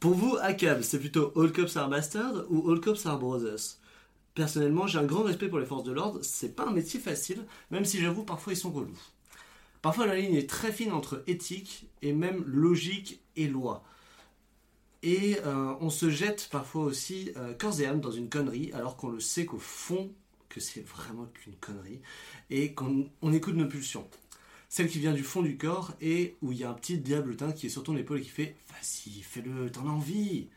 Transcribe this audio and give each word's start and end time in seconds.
Pour 0.00 0.14
vous, 0.14 0.38
ACAB, 0.40 0.80
c'est 0.80 0.98
plutôt 0.98 1.30
All 1.36 1.52
Cops 1.52 1.76
Are 1.76 1.90
Bastards 1.90 2.46
ou 2.48 2.70
All 2.70 2.80
Cops 2.80 3.04
Are 3.04 3.18
Brothers? 3.18 3.76
Personnellement, 4.34 4.86
j'ai 4.86 4.98
un 4.98 5.04
grand 5.04 5.24
respect 5.24 5.48
pour 5.48 5.58
les 5.58 5.66
forces 5.66 5.84
de 5.84 5.92
l'ordre, 5.92 6.20
c'est 6.22 6.56
pas 6.56 6.66
un 6.66 6.72
métier 6.72 6.98
facile, 6.98 7.44
même 7.70 7.84
si 7.84 8.00
j'avoue 8.00 8.24
parfois 8.24 8.54
ils 8.54 8.56
sont 8.56 8.70
relous. 8.70 8.98
Parfois 9.82 10.06
la 10.06 10.16
ligne 10.16 10.36
est 10.36 10.48
très 10.48 10.72
fine 10.72 10.92
entre 10.92 11.22
éthique 11.26 11.90
et 12.00 12.14
même 12.14 12.42
logique 12.46 13.20
et 13.36 13.46
loi. 13.46 13.84
Et 15.02 15.38
euh, 15.44 15.74
on 15.80 15.90
se 15.90 16.08
jette 16.08 16.48
parfois 16.50 16.84
aussi 16.84 17.32
euh, 17.36 17.52
corps 17.52 17.78
et 17.78 17.86
âme 17.86 18.00
dans 18.00 18.10
une 18.10 18.30
connerie 18.30 18.72
alors 18.72 18.96
qu'on 18.96 19.10
le 19.10 19.20
sait 19.20 19.44
qu'au 19.44 19.58
fond 19.58 20.10
que 20.48 20.60
c'est 20.60 20.86
vraiment 20.86 21.26
qu'une 21.26 21.56
connerie 21.56 22.00
et 22.48 22.72
qu'on 22.72 23.10
on 23.20 23.34
écoute 23.34 23.54
nos 23.54 23.68
pulsions. 23.68 24.08
Celle 24.70 24.88
qui 24.88 25.00
vient 25.00 25.12
du 25.12 25.24
fond 25.24 25.42
du 25.42 25.58
corps 25.58 25.94
et 26.00 26.36
où 26.42 26.52
il 26.52 26.58
y 26.58 26.62
a 26.62 26.70
un 26.70 26.74
petit 26.74 26.96
diabletin 26.96 27.50
qui 27.50 27.66
est 27.66 27.70
sur 27.70 27.82
ton 27.82 27.96
épaule 27.96 28.20
et 28.20 28.22
qui 28.22 28.28
fait 28.28 28.54
Vas-y, 28.68 29.20
fais-le, 29.20 29.68
t'en 29.68 29.88
as 29.88 29.90
envie. 29.90 30.48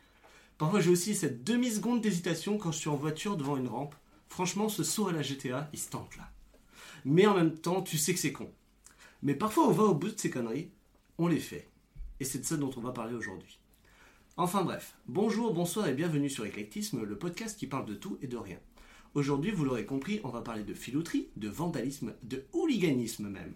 Parfois 0.60 0.82
j'ai 0.82 0.92
aussi 0.92 1.16
cette 1.16 1.44
demi-seconde 1.44 2.00
d'hésitation 2.00 2.60
quand 2.60 2.72
je 2.72 2.78
suis 2.78 2.90
en 2.92 2.96
voiture 2.96 3.38
devant 3.38 3.58
une 3.58 3.68
rampe. 3.68 3.96
Franchement, 4.30 4.70
ce 4.70 4.84
saut 4.84 5.08
à 5.08 5.14
la 5.14 5.24
GTA, 5.24 5.68
il 5.74 5.80
se 5.80 5.90
tente 5.90 6.16
là. 6.16 6.32
Mais 7.06 7.26
en 7.26 7.34
même 7.34 7.58
temps, 7.58 7.82
tu 7.82 7.98
sais 7.98 8.14
que 8.14 8.20
c'est 8.20 8.32
con. 8.32 8.52
Mais 9.24 9.34
parfois 9.34 9.68
on 9.68 9.72
va 9.72 9.84
au 9.86 9.96
bout 9.96 10.12
de 10.12 10.20
ces 10.20 10.30
conneries, 10.30 10.70
on 11.18 11.26
les 11.26 11.40
fait. 11.40 11.72
Et 12.20 12.24
c'est 12.24 12.38
de 12.38 12.46
ça 12.46 12.56
dont 12.56 12.72
on 12.78 12.82
va 12.82 12.92
parler 12.92 13.16
aujourd'hui. 13.16 13.58
Enfin 14.38 14.64
bref, 14.64 14.96
bonjour, 15.08 15.56
bonsoir 15.56 15.88
et 15.88 15.96
bienvenue 15.96 16.30
sur 16.30 16.46
Éclectisme, 16.46 17.04
le 17.04 17.18
podcast 17.18 17.58
qui 17.58 17.66
parle 17.66 17.88
de 17.88 17.96
tout 17.96 18.20
et 18.22 18.28
de 18.28 18.38
rien. 18.38 18.60
Aujourd'hui, 19.16 19.50
vous 19.50 19.66
l'aurez 19.66 19.88
compris, 19.88 20.22
on 20.24 20.30
va 20.30 20.42
parler 20.42 20.64
de 20.64 20.76
filouterie, 20.76 21.30
de 21.36 21.50
vandalisme, 21.50 22.14
de 22.22 22.46
hooliganisme 22.54 23.28
même. 23.28 23.56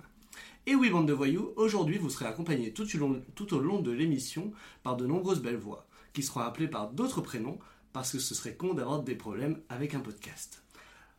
Et 0.68 0.76
oui, 0.76 0.90
bande 0.90 1.08
de 1.08 1.14
voyous, 1.14 1.54
aujourd'hui 1.56 1.98
vous 1.98 2.10
serez 2.10 2.26
accompagnés 2.26 2.72
tout, 2.74 2.86
au 2.96 3.00
long- 3.00 3.24
tout 3.36 3.54
au 3.54 3.60
long 3.60 3.80
de 3.80 3.90
l'émission 3.92 4.52
par 4.84 4.98
de 4.98 5.08
nombreuses 5.08 5.42
belles 5.42 5.56
voix, 5.58 5.88
qui 6.14 6.22
seront 6.22 6.42
appelées 6.42 6.68
par 6.68 6.92
d'autres 6.92 7.22
prénoms, 7.22 7.58
parce 7.94 8.12
que 8.12 8.20
ce 8.20 8.36
serait 8.36 8.56
con 8.56 8.74
d'avoir 8.74 9.02
des 9.02 9.16
problèmes 9.16 9.62
avec 9.70 9.96
un 9.96 10.02
podcast. 10.02 10.62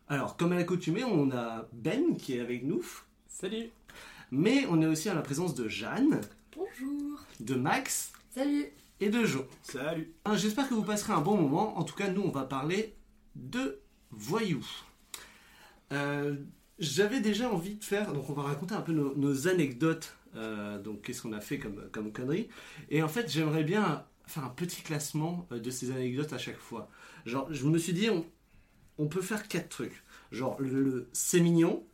Alors, 0.08 0.36
comme 0.36 0.52
à 0.52 0.56
l'accoutumée, 0.56 1.02
on 1.04 1.30
a 1.32 1.66
Ben 1.72 2.16
qui 2.16 2.34
est 2.34 2.40
avec 2.40 2.62
nous, 2.64 2.84
Salut 3.28 3.70
mais 4.30 4.66
on 4.68 4.82
est 4.82 4.86
aussi 4.86 5.08
à 5.08 5.14
la 5.14 5.22
présence 5.22 5.54
de 5.54 5.66
Jeanne, 5.68 6.20
Bonjour. 6.54 7.18
de 7.40 7.54
Max 7.54 8.12
Salut. 8.30 8.66
et 9.00 9.08
de 9.08 9.24
Jo. 9.24 9.46
Salut 9.62 10.12
Hein, 10.26 10.36
J'espère 10.36 10.68
que 10.68 10.74
vous 10.74 10.82
passerez 10.82 11.14
un 11.14 11.22
bon 11.22 11.38
moment. 11.38 11.78
En 11.78 11.84
tout 11.84 11.94
cas, 11.94 12.10
nous, 12.10 12.20
on 12.20 12.30
va 12.30 12.44
parler 12.44 12.94
de 13.34 13.80
voyous. 14.10 14.66
Euh, 15.94 16.36
J'avais 16.78 17.20
déjà 17.20 17.50
envie 17.50 17.74
de 17.74 17.84
faire, 17.84 18.12
donc 18.12 18.30
on 18.30 18.32
va 18.32 18.42
raconter 18.42 18.74
un 18.74 18.80
peu 18.80 18.92
nos, 18.92 19.48
anecdotes. 19.48 20.14
euh, 20.36 20.78
donc, 20.78 21.02
qu'est-ce 21.02 21.22
qu'on 21.22 21.32
a 21.32 21.40
fait 21.40 21.58
comme, 21.58 21.88
comme 21.90 22.12
conneries. 22.12 22.48
Et 22.90 23.02
en 23.02 23.08
fait, 23.08 23.30
j'aimerais 23.30 23.64
bien 23.64 24.04
faire 24.26 24.44
un 24.44 24.50
petit 24.50 24.82
classement 24.82 25.48
euh, 25.52 25.58
de 25.58 25.70
ces 25.70 25.90
anecdotes 25.90 26.32
à 26.32 26.38
chaque 26.38 26.58
fois. 26.58 26.88
Genre, 27.26 27.48
je 27.50 27.66
me 27.66 27.78
suis 27.78 27.92
dit, 27.92 28.08
on, 28.98 29.06
peut 29.06 29.22
faire 29.22 29.48
quatre 29.48 29.68
trucs. 29.68 30.04
Genre, 30.30 30.56
le, 30.60 31.08
c'est 31.12 31.40
mignon, 31.40 31.84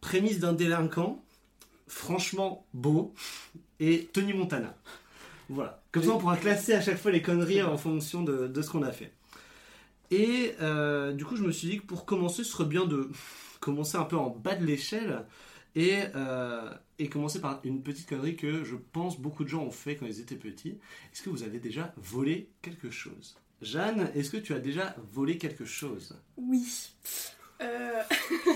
prémisse 0.00 0.40
d'un 0.40 0.54
délinquant, 0.54 1.24
franchement 1.86 2.66
beau, 2.74 3.14
et 3.78 4.08
Tony 4.12 4.32
Montana. 4.32 4.76
Voilà. 5.48 5.82
Comme 5.92 6.02
ça, 6.02 6.10
on 6.10 6.18
pourra 6.18 6.36
classer 6.36 6.72
à 6.72 6.80
chaque 6.80 6.98
fois 6.98 7.10
les 7.10 7.22
conneries 7.22 7.62
en 7.62 7.76
fonction 7.76 8.22
de, 8.22 8.46
de 8.46 8.62
ce 8.62 8.70
qu'on 8.70 8.82
a 8.82 8.92
fait. 8.92 9.12
Et 10.10 10.54
euh, 10.60 11.12
du 11.12 11.24
coup, 11.24 11.36
je 11.36 11.42
me 11.42 11.52
suis 11.52 11.68
dit 11.68 11.78
que 11.78 11.86
pour 11.86 12.04
commencer, 12.04 12.42
ce 12.42 12.50
serait 12.50 12.64
bien 12.64 12.84
de 12.84 13.10
commencer 13.60 13.96
un 13.96 14.04
peu 14.04 14.16
en 14.16 14.30
bas 14.30 14.54
de 14.54 14.64
l'échelle 14.64 15.24
et, 15.76 15.98
euh, 16.16 16.72
et 16.98 17.08
commencer 17.08 17.40
par 17.40 17.60
une 17.64 17.82
petite 17.82 18.08
connerie 18.08 18.36
que 18.36 18.64
je 18.64 18.74
pense 18.76 19.20
beaucoup 19.20 19.44
de 19.44 19.48
gens 19.48 19.62
ont 19.62 19.70
fait 19.70 19.96
quand 19.96 20.06
ils 20.06 20.20
étaient 20.20 20.34
petits. 20.36 20.78
Est-ce 21.12 21.22
que 21.22 21.30
vous 21.30 21.42
avez 21.42 21.58
déjà 21.60 21.92
volé 21.96 22.50
quelque 22.62 22.90
chose? 22.90 23.36
Jeanne, 23.62 24.10
est-ce 24.14 24.30
que 24.30 24.38
tu 24.38 24.54
as 24.54 24.58
déjà 24.58 24.96
volé 25.12 25.36
quelque 25.38 25.64
chose? 25.66 26.18
Oui. 26.38 26.92
Euh, 27.60 28.02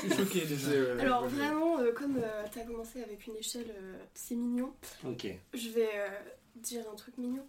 Je 0.08 0.24
suis 0.24 0.40
déjà. 0.46 0.70
alors 1.00 1.28
vraiment, 1.28 1.78
euh, 1.78 1.92
comme 1.92 2.18
tu 2.52 2.58
as 2.58 2.64
commencé 2.64 3.02
avec 3.02 3.26
une 3.26 3.36
échelle, 3.36 3.70
euh, 3.76 3.98
c'est 4.14 4.34
mignon, 4.34 4.72
Ok. 5.06 5.26
je 5.52 5.68
vais 5.68 5.90
euh, 5.94 6.08
dire 6.56 6.82
un 6.90 6.94
truc 6.96 7.18
mignon. 7.18 7.46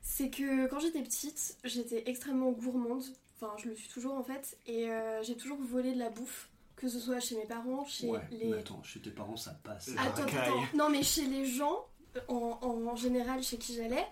C'est 0.00 0.30
que 0.30 0.68
quand 0.68 0.78
j'étais 0.78 1.02
petite, 1.02 1.56
j'étais 1.64 2.04
extrêmement 2.06 2.52
gourmande. 2.52 3.02
Enfin, 3.40 3.52
je 3.58 3.68
le 3.70 3.74
suis 3.74 3.88
toujours 3.88 4.14
en 4.14 4.22
fait. 4.22 4.56
Et 4.66 4.88
euh, 4.88 5.22
j'ai 5.24 5.36
toujours 5.36 5.58
volé 5.60 5.92
de 5.94 5.98
la 5.98 6.08
bouffe. 6.10 6.48
Que 6.82 6.88
ce 6.88 6.98
soit 6.98 7.20
chez 7.20 7.36
mes 7.36 7.44
parents, 7.46 7.84
chez 7.86 8.08
Ouais, 8.08 8.18
les... 8.32 8.46
mais 8.46 8.58
attends, 8.58 8.82
chez 8.82 8.98
tes 9.00 9.10
parents, 9.10 9.36
ça 9.36 9.52
passe. 9.62 9.88
La 9.94 10.02
Attends, 10.02 10.22
attends. 10.24 10.62
Non, 10.74 10.88
mais 10.90 11.04
chez 11.04 11.26
les 11.26 11.46
gens, 11.46 11.86
en, 12.26 12.58
en- 12.60 12.86
en 12.88 12.96
général, 12.96 13.40
chez 13.40 13.56
qui 13.56 13.76
j'allais, 13.76 14.04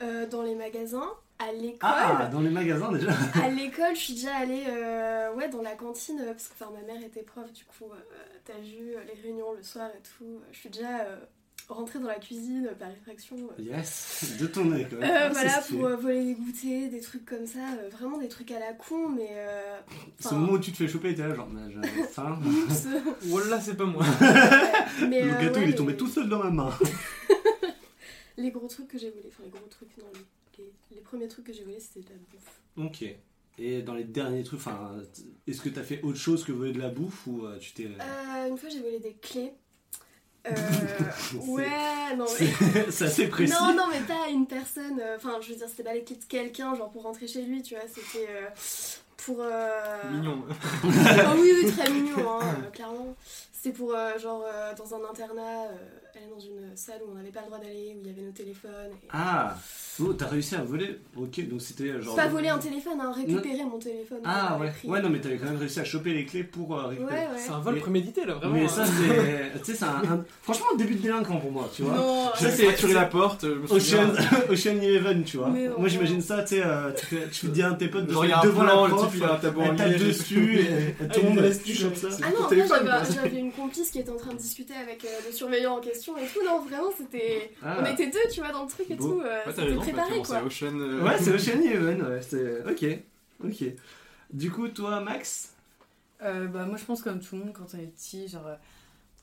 euh, 0.00 0.26
dans 0.26 0.40
les 0.42 0.54
magasins, 0.54 1.10
à 1.38 1.52
l'école. 1.52 1.78
Ah, 1.82 2.26
dans 2.32 2.40
les 2.40 2.48
magasins 2.48 2.90
déjà 2.92 3.10
À 3.44 3.50
l'école, 3.50 3.94
je 3.94 4.00
suis 4.00 4.14
déjà 4.14 4.36
allée 4.36 4.64
euh, 4.68 5.34
ouais, 5.34 5.50
dans 5.50 5.60
la 5.60 5.74
cantine, 5.74 6.18
euh, 6.20 6.32
parce 6.32 6.48
que 6.48 6.54
enfin, 6.54 6.72
ma 6.72 6.80
mère 6.80 7.02
était 7.04 7.22
prof, 7.22 7.52
du 7.52 7.64
coup, 7.66 7.90
euh, 7.92 8.16
t'as 8.46 8.58
vu 8.58 8.94
euh, 8.96 9.04
les 9.04 9.20
réunions 9.20 9.52
le 9.52 9.62
soir 9.62 9.90
et 9.90 10.00
tout. 10.02 10.24
euh, 10.24 10.38
Je 10.50 10.58
suis 10.60 10.70
déjà 10.70 11.00
rentrée 11.68 11.98
dans 11.98 12.08
la 12.08 12.18
cuisine 12.18 12.68
par 12.78 12.90
effraction. 12.90 13.36
euh. 13.58 13.62
Yes, 13.62 14.34
de 14.40 14.46
ton 14.46 14.64
même. 14.64 14.86
Euh, 14.92 15.00
Ah, 15.02 15.28
voilà, 15.30 15.60
pour 15.68 15.84
euh, 15.86 15.96
voler 15.96 16.24
des 16.24 16.34
goûters, 16.34 16.90
des 16.90 17.00
trucs 17.00 17.24
comme 17.24 17.46
ça, 17.46 17.60
vraiment 17.90 18.18
des 18.18 18.28
trucs 18.28 18.50
à 18.50 18.60
la 18.60 18.72
con, 18.72 19.08
mais. 19.08 19.30
C'est 20.18 20.32
au 20.32 20.36
moment 20.38 20.52
où 20.52 20.58
tu 20.58 20.72
te 20.72 20.76
fais 20.76 20.88
choper, 20.88 21.14
t'es 21.14 21.26
là 21.26 21.34
genre, 21.34 21.48
mais 21.50 21.72
j'avais 21.72 22.02
faim. 22.08 22.38
Wallah, 23.28 23.60
c'est 23.60 23.76
pas 23.76 23.86
moi. 23.86 24.04
mais, 25.08 25.22
Le 25.22 25.30
gâteau, 25.42 25.58
ouais, 25.60 25.64
il 25.64 25.70
est 25.70 25.74
tombé 25.74 25.96
tout 25.96 26.08
seul 26.08 26.28
dans 26.28 26.42
ma 26.42 26.50
main. 26.50 26.70
Les 28.36 28.50
gros 28.50 28.66
trucs 28.66 28.88
que 28.88 28.98
j'ai 28.98 29.10
volés, 29.10 29.28
enfin 29.28 29.44
les 29.44 29.50
gros 29.50 29.66
trucs, 29.70 29.96
non, 29.98 30.06
les, 30.58 30.64
les, 30.64 30.72
les 30.96 31.00
premiers 31.00 31.28
trucs 31.28 31.46
que 31.46 31.52
j'ai 31.52 31.62
volés, 31.62 31.78
c'était 31.78 32.00
de 32.00 32.10
la 32.14 32.16
bouffe. 32.32 32.60
Ok. 32.76 33.04
Et 33.58 33.82
dans 33.82 33.94
les 33.94 34.02
derniers 34.02 34.42
trucs, 34.42 34.58
enfin, 34.58 34.96
est-ce 35.46 35.60
que 35.62 35.68
t'as 35.68 35.84
fait 35.84 36.02
autre 36.02 36.18
chose 36.18 36.42
que 36.44 36.50
voler 36.50 36.72
de 36.72 36.80
la 36.80 36.88
bouffe 36.88 37.28
ou 37.28 37.42
tu 37.60 37.72
t'es. 37.72 37.86
Euh, 37.86 38.48
une 38.48 38.58
fois, 38.58 38.68
j'ai 38.68 38.80
volé 38.80 38.98
des 38.98 39.14
clés. 39.22 39.52
Euh, 40.46 40.52
ouais, 41.46 42.16
non, 42.16 42.26
mais. 42.38 42.46
C'est 42.90 43.04
assez 43.06 43.28
précis. 43.28 43.52
Non, 43.52 43.74
non, 43.74 43.84
mais 43.90 44.00
pas 44.00 44.28
une 44.30 44.46
personne. 44.46 45.00
euh, 45.00 45.16
Enfin, 45.16 45.38
je 45.40 45.50
veux 45.50 45.56
dire, 45.56 45.66
c'était 45.68 45.82
pas 45.84 45.94
les 45.94 46.04
clés 46.04 46.16
de 46.16 46.24
quelqu'un, 46.24 46.74
genre 46.74 46.90
pour 46.90 47.02
rentrer 47.02 47.26
chez 47.26 47.42
lui, 47.42 47.62
tu 47.62 47.74
vois. 47.74 47.84
C'était 47.88 48.28
euh, 48.28 48.48
pour. 49.16 49.38
euh, 49.40 50.10
Mignon. 50.12 50.44
Ah 50.84 51.34
oui, 51.38 51.50
oui, 51.64 51.72
très 51.72 51.90
mignon, 51.90 52.30
hein, 52.40 52.56
euh, 52.66 52.70
clairement. 52.70 53.14
C'était 53.52 53.76
pour, 53.76 53.94
euh, 53.94 54.18
genre, 54.18 54.44
euh, 54.46 54.74
dans 54.74 54.94
un 54.94 55.08
internat, 55.10 55.64
euh, 55.70 55.76
aller 56.18 56.28
dans 56.30 56.40
une 56.40 56.76
salle 56.76 57.00
où 57.06 57.10
on 57.12 57.14
n'avait 57.14 57.30
pas 57.30 57.40
le 57.40 57.46
droit 57.46 57.58
d'aller, 57.58 57.94
où 57.96 58.00
il 58.02 58.06
y 58.06 58.10
avait 58.10 58.22
nos 58.22 58.32
téléphones. 58.32 58.92
et- 59.02 59.08
Ah 59.12 59.56
Oh, 60.02 60.12
t'as 60.12 60.26
réussi 60.26 60.56
à 60.56 60.62
voler 60.62 60.98
Ok, 61.16 61.46
donc 61.48 61.62
c'était 61.62 62.00
genre. 62.02 62.16
Pas 62.16 62.26
voler 62.26 62.48
un 62.48 62.58
téléphone, 62.58 62.98
hein, 63.00 63.12
récupérer 63.14 63.62
mon 63.64 63.78
téléphone. 63.78 64.18
Ah 64.24 64.58
ouais. 64.60 64.70
pris. 64.70 64.88
Ouais, 64.88 65.00
non, 65.00 65.08
mais 65.08 65.20
t'avais 65.20 65.36
quand 65.36 65.44
même 65.44 65.56
réussi 65.56 65.78
à 65.78 65.84
choper 65.84 66.12
les 66.14 66.24
clés 66.26 66.42
pour 66.42 66.76
euh, 66.76 66.82
Ouais, 66.82 66.88
récupérer. 66.90 67.14
ouais. 67.20 67.26
C'est 67.38 67.50
un 67.52 67.60
vol 67.60 67.74
Mais- 67.74 67.80
prémédité 67.80 68.24
là, 68.24 68.34
vraiment. 68.34 68.54
mais 68.54 68.64
hein. 68.64 68.68
ça, 68.68 68.84
c'est. 68.86 69.60
Tu 69.64 69.70
sais, 69.70 69.78
c'est 69.78 69.84
un, 69.84 70.02
un- 70.14 70.24
Franchement, 70.42 70.66
un 70.74 70.76
début 70.76 70.96
de 70.96 71.00
délinquant 71.02 71.36
pour 71.38 71.52
moi, 71.52 71.70
tu 71.72 71.82
vois. 71.82 71.94
Non, 71.94 72.30
J'ai 72.40 72.50
c'est- 72.50 72.64
fracturé 72.64 72.92
la 72.94 73.04
porte. 73.06 73.44
Ocean, 73.70 74.12
Ocean 74.50 74.80
Eleven, 74.82 75.22
tu 75.22 75.36
vois. 75.36 75.48
Mais. 75.50 75.68
Moi 75.78 75.86
j'imagine 75.88 76.20
ça, 76.20 76.42
tu 76.42 76.56
sais, 76.56 76.62
euh, 76.64 76.90
tu, 77.32 77.46
dis 77.48 77.62
à 77.62 77.68
un 77.68 77.72
de 77.72 77.78
tes 77.78 77.88
potes 77.88 78.06
de 78.06 78.12
un 78.14 78.42
devant 78.42 78.64
la 78.64 78.88
type 78.88 79.10
il 79.16 79.22
a 79.24 79.34
un 79.34 79.36
tabou 79.38 79.60
en 79.62 79.76
elle 79.76 79.98
dessus 79.98 80.58
et, 80.60 80.66
Ah, 81.00 81.04
le 81.16 81.22
monde 81.22 81.34
il 81.36 81.40
reste 81.40 81.64
reste 81.66 81.82
comme 81.82 81.94
ça. 81.94 82.08
Ah 82.24 82.30
non, 82.30 82.48
j'avais 83.14 83.38
une 83.38 83.52
complice 83.52 83.90
qui 83.90 84.00
était 84.00 84.10
en 84.10 84.16
train 84.16 84.32
de 84.32 84.38
discuter 84.38 84.74
avec 84.74 85.04
euh, 85.04 85.08
le 85.26 85.32
surveillant 85.32 85.76
en 85.76 85.80
question 85.80 86.03
et 86.16 86.26
tout. 86.26 86.44
Non, 86.44 86.60
vraiment, 86.62 86.90
c'était. 86.96 87.52
Ah. 87.62 87.78
On 87.80 87.84
était 87.92 88.08
deux, 88.10 88.18
tu 88.32 88.40
vois, 88.40 88.52
dans 88.52 88.62
le 88.64 88.68
truc 88.68 88.90
et 88.90 88.96
tout. 88.96 89.20
euh, 89.20 89.44
Ouais, 89.46 89.52
c'était 89.54 89.74
préparé 89.74 90.16
quoi. 90.22 90.42
c'est 90.50 90.64
Ocean. 90.66 90.78
euh, 90.80 91.02
Ouais, 91.02 91.18
c'est 91.18 91.30
Ocean 91.34 91.60
Eleven, 91.62 92.02
ouais, 92.02 92.22
c'est... 92.22 92.62
Ok, 92.68 92.84
ok. 93.44 93.64
Du 94.32 94.50
coup, 94.50 94.68
toi, 94.68 95.00
Max? 95.00 95.52
Euh, 96.22 96.46
bah, 96.46 96.64
moi, 96.66 96.76
je 96.76 96.84
pense 96.84 97.02
comme 97.02 97.20
tout 97.20 97.36
le 97.36 97.44
monde, 97.44 97.52
quand 97.54 97.66
on 97.74 97.78
est 97.78 97.86
petit, 97.86 98.28
genre 98.28 98.46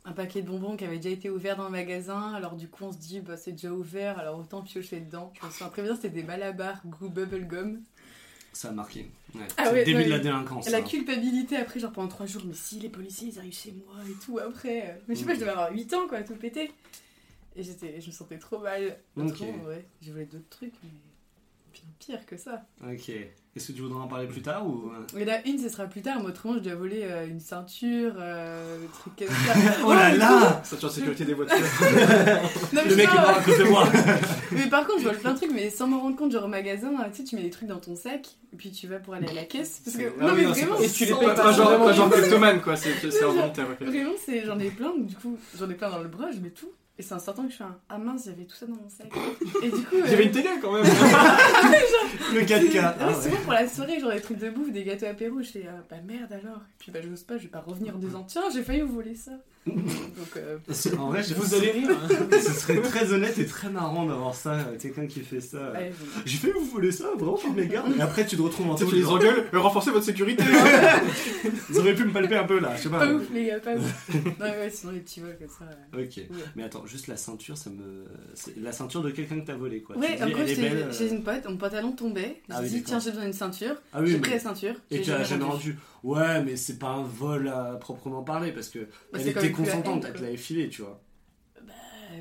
un 0.03 0.13
paquet 0.13 0.41
de 0.41 0.47
bonbons 0.47 0.75
qui 0.77 0.83
avait 0.83 0.97
déjà 0.97 1.09
été 1.09 1.29
ouvert 1.29 1.55
dans 1.57 1.65
le 1.65 1.69
magasin, 1.69 2.33
alors 2.33 2.55
du 2.55 2.67
coup 2.67 2.85
on 2.85 2.91
se 2.91 2.97
dit, 2.97 3.19
bah, 3.19 3.37
c'est 3.37 3.51
déjà 3.51 3.71
ouvert, 3.71 4.17
alors 4.17 4.39
autant 4.39 4.61
piocher 4.63 4.99
dedans. 4.99 5.31
Je 5.39 5.45
me 5.45 5.51
souviens 5.51 5.69
très 5.69 5.83
bien, 5.83 5.95
c'était 5.95 6.09
des 6.09 6.23
malabars 6.23 6.81
goût 6.85 7.07
bubblegum. 7.09 7.79
Ça 8.53 8.69
a 8.69 8.71
marqué. 8.71 9.09
Ouais. 9.33 9.41
Ah 9.57 9.71
ouais, 9.71 9.79
le 9.79 9.85
début 9.85 10.03
de 10.03 10.09
la 10.09 10.19
délinquance. 10.19 10.69
La 10.69 10.79
hein. 10.79 10.81
culpabilité 10.81 11.55
après, 11.55 11.79
genre 11.79 11.91
pendant 11.91 12.09
trois 12.09 12.25
jours, 12.25 12.43
mais 12.45 12.53
si 12.53 12.79
les 12.79 12.89
policiers 12.89 13.29
ils 13.29 13.39
arrivent 13.39 13.53
chez 13.53 13.71
moi 13.71 13.95
et 14.09 14.13
tout 14.25 14.39
après. 14.39 14.89
euh, 14.89 14.93
Mais 15.07 15.15
je 15.15 15.21
sais 15.21 15.25
pas, 15.25 15.33
je 15.35 15.39
devais 15.39 15.51
avoir 15.51 15.71
8 15.71 15.93
ans 15.93 16.07
quoi, 16.07 16.21
tout 16.23 16.35
pété. 16.35 16.71
Et 17.55 17.63
j'étais, 17.63 17.99
je 18.01 18.07
me 18.07 18.11
sentais 18.11 18.37
trop 18.37 18.59
mal. 18.59 18.97
Ok. 19.17 19.27
Autrement, 19.27 19.63
ouais, 19.65 19.85
j'ai 20.01 20.11
volé 20.11 20.25
d'autres 20.25 20.49
trucs, 20.49 20.73
mais 20.83 20.89
bien 21.73 21.83
pire 21.99 22.25
que 22.25 22.37
ça. 22.37 22.65
Ok. 22.83 23.11
Est-ce 23.53 23.67
que 23.67 23.73
tu 23.73 23.81
voudrais 23.81 23.99
en 23.99 24.07
parler 24.07 24.27
plus 24.27 24.41
tard 24.41 24.65
ou... 24.65 24.91
euh? 24.95 25.05
Mais 25.13 25.25
là, 25.25 25.45
une, 25.45 25.59
ce 25.59 25.67
sera 25.67 25.83
plus 25.85 26.01
tard, 26.01 26.19
mais 26.21 26.27
autrement, 26.29 26.53
je 26.53 26.59
dois 26.59 26.75
voler 26.75 27.01
euh, 27.03 27.27
une 27.27 27.41
ceinture, 27.41 28.13
euh, 28.17 28.77
des 28.79 28.87
trucs 28.87 29.15
comme 29.17 29.27
ça. 29.27 29.53
Oh 29.85 29.93
là 29.93 30.15
là 30.15 30.61
Ceinture 30.63 30.87
de 30.87 30.93
sécurité 30.93 31.25
des 31.25 31.33
voitures. 31.33 31.57
Non, 32.73 32.81
mais 32.85 32.89
Le 32.91 32.95
mec 32.95 33.09
est 33.09 33.13
mort 33.13 33.29
à 33.29 33.41
cause 33.41 33.57
de 33.57 33.63
moi 33.65 33.83
Mais 34.53 34.67
par 34.69 34.87
contre, 34.87 34.99
je 34.99 35.03
vole 35.09 35.17
plein 35.17 35.33
de 35.33 35.37
trucs, 35.37 35.51
mais 35.51 35.69
sans 35.69 35.87
m'en 35.87 35.99
rendre 35.99 36.15
compte, 36.15 36.31
genre 36.31 36.45
au 36.45 36.47
magasin, 36.47 36.91
tu 37.11 37.17
sais, 37.17 37.23
tu 37.25 37.35
mets 37.35 37.41
des 37.43 37.49
trucs 37.49 37.67
dans 37.67 37.79
ton 37.81 37.95
sac, 37.97 38.25
et 38.53 38.55
puis 38.55 38.71
tu 38.71 38.87
vas 38.87 38.99
pour 38.99 39.15
aller 39.15 39.27
à 39.27 39.33
la 39.33 39.43
caisse. 39.43 39.81
Parce 39.83 39.97
que, 39.97 40.03
ah 40.21 40.23
non, 40.23 40.29
oui, 40.29 40.35
mais 40.37 40.43
non, 40.45 40.51
vraiment, 40.53 40.75
pas- 40.77 40.83
Et 40.83 40.89
tu 40.89 41.03
les 41.05 41.13
payes 41.13 41.27
pas 41.27 41.35
pas 41.35 41.51
genre, 41.51 41.77
pas 41.83 41.91
genre 41.93 42.09
kleptomane 42.09 42.61
quoi, 42.61 42.77
c'est 42.77 42.93
involontaire. 43.21 43.67
ouais. 43.81 43.85
Vraiment, 43.85 44.11
c'est, 44.25 44.45
j'en 44.45 44.59
ai 44.59 44.69
plein, 44.69 44.93
du 44.97 45.15
coup, 45.17 45.37
j'en 45.59 45.69
ai 45.69 45.73
plein 45.75 45.89
dans 45.89 45.99
le 46.01 46.07
bras, 46.07 46.31
je 46.31 46.39
mets 46.39 46.51
tout. 46.51 46.71
Et 46.99 47.03
c'est 47.03 47.13
un 47.13 47.19
certain 47.19 47.45
que 47.45 47.51
je 47.51 47.57
fais 47.57 47.63
un 47.63 47.77
Ah 47.89 47.97
mince, 47.97 48.25
j'avais 48.25 48.43
tout 48.43 48.55
ça 48.55 48.65
dans 48.65 48.75
mon 48.75 48.89
sac. 48.89 49.07
Et 49.63 49.69
du 49.69 49.83
coup. 49.83 49.95
Il 49.95 49.99
y 49.99 50.13
avait 50.13 50.23
euh, 50.23 50.25
une 50.25 50.31
télé 50.31 50.49
quand 50.61 50.73
même. 50.73 50.83
Le 52.33 52.41
4K. 52.41 52.79
Ah 52.99 53.07
ouais, 53.07 53.15
ouais. 53.15 53.21
souvent 53.21 53.37
pour 53.37 53.53
la 53.53 53.67
soirée, 53.67 53.99
genre 53.99 54.11
des 54.11 54.21
trucs 54.21 54.37
de 54.39 54.49
bouffe, 54.49 54.71
des 54.71 54.83
gâteaux 54.83 55.07
apéro, 55.07 55.41
je 55.41 55.49
fais 55.49 55.65
ah, 55.69 55.83
bah 55.89 55.97
merde 56.05 56.31
alors. 56.31 56.57
Et 56.57 56.77
puis 56.79 56.91
bah 56.91 56.99
j'ose 57.01 57.23
pas, 57.23 57.37
je 57.37 57.43
vais 57.43 57.49
pas 57.49 57.61
revenir 57.61 57.95
en 57.95 57.99
disant 57.99 58.23
tiens, 58.23 58.43
j'ai 58.53 58.61
failli 58.61 58.81
vous 58.81 58.93
voler 58.93 59.15
ça. 59.15 59.31
Donc 59.67 59.77
euh, 60.37 60.57
En 60.97 61.09
vrai, 61.09 61.21
je- 61.23 61.35
Vous 61.35 61.53
allez 61.53 61.71
rire. 61.71 61.89
hein. 61.91 62.07
ce 62.31 62.51
serait 62.51 62.81
très 62.81 63.13
honnête 63.13 63.37
et 63.37 63.45
très 63.45 63.69
marrant 63.69 64.05
d'avoir 64.07 64.33
ça, 64.33 64.53
euh, 64.53 64.77
quelqu'un 64.79 65.05
qui 65.05 65.19
fait 65.19 65.39
ça. 65.41 65.71
ouais, 65.73 65.91
je- 66.25 66.31
J'ai 66.31 66.37
fait 66.37 66.51
vous 66.51 66.65
voler 66.65 66.91
ça, 66.91 67.05
vraiment 67.15 67.37
par 67.37 67.53
mes 67.53 67.67
gardes. 67.67 67.93
Et 67.97 68.01
après, 68.01 68.25
tu 68.25 68.35
te 68.37 68.41
retrouves 68.41 68.69
en 68.71 68.75
tête. 68.75 68.87
tu 68.89 68.95
les 68.95 69.05
engueules, 69.05 69.45
euh, 69.53 69.59
renforcez 69.59 69.91
votre 69.91 70.05
sécurité. 70.05 70.43
Vous 71.69 71.79
auriez 71.79 71.93
pu 71.93 72.05
me 72.05 72.11
palper 72.11 72.35
un 72.37 72.43
peu 72.43 72.59
là, 72.59 72.75
je 72.75 72.83
sais 72.83 72.89
pas. 72.89 72.99
Pas 72.99 73.13
ouf 73.13 73.23
les 73.33 73.45
gars, 73.47 73.59
pas 73.59 73.75
ouf. 73.75 74.09
non 74.39 74.45
ouais, 74.45 74.69
sinon 74.69 74.91
les 74.93 74.99
petits 74.99 75.19
vols 75.21 75.37
comme 75.37 75.47
ça. 75.47 75.65
Ok. 75.93 76.17
ouais. 76.17 76.29
Mais 76.55 76.63
attends, 76.63 76.85
juste 76.85 77.07
la 77.07 77.17
ceinture, 77.17 77.57
ça 77.57 77.69
me. 77.69 78.05
c'est 78.33 78.57
la 78.57 78.71
ceinture 78.71 79.01
de 79.01 79.11
quelqu'un 79.11 79.39
que 79.39 79.45
t'as 79.45 79.55
volé 79.55 79.81
quoi. 79.81 79.97
Ouais, 79.97 80.17
elle 80.19 80.33
euh. 80.33 80.91
chez 80.91 81.09
une 81.11 81.23
pote, 81.23 81.45
mon 81.47 81.57
pantalon 81.57 81.91
tombait. 81.93 82.41
Ah 82.49 82.57
J'ai 82.57 82.63
oui, 82.63 82.69
dit, 82.77 82.83
tiens, 82.83 82.99
j'ai 82.99 83.11
besoin 83.11 83.25
d'une 83.25 83.33
ceinture. 83.33 83.75
Ah 83.93 83.99
oui, 84.01 84.07
j'ai 84.07 84.13
mais- 84.15 84.21
pris 84.21 84.31
la 84.31 84.39
ceinture. 84.39 84.73
Et 84.89 84.97
j'ai 84.97 85.01
tu 85.03 85.09
l'as 85.11 85.23
jamais 85.23 85.43
rendu. 85.45 85.77
Ouais, 86.03 86.43
mais 86.43 86.55
c'est 86.55 86.79
pas 86.79 86.89
un 86.89 87.03
vol 87.03 87.47
à 87.47 87.77
proprement 87.79 88.23
parler 88.23 88.51
parce 88.51 88.69
que 88.69 88.79
elle 89.13 89.33
quand 89.33 89.39
était 89.41 89.50
elle 89.59 89.81
te 89.81 90.11
quoi. 90.11 90.21
l'avait 90.21 90.37
filé, 90.37 90.69
tu 90.69 90.81
vois. 90.81 91.01
Bah, 91.65 91.73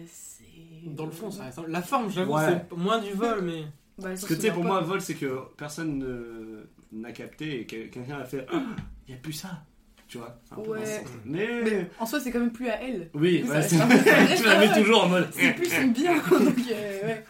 c'est. 0.07 0.45
Dans 0.85 1.07
le 1.07 1.13
fond, 1.13 1.31
ça 1.31 1.45
reste. 1.45 1.61
La 1.69 1.83
forme, 1.83 2.11
j'avoue, 2.11 2.35
Ouais. 2.35 2.65
c'est 2.71 2.77
moins 2.77 2.99
du 2.99 3.13
vol, 3.13 3.41
mais. 3.45 3.63
Bah, 3.99 4.09
Parce 4.11 4.25
que 4.25 4.35
tu 4.35 4.41
sais, 4.41 4.51
pour 4.51 4.63
pas. 4.63 4.69
moi, 4.69 4.81
vol, 4.81 5.01
c'est 5.01 5.15
que 5.15 5.41
personne 5.59 5.99
ne- 5.99 6.67
n'a 6.93 7.13
capté 7.13 7.61
et 7.61 7.67
que 7.67 7.87
quelqu'un 7.89 8.19
a 8.21 8.25
fait 8.25 8.47
Ah, 8.51 8.63
il 9.07 9.15
y 9.15 9.17
a 9.17 9.21
plus 9.21 9.33
ça. 9.35 9.63
Tu 10.09 10.19
vois 10.19 10.41
c'est 10.45 10.55
un 10.55 10.59
Ouais. 10.65 11.05
Mais. 11.25 11.49
Mais 11.63 11.91
en 12.01 12.07
soi, 12.07 12.19
c'est 12.19 12.31
quand 12.33 12.41
même 12.41 12.51
plus 12.53 12.69
à 12.69 12.83
elle. 12.83 13.11
Oui, 13.15 13.45
ouais, 13.47 13.49
ça 13.49 13.63
c'est- 13.63 13.81
un 13.81 13.87
tu 14.37 14.45
la 14.45 14.59
mets 14.59 14.73
toujours 14.73 15.05
en 15.05 15.09
mode. 15.09 15.29
C'est 15.33 15.53
plus 15.53 15.67
son 15.71 15.87
bien. 15.89 16.15
Donc, 16.31 16.57
euh, 16.73 17.07
ouais. 17.07 17.25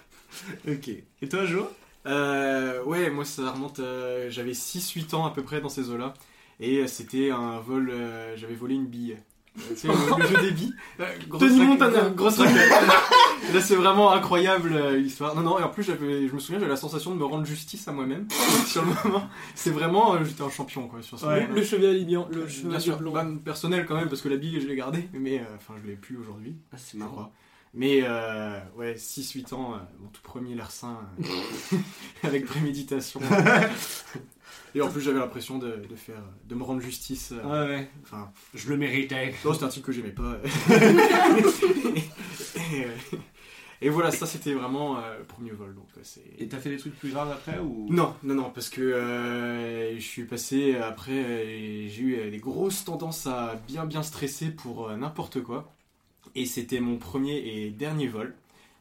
Ok. 0.68 0.88
Et 1.20 1.28
toi, 1.28 1.44
Jo? 1.44 1.68
Euh, 2.06 2.82
ouais, 2.84 3.10
moi 3.10 3.26
ça 3.26 3.50
remonte. 3.50 3.80
euh, 3.80 4.30
J'avais 4.30 4.54
6-8 4.54 5.12
ans 5.14 5.26
à 5.26 5.30
peu 5.34 5.42
près 5.42 5.60
dans 5.60 5.68
ces 5.68 5.90
eaux-là. 5.90 6.14
Et 6.58 6.86
c'était 6.86 7.30
un 7.30 7.58
vol. 7.60 7.90
euh, 7.90 8.34
J'avais 8.38 8.54
volé 8.54 8.76
une 8.76 8.86
bille. 8.86 9.18
Euh, 9.58 9.74
sais, 9.74 9.88
le, 9.88 9.94
le 10.22 10.26
jeu 10.28 10.40
des 10.42 10.50
billes. 10.52 10.74
Euh, 11.00 11.06
grosse 11.28 11.40
Tony 11.40 11.58
raquette- 11.58 11.68
Montana. 11.68 12.10
Grosse 12.10 12.38
raquette. 12.38 12.70
Là, 13.52 13.60
c'est 13.60 13.74
vraiment 13.74 14.12
incroyable 14.12 14.72
euh, 14.74 14.96
l'histoire. 14.96 15.34
Non, 15.34 15.42
non, 15.42 15.58
et 15.58 15.62
en 15.62 15.68
plus, 15.70 15.82
je 15.84 15.92
me 16.32 16.38
souviens, 16.38 16.58
j'avais 16.60 16.70
la 16.70 16.76
sensation 16.76 17.12
de 17.12 17.18
me 17.18 17.24
rendre 17.24 17.44
justice 17.44 17.88
à 17.88 17.92
moi-même. 17.92 18.28
sur 18.66 18.82
le 18.84 18.92
moment. 19.04 19.28
C'est 19.56 19.70
vraiment. 19.70 20.14
euh, 20.14 20.24
J'étais 20.24 20.42
un 20.42 20.50
champion, 20.50 20.86
quoi, 20.88 21.02
sur 21.02 21.18
ce 21.18 21.26
Ouais. 21.26 21.40
moment-là. 21.42 21.54
Le 21.54 21.62
chevalier 21.64 22.04
blanc. 22.04 22.28
Le 22.30 22.46
chevalier 22.48 22.92
blanc. 22.98 23.12
bah, 23.12 23.26
personnel 23.44 23.86
quand 23.86 23.96
même, 23.96 24.08
parce 24.08 24.22
que 24.22 24.28
la 24.28 24.36
bille, 24.36 24.60
je 24.60 24.66
l'ai 24.68 24.76
gardée. 24.76 25.08
Mais 25.14 25.40
euh, 25.40 25.44
enfin, 25.56 25.74
je 25.82 25.88
l'ai 25.88 25.96
plus 25.96 26.16
aujourd'hui. 26.16 26.54
Ah, 26.72 26.76
c'est 26.78 26.98
crois. 26.98 27.32
Mais 27.74 28.00
euh, 28.02 28.58
ouais, 28.76 28.94
6-8 28.94 29.54
ans, 29.54 29.74
euh, 29.74 29.78
mon 30.00 30.08
tout 30.08 30.22
premier 30.22 30.54
larcin, 30.56 30.98
euh, 31.20 31.24
avec 32.24 32.44
préméditation. 32.46 33.20
Et 34.74 34.80
en 34.82 34.88
plus, 34.88 35.00
j'avais 35.00 35.18
l'impression 35.18 35.58
de, 35.58 35.76
de 35.88 35.96
faire, 35.96 36.22
de 36.48 36.54
me 36.54 36.62
rendre 36.62 36.80
justice. 36.80 37.32
euh, 37.32 37.42
Ouais, 37.68 37.74
ouais. 37.76 37.90
Enfin, 38.02 38.30
Je 38.54 38.68
le 38.68 38.76
méritais. 38.76 39.34
non, 39.44 39.52
c'est 39.54 39.64
un 39.64 39.68
type 39.68 39.82
que 39.84 39.92
j'aimais 39.92 40.10
pas. 40.10 40.36
et, 42.72 42.84
euh, 42.84 43.16
et 43.82 43.88
voilà, 43.88 44.10
ça 44.10 44.26
c'était 44.26 44.52
vraiment 44.52 44.98
euh, 44.98 45.18
le 45.18 45.24
premier 45.24 45.50
vol. 45.52 45.74
Donc, 45.74 45.86
c'est... 46.02 46.22
Et 46.38 46.48
t'as 46.48 46.58
fait 46.58 46.68
des 46.70 46.76
trucs 46.76 46.96
plus 46.98 47.10
graves 47.10 47.30
après 47.30 47.58
ou? 47.58 47.86
Non, 47.90 48.14
non, 48.22 48.34
non, 48.34 48.50
parce 48.50 48.68
que 48.68 48.80
euh, 48.82 49.94
je 49.96 50.00
suis 50.04 50.24
passé 50.24 50.76
après, 50.76 51.88
j'ai 51.88 52.00
eu 52.02 52.30
des 52.30 52.38
grosses 52.38 52.84
tendances 52.84 53.26
à 53.26 53.56
bien 53.66 53.86
bien 53.86 54.02
stresser 54.02 54.50
pour 54.50 54.88
euh, 54.90 54.96
n'importe 54.96 55.42
quoi. 55.42 55.72
Et 56.34 56.46
c'était 56.46 56.80
mon 56.80 56.96
premier 56.98 57.38
et 57.38 57.70
dernier 57.70 58.06
vol 58.06 58.34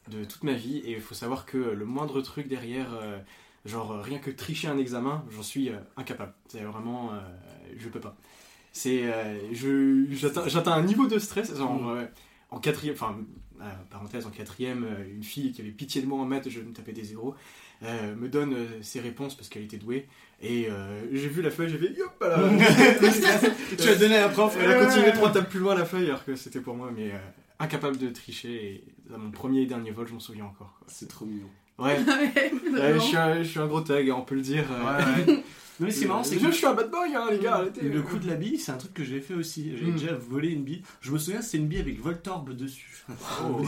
de 0.09 0.23
toute 0.23 0.43
ma 0.43 0.53
vie. 0.53 0.77
Et 0.79 0.91
il 0.91 1.01
faut 1.01 1.15
savoir 1.15 1.45
que 1.45 1.57
le 1.57 1.85
moindre 1.85 2.21
truc 2.21 2.47
derrière, 2.47 2.89
euh, 3.01 3.17
genre 3.65 3.91
euh, 3.93 4.01
rien 4.01 4.19
que 4.19 4.31
tricher 4.31 4.67
un 4.67 4.77
examen, 4.77 5.23
j'en 5.31 5.43
suis 5.43 5.69
euh, 5.69 5.77
incapable. 5.97 6.33
C'est 6.47 6.61
vraiment, 6.63 7.13
euh, 7.13 7.19
je 7.77 7.87
peux 7.89 7.99
pas. 7.99 8.15
C'est, 8.71 9.01
euh, 9.11 9.37
j'atteins, 10.47 10.73
un 10.73 10.83
niveau 10.83 11.07
de 11.07 11.19
stress. 11.19 11.55
Genre, 11.55 11.73
Mm. 11.81 11.97
euh, 11.97 12.05
en 12.51 12.59
quatrième, 12.59 12.95
enfin, 12.95 13.15
parenthèse, 13.91 14.25
en 14.25 14.31
quatrième, 14.31 14.87
une 15.13 15.23
fille 15.23 15.51
qui 15.51 15.61
avait 15.61 15.71
pitié 15.71 16.01
de 16.01 16.07
moi 16.07 16.19
en 16.19 16.25
maths, 16.25 16.49
je 16.49 16.61
me 16.61 16.71
tapais 16.73 16.93
des 16.93 17.03
zéros 17.03 17.35
me 17.81 18.27
donne 18.27 18.55
ses 18.81 18.99
réponses 18.99 19.35
parce 19.35 19.47
qu'elle 19.47 19.63
était 19.63 19.77
douée. 19.77 20.07
Et 20.41 20.67
j'ai 21.11 21.27
vu 21.29 21.41
la 21.41 21.51
feuille, 21.51 21.69
j'ai 21.69 21.77
fait 21.77 21.93
yop 21.93 22.11
là 22.21 22.39
Tu 23.77 23.87
as 23.87 23.95
donné 23.95 24.15
à 24.15 24.21
la 24.21 24.29
prof. 24.29 24.57
Elle 24.59 24.71
a 24.71 24.83
continué 24.85 25.11
trois 25.13 25.31
tables 25.31 25.47
plus 25.47 25.59
loin 25.59 25.75
la 25.75 25.85
feuille 25.85 26.07
alors 26.07 26.25
que 26.25 26.35
c'était 26.35 26.59
pour 26.59 26.75
moi, 26.75 26.91
mais 26.95 27.11
incapable 27.59 27.97
de 27.97 28.09
tricher. 28.09 28.83
Et 29.09 29.13
à 29.13 29.17
mon 29.17 29.29
premier 29.31 29.61
et 29.61 29.65
dernier 29.67 29.91
vol, 29.91 30.07
je 30.07 30.13
m'en 30.13 30.19
souviens 30.19 30.45
encore. 30.45 30.79
C'est 30.87 31.07
trop 31.07 31.25
mignon. 31.25 31.49
Ouais, 31.79 31.97
je, 32.93 32.99
suis 32.99 33.15
un, 33.17 33.41
je 33.43 33.47
suis 33.49 33.59
un 33.59 33.67
gros 33.67 33.81
tag, 33.81 34.09
on 34.11 34.21
peut 34.21 34.35
le 34.35 34.41
dire. 34.41 34.65
euh. 34.71 34.83
Ouais, 35.25 35.33
ouais. 35.33 35.43
Non, 35.79 35.85
mais 35.87 35.93
ce 35.93 35.99
qui 35.99 36.03
est 36.03 36.07
marrant, 36.09 36.23
c'est 36.25 36.35
je, 36.37 36.45
que 36.45 36.51
je 36.51 36.57
suis 36.57 36.65
un 36.65 36.73
bad 36.73 36.91
boy, 36.91 37.15
hein, 37.15 37.27
les 37.31 37.39
gars, 37.39 37.55
arrêtez. 37.55 37.79
le 37.87 38.01
coup 38.01 38.17
de 38.17 38.27
la 38.27 38.35
bille, 38.35 38.57
c'est 38.59 38.73
un 38.73 38.77
truc 38.77 38.93
que 38.93 39.05
j'ai 39.05 39.21
fait 39.21 39.33
aussi. 39.33 39.77
J'ai 39.77 39.85
Mm. 39.85 39.91
déjà 39.93 40.13
volé 40.13 40.49
une 40.49 40.63
bille. 40.65 40.81
Je 40.99 41.09
me 41.09 41.17
souviens, 41.17 41.41
c'était 41.41 41.59
une 41.59 41.67
bille 41.67 41.79
avec 41.79 42.01
Voltorb 42.01 42.53
dessus. 42.53 42.97
Oh. 43.45 43.61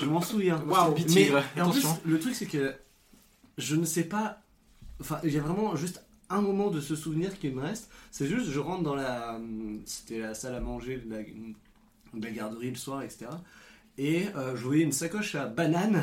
je 0.00 0.06
m'en 0.06 0.22
souviens. 0.22 0.56
Waouh, 0.66 0.94
Mais 1.14 1.30
en 1.30 1.34
plus, 1.44 1.60
attention. 1.60 1.98
le 2.06 2.18
truc, 2.18 2.34
c'est 2.34 2.46
que 2.46 2.72
je 3.58 3.76
ne 3.76 3.84
sais 3.84 4.04
pas. 4.04 4.38
Enfin, 4.98 5.18
il 5.24 5.30
y 5.34 5.36
a 5.36 5.42
vraiment 5.42 5.76
juste 5.76 6.02
un 6.30 6.40
moment 6.40 6.70
de 6.70 6.80
ce 6.80 6.96
souvenir 6.96 7.38
qui 7.38 7.50
me 7.50 7.60
reste. 7.60 7.90
C'est 8.10 8.26
juste, 8.26 8.48
je 8.50 8.58
rentre 8.58 8.82
dans 8.82 8.94
la. 8.94 9.38
C'était 9.84 10.20
la 10.20 10.32
salle 10.32 10.54
à 10.54 10.60
manger 10.60 10.96
de 11.04 11.10
la, 11.14 11.18
de 11.22 12.24
la 12.24 12.30
garderie 12.30 12.70
le 12.70 12.76
soir, 12.76 13.02
etc. 13.02 13.26
Et 13.98 14.24
euh, 14.36 14.56
je 14.56 14.62
voyais 14.64 14.84
une 14.84 14.92
sacoche 14.92 15.34
à 15.34 15.44
banane. 15.44 16.02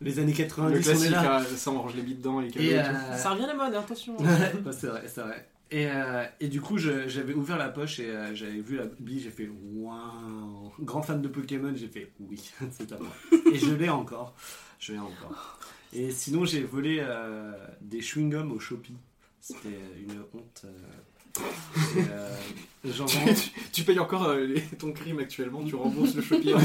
Les 0.00 0.18
années 0.20 0.32
Le 0.32 0.36
90, 0.38 0.74
on 0.76 0.76
est 0.76 0.82
classique, 0.82 1.10
là. 1.10 1.38
hein, 1.40 1.44
ça 1.56 1.70
on 1.72 1.82
range 1.82 1.94
les 1.96 2.02
billes 2.02 2.14
dedans, 2.16 2.38
les 2.40 2.50
cadeaux. 2.50 2.64
Et, 2.64 2.68
et 2.74 2.82
tout. 2.82 2.88
euh, 2.90 3.16
Ça 3.16 3.30
revient 3.30 3.44
à 3.44 3.46
la 3.48 3.54
mode, 3.54 3.74
attention. 3.74 4.16
Ouais, 4.20 4.26
ouais, 4.66 4.72
c'est 4.72 4.86
vrai, 4.86 5.02
c'est 5.06 5.20
vrai. 5.22 5.48
Et, 5.70 5.86
euh, 5.86 6.24
et 6.40 6.48
du 6.48 6.60
coup, 6.62 6.78
j'avais 6.78 7.34
ouvert 7.34 7.58
la 7.58 7.68
poche 7.68 7.98
et 7.98 8.08
euh, 8.08 8.34
j'avais 8.34 8.60
vu 8.60 8.76
la 8.76 8.84
bille, 9.00 9.20
j'ai 9.20 9.30
fait 9.30 9.50
waouh. 9.74 10.72
Grand 10.80 11.02
fan 11.02 11.20
de 11.20 11.28
Pokémon, 11.28 11.72
j'ai 11.76 11.88
fait 11.88 12.10
oui, 12.20 12.40
c'est 12.70 12.92
à 12.92 12.98
moi. 12.98 13.08
Et 13.52 13.58
je 13.58 13.74
l'ai 13.74 13.88
encore. 13.90 14.34
Je 14.78 14.92
l'ai 14.92 14.98
encore. 14.98 15.58
Et 15.92 16.10
sinon, 16.10 16.44
j'ai 16.44 16.62
volé 16.62 16.98
euh, 17.00 17.52
des 17.80 18.00
chewing-gums 18.00 18.50
au 18.52 18.58
Shopee. 18.60 18.94
C'était 19.40 19.68
une 20.00 20.20
honte. 20.34 20.62
euh. 20.64 21.40
Et, 21.96 22.00
euh, 22.10 22.34
Tu, 22.82 22.88
vends- 22.90 23.06
tu- 23.06 23.50
tu 23.72 23.82
payes 23.84 23.98
encore 23.98 24.24
euh, 24.28 24.44
les- 24.46 24.60
ton 24.62 24.92
crime 24.92 25.18
actuellement, 25.18 25.62
tu 25.64 25.74
rembourses 25.74 26.14
le 26.14 26.22
shopping. 26.22 26.54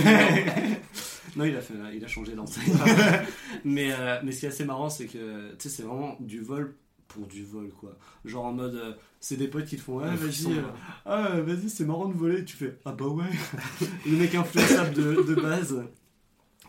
non, 1.35 1.45
il 1.45 1.55
a, 1.55 1.61
fait, 1.61 1.73
il 1.95 2.03
a 2.03 2.07
changé 2.07 2.33
d'enseigne. 2.33 2.73
mais, 3.65 3.91
euh, 3.91 4.19
mais 4.23 4.31
ce 4.31 4.41
qui 4.41 4.45
est 4.45 4.49
assez 4.49 4.65
marrant, 4.65 4.89
c'est 4.89 5.05
que 5.05 5.51
tu 5.51 5.55
sais, 5.59 5.69
c'est 5.69 5.83
vraiment 5.83 6.17
du 6.19 6.41
vol 6.41 6.75
pour 7.07 7.27
du 7.27 7.43
vol, 7.43 7.69
quoi. 7.69 7.97
Genre 8.25 8.45
en 8.45 8.53
mode, 8.53 8.75
euh, 8.75 8.93
c'est 9.19 9.37
des 9.37 9.47
potes 9.47 9.65
qui 9.65 9.77
te 9.77 9.81
font, 9.81 9.99
ah, 9.99 10.15
vas-y, 10.15 10.53
euh, 10.53 10.61
ah, 11.05 11.39
vas-y, 11.41 11.69
c'est 11.69 11.85
marrant 11.85 12.07
de 12.07 12.13
voler. 12.13 12.43
Tu 12.43 12.55
fais, 12.55 12.77
ah 12.85 12.91
bah 12.91 13.05
ouais. 13.05 13.25
Le 14.05 14.17
mec 14.17 14.33
influençable 14.33 14.93
de, 14.93 15.21
de 15.21 15.35
base. 15.35 15.83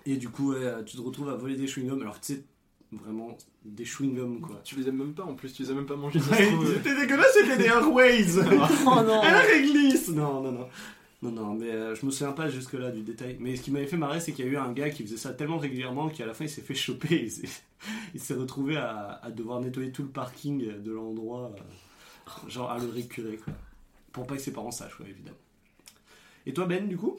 Et 0.06 0.16
du 0.16 0.28
coup, 0.28 0.54
tu 0.84 0.96
te 0.96 1.02
retrouves 1.02 1.30
à 1.30 1.34
voler 1.34 1.56
des 1.56 1.66
chewing-gums, 1.66 2.02
alors 2.02 2.20
que 2.20 2.26
tu 2.26 2.34
sais, 2.34 2.44
vraiment 2.92 3.36
des 3.64 3.84
chewing-gums, 3.84 4.40
quoi. 4.40 4.60
Tu 4.64 4.76
les 4.76 4.88
aimes 4.88 4.98
même 4.98 5.14
pas 5.14 5.24
en 5.24 5.34
plus, 5.34 5.52
tu 5.52 5.62
les 5.62 5.70
as 5.70 5.74
même 5.74 5.86
pas 5.86 5.96
mangés. 5.96 6.20
Ouais. 6.20 6.50
C'était 6.74 6.94
dégueulasse, 6.94 7.32
c'était 7.32 7.56
des 7.56 7.64
Airways. 7.64 8.38
Oh 8.38 9.02
non. 9.02 9.20
À 9.22 9.30
la 9.30 9.40
réglisse 9.40 10.08
Non, 10.08 10.42
non, 10.42 10.52
non. 10.52 10.68
Non, 11.24 11.30
non, 11.30 11.54
mais 11.54 11.70
euh, 11.70 11.94
je 11.94 12.04
me 12.04 12.10
souviens 12.10 12.32
pas 12.32 12.50
jusque-là 12.50 12.90
du 12.90 13.00
détail. 13.00 13.38
Mais 13.40 13.56
ce 13.56 13.62
qui 13.62 13.70
m'avait 13.70 13.86
fait 13.86 13.96
marrer, 13.96 14.20
c'est 14.20 14.32
qu'il 14.32 14.44
y 14.44 14.48
a 14.48 14.50
eu 14.50 14.58
un 14.58 14.72
gars 14.72 14.90
qui 14.90 15.02
faisait 15.02 15.16
ça 15.16 15.32
tellement 15.32 15.56
régulièrement 15.56 16.10
qu'à 16.10 16.26
la 16.26 16.34
fin 16.34 16.44
il 16.44 16.50
s'est 16.50 16.60
fait 16.60 16.74
choper. 16.74 17.32
Il 18.14 18.20
s'est, 18.20 18.32
retrouvé 18.32 18.76
à, 18.78 19.20
à 19.22 19.30
devoir 19.30 19.60
nettoyer 19.60 19.92
tout 19.92 20.02
le 20.02 20.08
parking 20.08 20.80
de 20.82 20.90
l'endroit, 20.90 21.52
euh, 21.54 22.48
genre 22.48 22.70
à 22.70 22.78
le 22.78 22.88
récurer, 22.88 23.36
quoi. 23.36 23.52
Pour 24.10 24.26
pas 24.26 24.36
que 24.36 24.40
ses 24.40 24.54
parents 24.54 24.70
sachent, 24.70 24.94
quoi, 24.94 25.06
évidemment. 25.06 25.36
Et 26.46 26.54
toi, 26.54 26.64
Ben, 26.64 26.88
du 26.88 26.96
coup? 26.96 27.18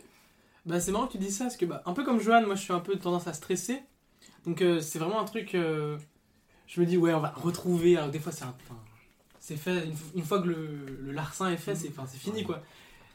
Bah 0.66 0.80
c'est 0.80 0.92
marrant 0.92 1.06
que 1.06 1.12
tu 1.12 1.18
dis 1.20 1.30
ça 1.30 1.46
parce 1.46 1.58
que 1.58 1.66
bah, 1.66 1.84
un 1.86 1.94
peu 1.94 2.04
comme 2.04 2.20
Johan, 2.20 2.44
moi 2.44 2.56
je 2.56 2.62
suis 2.62 2.74
un 2.74 2.80
peu 2.80 2.96
tendance 2.96 3.28
à 3.28 3.34
stresser. 3.34 3.84
Donc 4.46 4.64
euh, 4.64 4.80
c'est 4.82 4.98
vraiment 4.98 5.20
un 5.20 5.26
truc. 5.26 5.50
je 5.54 5.98
me 6.78 6.86
dis 6.88 6.98
ouais 6.98 7.14
on 7.14 7.20
va 7.20 7.30
retrouver. 7.30 7.98
Alors 7.98 8.10
des 8.10 8.18
fois 8.18 8.32
c'est 8.32 8.46
un. 8.46 8.56
enfin, 8.64 8.80
c'est 9.40 9.58
fait 9.58 9.88
une, 10.16 10.24
fois 10.24 10.42
que 10.42 10.48
le, 10.48 10.86
le 11.04 11.12
larcin 11.12 11.52
est 11.52 11.58
fait, 11.58 11.76
c'est 11.76 11.92
fini 12.18 12.44
quoi. 12.44 12.64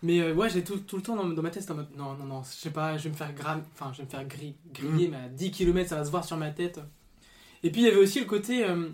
Mais 0.03 0.21
euh, 0.21 0.35
ouais 0.35 0.49
j'ai 0.49 0.65
tout, 0.65 0.79
tout 0.79 0.97
le 0.97 1.03
temps 1.03 1.15
dans, 1.17 1.27
dans 1.29 1.43
ma 1.43 1.51
tête 1.51 1.63
c'est 1.63 1.71
en 1.73 1.77
mode 1.77 1.95
non 1.97 2.15
non 2.15 2.25
non 2.25 2.43
je 2.43 2.53
sais 2.55 2.71
pas 2.71 2.97
je 2.97 3.05
vais 3.05 3.11
me 3.11 3.15
faire 3.15 3.35
gram 3.35 3.63
enfin 3.75 3.91
je 3.93 3.99
vais 3.99 4.05
me 4.05 4.09
faire 4.11 4.25
gri- 4.27 4.55
griller 4.73 5.09
mais 5.09 5.19
à 5.19 5.29
10 5.29 5.51
km 5.51 5.91
ça 5.91 5.97
va 5.97 6.05
se 6.05 6.11
voir 6.11 6.25
sur 6.25 6.37
ma 6.39 6.51
tête. 6.51 6.81
Et 7.63 7.71
puis 7.71 7.83
il 7.83 7.85
y 7.85 7.89
avait 7.89 7.99
aussi 8.01 8.21
le 8.21 8.25
côté 8.27 8.65
euh, 8.65 8.89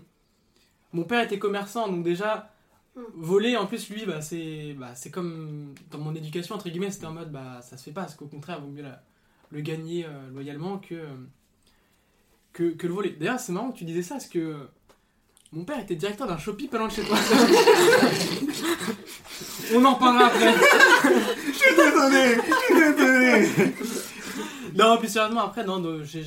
mon 0.91 1.03
père 1.03 1.23
était 1.23 1.39
commerçant 1.39 1.87
donc 1.87 2.03
déjà 2.03 2.51
Mm. 2.95 3.01
voler 3.15 3.55
en 3.57 3.67
plus 3.67 3.91
lui 3.91 4.07
bah 4.07 4.21
c'est 4.21 4.73
bah, 4.73 4.95
c'est 4.95 5.11
comme 5.11 5.75
dans 5.91 5.99
mon 5.99 6.15
éducation 6.15 6.55
entre 6.55 6.67
guillemets 6.67 6.89
c'était 6.89 7.05
en 7.05 7.13
mode 7.13 7.31
bah 7.31 7.59
ça 7.61 7.77
se 7.77 7.83
fait 7.83 7.91
pas 7.91 8.01
parce 8.01 8.15
qu'au 8.15 8.25
contraire 8.25 8.59
vaut 8.59 8.69
mieux 8.71 8.81
la- 8.81 9.03
le 9.51 9.61
gagner 9.61 10.03
euh, 10.07 10.29
loyalement 10.33 10.79
que, 10.79 11.03
que 12.53 12.71
que 12.71 12.87
le 12.87 12.93
voler 12.93 13.11
d'ailleurs 13.11 13.39
c'est 13.39 13.51
marrant 13.51 13.71
que 13.71 13.77
tu 13.77 13.83
disais 13.85 14.01
ça 14.01 14.15
parce 14.15 14.25
que 14.25 14.67
mon 15.51 15.63
père 15.63 15.79
était 15.79 15.95
directeur 15.95 16.25
d'un 16.27 16.39
Shopee 16.39 16.67
pas 16.67 16.79
loin 16.79 16.87
de 16.87 16.93
chez 16.93 17.03
toi 17.03 17.17
on 19.75 19.85
en 19.85 19.93
parlera 19.93 20.25
après 20.25 20.55
Je 21.47 21.51
suis 21.53 21.75
désolé 21.75 22.35
Je 22.35 22.65
suis 22.65 22.75
désolé 22.95 23.73
Non, 24.75 24.97
plus 24.97 25.07
sérieusement, 25.09 25.45
après, 25.45 25.63
non, 25.65 25.79
non, 25.79 26.03
j'ai- 26.03 26.25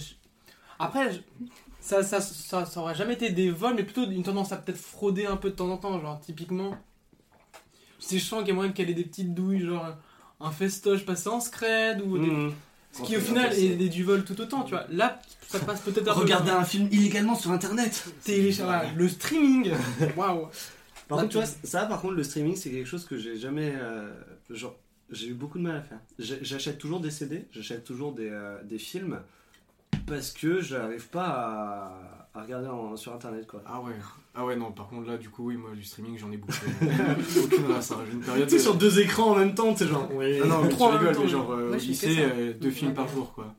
Après, 0.78 1.10
ça, 1.80 2.02
ça, 2.02 2.20
ça, 2.20 2.64
ça 2.66 2.80
aura 2.80 2.94
jamais 2.94 3.14
été 3.14 3.30
des 3.30 3.50
vols, 3.50 3.74
mais 3.74 3.84
plutôt 3.84 4.04
une 4.10 4.22
tendance 4.22 4.52
à 4.52 4.56
peut-être 4.56 4.78
frauder 4.78 5.26
un 5.26 5.36
peu 5.36 5.50
de 5.50 5.54
temps 5.56 5.68
en 5.70 5.76
temps. 5.76 6.00
Genre, 6.00 6.18
typiquement, 6.20 6.76
si 7.98 8.18
je 8.18 8.24
sens 8.24 8.40
qu'il 8.40 8.48
y 8.48 8.52
a 8.52 8.54
moyen 8.54 8.72
qu'elle 8.72 8.90
ait 8.90 8.94
des 8.94 9.04
petites 9.04 9.34
douilles, 9.34 9.64
genre 9.66 9.86
un 10.40 10.50
festoche 10.50 11.04
passé 11.04 11.28
en 11.28 11.40
scred, 11.40 12.00
ou 12.02 12.18
des- 12.18 12.26
Mmh. 12.30 12.52
ce 12.92 13.02
qui 13.02 13.16
au 13.16 13.20
final 13.20 13.52
est, 13.52 13.80
est 13.80 13.88
du 13.88 14.02
vol 14.04 14.24
tout 14.24 14.40
autant, 14.40 14.62
tu 14.62 14.70
vois. 14.70 14.84
Là, 14.90 15.20
ça 15.48 15.58
passe 15.60 15.80
peut-être 15.80 16.08
un 16.08 16.14
peu. 16.14 16.20
Regarder 16.20 16.50
un 16.50 16.64
film 16.64 16.88
illégalement 16.90 17.34
sur 17.34 17.50
internet. 17.52 18.04
Télécharge- 18.24 18.64
voilà, 18.66 18.84
le 18.96 19.08
streaming. 19.08 19.72
Waouh. 20.16 20.48
Par 21.08 21.18
Là, 21.18 21.24
contre, 21.24 21.28
tu 21.28 21.36
vois, 21.38 21.46
ça, 21.64 21.86
par 21.86 22.00
contre, 22.00 22.14
le 22.14 22.22
streaming, 22.24 22.56
c'est 22.56 22.70
quelque 22.70 22.86
chose 22.88 23.04
que 23.04 23.18
j'ai 23.18 23.36
jamais. 23.36 23.72
euh, 23.74 24.10
genre, 24.50 24.76
j'ai 25.10 25.28
eu 25.28 25.34
beaucoup 25.34 25.58
de 25.58 25.64
mal 25.64 25.76
à 25.76 25.82
faire. 25.82 26.00
J'achète 26.18 26.78
toujours 26.78 27.00
des 27.00 27.10
CD, 27.10 27.46
j'achète 27.52 27.84
toujours 27.84 28.12
des, 28.12 28.28
euh, 28.30 28.62
des 28.64 28.78
films, 28.78 29.20
parce 30.06 30.30
que 30.32 30.60
j'arrive 30.60 31.08
pas 31.08 31.24
à, 32.32 32.38
à 32.38 32.42
regarder 32.42 32.68
en- 32.68 32.96
sur 32.96 33.12
internet, 33.14 33.46
quoi. 33.46 33.62
Ah 33.66 33.80
ouais. 33.80 33.92
Ah 34.34 34.44
ouais, 34.46 34.54
non, 34.56 34.70
par 34.70 34.88
contre, 34.88 35.08
là, 35.08 35.16
du 35.18 35.28
coup, 35.30 35.46
oui, 35.48 35.56
moi, 35.56 35.70
du 35.74 35.82
streaming, 35.82 36.16
j'en 36.16 36.30
ai 36.30 36.36
bouffé. 36.36 36.66
Aucune 37.44 37.66
race, 37.72 37.90
hein. 37.90 37.98
J'ai 38.06 38.12
une 38.12 38.20
période. 38.20 38.48
Tu 38.48 38.56
sais, 38.56 38.62
sur 38.62 38.76
deux 38.76 39.00
écrans 39.00 39.32
en 39.32 39.36
même 39.36 39.54
temps, 39.54 39.72
tu 39.72 39.80
sais, 39.80 39.86
genre. 39.88 40.08
Oui. 40.12 40.38
Ah 40.42 40.46
non, 40.46 40.68
Trois 40.68 40.96
rigoles, 40.96 41.14
temps, 41.14 41.22
mais 41.22 41.28
genre, 41.28 41.50
euh, 41.52 41.66
Moi, 41.68 41.76
au 41.76 41.80
lycée, 41.80 42.16
euh, 42.20 42.52
deux 42.54 42.70
films 42.70 42.94
par 42.94 43.08
jour, 43.08 43.32
quoi. 43.32 43.54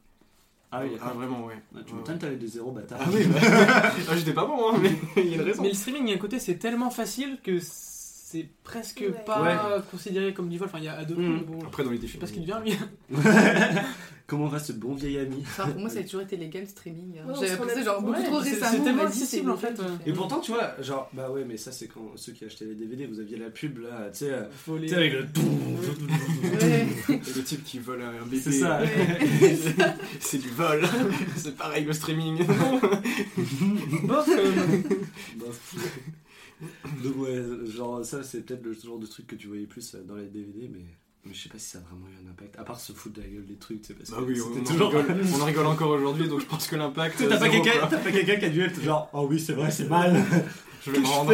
Ah 0.73 0.83
oui, 0.85 0.91
Ah, 1.01 1.09
vraiment, 1.11 1.45
ouais. 1.47 1.61
Ah, 1.75 1.79
tu 1.85 1.93
m'étonnes, 1.95 2.17
t'avais 2.17 2.37
des 2.37 2.47
zéros 2.47 2.71
bâtards. 2.71 2.99
Ah 3.01 3.09
oui, 3.13 3.25
bah... 3.25 3.39
ah, 4.09 4.15
j'étais 4.15 4.31
pas 4.33 4.45
bon, 4.45 4.71
hein, 4.73 4.79
mais 4.81 4.91
il 5.21 5.27
y 5.29 5.33
a 5.33 5.35
une 5.35 5.41
raison. 5.41 5.63
Mais 5.63 5.67
le 5.69 5.75
streaming, 5.75 6.03
il 6.03 6.09
y 6.11 6.13
a 6.13 6.15
un 6.15 6.19
côté, 6.19 6.39
c'est 6.39 6.55
tellement 6.55 6.89
facile 6.89 7.39
que 7.43 7.59
c'est 8.31 8.47
presque 8.63 8.99
Ouais. 9.01 9.11
pas 9.25 9.81
considéré 9.91 10.33
comme 10.33 10.49
du 10.49 10.57
vol. 10.57 10.67
Enfin, 10.67 10.77
il 10.79 10.85
y 10.85 10.87
a 10.87 10.97
Adobe, 10.97 11.17
mais 11.19 11.39
bon, 11.41 11.59
Après, 11.65 11.83
dans 11.83 11.91
les 11.91 11.97
défis. 11.97 12.13
sais 12.13 12.19
pas 12.19 12.27
ce 12.27 12.33
qu'il 12.33 12.41
devient, 12.43 12.59
lui. 12.63 12.73
Comment 14.27 14.47
va 14.47 14.59
ce 14.59 14.71
bon 14.71 14.93
vieil 14.93 15.17
ami? 15.19 15.39
Enfin, 15.41 15.67
pour 15.67 15.81
moi, 15.81 15.89
ça 15.89 15.99
a 15.99 16.03
toujours 16.03 16.21
été 16.21 16.37
légal 16.37 16.61
le 16.61 16.67
streaming. 16.69 17.17
hein. 17.19 17.27
Ouais, 17.27 17.33
J'avais 17.35 17.51
appris 17.51 17.69
ça 17.75 17.83
genre 17.83 18.01
beaucoup 18.01 18.17
Ouais, 18.17 18.23
trop 18.25 18.41
c'est- 18.41 18.51
récemment. 18.51 18.71
c'est 18.71 18.83
tellement 18.85 19.03
accessible, 19.03 19.51
en 19.51 19.57
fait. 19.57 19.81
Et 20.05 20.13
pourtant, 20.13 20.39
tu 20.39 20.51
vois, 20.53 20.81
genre, 20.81 21.09
bah 21.11 21.29
ouais, 21.29 21.43
mais 21.45 21.57
ça, 21.57 21.73
c'est 21.73 21.87
quand 21.87 22.13
ceux 22.15 22.31
qui 22.31 22.45
achetaient 22.45 22.63
les 22.63 22.75
DVD, 22.75 23.07
vous 23.07 23.19
aviez 23.19 23.35
la 23.35 23.49
pub 23.49 23.79
là, 23.79 24.07
tu 24.13 24.19
sais, 24.19 24.31
euh, 24.31 24.43
Faut 24.51 24.77
les- 24.77 24.87
tu 24.87 24.93
sais, 24.93 24.99
avec 24.99 25.11
le. 25.13 25.19
Ouais. 25.23 26.87
Et 27.09 27.35
le 27.35 27.43
type 27.43 27.63
qui 27.65 27.79
vole 27.79 28.03
un 28.03 28.23
bébé. 28.25 28.41
C'est 28.41 28.51
ça. 28.53 28.79
c'est 30.21 30.37
du 30.37 30.49
vol. 30.49 30.81
c'est 31.35 31.57
pareil, 31.57 31.83
le 31.83 31.91
streaming. 31.91 32.45
Bof, 34.05 34.29
euh, 34.29 34.51
Bof. 35.35 35.75
Donc 37.03 37.17
ouais, 37.17 37.41
genre 37.65 38.03
ça 38.05 38.23
c'est 38.23 38.41
peut-être 38.45 38.63
le 38.63 38.73
genre 38.73 38.99
de 38.99 39.05
truc 39.05 39.27
que 39.27 39.35
tu 39.35 39.47
voyais 39.47 39.65
plus 39.65 39.95
euh, 39.95 40.03
dans 40.03 40.15
les 40.15 40.25
DVD, 40.27 40.69
mais, 40.71 40.85
mais 41.25 41.33
je 41.33 41.43
sais 41.43 41.49
pas 41.49 41.57
si 41.57 41.67
ça 41.69 41.79
a 41.79 41.81
vraiment 41.81 42.07
eu 42.07 42.25
un 42.25 42.29
impact. 42.31 42.57
À 42.59 42.63
part 42.63 42.79
se 42.79 42.93
foutre 42.93 43.15
de 43.15 43.21
la 43.21 43.27
gueule 43.27 43.45
des 43.45 43.55
trucs, 43.55 43.79
c'est 43.83 43.93
parce 43.93 44.09
Bah 44.11 44.17
que 44.19 44.23
oui, 44.23 44.39
on, 44.41 44.63
toujours... 44.63 44.91
rigole, 44.93 45.21
on 45.35 45.41
en 45.41 45.45
rigole 45.45 45.65
encore 45.67 45.89
aujourd'hui, 45.91 46.27
donc 46.27 46.41
je 46.41 46.45
pense 46.45 46.67
que 46.67 46.75
l'impact. 46.75 47.17
T'as 47.17 47.35
euh, 47.35 47.39
pas 47.39 47.49
quelqu'un 47.49 47.71
t'as 47.89 47.97
pas 47.97 48.11
quelqu'un 48.11 48.35
qui 48.37 48.45
a 48.45 48.49
dû 48.49 48.61
être 48.61 48.81
genre 48.81 49.09
oh 49.13 49.27
oui 49.29 49.39
c'est 49.39 49.53
vrai 49.53 49.71
c'est 49.71 49.89
mal. 49.89 50.23
Je 50.85 50.91
vais 50.91 50.99
me 50.99 51.05
rendre. 51.07 51.33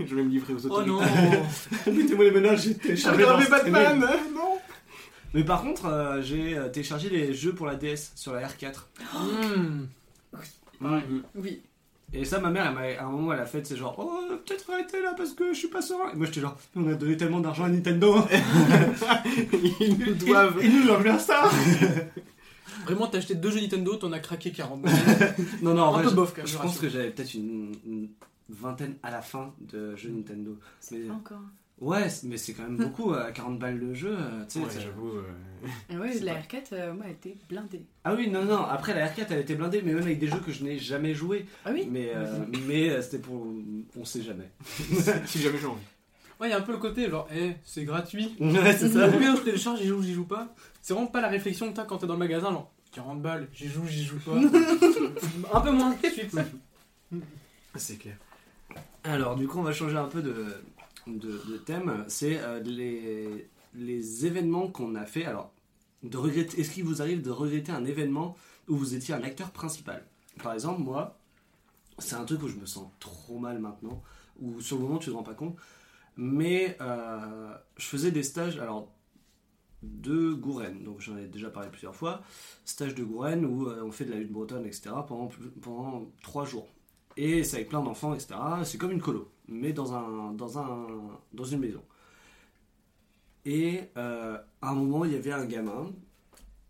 je 0.00 0.14
vais 0.14 0.22
me 0.22 0.28
livrer 0.30 0.52
aux 0.54 0.66
Oh 0.66 0.80
autorités. 0.80 0.90
non 0.90 1.00
Mettez-moi 1.92 2.24
les 2.24 2.30
ménages, 2.30 2.62
j'ai 2.62 2.74
téléchargé 2.74 3.22
Regardez 3.22 3.44
dans 3.44 3.56
ce 3.58 3.62
Batman. 3.70 4.00
Non 4.34 4.58
Mais 5.34 5.44
par 5.44 5.62
contre 5.62 5.86
euh, 5.86 6.20
j'ai 6.22 6.58
téléchargé 6.72 7.08
les 7.10 7.32
jeux 7.34 7.54
pour 7.54 7.66
la 7.66 7.74
DS 7.76 8.12
sur 8.14 8.32
la 8.34 8.46
R4. 8.46 8.74
Hmm. 9.14 9.86
Oui. 11.34 11.62
Et 12.12 12.24
ça 12.24 12.38
ma 12.40 12.50
mère 12.50 12.66
elle 12.68 12.74
m'a- 12.74 13.00
à 13.02 13.04
un 13.06 13.10
moment 13.10 13.32
elle 13.32 13.40
a 13.40 13.46
fait 13.46 13.66
c'est 13.66 13.76
genre 13.76 13.94
oh 13.98 14.22
peut-être 14.46 14.70
arrêter 14.70 15.02
là 15.02 15.12
parce 15.16 15.32
que 15.32 15.52
je 15.52 15.58
suis 15.58 15.68
pas 15.68 15.82
serein. 15.82 16.10
Et 16.12 16.16
moi 16.16 16.26
j'étais 16.26 16.40
genre 16.40 16.56
on 16.76 16.86
a 16.88 16.94
donné 16.94 17.16
tellement 17.16 17.40
d'argent 17.40 17.64
à 17.64 17.68
Nintendo. 17.68 18.16
Ils 19.80 19.98
nous 19.98 20.14
doivent. 20.14 20.56
Ils, 20.60 20.66
ils 20.66 20.80
nous 20.80 20.86
doivent 20.86 21.20
ça. 21.20 21.48
Vraiment, 22.84 23.06
t'as 23.08 23.18
acheté 23.18 23.34
deux 23.34 23.50
jeux 23.50 23.60
Nintendo, 23.60 23.96
t'en 23.96 24.12
as 24.12 24.20
craqué 24.20 24.52
40. 24.52 24.84
Non 25.62 25.74
non 25.74 25.82
en 25.82 25.88
Un 25.88 25.92
vrai, 25.92 26.02
peu 26.04 26.10
je- 26.10 26.14
bof, 26.14 26.30
quand 26.30 26.36
même, 26.38 26.46
Je 26.46 26.52
je 26.52 26.58
pense 26.58 26.78
que 26.78 26.88
j'avais 26.88 27.10
peut-être 27.10 27.34
une, 27.34 27.72
une 27.84 28.08
vingtaine 28.48 28.94
à 29.02 29.10
la 29.10 29.22
fin 29.22 29.52
de 29.60 29.96
jeux 29.96 30.10
Nintendo. 30.10 30.56
Mais, 30.92 31.10
Encore. 31.10 31.40
Ouais, 31.80 32.06
mais 32.24 32.36
c'est 32.36 32.52
quand 32.54 32.62
même 32.64 32.76
beaucoup, 32.76 33.12
à 33.12 33.30
40 33.32 33.58
balles 33.58 33.80
de 33.80 33.94
jeu. 33.94 34.16
euh, 34.18 34.44
tu 34.48 34.58
sais, 34.60 34.64
Ouais, 34.64 34.70
j'avoue. 34.82 35.08
euh, 35.18 35.22
Ah 35.90 35.94
ouais, 35.96 36.18
la 36.20 36.34
pas- 36.34 36.40
R4, 36.40 36.62
euh, 36.72 36.92
moi, 36.94 37.04
elle 37.06 37.12
était 37.12 37.36
blindée. 37.48 37.82
ah 38.04 38.14
oui, 38.14 38.28
non, 38.30 38.44
non, 38.44 38.58
après 38.64 38.94
la 38.94 39.06
R4 39.08 39.26
elle 39.30 39.40
était 39.40 39.54
blindée, 39.54 39.82
mais 39.82 39.92
même 39.94 40.02
avec 40.02 40.18
des 40.18 40.28
jeux 40.28 40.38
que 40.44 40.52
je 40.52 40.62
n'ai 40.64 40.78
jamais 40.78 41.14
joué. 41.14 41.46
Ah 41.64 41.70
oui 41.72 41.88
Mais, 41.90 42.12
euh, 42.14 42.38
mais 42.66 42.90
euh, 42.90 43.02
c'était 43.02 43.18
pour. 43.18 43.46
On 43.98 44.04
sait 44.04 44.22
jamais. 44.22 44.50
si 45.26 45.40
jamais 45.40 45.58
j'ai 45.58 45.66
envie. 45.66 45.80
Ouais, 46.38 46.48
il 46.48 46.50
y 46.50 46.54
a 46.54 46.58
un 46.58 46.62
peu 46.62 46.72
le 46.72 46.78
côté 46.78 47.08
genre, 47.08 47.26
eh, 47.34 47.52
c'est 47.64 47.84
gratuit. 47.84 48.34
Ouais, 48.40 48.76
c'est 48.76 48.90
Ça, 48.90 49.08
ou 49.08 49.18
bien 49.18 49.34
je 49.36 49.40
télécharge, 49.42 49.80
j'y 49.80 49.86
joue, 49.86 50.02
j'y 50.02 50.12
joue 50.12 50.26
pas. 50.26 50.54
C'est 50.82 50.92
vraiment 50.92 51.08
pas 51.08 51.20
la 51.22 51.28
réflexion 51.28 51.70
que 51.70 51.76
t'as 51.76 51.84
quand 51.84 51.96
t'es 51.98 52.06
dans 52.06 52.12
le 52.12 52.18
magasin, 52.18 52.50
genre 52.50 52.70
40 52.92 53.20
balles, 53.22 53.48
j'y 53.54 53.68
joue, 53.68 53.86
j'y 53.86 54.04
joue 54.04 54.18
pas. 54.18 54.36
un 55.54 55.60
peu 55.60 55.70
moins 55.70 55.94
de 56.02 56.08
suite. 56.08 56.36
C'est 57.74 57.96
clair. 57.96 58.16
Alors, 59.04 59.36
du 59.36 59.46
coup, 59.46 59.58
on 59.58 59.62
va 59.62 59.72
changer 59.72 59.96
un 59.96 60.08
peu 60.08 60.20
de, 60.22 60.46
de, 61.06 61.40
de 61.48 61.56
thème. 61.58 62.04
C'est 62.08 62.38
euh, 62.38 62.60
les, 62.60 63.48
les 63.74 64.26
événements 64.26 64.68
qu'on 64.68 64.94
a 64.94 65.06
fait. 65.06 65.24
Alors, 65.24 65.52
de 66.02 66.16
regretter. 66.16 66.60
Est-ce 66.60 66.70
qu'il 66.70 66.84
vous 66.84 67.02
arrive 67.02 67.22
de 67.22 67.30
regretter 67.30 67.72
un 67.72 67.84
événement 67.84 68.36
où 68.68 68.76
vous 68.76 68.94
étiez 68.94 69.14
un 69.14 69.22
acteur 69.22 69.50
principal? 69.50 70.04
Par 70.42 70.52
exemple, 70.52 70.82
moi, 70.82 71.18
c'est 71.98 72.16
un 72.16 72.24
truc 72.24 72.42
où 72.42 72.48
je 72.48 72.56
me 72.56 72.66
sens 72.66 72.88
trop 73.00 73.38
mal 73.38 73.58
maintenant, 73.58 74.02
où 74.40 74.60
sur 74.60 74.76
le 74.76 74.82
moment 74.82 74.98
tu 74.98 75.10
te 75.10 75.14
rends 75.14 75.22
pas 75.22 75.34
compte. 75.34 75.56
Mais 76.16 76.76
euh, 76.80 77.54
je 77.76 77.86
faisais 77.86 78.10
des 78.10 78.22
stages, 78.22 78.58
alors 78.58 78.92
de 79.82 80.32
Gouren, 80.32 80.82
donc 80.82 81.00
j'en 81.00 81.16
ai 81.16 81.26
déjà 81.26 81.50
parlé 81.50 81.68
plusieurs 81.68 81.94
fois. 81.94 82.22
Stage 82.64 82.94
de 82.94 83.04
Gouren 83.04 83.44
où 83.44 83.68
euh, 83.68 83.82
on 83.84 83.92
fait 83.92 84.04
de 84.04 84.10
la 84.10 84.18
lutte 84.18 84.32
bretonne, 84.32 84.66
etc. 84.66 84.90
pendant, 85.06 85.30
pendant 85.60 86.06
trois 86.22 86.44
jours. 86.44 86.66
Et 87.16 87.44
c'est 87.44 87.56
avec 87.56 87.68
plein 87.68 87.82
d'enfants, 87.82 88.14
etc. 88.14 88.34
C'est 88.64 88.78
comme 88.78 88.92
une 88.92 89.00
colo, 89.00 89.30
mais 89.48 89.72
dans, 89.72 89.94
un, 89.94 90.32
dans, 90.32 90.58
un, 90.58 90.86
dans 91.32 91.44
une 91.44 91.60
maison. 91.60 91.82
Et 93.44 93.82
euh, 93.96 94.36
à 94.62 94.68
un 94.70 94.74
moment, 94.74 95.04
il 95.04 95.12
y 95.12 95.16
avait 95.16 95.32
un 95.32 95.44
gamin. 95.44 95.90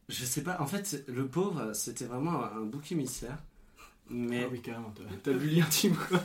Je 0.09 0.25
sais 0.25 0.43
pas, 0.43 0.59
en 0.61 0.67
fait, 0.67 1.05
le 1.09 1.27
pauvre, 1.27 1.73
c'était 1.73 2.05
vraiment 2.05 2.45
un, 2.45 2.59
un 2.59 2.65
bouc 2.65 2.93
émissaire. 2.93 3.39
Mais. 4.09 4.45
Ah 4.45 4.49
oui, 4.53 4.61
carrément. 4.61 4.93
t'as- 4.95 5.17
T'as 5.33 5.37
vu 5.37 5.49
l'intime, 5.49 5.97
quoi. 6.09 6.21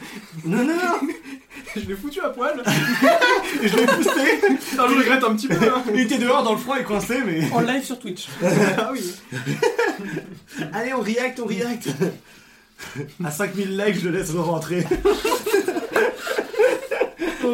Non, 0.46 0.58
non, 0.64 0.76
non 0.76 1.08
Je 1.76 1.80
l'ai 1.88 1.96
foutu 1.96 2.20
à 2.22 2.30
poil. 2.30 2.62
Je 3.64 3.76
l'ai 3.76 3.86
poussé 3.88 4.76
Non, 4.78 4.88
je 4.88 4.98
regrette 5.00 5.24
un 5.24 5.36
petit 5.36 5.48
peu. 5.48 5.56
hein. 5.56 5.84
Il 5.94 6.02
était 6.02 6.20
dehors 6.20 6.44
dans 6.44 6.52
le 6.52 6.60
froid 6.60 6.80
et 6.80 6.84
coincé, 6.84 7.22
mais. 7.26 7.50
En 7.52 7.62
live 7.62 7.84
sur 7.84 7.98
Twitch. 7.98 8.28
Ah 8.78 8.92
oui. 8.92 9.16
Allez, 10.74 10.94
on 10.94 11.02
react, 11.02 11.40
on 11.40 11.46
react 11.46 11.90
À 13.24 13.32
5000 13.32 13.78
likes, 13.78 13.96
je 14.00 14.10
le 14.10 14.18
laisse 14.18 14.32
rentrer. 14.36 14.86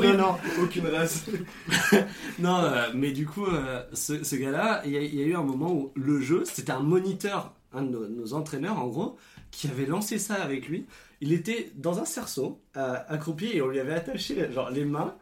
Non, 0.02 0.18
non. 0.18 0.36
Aucune 0.64 0.88
race. 0.88 1.26
Non, 2.40 2.58
euh, 2.64 2.88
mais 2.94 3.12
du 3.12 3.26
coup, 3.26 3.46
euh, 3.46 3.84
ce, 3.94 4.24
ce 4.24 4.36
gars-là, 4.36 4.82
il 4.86 4.92
y, 4.92 4.98
a- 4.98 5.02
il 5.02 5.16
y 5.16 5.24
a 5.24 5.26
eu 5.26 5.36
un 5.36 5.44
moment 5.44 5.72
où 5.74 5.92
le 5.96 6.22
jeu, 6.22 6.44
c'était 6.46 6.72
un 6.72 6.80
moniteur, 6.82 7.54
un 7.74 7.82
de 7.84 7.90
nos, 7.90 8.08
nos 8.08 8.34
entraîneurs 8.34 8.78
en 8.80 8.88
gros, 8.88 9.18
qui 9.52 9.68
avait 9.68 9.86
lancé 9.86 10.20
ça 10.20 10.36
avec 10.36 10.68
lui. 10.68 10.86
Il 11.22 11.34
était 11.34 11.72
dans 11.76 12.00
un 12.00 12.06
cerceau, 12.06 12.62
euh, 12.78 12.96
accroupi, 13.08 13.48
et 13.54 13.62
on 13.62 13.68
lui 13.70 13.80
avait 13.80 13.94
attaché 13.96 14.52
genre, 14.52 14.70
les 14.70 14.86
mains, 14.86 15.16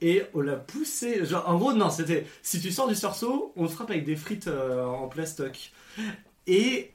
et 0.00 0.22
on 0.34 0.40
l'a 0.40 0.56
poussé. 0.56 1.24
Genre, 1.24 1.48
en 1.48 1.58
gros, 1.58 1.72
non, 1.74 1.90
c'était 1.90 2.26
si 2.42 2.60
tu 2.60 2.70
sors 2.72 2.88
du 2.88 2.94
cerceau, 2.94 3.52
on 3.56 3.66
te 3.66 3.72
frappe 3.72 3.90
avec 3.90 4.04
des 4.04 4.16
frites 4.16 4.48
euh, 4.48 4.84
en 4.84 5.08
plastoc. 5.08 5.72
Et, 6.46 6.92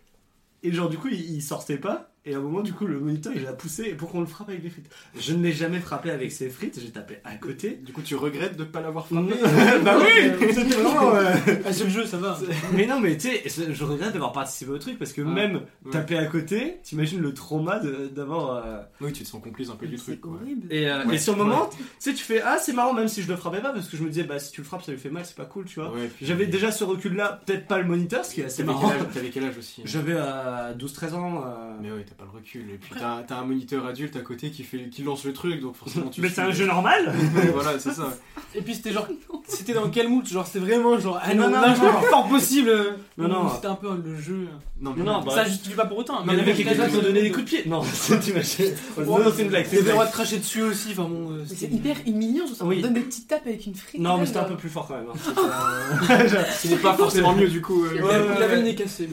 et 0.64 0.72
genre, 0.72 0.90
du 0.90 0.98
coup, 0.98 1.08
il, 1.10 1.20
il 1.36 1.42
sortait 1.44 1.78
pas. 1.78 2.12
Et 2.26 2.36
à 2.36 2.38
un 2.38 2.42
moment, 2.42 2.62
du 2.62 2.74
coup, 2.74 2.86
le 2.86 3.00
moniteur, 3.00 3.32
il 3.36 3.44
l'a 3.44 3.54
poussé 3.54 3.94
pour 3.96 4.10
qu'on 4.12 4.20
le 4.20 4.26
frappe 4.26 4.50
avec 4.50 4.62
des 4.62 4.70
frites. 4.70 4.90
Je 5.18 5.34
ne 5.34 5.42
l'ai 5.42 5.54
jamais 5.54 5.80
frappé 5.80 6.12
avec 6.12 6.32
ses 6.34 6.50
frites, 6.50 6.78
j'ai 6.80 6.92
tapé 6.92 7.20
à 7.24 7.36
côté. 7.36 7.80
Du 7.84 7.94
coup, 7.94 8.02
tu 8.02 8.16
regrettes 8.16 8.58
de 8.58 8.66
pas 8.66 8.82
l'avoir 8.82 9.08
frappé 9.08 9.34
bah 9.84 9.98
oui, 10.00 10.32
c'était 10.54 10.76
vraiment. 10.76 11.16
euh, 11.16 11.34
Ah, 11.66 11.72
c'est 11.72 11.86
le 11.86 11.90
jeu, 11.90 12.06
ça 12.06 12.18
va. 12.18 12.38
Mais 12.74 12.86
non, 12.86 13.00
mais 13.00 13.18
tu 13.18 13.30
sais, 13.30 13.44
je 13.74 13.84
regrette 13.86 14.12
d'avoir 14.12 14.34
participé 14.34 14.72
au 14.72 14.78
truc 14.78 15.00
parce 15.00 15.14
que 15.14 15.22
Ah, 15.22 15.26
même 15.26 15.62
ouais. 15.86 15.92
taper 15.92 16.18
à 16.18 16.26
côté, 16.26 16.80
t'imagines 16.84 17.22
le 17.22 17.34
trauma 17.34 17.80
d'avoir. 18.14 18.66
euh, 18.66 18.82
Oui, 19.02 19.14
tu 19.14 19.24
te 19.24 19.28
sens 19.30 19.42
complice 19.42 19.70
un 19.70 19.76
peu 19.76 19.88
du 19.88 19.96
truc, 19.96 20.24
horrible. 20.26 20.68
Et, 20.72 20.90
euh, 20.90 21.06
Ouais. 21.06 21.16
et 21.16 21.18
sur 21.18 21.34
le 21.38 21.44
moment, 21.44 21.70
tu 21.72 21.78
sais, 22.00 22.14
tu 22.14 22.24
fais 22.24 22.42
Ah, 22.42 22.58
c'est 22.62 22.74
marrant, 22.74 22.94
même 22.94 23.08
si 23.08 23.22
je 23.24 23.30
le 23.30 23.38
frappais 23.38 23.62
pas, 23.62 23.72
parce 23.72 23.88
que 23.88 23.96
je 23.96 24.04
me 24.04 24.10
disais 24.10 24.24
Bah, 24.26 24.40
si 24.40 24.52
tu 24.52 24.60
le 24.62 24.66
frappes, 24.68 24.84
ça 24.84 24.92
lui 24.92 25.00
fait 25.00 25.10
mal, 25.10 25.24
c'est 25.26 25.38
pas 25.38 25.46
cool, 25.46 25.66
tu 25.66 25.80
vois. 25.80 25.94
Puis- 26.18 26.26
J'avais 26.26 26.48
déjà 26.48 26.72
ce 26.72 26.84
recul 26.84 27.16
là, 27.16 27.40
peut-être 27.46 27.66
pas 27.66 27.78
le 27.80 27.86
moniteur, 27.86 28.26
ce 28.26 28.36
qui 28.36 28.42
est 28.42 28.46
assez 28.46 28.64
marrant. 28.66 28.92
T'avais 29.14 29.30
quel 29.30 29.46
âge 29.46 29.58
aussi 29.58 29.82
hein 29.82 29.86
J'avais 29.88 30.16
euh, 30.18 30.74
12-13 30.74 31.14
ans. 31.14 31.44
euh, 31.46 31.74
Mais 31.82 31.90
t'as 32.10 32.16
pas 32.20 32.26
le 32.32 32.38
recul. 32.38 32.62
Et 32.74 32.78
puis 32.78 32.92
t'as 33.00 33.24
t'as 33.24 33.38
un 33.38 33.46
moniteur 33.46 33.86
adulte 33.86 34.16
à 34.16 34.20
côté 34.22 34.52
qui, 34.52 34.64
fait, 34.64 34.90
qui 34.90 35.04
lance 35.04 35.24
le 35.26 35.34
truc, 35.34 35.62
donc 35.62 35.76
forcément 35.76 36.10
tu 36.10 36.22
Mais 36.22 36.30
c'est 36.30 36.42
un 36.42 36.52
jeu 36.52 36.66
normal 36.66 37.14
voilà, 37.54 37.80
c'est 37.80 37.92
ça. 37.94 38.16
Et 38.56 38.62
puis 38.62 38.76
c'était 38.76 38.92
genre. 38.92 39.08
C'était 39.48 39.74
dans 39.74 39.90
quel 39.90 40.10
mood 40.10 40.28
Genre 40.28 40.46
c'était 40.46 40.60
vraiment 40.60 40.98
genre. 41.00 41.20
Ah 41.24 41.34
Non, 41.34 41.50
non, 41.50 41.62
non, 41.62 41.68
non. 41.76 42.02
le 42.02 42.08
fort 42.08 42.28
possible 42.28 42.72
Non, 43.18 43.28
non. 43.28 43.50
C'était 43.56 43.68
un 43.68 43.76
peu 43.76 43.88
le 44.04 44.20
jeu. 44.20 44.48
Non, 44.82 44.94
Non, 44.96 45.04
non, 45.04 45.22
bah, 45.24 45.32
Ça 45.36 45.46
justifie 45.46 45.76
pas 45.76 45.86
pour 45.86 45.98
autant. 46.00 46.24
Mais 46.26 46.34
il 46.34 46.38
y 46.38 46.40
en 46.40 46.44
avait 46.44 46.54
quelques-uns 46.54 46.88
qui 46.90 46.98
ont 46.98 47.02
donné 47.02 47.22
des 47.22 47.30
de 47.30 47.34
coups 47.36 47.46
de 47.46 47.50
pied. 47.50 47.64
Non, 47.68 47.82
t'imagines 48.22 48.74
Non, 48.98 49.20
non, 49.20 49.32
c'est 49.36 49.42
une 49.44 49.50
blague. 49.50 49.66
c'est 49.66 49.70
T'avais 49.78 49.82
une 49.82 49.86
le 49.88 49.92
droit 49.94 50.06
de 50.08 50.12
cracher 50.12 50.38
dessus 50.40 50.62
aussi. 50.64 50.90
Enfin 50.92 51.04
bon. 51.04 51.32
euh, 51.32 51.46
Mais 51.50 51.56
c'est 51.56 51.72
hyper 51.72 51.96
humiliant, 52.06 52.46
je 52.48 52.64
on 52.64 52.70
donne 52.70 52.94
des 52.94 53.02
petites 53.02 53.28
tapes 53.28 53.46
avec 53.48 53.66
une 53.66 53.76
frite. 53.76 54.02
Non, 54.02 54.18
mais 54.18 54.26
c'était 54.26 54.40
un 54.40 54.44
peu 54.44 54.56
plus 54.58 54.70
fort 54.70 54.88
quand 54.88 54.96
même. 54.96 55.08
hein. 55.14 56.18
C'était, 56.28 56.52
Ce 56.52 56.68
n'est 56.70 56.82
pas 56.82 56.94
forcément 56.96 57.34
mieux 57.36 57.48
du 57.50 57.62
coup. 57.62 57.86
euh, 57.86 57.92
Il 58.38 58.44
avait- 58.44 58.56
le 58.58 58.62
nez 58.64 58.76
cassé. 58.76 59.08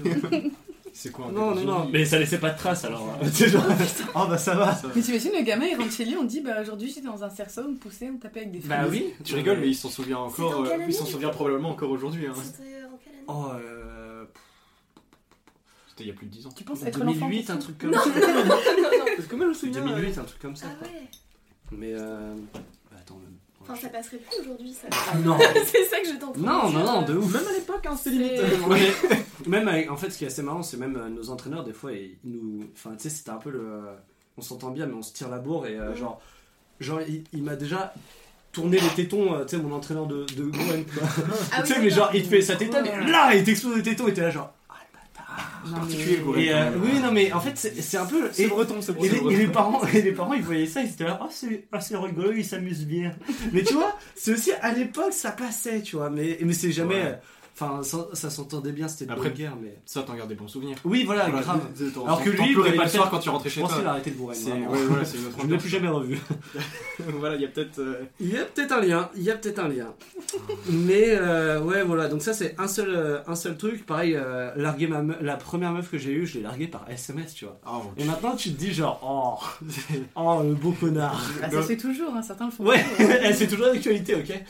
C'est 0.99 1.13
quoi 1.13 1.27
un 1.27 1.33
Non, 1.33 1.55
non, 1.55 1.61
non. 1.63 1.89
Mais 1.93 2.07
ça 2.07 2.19
laissait 2.19 2.39
pas 2.39 2.51
de 2.51 2.57
traces 2.59 2.87
alors. 2.87 3.19
C'est 3.33 3.49
genre. 3.51 3.63
Oh 4.15 4.25
bah 4.29 4.39
ça 4.39 4.55
va. 4.55 4.75
Ça- 4.75 4.89
Mais 4.97 5.03
t'imagines, 5.03 5.33
le 5.37 5.43
gamin 5.43 5.67
il 5.67 5.77
rentre 5.77 5.93
chez 5.93 6.07
lui, 6.07 6.17
on 6.17 6.25
dit 6.25 6.41
bah 6.41 6.63
aujourd'hui 6.63 6.89
j'étais 6.89 7.03
dans 7.07 7.23
un 7.23 7.29
cerceau, 7.29 7.63
on 7.67 7.73
me 7.73 7.77
poussait, 7.77 8.09
on 8.09 8.15
me 8.15 8.19
tapait 8.19 8.41
avec 8.41 8.53
des 8.53 8.61
frites. 8.61 8.71
Bah 8.71 8.87
oui. 8.91 9.13
Tu 9.23 9.35
rigoles, 9.35 9.59
mais 9.61 9.69
il 9.69 9.75
s'en 9.75 9.91
souvient 9.91 10.19
encore. 10.19 10.65
euh, 10.65 10.77
il 10.89 10.95
s'en 10.95 11.05
souvient 11.05 11.29
probablement 11.29 11.69
encore 11.71 11.91
aujourd'hui. 11.91 12.27
Hein. 12.27 12.33
C'était 12.43 12.63
en 12.85 12.97
quelle 13.05 13.13
année? 13.15 13.25
Oh, 13.29 13.47
euh. 13.61 14.25
C'était 15.89 16.05
il 16.05 16.07
y 16.07 16.11
a 16.11 16.15
plus 16.15 16.27
de 16.27 16.33
10 16.33 16.47
ans. 16.47 16.51
Tu 16.57 16.65
penses 16.65 16.83
être 16.83 16.99
l'enfant 16.99 17.27
2008, 17.29 17.45
qui 17.45 17.53
un 17.53 17.57
truc 17.59 17.79
comme 17.79 17.93
ça. 17.93 18.01
Parce 19.17 19.29
que 19.29 19.37
moi 19.37 19.45
je 19.45 19.49
me 19.51 19.55
souviens. 19.55 19.85
2008, 19.85 20.19
un 20.19 20.25
truc 20.25 20.39
comme 20.41 20.57
ça. 20.57 20.67
Ah 20.71 20.77
quoi. 20.79 20.89
ouais 20.89 21.09
Mais 21.73 21.93
euh. 21.95 22.35
Enfin, 23.69 23.81
ça 23.81 23.89
passerait 23.89 24.19
plus 24.19 24.41
aujourd'hui, 24.43 24.73
ça. 24.73 24.89
Non. 25.19 25.37
c'est 25.67 25.85
ça 25.85 26.01
que 26.01 26.07
je 26.09 26.19
t'entends. 26.19 26.39
Non, 26.41 26.71
non, 26.71 26.85
non, 26.85 27.03
de 27.03 27.15
ouf. 27.17 27.33
Même 27.35 27.47
à 27.49 27.53
l'époque, 27.53 27.85
hein, 27.87 27.97
c'était 27.97 28.17
limite. 28.17 28.67
Ouais, 28.69 28.93
même 29.47 29.67
avec- 29.69 29.91
en 29.91 29.97
fait, 29.97 30.11
ce 30.11 30.19
qui 30.19 30.25
est 30.25 30.29
assez 30.29 30.43
marrant, 30.43 30.63
c'est 30.63 30.77
même 30.77 30.97
euh, 30.97 31.09
nos 31.09 31.31
entraîneurs, 31.31 31.65
des 31.65 31.73
fois, 31.73 31.93
ils, 31.93 32.17
nous. 32.25 32.65
Enfin, 32.75 32.91
tu 32.97 33.05
sais, 33.05 33.11
c'était 33.11 33.31
un 33.31 33.37
peu 33.39 33.51
le. 33.51 33.81
On 34.39 34.43
s'entend 34.43 34.71
bien, 34.71 34.87
mais 34.87 34.95
on 34.95 35.03
se 35.03 35.13
tire 35.13 35.29
la 35.29 35.39
bourre 35.39 35.67
et 35.67 35.77
euh, 35.79 35.95
genre. 35.95 36.21
Genre, 36.79 37.01
il, 37.09 37.25
il 37.33 37.43
m'a 37.43 37.57
déjà 37.57 37.95
tourné 38.53 38.79
les 38.79 38.89
tétons, 38.91 39.35
euh, 39.35 39.45
tu 39.45 39.57
sais, 39.57 39.63
mon 39.63 39.75
entraîneur 39.75 40.07
de, 40.07 40.25
de 40.37 40.45
Gwen, 40.45 40.85
quoi. 40.85 41.03
Ah 41.53 41.63
tu 41.67 41.69
sais, 41.73 41.79
oui, 41.79 41.85
mais 41.85 41.91
d'accord. 41.91 42.05
genre, 42.07 42.15
il 42.15 42.23
te 42.23 42.29
fait 42.29 42.43
sa 42.43 42.57
tétane 42.57 42.87
et 42.87 43.11
là, 43.11 43.35
il 43.35 43.45
t'explose 43.45 43.77
les 43.77 43.83
tétons 43.83 44.09
et 44.09 44.15
t'es 44.15 44.21
là, 44.23 44.31
genre. 44.31 44.53
Particulier, 45.75 46.21
mais- 46.35 46.45
Et 46.45 46.53
euh, 46.53 46.71
oui, 46.83 46.99
non, 47.01 47.13
mais 47.13 47.33
en 47.33 47.41
fait, 47.41 47.53
c'est 47.57 47.81
c'est 47.83 47.97
un 47.97 48.07
peu. 48.07 48.29
C'est 48.33 48.45
Et, 48.45 48.47
breton, 48.49 48.77
c'est 48.81 48.93
et 48.93 49.03
les, 49.03 49.09
breton. 49.09 49.31
et 49.31 49.37
les 49.37 49.47
parents, 49.47 49.87
et 49.95 50.03
les 50.03 50.13
parents, 50.13 50.33
ils 50.35 50.43
voyaient 50.43 50.67
ça, 50.67 50.83
ils 50.83 50.91
étaient 50.91 51.05
là, 51.05 51.19
oh 51.23 51.27
c'est 51.31 51.65
ah, 51.73 51.81
c'est 51.81 51.97
rigolo, 51.97 52.33
ils 52.33 52.45
s'amusent 52.45 52.87
bien. 52.87 53.13
Mais 53.53 53.63
tu 53.63 53.75
vois, 53.75 53.97
c'est 54.15 54.33
aussi 54.33 54.53
à 54.63 54.73
l'époque, 54.73 55.13
ça 55.13 55.33
passait, 55.33 55.83
tu 55.83 55.97
vois. 55.97 56.11
Mais, 56.11 56.39
mais 56.43 56.53
c'est 56.53 56.73
jamais. 56.73 56.95
Ouais. 56.95 57.19
Enfin, 57.59 57.83
ça, 57.83 58.09
ça 58.13 58.29
s'entendait 58.29 58.73
bien, 58.73 58.87
c'était 58.87 59.07
de 59.07 59.13
Après- 59.13 59.31
bonne 59.31 59.39
guerre, 59.39 59.57
mais. 59.61 59.79
Ça, 59.87 60.03
t'en 60.03 60.15
gardes 60.15 60.29
des 60.29 60.35
bons 60.35 60.47
souvenirs. 60.47 60.77
Oui, 60.85 61.05
voilà, 61.05 61.27
Voilà, 61.31 61.41
grave. 61.43 61.61
Alors 62.05 62.23
que 62.23 62.29
lui, 62.29 62.39
il 62.49 62.53
pleurais 62.53 62.69
pouvait 62.73 62.77
pas 62.77 62.85
le 62.85 62.89
faire- 62.91 63.01
soir 63.01 63.11
quand 63.11 63.19
tu 63.19 63.31
rentrais 63.31 63.49
Je 63.49 63.55
chez 63.55 63.61
pense 63.63 63.71
qu'il 63.71 63.81
a 63.81 63.83
toi. 63.85 63.91
arrêté 63.93 64.11
de 64.11 64.17
bourrer. 64.17 64.35
C'est 64.35 64.51
vraiment. 64.51 64.71
ouais, 64.73 64.79
voilà, 64.85 65.05
c'est 65.07 65.17
une 65.17 65.25
autre 65.29 65.37
Je 65.41 65.47
ne 65.47 65.53
l'ai 65.53 65.59
plus 65.59 65.69
jamais 65.71 65.89
revu. 65.89 66.19
voilà, 67.19 67.37
il 67.37 67.41
y 67.41 67.45
a 67.47 67.49
peut-être. 67.49 67.79
euh, 67.79 68.03
Il 68.21 68.29
y 68.31 68.37
a 68.37 68.45
peut-être 68.45 68.73
un 68.73 68.81
lien, 68.83 69.09
il 69.17 69.23
y 69.23 69.31
a 69.31 69.37
peut-être 69.37 69.59
un 69.59 69.69
lien. 69.69 69.95
Mais 70.69 71.05
euh, 71.13 71.59
ouais, 71.63 71.83
voilà, 71.83 72.09
donc 72.09 72.21
ça 72.21 72.35
c'est 72.35 72.55
un 72.59 72.69
seul, 72.69 72.91
euh, 72.91 73.21
un 73.27 73.35
seul 73.35 73.57
truc. 73.57 73.87
Pareil, 73.87 74.15
euh, 74.17 74.51
larguer 74.57 74.87
ma 74.87 75.01
me- 75.01 75.17
la 75.23 75.37
première 75.37 75.73
meuf 75.73 75.91
que 75.91 75.97
j'ai 75.97 76.13
eue, 76.13 76.27
je 76.27 76.35
l'ai 76.37 76.43
larguée 76.43 76.69
par 76.69 76.85
SMS, 76.91 77.33
tu 77.35 77.47
vois. 77.47 77.59
Oh, 77.67 77.85
Et 77.97 78.05
maintenant 78.05 78.37
tu 78.37 78.51
te 78.53 78.59
dis 78.59 78.75
genre, 78.75 79.01
oh, 79.03 79.67
oh 80.15 80.43
le 80.43 80.53
beau 80.55 80.73
connard. 80.73 81.23
Ah, 81.43 81.51
ça 81.51 81.63
se 81.63 81.69
fait 81.69 81.77
toujours, 81.79 82.15
hein, 82.15 82.21
certains 82.23 82.45
le 82.47 82.51
font. 82.53 82.65
Ouais, 82.67 82.81
hein. 83.01 83.05
elle 83.23 83.35
c'est 83.35 83.47
toujours 83.49 83.67
d'actualité, 83.73 84.15
ok 84.15 84.43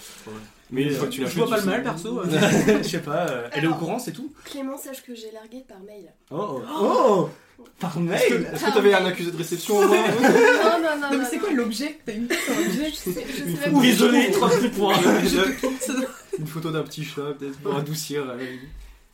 Mais 0.70 0.92
euh, 0.92 1.06
tu 1.08 1.22
l'as 1.22 1.28
Je 1.28 1.36
vois 1.38 1.48
pas 1.48 1.58
le 1.58 1.66
mal 1.66 1.82
perso. 1.82 2.20
euh. 2.20 2.24
Je 2.82 2.88
sais 2.88 2.98
pas, 3.00 3.28
euh, 3.28 3.48
elle 3.52 3.64
est 3.64 3.68
au 3.68 3.74
courant, 3.74 3.98
c'est 3.98 4.12
tout 4.12 4.32
Clément, 4.44 4.76
sache 4.76 5.02
que 5.02 5.14
j'ai 5.14 5.30
largué 5.32 5.64
par 5.66 5.78
mail. 5.80 6.12
Oh, 6.30 6.60
oh, 6.80 7.28
oh 7.58 7.64
Par 7.78 8.00
mail 8.00 8.48
est-ce 8.52 8.64
que 8.64 8.74
t'avais 8.74 8.94
un 8.94 9.06
accusé 9.06 9.30
de 9.30 9.36
réception 9.36 9.78
au 9.78 9.86
moins 9.88 9.96
Non, 9.98 10.78
non, 10.82 11.00
non. 11.00 11.10
Non, 11.12 11.18
mais 11.18 11.24
c'est 11.30 11.38
quoi 11.38 11.52
l'objet 11.52 11.98
t'as 12.04 12.12
mis 12.14 12.28
comme 12.28 12.58
objet 12.66 12.90
Je 12.90 12.94
sais, 12.96 13.26
je 13.28 13.36
sais 13.36 13.42
Une 13.70 14.10
même 14.12 14.32
petits 14.32 14.68
points. 14.68 14.96
Une 16.38 16.46
photo 16.46 16.70
d'un 16.70 16.82
petit 16.82 17.04
chat, 17.04 17.32
peut-être 17.38 17.58
pour 17.60 17.76
adoucir. 17.76 18.24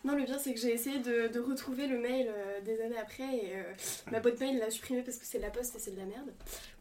Non, 0.05 0.17
le 0.17 0.25
pire, 0.25 0.41
c'est 0.41 0.53
que 0.53 0.59
j'ai 0.61 0.73
essayé 0.73 0.99
de, 0.99 1.29
de 1.29 1.39
retrouver 1.41 1.87
le 1.87 1.97
mail 1.99 2.29
euh, 2.29 2.61
des 2.63 2.81
années 2.81 2.99
après 2.99 3.23
et 3.23 3.53
euh, 3.55 3.63
ma 4.11 4.19
boîte 4.21 4.41
mail 4.41 4.59
l'a 4.59 4.69
supprimé 4.71 5.03
parce 5.03 5.17
que 5.17 5.25
c'est 5.25 5.39
de 5.39 5.43
la 5.45 5.51
poste 5.51 5.77
et 5.77 5.79
c'est 5.79 5.93
de 5.93 5.99
la 5.99 6.07
merde. 6.07 6.33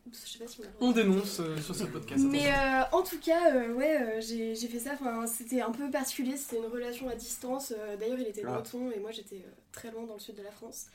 Oups, 0.07 0.23
je 0.25 0.31
sais 0.31 0.39
pas 0.43 0.47
si 0.49 0.59
on 0.59 0.63
l'a 0.63 0.69
On 0.79 0.91
dénonce 0.91 1.39
euh, 1.39 1.55
sur 1.57 1.75
ce 1.75 1.83
podcast. 1.83 2.23
Mais 2.27 2.47
euh, 2.51 2.81
en 2.91 3.03
tout 3.03 3.19
cas, 3.19 3.53
euh, 3.55 3.73
ouais, 3.73 4.01
euh, 4.01 4.21
j'ai 4.21 4.55
fait 4.67 4.79
ça. 4.79 4.93
Enfin, 4.93 5.27
c'était 5.27 5.61
un 5.61 5.69
peu 5.71 5.91
particulier. 5.91 6.35
C'était 6.35 6.57
une 6.57 6.65
relation 6.71 7.07
à 7.09 7.15
distance. 7.15 7.73
Euh, 7.77 7.95
D'ailleurs, 7.97 8.17
il 8.19 8.27
était 8.27 8.41
Ah. 8.43 8.53
breton 8.53 8.89
et 8.89 8.99
moi 8.99 9.11
j'étais 9.11 9.35
euh, 9.45 9.51
très 9.71 9.91
loin 9.91 10.03
dans 10.07 10.15
le 10.15 10.19
sud 10.19 10.35
de 10.35 10.41
la 10.43 10.51
France. 10.51 10.87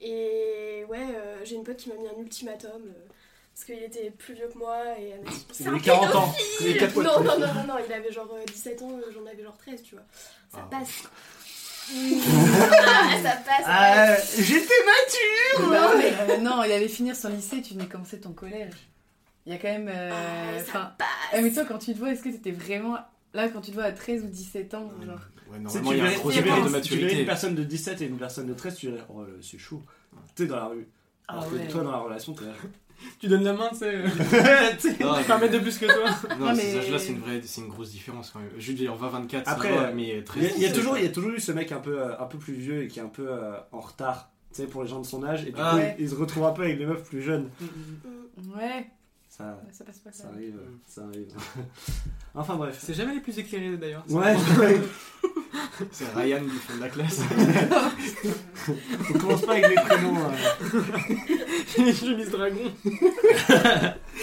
Et 0.00 0.84
ouais, 0.88 0.98
euh, 1.14 1.36
j'ai 1.44 1.56
une 1.56 1.64
pote 1.64 1.76
qui 1.76 1.88
m'a 1.90 1.96
mis 1.96 2.06
un 2.08 2.18
ultimatum 2.18 2.70
euh, 2.86 2.92
parce 3.54 3.64
qu'il 3.66 3.82
était 3.82 4.10
plus 4.10 4.34
vieux 4.34 4.48
que 4.48 4.58
moi 4.58 4.98
et 4.98 5.08
elle 5.10 5.22
m'a 5.22 5.30
dit 5.30 5.46
Il 5.60 5.66
un 5.68 5.70
avait 5.72 5.80
40 5.80 6.14
ans. 6.14 6.34
non, 6.96 7.02
non, 7.02 7.38
non, 7.38 7.54
non, 7.54 7.64
non, 7.66 7.74
il 7.86 7.92
avait 7.92 8.12
genre 8.12 8.30
euh, 8.34 8.44
17 8.46 8.82
ans, 8.82 8.98
j'en 9.12 9.24
avais 9.26 9.42
genre 9.42 9.56
13, 9.56 9.82
tu 9.82 9.94
vois. 9.94 10.04
Ça 10.52 10.58
Ah. 10.62 10.68
passe. 10.70 11.04
Ah, 11.90 13.10
ça 13.22 13.36
passe. 13.36 13.64
Ah. 13.66 14.16
J'étais 14.38 14.74
mature 14.84 15.70
Non, 15.70 15.98
mais 15.98 16.12
euh, 16.34 16.38
non, 16.38 16.62
il 16.64 16.72
allait 16.72 16.88
finir 16.88 17.14
son 17.16 17.28
lycée, 17.28 17.62
tu 17.62 17.74
venais 17.74 17.86
commencer 17.86 18.20
ton 18.20 18.32
collège. 18.32 18.72
Il 19.46 19.52
y 19.52 19.56
a 19.56 19.58
quand 19.58 19.68
même. 19.68 19.88
euh, 19.88 20.10
Ah, 20.12 20.58
ça 20.64 20.94
passe. 20.98 21.06
ah, 21.32 21.40
mais 21.40 21.52
toi, 21.52 21.64
quand 21.66 21.78
tu 21.78 21.92
te 21.94 21.98
vois, 21.98 22.10
est-ce 22.12 22.22
que 22.22 22.28
t'étais 22.30 22.50
vraiment. 22.52 22.98
Là, 23.34 23.48
quand 23.48 23.60
tu 23.60 23.70
te 23.70 23.74
vois 23.76 23.84
à 23.84 23.92
13 23.92 24.24
ou 24.24 24.28
17 24.28 24.74
ans, 24.74 24.90
genre? 25.04 25.18
Ouais, 25.52 25.58
normalement, 25.60 25.90
tu 25.90 25.96
il 25.96 25.98
y 25.98 26.00
a 26.00 26.04
un 26.04 26.08
verrais- 26.08 26.18
gros 26.20 26.30
écart 26.30 26.42
de 26.42 26.48
tu 26.48 26.52
verrais 26.60 26.70
maturité. 26.70 27.20
une 27.20 27.26
personne 27.26 27.54
de 27.54 27.62
17 27.64 28.02
et 28.02 28.06
une 28.06 28.18
personne 28.18 28.46
de 28.46 28.54
13, 28.54 28.74
tu 28.76 28.86
dirais, 28.86 29.02
oh 29.08 29.22
là, 29.22 29.28
c'est 29.42 29.58
chaud. 29.58 29.82
T'es 30.34 30.46
dans 30.46 30.56
la 30.56 30.64
rue. 30.66 30.88
Ah 31.28 31.32
Alors 31.34 31.50
que 31.50 31.54
ouais. 31.56 31.68
toi, 31.68 31.82
dans 31.84 31.90
la 31.92 31.98
relation, 31.98 32.32
t'es 32.32 32.44
là. 32.46 32.52
Tu 33.20 33.28
donnes 33.28 33.44
la 33.44 33.52
main, 33.52 33.68
tu 33.70 33.76
sais. 33.78 33.94
Tu 34.80 34.88
mètre 34.88 35.50
de 35.52 35.58
plus 35.58 35.78
que 35.78 35.86
toi. 35.86 36.10
Non, 36.38 36.46
Non, 36.46 36.54
ces 36.54 36.72
mais- 36.74 36.78
âges-là, 36.78 36.98
c'est 36.98 37.12
une 37.12 37.20
vraie, 37.20 37.40
c'est 37.44 37.60
une 37.62 37.68
grosse 37.68 37.90
différence 37.90 38.30
quand 38.30 38.40
même. 38.40 38.50
Je 38.58 38.68
veux 38.68 38.76
dire, 38.76 38.94
20-24, 38.96 39.42
Après, 39.46 39.68
ça 39.70 39.74
va, 39.74 39.82
euh, 39.88 39.92
mais 39.94 40.02
Il 40.02 40.08
y, 40.08 40.12
a, 40.12 40.14
il 40.14 40.62
y 40.62 40.66
a 40.66 40.68
13, 40.68 40.72
toujours, 40.72 40.98
il 40.98 41.04
y 41.04 41.06
a 41.06 41.10
toujours 41.10 41.30
eu 41.30 41.40
ce 41.40 41.52
mec 41.52 41.72
un 41.72 41.80
peu, 41.80 42.00
euh, 42.00 42.18
un 42.20 42.26
peu 42.26 42.38
plus 42.38 42.54
vieux 42.54 42.82
et 42.84 42.88
qui 42.88 42.98
est 42.98 43.02
un 43.02 43.08
peu 43.08 43.26
euh, 43.28 43.52
en 43.72 43.80
retard, 43.80 44.30
tu 44.54 44.62
sais, 44.62 44.66
pour 44.68 44.82
les 44.82 44.88
gens 44.88 45.00
de 45.00 45.06
son 45.06 45.24
âge. 45.24 45.42
Et 45.42 45.50
du 45.52 45.56
Ah 45.58 45.70
coup, 45.72 45.76
ouais. 45.78 45.96
il, 45.98 46.04
il 46.04 46.10
se 46.10 46.14
retrouve 46.14 46.44
un 46.44 46.52
peu 46.52 46.62
avec 46.62 46.78
les 46.78 46.86
meufs 46.86 47.02
plus 47.04 47.22
jeunes. 47.22 47.48
Mm. 47.60 48.56
Ouais, 48.58 48.86
Ça, 49.36 49.60
ça 49.70 49.84
passe 49.84 49.98
pas 49.98 50.12
ça 50.12 50.22
ça. 50.22 50.28
arrive, 50.30 50.56
euh, 50.56 50.66
ça 50.86 51.02
arrive. 51.04 51.26
enfin 52.34 52.56
bref. 52.56 52.78
C'est 52.80 52.94
jamais 52.94 53.14
les 53.14 53.20
plus 53.20 53.38
éclairés 53.38 53.76
d'ailleurs. 53.76 54.04
Ouais, 54.10 54.34
C'est 55.92 56.10
Ryan 56.14 56.40
du 56.42 56.48
fond 56.50 56.74
de 56.76 56.80
la 56.80 56.88
classe. 56.88 57.20
on 59.14 59.18
commence 59.18 59.42
pas 59.44 59.52
avec 59.52 59.68
les 59.68 59.74
prénoms. 59.74 60.16
euh. 60.16 61.92
Chemise 61.92 62.30
dragon. 62.30 62.72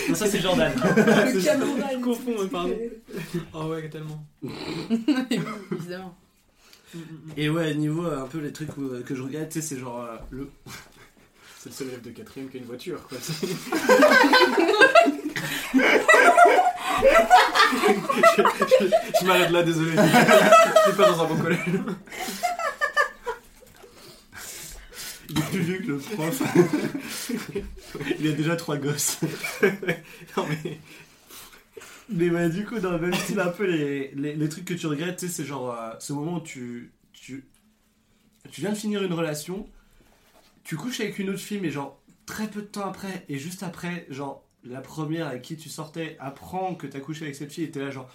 Non, 0.09 0.15
ça 0.15 0.25
c'est 0.27 0.39
Jordan. 0.39 0.71
Je 0.75 2.01
confonds, 2.03 2.35
mais 2.41 2.47
pardon. 2.49 2.75
Oh 3.53 3.65
ouais, 3.65 3.87
tellement. 3.89 4.25
Évidemment. 5.71 6.15
Et 7.37 7.49
ouais, 7.49 7.73
niveau 7.75 8.05
euh, 8.05 8.23
un 8.23 8.27
peu 8.27 8.39
les 8.39 8.51
trucs 8.53 8.75
où- 8.77 9.01
que 9.05 9.15
je 9.15 9.21
regarde, 9.23 9.49
tu 9.49 9.61
sais, 9.61 9.67
c'est 9.67 9.77
genre 9.79 10.01
euh, 10.03 10.15
le. 10.29 10.49
C'est 11.63 11.69
le 11.69 11.75
seul 11.75 11.87
élève 11.87 12.01
de 12.01 12.09
quatrième 12.09 12.49
qui 12.49 12.57
a 12.57 12.59
une 12.59 12.65
voiture, 12.65 13.07
quoi. 13.07 13.17
je 18.37 18.43
je 19.21 19.25
m'arrête 19.25 19.49
là, 19.49 19.63
désolé. 19.63 19.91
Je 19.95 20.89
suis 20.89 20.97
pas 20.97 21.09
dans 21.09 21.23
un 21.23 21.27
bon 21.27 21.37
collège. 21.37 21.59
Il 25.29 25.39
est 25.39 25.41
plus 25.51 25.59
vieux 25.61 25.77
que 25.77 25.87
le 25.87 25.97
prof. 25.99 26.41
il 28.19 28.27
a 28.27 28.33
déjà 28.33 28.57
trois 28.57 28.75
gosses. 28.75 29.19
Non, 30.35 30.45
mais. 30.49 30.79
Mais 32.09 32.49
du 32.49 32.65
coup, 32.65 32.77
dans 32.79 32.91
le 32.91 32.99
même 32.99 33.13
style, 33.13 33.39
un 33.39 33.47
peu 33.47 33.63
les, 33.65 34.11
les, 34.15 34.35
les 34.35 34.49
trucs 34.49 34.65
que 34.65 34.73
tu 34.73 34.85
regrettes, 34.87 35.19
tu 35.19 35.27
sais, 35.27 35.33
c'est 35.33 35.45
genre 35.45 35.71
euh, 35.71 35.93
ce 35.99 36.11
moment 36.11 36.39
où 36.39 36.41
tu, 36.41 36.91
tu, 37.13 37.45
tu 38.51 38.59
viens 38.59 38.71
de 38.71 38.75
finir 38.75 39.01
une 39.01 39.13
relation, 39.13 39.65
tu 40.63 40.75
couches 40.77 40.99
avec 41.01 41.19
une 41.19 41.29
autre 41.29 41.39
fille, 41.39 41.59
mais 41.59 41.71
genre 41.71 41.99
très 42.25 42.47
peu 42.47 42.61
de 42.61 42.67
temps 42.67 42.85
après, 42.87 43.25
et 43.29 43.37
juste 43.37 43.63
après, 43.63 44.05
genre 44.09 44.43
la 44.63 44.79
première 44.81 45.27
avec 45.27 45.41
qui 45.41 45.57
tu 45.57 45.69
sortais 45.69 46.15
apprend 46.19 46.73
que 46.75 46.87
t'as 46.87 46.99
couché 47.01 47.23
avec 47.25 47.35
cette 47.35 47.51
fille, 47.51 47.65
et 47.65 47.71
t'es 47.71 47.79
là, 47.81 47.91
genre. 47.91 48.09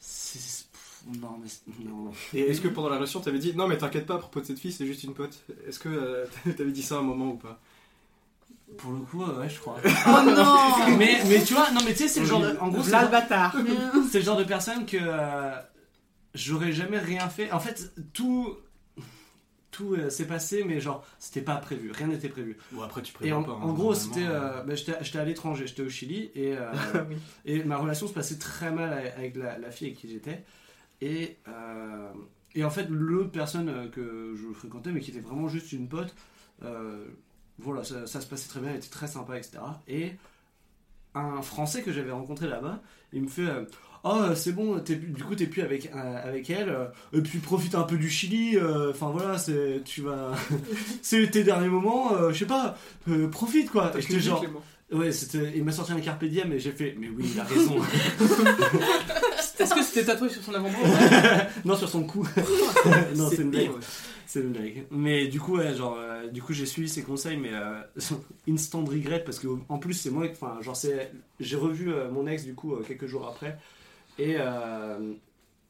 c'est- 0.00 0.64
Non, 1.20 1.36
mais. 1.40 1.48
c'est- 1.48 1.62
Non. 1.84 2.10
Et 2.32 2.40
est-ce 2.50 2.60
que 2.60 2.68
pendant 2.68 2.88
la 2.88 2.96
relation, 2.96 3.20
t'avais 3.20 3.38
dit 3.38 3.54
non, 3.54 3.68
mais 3.68 3.76
t'inquiète 3.78 4.06
pas, 4.06 4.14
à 4.14 4.18
propos 4.18 4.40
de 4.40 4.46
cette 4.46 4.58
fille, 4.58 4.72
c'est 4.72 4.86
juste 4.86 5.04
une 5.04 5.14
pote? 5.14 5.44
Est-ce 5.68 5.78
que 5.78 5.88
euh, 5.88 6.26
t'avais 6.56 6.72
dit 6.72 6.82
ça 6.82 6.96
à 6.96 6.98
un 6.98 7.02
moment 7.02 7.32
ou 7.32 7.36
pas? 7.36 7.60
Pour 8.78 8.92
le 8.92 9.00
coup, 9.00 9.22
ouais, 9.22 9.48
je 9.48 9.60
crois. 9.60 9.76
Oh 10.06 10.30
non 10.30 10.96
mais, 10.98 11.18
mais 11.28 11.44
tu 11.44 11.54
vois, 11.54 11.70
non, 11.70 11.80
mais 11.84 11.92
tu 11.92 11.98
sais, 11.98 12.08
c'est 12.08 12.20
le 12.20 12.26
genre 12.26 12.40
de. 12.40 12.56
En 12.58 12.68
gros, 12.68 12.82
c'est 12.82 12.86
le 12.86 12.92
Là 12.92 12.98
le 12.98 13.02
genre- 13.04 13.10
bâtard. 13.10 13.56
c'est 14.10 14.18
le 14.18 14.24
genre 14.24 14.38
de 14.38 14.44
personne 14.44 14.86
que 14.86 14.96
euh, 15.00 15.52
j'aurais 16.34 16.72
jamais 16.72 16.98
rien 16.98 17.28
fait. 17.28 17.52
En 17.52 17.60
fait, 17.60 17.92
tout 18.14 18.56
tout 19.74 19.94
euh, 19.94 20.08
s'est 20.10 20.26
passé, 20.26 20.64
mais 20.64 20.80
genre 20.80 21.04
c'était 21.18 21.42
pas 21.42 21.56
prévu, 21.56 21.90
rien 21.92 22.06
n'était 22.06 22.28
prévu. 22.28 22.56
Bon, 22.72 22.82
après, 22.82 23.02
tu 23.02 23.10
Et 23.10 23.14
prévois 23.14 23.38
en, 23.38 23.42
pas. 23.42 23.52
hein, 23.52 23.54
en 23.54 23.72
gros, 23.72 23.92
normalement, 23.92 23.94
c'était, 23.94 24.26
euh, 24.26 24.60
euh, 24.60 24.62
bah, 24.62 24.74
j'étais 24.74 25.18
à 25.18 25.24
l'étranger, 25.24 25.66
j'étais 25.66 25.82
au 25.82 25.88
Chili 25.88 26.30
et 26.34 26.56
euh, 26.56 26.70
Oui. 27.08 27.16
et 27.44 27.64
ma 27.64 27.76
relation 27.76 28.06
se 28.06 28.12
passait 28.12 28.38
très 28.38 28.70
mal 28.70 28.92
avec 28.92 29.36
la, 29.36 29.58
la 29.58 29.70
fille 29.70 29.88
avec 29.88 29.98
qui 29.98 30.08
j'étais 30.08 30.44
et 31.00 31.38
et 32.54 32.62
en 32.64 32.70
fait 32.70 32.86
l'autre 32.88 33.30
personne 33.32 33.90
que 33.90 34.34
je 34.36 34.52
fréquentais 34.54 34.92
mais 34.92 35.00
qui 35.00 35.10
était 35.10 35.20
vraiment 35.20 35.48
juste 35.48 35.72
une 35.72 35.88
pote. 35.88 36.14
voilà, 37.58 37.84
ça, 37.84 38.06
ça 38.06 38.20
se 38.20 38.26
passait 38.26 38.48
très 38.48 38.60
bien, 38.60 38.70
elle 38.70 38.76
était 38.76 38.88
très 38.88 39.06
sympa, 39.08 39.36
etc. 39.36 39.58
Et 39.88 40.12
un 41.14 41.42
Français 41.42 41.82
que 41.82 41.92
j'avais 41.92 42.10
rencontré 42.12 42.48
là-bas, 42.48 42.80
il 43.12 43.22
me 43.22 43.28
fait 43.28 43.46
Oh, 44.04 44.34
c'est 44.34 44.52
bon, 44.52 44.78
t'es 44.80 44.96
plus- 44.96 45.08
du 45.12 45.22
coup, 45.24 45.34
t'es 45.34 45.46
plus 45.46 45.62
avec, 45.62 45.90
euh, 45.94 46.28
avec 46.28 46.50
elle, 46.50 46.68
euh, 46.68 46.84
et 47.14 47.22
puis 47.22 47.38
profite 47.38 47.74
un 47.74 47.84
peu 47.84 47.96
du 47.96 48.10
Chili, 48.10 48.56
euh, 48.58 48.90
enfin 48.90 49.10
voilà, 49.10 49.38
c'est 49.38 49.80
tu 49.84 50.02
vas. 50.02 50.32
c'est 51.02 51.30
tes 51.30 51.42
derniers 51.42 51.68
moments, 51.70 52.12
euh, 52.12 52.30
je 52.30 52.40
sais 52.40 52.44
pas, 52.46 52.76
euh, 53.08 53.28
profite 53.28 53.70
quoi. 53.70 53.90
Et 53.96 54.02
J'étais 54.02 54.20
genre. 54.20 54.44
Ouais, 54.92 55.10
c'était, 55.10 55.52
il 55.56 55.64
m'a 55.64 55.72
sorti 55.72 55.92
un 55.92 56.00
carpe 56.00 56.24
diem 56.26 56.52
et 56.52 56.60
j'ai 56.60 56.70
fait, 56.70 56.94
mais 57.00 57.08
oui, 57.08 57.30
il 57.34 57.40
a 57.40 57.44
raison. 57.44 57.76
Est-ce 59.58 59.74
que 59.74 59.82
c'était 59.82 60.04
tatoué 60.04 60.28
sur 60.28 60.42
son 60.42 60.52
avant-bras 60.54 61.46
non, 61.64 61.76
sur 61.76 61.88
son 61.88 62.04
cou. 62.04 62.26
non, 63.16 63.30
c'est 63.30 63.42
une 63.42 63.50
blague. 63.50 63.70
C'est 64.26 64.40
une 64.40 64.52
blague. 64.52 64.84
Mais 64.90 65.28
du 65.28 65.40
coup, 65.40 65.56
ouais, 65.56 65.74
genre, 65.74 65.96
euh, 65.98 66.28
du 66.28 66.42
coup, 66.42 66.52
j'ai 66.52 66.66
suivi 66.66 66.88
ses 66.88 67.02
conseils, 67.02 67.36
mais 67.38 67.52
euh, 67.52 67.80
instant 68.48 68.84
regret 68.84 69.22
parce 69.24 69.38
que 69.38 69.46
en 69.68 69.78
plus, 69.78 69.94
c'est 69.94 70.10
moi, 70.10 70.26
enfin, 70.30 70.58
genre, 70.60 70.76
c'est, 70.76 71.12
j'ai 71.40 71.56
revu 71.56 71.92
euh, 71.92 72.10
mon 72.10 72.26
ex 72.26 72.44
du 72.44 72.54
coup 72.54 72.74
euh, 72.74 72.82
quelques 72.86 73.06
jours 73.06 73.26
après 73.26 73.58
et 74.18 74.36
euh, 74.38 75.12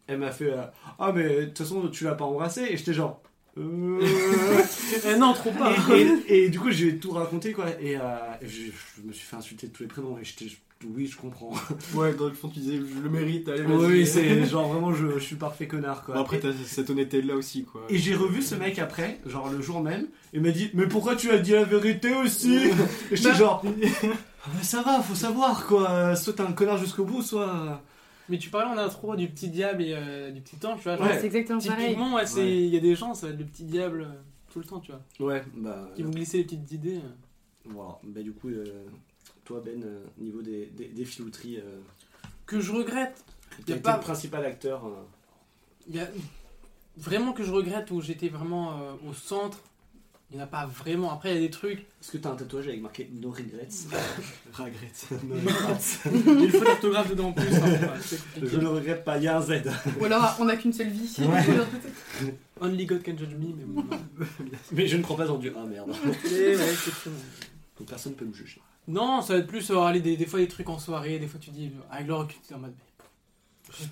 elle 0.07 0.19
m'a 0.19 0.31
fait, 0.33 0.51
euh, 0.53 0.63
ah 0.99 1.13
mais 1.13 1.29
de 1.41 1.45
toute 1.47 1.59
façon, 1.59 1.89
tu 1.89 2.05
l'as 2.05 2.15
pas 2.15 2.25
embrassé 2.25 2.63
et 2.71 2.77
j'étais 2.77 2.93
genre. 2.95 3.23
euh, 3.59 4.01
Eh 5.07 5.17
non, 5.17 5.33
trop 5.33 5.51
pas. 5.53 5.73
et, 5.97 6.33
et- 6.35 6.45
et 6.45 6.49
du 6.51 6.59
coup, 6.61 6.71
j'ai 6.71 6.99
tout 6.99 7.13
raconté 7.13 7.53
quoi 7.53 7.67
et, 7.81 7.97
euh, 7.97 8.01
je, 8.43 8.49
je 8.97 9.03
me 9.07 9.13
suis 9.13 9.27
fait 9.27 9.37
insulter 9.37 9.69
de 9.69 9.73
tous 9.73 9.83
les 9.83 9.89
prénoms 9.89 10.19
et 10.21 10.25
j'étais, 10.25 10.47
oui, 10.87 11.07
je 11.07 11.17
comprends. 11.17 11.53
Ouais, 11.95 12.13
dans 12.15 12.27
le 12.27 12.35
fond, 12.35 12.49
tu 12.49 12.59
disais, 12.61 12.77
je 12.77 13.01
le 13.03 13.09
mérite, 13.09 13.49
allez, 13.49 13.63
vas-y. 13.63 13.77
oui, 13.87 14.07
c'est 14.07 14.45
genre 14.45 14.69
vraiment, 14.71 14.93
je, 14.93 15.15
je 15.15 15.25
suis 15.25 15.37
parfait 15.37 15.67
connard 15.67 16.05
quoi. 16.05 16.15
Bon, 16.17 16.21
après, 16.21 16.39
t'as 16.41 16.53
cette 16.67 16.91
honnêteté-là 16.91 17.35
aussi, 17.37 17.65
quoi. 17.65 17.87
Et 17.89 17.97
j'ai 17.97 18.15
revu 18.15 18.43
ce 18.43 18.55
mec 18.57 18.79
après, 18.79 19.21
genre 19.25 19.49
le 19.49 19.63
jour 19.63 19.81
même, 19.81 20.03
et 20.03 20.37
il 20.37 20.43
m'a 20.43 20.51
dit 20.51 20.71
Mais 20.75 20.87
pourquoi 20.87 21.17
tu 21.17 21.31
as 21.31 21.39
dit 21.39 21.53
la 21.53 21.65
vérité 21.65 22.15
aussi? 22.15 22.59
Et 23.11 23.17
j'étais 23.17 23.35
genre 23.35 23.63
Ah, 23.65 24.51
Mais 24.57 24.63
ça 24.63 24.83
va, 24.83 25.01
faut 25.01 25.15
savoir 25.15 25.67
quoi. 25.67 26.15
Soit 26.17 26.35
t'es 26.35 26.43
un 26.43 26.53
connard 26.53 26.77
jusqu'au 26.77 27.05
bout, 27.05 27.23
soit. 27.23 27.81
Mais 28.29 28.39
tu 28.39 28.49
parlais 28.51 28.69
en 28.75 28.79
intro 28.79 29.15
du 29.17 29.29
petit 29.29 29.49
diable 29.51 29.83
et 29.83 29.93
euh, 29.95 30.31
du 30.31 30.41
petit 30.41 30.65
ange, 30.67 30.79
tu 30.79 30.85
vois. 30.85 31.01
Ouais. 31.01 31.19
C'est 31.19 31.27
exactement 31.27 31.61
pareil. 31.61 31.85
Typiquement, 31.89 32.15
ouais, 32.15 32.27
c'est- 32.27 32.41
Ouais. 32.41 32.57
il 32.65 32.75
y 32.75 32.77
a 32.77 32.81
des 32.81 32.95
gens, 32.95 33.13
ça 33.15 33.27
va 33.27 33.33
être 33.35 33.39
le 33.39 33.45
petit 33.45 33.65
diable 33.65 34.03
euh, 34.03 34.15
tout 34.53 34.59
le 34.61 34.65
temps, 34.65 34.81
tu 34.81 34.93
vois. 34.93 35.03
Ouais, 35.29 35.45
bah. 35.55 35.91
Qui 35.95 36.03
vont 36.03 36.11
glisser 36.11 36.39
les 36.39 36.45
petites 36.45 36.73
idées. 36.73 36.97
euh. 36.97 37.09
Voilà, 37.67 37.99
bah 38.03 38.23
du 38.23 38.33
coup, 38.33 38.49
euh, 38.49 38.65
toi 39.45 39.61
Ben, 39.65 39.83
euh, 39.83 40.05
niveau 40.19 40.43
des, 40.43 40.67
des, 40.67 40.87
des 40.89 41.05
filouteries, 41.05 41.59
euh, 41.59 41.81
Que 42.47 42.61
je 42.61 42.73
regrette. 42.73 43.25
t'as 43.67 43.75
Y 43.75 43.77
a 43.77 43.81
pas- 43.81 43.97
le 43.97 44.03
principal 44.03 44.45
acteur. 44.45 44.87
euh. 44.87 44.91
Il 45.89 45.97
y 45.97 46.01
a 46.01 46.09
vraiment 46.97 47.33
que 47.33 47.43
je 47.43 47.53
regrette 47.53 47.91
où 47.91 48.01
j'étais 48.01 48.29
vraiment 48.29 48.73
euh, 48.81 48.93
au 49.09 49.13
centre. 49.13 49.59
Il 50.31 50.37
n'y 50.39 50.43
en 50.43 50.47
a 50.47 50.49
pas 50.49 50.67
vraiment. 50.67 51.13
Après, 51.13 51.31
il 51.31 51.35
y 51.35 51.39
a 51.39 51.41
des 51.41 51.51
trucs. 51.51 51.81
Est-ce 51.81 52.11
que 52.11 52.19
t'as 52.19 52.31
un 52.31 52.35
tatouage 52.35 52.67
avec 52.67 52.81
marqué 52.81 53.09
No 53.21 53.31
regrets? 53.31 53.69
Regrette. 54.53 55.07
No 55.23 55.35
regrets. 55.37 56.43
Il 56.45 56.51
faute 56.51 56.65
d'orthographe 56.65 57.11
dedans 57.11 57.29
en 57.29 57.33
plus. 57.33 57.55
hein. 57.55 57.95
Je 58.43 58.57
ne 58.59 58.67
regrette 58.67 59.05
pas, 59.05 59.19
il 59.19 59.25
y 59.25 59.29
a 59.29 59.37
un 59.37 59.41
Z. 59.43 59.63
Ou 60.01 60.05
alors 60.05 60.37
on 60.41 60.49
a 60.49 60.57
qu'une 60.57 60.73
seule 60.73 60.89
vie. 60.89 61.15
Ouais. 61.21 62.35
Only 62.61 62.87
God 62.87 63.03
can 63.05 63.17
judge 63.17 63.35
me, 63.35 63.49
mais 63.55 63.65
bon. 63.67 63.85
Mais 64.73 64.87
je 64.89 64.97
ne 64.97 65.03
crois 65.03 65.17
pas 65.17 65.31
en 65.31 65.39
Dieu. 65.39 65.53
Ah 65.57 65.65
merde. 65.67 65.91
Et 66.27 66.31
ouais, 66.35 66.53
effectivement. 66.55 67.19
Donc 67.79 67.89
personne 67.89 68.13
ne 68.13 68.17
peut 68.17 68.25
me 68.25 68.33
juger. 68.35 68.61
Non, 68.89 69.23
ça 69.23 69.35
va 69.35 69.39
être 69.41 69.47
plus 69.47 69.71
euh, 69.71 69.79
aller 69.81 70.01
des, 70.01 70.17
des 70.17 70.27
fois 70.27 70.39
des 70.41 70.49
trucs 70.49 70.69
en 70.69 70.79
soirée, 70.79 71.19
des 71.19 71.27
fois 71.27 71.41
tu 71.41 71.51
dis, 71.51 71.71
avec 71.91 72.07
le 72.07 72.15
recul, 72.15 72.37
tu 72.47 72.53
es 72.53 72.57
en 72.57 72.61
mode, 72.61 72.75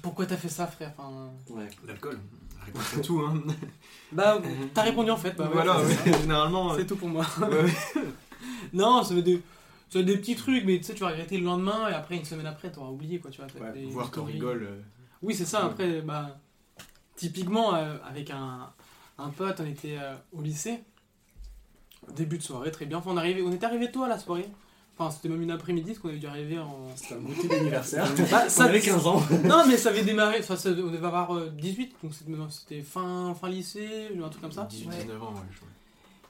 pourquoi 0.02 0.26
t'as 0.26 0.36
fait 0.36 0.48
ça, 0.48 0.66
frère 0.66 0.92
enfin, 0.96 1.30
Ouais. 1.48 1.68
L'alcool. 1.86 2.18
Réponse 2.64 2.96
à 2.96 3.00
tout, 3.00 3.20
hein. 3.20 3.42
Bah, 4.12 4.40
t'as 4.74 4.82
répondu 4.82 5.10
en 5.10 5.16
fait, 5.16 5.32
bah 5.32 5.48
voilà, 5.52 5.76
c'est 5.84 6.10
ouais, 6.12 6.18
généralement. 6.20 6.72
euh, 6.72 6.76
c'est 6.78 6.86
tout 6.86 6.96
pour 6.96 7.08
moi. 7.08 7.24
non, 8.72 9.02
ça 9.02 9.14
va 9.14 9.20
être 9.20 9.24
des, 9.24 10.16
petits 10.16 10.36
trucs, 10.36 10.64
mais 10.64 10.78
tu 10.78 10.84
sais, 10.84 10.94
tu 10.94 11.00
vas 11.00 11.08
regretter 11.08 11.38
le 11.38 11.44
lendemain 11.44 11.88
et 11.88 11.94
après, 11.94 12.16
une 12.16 12.24
semaine 12.24 12.46
après, 12.46 12.70
t'auras 12.70 12.90
oublié 12.90 13.18
quoi, 13.18 13.30
tu 13.30 13.40
vois. 13.40 13.48
t'as 13.52 13.58
Ouais, 13.64 13.72
des 13.72 13.86
voir 13.86 14.10
qu'on 14.10 14.24
rigole. 14.24 14.62
euh, 14.64 14.80
Oui, 15.22 15.34
c'est 15.34 15.44
ça, 15.46 15.60
Ouais. 15.64 15.70
après, 15.70 16.02
bah, 16.02 16.38
typiquement, 17.16 17.74
euh, 17.74 17.96
avec 18.08 18.30
un, 18.30 18.70
un 19.18 19.28
pote, 19.30 19.60
on 19.60 19.66
était 19.66 19.96
euh, 19.98 20.14
au 20.32 20.42
lycée, 20.42 20.84
début 22.14 22.38
de 22.38 22.42
soirée, 22.42 22.70
très 22.70 22.86
bien. 22.86 22.98
Enfin, 22.98 23.10
on, 23.12 23.16
arrivait, 23.16 23.42
on 23.42 23.50
était 23.52 23.66
arrivé 23.66 23.90
tôt 23.90 24.04
à 24.04 24.08
la 24.08 24.18
soirée. 24.18 24.48
Enfin, 25.06 25.10
c'était 25.16 25.28
même 25.28 25.42
une 25.42 25.50
après-midi, 25.50 25.88
parce 25.90 25.98
qu'on 26.00 26.08
avait 26.08 26.18
dû 26.18 26.26
arriver 26.26 26.58
en. 26.58 26.88
C'était 26.96 27.14
un 27.14 27.18
goûter 27.18 27.48
d'anniversaire. 27.48 28.06
Bah, 28.30 28.42
On 28.46 28.48
ça- 28.48 28.64
avait 28.64 28.80
15 28.80 29.06
ans. 29.06 29.22
Non, 29.44 29.64
mais 29.66 29.76
ça 29.76 29.90
avait 29.90 30.02
démarré, 30.04 30.38
enfin, 30.40 30.56
ça- 30.56 30.70
on 30.70 30.90
devait 30.90 31.06
avoir 31.06 31.34
euh, 31.36 31.50
18, 31.50 31.94
donc 32.02 32.14
c'était 32.14 32.32
c'était 32.50 32.82
fin, 32.82 33.34
fin 33.34 33.48
lycée, 33.48 34.08
un 34.22 34.28
truc 34.28 34.42
comme 34.42 34.52
ça. 34.52 34.64
18, 34.70 34.88
Ouais. 34.88 34.96
19 35.02 35.22
ans, 35.22 35.32
ouais. 35.34 35.40
je 35.50 35.56
crois. 35.58 35.68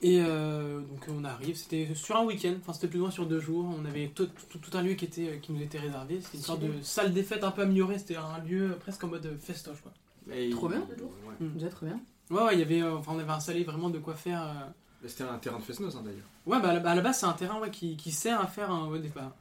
Et 0.05 0.21
euh, 0.21 0.81
donc 0.81 1.07
on 1.09 1.25
arrive, 1.25 1.55
c'était 1.57 1.89
sur 1.95 2.17
un 2.17 2.25
week-end, 2.25 2.55
enfin 2.61 2.73
c'était 2.73 2.89
plus 2.89 2.99
ou 2.99 3.03
moins 3.03 3.13
sur 3.13 3.25
deux 3.25 3.39
jours. 3.39 3.69
On 3.81 3.85
avait 3.85 4.09
tout, 4.13 4.27
tout- 4.51 4.59
tout 4.59 4.77
un 4.77 4.83
lieu 4.83 4.95
qui, 4.95 5.05
était, 5.05 5.39
qui 5.41 5.53
nous 5.53 5.63
était 5.63 5.79
réservé. 5.79 6.21
C'était 6.21 6.39
une 6.39 6.43
sorte 6.43 6.61
de 6.61 6.73
salle 6.83 7.13
des 7.13 7.23
fêtes 7.23 7.45
un 7.45 7.53
peu 7.53 7.63
améliorée, 7.63 7.99
c'était 7.99 8.17
un 8.17 8.39
lieu 8.45 8.77
presque 8.81 9.05
en 9.05 9.07
mode 9.09 9.39
festoche 9.41 9.81
quoi. 9.81 9.93
Et 10.35 10.51
Trop 10.51 10.67
il- 10.69 10.71
bien. 10.73 10.81
ouais. 10.81 11.47
Déjà 11.55 11.69
trop 11.69 11.87
bien. 11.87 12.01
Ouais, 12.31 12.43
ouais, 12.43 12.55
il 12.55 12.59
y 12.59 12.63
avait, 12.63 12.83
euh, 12.83 12.97
enfin, 12.97 13.13
on 13.15 13.19
avait 13.21 13.31
installé 13.31 13.63
vraiment 13.63 13.91
de 13.91 13.99
quoi 14.01 14.15
faire. 14.15 14.43
euh, 14.43 15.07
C'était 15.09 15.23
un 15.25 15.39
terrain 15.39 15.59
de 15.59 15.63
Fesnos, 15.65 15.95
hein, 15.95 16.03
d'ailleurs. 16.05 16.27
Ouais, 16.47 16.61
bah 16.61 16.71
à 16.71 16.75
la, 16.75 16.91
à 16.91 16.95
la 16.95 17.01
base 17.03 17.19
c'est 17.21 17.27
un 17.27 17.33
terrain 17.33 17.59
ouais, 17.61 17.71
qui, 17.71 17.97
qui 17.97 18.11
sert 18.11 18.41
à 18.41 18.47
faire 18.47 18.71
un. 18.71 18.89
Ouais, 18.89 18.99
des, 18.99 19.09
bah, 19.09 19.35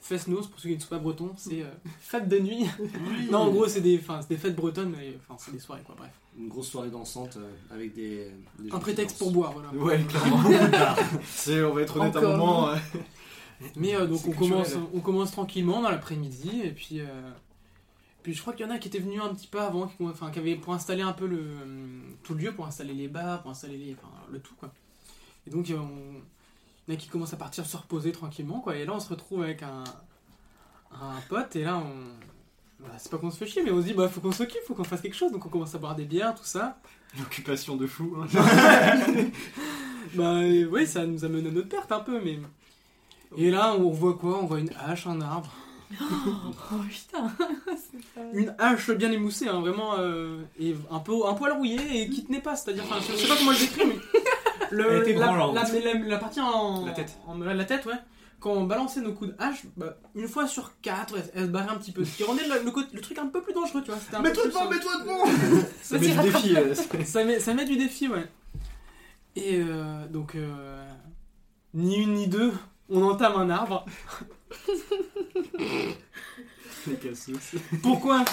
Fest-Nos, 0.00 0.42
pour 0.42 0.60
ceux 0.60 0.68
qui 0.68 0.76
ne 0.76 0.80
sont 0.80 0.88
pas 0.88 0.98
bretons, 0.98 1.32
c'est 1.36 1.62
euh, 1.62 1.70
fête 2.00 2.28
de 2.28 2.38
nuit. 2.38 2.66
non, 3.30 3.38
en 3.38 3.50
gros, 3.50 3.66
c'est 3.68 3.80
des, 3.80 3.98
enfin, 3.98 4.20
c'est 4.22 4.28
des 4.30 4.36
fêtes 4.36 4.54
bretonnes, 4.56 4.94
mais 4.96 5.18
enfin, 5.20 5.36
c'est 5.38 5.50
des 5.52 5.58
soirées 5.58 5.82
quoi, 5.84 5.94
bref. 5.98 6.10
Une 6.38 6.48
grosse 6.48 6.68
soirée 6.68 6.88
dansante 6.90 7.36
euh, 7.36 7.50
avec 7.74 7.94
des. 7.94 8.30
des 8.60 8.68
gens 8.70 8.76
Un 8.76 8.78
prétexte 8.80 9.18
pour 9.18 9.32
boire, 9.32 9.52
voilà. 9.52 9.70
Ouais, 9.72 10.00
clairement. 10.04 10.42
C'est, 11.24 11.62
on 11.64 11.74
va 11.74 11.82
être 11.82 11.96
honnête 11.96 12.14
un 12.14 12.18
Encore. 12.20 12.36
moment. 12.36 12.68
euh, 12.70 12.76
Mais 13.74 13.96
euh, 13.96 14.06
donc 14.06 14.20
on 14.26 14.30
commence, 14.32 14.74
on 14.94 15.00
commence 15.00 15.32
tranquillement 15.32 15.82
dans 15.82 15.90
l'après-midi 15.90 16.60
et 16.62 16.70
puis, 16.70 17.00
euh, 17.00 17.06
puis 18.22 18.34
je 18.34 18.40
crois 18.40 18.52
qu'il 18.52 18.64
y 18.64 18.68
en 18.68 18.72
a 18.72 18.78
qui 18.78 18.86
étaient 18.86 19.00
venus 19.00 19.20
un 19.20 19.34
petit 19.34 19.48
peu 19.48 19.60
avant, 19.60 19.88
qui, 19.88 19.96
enfin, 20.04 20.30
qui 20.30 20.38
avaient 20.38 20.54
pour 20.54 20.74
installer 20.74 21.02
un 21.02 21.12
peu 21.12 21.26
le 21.26 21.42
tout 22.22 22.34
le 22.34 22.40
lieu, 22.40 22.52
pour 22.52 22.66
installer 22.66 22.94
les 22.94 23.08
bars, 23.08 23.42
pour 23.42 23.50
installer 23.50 23.76
les, 23.76 23.94
enfin, 23.94 24.12
le 24.30 24.38
tout 24.38 24.54
quoi. 24.60 24.72
Et 25.48 25.50
donc 25.50 25.68
euh, 25.70 25.76
on, 25.76 26.20
il 26.88 26.94
y 26.94 26.96
en 26.96 26.98
a 26.98 27.00
qui 27.00 27.08
commencent 27.08 27.34
à 27.34 27.36
partir 27.36 27.66
se 27.66 27.76
reposer 27.76 28.10
tranquillement 28.12 28.60
quoi. 28.60 28.74
Et 28.76 28.84
là 28.86 28.92
on 28.94 29.00
se 29.00 29.10
retrouve 29.10 29.42
avec 29.42 29.62
un, 29.62 29.84
un 30.92 31.20
pote 31.28 31.54
et 31.54 31.62
là 31.64 31.76
on, 31.76 32.82
bah, 32.82 32.88
c'est 32.98 33.10
pas 33.10 33.18
qu'on 33.18 33.30
se 33.30 33.36
fait 33.36 33.46
chier 33.46 33.62
mais 33.62 33.70
on 33.70 33.80
se 33.80 33.86
dit 33.86 33.92
bah 33.94 34.08
faut 34.08 34.20
qu'on 34.20 34.32
s'occupe, 34.32 34.60
faut 34.66 34.74
qu'on 34.74 34.84
fasse 34.84 35.00
quelque 35.02 35.16
chose. 35.16 35.30
Donc 35.32 35.44
on 35.46 35.48
commence 35.50 35.74
à 35.74 35.78
boire 35.78 35.94
des 35.94 36.04
bières, 36.04 36.34
tout 36.34 36.44
ça. 36.44 36.78
L'occupation 37.18 37.76
de 37.76 37.86
fou. 37.86 38.16
hein. 38.20 38.26
Bah 40.14 40.36
euh, 40.36 40.66
oui 40.72 40.86
ça 40.86 41.04
nous 41.04 41.24
amène 41.24 41.46
à 41.46 41.50
notre 41.50 41.68
perte 41.68 41.92
un 41.92 42.00
peu 42.00 42.20
mais. 42.24 42.38
Et 43.36 43.50
là 43.50 43.74
on 43.74 43.90
voit 43.90 44.14
quoi? 44.14 44.38
On 44.42 44.46
voit 44.46 44.58
une 44.60 44.70
hache, 44.86 45.06
un 45.06 45.20
arbre. 45.20 45.52
Oh 46.00 46.76
putain. 46.88 47.30
C'est 47.66 48.02
pas- 48.14 48.20
une 48.32 48.54
hache 48.58 48.90
bien 48.90 49.10
émoussée, 49.10 49.48
hein, 49.48 49.60
vraiment, 49.60 49.94
euh, 49.98 50.42
et 50.60 50.74
un, 50.90 50.98
peu, 50.98 51.12
un 51.26 51.32
poil 51.34 51.52
rouillé 51.52 52.02
et 52.02 52.10
qui 52.10 52.24
tenait 52.26 52.40
pas, 52.42 52.56
c'est-à-dire, 52.56 52.84
enfin, 52.84 52.96
je 53.00 53.16
sais 53.16 53.26
pas 53.28 53.36
comment 53.36 53.52
le 53.52 53.58
décrire, 53.58 53.86
mais 53.86 53.96
le, 54.70 54.92
Elle 54.92 55.02
était 55.02 55.14
la, 55.14 55.26
la, 55.26 55.52
la- 55.62 55.94
la 56.06 56.18
partie 56.18 56.40
en 56.40 56.86
La 56.86 56.92
tête. 56.92 57.18
en- 57.26 57.38
la 57.38 57.64
tête, 57.64 57.84
ouais. 57.86 57.94
Quand 58.40 58.52
on 58.52 58.64
balançait 58.64 59.00
nos 59.00 59.12
coups 59.14 59.30
de 59.30 59.36
hache, 59.40 59.62
bah, 59.76 59.96
une 60.14 60.28
fois 60.28 60.46
sur 60.46 60.72
quatre, 60.80 61.16
elle, 61.16 61.30
elle 61.34 61.42
se 61.46 61.50
barrait 61.50 61.70
un 61.70 61.76
petit 61.76 61.90
peu, 61.90 62.04
ce 62.04 62.16
qui 62.16 62.22
rendait 62.22 62.46
le, 62.46 62.62
le 62.64 62.70
côté- 62.70 62.94
le 62.94 63.00
truc 63.00 63.18
un 63.18 63.26
peu 63.26 63.42
plus 63.42 63.52
dangereux, 63.52 63.82
tu 63.82 63.90
vois. 63.90 63.98
c'était 63.98 64.14
un 64.16 64.22
peu 64.22 64.28
Mets-toi 64.28 64.42
plus, 64.44 64.52
devant, 64.52 64.70
mets-toi 64.70 64.92
devant 65.02 65.26
Ça 65.82 65.98
met 65.98 66.06
du 66.08 66.16
défi. 66.30 66.56
euh, 66.56 66.74
ça 67.04 67.24
met, 67.24 67.40
ça 67.40 67.54
met 67.54 67.64
du 67.64 67.76
défi, 67.76 68.06
ouais. 68.08 68.26
Et 69.34 69.60
euh, 69.60 70.06
donc, 70.06 70.36
euh, 70.36 70.84
ni 71.74 71.96
une 71.96 72.14
ni 72.14 72.28
deux, 72.28 72.52
on 72.88 73.02
entame 73.02 73.34
un 73.36 73.50
arbre. 73.50 73.84
Pourquoi? 77.82 78.24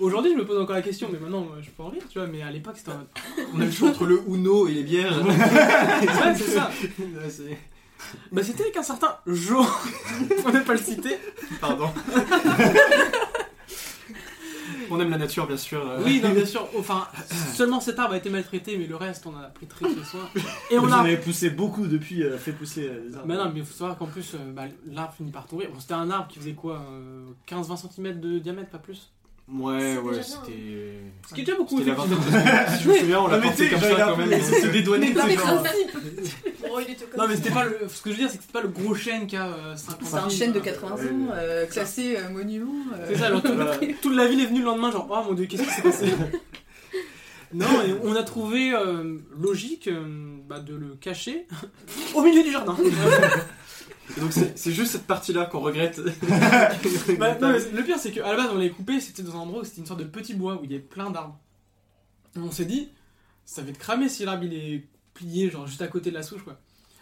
Aujourd'hui, 0.00 0.32
je 0.32 0.38
me 0.38 0.44
pose 0.46 0.58
encore 0.60 0.76
la 0.76 0.82
question, 0.82 1.08
mais 1.12 1.18
maintenant, 1.18 1.46
je 1.60 1.68
peux 1.70 1.82
en 1.82 1.88
rire, 1.90 2.02
tu 2.08 2.18
vois, 2.18 2.26
mais 2.26 2.40
à 2.42 2.50
l'époque, 2.50 2.76
c'était 2.78 2.92
en 2.92 2.96
mode. 2.98 3.06
On 3.54 3.60
a 3.60 3.64
le 3.66 3.70
choix 3.70 3.90
entre 3.90 4.06
le 4.06 4.22
Uno 4.28 4.66
et 4.66 4.72
les 4.72 4.82
bières. 4.82 5.24
Ouais, 5.26 5.34
c'est 6.36 6.50
ça. 6.50 6.70
Ouais, 6.98 7.58
Bah 8.32 8.42
c'était 8.42 8.62
avec 8.62 8.76
un 8.78 8.82
certain 8.82 9.14
Jo, 9.26 9.62
faut 9.62 10.50
ne 10.52 10.60
pas 10.60 10.72
le 10.72 10.78
citer. 10.78 11.16
Pardon. 11.60 11.90
On 14.92 14.98
aime 14.98 15.10
la 15.10 15.18
nature, 15.18 15.46
bien 15.46 15.56
sûr. 15.56 15.88
euh. 15.88 16.00
Oui, 16.04 16.20
non, 16.22 16.30
bien 16.30 16.44
sûr. 16.46 16.66
Enfin, 16.76 17.06
seulement 17.54 17.78
cet 17.80 17.98
arbre 18.00 18.14
a 18.14 18.16
été 18.16 18.28
maltraité, 18.30 18.76
mais 18.76 18.86
le 18.86 18.96
reste, 18.96 19.24
on 19.26 19.36
a 19.36 19.42
pris 19.44 19.66
très 19.66 19.84
très 19.84 20.04
soin. 20.04 20.28
Et 20.70 20.78
on 20.78 20.82
Vous 20.82 20.88
en 20.88 20.92
a. 20.92 21.00
avez 21.02 21.16
poussé 21.16 21.50
beaucoup 21.50 21.86
depuis, 21.86 22.24
euh, 22.24 22.36
fait 22.38 22.50
pousser 22.52 22.88
euh, 22.88 23.06
des 23.06 23.14
arbres. 23.14 23.28
Mais 23.28 23.36
non, 23.36 23.50
mais 23.54 23.60
il 23.60 23.64
faut 23.66 23.74
savoir 23.74 23.96
qu'en 23.96 24.06
plus, 24.06 24.34
euh, 24.34 24.38
bah, 24.52 24.64
l'arbre 24.90 25.14
finit 25.16 25.30
par 25.30 25.46
tomber. 25.46 25.68
Bon, 25.68 25.78
c'était 25.78 25.94
un 25.94 26.10
arbre 26.10 26.26
qui 26.26 26.40
faisait 26.40 26.54
quoi 26.54 26.82
euh, 26.90 27.24
15-20 27.48 27.92
cm 27.94 28.18
de 28.20 28.38
diamètre, 28.40 28.70
pas 28.70 28.78
plus? 28.78 29.12
Ouais, 29.52 29.96
ouais, 29.98 30.22
c'était. 30.22 30.98
Ce 31.28 31.34
qui 31.34 31.40
est 31.40 31.44
déjà 31.44 31.56
beaucoup, 31.56 31.78
C'était 31.78 31.90
la. 31.90 32.76
Si 32.76 32.82
je 32.84 32.88
me 32.88 32.94
souviens, 32.98 33.20
on 33.20 33.26
l'a 33.28 33.38
porté 33.38 33.68
comme 33.68 33.80
ça 33.80 34.06
un 34.06 34.10
quand 34.10 34.16
même. 34.16 34.40
c'est 34.42 34.70
dédouané, 34.70 35.12
Mais 35.26 35.34
genre- 35.36 35.64
Non, 37.18 37.26
mais 37.28 37.34
c'était 37.36 37.50
pas 37.50 37.64
le. 37.64 37.78
Ce 37.88 38.00
que 38.02 38.10
je 38.10 38.14
veux 38.16 38.20
dire, 38.22 38.30
c'est 38.30 38.36
que 38.38 38.42
c'était 38.44 38.52
pas 38.52 38.62
le 38.62 38.68
gros 38.68 38.94
chêne 38.94 39.26
qui 39.26 39.36
a 39.36 39.46
euh, 39.48 39.76
50 39.76 40.08
C'est 40.08 40.16
une 40.18 40.30
chaîne 40.30 40.52
de 40.52 40.60
80 40.60 40.94
ans, 40.94 40.98
euh, 41.34 41.66
classée 41.66 42.16
euh, 42.16 42.28
monument. 42.30 42.72
euh. 42.94 43.04
C'est 43.08 43.18
ça, 43.18 43.26
alors 43.26 43.42
toute, 43.42 44.00
toute 44.02 44.14
la 44.16 44.26
ville 44.28 44.40
est 44.40 44.46
venue 44.46 44.60
le 44.60 44.66
lendemain, 44.66 44.90
genre, 44.92 45.08
oh 45.10 45.28
mon 45.28 45.34
dieu, 45.34 45.46
qu'est-ce 45.46 45.62
qui 45.64 45.70
s'est 45.70 45.82
passé? 45.82 46.06
Non, 47.52 47.66
et 47.84 47.92
on 48.04 48.14
a 48.14 48.22
trouvé 48.22 48.72
euh, 48.72 49.16
logique 49.36 49.88
euh, 49.88 50.36
bah, 50.48 50.60
de 50.60 50.74
le 50.76 50.94
cacher 51.00 51.46
au 52.14 52.22
milieu 52.22 52.44
du 52.44 52.52
jardin. 52.52 52.76
Et 54.16 54.20
Donc 54.20 54.32
c'est 54.32 54.72
juste 54.72 54.92
cette 54.92 55.06
partie-là 55.06 55.46
qu'on 55.46 55.60
regrette. 55.60 56.00
Bah, 57.18 57.36
non, 57.40 57.50
le 57.50 57.82
pire, 57.82 57.98
c'est 57.98 58.12
qu'à 58.12 58.22
la 58.22 58.36
base, 58.36 58.50
on 58.52 58.56
l'avait 58.56 58.70
coupé, 58.70 59.00
c'était 59.00 59.22
dans 59.22 59.36
un 59.36 59.40
endroit 59.40 59.62
où 59.62 59.64
c'était 59.64 59.80
une 59.80 59.86
sorte 59.86 60.00
de 60.00 60.04
petit 60.04 60.34
bois 60.34 60.54
où 60.54 60.64
il 60.64 60.70
y 60.70 60.74
avait 60.74 60.82
plein 60.82 61.10
d'arbres. 61.10 61.38
On 62.36 62.50
s'est 62.50 62.64
dit, 62.64 62.90
ça 63.44 63.62
va 63.62 63.70
être 63.70 63.78
cramé 63.78 64.08
si 64.08 64.24
l'arbre 64.24 64.44
il 64.44 64.54
est 64.54 64.88
plié, 65.14 65.50
genre 65.50 65.66
juste 65.66 65.82
à 65.82 65.88
côté 65.88 66.10
de 66.10 66.14
la 66.14 66.22
souche, 66.22 66.42
quoi. 66.42 66.58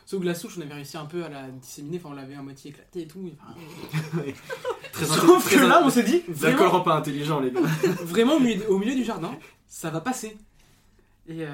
Sauf 0.07 0.21
que 0.21 0.25
la 0.25 0.35
souche, 0.35 0.55
on 0.57 0.63
avait 0.63 0.73
réussi 0.73 0.97
un 0.97 1.05
peu 1.05 1.23
à 1.23 1.29
la 1.29 1.49
disséminer, 1.49 1.99
enfin, 1.99 2.09
on 2.13 2.15
l'avait 2.15 2.35
à 2.35 2.41
moitié 2.41 2.71
éclaté 2.71 3.03
et 3.03 3.07
tout. 3.07 3.21
Très 4.93 5.05
Sauf 5.05 5.51
que 5.51 5.67
là, 5.67 5.83
on 5.85 5.91
s'est 5.91 6.03
dit, 6.03 6.23
vraiment, 6.29 6.71
rend 6.71 6.81
pas 6.81 6.95
intelligent, 6.95 7.41
les 7.41 7.51
gars. 7.51 7.61
vraiment 8.05 8.37
au, 8.37 8.41
milieu, 8.41 8.71
au 8.71 8.79
milieu 8.79 8.95
du 8.95 9.05
jardin, 9.05 9.33
ça 9.67 9.91
va 9.91 10.01
passer. 10.01 10.39
Et 11.31 11.45
euh, 11.45 11.49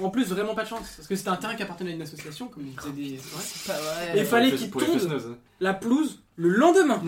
en 0.00 0.08
plus, 0.10 0.28
vraiment 0.28 0.54
pas 0.54 0.62
de 0.62 0.68
chance, 0.68 0.94
parce 0.96 1.08
que 1.08 1.16
c'était 1.16 1.28
un 1.30 1.36
terrain 1.36 1.56
qui 1.56 1.62
appartenait 1.64 1.90
à 1.90 1.94
une 1.94 2.02
association, 2.02 2.46
comme 2.48 2.64
il 2.64 2.76
disait 2.76 2.92
des. 3.10 3.16
ouais. 3.16 3.20
C'est 3.40 3.72
pas 3.72 3.78
vrai. 3.80 4.16
Et 4.16 4.20
il 4.20 4.26
fallait 4.26 4.52
qu'il 4.52 4.70
hein. 4.72 5.36
la 5.60 5.74
pelouse 5.74 6.20
le 6.36 6.48
lendemain. 6.48 7.00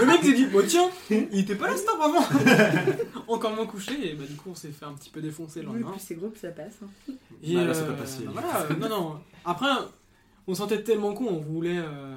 le 0.00 0.06
mec 0.06 0.22
s'est 0.22 0.32
dit, 0.34 0.46
bon 0.46 0.64
tiens, 0.66 0.88
il 1.10 1.38
était 1.40 1.54
pas 1.54 1.68
là 1.68 1.76
cet 1.76 1.88
arbre 1.88 2.04
avant. 2.04 2.24
Encore 3.28 3.54
moins 3.54 3.66
couché, 3.66 4.10
et 4.12 4.14
bah 4.14 4.24
du 4.28 4.36
coup 4.36 4.50
on 4.50 4.54
s'est 4.54 4.70
fait 4.70 4.84
un 4.84 4.92
petit 4.92 5.10
peu 5.10 5.20
défoncer 5.20 5.60
le 5.62 5.68
Oui, 5.68 5.74
lendemain. 5.74 5.92
plus 5.92 6.00
c'est 6.06 6.14
gros, 6.14 6.28
plus 6.28 6.40
ça 6.40 6.48
passe. 6.50 6.74
hein. 6.82 7.12
Et, 7.42 7.54
Bah, 7.54 7.64
là, 7.64 7.74
c'est 7.74 7.86
pas 7.86 7.92
passé. 7.94 8.24
voilà, 8.30 8.62
euh, 8.70 8.74
non, 8.76 8.88
non. 8.88 9.20
Après, 9.44 9.68
on 10.46 10.54
se 10.54 10.58
sentait 10.58 10.82
tellement 10.82 11.12
con, 11.12 11.26
on 11.28 11.40
voulait, 11.40 11.78
euh, 11.78 12.16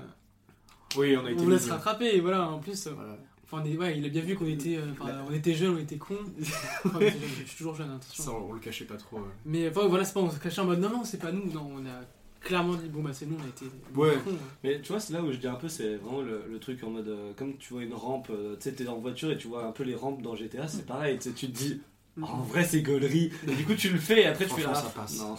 Oui, 0.98 1.16
on 1.18 1.22
a 1.22 1.24
on 1.24 1.28
été. 1.28 1.44
voulait 1.44 1.60
se 1.60 1.70
rattraper, 1.70 2.16
et 2.16 2.20
voilà, 2.22 2.50
en 2.50 2.60
plus, 2.60 2.88
euh, 2.88 2.92
Voilà. 2.96 3.18
Enfin, 3.52 3.64
on 3.64 3.66
est- 3.70 3.78
ouais, 3.78 3.98
il 3.98 4.06
a 4.06 4.10
bien 4.10 4.22
vu 4.22 4.36
qu'on 4.36 4.46
était, 4.48 4.78
euh, 4.78 4.86
enfin, 5.00 5.12
on 5.30 5.34
était 5.34 5.54
jeunes, 5.54 5.76
on 5.76 5.80
était 5.80 5.98
cons. 5.98 6.16
Enfin, 6.86 7.00
je 7.02 7.46
suis 7.48 7.58
toujours 7.58 7.76
jeune, 7.76 7.92
attention. 7.92 8.24
Ça, 8.24 8.32
on 8.32 8.54
le 8.54 8.60
cachait 8.60 8.86
pas 8.86 8.98
trop. 8.98 9.20
Mais 9.46 9.70
enfin, 9.70 9.88
voilà, 9.88 10.06
c'est 10.06 10.14
pas, 10.14 10.20
on 10.22 10.30
se 10.32 10.40
cachait 10.40 10.62
en 10.62 10.66
mode 10.66 10.80
non, 10.80 10.90
non, 10.90 11.04
c'est 11.04 11.20
pas 11.20 11.32
nous, 11.32 11.52
non, 11.52 11.70
on 11.76 11.86
a 11.86 12.02
clairement 12.42 12.76
dit, 12.76 12.88
bon 12.88 13.02
bah 13.04 13.10
c'est 13.12 13.26
nous, 13.26 13.36
on 13.38 13.44
a 13.44 13.50
été 13.50 13.66
Ouais. 13.96 14.18
cons. 14.24 14.32
Mais 14.64 14.80
tu 14.82 14.94
vois, 14.94 15.00
c'est 15.02 15.12
là 15.14 15.22
où 15.22 15.32
je 15.32 15.38
dis 15.38 15.48
un 15.48 15.56
peu, 15.56 15.68
c'est 15.68 15.96
vraiment 15.98 16.22
le, 16.22 16.44
le 16.50 16.60
truc 16.60 16.82
en 16.84 16.90
mode. 16.90 17.08
euh, 17.10 17.34
comme 17.36 17.58
tu 17.58 17.74
vois 17.74 17.84
une 17.84 17.94
rampe, 17.94 18.30
euh, 18.30 18.56
tu 18.56 18.64
sais, 18.70 18.72
t'es 18.74 18.88
en 18.88 18.98
voiture 19.00 19.30
et 19.32 19.38
tu 19.38 19.48
vois 19.50 19.66
un 19.66 19.72
peu 19.72 19.84
les 19.84 19.96
rampes 19.96 20.22
dans 20.22 20.36
GTA, 20.36 20.68
c'est 20.68 20.86
pareil, 20.86 21.18
tu 21.18 21.30
sais, 21.30 21.36
tu 21.36 21.48
te 21.52 21.58
dis. 21.58 21.82
Mm. 22.16 22.24
En 22.24 22.38
vrai, 22.42 22.64
c'est 22.64 22.82
gaulerie. 22.82 23.32
Et 23.48 23.56
du 23.56 23.66
coup, 23.66 23.76
tu 23.76 23.90
le 23.90 24.00
fais 24.00 24.22
et 24.22 24.26
après, 24.26 24.46
tu 24.46 24.52
fais 24.56 24.62
Franchement, 24.62 24.82
ah, 24.86 24.90
ça 24.90 25.00
passe. 25.02 25.20
Non, 25.20 25.36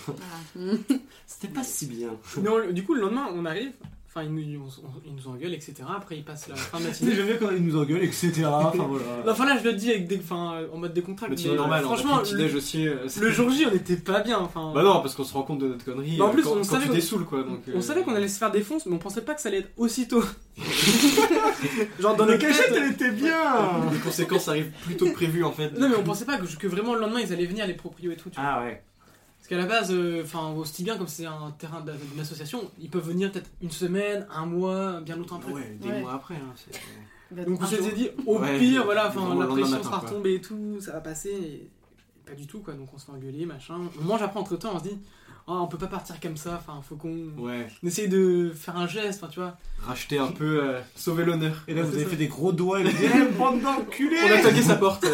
Voilà. 0.54 0.72
c'était 1.26 1.52
pas 1.52 1.64
si 1.64 1.86
bien. 1.86 2.10
Mais 2.42 2.48
on- 2.48 2.70
du 2.72 2.84
coup, 2.84 2.94
le 2.94 3.00
lendemain, 3.02 3.28
on 3.34 3.44
arrive, 3.46 3.72
enfin, 4.10 4.24
ils 4.26 4.34
nous, 4.34 4.60
on- 4.60 4.86
on- 4.86 5.02
ils 5.06 5.14
nous 5.14 5.28
engueulent, 5.28 5.54
etc. 5.54 5.74
Après, 5.96 6.16
ils 6.16 6.24
passent 6.24 6.48
la 6.48 6.56
fin 6.56 6.78
de 6.78 6.82
Tu 6.84 6.88
matinée. 6.88 7.14
j'aime 7.14 7.26
bien 7.26 7.36
quand 7.36 7.50
ils 7.52 7.64
nous 7.64 7.78
engueulent, 7.80 8.02
etc. 8.02 8.32
Enfin 8.44 8.86
voilà. 8.88 9.04
Enfin 9.28 9.46
là, 9.46 9.56
je 9.58 9.64
le 9.68 9.74
dis 9.74 9.90
avec 9.90 10.08
des, 10.08 10.18
enfin, 10.18 10.62
en 10.72 10.78
mode 10.78 10.92
décontracté. 10.92 11.34
Mais 11.44 11.50
tu 11.50 11.56
normal, 11.56 11.82
franchement, 11.84 12.14
on 12.14 12.18
a 12.18 12.22
pris 12.22 12.32
le 12.34 12.56
aussi. 12.56 12.88
euh, 12.88 13.06
le 13.20 13.30
jour 13.30 13.50
J, 13.50 13.66
on 13.70 13.74
était 13.74 13.96
pas 13.96 14.20
bien. 14.20 14.38
Enfin, 14.38 14.72
Bah 14.74 14.82
non, 14.82 15.00
parce 15.00 15.14
qu'on 15.14 15.24
se 15.24 15.32
rend 15.32 15.42
compte 15.44 15.60
de 15.60 15.68
notre 15.68 15.84
connerie. 15.84 16.16
Bah, 16.18 16.24
en 16.24 16.28
euh, 16.28 16.32
plus, 16.32 16.42
quand, 16.42 16.50
on 16.52 16.54
quand 16.56 16.64
savait 16.64 16.82
tu 16.84 16.88
qu'on- 16.88 16.94
dessoules, 16.96 17.24
quoi. 17.24 17.42
Donc, 17.44 17.60
on 17.72 17.78
euh, 17.78 17.80
savait 17.80 18.02
qu'on 18.02 18.14
allait 18.14 18.28
se 18.28 18.38
faire 18.38 18.50
défoncer, 18.50 18.88
mais 18.88 18.96
on 18.96 18.98
pensait 18.98 19.22
pas 19.22 19.34
que 19.34 19.40
ça 19.40 19.48
allait 19.48 19.58
être 19.58 19.70
aussitôt. 19.76 20.22
Genre 22.00 22.12
dans 22.16 22.18
Dans 22.18 22.24
le 22.26 22.32
les 22.32 22.38
cachettes, 22.38 22.72
elle 22.76 22.92
était 22.92 23.10
bien 23.12 23.42
Les 23.92 23.98
conséquences 23.98 24.48
arrivent 24.48 24.70
plus 24.84 24.96
tôt 24.96 25.06
que 25.06 25.12
prévu, 25.14 25.44
en 25.44 25.52
fait. 25.52 25.70
Non, 25.78 25.88
mais 25.88 25.96
on 25.96 26.02
pensait 26.02 26.24
pas 26.24 26.36
que, 26.38 26.46
que 26.56 26.66
vraiment 26.66 26.94
le 26.94 27.00
lendemain 27.00 27.20
ils 27.20 27.32
allaient 27.32 27.46
venir 27.46 27.66
les 27.66 27.74
proprios 27.74 28.10
et 28.12 28.16
tout. 28.16 28.30
Tu 28.30 28.40
vois. 28.40 28.44
Ah 28.48 28.62
ouais. 28.62 28.82
Parce 29.50 29.62
qu'à 29.62 29.68
la 29.68 29.80
base, 29.80 29.90
euh, 29.90 30.22
enfin, 30.22 30.52
au 30.52 30.64
Stibien, 30.64 30.96
comme 30.96 31.08
c'est 31.08 31.26
un 31.26 31.50
terrain 31.58 31.80
d'une 31.80 32.20
association, 32.20 32.70
ils 32.80 32.88
peuvent 32.88 33.04
venir 33.08 33.32
peut-être 33.32 33.50
une 33.60 33.70
semaine, 33.72 34.24
un 34.32 34.46
mois, 34.46 35.00
bien 35.00 35.16
longtemps 35.16 35.36
après. 35.38 35.52
Ouais, 35.52 35.76
des 35.80 35.88
Ouais. 35.88 36.00
mois 36.02 36.12
après. 36.12 36.36
hein, 36.36 36.52
c'est- 36.54 36.78
Bah, 37.32 37.44
Donc 37.44 37.60
on 37.60 37.64
un 37.64 37.66
s'était 37.66 37.92
dit, 37.92 38.10
au 38.26 38.38
Ouais, 38.38 38.58
pire, 38.60 38.84
voilà, 38.84 39.08
enfin, 39.08 39.34
la 39.36 39.46
pression 39.46 39.82
sera 39.82 39.98
retombée 39.98 40.34
et 40.34 40.40
tout, 40.40 40.80
ça 40.80 40.92
va 40.92 41.00
passer. 41.00 41.30
Et... 41.30 41.68
Pas 42.26 42.34
du 42.36 42.46
tout, 42.46 42.60
quoi. 42.60 42.74
Donc 42.74 42.88
on 42.94 42.98
se 42.98 43.06
fait 43.06 43.12
engueuler, 43.12 43.44
machin. 43.44 43.74
On 44.00 44.04
mange 44.04 44.22
après 44.22 44.38
entre 44.38 44.56
temps, 44.56 44.70
on 44.74 44.78
se 44.78 44.84
dit, 44.84 44.98
oh, 45.52 45.58
on 45.62 45.66
peut 45.66 45.78
pas 45.78 45.86
partir 45.88 46.20
comme 46.20 46.36
ça, 46.36 46.60
enfin, 46.62 46.80
faut 46.88 46.94
qu'on 46.96 47.28
Ouais, 47.38 47.66
on 47.82 47.86
essaye 47.88 48.08
de 48.08 48.52
faire 48.54 48.76
un 48.76 48.86
geste, 48.86 49.22
enfin, 49.22 49.30
tu 49.32 49.40
vois. 49.40 49.56
racheter 49.84 50.18
un 50.18 50.28
peu, 50.28 50.62
euh, 50.62 50.80
sauver 50.94 51.24
l'honneur. 51.24 51.56
Et 51.68 51.74
là, 51.74 51.82
vous 51.82 51.94
avez 51.94 52.04
ça. 52.04 52.10
fait 52.10 52.16
des 52.16 52.28
gros 52.28 52.52
doigts 52.52 52.80
et 52.80 52.84
vous 52.84 52.90
dites, 52.90 53.10
Eh, 53.14 53.36
bande 53.36 53.60
d'enculés 53.60 54.16
On 54.24 54.32
a 54.38 54.42
tagué 54.42 54.62
sa 54.62 54.76
porte. 54.76 55.04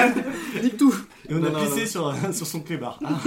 Nique 0.62 0.76
tout 0.76 0.94
Et 1.28 1.34
on 1.34 1.38
Non, 1.40 1.48
a 1.48 1.50
non, 1.50 1.60
pissé 1.60 1.80
non. 1.98 2.12
sur, 2.14 2.14
sur 2.34 2.46
son 2.46 2.60
clébard. 2.60 2.98
Ah, 3.04 3.18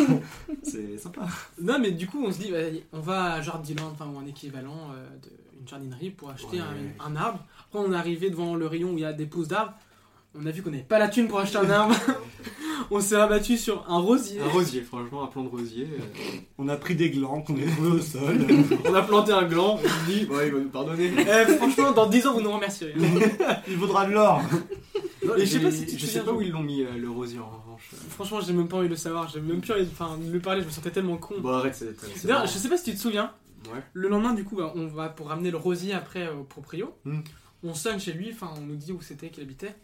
c'est 0.63 0.97
sympa. 0.97 1.21
Non, 1.61 1.77
mais 1.79 1.91
du 1.91 2.07
coup, 2.07 2.23
on 2.25 2.31
se 2.31 2.39
dit, 2.39 2.51
on 2.93 2.99
va 2.99 3.33
à 3.33 3.41
Jardiland, 3.41 3.91
enfin, 3.93 4.07
ou 4.13 4.17
un 4.19 4.25
équivalent 4.25 4.91
euh, 4.95 5.07
d'une 5.57 5.67
jardinerie 5.67 6.09
pour 6.11 6.29
acheter 6.29 6.57
Ouais. 6.57 6.95
un, 6.99 7.11
un 7.13 7.15
arbre. 7.15 7.39
Après, 7.67 7.79
on 7.87 7.91
est 7.93 7.95
arrivé 7.97 8.29
devant 8.29 8.55
le 8.55 8.67
rayon 8.67 8.91
où 8.91 8.97
il 8.97 9.01
y 9.01 9.05
a 9.05 9.13
des 9.13 9.25
pousses 9.25 9.47
d'arbres. 9.49 9.73
On 10.35 10.45
a 10.45 10.51
vu 10.51 10.61
qu'on 10.61 10.69
n'avait 10.69 10.83
pas 10.83 10.99
la 10.99 11.07
thune 11.07 11.27
pour 11.27 11.39
acheter 11.39 11.57
un 11.57 11.69
arbre. 11.69 11.95
on 12.91 13.01
s'est 13.01 13.15
rabattu 13.17 13.57
sur 13.57 13.83
un 13.89 13.97
rosier. 13.99 14.39
Un 14.39 14.49
rosier, 14.49 14.81
franchement, 14.81 15.23
un 15.23 15.27
plan 15.27 15.43
de 15.43 15.49
rosier. 15.49 15.85
euh. 15.91 16.37
On 16.59 16.67
a 16.67 16.75
pris 16.75 16.95
des 16.95 17.09
glands 17.09 17.41
qu'on 17.41 17.55
a 17.55 17.65
trouvés 17.71 17.91
au 17.91 17.99
sol. 18.01 18.37
On 18.85 18.93
a 18.93 19.01
planté 19.01 19.31
un 19.31 19.43
gland, 19.45 19.79
on 19.83 19.87
se 19.87 20.05
dit, 20.11 20.25
ouais, 20.25 20.47
il 20.47 20.53
va 20.53 20.59
nous 20.59 20.69
pardonner. 20.69 21.11
Eh, 21.17 21.53
franchement, 21.55 21.91
dans 21.91 22.07
10 22.07 22.27
ans, 22.27 22.33
vous 22.33 22.41
nous 22.41 22.51
remercierez. 22.51 22.93
Il 23.67 23.77
vaudra 23.77 24.05
de 24.05 24.11
l'or. 24.11 24.41
Et 25.37 25.45
je 25.45 25.45
sais 25.45 25.59
pas 25.59 25.71
si 25.71 25.85
tu 25.85 25.95
te 25.95 26.01
je 26.01 26.05
sais 26.05 26.21
pas 26.21 26.31
où 26.31 26.41
ils 26.41 26.51
l'ont 26.51 26.63
mis, 26.63 26.83
euh, 26.83 26.91
le 26.97 27.09
rosier, 27.09 27.39
en 27.39 27.49
revanche. 27.49 27.89
Franchement, 28.09 28.39
j'ai 28.41 28.53
même 28.53 28.67
pas 28.67 28.77
envie 28.77 28.87
de 28.87 28.93
le 28.93 28.97
savoir. 28.97 29.27
J'ai 29.29 29.41
même 29.41 29.59
plus 29.61 29.73
envie 29.73 29.85
de, 29.85 29.91
enfin, 29.91 30.17
de 30.17 30.31
lui 30.31 30.39
parler. 30.39 30.61
Je 30.61 30.67
me 30.67 30.71
sentais 30.71 30.91
tellement 30.91 31.17
con. 31.17 31.35
Bon, 31.39 31.49
arrête, 31.49 31.75
c'est. 31.75 32.25
D'ailleurs, 32.25 32.45
je 32.45 32.51
sais 32.57 32.69
pas 32.69 32.77
si 32.77 32.85
tu 32.91 32.93
te 32.95 32.99
souviens. 33.01 33.31
Ouais. 33.73 33.81
Le 33.93 34.07
lendemain, 34.07 34.33
du 34.33 34.43
coup, 34.45 34.55
bah, 34.55 34.71
on 34.75 34.85
va 34.87 35.09
pour 35.09 35.27
ramener 35.29 35.51
le 35.51 35.57
rosier 35.57 35.93
après 35.93 36.27
euh, 36.27 36.35
au 36.35 36.43
proprio. 36.43 36.93
Hmm. 37.05 37.19
On 37.63 37.73
sonne 37.73 37.99
chez 37.99 38.13
lui, 38.13 38.29
enfin, 38.31 38.51
on 38.57 38.61
nous 38.61 38.75
dit 38.75 38.91
où 38.91 39.01
c'était 39.01 39.29
qu'il 39.29 39.43
habitait. 39.43 39.75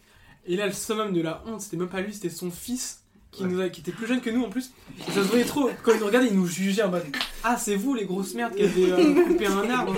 Et 0.46 0.56
là, 0.56 0.66
le 0.66 0.72
summum 0.72 1.12
de 1.12 1.20
la 1.22 1.42
honte, 1.46 1.60
c'était 1.60 1.76
même 1.76 1.88
pas 1.88 2.00
lui, 2.00 2.12
c'était 2.12 2.30
son 2.30 2.50
fils. 2.50 3.00
Qui, 3.30 3.42
Ouais. 3.42 3.48
nous 3.48 3.60
a- 3.62 3.68
qui 3.68 3.80
était 3.80 3.90
plus 3.90 4.06
jeune 4.06 4.20
que 4.20 4.30
nous 4.30 4.44
en 4.44 4.48
plus. 4.48 4.70
Ça 5.08 5.14
se 5.14 5.18
voyait 5.22 5.44
trop. 5.44 5.68
Quand 5.82 5.92
il 5.92 5.98
nous 5.98 6.06
regardait, 6.06 6.28
il 6.28 6.36
nous 6.36 6.46
jugeait 6.46 6.84
en 6.84 6.90
mode 6.90 7.02
Ah, 7.42 7.56
c'est 7.56 7.74
vous 7.74 7.92
les 7.94 8.04
grosses 8.04 8.32
merdes 8.34 8.54
qui 8.54 8.62
avez 8.62 8.92
euh, 8.92 9.24
coupé 9.26 9.46
un 9.48 9.68
arbre. 9.70 9.96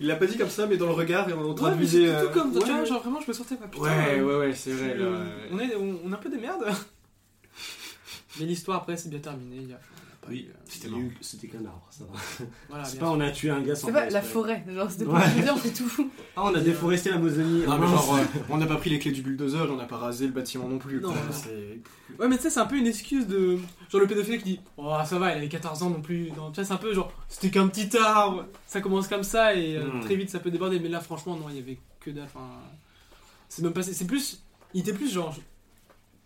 Il 0.00 0.06
l'a 0.06 0.16
pas 0.16 0.24
dit 0.26 0.38
comme 0.38 0.48
ça, 0.48 0.64
mais 0.66 0.78
dans 0.78 0.86
le 0.86 0.92
regard, 0.94 1.28
et 1.28 1.34
on 1.34 1.42
Ouais, 1.42 1.48
mais 1.50 1.54
traduisait. 1.56 2.06
c'était 2.06 2.20
tout 2.22 2.26
euh, 2.28 2.32
comme 2.32 2.54
ça, 2.54 2.60
tu 2.60 2.64
ouais. 2.70 2.72
vois. 2.76 2.84
Genre 2.86 3.02
vraiment, 3.02 3.20
je 3.20 3.28
me 3.28 3.32
sentais 3.34 3.56
pas 3.56 3.66
putain. 3.68 3.82
Ouais, 3.84 4.22
ouais, 4.22 4.36
ouais, 4.38 4.54
c'est 4.54 4.70
vrai. 4.72 4.96
là, 4.96 5.08
on, 5.52 5.58
est, 5.58 5.74
on, 5.76 6.00
on 6.06 6.10
est 6.10 6.14
un 6.14 6.16
peu 6.16 6.30
des 6.30 6.38
merdes. 6.38 6.64
Mais 8.38 8.46
l'histoire 8.46 8.78
après, 8.78 8.96
c'est 8.96 9.10
bien 9.10 9.18
terminé. 9.18 9.56
Il 9.60 9.68
y 9.68 9.72
a 9.74 9.80
pas 10.20 10.28
Oui, 10.30 10.46
eu, 10.48 10.50
euh, 10.50 10.54
c'était 10.66 10.88
marrant. 10.88 11.02
eu- 11.02 11.16
c'était 11.20 11.46
qu'un 11.48 11.64
arbre, 11.64 11.86
ça 11.90 12.04
va. 12.04 12.44
voilà, 12.68 12.84
C'est 12.84 12.98
pas 12.98 13.06
sûr. 13.06 13.14
on 13.14 13.20
a 13.20 13.30
tué 13.30 13.50
un 13.50 13.60
gars 13.62 13.74
sans 13.74 13.86
C'est 13.86 13.92
pas 13.92 14.10
la 14.10 14.20
forêt, 14.22 14.64
genre 14.68 14.90
c'était 14.90 15.06
Ouais. 15.06 15.18
pas 15.20 15.28
je 15.30 15.34
veux 15.36 15.42
dire, 15.42 15.54
on 15.54 15.58
fait 15.58 15.70
tout. 15.72 15.90
Ah, 16.36 16.44
on 16.44 16.54
a 16.54 16.60
déforesté 16.60 17.10
l'Amazonie. 17.10 17.60
Non, 17.66 17.72
Ah, 17.72 17.78
mais 17.78 17.86
mince. 17.86 17.90
genre, 18.06 18.16
euh, 18.16 18.24
on 18.50 18.56
n'a 18.58 18.66
pas 18.66 18.76
pris 18.76 18.90
les 18.90 18.98
clés 18.98 19.12
du 19.12 19.22
bulldozer, 19.22 19.66
on 19.70 19.76
n'a 19.76 19.84
pas 19.86 19.96
rasé 19.96 20.26
le 20.26 20.32
bâtiment 20.32 20.68
non 20.68 20.78
plus. 20.78 21.00
Non. 21.00 21.12
C'est- 21.32 21.80
Ouais, 22.18 22.28
mais 22.28 22.36
tu 22.36 22.42
sais, 22.42 22.50
c'est 22.50 22.60
un 22.60 22.66
peu 22.66 22.76
une 22.76 22.86
excuse 22.86 23.26
de. 23.26 23.56
Genre 23.90 24.00
le 24.00 24.06
pédophile 24.06 24.38
qui 24.38 24.44
dit 24.44 24.60
Oh, 24.76 24.94
ça 25.06 25.18
va, 25.18 25.32
il 25.32 25.38
avait 25.38 25.48
14 25.48 25.82
ans 25.82 25.88
non 25.90 26.02
plus. 26.02 26.30
Non, 26.36 26.50
tu 26.50 26.56
sais, 26.56 26.64
c'est 26.64 26.72
un 26.74 26.76
peu 26.76 26.92
genre 26.92 27.10
C'était 27.28 27.50
qu'un 27.50 27.66
petit 27.68 27.96
arbre. 27.96 28.44
Ça 28.66 28.80
commence 28.82 29.08
comme 29.08 29.22
ça 29.24 29.54
et 29.54 29.76
euh, 29.76 29.84
Hmm. 29.90 30.00
très 30.00 30.16
vite 30.16 30.28
ça 30.28 30.38
peut 30.38 30.50
déborder. 30.50 30.78
Mais 30.80 30.88
là, 30.90 31.00
franchement, 31.00 31.36
non, 31.36 31.46
il 31.48 31.56
y 31.56 31.60
avait 31.60 31.78
que 32.00 32.10
dalle. 32.10 32.24
Enfin. 32.24 32.46
C'est 33.48 33.62
même 33.62 33.72
passé. 33.72 33.94
C'est 33.94 34.06
plus. 34.06 34.42
Il 34.74 34.80
était 34.82 34.92
plus 34.92 35.10
genre. 35.10 35.34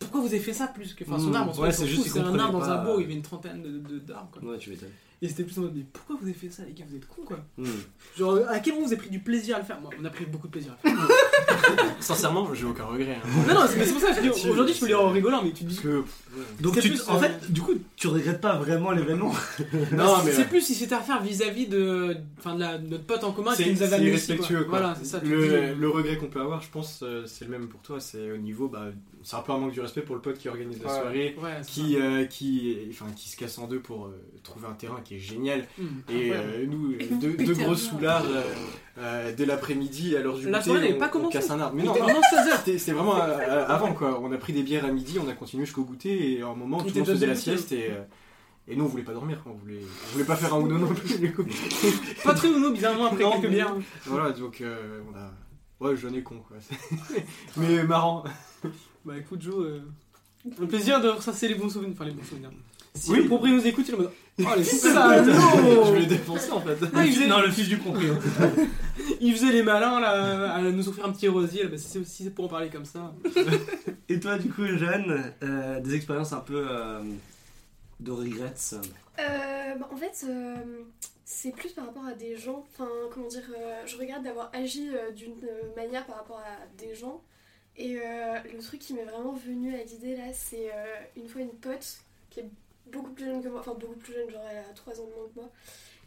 Pourquoi 0.04 0.20
vous 0.20 0.26
avez 0.34 0.40
fait 0.40 0.52
ça 0.52 0.66
plus 0.68 0.94
que. 0.94 1.04
Enfin, 1.04 1.18
son 1.18 1.30
Hmm. 1.30 1.34
arbre, 1.36 1.58
en 1.58 1.62
Ouais, 1.62 1.72
c'est 1.72 1.86
juste 1.86 2.06
c'est 2.08 2.20
un 2.20 2.38
arbre 2.38 2.58
dans 2.60 2.64
un 2.70 2.82
bourg, 2.84 2.96
il 2.98 3.02
y 3.02 3.04
avait 3.06 3.14
une 3.14 3.22
trentaine 3.22 3.62
de- 3.62 3.78
de- 3.78 3.98
d'arbres 3.98 4.30
quoi. 4.32 4.50
Ouais, 4.52 4.58
tu 4.58 4.70
m'étonnes. 4.70 4.88
Et 5.22 5.28
c'était 5.28 5.44
plus 5.44 5.58
en 5.58 5.62
mode 5.62 5.74
Mais 5.74 5.84
pourquoi 5.90 6.16
vous 6.16 6.24
avez 6.24 6.34
fait 6.34 6.50
ça, 6.50 6.64
les 6.64 6.72
gars 6.74 6.84
Vous 6.88 6.96
êtes 6.96 7.06
cons 7.08 7.22
quoi. 7.24 7.38
Hmm. 7.56 7.64
Genre, 8.16 8.38
à 8.48 8.58
quel 8.60 8.74
moment 8.74 8.86
vous 8.86 8.92
avez 8.92 9.00
pris 9.00 9.10
du 9.10 9.20
plaisir 9.20 9.56
à 9.56 9.58
le 9.60 9.64
faire? 9.64 9.80
Moi, 9.80 9.90
on 9.98 10.04
a 10.04 10.10
pris 10.10 10.26
beaucoup 10.26 10.46
de 10.48 10.52
plaisir 10.52 10.72
à 10.84 10.88
le 10.88 10.94
faire. 10.94 11.08
Sincèrement, 12.00 12.52
j'ai 12.54 12.64
aucun 12.64 12.84
regret. 12.84 13.18
hein. 13.24 13.28
non, 13.48 13.54
non, 13.54 13.60
c'est 13.68 13.78
mais 13.78 13.86
c'est 13.86 13.92
pour 13.92 14.00
ça 14.02 14.10
que 14.10 14.16
je 14.16 14.20
dis 14.30 14.48
Aujourd'hui, 14.48 14.74
je 14.74 14.80
peux 14.80 14.86
le 14.86 14.92
dire 14.92 15.00
en 15.02 15.10
rigolant, 15.10 15.42
mais 15.42 15.52
tu 15.52 15.64
te 15.64 15.68
dis. 15.70 15.76
Que. 15.80 16.02
Donc, 16.60 16.78
tu, 16.80 16.88
plus, 16.90 17.08
en 17.08 17.16
euh, 17.16 17.20
fait, 17.20 17.50
du 17.52 17.60
coup, 17.62 17.72
tu 17.96 18.08
regrettes 18.08 18.40
pas 18.40 18.56
vraiment 18.56 18.90
l'événement? 18.90 19.32
Non, 19.92 20.16
mais. 20.24 20.32
c'est 20.32 20.48
plus 20.48 20.60
si 20.60 20.74
c'était 20.74 20.94
à 20.96 21.00
faire 21.00 21.22
vis-à-vis 21.22 21.66
de, 21.66 22.16
enfin, 22.38 22.54
de, 22.56 22.60
la, 22.60 22.78
notre 22.78 23.04
pote 23.04 23.24
en 23.24 23.32
commun 23.32 23.54
qui 23.54 23.70
nous 23.70 23.82
avait 23.82 23.88
c'est 23.88 23.94
amené 23.94 24.08
irrespectueux 24.10 24.64
quoi. 24.64 24.68
quoi. 24.70 24.78
Voilà, 24.80 24.94
c'est 24.98 25.06
ça. 25.06 25.20
te 25.20 25.26
Le, 25.26 25.88
regret 25.88 26.16
qu'on 26.18 26.26
peut 26.26 26.40
avoir, 26.40 26.60
je 26.62 26.68
pense, 26.70 27.00
euh, 27.02 27.24
c'est 27.26 27.44
le 27.44 27.50
même 27.52 27.68
pour 27.68 27.80
toi. 27.80 28.00
C'est 28.00 28.30
au 28.32 28.36
niveau, 28.36 28.68
bah, 28.68 28.86
c'est 29.22 29.36
un 29.36 29.40
peu 29.40 29.52
un 29.52 29.58
manque 29.58 29.72
du 29.72 29.80
respect 29.80 30.02
pour 30.02 30.16
le 30.16 30.20
pote 30.20 30.36
qui 30.38 30.48
organise 30.48 30.82
la 30.82 30.88
Ouais. 30.92 31.00
soirée, 31.00 31.36
Ouais, 31.42 31.50
qui, 31.66 31.96
euh, 31.96 32.24
qui, 32.26 32.76
enfin, 32.90 33.06
qui 33.16 33.28
se 33.30 33.36
casse 33.36 33.56
en 33.58 33.66
deux 33.68 33.80
pour 33.80 34.06
euh, 34.06 34.20
trouver 34.42 34.66
un 34.66 34.72
terrain 34.74 35.00
qui 35.04 35.14
est 35.16 35.20
génial. 35.20 35.64
Hmm, 35.78 35.86
Et 36.10 36.32
euh, 36.32 36.66
nous, 36.66 36.92
euh, 36.92 36.98
deux, 37.20 37.32
deux 37.44 37.54
gros 37.54 37.76
soulards 37.76 38.24
euh, 38.98 39.32
dès 39.36 39.44
l'après-midi, 39.46 40.16
à 40.16 40.20
l'heure 40.20 40.36
du 40.38 40.48
La 40.48 40.58
goûter, 40.58 40.70
soirée 40.70 40.92
on, 40.94 40.98
pas 40.98 41.10
on 41.14 41.28
casse 41.28 41.50
un 41.50 41.60
arbre. 41.60 41.74
Mais 41.76 41.82
non, 41.82 41.94
non, 41.94 42.02
vraiment 42.04 42.20
16 42.30 42.48
heures. 42.48 42.58
c'était 42.58 42.78
c'était 42.78 42.92
vraiment 42.92 43.16
euh, 43.16 43.26
euh, 43.40 43.66
avant 43.66 43.92
quoi. 43.92 44.20
On 44.22 44.30
a 44.32 44.36
pris 44.38 44.52
des 44.52 44.62
bières 44.62 44.84
à 44.84 44.90
midi, 44.92 45.18
on 45.18 45.28
a 45.28 45.32
continué 45.32 45.64
jusqu'au 45.64 45.82
goûter 45.84 46.32
et 46.34 46.42
à 46.42 46.46
un 46.48 46.54
moment 46.54 46.78
Il 46.84 46.92
tout 46.92 46.94
le 46.98 47.00
monde 47.04 47.10
faisait 47.10 47.26
la 47.26 47.34
sieste 47.34 47.72
et, 47.72 47.90
euh, 47.90 48.02
et 48.68 48.76
nous 48.76 48.84
on 48.84 48.88
voulait 48.88 49.02
pas 49.02 49.12
dormir, 49.12 49.42
quoi. 49.42 49.52
on 49.52 49.58
voulait, 49.58 49.80
on 49.82 50.12
voulait 50.12 50.24
pas 50.24 50.36
faire 50.36 50.54
un 50.54 50.60
Uno 50.60 50.78
non 50.78 50.94
plus. 50.94 51.32
Pas 52.22 52.34
très 52.34 52.48
Uno, 52.48 52.70
bizarrement, 52.70 53.06
après 53.06 53.24
Non, 53.24 53.32
quelques 53.32 53.44
mais- 53.44 53.50
bières. 53.50 53.74
Voilà, 54.06 54.30
donc 54.32 54.60
euh, 54.60 55.00
on 55.12 55.16
a. 55.16 55.30
Ouais, 55.80 55.96
jeune 55.96 56.14
et 56.14 56.22
con 56.22 56.36
quoi. 56.46 56.56
Mais 57.56 57.82
marrant. 57.82 58.24
Bah 59.04 59.14
écoute, 59.18 59.42
Joe, 59.42 59.56
euh, 59.66 59.80
un 60.62 60.66
plaisir 60.66 61.00
de 61.00 61.08
ressasser 61.08 61.48
les 61.48 61.56
bons 61.56 61.68
souvenirs. 61.68 61.92
Enfin, 61.94 62.04
les 62.06 62.12
bons 62.12 62.22
souvenirs. 62.24 62.50
Si 62.96 63.10
Oui. 63.10 63.22
le 63.22 63.26
propriétaire 63.28 63.60
nous 63.60 63.66
écoute, 63.68 63.84
il 63.88 63.94
est 63.94 63.96
en 63.96 64.00
mode 64.02 64.12
Oh, 64.40 64.42
les 64.56 64.62
Je 64.64 64.70
salauds 64.70 65.84
voulais 65.84 66.06
défoncer 66.06 66.50
en 66.52 66.60
fait. 66.60 66.76
Ah, 66.94 67.04
il 67.04 67.12
faisait- 67.12 67.26
Non, 67.26 67.40
le 67.40 67.50
fils 67.50 67.68
du 67.68 67.76
proprio. 67.78 68.14
Ils 69.20 69.32
faisaient 69.34 69.52
les 69.52 69.62
malins 69.64 69.98
là, 70.00 70.54
à 70.54 70.62
nous 70.62 70.88
offrir 70.88 71.04
un 71.06 71.12
petit 71.12 71.26
rosier. 71.28 71.64
bah, 71.66 71.76
c'est 71.76 71.98
aussi 71.98 72.30
pour 72.30 72.44
en 72.44 72.48
parler 72.48 72.68
comme 72.70 72.84
ça. 72.84 73.12
Et 74.08 74.20
toi, 74.20 74.38
du 74.38 74.48
coup, 74.48 74.64
Jeanne, 74.66 75.32
euh, 75.42 75.80
des 75.80 75.94
expériences 75.94 76.32
un 76.32 76.40
peu 76.40 76.66
euh, 76.70 77.02
de 78.00 78.10
regrets? 78.12 78.54
Euh, 78.72 79.74
bah, 79.76 79.88
en 79.92 79.96
fait, 79.96 80.24
euh, 80.28 80.54
c'est 81.24 81.50
plus 81.52 81.70
par 81.72 81.86
rapport 81.86 82.06
à 82.06 82.12
des 82.14 82.36
gens. 82.36 82.64
Enfin, 82.72 82.88
comment 83.12 83.26
dire, 83.26 83.42
euh, 83.58 83.82
je 83.86 83.96
regarde 83.96 84.22
d'avoir 84.22 84.50
agi 84.52 84.88
euh, 84.94 85.10
d'une 85.10 85.34
manière 85.76 86.06
par 86.06 86.16
rapport 86.16 86.38
à 86.38 86.64
des 86.78 86.94
gens. 86.94 87.20
Et 87.76 87.98
euh, 87.98 88.38
le 88.52 88.62
truc 88.62 88.78
qui 88.80 88.94
m'est 88.94 89.04
vraiment 89.04 89.32
venu 89.32 89.74
à 89.74 89.82
l'idée 89.82 90.16
là, 90.16 90.32
c'est 90.32 90.70
euh, 90.72 90.84
une 91.16 91.28
fois 91.28 91.40
une 91.40 91.54
pote 91.54 91.98
qui 92.30 92.40
est 92.40 92.48
beaucoup 92.86 93.10
plus 93.12 93.24
jeune 93.26 93.42
que 93.42 93.48
moi, 93.48 93.60
enfin 93.60 93.74
beaucoup 93.74 93.96
plus 93.96 94.12
jeune, 94.14 94.30
genre 94.30 94.42
elle 94.50 94.58
a 94.58 94.74
3 94.74 95.00
ans 95.00 95.06
de 95.06 95.14
moins 95.14 95.28
que 95.34 95.40
moi. 95.40 95.50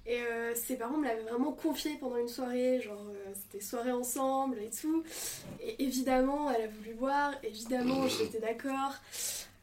Et 0.10 0.22
euh, 0.22 0.56
ses 0.56 0.78
parents 0.78 0.98
me 0.98 1.06
l'avaient 1.06 1.22
vraiment 1.24 1.52
confié 1.52 1.98
pendant 2.00 2.16
une 2.18 2.30
soirée, 2.30 2.80
genre 2.82 3.02
euh, 3.10 3.34
c'était 3.34 3.62
soirée 3.64 3.92
ensemble 3.92 4.58
et 4.60 4.70
tout. 4.70 5.04
Et 5.62 5.84
évidemment, 5.84 6.50
elle 6.50 6.64
a 6.64 6.68
voulu 6.68 6.94
boire, 6.94 7.32
évidemment, 7.44 8.08
j'étais 8.08 8.40
d'accord. 8.40 8.94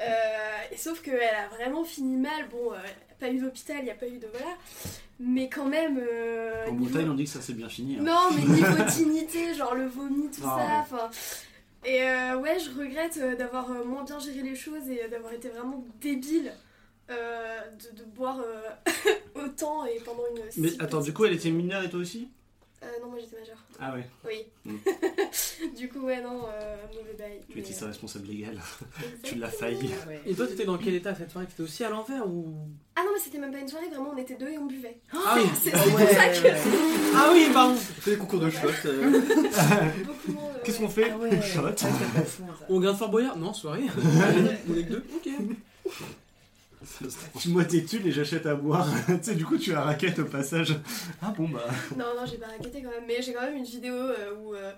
Euh, 0.00 0.04
et 0.70 0.76
sauf 0.76 1.00
qu'elle 1.00 1.22
a 1.22 1.48
vraiment 1.48 1.82
fini 1.84 2.16
mal. 2.16 2.48
Bon, 2.50 2.72
pas 3.20 3.30
eu 3.30 3.38
d'hôpital, 3.38 3.76
il 3.78 3.84
n'y 3.84 3.90
a 3.90 3.94
pas 3.94 4.06
eu 4.08 4.18
de. 4.18 4.26
Voilà. 4.26 4.50
Mais 5.18 5.48
quand 5.48 5.64
même. 5.66 5.98
En 6.68 6.72
niveau- 6.72 6.84
Bretagne, 6.90 7.08
on 7.10 7.14
dit 7.14 7.24
que 7.24 7.30
ça 7.30 7.40
s'est 7.40 7.52
bien 7.54 7.68
fini. 7.70 7.96
hein. 7.96 8.02
Non, 8.02 8.28
mais 8.34 8.42
niveau 8.42 8.82
dignité, 8.96 9.54
genre 9.54 9.74
le 9.74 9.86
vomi, 9.86 10.28
tout 10.30 10.42
Ah, 10.44 10.84
ça. 10.90 10.96
ouais. 10.96 11.90
Et 11.90 12.00
ouais, 12.40 12.58
je 12.58 12.78
regrette 12.78 13.18
d'avoir 13.38 13.68
moins 13.70 14.04
bien 14.04 14.18
géré 14.18 14.42
les 14.42 14.56
choses 14.56 14.88
et 14.90 15.08
d'avoir 15.08 15.32
été 15.32 15.48
vraiment 15.48 15.82
débile 16.02 16.52
euh, 17.10 17.60
de, 17.92 17.98
de 18.00 18.04
boire 18.04 18.40
euh, 18.40 18.90
autant 19.44 19.84
et 19.86 19.98
pendant 20.04 20.22
une. 20.34 20.42
Mais 20.56 20.68
si 20.68 20.76
attends, 20.80 21.00
du 21.00 21.12
coup, 21.12 21.24
elle 21.24 21.34
était 21.34 21.50
mineure 21.50 21.82
et 21.84 21.90
toi 21.90 22.00
aussi? 22.00 22.28
Euh, 22.82 22.86
non, 23.02 23.08
moi 23.08 23.18
j'étais 23.18 23.38
majeure. 23.40 23.56
Ah 23.80 23.94
ouais, 23.94 24.06
Oui. 24.26 24.44
Mm. 24.66 24.76
du 25.76 25.88
coup, 25.88 26.00
ouais, 26.00 26.20
non, 26.20 26.42
euh, 26.46 26.76
mauvais 26.94 27.14
bail. 27.18 27.40
tu 27.48 27.54
mais, 27.56 27.62
étais 27.62 27.72
sa 27.72 27.86
responsable 27.86 28.26
légale. 28.26 28.60
tu 29.22 29.36
l'as 29.36 29.48
failli. 29.48 29.88
Ouais. 30.06 30.20
Et 30.26 30.34
toi, 30.34 30.46
t'étais 30.46 30.66
dans 30.66 30.76
quel 30.76 30.94
état 30.94 31.14
cette 31.14 31.30
soirée? 31.30 31.46
T'étais 31.46 31.62
aussi 31.62 31.82
à 31.82 31.88
l'envers 31.88 32.26
ou? 32.28 32.54
Ah 32.94 33.00
non, 33.02 33.10
mais 33.14 33.20
c'était 33.20 33.38
même 33.38 33.52
pas 33.52 33.58
une 33.60 33.68
soirée, 33.68 33.88
vraiment, 33.88 34.12
on 34.14 34.18
était 34.18 34.34
deux 34.36 34.48
et 34.50 34.58
on 34.58 34.66
buvait. 34.66 34.98
Ah 35.14 35.34
oui, 35.36 35.44
C'est 35.62 35.70
Ah 35.72 35.78
c'est 35.82 35.90
pour 35.90 35.98
ouais, 35.98 36.14
ça 36.14 36.28
que 36.28 36.48
ah 37.16 37.30
oui, 37.32 37.46
pardon. 37.54 37.74
fait 37.74 38.10
des 38.10 38.16
concours 38.18 38.40
de 38.40 38.50
shot. 38.50 38.68
Qu'est-ce 40.62 40.78
qu'on 40.78 40.88
fait? 40.88 41.10
Ah 41.10 41.16
ouais, 41.18 41.40
Shot. 41.42 41.62
c'est. 41.76 41.86
On 42.68 42.76
regarde 42.76 42.96
Fort 42.98 43.10
Boyard? 43.10 43.36
Non, 43.38 43.52
soirée. 43.54 43.84
Allez, 44.22 44.50
on 44.68 44.74
est 44.76 44.84
que 44.84 44.90
deux. 44.90 45.04
Ok. 45.14 45.28
Tu 47.40 47.48
moi 47.48 47.64
tes 47.64 47.84
thunes 47.84 48.06
et 48.06 48.12
j'achète 48.12 48.46
à 48.46 48.54
boire. 48.54 48.86
tu 49.06 49.12
sais, 49.22 49.34
du 49.34 49.44
coup, 49.44 49.56
tu 49.58 49.72
as 49.74 49.82
raquette 49.82 50.18
au 50.18 50.24
passage. 50.24 50.76
Ah 51.22 51.32
bon, 51.36 51.48
bah. 51.48 51.64
Non, 51.96 52.04
non, 52.16 52.26
j'ai 52.26 52.36
pas 52.38 52.46
raquetté 52.46 52.82
quand 52.82 52.90
même, 52.90 53.04
mais 53.06 53.20
j'ai 53.22 53.32
quand 53.32 53.42
même 53.42 53.56
une 53.56 53.64
vidéo 53.64 53.94
euh, 53.94 54.34
où. 54.42 54.54
euh, 54.54 54.72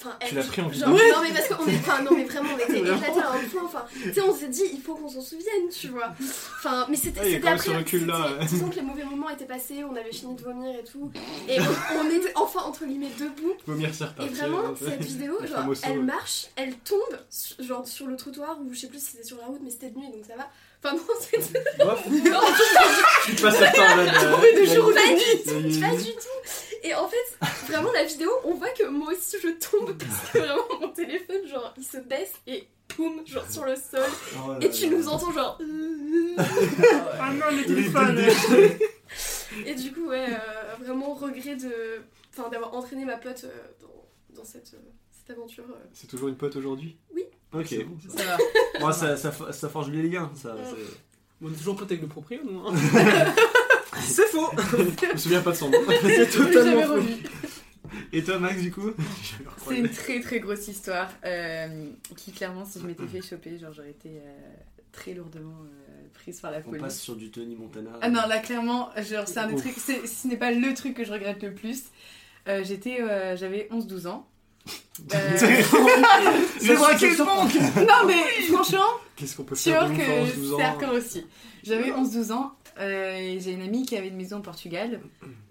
Enfin, 0.00 0.14
Tu 0.20 0.28
elle- 0.28 0.34
l'as 0.36 0.44
pris 0.44 0.60
en 0.62 0.70
genre, 0.72 0.90
vidéo 0.94 1.12
Non, 1.12 1.22
mais 1.24 1.32
parce 1.34 1.48
qu'on 1.48 1.66
est. 1.66 1.74
Enfin, 1.78 2.02
non, 2.04 2.12
mais 2.14 2.22
vraiment, 2.22 2.50
on 2.54 2.58
était 2.58 2.78
éclatés 2.82 3.20
à 3.20 3.32
un 3.32 3.48
point. 3.50 3.64
Enfin, 3.64 3.84
tu 3.92 4.12
sais, 4.14 4.20
on 4.20 4.32
s'est 4.32 4.46
dit, 4.48 4.62
il 4.72 4.80
faut 4.80 4.94
qu'on 4.94 5.08
s'en 5.08 5.20
souvienne, 5.20 5.68
tu 5.76 5.88
vois. 5.88 6.14
Enfin, 6.20 6.86
mais 6.88 6.94
c'était. 6.96 7.18
A 7.18 7.24
c'était 7.24 7.48
après. 7.48 7.64
ce 7.64 7.70
recul-là, 7.72 8.26
c'était- 8.28 8.38
ouais. 8.38 8.46
Disons 8.46 8.68
que 8.70 8.74
les 8.76 8.82
mauvais 8.82 9.02
moments 9.02 9.28
étaient 9.30 9.44
passés, 9.44 9.82
on 9.82 9.96
avait 9.96 10.12
fini 10.12 10.36
de 10.36 10.40
vomir 10.42 10.72
et 10.78 10.84
tout. 10.84 11.10
Et 11.48 11.58
on, 11.60 11.98
on 11.98 12.10
était 12.10 12.30
enfin, 12.36 12.60
entre 12.60 12.84
guillemets, 12.86 13.10
debout. 13.18 13.54
Vomir, 13.66 13.90
c'est 13.92 14.04
Et 14.04 14.06
reparti. 14.06 14.34
vraiment, 14.34 14.58
euh, 14.68 14.74
cette 14.78 15.04
vidéo, 15.04 15.36
genre, 15.44 15.64
elle 15.82 15.98
ouais. 15.98 16.04
marche, 16.04 16.46
elle 16.54 16.76
tombe, 16.76 17.18
genre, 17.58 17.84
sur 17.88 18.06
le 18.06 18.14
trottoir, 18.16 18.56
ou 18.60 18.72
je 18.72 18.78
sais 18.78 18.86
plus 18.86 19.00
si 19.00 19.06
c'était 19.10 19.24
sur 19.24 19.38
la 19.38 19.46
route, 19.46 19.60
mais 19.64 19.70
c'était 19.70 19.90
de 19.90 19.98
nuit, 19.98 20.12
donc 20.12 20.24
ça 20.24 20.36
va. 20.36 20.48
Enfin, 20.84 20.94
non, 20.94 21.02
c'était. 21.20 21.60
Bof. 21.78 22.04
Tu 23.26 23.32
passes 23.42 23.60
le 23.60 23.74
temps 23.74 23.96
là. 23.96 24.04
de 24.52 24.64
jour 24.64 24.92
Pas 24.94 25.68
du 25.68 25.80
Pas 25.80 25.96
du 25.96 26.12
tout 26.12 26.38
Et 26.84 26.94
en 26.94 27.08
fait, 27.08 27.46
vraiment, 27.68 27.90
la 27.92 28.04
vidéo, 28.04 28.30
on 28.44 28.54
voit 28.54 28.70
que 28.70 28.84
moi 28.86 29.12
aussi 29.12 29.36
je 29.42 29.48
tombe 29.58 29.96
parce 29.98 30.30
que 30.30 30.38
vraiment 30.38 30.62
mon 30.80 30.88
téléphone, 30.90 31.46
genre, 31.48 31.74
il 31.76 31.84
se 31.84 31.96
baisse 31.98 32.32
et 32.46 32.68
poum, 32.86 33.26
genre 33.26 33.50
sur 33.50 33.64
le 33.64 33.74
sol. 33.74 34.08
Oh 34.36 34.52
Et 34.60 34.70
tu 34.70 34.86
nous 34.88 35.08
entends, 35.08 35.32
genre. 35.32 35.58
Ah 37.20 37.32
non, 37.32 37.56
le 37.56 37.64
téléphone. 37.66 38.18
Et 39.66 39.74
du 39.74 39.92
coup, 39.92 40.08
ouais, 40.08 40.26
euh, 40.30 40.74
vraiment 40.84 41.12
regret 41.14 41.56
de. 41.56 42.02
Enfin, 42.36 42.48
d'avoir 42.50 42.72
entraîné 42.74 43.04
ma 43.04 43.16
pote 43.16 43.44
euh, 43.44 43.58
dans, 43.80 44.36
dans 44.36 44.44
cette, 44.44 44.72
euh, 44.74 44.90
cette 45.10 45.36
aventure. 45.36 45.64
euh. 45.70 45.74
C'est 45.92 46.06
toujours 46.06 46.28
une 46.28 46.36
pote 46.36 46.54
aujourd'hui? 46.54 46.96
Ok. 47.52 47.84
Bon, 47.86 47.96
ça. 48.10 48.18
Ça 48.18 48.24
va. 48.24 48.36
Moi, 48.80 48.92
ça, 48.92 49.16
ça, 49.16 49.32
ça 49.52 49.68
forge 49.68 49.90
les 49.90 50.02
liens. 50.08 50.30
Ça, 50.34 50.54
On 51.42 51.50
est 51.50 51.56
toujours 51.56 51.76
potes 51.76 51.90
avec 51.90 52.02
le 52.02 52.08
proprio, 52.08 52.40
nous. 52.44 52.60
hein. 52.66 52.74
C'est 54.00 54.26
faux. 54.28 54.50
Je 55.00 55.12
me 55.12 55.16
souviens 55.16 55.40
pas 55.42 55.50
de 55.52 55.56
son 55.56 55.70
nom. 55.70 55.78
C'est 55.88 56.00
Je 56.02 56.06
l'ai 56.08 56.26
jamais 56.26 56.52
totalement 56.52 56.82
faux. 56.82 56.94
revu. 56.94 57.14
Et 58.12 58.22
toi, 58.22 58.38
Max, 58.38 58.60
du 58.60 58.70
coup? 58.70 58.90
C'est 59.66 59.78
une 59.78 59.88
très 59.88 60.20
très 60.20 60.40
grosse 60.40 60.68
histoire 60.68 61.10
euh, 61.24 61.86
qui 62.16 62.32
clairement 62.32 62.64
si 62.64 62.80
je 62.80 62.86
m'étais 62.86 63.06
fait 63.06 63.22
choper 63.22 63.58
genre 63.58 63.72
j'aurais 63.72 63.90
été 63.90 64.10
euh, 64.10 64.52
très 64.92 65.14
lourdement 65.14 65.56
euh, 65.64 66.06
prise 66.14 66.38
par 66.40 66.50
la 66.50 66.58
On 66.58 66.62
police. 66.62 66.80
passe 66.82 67.00
sur 67.00 67.16
du 67.16 67.30
Tony 67.30 67.56
Montana. 67.56 67.90
Ah 68.02 68.10
non 68.10 68.20
là 68.28 68.38
clairement 68.40 68.90
genre 69.08 69.26
c'est 69.26 69.38
un 69.38 69.48
des 69.48 69.56
trucs 69.56 69.76
ce 69.78 70.28
n'est 70.28 70.36
pas 70.36 70.50
le 70.52 70.74
truc 70.74 70.94
que 70.94 71.04
je 71.04 71.12
regrette 71.12 71.42
le 71.42 71.54
plus. 71.54 71.84
Euh, 72.46 72.62
j'étais 72.62 73.00
euh, 73.00 73.36
j'avais 73.36 73.68
11-12 73.72 74.06
ans. 74.08 74.28
Euh, 75.14 75.38
J'ai 76.60 76.74
braqué 76.74 77.10
le 77.10 77.16
banque 77.18 77.54
non 77.76 78.06
mais 78.06 78.42
franchement 78.52 78.84
Qu'est-ce 79.16 79.36
qu'on 79.36 79.44
peut 79.44 79.54
faire 79.54 79.86
que 79.86 79.98
l'enfance, 79.98 80.34
12 80.36 80.48
c'est 80.48 80.54
ans 80.54 80.66
hardcore 80.66 80.92
aussi. 80.94 81.26
J'avais 81.64 81.90
11-12 81.90 82.32
ans 82.32 82.52
euh, 82.80 83.16
et 83.16 83.40
j'ai 83.40 83.52
une 83.52 83.62
amie 83.62 83.84
qui 83.84 83.96
avait 83.96 84.08
une 84.08 84.16
maison 84.16 84.38
au 84.38 84.42
Portugal 84.42 85.00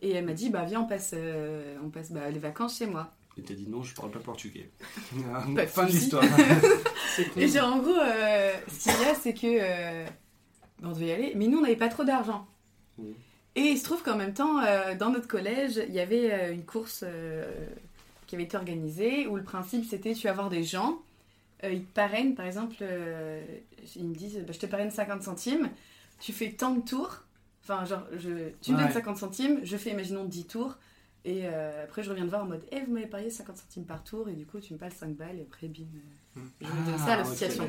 et 0.01 0.11
elle 0.11 0.25
m'a 0.25 0.33
dit 0.33 0.49
bah 0.49 0.63
viens 0.65 0.81
on 0.81 0.87
passe 0.87 1.11
euh, 1.13 1.75
on 1.83 1.89
passe 1.89 2.11
bah, 2.11 2.29
les 2.29 2.39
vacances 2.39 2.77
chez 2.77 2.85
moi. 2.87 3.11
Et 3.37 3.43
t'as 3.43 3.53
dit 3.53 3.67
non, 3.69 3.83
je 3.83 3.93
parle 3.93 4.09
pas 4.11 4.19
portugais. 4.19 4.71
Pas 5.55 5.67
fin 5.67 5.85
de 5.85 5.91
l'histoire. 5.91 6.23
C'est. 7.15 7.37
Et 7.37 7.47
genre, 7.47 7.71
en 7.73 7.79
gros, 7.79 7.95
euh, 7.95 8.51
ce 8.67 8.89
qu'il 8.89 9.01
y 9.01 9.05
a, 9.05 9.13
c'est 9.15 9.33
que. 9.33 9.45
euh, 9.45 10.05
on 10.83 10.89
devait 10.91 11.07
y 11.07 11.11
aller, 11.11 11.33
mais 11.35 11.47
nous, 11.47 11.59
on 11.59 11.61
n'avait 11.61 11.75
pas 11.75 11.87
trop 11.87 12.03
d'argent. 12.03 12.47
Et 13.55 13.61
il 13.61 13.77
se 13.77 13.83
trouve 13.83 14.01
qu'en 14.03 14.15
même 14.15 14.33
temps, 14.33 14.59
euh, 14.63 14.95
dans 14.95 15.09
notre 15.11 15.27
collège, 15.27 15.81
il 15.87 15.93
y 15.93 15.99
avait 15.99 16.31
euh, 16.31 16.53
une 16.53 16.65
course 16.65 17.03
euh, 17.07 17.45
qui 18.27 18.35
avait 18.35 18.45
été 18.45 18.57
organisée 18.57 19.27
où 19.27 19.35
le 19.37 19.43
principe 19.43 19.85
c'était 19.85 20.13
tu 20.13 20.27
vas 20.27 20.33
voir 20.33 20.49
des 20.49 20.63
gens, 20.63 20.99
euh, 21.63 21.71
ils 21.71 21.85
te 21.85 21.93
parrainent, 21.93 22.35
par 22.35 22.45
exemple, 22.45 22.75
euh, 22.81 23.43
ils 23.95 24.05
me 24.07 24.15
disent 24.15 24.39
bah, 24.45 24.53
je 24.53 24.59
te 24.59 24.65
parraine 24.67 24.91
50 24.91 25.23
centimes, 25.23 25.69
tu 26.19 26.33
fais 26.33 26.51
tant 26.51 26.75
de 26.75 26.81
tours, 26.81 27.23
enfin, 27.63 27.85
genre, 27.85 28.03
je, 28.13 28.49
tu 28.61 28.73
me 28.73 28.77
Ouais. 28.77 28.83
donnes 28.83 28.91
50 28.93 29.17
centimes, 29.17 29.59
je 29.63 29.77
fais, 29.77 29.91
imaginons, 29.91 30.25
10 30.25 30.45
tours. 30.47 30.77
Et 31.25 31.41
euh, 31.45 31.83
après, 31.83 32.03
je 32.03 32.09
reviens 32.09 32.23
te 32.25 32.29
voir 32.29 32.43
en 32.43 32.47
mode, 32.47 32.63
eh, 32.71 32.81
vous 32.81 32.93
m'avez 32.93 33.07
parié 33.07 33.29
50 33.29 33.57
centimes 33.57 33.85
par 33.85 34.03
tour, 34.03 34.29
et 34.29 34.33
du 34.33 34.45
coup, 34.45 34.59
tu 34.61 34.73
me 34.73 34.77
pales 34.79 34.93
5 34.93 35.15
balles, 35.15 35.37
et 35.39 35.41
après, 35.41 35.67
bim, 35.67 35.83
je 36.61 36.65
me 36.67 36.85
donne 36.85 36.97
ça 36.99 37.13
à 37.13 37.13
Ah, 37.13 37.17
l'association. 37.17 37.67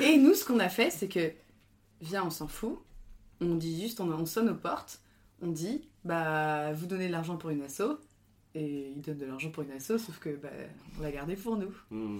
Et 0.00 0.16
nous, 0.18 0.34
ce 0.34 0.44
qu'on 0.44 0.58
a 0.58 0.68
fait, 0.68 0.90
c'est 0.90 1.08
que, 1.08 1.32
viens, 2.00 2.24
on 2.24 2.30
s'en 2.30 2.48
fout. 2.48 2.78
On 3.40 3.54
dit 3.56 3.80
juste, 3.82 4.00
on, 4.00 4.10
on 4.10 4.26
sonne 4.26 4.48
aux 4.48 4.54
portes. 4.54 5.00
On 5.42 5.48
dit, 5.48 5.88
bah, 6.04 6.72
vous 6.72 6.86
donnez 6.86 7.08
de 7.08 7.12
l'argent 7.12 7.36
pour 7.36 7.50
une 7.50 7.62
asso. 7.62 7.82
Et 8.58 8.92
ils 8.96 9.02
donnent 9.02 9.18
de 9.18 9.26
l'argent 9.26 9.50
pour 9.50 9.64
une 9.64 9.72
asso, 9.72 9.98
sauf 9.98 10.18
que, 10.18 10.30
bah, 10.42 10.48
on 10.98 11.02
l'a 11.02 11.10
gardé 11.10 11.36
pour 11.36 11.58
nous. 11.58 11.72
Hmm. 11.90 12.16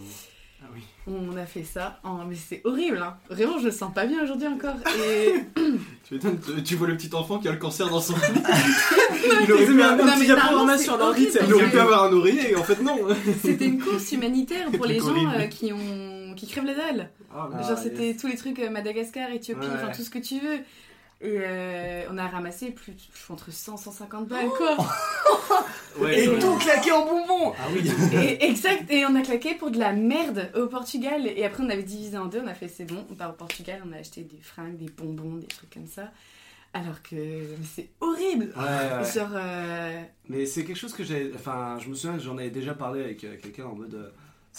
Ah 0.63 0.67
oui. 0.75 0.81
On 1.07 1.37
a 1.37 1.45
fait 1.47 1.65
ça. 1.65 2.01
en- 2.03 2.25
mais 2.25 2.35
c'est 2.35 2.63
horrible, 2.65 2.97
hein. 3.03 3.17
Vraiment, 3.29 3.59
je 3.59 3.67
le 3.67 3.71
sens 3.71 3.93
pas 3.95 4.07
bien 4.07 4.23
aujourd'hui 4.23 4.47
encore. 4.49 4.75
Et. 5.05 5.35
Tu 6.09 6.15
m'étonnes, 6.15 6.39
tu- 6.39 6.63
tu 6.63 6.77
vois 6.77 6.87
le 6.87 6.97
petit 6.97 7.13
enfant 7.15 7.41
qui 7.41 7.49
a 7.49 7.53
le 7.53 7.59
cancer 7.59 7.89
dans 7.91 8.01
son 8.01 8.15
lit. 8.15 8.21
Il 9.45 9.53
aurait 9.53 9.67
pu 11.71 11.79
avoir 11.81 12.05
un 12.05 12.13
oreiller, 12.13 12.53
et 12.53 12.57
en 12.57 12.63
fait 12.63 12.81
non. 12.81 12.97
C'était 13.43 13.67
une 13.67 13.81
course 13.83 14.13
humanitaire 14.13 14.71
pour 14.71 14.87
les 14.87 15.01
gens 15.01 15.31
euh, 15.33 15.47
qui 15.47 15.73
ont 15.73 16.33
qui 16.37 16.47
crèvent 16.47 16.65
la 16.67 16.75
dalle. 16.75 17.11
Ah, 17.35 17.49
Genre, 17.67 17.79
c'était 17.79 18.15
tous 18.15 18.29
les 18.29 18.37
trucs 18.37 18.59
euh, 18.61 18.71
Madagascar, 18.71 19.31
Éthiopie, 19.31 19.67
Ouais. 19.67 19.73
enfin 19.75 19.91
tout 19.91 20.03
ce 20.03 20.11
que 20.11 20.19
tu 20.19 20.39
veux. 20.39 20.59
Et 21.23 21.39
euh, 21.41 22.05
on 22.11 22.19
a 22.19 22.27
ramassé 22.29 22.71
plus 22.73 22.93
entre 23.31 23.51
100 23.51 23.77
150 23.79 24.29
balles, 24.29 24.49
quoi. 24.57 24.77
Ouais, 25.99 26.25
Et 26.25 26.29
ouais. 26.29 26.39
tout 26.39 26.55
claqué 26.59 26.93
en 26.93 27.07
bonbons 27.07 27.55
Ah 27.59 27.69
oui 27.73 27.91
Et, 28.23 28.45
exact, 28.45 28.91
et 28.91 29.07
on 29.07 29.15
a 29.15 29.23
claqué 29.23 29.55
pour 29.55 29.71
de 29.71 29.79
la 29.79 29.95
merde 29.95 30.51
au 30.55 30.67
Portugal. 30.67 31.27
Et 31.27 31.43
après, 31.43 31.63
on 31.63 31.71
avait 31.71 31.83
divisé 31.83 32.19
en 32.19 32.27
deux, 32.27 32.43
on 32.45 32.47
a 32.47 32.53
fait 32.53 32.69
c'est 32.69 32.85
bon, 32.85 33.07
on 33.11 33.15
part 33.15 33.31
au 33.31 33.33
Portugal, 33.33 33.81
on 33.89 33.93
a 33.95 33.97
acheté 33.97 34.21
des 34.21 34.37
fringues, 34.43 34.77
des 34.77 34.91
bonbons, 34.91 35.37
des 35.37 35.47
trucs 35.47 35.71
comme 35.73 35.87
ça. 35.87 36.13
Alors 36.75 37.03
que 37.03 37.17
c'est 37.75 37.89
horrible! 38.03 38.53
Ouais, 38.55 38.63
ouais. 38.63 39.11
Genre, 39.11 39.31
euh, 39.33 40.03
Mais 40.29 40.45
c'est 40.45 40.65
quelque 40.67 40.77
chose 40.77 40.93
que 40.93 41.03
j'ai. 41.03 41.33
Enfin, 41.35 41.79
je 41.81 41.89
me 41.89 41.95
souviens 41.95 42.19
que 42.19 42.23
j'en 42.23 42.37
avais 42.37 42.51
déjà 42.51 42.75
parlé 42.75 43.03
avec 43.03 43.25
euh, 43.25 43.37
quelqu'un 43.43 43.65
en 43.65 43.75
mode. 43.75 44.13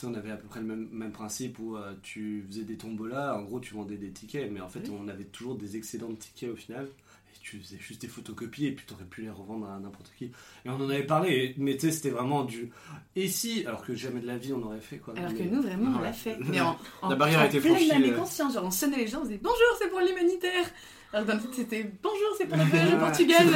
On 0.06 0.14
avait 0.14 0.32
à 0.32 0.38
peu 0.38 0.48
près 0.48 0.60
le 0.60 0.66
même, 0.66 0.88
même 0.92 1.12
principe 1.12 1.58
où 1.60 1.76
euh, 1.76 1.94
tu 2.04 2.44
faisais 2.48 2.64
des 2.64 2.78
tombolas, 2.78 3.36
en 3.38 3.44
gros 3.44 3.60
tu 3.60 3.74
vendais 3.74 3.98
des 3.98 4.12
tickets, 4.12 4.52
mais 4.52 4.62
en 4.62 4.70
fait 4.70 4.90
on 4.90 5.08
avait 5.08 5.24
toujours 5.26 5.56
des 5.56 5.76
excédents 5.78 6.10
de 6.10 6.16
tickets 6.16 6.52
au 6.52 6.56
final. 6.56 6.88
Et 7.34 7.40
tu 7.42 7.60
faisais 7.60 7.78
juste 7.80 8.02
des 8.02 8.08
photocopies 8.08 8.68
et 8.68 8.72
puis 8.72 8.86
t'aurais 8.86 9.04
pu 9.06 9.22
les 9.22 9.30
revendre 9.30 9.70
à 9.70 9.80
n'importe 9.80 10.12
qui. 10.18 10.26
Et 10.26 10.70
on 10.70 10.76
en 10.76 10.90
avait 10.90 11.04
parlé, 11.06 11.54
mais 11.58 11.76
tu 11.76 11.88
sais, 11.88 11.92
c'était 11.92 12.10
vraiment 12.10 12.44
du. 12.44 12.70
Et 13.16 13.28
si 13.28 13.66
Alors 13.66 13.84
que 13.86 13.96
jamais 13.96 14.20
de 14.22 14.28
la 14.28 14.38
vie 14.38 14.54
on 14.54 14.62
aurait 14.64 14.80
fait 14.82 14.98
quoi. 14.98 15.14
Alors 15.18 15.34
que 15.34 15.44
nous, 15.44 15.62
vraiment, 15.62 15.98
on 15.98 16.02
l'a 16.02 16.14
fait. 16.14 16.38
Mais 16.50 16.62
en, 16.62 16.78
en, 17.02 17.10
La 17.10 17.16
barrière 17.16 17.40
en 17.42 17.46
été 17.46 17.60
pleine 17.60 17.76
franchie, 17.76 17.92
euh. 18.12 18.16
conscience. 18.16 18.54
Genre, 18.54 18.66
on 18.66 18.72
sonnait 18.72 18.98
les 18.98 19.08
gens, 19.08 19.20
on 19.22 19.26
disait 19.26 19.40
bonjour, 19.42 19.58
c'est 19.80 19.90
pour 19.90 20.00
l'humanitaire. 20.00 20.66
Alors 21.14 21.26
le 21.36 21.40
titre, 21.42 21.54
c'était 21.56 21.90
bonjour, 22.04 22.36
c'est 22.38 22.48
pour 22.48 22.58
le 22.58 22.64
voyage 22.66 22.94
au 22.94 22.98
Portugal. 22.98 23.48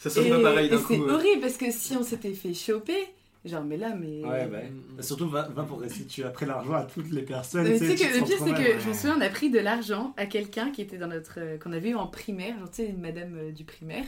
ça 0.00 0.10
sonne 0.10 0.28
pas 0.30 0.40
pareil 0.40 0.68
d'un 0.70 0.78
c'est 0.78 0.96
coup. 0.96 1.04
euh. 1.04 1.14
horrible 1.14 1.40
parce 1.42 1.56
que 1.56 1.70
si 1.70 1.94
on 1.96 2.02
s'était 2.02 2.32
fait 2.32 2.54
choper, 2.54 3.06
genre, 3.44 3.64
mais 3.64 3.76
là, 3.76 3.94
mais. 3.94 4.24
Ouais, 4.24 4.46
bah, 4.46 4.58
Mm. 4.62 5.02
Surtout, 5.02 5.28
va, 5.28 5.48
va 5.48 5.64
pour 5.64 5.80
restituer 5.80 6.24
après 6.24 6.46
l'argent 6.46 6.74
à 6.74 6.84
toutes 6.84 7.10
les 7.10 7.22
personnes. 7.22 7.64
Mais 7.64 7.78
tu 7.78 7.86
sais 7.86 7.94
que 7.96 8.18
le 8.18 8.24
pire, 8.24 8.38
c'est 8.38 8.54
que 8.54 8.80
je 8.80 8.88
me 8.88 8.94
souviens, 8.94 9.16
on 9.18 9.20
a 9.20 9.28
pris 9.28 9.50
de 9.50 9.58
l'argent 9.58 10.14
à 10.16 10.26
quelqu'un 10.26 10.70
qui 10.70 10.82
était 10.82 10.98
dans 10.98 11.08
notre. 11.08 11.34
euh, 11.38 11.58
qu'on 11.58 11.72
avait 11.72 11.90
eu 11.90 11.94
en 11.96 12.06
primaire, 12.06 12.58
genre, 12.58 12.70
tu 12.70 12.76
sais, 12.76 12.86
une 12.88 13.00
madame 13.00 13.36
euh, 13.36 13.50
du 13.52 13.64
primaire. 13.64 14.04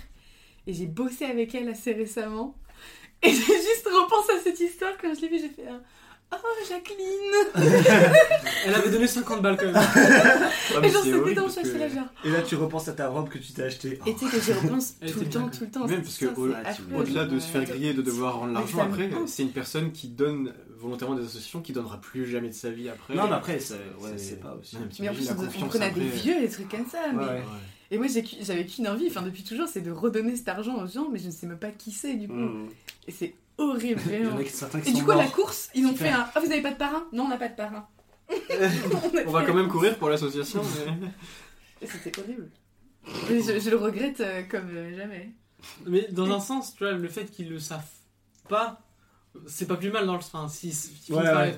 Et 0.66 0.72
j'ai 0.72 0.86
bossé 0.86 1.24
avec 1.24 1.54
elle 1.54 1.68
assez 1.68 1.92
récemment. 1.92 2.54
Et 3.22 3.28
j'ai 3.30 3.34
juste 3.34 3.86
repensé 3.86 4.32
à 4.32 4.40
cette 4.42 4.60
histoire 4.60 4.92
quand 5.00 5.14
je 5.14 5.20
l'ai 5.22 5.28
vue, 5.28 5.38
j'ai 5.38 5.48
fait 5.48 5.68
un. 5.68 5.82
Oh, 6.42 6.64
Jacqueline 6.68 7.34
Elle 8.66 8.74
avait 8.74 8.90
donné 8.90 9.06
50 9.06 9.42
balles 9.42 9.56
quand 9.56 9.66
même. 9.66 9.74
Ah, 10.76 10.80
mais 10.80 10.88
Et 10.88 10.90
genre, 10.90 11.02
c'est 11.04 11.12
horrible 11.14 11.36
dans 11.36 11.42
parce 11.44 11.56
que- 11.56 11.78
là, 11.78 11.88
genre. 11.88 12.04
Et 12.24 12.30
là, 12.30 12.42
tu 12.42 12.56
repenses 12.56 12.88
à 12.88 12.92
ta 12.94 13.08
robe 13.08 13.28
que 13.28 13.38
tu 13.38 13.52
t'es 13.52 13.62
achetée. 13.62 14.00
Et 14.06 14.14
tu 14.14 14.26
sais 14.28 14.36
que 14.38 14.42
j'y 14.42 14.52
repense 14.52 14.94
Elle 15.00 15.12
tout 15.12 15.18
était 15.18 15.26
le 15.26 15.30
temps, 15.30 15.48
tout 15.50 15.64
le 15.64 15.70
temps. 15.70 15.86
Même 15.86 16.02
parce 16.02 16.18
que 16.18 16.24
histoire, 16.26 16.38
au- 16.48 16.50
c'est 16.50 16.68
affreux, 16.68 16.84
Au-delà 16.96 17.24
de 17.26 17.38
se 17.38 17.46
faire 17.46 17.64
griller 17.64 17.90
et 17.90 17.94
de 17.94 18.02
devoir 18.02 18.34
rendre 18.38 18.48
Mais 18.48 18.54
l'argent 18.60 18.78
ça 18.78 18.84
me 18.86 18.92
après, 18.92 19.14
hante. 19.14 19.28
c'est 19.28 19.42
une 19.42 19.52
personne 19.52 19.92
qui 19.92 20.08
donne 20.08 20.52
volontairement 20.78 21.14
des 21.16 21.22
associations 21.24 21.60
qui 21.60 21.72
donnera 21.72 22.00
plus 22.00 22.26
jamais 22.26 22.48
de 22.48 22.54
sa 22.54 22.70
vie 22.70 22.88
après. 22.88 23.14
Non, 23.14 23.26
mais 23.28 23.34
après, 23.34 23.60
c'est 23.60 23.74
ouais, 23.74 24.10
C'est- 24.16 24.18
c'est 24.18 24.40
pas 24.40 24.56
aussi. 24.60 24.76
Ouais, 24.76 24.82
Mais 25.00 25.08
en 25.10 25.14
plus, 25.14 25.30
on, 25.62 25.66
prenait 25.68 25.90
des 25.90 26.00
vieux, 26.08 26.40
des 26.40 26.48
trucs 26.48 26.68
comme 26.70 26.86
ça. 26.90 26.98
mais- 27.12 27.18
Ouais. 27.22 27.28
Ouais. 27.28 27.42
Et 27.90 27.98
moi, 27.98 28.06
j'ai 28.08 28.22
qu'u- 28.24 28.36
j'avais 28.40 28.66
qu'une 28.66 28.88
envie, 28.88 29.06
enfin, 29.08 29.22
depuis 29.22 29.44
toujours, 29.44 29.68
c'est 29.68 29.82
de 29.82 29.92
redonner 29.92 30.34
cet 30.34 30.48
argent 30.48 30.82
aux 30.82 30.86
gens, 30.88 31.08
mais 31.12 31.18
je 31.20 31.26
ne 31.26 31.30
sais 31.30 31.46
même 31.46 31.58
pas 31.58 31.70
qui 31.70 31.92
c'est, 31.92 32.14
du 32.14 32.26
coup. 32.26 32.34
Mmh. 32.34 32.68
Et 33.06 33.12
c'est 33.12 33.34
horrible, 33.58 34.00
Il 34.06 34.12
y 34.12 34.16
en 34.16 34.20
vraiment. 34.24 34.38
a 34.40 34.44
qui- 34.44 34.50
certains 34.50 34.80
qui 34.80 34.88
Et 34.88 34.92
sont 34.92 34.98
du 34.98 35.04
coup, 35.04 35.10
à 35.12 35.16
la 35.16 35.22
morts. 35.24 35.32
course, 35.32 35.70
ils 35.74 35.84
ont 35.86 35.90
Super. 35.92 36.06
fait 36.06 36.12
un 36.12 36.26
Ah, 36.34 36.40
vous 36.40 36.50
avez 36.52 36.62
pas 36.62 36.70
de 36.72 36.76
parrain? 36.76 37.04
Non, 37.12 37.24
on 37.24 37.28
n'a 37.28 37.36
pas 37.36 37.48
de 37.48 37.56
parrain. 37.56 37.86
On 39.26 39.30
va 39.30 39.44
quand 39.44 39.54
même 39.54 39.68
courir 39.68 39.96
pour 39.98 40.08
l'association. 40.08 40.62
mais- 41.80 41.86
c'était 41.86 42.18
horrible. 42.20 42.50
Je, 43.28 43.60
je 43.60 43.70
le 43.70 43.76
regrette 43.76 44.20
euh, 44.20 44.42
comme 44.50 44.70
euh, 44.74 44.96
jamais. 44.96 45.30
Mais 45.86 46.08
dans 46.10 46.30
un 46.30 46.40
sens, 46.40 46.74
tu 46.74 46.84
vois, 46.84 46.92
le 46.92 47.08
fait 47.08 47.26
qu'ils 47.30 47.50
le 47.50 47.58
savent 47.58 47.82
pas, 48.48 48.80
c'est 49.46 49.66
pas 49.66 49.76
plus 49.76 49.90
mal 49.90 50.06
dans 50.06 50.12
le 50.14 50.18
enfin, 50.18 50.48
si, 50.48 50.72
si 50.72 51.12
Ouais, 51.12 51.18
ouais. 51.22 51.54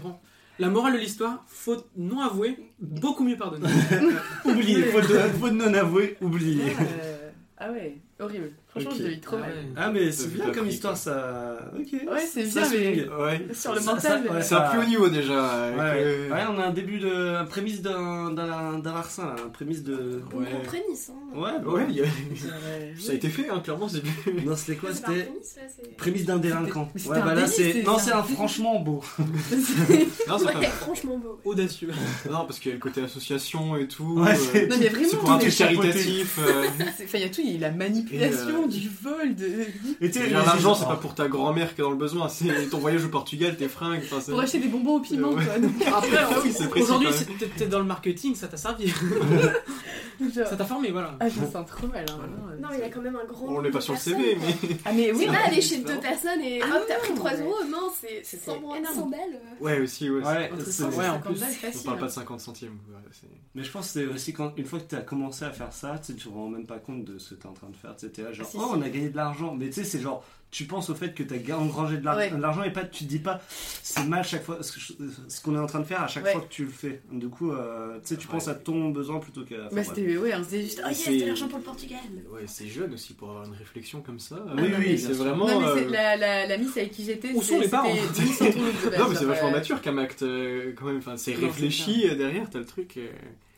La 0.59 0.70
morale 0.70 0.94
de 0.94 0.99
l'histoire, 0.99 1.44
faute 1.47 1.86
non 1.97 2.20
avouée, 2.20 2.72
beaucoup 2.80 3.22
mieux 3.22 3.36
pardonner. 3.36 3.68
Oublié, 4.44 4.84
faute 4.84 5.09
de, 5.09 5.18
faute 5.38 5.53
non 5.53 5.72
avouée, 5.74 6.16
oublié. 6.22 6.72
Euh, 6.80 7.30
ah 7.59 7.70
ouais, 7.70 7.99
horrible. 8.18 8.53
Franchement, 8.81 8.91
Ok. 9.07 9.11
je 9.14 9.20
trop 9.20 9.37
Ah 9.37 9.41
mal. 9.41 9.51
ouais. 9.51 9.57
Ah, 9.77 9.91
mais 9.93 10.12
c'est 10.12 10.33
bien 10.35 10.51
comme 10.53 10.66
histoire, 10.68 10.93
quoi. 10.95 11.01
ça. 11.01 11.70
Ok. 11.79 11.93
Ouais, 11.93 12.20
c'est 12.31 12.43
bien, 12.45 12.62
mais-. 12.70 13.09
Ouais. 13.09 13.47
Sur 13.55 13.74
le 13.74 13.81
mental. 13.81 14.22
ça- 14.27 14.33
ouais, 14.35 14.43
C'est 14.43 14.55
un 14.55 14.61
plus 14.70 14.79
haut 14.81 14.85
niveau 14.85 15.09
déjà. 15.09 15.33
Ouais, 15.70 15.77
euh, 15.97 16.31
ouais, 16.31 16.41
on 16.55 16.59
a 16.61 16.64
un 16.66 16.72
début 16.72 16.99
de. 16.99 17.37
un 17.37 17.45
prémisse 17.45 17.81
d'un 17.83 18.35
larcin, 18.85 19.27
là, 19.27 19.37
un 19.47 19.49
prémisse 19.49 19.83
de. 19.83 20.22
Ouais. 20.35 20.45
gros 20.51 20.59
prémisse, 20.64 21.11
hein. 21.11 21.39
Ouais, 21.39 21.51
bah 21.64 21.72
Ouais, 21.72 21.87
il 21.89 21.97
y 21.97 22.01
a- 22.03 22.05
ça 22.99 23.12
a 23.12 23.14
été 23.14 23.29
fait, 23.29 23.49
hein, 23.49 23.61
clairement. 23.61 23.89
C'est 23.89 24.03
Non, 24.45 24.57
c'était 24.57 24.77
quoi 24.77 24.91
un 24.91 24.95
C'était. 24.95 25.31
prémisse, 25.97 26.24
d'un 26.27 26.37
délinquant. 26.39 26.91
Ouais, 27.07 27.16
un 27.18 27.24
bah 27.24 27.35
là, 27.35 27.47
c'est. 27.47 27.83
Non, 27.83 27.99
c'est 27.99 28.12
un 28.12 28.18
un 28.18 28.22
franchement 28.22 28.81
beau. 28.81 29.03
Non, 30.29 30.39
c'est 30.39 30.53
pas 30.53 30.62
franchement 30.62 31.18
beau. 31.18 31.39
Audacieux. 31.45 31.91
Non, 32.31 32.45
parce 32.47 32.59
qu'il 32.59 32.70
y 32.70 32.72
a 32.72 32.74
le 32.74 32.81
côté 32.81 33.03
association 33.03 33.77
et 33.77 33.87
tout. 33.89 34.20
Ouais, 34.20 34.33
euh, 34.55 34.66
Non, 34.68 34.77
mais 34.79 34.89
vraiment, 34.89 35.09
c'est 35.11 35.16
pour 35.18 35.31
un 35.31 35.39
truc 35.39 35.55
caritatif. 35.57 36.39
euh, 36.41 36.64
Enfin, 37.05 37.18
il 37.18 37.20
y 37.20 37.24
a 37.24 37.29
tout, 37.29 37.41
il 37.43 37.51
y 37.51 37.53
a 37.53 37.57
eu 37.57 37.61
la 37.61 37.70
manipulation, 37.70 38.66
Euh, 38.67 38.71
du 38.71 38.89
vol, 38.89 39.35
de... 39.35 39.47
Et 40.01 40.11
tu 40.11 40.19
sais, 40.21 40.29
L'argent, 40.31 40.75
c'est 40.75 40.85
pas 40.87 40.97
pour 40.97 41.14
ta 41.14 41.29
grand-mère 41.29 41.75
qui 41.75 41.81
est 41.81 41.85
dans 41.85 41.91
le 41.91 41.97
besoin, 41.97 42.29
c'est 42.29 42.69
ton 42.71 42.79
voyage 42.79 43.05
au 43.05 43.09
Portugal, 43.09 43.57
tes 43.57 43.69
fringues. 43.69 44.01
enfin, 44.05 44.21
c'est- 44.21 44.33
pour 44.33 44.41
acheter 44.41 44.59
des 44.59 44.69
bonbons 44.69 44.97
au 44.97 45.01
piment, 45.01 45.33
quoi. 45.33 45.59
Donc, 45.59 45.73
Après, 45.87 46.17
Ah 46.19 46.29
oui, 46.45 46.53
c'est 46.57 46.69
précis, 46.69 46.85
aujourd'hui, 46.85 47.09
c'est- 47.12 47.27
t'es 47.39 47.47
t'es 47.49 47.67
dans 47.67 47.79
le 47.79 47.85
marketing, 47.85 48.35
ça 48.35 48.49
t'a 48.49 48.57
servi. 48.57 48.93
Ça 50.33 50.57
t'a 50.57 50.64
formé, 50.64 50.91
voilà. 50.93 51.14
Ah, 51.21 51.29
je 51.29 51.39
me 51.41 51.47
sens 51.47 51.67
trop 51.67 51.87
mal, 51.89 52.05
hein, 52.09 52.17
vraiment. 52.17 52.37
Non, 52.59 52.69
mais 52.71 52.77
il 52.79 52.81
y 52.81 52.85
a 52.85 52.89
quand 52.89 53.03
même 53.03 53.17
un 53.17 53.25
grand. 53.27 53.49
On 53.49 53.61
l'est 53.61 53.71
pas 53.71 53.83
sur 53.83 53.93
le 53.93 53.99
CV, 53.99 54.39
mais. 54.41 54.55
Ah, 54.87 54.93
mais 54.95 55.12
oui, 55.12 55.27
mais- 55.31 55.37
aller 55.37 55.61
chez 55.61 55.79
deux 55.79 55.99
personnes 56.01 56.41
et 56.41 56.61
Ah 56.62 56.77
hop, 56.77 56.85
t'as 56.89 56.95
pris 57.01 57.11
non, 57.11 57.17
3 57.17 57.33
ouais. 57.33 57.43
euros. 57.43 57.55
Non, 57.71 57.91
c'est 58.01 58.23
C'était 58.25 58.47
100 58.53 58.75
énorme. 58.77 58.95
100 58.95 59.07
balles. 59.11 59.21
euh. 59.35 59.62
Ouais, 59.64 59.79
aussi, 59.81 60.09
ouais. 60.09 60.25
Ouais, 60.25 60.51
Entre 60.55 60.64
c'est- 60.64 60.73
100 60.73 60.91
et 60.91 60.97
Ouais, 60.97 61.09
en 61.09 61.12
50 61.12 61.23
plus, 61.35 61.41
balles, 61.41 61.51
On 61.53 61.83
parle 61.85 61.99
pas 61.99 62.05
hein. 62.05 62.09
de 62.09 62.12
50 62.12 62.41
centimes. 62.41 62.79
Mais 63.55 63.62
je 63.62 63.71
pense 63.71 63.87
que 63.87 63.93
c'est 63.93 64.07
aussi 64.07 64.33
quand 64.33 64.53
une 64.57 64.64
fois 64.64 64.79
que 64.81 64.89
tu 64.89 64.95
as 64.97 65.01
commencé 65.03 65.45
à 65.45 65.51
faire 65.51 65.73
ça, 65.73 65.99
tu 66.05 66.14
te 66.14 66.29
rends 66.31 66.49
même 66.49 66.67
pas 66.67 66.79
compte 66.79 67.05
de 67.05 67.19
ce 67.19 67.35
que 67.35 67.41
tu 67.41 67.47
es 67.47 67.51
en 67.51 67.53
train 67.55 67.69
de 67.69 67.77
faire. 67.77 67.95
T'es 67.97 68.23
là, 68.23 68.33
genre, 68.33 68.47
si, 68.49 68.55
oh, 68.57 68.72
on 68.74 68.82
a 68.82 68.88
gagné 68.88 69.09
de 69.09 69.16
l'argent. 69.16 69.54
Mais 69.54 69.66
tu 69.66 69.74
sais, 69.74 69.84
c'est 69.84 70.00
genre, 70.00 70.24
tu 70.51 70.64
penses 70.64 70.88
au 70.90 70.94
fait 70.94 71.12
que 71.12 71.22
tu 71.22 71.53
as 71.53 71.59
engrangé 71.59 71.99
de 71.99 72.07
Ouais. 72.09 72.30
l'argent 72.38 72.62
et 72.62 72.72
pas, 72.72 72.84
tu 72.84 73.05
te 73.05 73.09
dis 73.11 73.18
pas, 73.18 73.40
c'est 73.82 74.05
mal 74.05 74.24
chaque 74.24 74.44
fois, 74.44 74.59
ce 74.62 75.40
qu'on 75.42 75.55
est 75.55 75.59
en 75.59 75.66
train 75.66 75.80
de 75.80 75.84
faire 75.84 76.03
à 76.03 76.09
chaque 76.09 76.24
Ouais. 76.24 76.32
fois 76.32 76.40
que 76.40 76.49
tu 76.49 76.64
le 76.64 76.70
fais. 76.70 77.03
Du 77.12 77.28
coup, 77.28 77.53
euh, 77.53 77.99
tu 78.01 78.09
sais, 78.09 78.16
tu 78.16 78.26
penses 78.26 78.49
à 78.49 78.55
ton 78.55 78.88
besoin 78.90 79.18
plutôt 79.18 79.44
qu'à. 79.44 79.68
Bah, 79.70 79.84
c'était, 79.84 80.16
ouais, 80.16 80.32
on 80.34 80.42
se 80.42 80.49
disait 80.49 80.62
juste, 80.62 80.82
oh 80.84 80.88
yes, 80.88 81.09
de 81.22 81.26
l'argent 81.26 81.49
pour 81.49 81.59
le 81.59 81.64
Portugal. 81.64 81.99
Ouais, 82.32 82.44
c'est 82.47 82.68
jeune 82.68 82.94
aussi 82.94 83.12
pour 83.14 83.30
avoir 83.30 83.44
une 83.44 83.55
réflexion 83.55 84.01
comme 84.01 84.18
ça. 84.18 84.36
Oui, 84.36 84.51
Ah, 84.53 84.55
non, 84.57 84.62
oui, 84.78 84.84
mais- 84.88 84.97
c'est 84.97 85.12
vraiment. 85.12 85.47
non, 85.47 85.61
mais 85.61 85.66
c'est 85.80 85.86
euh, 85.86 85.90
la, 85.90 86.16
la, 86.16 86.47
la 86.47 86.57
miss 86.59 86.76
avec 86.76 86.90
qui 86.92 87.05
j'étais, 87.05 87.32
Où 87.32 87.42
c'est- 87.42 87.55
sont 87.55 87.61
les 87.61 87.68
parents 87.68 87.92
Miss 87.92 88.40
en 88.40 88.44
Non, 88.47 89.09
mais 89.11 89.14
c'est 89.16 89.24
vachement 89.24 89.49
euh, 89.49 89.53
mature 89.53 89.82
comme 89.82 89.99
acte 89.99 90.22
euh, 90.22 90.72
quand 90.76 90.86
même. 90.86 90.99
Enfin, 90.99 91.16
c'est 91.16 91.34
réfléchi 91.34 92.03
derrière, 92.16 92.49
t'as 92.49 92.61
le 92.61 92.64
truc. 92.66 92.94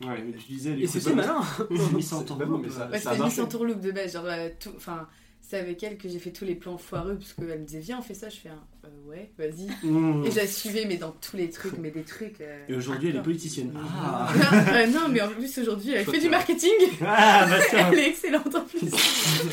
Ouais, 0.00 0.22
mais 0.24 0.32
tu 0.32 0.52
disais, 0.52 0.78
Et 0.78 0.86
c'était 0.86 1.12
malin. 1.14 1.40
mis 1.92 2.02
sans 2.02 2.22
Bah 2.36 2.44
non, 2.46 2.58
mais 2.58 2.70
ça- 2.70 2.88
Ouais, 2.90 2.98
ça 2.98 3.10
a 3.10 3.12
c'était 3.14 3.24
Miss 3.24 3.38
en 3.40 3.46
Tourloupe 3.46 3.80
de 3.80 3.90
base, 3.92 4.12
genre, 4.14 4.24
tout, 4.60 4.70
enfin, 4.76 5.06
c'est 5.50 5.56
avec 5.58 5.82
elle 5.82 5.96
que 5.96 6.08
j'ai 6.10 6.18
fait 6.18 6.30
tous 6.30 6.44
les 6.44 6.54
plans 6.54 6.76
foireux, 6.76 7.16
parce 7.16 7.32
qu'elle 7.32 7.60
me 7.60 7.64
disait, 7.64 7.78
viens, 7.80 7.98
on 8.00 8.02
fait 8.02 8.12
ça, 8.12 8.28
je 8.28 8.36
fais 8.36 8.50
un, 8.50 8.62
euh, 8.84 8.88
ouais, 9.08 9.30
vas-y. 9.38 9.66
Mmh. 9.82 10.26
Et 10.26 10.30
je 10.30 10.36
la 10.36 10.46
suivais, 10.46 10.84
mais 10.86 10.98
dans 10.98 11.12
tous 11.12 11.36
les 11.38 11.48
trucs, 11.48 11.78
mais 11.78 11.90
des 11.90 12.02
trucs. 12.02 12.40
euh, 12.42 12.64
Et 12.68 12.74
aujourd'hui, 12.74 13.08
elle 13.08 13.16
est 13.16 13.22
politicienne. 13.22 13.72
Ah, 13.76 14.30
Euh, 14.74 14.86
non, 14.88 15.08
mais 15.10 15.22
en 15.22 15.28
plus, 15.28 15.56
aujourd'hui, 15.58 15.92
elle 15.92 16.04
fait 16.04 16.20
du 16.20 16.28
marketing. 16.28 16.70
ah 17.00 17.46
bah 17.48 17.56
tiens. 17.70 17.90
Elle 17.92 17.98
est 17.98 18.08
excellente 18.10 18.54
en 18.54 18.60
plus. 18.64 18.90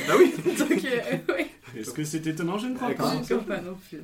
Bah 0.08 0.16
oui 0.20 0.34
Donc, 0.58 0.72
euh, 0.72 1.34
ouais, 1.34 1.48
Est-ce 1.78 1.92
que 1.92 2.04
c'est 2.04 2.28
étonnant? 2.28 2.58
Je 2.58 2.68
ne 2.68 2.76
crois 2.76 2.92
pas. 2.92 3.14
je 3.14 3.20
ne 3.34 3.40
comprends 3.40 3.56
pas 3.56 3.62
non 3.62 3.78
plus. 3.90 4.00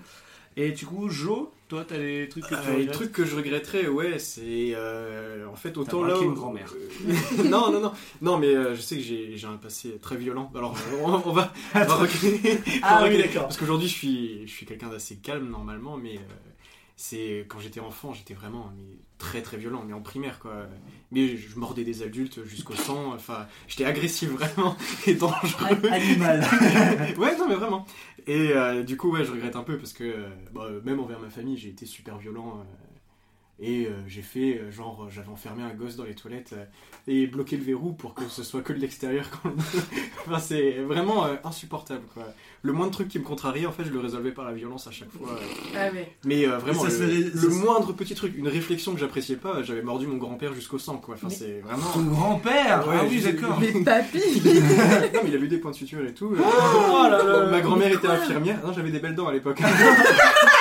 Et 0.58 0.72
du 0.72 0.86
coup, 0.86 1.10
Jo, 1.10 1.52
toi, 1.70 1.86
t'as 1.88 1.98
des 1.98 2.28
trucs 2.30 2.44
que 2.46 2.50
tu 2.56 2.70
Euh, 2.70 2.78
les 2.78 2.88
trucs 2.88 3.12
que 3.14 3.24
je 3.26 3.36
regretterais, 3.38 3.88
ouais, 3.88 4.20
c'est 4.20 4.74
euh, 4.76 5.48
en 5.48 5.56
fait 5.56 5.78
autant 5.78 6.02
T'as 6.02 6.08
là. 6.08 6.14
braqué 6.14 6.26
où- 6.26 6.30
une 6.30 6.36
grand-mère. 6.36 6.74
Euh, 7.08 7.44
non, 7.50 7.72
non, 7.72 7.80
non, 7.80 7.94
non, 8.22 8.38
mais 8.38 8.54
euh, 8.54 8.76
je 8.76 8.82
sais 8.82 8.98
que 8.98 9.02
j'ai 9.04 9.38
j'ai 9.38 9.48
un 9.48 9.56
passé 9.58 9.98
très 10.02 10.18
violent. 10.18 10.52
Alors, 10.54 10.76
on, 11.02 11.14
on 11.26 11.32
va, 11.32 11.54
on 11.76 11.80
va 11.80 11.96
reculer. 11.96 12.40
Ah 12.84 12.98
on 12.98 13.02
va 13.02 13.04
oui, 13.04 13.10
reculer. 13.12 13.24
d'accord. 13.24 13.44
Parce 13.44 13.58
qu'aujourd'hui, 13.58 13.88
je 13.88 13.94
suis, 13.94 14.42
je 14.48 14.52
suis 14.52 14.66
quelqu'un 14.66 14.90
d'assez 14.90 15.16
calme 15.18 15.50
normalement, 15.50 15.96
mais 15.98 16.16
euh, 16.18 16.51
c'est 16.96 17.46
quand 17.48 17.60
j'étais 17.60 17.80
enfant, 17.80 18.14
j'étais 18.14 18.34
vraiment 18.34 18.72
mais, 18.76 18.98
très 19.18 19.42
très 19.42 19.58
violent, 19.58 19.84
mais 19.86 19.94
en 19.94 20.02
primaire 20.02 20.40
quoi. 20.40 20.68
Mais 21.12 21.36
je 21.36 21.58
mordais 21.58 21.84
des 21.84 22.04
adultes 22.04 22.44
jusqu'au 22.44 22.76
sang. 22.76 23.14
Enfin, 23.14 23.48
j'étais 23.68 23.86
agressif 23.86 24.30
vraiment 24.32 24.76
et 25.08 25.16
dangereux. 25.16 25.90
Animal. 25.92 26.42
ouais, 27.18 27.38
non, 27.38 27.48
mais 27.48 27.56
vraiment. 27.56 27.86
Et 28.28 28.52
euh, 28.54 28.84
du 28.84 28.98
coup, 28.98 29.12
ouais, 29.12 29.26
je 29.26 29.32
regrette 29.32 29.56
un 29.56 29.64
peu 29.64 29.78
parce 29.78 29.94
que 29.94 30.04
euh, 30.04 30.30
bah, 30.54 30.70
même 30.84 31.00
envers 31.00 31.20
ma 31.20 31.30
famille, 31.30 31.58
j'ai 31.58 31.70
été 31.70 31.86
super 31.86 32.18
violent. 32.18 32.60
euh, 32.60 32.91
et 33.64 33.86
euh, 33.86 33.92
j'ai 34.08 34.24
fait, 34.24 34.60
euh, 34.60 34.72
genre, 34.72 35.08
j'avais 35.12 35.30
enfermé 35.30 35.62
un 35.64 35.74
gosse 35.74 35.96
dans 35.96 36.04
les 36.04 36.16
toilettes 36.16 36.54
euh, 36.54 36.66
et 37.08 37.28
bloqué 37.28 37.58
le 37.58 37.64
verrou 37.64 37.94
pour 37.94 38.14
que 38.16 38.24
ce 38.28 38.42
soit 38.44 38.62
que 38.62 38.74
de 38.74 38.80
l'extérieur. 38.80 39.26
quand- 39.30 39.52
enfin, 40.28 40.40
c'est 40.40 40.80
vraiment 40.82 41.26
euh, 41.28 41.36
insupportable, 41.44 42.02
quoi. 42.14 42.24
Le 42.64 42.74
moindre 42.74 42.92
truc 42.92 43.08
qui 43.08 43.20
me 43.20 43.24
contrarie, 43.24 43.66
en 43.66 43.72
fait, 43.72 43.84
je 43.86 43.92
le 43.92 44.00
résolvais 44.00 44.32
par 44.32 44.46
la 44.46 44.54
violence 44.54 44.88
à 44.88 44.92
chaque 44.92 45.12
fois. 45.12 45.30
euh. 45.32 45.76
Ah 45.76 45.94
ouais. 45.94 46.12
Mais 46.26 46.48
euh, 46.48 46.58
vraiment, 46.58 46.82
ça 46.90 47.06
le, 47.06 47.50
moindre 47.50 47.94
petit 47.94 48.16
truc, 48.16 48.34
une 48.38 48.48
réflexion 48.48 48.94
que 48.94 49.00
j'appréciais 49.00 49.36
pas, 49.36 49.62
j'avais 49.64 49.82
mordu 49.84 50.08
mon 50.08 50.18
grand-père 50.18 50.54
jusqu'au 50.54 50.80
sang, 50.80 50.98
quoi. 50.98 51.16
Enfin, 51.16 51.28
Mais- 51.30 51.36
c'est 51.36 51.60
vraiment. 51.60 51.92
Ton 51.94 52.04
grand-père? 52.04 52.88
Ouais, 52.88 52.96
Ah 53.00 53.06
oui, 53.10 53.22
d'accord. 53.22 53.60
Mais 53.60 53.72
papy 53.84 54.18
non, 55.14 55.20
mais 55.24 55.30
il 55.30 55.36
a 55.36 55.40
eu 55.40 55.48
des 55.48 55.58
points 55.58 55.72
de 55.72 55.76
suture 55.76 56.04
et 56.06 56.14
tout. 56.14 56.36
Oh 56.36 57.08
là 57.10 57.24
là. 57.24 57.46
Ma 57.52 57.62
grand-mère 57.62 57.92
était 57.92 58.08
infirmière. 58.08 58.60
Non, 58.66 58.74
j'avais 58.74 58.92
des 58.92 59.00
belles 59.00 59.16
dents 59.16 59.28
à 59.28 59.34
l'époque. 59.34 59.60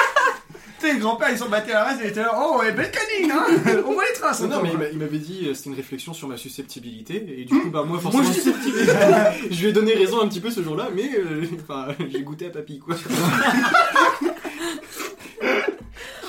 Sais, 0.81 0.95
le 0.95 0.99
grand-père, 0.99 1.29
ils 1.31 1.37
sont 1.37 1.49
battus 1.51 1.73
à 1.75 1.79
la 1.81 1.85
race 1.85 2.01
et 2.01 2.05
ils 2.05 2.09
étaient 2.09 2.23
là, 2.23 2.33
oh, 2.41 2.63
et 2.67 2.73
belle 2.73 2.91
canine, 2.91 3.31
hein 3.33 3.47
On 3.87 3.93
voit 3.93 4.05
les 4.09 4.15
traces. 4.19 4.41
Non, 4.41 4.63
mais 4.63 4.71
il 4.73 4.79
m'a- 4.79 4.89
il 4.89 4.99
m'avait 4.99 5.19
dit 5.19 5.47
euh, 5.49 5.53
c'était 5.55 5.69
une 5.71 5.77
réflexion 5.77 6.15
sur 6.15 6.27
ma 6.27 6.39
susceptibilité 6.39 7.17
et 7.39 7.45
du 7.45 7.55
coup 7.61 7.69
bah 7.71 7.85
moi 7.87 7.99
forcément 8.01 8.25
je 9.51 9.61
lui 9.61 9.67
ai 9.69 9.73
donné 9.73 9.93
raison 9.95 10.23
un 10.23 10.29
petit 10.29 10.41
peu 10.41 10.51
ce 10.51 10.63
jour-là 10.63 10.89
mais 10.95 11.11
euh, 11.19 11.45
enfin 11.63 11.89
j'ai 12.09 12.23
goûté 12.23 12.47
à 12.47 12.51
papy 12.51 12.79
quoi. 12.79 12.95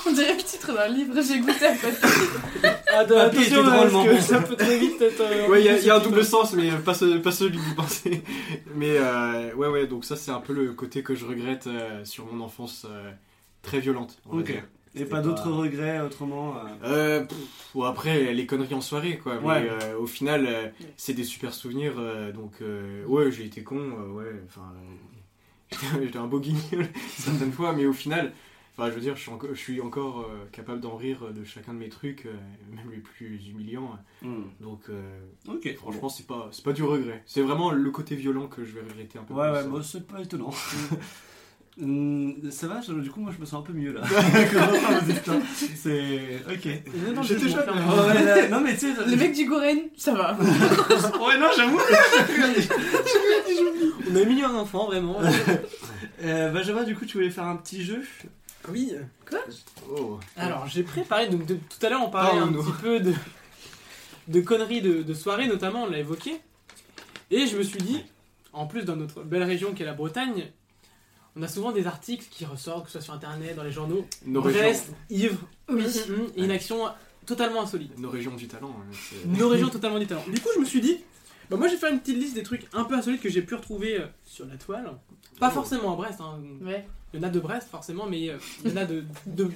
On 0.06 0.10
dirait 0.12 0.34
le 0.36 0.42
titre 0.42 0.74
d'un 0.74 0.88
livre, 0.88 1.14
j'ai 1.26 1.38
goûté 1.38 1.64
à 1.66 1.72
papy. 1.72 2.74
Ah, 2.94 3.04
de- 3.04 3.14
Papy 3.14 3.36
attention, 3.38 3.60
était 3.60 3.70
parce 3.70 3.76
drôlement 3.90 4.04
que 4.04 4.10
bon. 4.10 4.20
ça 4.20 4.40
peut 4.40 4.56
très 4.56 4.78
vite 4.78 5.00
être. 5.00 5.20
euh, 5.22 5.48
Ouais 5.48 5.60
il 5.60 5.66
y, 5.66 5.68
a- 5.68 5.78
il 5.78 5.84
y 5.86 5.90
a 5.90 5.96
un 5.96 6.00
double 6.00 6.24
sens 6.24 6.52
mais 6.54 6.70
pas, 6.84 6.92
ce- 6.94 7.18
pas 7.18 7.32
celui 7.32 7.56
que 7.56 7.62
vous 7.62 7.74
pensez. 7.74 8.22
Mais 8.74 8.96
euh, 8.98 9.54
ouais 9.54 9.68
ouais 9.68 9.86
donc 9.86 10.04
ça 10.04 10.16
c'est 10.16 10.30
un 10.32 10.40
peu 10.40 10.52
le 10.52 10.72
côté 10.72 11.02
que 11.02 11.14
je 11.14 11.24
regrette 11.24 11.66
euh, 11.68 12.04
sur 12.04 12.26
mon 12.26 12.44
enfance 12.44 12.84
euh, 12.90 13.10
très 13.62 13.80
violente. 13.80 14.20
Ok. 14.30 14.52
Et 14.94 15.06
pas 15.06 15.22
d'autres 15.22 15.50
regrets 15.50 16.00
autrement 16.02 16.54
euh, 16.58 16.60
Euh, 16.84 17.20
pff, 17.24 17.38
bon, 17.74 17.84
après, 17.84 18.34
les 18.34 18.44
conneries 18.46 18.74
en 18.74 18.82
soirée, 18.82 19.16
quoi. 19.16 19.40
Mais 19.40 19.46
Ouais. 19.46 19.68
euh, 19.70 19.96
au 19.98 20.06
final, 20.06 20.44
euh, 20.46 20.68
c'est 20.98 21.14
des 21.14 21.24
super 21.24 21.54
souvenirs. 21.54 21.94
euh, 21.96 22.30
donc, 22.30 22.56
euh, 22.60 23.02
ouais, 23.06 23.32
j'ai 23.32 23.44
été 23.46 23.62
con, 23.62 23.78
euh, 23.78 24.08
ouais. 24.12 24.42
Enfin, 24.46 24.70
euh, 24.76 25.66
j'étais- 26.02 26.18
un 26.18 26.26
beau 26.26 26.40
guignol 26.40 26.86
certaines 27.16 27.52
fois, 27.52 27.72
mais 27.72 27.86
au 27.86 27.94
final, 27.94 28.34
enfin, 28.76 28.90
je 28.90 28.94
veux 28.94 29.00
dire, 29.00 29.16
je 29.16 29.22
suis, 29.22 29.30
encore- 29.30 29.50
je 29.54 29.58
suis 29.58 29.80
encore 29.80 30.26
euh, 30.30 30.44
capable 30.52 30.80
d'en 30.82 30.96
rire 30.96 31.32
de 31.32 31.42
chacun 31.42 31.72
de 31.72 31.78
mes 31.78 31.88
trucs, 31.88 32.26
euh, 32.26 32.34
même 32.70 32.90
les 32.90 32.98
plus 32.98 33.48
humiliants. 33.48 33.96
hmm. 34.20 34.42
Donc, 34.60 34.82
euh, 34.90 35.20
Ok, 35.48 35.74
franchement, 35.76 36.10
c'est 36.10 36.26
pas, 36.26 36.50
c'est 36.52 36.64
pas 36.66 36.74
du 36.74 36.82
regret. 36.82 37.22
C'est 37.24 37.40
vraiment 37.40 37.70
le 37.70 37.90
côté 37.90 38.14
violent 38.14 38.46
que 38.46 38.62
je 38.62 38.72
vais 38.72 38.82
regretter 38.82 39.18
un 39.18 39.22
peu. 39.24 39.32
Ouais, 39.32 39.50
plus. 39.50 39.62
ouais, 39.62 39.68
bon, 39.68 39.82
c'est 39.82 40.06
pas 40.06 40.20
étonnant. 40.20 40.50
Hmm, 41.78 42.32
ça 42.50 42.66
va, 42.66 42.80
je- 42.82 42.92
du 42.92 43.10
coup, 43.10 43.20
moi 43.20 43.32
je 43.34 43.40
me 43.40 43.46
sens 43.46 43.60
un 43.60 43.62
peu 43.62 43.72
mieux 43.72 43.92
là. 43.94 44.02
C'est. 45.74 46.42
Ok. 46.46 46.66
Non, 47.14 47.22
J'étais 47.22 47.54
hein. 47.54 47.64
Oh, 47.88 48.08
ouais, 48.08 48.22
là- 48.24 48.48
non, 48.48 48.60
mais 48.60 48.74
tu 48.74 48.92
sais. 48.94 49.04
Le 49.06 49.16
mec 49.16 49.32
du 49.34 49.46
Goren, 49.46 49.78
ça 49.96 50.12
va. 50.12 50.36
Ouais, 50.38 51.38
non, 51.38 51.46
j'avoue. 51.56 51.80
On 54.10 54.16
a 54.16 54.24
mis 54.24 54.42
un 54.42 54.54
enfant, 54.54 54.86
vraiment. 54.86 55.18
Euh, 56.22 56.50
Benjamin, 56.50 56.82
du 56.84 56.94
coup, 56.94 57.06
tu 57.06 57.16
voulais 57.16 57.30
faire 57.30 57.44
un 57.44 57.56
petit 57.56 57.82
jeu? 57.84 58.02
Oui. 58.68 58.92
Oh. 59.90 60.20
Alors, 60.36 60.66
j'ai 60.68 60.82
préparé, 60.82 61.28
donc 61.28 61.46
de- 61.46 61.54
tout 61.54 61.86
à 61.86 61.88
l'heure 61.88 62.02
on 62.06 62.10
parlait 62.10 62.38
un 62.38 62.48
petit 62.52 62.72
peu 62.82 63.00
de, 63.00 63.12
de 64.28 64.40
conneries 64.40 64.82
de, 64.82 65.02
de 65.02 65.14
soirée, 65.14 65.48
notamment, 65.48 65.84
on 65.84 65.90
l'a 65.90 65.98
évoqué. 65.98 66.40
Et 67.30 67.46
je 67.46 67.56
me 67.56 67.62
suis 67.62 67.80
dit, 67.80 68.04
en 68.52 68.66
plus 68.66 68.84
dans 68.84 68.94
notre 68.96 69.22
belle 69.22 69.42
région 69.42 69.72
qui 69.72 69.82
est 69.82 69.86
la 69.86 69.94
Bretagne, 69.94 70.44
on 71.36 71.42
a 71.42 71.48
souvent 71.48 71.72
des 71.72 71.86
articles 71.86 72.26
qui 72.30 72.44
ressortent, 72.44 72.84
que 72.86 72.90
ce 72.90 72.98
soit 72.98 73.04
sur 73.04 73.14
internet, 73.14 73.56
dans 73.56 73.62
les 73.64 73.72
journaux. 73.72 74.06
Nos 74.26 74.42
Brest, 74.42 74.92
ivre, 75.10 75.38
Oui. 75.68 75.84
et 76.36 76.42
une 76.44 76.50
action 76.50 76.84
totalement 77.26 77.62
insolite. 77.62 77.98
Nos 77.98 78.10
régions 78.10 78.34
du 78.34 78.48
talent. 78.48 78.74
hein, 78.78 78.94
Nos 79.26 79.48
régions 79.48 79.68
totalement 79.68 79.98
différentes. 79.98 80.28
Du 80.30 80.40
coup, 80.40 80.48
je 80.54 80.60
me 80.60 80.64
suis 80.64 80.80
dit, 80.80 80.98
bah 81.50 81.56
moi 81.56 81.68
je 81.68 81.72
vais 81.74 81.78
faire 81.78 81.92
une 81.92 82.00
petite 82.00 82.18
liste 82.18 82.34
des 82.34 82.42
trucs 82.42 82.66
un 82.72 82.84
peu 82.84 82.94
insolites 82.94 83.20
que 83.20 83.28
j'ai 83.30 83.42
pu 83.42 83.54
retrouver 83.54 83.98
euh, 84.00 84.06
sur 84.24 84.46
la 84.46 84.56
toile. 84.56 84.90
Pas 85.40 85.48
Oh. 85.50 85.54
forcément 85.54 85.92
à 85.94 85.96
Brest, 85.96 86.20
hein. 86.20 86.38
Ouais. 86.62 86.86
il 87.12 87.20
y 87.20 87.22
en 87.24 87.26
a 87.26 87.30
de 87.30 87.40
Brest 87.40 87.68
forcément, 87.70 88.06
mais 88.06 88.28
euh, 88.30 88.36
il 88.64 88.70
y 88.70 88.74
en 88.74 88.76
a 88.76 88.84
de, 88.84 89.04
de, 89.26 89.50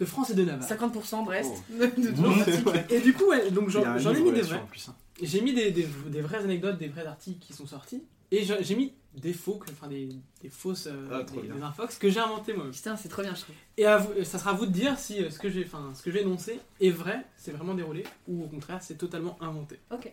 de 0.00 0.04
France 0.04 0.30
et 0.30 0.34
de 0.34 0.44
Navarre. 0.44 0.68
50% 0.68 1.24
Brest. 1.24 1.50
Oh. 1.72 1.74
De 1.78 2.70
Ouais. 2.70 2.86
Et 2.90 3.00
du 3.00 3.12
coup, 3.14 3.24
donc 3.52 3.68
j'en 3.70 3.96
ai 4.14 4.20
mis 4.20 4.32
des 4.32 4.42
vrais. 4.42 4.56
hein. 4.88 4.94
J'ai 5.22 5.40
mis 5.40 5.52
des, 5.54 5.70
des, 5.70 5.86
des 6.08 6.20
vraies 6.20 6.38
anecdotes, 6.38 6.78
des 6.78 6.88
vrais 6.88 7.06
articles 7.06 7.38
qui 7.44 7.52
sont 7.52 7.66
sortis. 7.66 8.02
Et 8.30 8.44
j'ai 8.44 8.62
j'ai 8.64 8.74
mis 8.74 8.92
des 9.14 9.32
faux, 9.32 9.54
que- 9.56 9.70
enfin 9.70 9.88
des, 9.88 10.08
des 10.40 10.48
fausses, 10.48 10.86
euh, 10.90 11.08
Ah, 11.12 11.22
des, 11.22 11.48
des 11.48 11.62
infox 11.62 11.98
que 11.98 12.08
j'ai 12.08 12.20
inventé 12.20 12.54
moi. 12.54 12.70
Putain, 12.70 12.96
c'est 12.96 13.08
trop 13.08 13.22
bien, 13.22 13.34
je 13.34 13.42
trouve. 13.42 13.54
Et 13.76 13.84
à 13.86 13.98
vous- 13.98 14.24
ça 14.24 14.38
sera 14.38 14.50
à 14.50 14.54
vous 14.54 14.66
de 14.66 14.70
dire 14.72 14.98
si 14.98 15.22
euh, 15.22 15.30
ce 15.30 15.38
que 15.38 15.50
j'ai, 15.50 15.64
enfin 15.64 15.92
ce 15.94 16.02
que 16.02 16.10
j'ai 16.10 16.22
énoncé 16.22 16.60
est 16.80 16.90
vrai, 16.90 17.24
c'est 17.36 17.52
vraiment 17.52 17.74
déroulé, 17.74 18.04
ou 18.28 18.44
au 18.44 18.48
contraire 18.48 18.78
c'est 18.82 18.96
totalement 18.96 19.36
inventé. 19.42 19.78
Ok. 19.90 20.12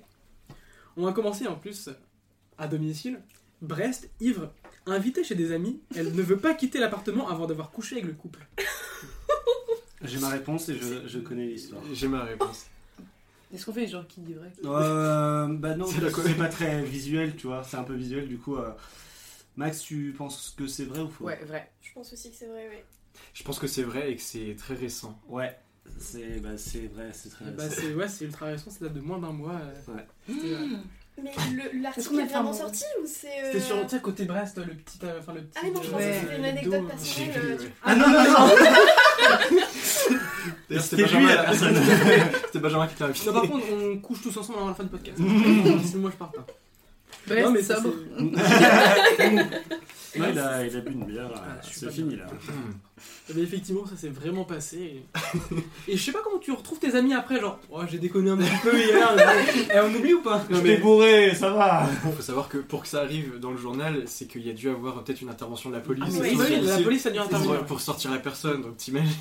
On 0.98 1.06
va 1.06 1.14
commencer 1.14 1.48
en 1.48 1.56
plus 1.56 1.90
à 2.58 2.68
domicile. 2.68 3.22
Brest, 3.62 4.10
ivre, 4.22 4.54
invitée 4.86 5.24
chez 5.26 5.36
des 5.36 5.52
amis, 5.52 5.82
elle 5.96 6.14
ne 6.16 6.22
veut 6.22 6.38
pas 6.38 6.54
quitter 6.54 6.80
l'appartement 6.80 7.28
avant 7.30 7.46
d'avoir 7.46 7.72
couché 7.72 7.96
avec 7.98 8.06
le 8.08 8.14
couple. 8.14 8.46
J'ai 10.02 10.18
ma 10.20 10.30
réponse 10.30 10.70
et 10.70 10.76
je, 10.76 11.08
je 11.08 11.20
connais 11.20 11.46
l'histoire. 11.46 11.82
J'ai 11.94 12.08
ma 12.08 12.24
réponse. 12.24 12.68
Est-ce 13.54 13.66
qu'on 13.66 13.74
fait 13.74 13.82
les 13.82 13.88
gens 13.88 14.04
qui 14.04 14.22
disent 14.22 14.38
vrai 14.38 14.52
Euh, 14.66 15.48
bah 15.50 15.76
non, 15.76 15.86
C'est 15.92 16.10
c'est 16.10 16.36
pas 16.36 16.50
très 16.50 16.84
visuel, 16.84 17.36
tu 17.36 17.48
vois. 17.48 17.64
C'est 17.64 17.78
un 17.78 17.84
peu 17.84 17.96
visuel, 17.96 18.28
du 18.28 18.38
coup. 18.38 18.56
euh, 18.58 18.72
Max, 19.56 19.82
tu 19.82 20.14
penses 20.18 20.54
que 20.58 20.68
c'est 20.68 20.86
vrai 20.86 21.00
ou 21.02 21.10
faux 21.10 21.26
Ouais, 21.26 21.40
vrai. 21.46 21.70
Je 21.82 21.92
pense 21.94 22.14
aussi 22.14 22.30
que 22.32 22.38
c'est 22.38 22.46
vrai, 22.48 22.68
oui. 22.72 22.78
Je 23.34 23.44
pense 23.44 23.60
que 23.60 23.68
c'est 23.68 23.84
vrai 23.84 24.12
et 24.12 24.16
que 24.16 24.22
c'est 24.22 24.56
très 24.58 24.76
récent. 24.76 25.20
Ouais. 25.28 25.58
C'est 26.00 26.40
bah, 26.40 26.50
c'est 26.58 26.88
vrai, 26.94 27.10
c'est 27.14 27.30
très 27.30 27.46
Bah, 27.46 27.64
récent. 27.64 27.76
c'est 27.82 27.94
ouais, 27.96 28.08
c'est 28.08 28.26
ultra 28.26 28.46
récent, 28.46 28.70
ça 28.70 28.78
date 28.86 28.94
de 28.94 29.00
moins 29.02 29.18
d'un 29.18 29.32
mois. 29.32 29.60
euh, 29.60 29.92
Ouais. 29.94 30.06
euh, 30.30 30.68
Mais 31.22 31.32
Est-ce 31.32 31.82
l'article 31.82 32.08
qu'on 32.10 32.18
a 32.20 32.22
est 32.22 32.28
fait 32.28 32.34
vraiment 32.34 32.54
sorti 32.54 32.86
ou 33.02 33.06
c'est. 33.08 33.28
euh, 33.28 33.46
C'était 33.52 33.60
sur, 33.60 33.82
tu 33.88 33.96
sais, 33.96 34.02
côté 34.02 34.26
Brest, 34.26 34.58
le 34.60 34.76
petit, 34.76 35.00
euh, 35.04 35.20
enfin 35.20 35.34
le 35.34 35.42
petit. 35.42 35.58
Ah 35.58 35.62
oui, 35.66 35.72
non, 35.72 35.82
je 35.82 35.88
euh, 35.88 35.92
pensais 35.92 36.12
que 36.12 36.16
c'était 36.22 36.38
une 36.38 36.46
anecdote 36.46 36.88
personnelle. 36.88 37.60
Ah 37.84 37.96
non, 37.96 38.08
non, 38.08 38.24
non 38.24 38.50
D'ailleurs, 40.70 40.84
C'était 40.84 41.04
lui, 41.04 41.26
la 41.26 41.44
personne. 41.44 41.76
C'était 42.46 42.60
Benjamin 42.60 42.88
qui 42.88 42.96
t'a 42.96 43.06
invité. 43.06 43.28
Non, 43.28 43.34
par 43.34 43.50
contre, 43.50 43.66
on 43.72 43.98
couche 43.98 44.22
tous 44.22 44.38
ensemble 44.38 44.60
avant 44.60 44.68
la 44.70 44.74
fin 44.76 44.84
du 44.84 44.90
podcast. 44.90 45.18
Sinon, 45.86 46.02
moi 46.02 46.12
je 46.12 46.18
pars 46.18 46.32
pas. 46.32 46.46
Brest, 47.30 47.46
non, 47.46 47.52
mais 47.52 47.62
ça, 47.64 47.76
sobre. 47.78 47.94
c'est- 49.18 49.30
Non, 50.18 50.26
il 50.34 50.40
a, 50.40 50.66
il 50.66 50.76
a 50.76 50.80
bu 50.82 50.92
une 50.94 51.06
bière, 51.06 51.30
là. 51.30 51.36
Ah, 51.38 51.62
c'est 51.62 51.86
pas 51.86 51.92
fini 51.92 52.16
bien. 52.16 52.26
là. 52.26 52.32
Eh 53.30 53.34
bien, 53.34 53.44
effectivement, 53.44 53.86
ça 53.86 53.96
s'est 53.96 54.10
vraiment 54.10 54.44
passé. 54.44 55.04
Et... 55.88 55.92
et 55.94 55.96
je 55.98 56.04
sais 56.04 56.12
pas 56.12 56.22
comment 56.24 56.40
tu 56.40 56.52
retrouves 56.52 56.80
tes 56.80 56.96
amis 56.96 57.14
après, 57.14 57.40
genre, 57.40 57.60
oh, 57.72 57.82
j'ai 57.88 58.00
déconné 58.00 58.32
un 58.32 58.38
petit 58.38 58.50
peu 58.64 58.76
hier. 58.76 59.16
Et 59.74 59.80
on 59.80 59.94
oublie 59.96 60.16
ou 60.16 60.22
pas? 60.24 60.40
Non, 60.50 60.58
Je 60.58 60.64
mais- 60.64 60.76
t'ai 60.76 60.82
bourré, 60.82 61.36
ça 61.36 61.52
va 61.52 61.88
Il 62.06 62.12
faut 62.12 62.24
savoir 62.24 62.50
que 62.50 62.58
pour 62.58 62.82
que 62.82 62.88
ça 62.88 63.02
arrive 63.02 63.40
dans 63.40 63.52
le 63.52 63.58
journal, 63.58 64.02
c'est 64.08 64.26
qu'il 64.26 64.46
y 64.46 64.50
a 64.50 64.54
dû 64.54 64.68
avoir 64.70 65.04
peut-être 65.04 65.22
une 65.22 65.30
intervention 65.30 65.70
de 65.70 65.76
la 65.76 65.82
police. 65.82 66.04
Ah, 66.08 66.22
oui, 66.24 66.36
oui, 66.36 66.60
la 66.64 66.80
police 66.80 67.06
a 67.06 67.12
dû 67.12 67.20
intervenir. 67.20 67.66
pour 67.68 67.80
sortir 67.80 68.10
la 68.10 68.18
personne, 68.18 68.64
donc 68.64 68.78
t'imagines. 68.78 69.14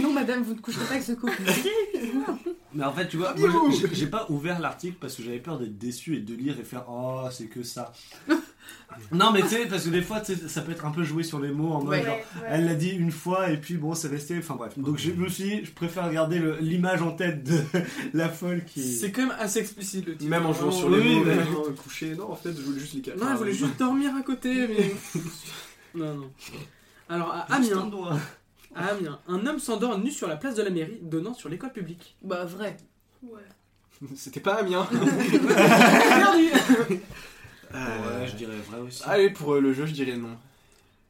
Non, 0.00 0.12
madame, 0.12 0.44
vous 0.44 0.54
ne 0.54 0.60
coucherez 0.60 0.84
pas 0.84 0.92
avec 0.92 1.02
ce 1.02 1.12
couple. 1.12 1.42
Mais 2.76 2.84
en 2.84 2.92
fait, 2.92 3.08
tu 3.08 3.16
vois, 3.16 3.34
moi, 3.34 3.48
j'ai- 3.70 3.94
j'ai 3.94 4.06
pas 4.06 4.26
ouvert 4.28 4.60
l'article 4.60 4.96
parce 5.00 5.14
que 5.16 5.22
j'avais 5.22 5.38
peur 5.38 5.58
d'être 5.58 5.78
déçu 5.78 6.14
et 6.16 6.20
de 6.20 6.34
lire 6.34 6.56
et 6.60 6.64
faire 6.64 6.84
Oh, 6.88 7.22
c'est 7.32 7.46
que 7.46 7.62
ça. 7.62 7.92
non, 9.12 9.32
mais 9.32 9.42
tu 9.42 9.48
sais, 9.48 9.66
parce 9.66 9.84
que 9.84 9.88
des 9.90 10.02
fois, 10.02 10.20
tu 10.20 10.34
sais, 10.34 10.48
ça 10.48 10.60
peut 10.60 10.72
être 10.72 10.84
un 10.84 10.90
peu 10.90 11.02
joué 11.02 11.22
sur 11.22 11.40
les 11.40 11.50
mots 11.50 11.72
en 11.72 11.78
mode 11.80 11.88
Ouais. 11.88 12.04
Genre, 12.04 12.14
ouais. 12.16 12.46
Elle 12.48 12.66
l'a 12.66 12.74
dit 12.74 12.90
une 12.90 13.10
fois 13.10 13.50
et 13.50 13.56
puis 13.56 13.76
bon, 13.78 13.94
c'est 13.94 14.08
resté. 14.08 14.36
Enfin 14.38 14.56
bref. 14.56 14.78
Donc 14.78 14.98
je 14.98 15.10
me 15.12 15.28
suis 15.28 15.44
dit, 15.44 15.64
je 15.64 15.70
préfère 15.70 16.10
garder 16.12 16.38
le- 16.38 16.58
l'image 16.60 17.00
en 17.02 17.12
tête 17.12 17.42
de 17.44 17.58
la 18.14 18.28
folle 18.28 18.64
qui. 18.64 18.82
C'est 18.82 19.10
quand 19.10 19.22
même 19.26 19.36
assez 19.38 19.60
explicite 19.60 20.06
le 20.06 20.16
titre. 20.16 20.28
Même 20.30 20.44
en 20.46 20.52
jouant 20.52 20.70
sur 20.70 20.90
les 20.90 21.00
oui, 21.00 21.14
mots, 21.16 21.24
mais- 21.24 21.36
même 21.36 21.56
en 21.56 21.72
coucher. 21.82 22.14
Non, 22.14 22.30
en 22.32 22.36
fait, 22.36 22.52
je 22.54 22.60
voulais 22.62 22.80
juste 22.80 22.94
les 22.94 23.00
calmer. 23.00 23.20
Non, 23.22 23.30
elle 23.30 23.36
voulait 23.36 23.52
juste 23.54 23.78
dormir 23.78 24.14
à 24.14 24.22
côté, 24.22 24.68
mais. 24.68 24.94
non, 25.94 26.14
non. 26.14 26.30
Alors, 27.08 27.32
à 27.48 27.56
Juste 27.60 27.72
un 27.72 27.78
Amiens, 27.78 27.86
doigt. 27.90 28.18
À 28.76 28.88
Amiens, 28.88 29.18
un 29.28 29.46
homme 29.46 29.58
s'endort 29.58 29.98
nu 29.98 30.10
sur 30.10 30.28
la 30.28 30.36
place 30.36 30.54
de 30.54 30.62
la 30.62 30.70
mairie, 30.70 30.98
donnant 31.02 31.34
sur 31.34 31.48
l'école 31.48 31.72
publique. 31.72 32.16
Bah, 32.22 32.44
vrai. 32.44 32.76
Ouais. 33.22 33.40
C'était 34.16 34.40
pas 34.40 34.54
Amiens. 34.56 34.86
Perdu 34.90 36.50
Euh, 37.74 38.20
Ouais, 38.20 38.26
je 38.28 38.36
dirais 38.36 38.54
vrai 38.70 38.80
aussi. 38.80 39.02
Allez, 39.06 39.30
pour 39.30 39.54
euh, 39.54 39.60
le 39.60 39.72
jeu, 39.72 39.86
je 39.86 39.92
dirais 39.92 40.16
non. 40.16 40.36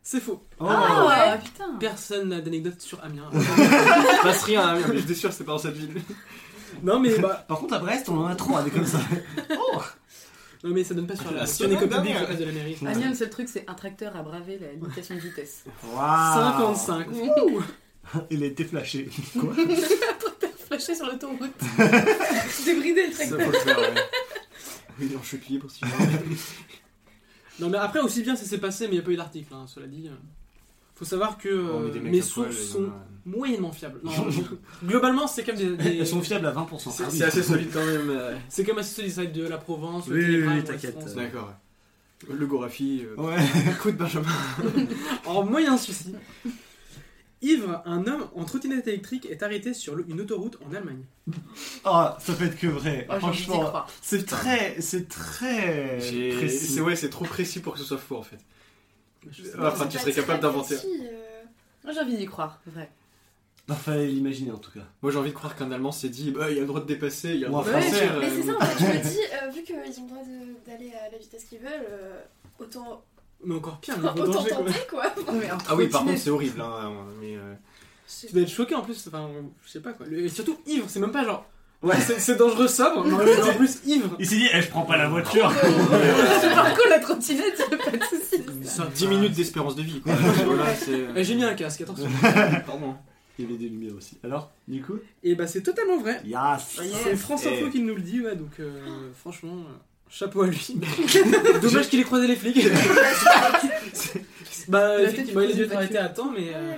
C'est 0.02 0.20
faux. 0.20 0.42
Oh. 0.60 0.66
Ah, 0.68 1.06
ouais, 1.34 1.38
putain. 1.44 1.74
Personne 1.80 2.28
n'a 2.30 2.40
d'anecdote 2.40 2.80
sur 2.80 3.02
Amiens. 3.04 3.28
Il 3.34 4.18
passe 4.22 4.42
rien 4.44 4.60
à 4.62 4.70
Amiens, 4.72 4.86
mais 4.88 4.98
j'étais 4.98 5.14
sûr 5.14 5.28
que 5.28 5.34
c'était 5.34 5.44
pas 5.46 5.52
dans 5.52 5.58
cette 5.58 5.76
ville. 5.76 6.00
non, 6.82 7.00
mais 7.00 7.18
bah. 7.18 7.44
Par 7.48 7.58
contre, 7.58 7.74
à 7.74 7.78
Brest, 7.80 8.08
on 8.08 8.18
en 8.18 8.26
a 8.26 8.36
trois 8.36 8.62
des 8.62 8.70
comme 8.70 8.86
ça. 8.86 9.00
Oh 9.58 9.80
Non, 10.64 10.70
mais 10.74 10.84
ça 10.84 10.94
donne 10.94 11.06
pas 11.06 11.16
sur 11.16 11.24
la 11.30 11.30
une 11.30 11.36
école 11.44 11.48
semaine 11.48 11.78
publique 11.78 11.90
dernière. 11.90 12.18
sur 12.20 12.28
la 12.28 12.36
de 12.46 12.50
mairie. 12.52 12.76
Amiens, 12.86 13.08
le 13.10 13.14
seul 13.14 13.30
truc, 13.30 13.48
c'est 13.48 13.64
un 13.68 13.74
tracteur 13.74 14.16
à 14.16 14.22
braver 14.22 14.58
la 14.58 14.72
limitation 14.72 15.14
de 15.14 15.20
vitesse. 15.20 15.64
Waouh 15.94 16.74
55. 16.74 17.08
Ouh. 17.12 17.62
Il 18.30 18.42
a 18.42 18.46
été 18.46 18.64
flashé. 18.64 19.08
Flashé 20.68 20.94
sur 20.94 21.06
l'autoroute. 21.06 21.40
Débridé 22.64 23.06
le 23.06 23.12
Ça, 23.12 23.26
tracteur. 23.26 23.40
faut 23.46 23.52
le 23.52 23.58
faire, 23.58 23.78
ouais. 23.78 23.94
Oui, 24.98 25.16
en 25.18 25.22
cheville 25.22 25.58
pour 25.58 25.70
suivre. 25.70 25.92
Non, 27.60 27.68
mais 27.68 27.78
après, 27.78 28.00
aussi 28.00 28.22
bien 28.22 28.34
ça 28.36 28.44
s'est 28.44 28.58
passé, 28.58 28.84
mais 28.86 28.94
il 28.94 28.98
n'y 28.98 29.00
a 29.00 29.02
pas 29.02 29.10
eu 29.12 29.16
d'article, 29.16 29.52
hein, 29.54 29.66
cela 29.66 29.86
dit. 29.86 30.10
Faut 30.96 31.04
savoir 31.04 31.38
que 31.38 31.48
euh, 31.48 32.00
mes 32.02 32.20
sources 32.22 32.56
sont 32.56 32.90
moyennement 33.24 33.70
fiables. 33.70 34.00
Non, 34.02 34.12
globalement, 34.84 35.26
c'est 35.28 35.44
comme 35.44 35.56
des. 35.56 35.76
des- 35.76 35.98
Elles 35.98 36.06
sont 36.06 36.22
fiables 36.22 36.46
à 36.46 36.52
20%. 36.52 36.90
C'est 36.90 37.02
Ah 37.04 37.08
oui. 37.10 37.18
c'est 37.18 37.24
assez 37.24 37.42
solide 37.42 37.68
quand 37.72 37.84
même. 37.84 38.08
euh. 38.10 38.34
C'est 38.48 38.64
comme 38.64 38.78
assez 38.78 38.94
solide, 38.94 39.10
ça 39.12 39.20
va 39.22 39.26
être 39.28 39.34
de 39.34 39.46
la 39.46 39.58
Provence, 39.58 40.08
le 40.08 40.16
Oui, 40.16 40.24
Télégramme, 40.24 40.64
t'inquiète. 40.64 41.14
D'accord. 41.14 41.52
Le 42.32 42.46
Gorafi, 42.46 43.04
euh, 43.04 43.20
Ouais. 43.22 43.36
coup 43.82 43.90
de 43.92 43.96
Benjamin. 43.98 44.26
En 45.26 45.44
moyen 45.44 45.76
souci. 45.76 46.14
Ivre, 47.42 47.82
un 47.84 48.06
homme 48.06 48.26
en 48.34 48.44
trottinette 48.44 48.88
électrique 48.88 49.26
est 49.30 49.42
arrêté 49.42 49.74
sur 49.74 49.94
le- 49.94 50.06
une 50.08 50.22
autoroute 50.22 50.56
en 50.66 50.74
Allemagne. 50.74 51.02
Oh, 51.84 52.06
ça 52.18 52.32
peut 52.32 52.44
être 52.46 52.56
que 52.58 52.66
vrai. 52.66 53.06
Oh, 53.10 53.14
d'y 53.14 53.18
Franchement, 53.20 53.84
c'est 54.00 54.24
très, 54.24 54.80
c'est 54.80 55.06
très 55.08 56.00
J'ai- 56.00 56.30
précis. 56.30 56.66
C'est 56.72 56.80
ouais, 56.80 56.96
c'est 56.96 57.10
trop 57.10 57.26
précis 57.26 57.60
pour 57.60 57.74
que 57.74 57.78
ce 57.78 57.84
soit 57.84 57.98
faux 57.98 58.16
en 58.16 58.22
fait. 58.22 58.38
Je 58.38 58.38
sais 58.38 58.44
Ah, 58.44 58.44
pas. 59.15 59.15
Enfin, 59.58 59.86
tu 59.86 59.98
serais 59.98 60.12
capable 60.12 60.40
d'inventer. 60.40 60.74
euh. 60.76 61.42
Moi, 61.84 61.92
j'ai 61.92 62.00
envie 62.00 62.16
d'y 62.16 62.26
croire, 62.26 62.60
vrai. 62.66 62.90
Il 63.68 63.74
fallait 63.74 64.06
l'imaginer 64.06 64.52
en 64.52 64.58
tout 64.58 64.70
cas. 64.70 64.84
Moi 65.02 65.10
j'ai 65.10 65.18
envie 65.18 65.30
de 65.30 65.34
croire 65.34 65.56
qu'un 65.56 65.72
Allemand 65.72 65.90
s'est 65.90 66.08
dit 66.08 66.30
bah 66.30 66.52
il 66.52 66.56
a 66.56 66.60
le 66.60 66.66
droit 66.68 66.80
de 66.80 66.86
dépasser, 66.86 67.30
il 67.30 67.44
a 67.44 67.48
le 67.48 67.52
droit 67.52 67.64
de 67.64 67.68
Français. 67.70 67.90
partir, 68.06 68.18
Mais 68.20 68.26
euh, 68.26 68.30
c'est 68.36 68.42
ça 68.46 68.56
en 68.56 68.60
fait, 68.60 68.78
je 68.78 68.98
me 68.98 69.02
dis, 69.02 69.18
euh, 69.42 69.50
vu 69.50 69.62
qu'ils 69.64 69.74
ont 69.74 70.02
le 70.04 70.08
droit 70.08 70.22
de- 70.22 70.70
d'aller 70.70 70.92
à 70.92 71.10
la 71.10 71.18
vitesse 71.18 71.42
qu'ils 71.46 71.58
veulent, 71.58 71.70
euh, 71.90 72.20
autant, 72.60 73.02
Mais 73.44 73.56
encore 73.56 73.80
pire, 73.80 73.96
niveau 73.98 74.08
autant 74.10 74.24
danger, 74.34 74.50
quoi. 74.50 74.58
tenter 74.64 74.86
quoi. 74.88 75.32
Mais 75.32 75.48
Ah 75.68 75.74
oui, 75.74 75.88
par 75.88 76.04
contre 76.04 76.16
c'est 76.18 76.30
horrible 76.30 76.60
hein, 76.60 76.92
mais 77.20 77.34
euh, 77.36 77.54
Tu 78.24 78.32
dois 78.32 78.42
être 78.42 78.48
choqué 78.48 78.76
en 78.76 78.82
plus, 78.82 79.04
enfin, 79.08 79.28
je 79.64 79.68
sais 79.68 79.80
pas 79.80 79.94
quoi. 79.94 80.06
Le- 80.06 80.20
Et 80.20 80.28
surtout 80.28 80.56
ivre, 80.66 80.86
c'est 80.88 81.00
même 81.00 81.10
pas 81.10 81.24
genre. 81.24 81.44
Ouais. 81.82 81.94
C'est 82.18 82.36
dangereux 82.36 82.68
sobre, 82.68 83.04
mais 83.04 83.42
en 83.42 83.54
plus 83.54 83.78
ivre. 83.86 84.16
Il 84.18 84.26
s'est 84.26 84.36
dit, 84.36 84.48
eh, 84.52 84.60
je 84.62 84.68
prends 84.68 84.82
pas 84.82 84.96
la 84.96 85.08
voiture. 85.08 85.52
Par 85.52 86.70
contre, 86.70 86.88
la 86.88 86.98
trottinette, 86.98 87.58
y'a 87.70 87.76
pas 87.76 87.90
de 87.96 88.02
soucis. 88.02 88.42
c'est 88.64 88.92
10 88.94 89.06
minutes 89.08 89.32
d'espérance 89.34 89.76
de 89.76 89.82
vie 89.82 90.00
quoi. 90.00 90.14
Voilà, 90.14 90.74
c'est- 90.74 91.04
Eh, 91.14 91.22
J'ai 91.24 91.34
mis 91.34 91.44
un 91.44 91.54
casque, 91.54 91.82
attention. 91.82 92.08
Pardon. 92.66 92.94
Il 93.38 93.44
y 93.44 93.48
avait 93.48 93.58
des 93.58 93.68
lumières 93.68 93.94
aussi. 93.96 94.16
Alors, 94.24 94.50
du 94.66 94.80
coup 94.80 94.94
Et 95.22 95.34
bah 95.34 95.46
c'est 95.46 95.60
totalement 95.62 95.98
vrai. 95.98 96.22
Yes 96.24 96.80
C'est 97.04 97.16
France 97.16 97.44
Info 97.46 97.66
Eh. 97.66 97.70
qui 97.70 97.80
nous 97.82 97.94
le 97.94 98.00
dit, 98.00 98.22
ouais, 98.22 98.34
donc 98.34 98.58
euh, 98.58 99.10
franchement, 99.20 99.56
euh, 99.56 99.74
chapeau 100.08 100.42
à 100.42 100.46
lui. 100.46 100.74
Dommage 101.62 101.88
qu'il 101.90 102.00
ait 102.00 102.04
croisé 102.04 102.26
les 102.26 102.36
flics. 102.36 102.56
bah, 104.68 105.02
effectivement, 105.02 105.42
être 105.42 105.50
une 105.54 105.72
arrêté 105.72 105.92
voiture. 105.94 106.00
à 106.02 106.08
temps, 106.08 106.30
mais, 106.34 106.50
euh, 106.54 106.76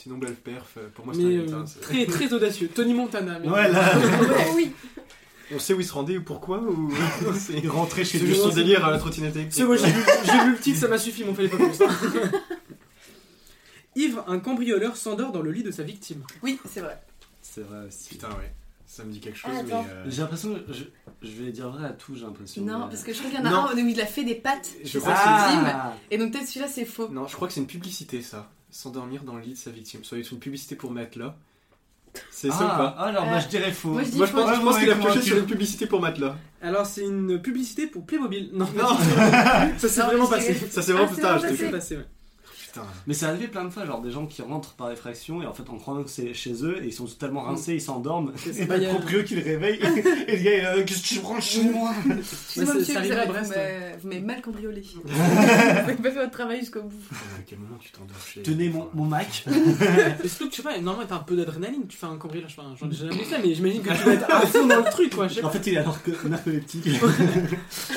Sinon, 0.00 0.16
belle 0.18 0.34
perf, 0.36 0.74
euh, 0.76 0.88
pour 0.94 1.04
moi, 1.06 1.12
c'est 1.14 1.22
un 1.22 1.26
euh, 1.26 1.54
hein, 1.54 1.64
c'est- 1.66 1.80
très, 1.80 2.06
très 2.06 2.32
audacieux. 2.32 2.68
Tony 2.72 2.94
Montana. 2.94 3.40
mais- 3.40 3.48
Ouais, 3.48 3.68
là 3.68 3.92
oui. 4.54 4.70
On 5.52 5.58
sait 5.58 5.74
où 5.74 5.80
il 5.80 5.84
se 5.86 5.92
rendait 5.92 6.16
ou 6.18 6.22
pourquoi 6.22 6.58
ou 6.60 6.92
c'est 7.36 7.66
Rentrer 7.66 8.04
chez 8.04 8.18
c'est 8.18 8.24
lui. 8.24 8.30
juste 8.34 8.42
son 8.42 8.50
délire 8.54 8.84
à 8.84 8.92
la 8.92 8.98
trottinette 8.98 9.34
électrique. 9.34 9.54
C'est 9.58 9.64
moi, 9.64 9.76
j'ai 9.76 9.86
lu 10.44 10.52
le 10.52 10.58
titre, 10.58 10.78
ça 10.78 10.86
m'a 10.88 10.98
suffi, 10.98 11.24
m'en 11.24 11.34
fallait 11.34 11.48
pas 11.48 11.56
plus. 11.56 11.78
Yves, 13.96 14.22
un 14.28 14.38
cambrioleur, 14.38 14.96
s'endort 14.96 15.32
dans 15.32 15.42
le 15.42 15.50
lit 15.50 15.62
de 15.64 15.70
sa 15.72 15.82
victime. 15.82 16.22
Oui, 16.42 16.60
c'est 16.70 16.80
vrai. 16.80 17.00
C'est 17.42 17.62
vrai 17.62 17.86
aussi. 17.88 18.10
Putain, 18.10 18.28
ouais. 18.28 18.52
Ça 18.86 19.04
me 19.04 19.10
dit 19.12 19.20
quelque 19.20 19.36
chose, 19.38 19.50
Ah, 19.52 19.62
mais. 19.66 19.72
euh, 19.74 20.04
J'ai 20.08 20.22
l'impression 20.22 20.54
que 20.54 20.72
je, 20.72 20.84
je 21.22 21.42
vais 21.42 21.50
dire 21.50 21.68
vrai 21.70 21.88
à 21.88 21.92
tout, 21.92 22.14
j'ai 22.14 22.22
l'impression. 22.24 22.62
Non, 22.64 22.78
mais- 22.80 22.84
parce 22.90 23.02
que 23.02 23.12
je 23.12 23.18
crois 23.18 23.30
qu'il 23.30 23.38
y 23.38 23.42
en 23.42 23.46
a 23.46 23.50
Non. 23.50 23.66
un 23.68 23.74
où 23.74 23.86
il 23.88 24.00
a 24.00 24.06
fait 24.06 24.24
des 24.24 24.34
pattes. 24.36 24.70
Je 24.84 24.98
crois 24.98 25.14
sa 25.16 25.20
que 25.22 25.28
c'est-. 25.28 25.72
Ah 25.74 25.94
Et 26.10 26.18
donc 26.18 26.32
peut-être 26.32 26.46
celui-là 26.46 26.68
c'est 26.68 26.84
faux. 26.84 27.08
Non, 27.08 27.26
je 27.26 27.34
crois 27.34 27.48
que 27.48 27.54
c'est 27.54 27.60
une 27.60 27.66
publicité, 27.66 28.22
ça. 28.22 28.50
S'endormir 28.70 29.22
dans 29.24 29.34
le 29.36 29.42
lit 29.42 29.52
de 29.52 29.56
sa 29.58 29.70
victime. 29.70 30.04
Ça 30.04 30.10
doit 30.16 30.20
être 30.20 30.30
une 30.32 30.38
publicité 30.38 30.76
pour 30.76 30.90
Matelas. 30.90 31.34
C'est 32.30 32.50
ça 32.50 32.64
ou 32.64 32.68
Ah, 32.70 32.76
pas 32.96 33.02
alors, 33.02 33.24
Euh, 33.24 33.26
moi 33.30 33.38
je 33.38 33.48
dirais 33.48 33.70
faux. 33.70 33.90
moi, 33.90 34.02
je 34.02 34.16
Moi, 34.16 34.26
je 34.26 34.32
pense, 34.32 34.58
pense 34.60 34.78
qu'il 34.78 34.90
a 34.90 34.94
pioché 34.96 35.22
sur 35.22 35.36
une 35.38 35.46
publicité 35.46 35.86
pour 35.86 36.00
Matelas. 36.00 36.36
Alors, 36.62 36.84
c'est 36.86 37.02
une 37.04 37.40
publicité 37.40 37.86
pour 37.86 38.04
Playmobil. 38.06 38.50
Non, 38.52 38.66
Non. 38.76 38.96
ça 39.78 39.88
s'est 39.88 40.00
Non, 40.00 40.06
vraiment 40.08 40.26
passé. 40.26 40.54
Ça, 40.70 40.82
c'est 40.82 40.92
vraiment 40.92 41.08
Ah, 41.10 41.14
putain, 41.14 41.36
vraiment 41.36 41.42
je 41.42 41.42
Ça 41.42 41.48
s'est 41.50 41.56
jure. 41.56 41.70
passé, 41.70 41.96
ouais. 41.96 42.06
Putain. 42.80 42.92
Mais 43.06 43.14
c'est 43.14 43.26
arrivé 43.26 43.48
plein 43.48 43.64
de 43.64 43.70
fois, 43.70 43.84
genre 43.86 44.00
des 44.00 44.10
gens 44.10 44.26
qui 44.26 44.42
rentrent 44.42 44.74
par 44.74 44.90
effraction 44.90 45.42
et 45.42 45.46
en 45.46 45.52
fait 45.54 45.68
en 45.70 45.76
croyant 45.78 46.02
que 46.02 46.10
c'est 46.10 46.34
chez 46.34 46.64
eux 46.64 46.82
et 46.82 46.86
ils 46.86 46.92
sont 46.92 47.06
totalement 47.06 47.42
rincés, 47.42 47.74
ils 47.74 47.80
s'endorment. 47.80 48.32
C'est 48.36 48.56
Et 48.60 48.66
pas 48.66 48.76
le 48.76 48.88
proprio 48.88 49.22
qui 49.24 49.34
les 49.36 49.42
réveille 49.42 49.80
et 50.26 50.36
le 50.36 50.42
gars 50.42 50.56
il 50.56 50.62
là, 50.62 50.82
qu'est-ce 50.82 51.02
que 51.02 51.06
tu 51.14 51.20
prends 51.20 51.40
chez 51.40 51.64
moi 51.64 51.92
Excusez-moi 52.18 52.72
c'est- 52.74 52.78
monsieur, 52.78 52.84
ça 52.84 52.92
vous, 52.92 52.98
arrivait 52.98 53.14
à 53.16 53.20
avez- 53.22 53.28
Brest, 53.32 53.52
vous 53.52 53.58
m'avez- 53.58 53.96
vous 54.02 54.08
m'avez 54.08 54.20
mal 54.20 54.40
cambriolé. 54.42 54.82
vous 55.04 55.20
hein. 55.22 55.74
n'avez 55.86 55.94
pas 55.94 56.10
fait 56.10 56.18
votre 56.20 56.30
travail 56.30 56.60
jusqu'au 56.60 56.82
bout. 56.82 56.96
À 57.12 57.42
quel 57.46 57.58
moment 57.58 57.76
tu 57.80 57.90
t'endors 57.92 58.16
chez. 58.26 58.42
Tenez 58.42 58.68
mon, 58.68 58.88
mon 58.94 59.04
Mac. 59.04 59.44
Mais 60.22 60.28
surtout 60.28 60.46
que, 60.48 60.52
je 60.52 60.56
sais 60.56 60.62
pas, 60.62 60.78
normalement, 60.78 61.06
t'as 61.08 61.16
un 61.16 61.18
peu 61.24 61.36
d'adrénaline, 61.36 61.86
tu 61.88 61.96
fais 61.96 62.06
un 62.06 62.16
cambriolage. 62.16 62.54
Enfin, 62.58 62.74
j'en 62.78 62.90
ai 62.90 62.94
jamais 62.94 63.24
fait, 63.24 63.38
mais 63.42 63.54
j'imagine 63.54 63.82
que 63.82 63.88
tu 63.90 64.04
vas 64.04 64.12
être 64.14 64.30
à 64.30 64.40
fond 64.46 64.66
dans 64.66 64.78
le 64.78 64.90
truc, 64.90 65.14
quoi. 65.14 65.26
En 65.42 65.50
fait 65.50 65.66
il 65.66 65.74
est 65.76 65.82
narco- 65.82 66.28
narcoleptique. 66.28 66.88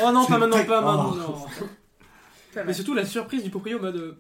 Oh 0.03 0.11
non, 0.11 0.23
C'est 0.23 0.29
pas 0.33 0.37
maintenant, 0.39 0.63
pas 0.65 0.81
Oh. 0.81 0.85
maintenant. 1.15 1.45
Pas 2.53 2.63
Mais 2.65 2.73
surtout 2.73 2.93
la 2.93 3.05
surprise 3.05 3.43
du 3.43 3.49
proprio 3.49 3.77
en 3.77 3.81
mode. 3.81 4.15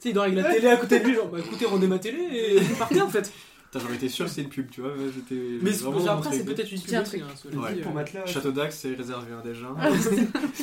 Tu 0.00 0.04
sais, 0.04 0.08
il 0.10 0.14
dort 0.14 0.24
avec 0.24 0.34
la 0.36 0.44
télé 0.52 0.66
à 0.68 0.76
côté 0.78 0.98
de 1.00 1.04
lui, 1.06 1.14
genre, 1.14 1.28
bah 1.28 1.38
écoutez, 1.38 1.66
rendez 1.66 1.86
ma 1.86 1.98
télé 1.98 2.18
et 2.22 2.58
vous 2.60 2.74
partez 2.76 3.00
en 3.02 3.08
fait. 3.10 3.30
Putain, 3.64 3.78
j'aurais 3.84 3.94
été 3.96 4.08
sûr 4.08 4.24
que 4.24 4.30
c'est 4.32 4.40
une 4.42 4.48
pub, 4.48 4.68
tu 4.70 4.80
vois. 4.80 4.94
J'étais. 5.14 5.34
Mais 5.62 5.70
vraiment 5.70 5.98
après, 6.06 6.30
c'est 6.30 6.36
intrigué. 6.40 6.54
peut-être 6.54 6.72
une 6.72 6.80
pub 6.80 6.94
aussi, 7.00 7.04
truc. 7.10 7.22
hein, 7.22 7.34
cela 7.40 7.58
Ouais. 7.60 7.74
dit, 7.74 7.80
Pour 7.82 7.92
euh. 7.92 7.94
matelas. 7.94 8.26
Château 8.26 8.50
d'Axe, 8.50 8.78
c'est 8.80 8.94
réservé 8.94 9.32
à 9.32 9.42
des 9.42 9.54
gens. 9.54 9.74
Ah, 9.78 9.90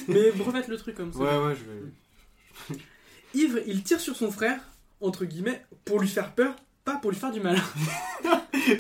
Mais 0.09 0.31
remettre 0.31 0.69
le 0.69 0.77
truc 0.77 0.95
comme 0.95 1.13
ça. 1.13 1.19
Ouais, 1.19 1.37
ouais, 1.47 1.55
je 1.55 2.75
vais. 2.75 2.79
Ivre, 3.33 3.59
il 3.67 3.83
tire 3.83 3.99
sur 3.99 4.15
son 4.15 4.31
frère, 4.31 4.59
entre 4.99 5.23
guillemets, 5.25 5.63
pour 5.85 5.99
lui 5.99 6.07
faire 6.07 6.33
peur, 6.33 6.55
pas 6.83 6.95
pour 6.95 7.11
lui 7.11 7.17
faire 7.17 7.31
du 7.31 7.39
mal. 7.39 7.57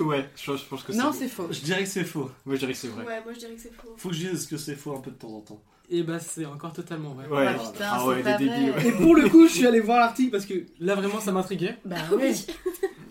Ouais, 0.01 0.27
je, 0.35 0.57
je 0.57 0.65
pense 0.65 0.83
que 0.83 0.91
c'est. 0.91 0.97
Non, 0.97 1.13
c'est 1.13 1.29
faux. 1.29 1.47
Je 1.49 1.61
dirais 1.61 1.83
que 1.83 1.89
c'est 1.89 2.03
faux. 2.03 2.29
Moi, 2.45 2.55
je 2.55 2.59
dirais 2.59 2.73
que 2.73 2.77
c'est 2.77 2.89
vrai. 2.89 3.05
Ouais, 3.05 3.21
moi 3.23 3.31
je 3.31 3.39
dirais 3.39 3.53
que 3.53 3.61
c'est 3.61 3.71
faux. 3.73 3.93
Faut 3.95 4.09
que 4.09 4.15
je 4.15 4.27
dise 4.27 4.45
que 4.47 4.57
c'est 4.57 4.75
faux 4.75 4.93
un 4.97 4.99
peu 4.99 5.11
de 5.11 5.15
temps 5.15 5.29
en 5.31 5.39
temps. 5.39 5.63
Et 5.89 6.03
bah, 6.03 6.19
c'est 6.19 6.45
encore 6.45 6.73
totalement 6.73 7.13
vrai. 7.13 7.27
Ouais. 7.27 7.47
Ah 7.47 7.53
putain, 7.53 7.85
Ah 7.89 8.05
ouais, 8.07 8.15
c'est 8.17 8.23
pas 8.23 8.37
des 8.37 8.45
débiles, 8.49 8.71
vrai. 8.71 8.83
ouais. 8.83 8.89
Et 8.89 8.91
pour 8.91 9.15
le 9.15 9.29
coup, 9.29 9.47
je 9.47 9.53
suis 9.53 9.65
allé 9.67 9.79
voir 9.79 9.99
l'article 9.99 10.31
parce 10.31 10.45
que 10.45 10.65
là, 10.79 10.95
vraiment, 10.95 11.19
ça 11.21 11.31
m'intriguait. 11.31 11.77
Bah 11.85 11.95
Oui. 12.17 12.45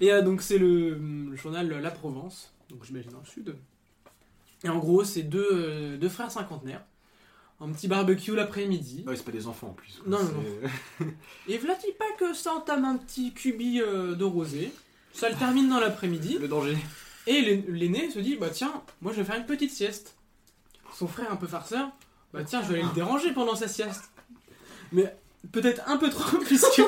Et 0.01 0.13
euh, 0.13 0.21
donc, 0.23 0.43
c'est 0.43 0.59
le, 0.59 0.95
le 1.31 1.37
journal 1.37 1.69
La 1.81 1.91
Provence, 1.91 2.53
donc 2.69 2.85
j'imagine 2.85 3.11
dans 3.13 3.21
le 3.21 3.27
sud. 3.27 3.57
Et 4.65 4.69
en 4.69 4.79
gros, 4.79 5.05
c'est 5.05 5.23
deux, 5.23 5.49
euh, 5.53 5.97
deux 5.97 6.09
frères 6.11 6.31
cinquantenaires. 6.31 6.83
Un 7.61 7.71
petit 7.73 7.89
barbecue 7.89 8.35
l'après-midi. 8.35 9.05
Ouais, 9.07 9.17
c'est 9.17 9.25
pas 9.25 9.33
des 9.33 9.47
enfants 9.47 9.69
en 9.69 9.73
plus. 9.73 10.03
Non, 10.07 10.23
non, 10.23 10.31
C'est- 10.99 11.07
Et 11.49 11.57
voilà, 11.57 11.75
pas 11.99 12.05
que 12.19 12.35
ça 12.35 12.53
entame 12.53 12.85
un 12.85 12.97
petit 12.99 13.33
cubi 13.33 13.81
euh, 13.81 14.15
de 14.15 14.25
rosé. 14.25 14.71
Ça 15.15 15.31
le 15.31 15.37
termine 15.37 15.71
dans 15.71 15.81
l'après-midi. 15.81 16.37
Le 16.39 16.49
danger. 16.49 16.77
Et 17.27 17.41
l'aîné 17.69 18.11
se 18.11 18.19
dit 18.19 18.37
Bah 18.37 18.51
tiens, 18.51 18.83
moi 19.01 19.13
je 19.13 19.19
vais 19.19 19.25
faire 19.25 19.37
une 19.37 19.47
petite 19.47 19.71
sieste. 19.71 20.15
Son 20.95 21.09
frère, 21.09 21.33
un 21.33 21.37
peu 21.37 21.47
farceur, 21.47 21.89
Bah 22.33 22.41
tiens, 22.45 22.63
je 22.63 22.69
vais 22.69 22.75
aller 22.81 22.89
le 22.89 22.95
déranger 22.95 23.33
pendant 23.33 23.55
sa 23.55 23.69
sieste. 23.69 24.11
Mais 24.93 25.15
peut-être 25.53 25.83
un 25.87 25.97
peu 25.97 26.11
trop, 26.11 26.39
puisque 26.47 26.83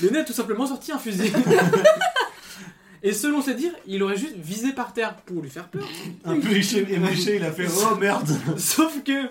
l'aîné 0.00 0.18
a 0.18 0.24
tout 0.24 0.32
simplement 0.32 0.66
sorti 0.66 0.92
un 0.92 0.98
fusil. 0.98 1.32
Et 3.02 3.12
selon 3.12 3.40
ses 3.42 3.54
dires, 3.54 3.74
il 3.86 4.02
aurait 4.02 4.16
juste 4.16 4.34
visé 4.36 4.72
par 4.72 4.92
terre 4.92 5.14
pour 5.16 5.40
lui 5.40 5.50
faire 5.50 5.68
peur. 5.68 5.86
Un 6.24 6.40
peu 6.40 6.48
éché- 6.48 6.84
éméché, 6.90 7.36
il 7.36 7.44
a 7.44 7.52
fait 7.52 7.68
oh 7.68 7.94
merde 7.94 8.28
Sauf 8.58 9.04
que, 9.04 9.22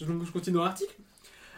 je, 0.00 0.06
je 0.06 0.30
continue 0.30 0.56
dans 0.56 0.64
l'article, 0.64 0.94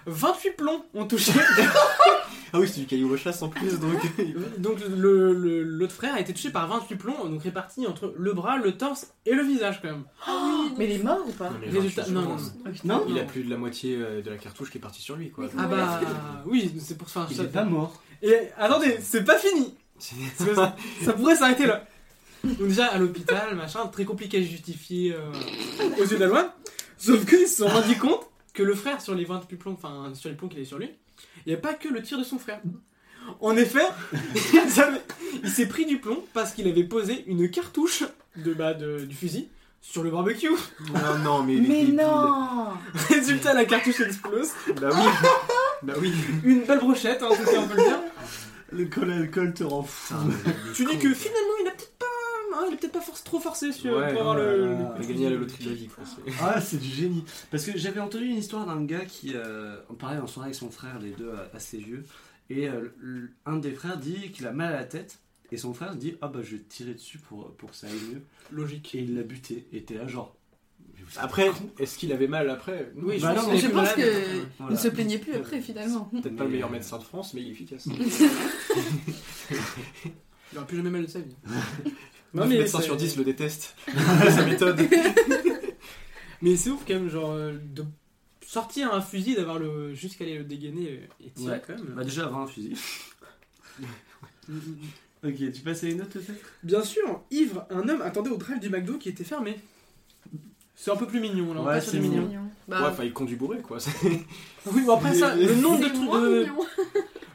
28 0.07 0.51
plombs 0.57 0.85
ont 0.95 1.07
touché. 1.07 1.33
Ah 2.53 2.61
oui, 2.61 2.69
c'est 2.69 2.81
du 2.81 2.87
caillou 2.87 3.17
chasse 3.17 3.43
en 3.43 3.49
plus, 3.49 3.79
donc. 3.81 4.01
Donc 4.59 4.79
le- 4.97 5.33
le- 5.33 5.63
l'autre 5.63 5.93
frère 5.95 6.15
a 6.15 6.21
été 6.21 6.33
touché 6.33 6.51
par 6.51 6.69
28 6.69 6.97
plombs, 6.97 7.25
donc 7.29 7.43
répartis 7.43 7.87
entre 7.87 8.15
le 8.17 8.33
bras, 8.33 8.57
le 8.59 8.73
torse 8.77 9.13
et 9.27 9.33
le 9.35 9.43
visage 9.43 9.81
quand 9.83 9.89
même. 9.89 10.05
Mais 10.79 10.87
il 10.87 10.93
est 11.01 11.03
mort 11.03 11.19
ou 11.27 11.33
pas 11.33 11.51
Non, 11.51 11.57
mais 11.61 11.67
Résultat- 11.71 12.03
28 12.03 12.13
non, 12.15 12.23
secondes. 12.39 12.41
non, 12.85 12.97
Non 12.99 13.05
Il 13.09 13.19
a 13.19 13.25
plus 13.25 13.43
de 13.45 13.51
la 13.51 13.57
moitié 13.57 13.97
euh, 13.97 14.23
de 14.23 14.31
la 14.31 14.37
cartouche 14.37 14.71
qui 14.71 14.79
est 14.79 14.81
partie 14.81 15.03
sur 15.03 15.17
lui, 15.17 15.31
quoi. 15.31 15.49
Ah 15.59 15.67
bah 15.67 16.01
oui, 16.47 16.73
c'est 16.79 16.97
pour 16.99 17.09
ça. 17.09 17.27
Il 17.31 17.37
ça- 17.37 17.45
est 17.45 17.49
pas 17.49 17.65
mort. 17.65 18.03
Et 18.23 18.35
attendez, 18.59 18.97
c'est 19.01 19.25
pas 19.25 19.39
fini. 19.39 19.75
C'est 19.99 20.55
parce 20.55 20.73
que 20.73 21.05
ça 21.05 21.13
pourrait 21.13 21.37
s'arrêter 21.37 21.67
là. 21.67 21.87
Donc 22.43 22.69
déjà 22.69 22.87
à 22.87 22.99
l'hôpital, 22.99 23.55
machin, 23.55 23.87
très 23.87 24.05
compliqué 24.05 24.39
à 24.39 24.43
justifier 24.43 25.15
euh, 25.15 25.31
aux 25.99 26.05
yeux 26.05 26.17
de 26.17 26.21
la 26.21 26.27
loi. 26.27 26.55
Sauf 26.99 27.25
qu'ils 27.27 27.47
se 27.49 27.59
sont 27.65 27.69
rendus 27.69 27.97
compte 27.97 28.21
que 28.53 28.63
le 28.63 28.75
frère 28.75 29.01
sur 29.01 29.15
les 29.15 29.25
28 29.25 29.57
plombs, 29.57 29.73
enfin 29.73 30.13
sur 30.15 30.29
les 30.31 30.37
plombs 30.37 30.49
qu'il 30.49 30.59
avait 30.59 30.67
sur 30.67 30.79
lui, 30.79 30.91
il 31.47 31.51
n'y 31.51 31.55
a 31.55 31.61
pas 31.61 31.75
que 31.75 31.89
le 31.89 32.03
tir 32.03 32.19
de 32.19 32.25
son 32.25 32.39
frère. 32.39 32.61
En 33.41 33.57
effet, 33.57 33.87
il 35.43 35.51
s'est 35.51 35.67
pris 35.67 35.87
du 35.87 35.99
plomb 35.99 36.23
parce 36.35 36.53
qu'il 36.53 36.69
avait 36.69 36.85
posé 36.85 37.25
une 37.27 37.51
cartouche 37.51 38.05
de, 38.37 38.53
bah, 38.53 38.75
de- 38.75 39.05
du 39.05 39.15
fusil 39.15 39.49
sur 39.81 40.03
le 40.03 40.11
barbecue. 40.11 40.49
Non, 40.93 41.19
non, 41.23 41.43
mais. 41.43 41.57
Mais 41.57 41.85
non 41.85 42.69
Résultat, 43.09 43.55
la 43.55 43.65
cartouche 43.65 44.01
explose. 44.01 44.51
Bah 44.81 44.89
oui. 44.93 45.29
bah 45.83 45.95
oui. 46.01 46.13
Une 46.45 46.65
belle 46.65 46.79
brochette, 46.81 47.23
hein, 47.23 47.29
en 47.31 47.37
tout 47.37 47.45
cas, 47.45 47.59
on 47.59 47.69
peut 47.69 47.77
le 47.77 47.83
dire. 47.85 48.01
Le 48.73 48.87
col 48.87 49.13
alcool 49.13 49.55
te 49.55 49.63
rend 49.63 49.83
fou. 49.83 50.15
Tu 50.75 50.85
dis 50.85 50.99
que 50.99 51.13
finalement, 51.15 51.55
il 51.63 51.69
a 51.69 51.71
peut-être 51.71 51.94
hein, 52.55 52.65
il 52.69 52.75
a 52.75 52.77
peut-être 52.77 52.93
pas 52.93 53.01
force- 53.01 53.25
trop 53.25 53.41
forcé 53.41 53.73
sur, 53.73 53.97
Ouais, 53.97 54.13
pour 54.13 54.21
avoir 54.21 54.37
le. 54.37 54.77
Il 54.99 55.05
a 55.05 55.07
gagné 55.09 55.27
à 55.27 55.31
la 55.31 55.37
loterie 55.37 55.65
de 55.65 55.69
la 55.71 55.75
vie, 55.77 55.89
Ah, 56.41 56.61
c'est 56.61 56.79
du 56.79 56.89
génie. 56.89 57.25
Parce 57.51 57.65
que 57.65 57.77
j'avais 57.79 58.01
entendu 58.01 58.27
une 58.27 58.37
histoire 58.39 58.67
d'un 58.67 58.83
gars 58.85 59.05
qui, 59.05 59.33
euh, 59.35 59.77
pareil, 59.99 60.19
en 60.19 60.27
soirée 60.27 60.49
avec 60.49 60.55
son 60.57 60.71
frère, 60.71 60.99
les 60.99 61.11
deux 61.11 61.29
euh, 61.29 61.45
assez 61.55 61.79
vieux, 61.79 62.05
et 62.51 62.69
euh, 62.69 62.89
un 63.47 63.57
des 63.57 63.73
frères 63.73 63.97
dit 63.99 64.31
qu'il 64.33 64.47
a 64.47 64.53
mal 64.53 64.73
à 64.73 64.77
la 64.79 64.85
tête, 64.85 65.19
et 65.53 65.57
son 65.57 65.75
frère 65.75 65.95
dit 65.97 66.17
Ah 66.23 66.29
bah 66.29 66.41
je 66.43 66.57
vais 66.57 66.63
tirer 66.63 66.95
dessus 66.95 67.19
pour, 67.19 67.51
pour 67.57 67.71
que 67.71 67.77
ça 67.77 67.87
aille 67.87 67.93
mieux. 68.13 68.23
Logique. 68.53 68.95
Et 68.95 68.99
il 69.01 69.15
l'a 69.17 69.23
buté, 69.23 69.67
et 69.73 69.83
t'es 69.83 69.95
là 69.95 70.07
genre. 70.07 70.35
Après, 71.19 71.51
est-ce 71.79 71.99
qu'il 71.99 72.13
avait 72.13 72.29
mal 72.29 72.49
après? 72.49 72.91
Oui, 72.97 73.19
je 73.19 73.23
Bah 73.27 73.35
pense 73.35 73.45
non, 73.45 73.51
qu'il 73.51 73.59
est 73.59 73.63
Je 73.63 73.69
pense 73.69 73.89
Voilà. 74.59 74.73
ne 74.73 74.79
se 74.79 74.89
plaignait 74.89 75.19
plus 75.19 75.35
après 75.35 75.61
finalement. 75.61 76.05
Peut-être 76.05 76.35
pas 76.37 76.45
le 76.45 76.51
meilleur 76.51 76.71
médecin 76.71 76.97
de 76.99 77.03
France, 77.03 77.35
mais 77.35 77.43
il 77.43 77.49
est 77.49 77.51
efficace. 77.51 77.87
Il 80.53 80.59
aura 80.59 80.67
plus 80.67 80.77
jamais 80.77 80.91
mal 80.91 81.03
de 81.05 81.11
sa 81.11 81.19
vie. 81.21 81.35
Non, 82.35 82.47
mais 82.47 82.59
médecin 82.59 82.79
c'est- 82.79 82.85
sur 82.85 82.97
10 82.97 83.17
le 83.17 83.25
déteste. 83.25 83.77
Sa 84.31 84.45
méthode. 84.45 84.81
Mais 86.43 86.57
c'est 86.57 86.69
ouf 86.71 86.83
quand 86.87 86.95
même, 86.95 87.09
genre, 87.09 87.31
euh, 87.33 87.53
de 87.75 87.85
sortir 88.47 88.93
un 88.93 89.01
fusil, 89.01 89.35
d'avoir 89.35 89.59
le. 89.59 89.95
jusqu'à 89.95 90.25
aller 90.25 90.37
le 90.39 90.45
dégainer 90.45 90.91
euh, 90.91 91.25
et 91.27 91.31
tirer 91.31 91.53
Ouais. 91.53 91.63
quand 91.67 91.75
même. 91.75 91.95
Bah 91.97 92.05
déjà 92.05 92.25
avoir 92.27 92.41
un 92.43 92.47
fusil. 92.47 92.77
Ok, 95.27 95.37
tu 95.53 95.63
passes 95.63 95.85
à 95.85 95.89
une 95.89 96.03
autre 96.03 96.11
peut-être? 96.11 96.35
Bien 96.63 96.83
sûr, 96.83 97.23
ivre, 97.31 97.65
un 97.71 97.89
homme 97.89 98.03
attendait 98.03 98.29
au 98.29 98.37
drive 98.37 98.61
du 98.61 98.69
McDo 98.69 98.99
qui 98.99 99.09
était 99.09 99.25
fermé. 99.25 99.59
C'est 100.77 100.91
un 100.91 100.97
peu 100.97 101.07
plus 101.07 101.19
mignon 101.21 101.55
là, 101.55 101.61
on 101.63 101.67
Ouais, 101.67 101.81
c'est 101.81 101.99
mignon. 101.99 102.27
mignon. 102.27 102.43
Ouais, 102.43 102.49
Bah, 102.69 102.91
enfin, 102.93 103.05
il 103.05 103.13
conduit 103.15 103.37
bourré, 103.37 103.63
quoi. 103.63 103.81
c'est- 103.81 103.91
Oui, 104.67 104.83
bon 104.85 104.97
après 104.97 105.15
ça, 105.15 105.35
le 105.35 105.55
nombre 105.55 105.79
de 105.81 105.87
trucs 105.87 106.11
de-. 106.11 106.47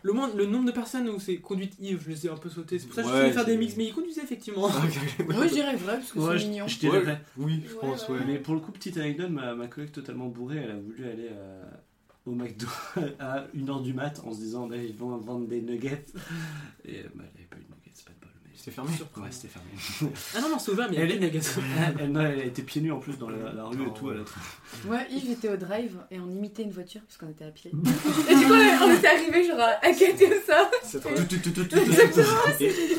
Le, 0.04 0.14
moins- 0.14 0.30
le 0.36 0.46
nombre 0.46 0.66
de 0.66 0.72
personnes 0.72 1.08
où 1.10 1.20
c'est 1.20 1.38
conduite 1.38 1.74
ivre, 1.80 2.02
je 2.04 2.10
les 2.10 2.26
ai 2.26 2.30
un 2.30 2.38
peu 2.38 2.50
sautés. 2.50 2.80
C'est 2.80 2.88
pour 2.88 2.96
ça 2.96 3.04
que 3.04 3.08
je 3.10 3.14
voulais 3.14 3.32
faire 3.32 3.46
des 3.46 3.58
mix, 3.58 3.76
mais 3.78 3.86
il 3.86 3.94
conduisait 3.94 4.24
effectivement. 4.24 4.70
moi 5.30 5.48
je 5.48 5.54
dirais 5.54 5.76
vrai 5.76 5.98
parce 5.98 6.12
que 6.12 6.20
Ouais, 6.20 6.40
c'est 6.40 6.46
mignon. 6.48 6.68
je 6.68 6.80
dirais 6.80 6.98
Ouais. 7.00 7.04
vrai. 7.04 7.22
Oui, 7.38 7.64
je 7.68 7.74
Ouais, 7.74 7.80
pense, 7.82 8.08
ouais. 8.10 8.20
Mais 8.28 8.38
pour 8.40 8.54
le 8.56 8.60
coup, 8.60 8.72
petite 8.72 8.98
anecdote, 8.98 9.30
ma, 9.30 9.56
ma 9.56 9.68
collègue 9.68 9.92
totalement 9.92 10.28
bourrée, 10.28 10.58
elle 10.64 10.72
a 10.72 10.76
voulu 10.80 11.04
aller 11.06 11.28
euh, 11.32 11.64
au 12.26 12.32
McDo 12.32 12.68
à 13.20 13.46
1h 13.56 13.84
du 13.84 13.94
mat 13.94 14.22
en 14.26 14.32
se 14.34 14.38
disant 14.40 14.70
ils 14.72 14.96
vont 14.96 15.16
vendre 15.18 15.48
des 15.48 15.62
nuggets. 15.62 16.06
Et 16.86 17.04
bah, 17.16 17.24
elle 17.38 17.49
C'était 18.60 18.72
fermé. 18.72 18.90
Surprenant. 18.94 19.26
Ouais, 19.26 19.32
c'était 19.32 19.48
fermé. 19.48 19.70
Ah 20.36 20.42
non, 20.42 20.50
non, 20.50 20.60
c'est 20.60 20.72
ouvert, 20.72 20.90
mais 20.92 20.98
Elle 20.98 21.12
elle, 21.24 21.42
elle, 21.98 22.12
non, 22.12 22.20
elle 22.20 22.40
était 22.48 22.62
pieds 22.62 22.82
nus 22.82 22.92
en 22.92 23.00
plus 23.00 23.18
dans 23.18 23.30
la, 23.30 23.54
la 23.54 23.64
rue 23.64 23.88
et 23.88 23.94
tout. 23.98 24.08
ouais. 24.08 24.16
Elle 24.16 24.22
a- 24.22 24.86
Moi, 24.86 25.00
Yves, 25.10 25.24
j'étais 25.28 25.48
au 25.48 25.56
drive 25.56 25.96
et 26.12 26.20
on 26.20 26.30
imitait 26.30 26.64
une 26.64 26.72
voiture 26.72 27.00
parce 27.08 27.16
qu'on 27.16 27.30
était 27.30 27.46
à 27.46 27.52
pied. 27.52 27.72
et 28.30 28.36
du 28.36 28.46
coup, 28.46 28.52
on 28.52 28.86
on 28.90 28.94
était 28.94 29.08
arrivés 29.08 29.48
genre 29.48 29.62
à 29.62 29.86
à 29.86 29.94
quêter 29.94 30.30
ça. 30.46 30.70
C'est. 30.84 30.98
Et 30.98 31.02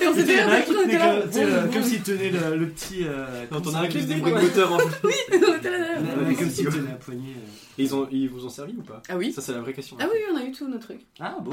on 0.08 0.14
s'était 0.14 0.42
on 0.44 0.54
était 0.54 1.72
comme- 1.74 1.82
s'il 1.82 2.02
tenait 2.02 2.30
le, 2.30 2.68
petit. 2.70 3.04
euh, 3.04 3.44
qui 3.46 3.70
s'appelle 3.70 3.92
faisait 3.92 4.14
des 4.14 4.20
Ouais, 4.22 4.30
bruits 4.30 4.32
de 4.32 4.40
moteur 4.48 4.72
en. 4.72 4.76
On 4.78 5.08
était 5.56 5.68
ouais, 5.68 6.24
mais 6.26 6.34
comme 6.36 6.50
s'il 6.50 6.68
tenait 6.68 6.92
à 6.92 6.94
poignée. 6.94 7.34
euh. 7.36 7.48
Et 7.78 7.82
ils, 7.84 7.94
ont, 7.94 8.08
ils 8.10 8.28
vous 8.30 8.46
ont 8.46 8.48
servi 8.50 8.74
ou 8.78 8.82
pas? 8.82 9.02
Ah 9.10 9.16
oui 9.18 9.32
Ça, 9.32 9.40
c'est 9.42 9.52
la 9.52 9.60
vraie 9.60 9.72
question. 9.74 9.96
Ah 10.00 10.06
oui, 10.10 10.16
oui, 10.18 10.24
on 10.32 10.36
a 10.38 10.44
eu 10.44 10.52
tout 10.52 10.68
nos 10.68 10.78
trucs. 10.78 11.02
Ah 11.18 11.36
bon 11.42 11.52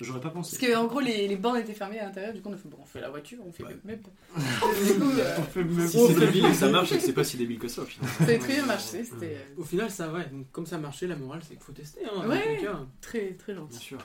J'aurais 0.00 0.20
pas 0.20 0.30
pensé. 0.30 0.56
Parce 0.58 0.72
qu'en 0.72 0.86
gros, 0.86 1.00
les, 1.00 1.26
les 1.28 1.36
bornes 1.36 1.56
étaient 1.58 1.72
fermées 1.74 1.98
à 1.98 2.04
l'intérieur, 2.04 2.32
du 2.32 2.40
coup, 2.40 2.48
on 2.50 2.52
a 2.52 2.56
fait 2.56 2.68
bon, 2.68 2.78
on 2.80 2.86
fait 2.86 3.00
la 3.00 3.10
voiture, 3.10 3.38
on 3.46 3.50
fait 3.52 3.64
Ouais. 3.64 3.70
le 3.70 3.80
même. 3.84 3.98
du 4.86 4.94
coup, 4.94 5.10
euh, 5.18 5.34
On 5.38 5.42
fait 5.42 5.62
le 5.62 5.70
même- 5.70 5.88
Si 5.88 5.98
c'est 6.06 6.14
débile 6.20 6.44
et 6.46 6.48
que 6.50 6.54
ça 6.54 6.68
marche, 6.68 6.88
c'est 6.90 6.98
que 6.98 7.02
c'est 7.04 7.12
pas 7.12 7.24
si 7.24 7.36
débile 7.36 7.58
que 7.58 7.68
ça 7.68 7.82
au 7.82 7.84
final. 7.84 8.08
ça 8.18 8.24
a 8.24 8.38
très 8.38 8.54
bien 8.54 8.66
marché, 8.66 9.04
c'était 9.04 9.36
euh, 9.36 9.60
Au 9.60 9.64
final, 9.64 9.90
ça 9.90 10.06
va. 10.08 10.24
Donc, 10.24 10.50
comme 10.52 10.66
ça 10.66 10.76
a 10.76 10.78
marché, 10.78 11.06
la 11.06 11.16
morale, 11.16 11.40
c'est 11.42 11.54
qu'il 11.54 11.62
faut 11.64 11.72
tester. 11.72 12.00
Hein, 12.04 12.28
Ouais. 12.28 12.60
très, 13.00 13.32
très 13.32 13.52
Bien 13.54 13.62
gentil. 13.62 13.78
sûr. 13.78 13.98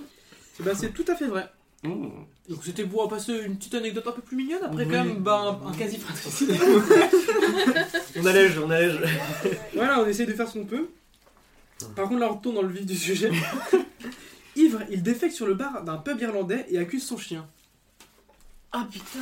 C'est 0.56 0.64
bah, 0.64 0.72
c'est 0.76 0.94
tout 0.94 1.06
à 1.08 1.16
fait 1.16 1.28
vrai. 1.28 1.48
Mmh. 1.84 2.08
Donc 2.48 2.60
c'était 2.64 2.86
pour 2.86 3.08
passer 3.10 3.34
une 3.46 3.58
petite 3.58 3.76
anecdote 3.76 4.08
un 4.08 4.12
peu 4.14 4.22
plus 4.22 4.38
mignonne. 4.38 4.64
Après, 4.64 4.86
Oui. 4.86 4.92
quand 4.92 5.04
même, 5.04 5.18
bah, 5.18 5.60
un, 5.64 5.68
un 5.68 5.74
quasi 5.74 5.98
fratricide. 6.00 6.52
On 8.16 8.26
allège, 8.26 8.58
on 8.58 8.70
allège. 8.70 9.00
voilà, 9.76 10.00
on 10.02 10.06
essaye 10.06 10.26
de 10.28 10.34
faire 10.34 10.48
ce 10.48 10.54
qu'on 10.54 10.66
peut. 10.66 10.88
Par 11.96 12.08
contre, 12.08 12.20
là, 12.22 12.30
on 12.32 12.36
retourne 12.36 12.56
dans 12.56 12.62
le 12.62 12.70
vif 12.70 12.86
du 12.86 12.96
sujet. 12.96 13.32
Ivre, 14.56 14.82
il 14.90 15.04
défecte 15.04 15.34
sur 15.34 15.48
le 15.48 15.56
bar 15.56 15.84
d'un 15.84 15.98
pub 15.98 16.22
irlandais 16.22 16.66
et 16.70 16.78
accuse 16.78 17.06
son 17.06 17.18
chien. 17.18 17.48
Ah 18.76 18.88
putain 18.92 19.20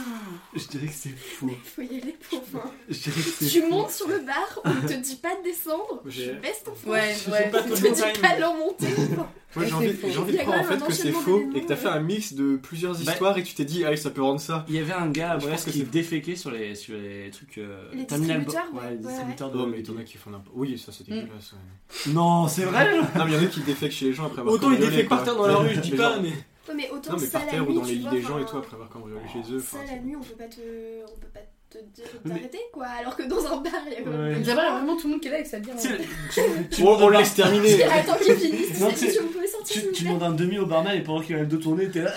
Je 0.56 0.66
dirais 0.66 0.88
que 0.88 0.93
c'est 0.93 1.10
faux. 1.10 1.49
Faut 1.76 1.82
y 1.82 1.88
aller 2.02 2.16
pour 2.30 2.39
enfin. 2.39 2.72
Je 2.88 2.97
dirais 2.99 3.16
que 3.22 3.30
c'est 3.30 3.47
Tu 3.47 3.60
faux. 3.62 3.70
montes 3.70 3.91
sur 3.91 4.08
le 4.08 4.20
bar, 4.20 4.60
on 4.64 4.74
ne 4.74 4.88
te 4.88 4.93
dit 4.93 5.18
pas 5.18 5.36
de 5.36 5.43
descendre, 5.43 6.02
tu 6.10 6.32
baisses 6.41 6.64
ton 6.64 6.74
fond. 6.74 6.91
Ouais, 6.91 7.14
Je 7.26 7.30
ouais. 7.30 7.49
pas 7.49 7.60
On 7.66 7.68
tout 7.68 7.76
te 7.76 7.88
dit 7.88 7.93
time. 8.02 8.22
pas 8.22 8.36
de 8.36 8.39
leur 8.39 8.56
monter. 8.56 8.88
Moi 9.18 9.28
Ouais, 9.58 9.68
j'ai 9.68 9.74
envie, 9.74 9.93
j'ai 10.08 10.18
envie 10.18 10.32
Il 10.32 10.38
de 10.38 10.43
croire 10.43 10.62
en 10.62 10.64
fait 10.64 10.78
que 10.86 10.93
c'est 10.93 11.12
faux 11.12 11.41
et 11.54 11.60
que 11.64 11.68
t'as 11.68 11.76
fait 11.76 11.88
ouais. 11.89 11.93
un 11.95 11.99
mix 11.99 12.32
de 12.32 12.56
plusieurs 12.56 12.93
Bah- 12.93 13.12
histoires 13.12 13.38
et 13.38 13.43
que 13.43 13.47
tu 13.49 13.54
t'es 13.54 13.66
dit, 13.66 13.84
allez, 13.84 13.97
ça 13.97 14.10
peut 14.10 14.22
rendre 14.24 14.39
ça. 14.39 14.66
Il 14.70 14.76
y 14.76 14.80
avait 14.80 14.93
un 14.93 15.10
gars 15.10 15.32
à 15.34 15.39
Je 15.39 15.45
Brest 15.47 15.70
qui 15.70 15.84
déféquait 15.84 16.38
sur 16.38 16.52
les, 16.52 16.74
sur 16.74 16.95
les 16.95 17.30
trucs. 17.32 17.58
euh, 17.58 17.89
Les 17.93 18.06
terminal 18.06 18.38
bo- 18.39 18.45
distributeurs, 18.45 18.74
Ouais, 18.74 18.88
ouais, 18.88 18.91
les 18.91 19.06
ouais, 19.06 19.12
distributeurs 19.12 19.52
de. 19.52 19.58
Oh, 19.60 19.66
mais 19.68 19.84
t'en 19.84 19.97
as 19.97 20.04
qui 20.04 20.16
font 20.18 20.30
n'importe 20.30 20.56
Oui, 20.56 20.78
ça 20.80 20.93
c'est 20.93 21.06
dégueulasse. 21.06 21.52
ouais. 21.52 22.14
Non, 22.14 22.47
c'est 22.47 22.64
vrai 22.64 22.95
Non, 23.18 23.26
mais 23.26 23.32
il 23.32 23.34
y 23.34 23.38
en 23.38 23.43
a 23.43 23.47
qui 23.47 23.60
défèquent 23.60 23.91
chez 23.91 24.06
les 24.06 24.14
gens 24.14 24.28
après 24.28 24.39
avoir 24.39 24.56
Autant 24.56 24.72
il 24.72 24.80
défecte 24.80 25.10
quoi. 25.10 25.18
par 25.18 25.26
terre 25.26 25.36
dans 25.36 25.47
la 25.47 25.56
rue, 25.58 25.76
je 25.76 25.80
dis 25.82 25.91
pas, 25.91 26.18
mais. 26.22 26.32
Ouais, 26.68 26.76
mais 26.76 26.89
autant 26.91 27.14
Non, 27.14 27.18
mais 27.20 27.26
ça 27.26 27.39
par 27.39 27.45
la 27.47 27.51
terre 27.53 27.64
ou 27.68 27.72
nuit, 27.72 27.76
dans 27.80 27.82
tu 27.82 27.88
les 27.89 27.95
lits 27.95 28.01
vois, 28.03 28.12
des 28.12 28.22
gens 28.22 28.39
et 28.39 28.45
tout 28.45 28.57
après 28.57 28.74
avoir 28.76 28.89
cambriolé 28.89 29.22
chez 29.34 29.53
eux. 29.53 29.59
Ça 29.59 29.78
enfin, 29.82 29.93
la 29.95 29.99
nuit, 29.99 30.16
on 30.16 30.22
peut 30.22 30.36
pas 30.36 30.45
te, 30.47 30.59
on 31.05 31.20
peut 31.20 31.28
pas 31.34 31.39
te 31.72 31.78
dire 31.95 32.05
de 32.24 32.30
Mais- 32.30 32.36
t'arrêter 32.36 32.59
quoi. 32.72 32.86
Alors 32.99 33.16
que 33.16 33.24
dans 33.24 33.43
un 33.47 33.57
bar, 33.62 33.72
il 33.88 33.93
y 33.93 33.95
a 33.95 34.01
Ouais. 34.01 34.49
a 34.49 34.72
vraiment 34.74 34.95
tout 34.97 35.07
le 35.07 35.12
monde 35.14 35.22
qui 35.22 35.28
est 35.28 35.32
là 35.32 35.38
avec 35.38 35.47
sa 35.47 35.59
bière. 35.59 35.76
Sais, 35.80 35.89
en 35.89 36.64
tu 36.70 36.84
On, 36.86 37.09
laisse 37.09 37.34
terminer. 37.34 37.84
Attends 37.86 38.16
qu'il 38.18 38.36
finisse. 38.36 38.80
Non, 38.80 38.89
tu 38.89 38.95
tu- 38.95 39.09
sais, 39.12 39.20
vous 39.20 39.28
pouvez 39.30 39.47
sortir 39.47 39.82
Tu, 39.93 40.03
demandes 40.03 40.24
un 40.24 40.32
demi 40.32 40.59
au 40.59 40.66
barman 40.68 40.93
et 40.95 41.01
pendant 41.01 41.22
qu'il 41.22 41.36
arrête 41.36 41.47
de 41.49 41.57
tourner, 41.57 41.89
t'es 41.89 42.01
là. 42.01 42.12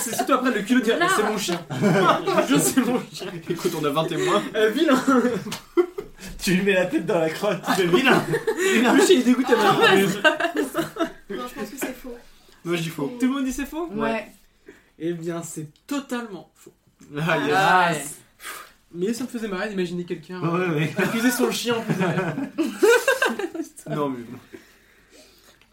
C'est 0.00 0.16
surtout 0.16 0.32
après 0.32 0.50
le 0.52 0.62
culot 0.62 0.80
de 0.80 0.84
dire 0.86 0.98
Là. 0.98 1.06
c'est 1.14 1.22
mon 1.22 1.38
chien. 1.38 1.60
Je 2.48 2.58
c'est 2.58 2.80
mon 2.80 3.00
chien. 3.12 3.26
Écoute, 3.48 3.72
on 3.80 3.84
a 3.84 3.90
20 3.90 4.04
témoins. 4.06 4.42
Euh, 4.56 4.70
vilain. 4.70 5.00
Tu 6.42 6.54
lui 6.54 6.62
mets 6.62 6.72
la 6.74 6.86
tête 6.86 7.06
dans 7.06 7.18
la 7.18 7.30
crotte, 7.30 7.58
tu 7.66 7.72
fais 7.82 7.86
vilain. 7.86 8.22
Vilain. 8.74 8.94
Le 8.94 9.00
chien 9.04 9.14
il 9.16 9.20
est 9.20 9.24
dégoûté 9.24 9.52
Ah, 9.56 9.72
maintenant. 9.78 10.30
Non, 11.30 11.42
je 11.48 11.54
pense 11.60 11.70
que 11.70 11.76
c'est 11.78 11.94
faux. 11.94 12.14
Moi 12.64 12.76
je 12.76 12.82
dis 12.82 12.88
faux. 12.88 13.12
Tout 13.18 13.26
le 13.26 13.32
monde 13.32 13.44
dit 13.44 13.52
c'est 13.52 13.66
faux 13.66 13.88
Ouais. 13.88 14.26
Eh 14.98 15.14
bien, 15.14 15.42
c'est 15.42 15.68
totalement 15.86 16.50
faux. 16.54 16.74
Ah, 17.18 17.38
yes. 17.38 17.54
Ah, 17.56 17.92
ouais. 17.92 18.04
Mais 18.92 19.12
ça 19.14 19.24
me 19.24 19.28
faisait 19.28 19.48
marrer 19.48 19.70
d'imaginer 19.70 20.04
quelqu'un 20.04 20.40
Ouais, 20.40 20.60
euh, 20.60 20.74
ouais. 20.74 20.92
accuser 20.98 21.30
son 21.30 21.50
chien 21.50 21.76
en 21.76 21.80
plus 21.82 21.94
derrière. 21.94 22.36
Non, 23.88 24.08
mais 24.10 24.22
bon. 24.22 24.38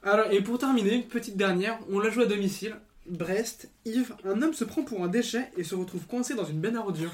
Alors, 0.02 0.32
et 0.32 0.42
pour 0.42 0.58
terminer, 0.58 0.96
une 0.96 1.04
petite 1.08 1.36
dernière, 1.38 1.78
on 1.92 2.00
l'a 2.00 2.10
joué 2.10 2.24
à 2.24 2.28
domicile. 2.28 2.76
Brest, 3.08 3.70
Yves, 3.86 4.16
un 4.26 4.42
homme 4.42 4.54
se 4.54 4.64
prend 4.64 4.84
pour 4.84 5.04
un 5.04 5.08
déchet 5.08 5.52
et 5.58 5.64
se 5.64 5.76
retrouve 5.76 6.06
coincé 6.08 6.34
dans 6.34 6.46
une 6.46 6.60
benne 6.60 6.78
à 6.78 6.80
ordures. 6.80 7.12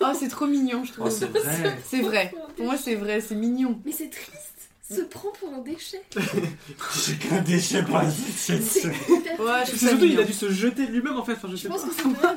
Oh, 0.00 0.12
c'est 0.18 0.28
trop 0.28 0.46
mignon, 0.46 0.84
je 0.84 0.92
trouve. 0.92 1.06
Oh, 1.06 1.10
c'est 1.10 1.26
vrai. 1.26 1.78
c'est 1.84 2.00
vrai. 2.00 2.34
Pour 2.56 2.66
moi, 2.66 2.76
c'est 2.76 2.96
vrai, 2.96 3.20
c'est 3.20 3.34
mignon. 3.36 3.80
Mais 3.84 3.92
c'est 3.92 4.10
triste. 4.10 4.61
Se 4.96 5.00
prend 5.02 5.30
pour 5.32 5.52
un 5.54 5.58
déchet. 5.60 6.02
J'ai 7.06 7.16
qu'un 7.16 7.40
déchet 7.42 7.82
pour 7.84 7.98
la 7.98 8.10
C'est 8.10 8.58
Ouais, 8.58 9.66
surtout, 9.66 10.04
il 10.04 10.18
a 10.20 10.24
dû 10.24 10.32
se 10.32 10.50
jeter 10.50 10.86
lui-même 10.86 11.16
en 11.16 11.24
fait. 11.24 11.32
Enfin, 11.32 11.48
je 11.50 11.56
Je 11.56 11.62
sais 11.62 11.68
pense 11.68 11.82
pas. 11.82 11.88
que 11.88 11.94
c'est 11.94 12.08
vrai, 12.08 12.34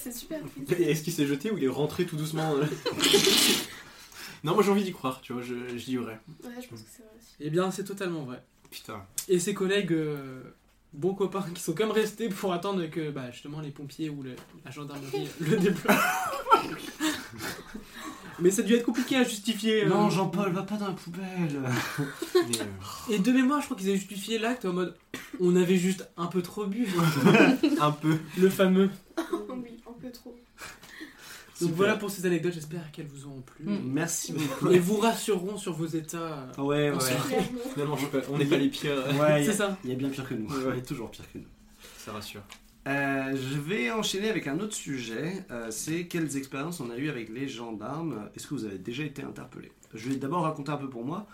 c'est- 0.00 0.12
super 0.12 0.40
triste. 0.40 0.80
Est-ce 0.80 1.02
qu'il 1.02 1.12
s'est 1.12 1.26
jeté 1.26 1.50
ou 1.50 1.58
il 1.58 1.64
est 1.64 1.68
rentré 1.68 2.06
tout 2.06 2.16
doucement 2.16 2.54
euh 2.56 2.64
Non, 4.44 4.54
moi 4.54 4.62
j'ai 4.62 4.70
envie 4.70 4.84
d'y 4.84 4.92
croire, 4.92 5.20
tu 5.20 5.32
vois, 5.34 5.42
dis 5.84 5.96
vrai. 5.96 6.18
Ouais, 6.44 6.50
je 6.62 6.68
pense 6.68 6.80
que 6.80 6.88
c'est 6.90 7.02
vrai 7.02 7.12
aussi. 7.18 7.34
Eh 7.40 7.50
bien, 7.50 7.70
c'est 7.70 7.84
totalement 7.84 8.22
vrai. 8.22 8.42
Putain. 8.70 9.04
Et 9.28 9.38
ses 9.38 9.52
collègues, 9.52 9.92
euh, 9.92 10.42
bons 10.94 11.14
copains, 11.14 11.44
qui 11.54 11.62
sont 11.62 11.74
comme 11.74 11.90
restés 11.90 12.28
pour 12.30 12.52
attendre 12.52 12.86
que 12.86 13.10
bah, 13.10 13.30
justement 13.32 13.60
les 13.60 13.70
pompiers 13.70 14.08
ou 14.10 14.22
le- 14.22 14.36
la 14.64 14.70
gendarmerie 14.70 15.28
le 15.40 15.56
déploient. 15.58 15.94
Mais 18.40 18.50
ça 18.50 18.62
a 18.62 18.64
dû 18.64 18.74
être 18.74 18.84
compliqué 18.84 19.16
à 19.16 19.24
justifier. 19.24 19.84
euh. 19.84 19.88
Non, 19.88 20.10
Jean-Paul, 20.10 20.50
va 20.52 20.62
pas 20.62 20.76
dans 20.76 20.86
la 20.88 20.92
poubelle. 20.94 21.26
Mais, 22.34 22.40
euh, 22.60 23.14
Et 23.14 23.18
de 23.18 23.32
mémoire, 23.32 23.60
je 23.60 23.66
crois 23.66 23.76
qu'ils 23.76 23.88
avaient 23.88 23.98
justifié 23.98 24.38
l'acte 24.38 24.64
en 24.64 24.72
mode 24.72 24.96
on 25.40 25.54
avait 25.56 25.76
juste 25.76 26.08
un 26.16 26.26
peu 26.26 26.42
trop 26.42 26.66
bu. 26.66 26.86
un 27.80 27.92
peu. 27.92 28.16
le 28.38 28.48
fameux. 28.48 28.90
oui, 29.18 29.76
un 29.88 29.92
peu 30.00 30.10
trop. 30.10 30.30
Donc 31.60 31.68
Super. 31.68 31.76
voilà 31.76 31.96
pour 31.96 32.10
ces 32.10 32.24
anecdotes, 32.24 32.54
j'espère 32.54 32.90
qu'elles 32.90 33.06
vous 33.08 33.26
auront 33.26 33.42
plu. 33.42 33.66
Mm. 33.66 33.80
Merci 33.92 34.32
beaucoup. 34.32 34.70
Et 34.70 34.78
vous 34.78 34.96
rassureront 34.96 35.58
sur 35.58 35.74
vos 35.74 35.84
états. 35.84 36.46
Ouais, 36.56 36.90
ouais. 36.90 36.96
Clairement. 36.98 37.46
Finalement, 37.74 37.96
on 38.30 38.38
n'est 38.38 38.46
pas 38.46 38.56
les 38.56 38.68
pires. 38.68 39.04
Ouais, 39.20 39.44
C'est 39.44 39.50
a- 39.50 39.54
ça. 39.54 39.78
il 39.84 39.90
y 39.90 39.92
a 39.92 39.96
bien 39.96 40.08
pire 40.08 40.26
que 40.26 40.32
nous. 40.32 40.48
Ouais. 40.48 40.72
Il 40.72 40.76
y 40.76 40.80
a 40.80 40.84
toujours 40.86 41.10
pire 41.10 41.24
que 41.30 41.36
nous. 41.36 41.44
Ça 41.98 42.12
rassure. 42.12 42.40
Euh, 42.86 43.36
je 43.36 43.58
vais 43.58 43.90
enchaîner 43.90 44.30
avec 44.30 44.46
un 44.46 44.58
autre 44.58 44.74
sujet. 44.74 45.44
euh, 45.50 45.70
c'est 45.70 46.06
quelles 46.06 46.36
expériences 46.36 46.80
on 46.80 46.90
a 46.90 46.96
eu 46.96 47.08
avec 47.08 47.28
les 47.28 47.48
gendarmes. 47.48 48.30
Est-ce 48.34 48.46
que 48.46 48.54
vous 48.54 48.64
avez 48.64 48.78
déjà 48.78 49.04
été 49.04 49.22
interpellé? 49.22 49.70
Je 49.94 50.08
vais 50.08 50.16
d'abord 50.16 50.42
raconter 50.42 50.70
un 50.72 50.76
peu 50.76 50.88
pour 50.88 51.04
moi. 51.04 51.26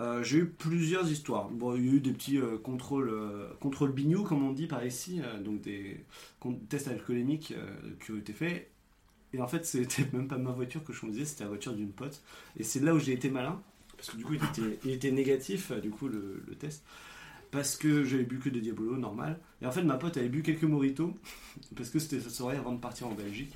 Euh, 0.00 0.22
j'ai 0.22 0.38
eu 0.38 0.46
plusieurs 0.46 1.10
histoires. 1.10 1.48
Bon, 1.50 1.74
il 1.74 1.86
y 1.86 1.90
a 1.90 1.92
eu 1.94 2.00
des 2.00 2.12
petits 2.12 2.38
contrôles, 2.62 3.12
contrôles 3.60 3.92
bignou, 3.92 4.24
comme 4.24 4.42
on 4.46 4.52
dit 4.52 4.66
par 4.66 4.84
ici, 4.84 5.20
donc 5.44 5.60
des 5.62 6.04
tests 6.68 6.88
alcoolémiques 6.88 7.54
qui 8.04 8.12
ont 8.12 8.16
été 8.16 8.32
faits. 8.32 8.70
Et 9.32 9.40
en 9.40 9.48
fait, 9.48 9.64
c'était 9.66 10.06
même 10.12 10.28
pas 10.28 10.38
ma 10.38 10.52
voiture 10.52 10.82
que 10.84 10.92
je 10.92 11.00
conduisais, 11.00 11.24
c'était 11.26 11.44
la 11.44 11.50
voiture 11.50 11.74
d'une 11.74 11.92
pote. 11.92 12.22
Et 12.56 12.62
c'est 12.62 12.80
là 12.80 12.94
où 12.94 12.98
j'ai 12.98 13.12
été 13.12 13.30
malin, 13.30 13.60
parce 13.96 14.10
que 14.10 14.16
du 14.16 14.24
coup, 14.24 14.34
il 14.84 14.90
était, 14.90 15.10
négatif, 15.10 15.72
du 15.72 15.90
coup, 15.90 16.08
le 16.08 16.54
test. 16.58 16.84
Parce 17.56 17.76
que 17.76 18.04
j'avais 18.04 18.24
bu 18.24 18.38
que 18.38 18.50
des 18.50 18.60
Diabolo, 18.60 18.98
normal. 18.98 19.38
Et 19.62 19.66
en 19.66 19.72
fait, 19.72 19.82
ma 19.82 19.96
pote 19.96 20.18
avait 20.18 20.28
bu 20.28 20.42
quelques 20.42 20.64
moritos, 20.64 21.14
parce 21.76 21.88
que 21.88 21.98
c'était 21.98 22.20
sa 22.20 22.28
soirée 22.28 22.58
avant 22.58 22.72
de 22.72 22.78
partir 22.80 23.06
en 23.06 23.14
Belgique. 23.14 23.54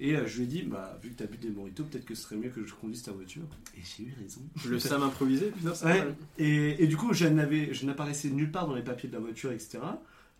Et 0.00 0.16
euh, 0.16 0.26
je 0.26 0.38
lui 0.38 0.44
ai 0.44 0.46
dit, 0.46 0.62
bah, 0.62 0.98
vu 1.02 1.10
que 1.10 1.16
t'as 1.16 1.26
bu 1.26 1.36
des 1.36 1.50
moritos, 1.50 1.84
peut-être 1.84 2.06
que 2.06 2.14
ce 2.14 2.22
serait 2.22 2.36
mieux 2.36 2.48
que 2.48 2.64
je 2.64 2.72
conduise 2.72 3.02
ta 3.02 3.12
voiture. 3.12 3.42
Et 3.76 3.80
j'ai 3.84 4.04
eu 4.04 4.14
raison. 4.20 4.40
Le 4.66 4.78
Sam 4.78 5.02
improvisé, 5.02 5.50
putain, 5.50 5.74
c'est 5.74 5.84
Ouais. 5.84 6.14
Et, 6.38 6.82
et 6.82 6.86
du 6.86 6.96
coup, 6.96 7.12
je 7.12 7.26
n'avais, 7.26 7.74
je 7.74 7.84
n'apparaissais 7.84 8.30
nulle 8.30 8.50
part 8.50 8.66
dans 8.66 8.74
les 8.74 8.82
papiers 8.82 9.10
de 9.10 9.14
la 9.14 9.20
voiture, 9.20 9.52
etc. 9.52 9.80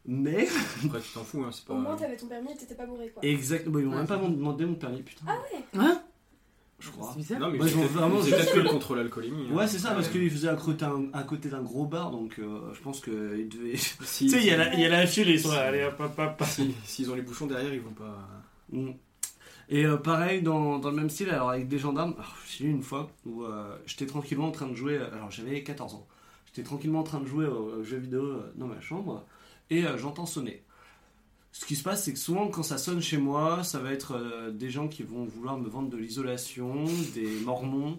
Mais, 0.06 0.48
Après, 0.86 1.00
tu 1.00 1.12
t'en 1.12 1.22
fous, 1.22 1.44
hein, 1.44 1.50
c'est 1.52 1.66
pas. 1.66 1.74
Au 1.74 1.78
moins, 1.78 1.96
t'avais 1.96 2.16
ton 2.16 2.26
permis 2.26 2.50
et 2.52 2.56
t'étais 2.56 2.74
pas 2.74 2.86
bourré 2.86 3.10
quoi. 3.10 3.22
exactement, 3.22 3.78
ils 3.78 3.84
m'ont 3.84 3.92
Ouais, 3.92 3.98
même 3.98 4.06
pas 4.06 4.16
demandé 4.16 4.64
mon 4.64 4.74
permis, 4.74 5.02
putain. 5.02 5.26
Hein? 5.74 6.02
Je 6.84 6.90
crois. 6.90 7.10
C'est 7.12 7.18
bizarre. 7.18 7.40
Non, 7.40 7.50
mais 7.50 7.58
peut-être 7.58 7.76
vraiment 7.76 8.20
c'est 8.20 8.26
juste 8.30 8.36
peut-être 8.38 8.52
que- 8.52 8.58
que 8.58 8.62
le 8.64 8.68
contrôle 8.70 8.98
alcoolémie. 8.98 9.46
hein. 9.50 9.54
Ouais, 9.54 9.66
c'est 9.68 9.78
ça, 9.78 9.92
parce 9.92 10.08
qu'il 10.08 10.30
faisait 10.30 10.48
à 10.48 10.56
côté, 10.56 10.84
un- 10.84 11.06
à 11.12 11.22
côté 11.22 11.48
d'un 11.48 11.62
gros 11.62 11.86
bar, 11.86 12.10
donc 12.10 12.38
euh, 12.38 12.60
je 12.74 12.80
pense 12.80 13.00
qu'il 13.00 13.48
devait. 13.48 13.74
Si- 14.04 14.24
tu 14.26 14.30
sais, 14.30 14.38
il 14.40 14.46
y 14.46 14.50
a 14.50 14.52
si- 14.52 14.58
la, 14.58 14.74
il 14.74 14.80
y 14.80 14.84
a 14.84 14.88
la 14.88 15.06
file 15.06 15.28
et 15.30 15.34
ils 15.34 15.40
sont 15.40 15.52
là, 15.52 15.60
allez 15.68 15.84
hop 15.84 15.94
hop 16.00 16.18
hop. 16.18 16.42
si- 16.46 16.74
S'ils 16.84 17.10
ont 17.10 17.14
les 17.14 17.22
bouchons 17.22 17.46
derrière, 17.46 17.72
ils 17.72 17.80
vont 17.80 17.92
pas. 17.92 18.28
Mm. 18.72 18.90
Et 19.68 19.86
euh, 19.86 19.96
pareil, 19.96 20.42
dans, 20.42 20.78
dans 20.78 20.90
le 20.90 20.96
même 20.96 21.08
style, 21.08 21.30
alors 21.30 21.50
avec 21.50 21.68
des 21.68 21.78
gendarmes, 21.78 22.14
alors, 22.18 22.36
j'ai 22.48 22.64
eu 22.66 22.70
une 22.70 22.82
fois 22.82 23.08
où 23.24 23.44
euh, 23.44 23.76
j'étais 23.86 24.06
tranquillement 24.06 24.48
en 24.48 24.50
train 24.52 24.66
de 24.66 24.74
jouer, 24.74 24.96
alors 24.98 25.30
j'avais 25.30 25.62
14 25.62 25.94
ans, 25.94 26.06
j'étais 26.46 26.62
tranquillement 26.62 26.98
en 27.00 27.04
train 27.04 27.20
de 27.20 27.26
jouer 27.26 27.46
aux, 27.46 27.82
jeux 27.82 27.96
vidéo 27.98 28.40
dans 28.56 28.66
ma 28.66 28.80
chambre, 28.80 29.24
et 29.70 29.86
euh, 29.86 29.96
j'entends 29.96 30.26
sonner. 30.26 30.62
Ce 31.53 31.66
qui 31.66 31.76
se 31.76 31.82
passe, 31.82 32.05
c'est 32.05 32.14
que 32.14 32.18
souvent 32.18 32.48
quand 32.48 32.62
ça 32.62 32.78
sonne 32.78 33.03
chez 33.03 33.18
moi, 33.18 33.62
ça 33.62 33.78
va 33.78 33.92
être 33.92 34.16
euh, 34.16 34.50
des 34.50 34.70
gens 34.70 34.88
qui 34.88 35.03
vont 35.03 35.26
vouloir 35.26 35.59
me 35.59 35.68
vendre 35.68 35.90
de 35.90 35.98
l'isolation, 35.98 36.84
des 37.14 37.40
mormons, 37.44 37.98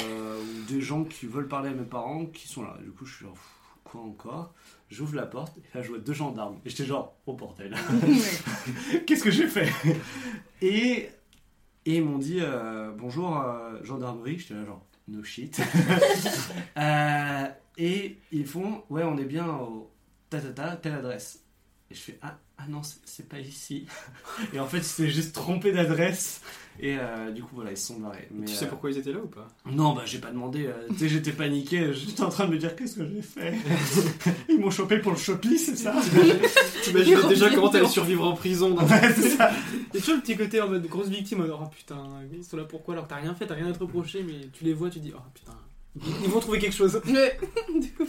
euh, 0.00 0.40
ou 0.42 0.72
des 0.72 0.80
gens 0.80 1.04
qui 1.04 1.26
veulent 1.26 1.46
parler 1.46 1.68
à 1.68 1.74
mes 1.74 1.84
parents 1.84 2.24
qui 2.24 2.48
sont 2.48 2.62
là. 2.62 2.78
Du 2.82 2.90
coup, 2.90 3.04
je 3.04 3.16
suis 3.16 3.24
genre, 3.26 3.36
quoi 3.84 4.00
encore? 4.00 4.54
J'ouvre 4.88 5.16
la 5.16 5.26
porte, 5.26 5.56
et 5.58 5.76
là 5.76 5.82
je 5.82 5.90
vois 5.90 5.98
deux 5.98 6.14
gendarmes, 6.14 6.58
et 6.64 6.70
j'étais 6.70 6.86
genre, 6.86 7.14
oh 7.26 7.34
bordel 7.34 7.76
Qu'est-ce 9.06 9.22
que 9.22 9.30
j'ai 9.30 9.48
fait? 9.48 9.70
Et, 10.62 11.10
et 11.84 11.96
ils 11.96 12.04
m'ont 12.04 12.18
dit 12.18 12.38
euh, 12.40 12.90
bonjour 12.96 13.38
gendarmerie, 13.82 14.38
j'étais 14.38 14.54
là 14.54 14.64
genre 14.64 14.84
no 15.08 15.22
shit. 15.22 15.60
Et 17.76 18.18
ils 18.30 18.46
font 18.46 18.84
ouais 18.88 19.02
on 19.02 19.18
est 19.18 19.24
bien 19.24 19.48
au 19.48 19.90
ta 20.30 20.40
ta 20.40 20.52
ta 20.52 20.76
telle 20.76 20.94
adresse. 20.94 21.42
Et 21.90 21.94
je 21.94 22.00
fais 22.00 22.18
ah 22.22 22.38
ah 22.58 22.64
non, 22.68 22.82
c'est- 22.82 23.28
pas 23.28 23.38
ici. 23.38 23.86
Et 24.52 24.60
en 24.60 24.66
fait, 24.66 24.78
il 24.78 24.84
s'est 24.84 25.08
juste 25.08 25.34
trompé 25.34 25.72
d'adresse. 25.72 26.40
Et 26.80 26.96
euh, 26.98 27.30
du 27.30 27.42
coup, 27.42 27.54
voilà, 27.54 27.70
ils 27.70 27.76
se 27.76 27.86
sont 27.86 28.00
barrés. 28.00 28.26
Mais, 28.32 28.46
Tu 28.46 28.54
sais 28.54 28.64
euh, 28.64 28.68
pourquoi 28.68 28.90
ils 28.90 28.98
étaient 28.98 29.12
là 29.12 29.20
ou 29.20 29.28
pas? 29.28 29.46
Non, 29.70 29.94
bah 29.94 30.02
j'ai 30.06 30.18
pas 30.18 30.30
demandé. 30.32 30.66
euh, 30.66 30.88
tu 30.88 30.98
sais, 30.98 31.08
j'étais 31.08 31.30
paniqué. 31.32 31.92
J'étais 31.92 32.22
en 32.22 32.28
train 32.30 32.46
de 32.46 32.52
me 32.52 32.58
dire 32.58 32.74
qu'est-ce 32.74 32.96
que 32.96 33.08
j'ai 33.08 33.22
fait? 33.22 33.54
Ils 34.48 34.58
m'ont 34.58 34.70
chopé 34.70 34.98
pour 34.98 35.12
le 35.12 35.18
Shopee, 35.18 35.56
c'est 35.56 35.76
ça? 35.76 35.94
T'imagines 36.82 37.18
Ils 37.22 37.28
déjà 37.28 37.50
comment 37.50 37.68
t'allais 37.68 37.86
survivre 37.88 38.26
en 38.26 38.34
prison 38.34 38.70
dans 38.74 38.84
Ouais, 38.86 39.12
c'est 39.14 39.30
ça. 39.30 39.50
Et 39.94 39.98
toujours 40.00 40.16
le 40.16 40.20
petit 40.22 40.36
côté 40.36 40.60
en 40.60 40.68
mode 40.68 40.84
grosse 40.88 41.08
victime, 41.08 41.42
en 41.42 41.46
mode 41.46 41.56
oh 41.62 41.66
putain, 41.74 42.02
ils 42.32 42.42
sont 42.44 42.56
là 42.56 42.64
pourquoi? 42.64 42.94
Alors 42.94 43.06
t'as 43.06 43.16
rien 43.16 43.34
fait, 43.34 43.46
t'as 43.46 43.54
rien 43.54 43.68
à 43.68 43.72
te 43.72 43.78
reprocher, 43.78 44.24
mais 44.24 44.48
tu 44.52 44.64
les 44.64 44.74
vois, 44.74 44.90
tu 44.90 44.98
dis 44.98 45.12
oh 45.16 45.20
putain, 45.32 45.56
ils 46.24 46.28
vont 46.28 46.40
trouver 46.40 46.58
quelque 46.58 46.74
chose. 46.74 47.00
Mais, 47.06 47.38
du 47.80 47.92
coup, 47.92 48.06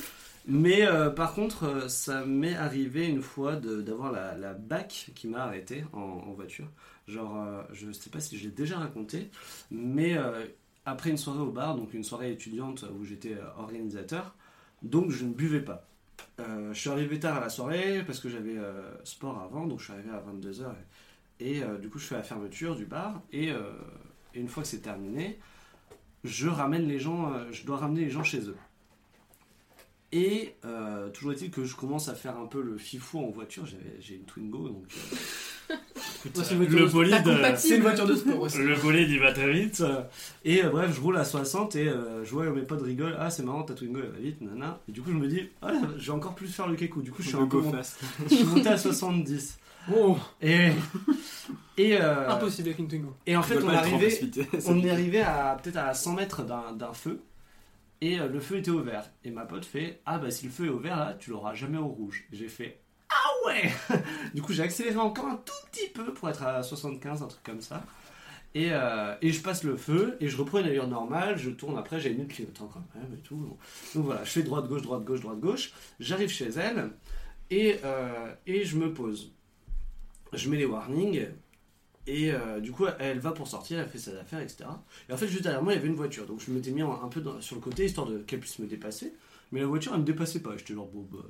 Mais 0.48 0.86
euh, 0.86 1.10
par 1.10 1.34
contre, 1.34 1.64
euh, 1.64 1.88
ça 1.88 2.24
m'est 2.26 2.56
arrivé 2.56 3.08
une 3.08 3.22
fois 3.22 3.56
d'avoir 3.56 4.12
la, 4.12 4.36
la 4.36 4.54
BAC 4.54 5.12
qui 5.16 5.28
m'a 5.28 5.44
arrêté 5.44 5.84
en, 5.92 6.32
voiture. 6.34 6.68
Genre, 7.08 7.42
euh, 7.42 7.64
je 7.74 7.92
sais 7.92 8.10
pas 8.12 8.20
si 8.20 8.38
je 8.38 8.46
l'ai 8.46 8.52
déjà 8.52 8.78
raconté, 8.78 9.32
mais 9.72 10.18
euh, 10.18 10.46
après 10.86 11.10
une 11.10 11.18
soirée 11.18 11.40
au 11.40 11.52
bar, 11.52 11.76
donc 11.76 11.94
une 11.94 12.04
soirée 12.04 12.32
étudiante 12.32 12.86
où 12.96 13.04
j'étais 13.04 13.36
organisateur, 13.58 14.36
donc 14.84 15.10
je 15.10 15.26
ne 15.26 15.34
buvais 15.34 15.62
pas. 15.62 15.88
Je 16.38 16.74
suis 16.74 16.90
arrivé 16.90 17.20
tard 17.20 17.38
à 17.38 17.40
la 17.40 17.50
soirée 17.50 18.04
parce 18.06 18.20
que 18.20 18.30
j'avais 18.30 18.58
sport 19.04 19.42
avant, 19.42 19.66
donc 19.66 19.80
je 19.80 19.86
suis 19.86 19.94
arrivé 19.94 20.10
à 20.12 20.20
22h. 20.20 20.66
Et, 21.40 21.64
euh, 21.64 21.78
du 21.78 21.90
coup, 21.90 21.98
je 21.98 22.06
fais 22.06 22.16
la 22.16 22.24
fermeture 22.24 22.76
du 22.76 22.86
bar. 22.86 23.22
Et, 23.32 23.48
et 23.48 24.40
une 24.40 24.48
fois 24.48 24.64
que 24.64 24.70
c'est 24.70 24.82
terminé, 24.82 25.40
je 26.24 26.48
ramène 26.50 26.88
les 26.88 27.00
gens, 27.00 27.34
je 27.52 27.66
dois 27.66 27.78
ramener 27.78 28.02
les 28.02 28.10
gens 28.10 28.24
chez 28.24 28.42
eux. 28.48 28.58
Et 30.18 30.56
euh, 30.64 31.10
toujours 31.10 31.34
est-il 31.34 31.52
que 31.52 31.66
je 31.66 31.76
commence 31.76 32.08
à 32.08 32.16
faire 32.16 32.38
un 32.38 32.46
peu 32.46 32.62
le 32.62 32.78
fifou 32.78 33.20
en 33.20 33.32
voiture. 33.32 33.66
J'ai 34.00 34.16
une 34.16 34.24
Twingo, 34.24 34.70
donc. 34.70 34.86
euh, 35.72 35.74
écoute, 36.26 36.38
Ouais, 36.38 36.44
c'est 36.46 36.54
euh, 36.56 36.64
une 36.64 36.70
le 36.72 36.86
de- 36.86 36.92
bolide. 36.92 37.56
C'est 37.58 37.76
une 37.76 37.82
voiture 37.82 38.06
de 38.06 38.16
sport 38.16 38.40
aussi. 38.40 38.58
le 38.64 38.76
bolide 38.76 39.10
il 39.10 39.20
va 39.20 39.34
très 39.34 39.52
vite. 39.52 39.84
Et 40.46 40.64
euh, 40.64 40.70
bref, 40.70 40.94
je 40.96 41.02
roule 41.02 41.18
à 41.18 41.26
60 41.26 41.76
et 41.76 41.90
euh, 41.90 42.24
je 42.24 42.32
vois 42.32 42.46
mes 42.50 42.62
potes 42.62 42.82
rigolent. 42.84 43.18
Ah, 43.20 43.30
c'est 43.30 43.44
marrant, 43.44 43.64
ta 43.64 43.74
Twingo 43.74 44.00
elle 44.04 44.12
va 44.12 44.20
vite, 44.20 44.40
nana. 44.40 44.80
Et 44.88 44.94
du 44.94 45.02
coup, 45.02 45.10
je 45.12 45.18
me 45.18 45.28
dis, 45.28 45.50
ah, 45.62 45.72
je 45.98 46.06
vais 46.06 46.12
encore 46.12 46.36
plus 46.36 46.48
faire 46.48 46.68
le 46.68 46.76
kékou. 46.78 47.02
Du 47.02 47.12
coup, 47.12 47.22
je 47.22 47.28
suis, 47.28 47.36
un 47.36 47.40
peu 47.48 47.58
go 47.58 47.62
mon- 47.64 47.72
fast. 47.74 48.00
je 48.30 48.36
suis 48.36 48.46
monté 48.46 48.70
à 48.70 48.78
70. 48.78 49.58
Oh, 49.94 50.18
Et. 50.42 50.70
Et, 51.78 51.98
euh, 52.00 52.30
impossible 52.30 52.70
avec 52.70 52.80
une 52.80 52.88
Twingo. 52.88 53.14
et 53.28 53.36
en 53.36 53.44
fait, 53.44 53.58
on 53.62 53.98
précipité. 53.98 54.48
on 54.68 54.82
est 54.82 54.90
arrivé 54.90 55.22
à 55.22 55.58
peut-être 55.62 55.78
à 55.78 55.94
100 55.94 56.14
mètres 56.14 56.44
d'un 56.44 56.94
feu. 56.94 57.20
Et 58.02 58.20
euh, 58.20 58.28
le 58.28 58.40
feu 58.40 58.58
était 58.58 58.72
ouvert. 58.72 59.10
Et 59.24 59.32
ma 59.32 59.46
pote 59.46 59.66
fait 59.66 60.02
Ah 60.06 60.18
bah 60.20 60.32
si 60.32 60.46
le 60.46 60.52
feu 60.52 60.66
est 60.66 60.70
ouvert 60.70 60.98
là, 60.98 61.16
tu 61.18 61.30
l'auras 61.32 61.54
jamais 61.54 61.78
au 61.78 61.88
rouge. 61.88 62.26
J'ai 62.32 62.48
fait 62.48 62.82
Ah 63.10 63.48
ouais 63.48 63.72
Du 64.34 64.42
coup 64.42 64.54
j'ai 64.54 64.64
accéléré 64.64 64.98
encore 64.98 65.28
un 65.28 65.38
tout 65.38 65.54
petit 65.72 65.90
peu 65.94 66.14
pour 66.14 66.30
être 66.30 66.44
à 66.44 66.62
75, 66.64 67.24
un 67.24 67.28
truc 67.28 67.44
comme 67.44 67.62
ça. 67.62 67.84
Et, 68.54 68.70
euh, 68.72 69.14
et 69.22 69.34
je 69.34 69.42
passe 69.42 69.64
le 69.64 69.76
feu 69.76 70.16
et 70.22 70.30
je 70.30 70.38
reprends 70.38 70.60
une 70.60 70.68
allure 70.68 70.88
normale, 70.88 71.38
je 71.38 71.50
tourne 71.50 71.78
après, 71.78 72.00
j'ai 72.00 72.12
mis 72.12 72.22
le 72.22 72.28
clignotant 72.28 72.70
quand 72.74 72.84
même 72.96 73.14
et 73.14 73.22
tout. 73.22 73.58
Donc 73.94 74.06
voilà, 74.06 74.24
je 74.24 74.30
fais 74.30 74.44
droite, 74.44 74.68
gauche, 74.68 74.82
droite, 74.82 75.04
gauche, 75.04 75.20
droite, 75.20 75.40
gauche. 75.40 75.74
J'arrive 76.00 76.30
chez 76.30 76.48
elle 76.48 76.92
et, 77.50 77.80
euh, 77.84 78.34
et 78.48 78.64
je 78.64 78.78
me 78.78 78.94
pose. 78.94 79.34
Je 80.32 80.50
mets 80.50 80.58
les 80.58 80.66
warnings 80.66 81.28
et 82.08 82.32
euh, 82.32 82.60
du 82.60 82.72
coup 82.72 82.86
elle 83.00 83.20
va 83.20 83.32
pour 83.32 83.48
sortir, 83.48 83.80
elle 83.80 83.90
fait 83.90 83.98
ses 83.98 84.16
affaires, 84.18 84.40
etc. 84.40 84.66
Et 85.10 85.14
en 85.14 85.18
fait, 85.18 85.28
juste 85.28 85.44
derrière 85.44 85.64
moi, 85.64 85.74
il 85.74 85.78
y 85.78 85.80
avait 85.80 85.88
une 85.88 85.96
voiture. 85.96 86.26
Donc 86.26 86.40
je 86.46 86.52
m'étais 86.52 86.72
mis 86.72 86.82
un 86.82 87.08
peu 87.10 87.22
dans- 87.22 87.42
sur 87.42 87.56
le 87.56 87.62
côté 87.62 87.86
histoire 87.86 88.08
qu'elle 88.28 88.40
puisse 88.40 88.60
me 88.60 88.68
dépasser. 88.68 89.14
Mais 89.52 89.60
la 89.62 89.68
voiture, 89.68 89.94
elle 89.94 90.00
me 90.02 90.06
dépassait 90.06 90.40
pas. 90.42 90.58
J'étais 90.58 90.74
genre, 90.74 90.88
bon, 90.88 91.08
bah, 91.12 91.24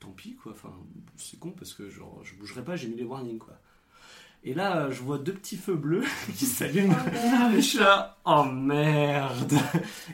tant 0.00 0.10
pis, 0.10 0.34
quoi. 0.36 0.52
Enfin, 0.52 0.72
c'est 1.16 1.38
con 1.38 1.50
parce 1.50 1.74
que 1.74 1.88
genre, 1.90 2.20
je 2.24 2.34
bougerai 2.34 2.62
pas, 2.64 2.76
j'ai 2.76 2.88
mis 2.88 2.96
les 2.96 3.04
warnings, 3.04 3.38
quoi. 3.38 3.58
Et 4.44 4.54
là, 4.54 4.90
je 4.90 5.02
vois 5.02 5.18
deux 5.18 5.32
petits 5.34 5.56
feux 5.56 5.74
bleus 5.74 6.04
qui 6.36 6.46
s'allument. 6.46 6.94
Ah, 6.96 7.50
je 7.56 7.60
suis 7.60 7.78
là, 7.78 8.16
oh 8.24 8.44
merde 8.44 9.52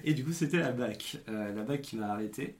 Et 0.02 0.14
du 0.14 0.24
coup, 0.24 0.32
c'était 0.32 0.58
la 0.58 0.72
BAC. 0.72 1.18
euh, 1.28 1.54
la 1.54 1.62
BAC 1.62 1.82
qui 1.82 1.96
m'a 1.96 2.08
arrêté. 2.12 2.56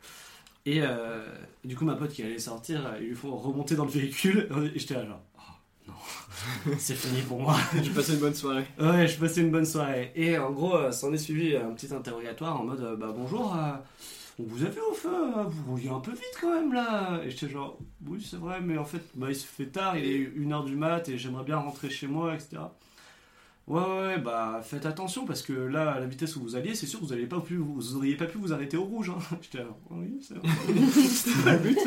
Et 0.67 0.81
euh, 0.83 1.27
du 1.65 1.77
coup, 1.77 1.85
ma 1.85 1.95
pote 1.95 2.13
qui 2.13 2.23
allait 2.23 2.39
sortir, 2.39 2.95
ils 3.01 3.09
lui 3.09 3.15
font 3.15 3.37
remonter 3.37 3.75
dans 3.77 3.85
le 3.85 3.91
véhicule. 3.91 4.49
Et 4.75 4.79
j'étais 4.79 4.95
là, 4.95 5.07
genre, 5.07 5.23
oh 5.34 5.34
non, 5.87 5.95
c'est 6.79 6.95
fini 6.95 7.23
pour 7.23 7.41
moi. 7.41 7.57
J'ai 7.83 7.91
passé 7.91 8.15
une 8.15 8.21
bonne 8.21 8.35
soirée. 8.35 8.65
Ouais, 8.81 9.07
je 9.07 9.19
passais 9.19 9.41
une 9.43 9.51
bonne 9.51 9.65
soirée. 9.67 10.13
Et 10.17 10.39
en 10.39 10.51
gros, 10.51 10.75
euh, 10.77 10.93
s'en 10.93 11.13
est 11.13 11.19
suivi 11.19 11.57
un 11.57 11.71
petit 11.73 11.93
interrogatoire 11.95 12.61
en 12.61 12.65
mode 12.65 12.81
euh, 12.81 12.97
Bah 12.97 13.13
bonjour, 13.15 13.55
euh, 13.55 13.73
on 14.39 14.45
vous 14.45 14.65
a 14.65 14.69
vu 14.69 14.81
au 14.91 14.95
feu, 14.95 15.09
euh, 15.11 15.43
vous 15.45 15.73
rouliez 15.73 15.91
un 15.91 16.01
peu 16.01 16.13
vite 16.13 16.39
quand 16.41 16.55
même 16.55 16.73
là. 16.73 17.21
Et 17.25 17.31
j'étais 17.31 17.49
genre 17.49 17.79
Oui, 18.07 18.27
c'est 18.29 18.39
vrai, 18.39 18.61
mais 18.63 18.79
en 18.79 18.85
fait, 18.85 19.03
bah, 19.15 19.27
il 19.29 19.37
se 19.37 19.47
fait 19.47 19.67
tard, 19.67 19.97
il 19.99 20.05
est 20.07 20.33
1h 20.39 20.65
du 20.65 20.75
mat 20.77 21.09
et 21.09 21.19
j'aimerais 21.19 21.45
bien 21.45 21.57
rentrer 21.59 21.91
chez 21.91 22.07
moi, 22.07 22.35
etc. 22.35 22.57
Ouais, 23.67 23.81
ouais, 23.81 23.89
ouais, 24.09 24.19
bah 24.19 24.61
faites 24.63 24.85
attention 24.85 25.25
parce 25.25 25.41
que 25.41 25.55
là, 25.55 25.93
à 25.93 25.99
la 26.01 26.05
vitesse 26.07 26.37
où 26.37 26.43
vous 26.43 26.55
alliez, 26.55 26.75
c'est 26.75 26.85
sûr 26.87 27.01
que 27.01 27.05
vous 27.07 27.11
n'auriez 27.13 27.27
pas, 27.27 27.41
pu- 27.41 27.57
vous 27.57 27.97
auriez 27.97 28.15
pas 28.15 28.27
pu 28.27 28.37
vous 28.37 28.53
arrêter 28.53 28.77
au 28.77 28.85
rouge. 28.85 29.11
Hein. 29.11 29.37
J'étais 29.43 29.65
oui, 29.91 30.19
c'est 30.21 30.35
vrai. 30.35 30.49
C'était 31.09 31.43
pas 31.43 31.53
le 31.53 31.59
but. 31.61 31.79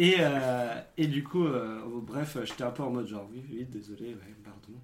Et, 0.00 0.16
euh, 0.20 0.80
et 0.96 1.06
du 1.08 1.22
coup, 1.22 1.44
euh, 1.44 1.78
bref, 2.00 2.38
j'étais 2.44 2.62
un 2.62 2.70
peu 2.70 2.82
en 2.82 2.88
mode 2.88 3.06
genre, 3.06 3.28
oui, 3.30 3.44
oui, 3.50 3.66
désolé, 3.70 4.06
ouais, 4.14 4.34
pardon. 4.42 4.80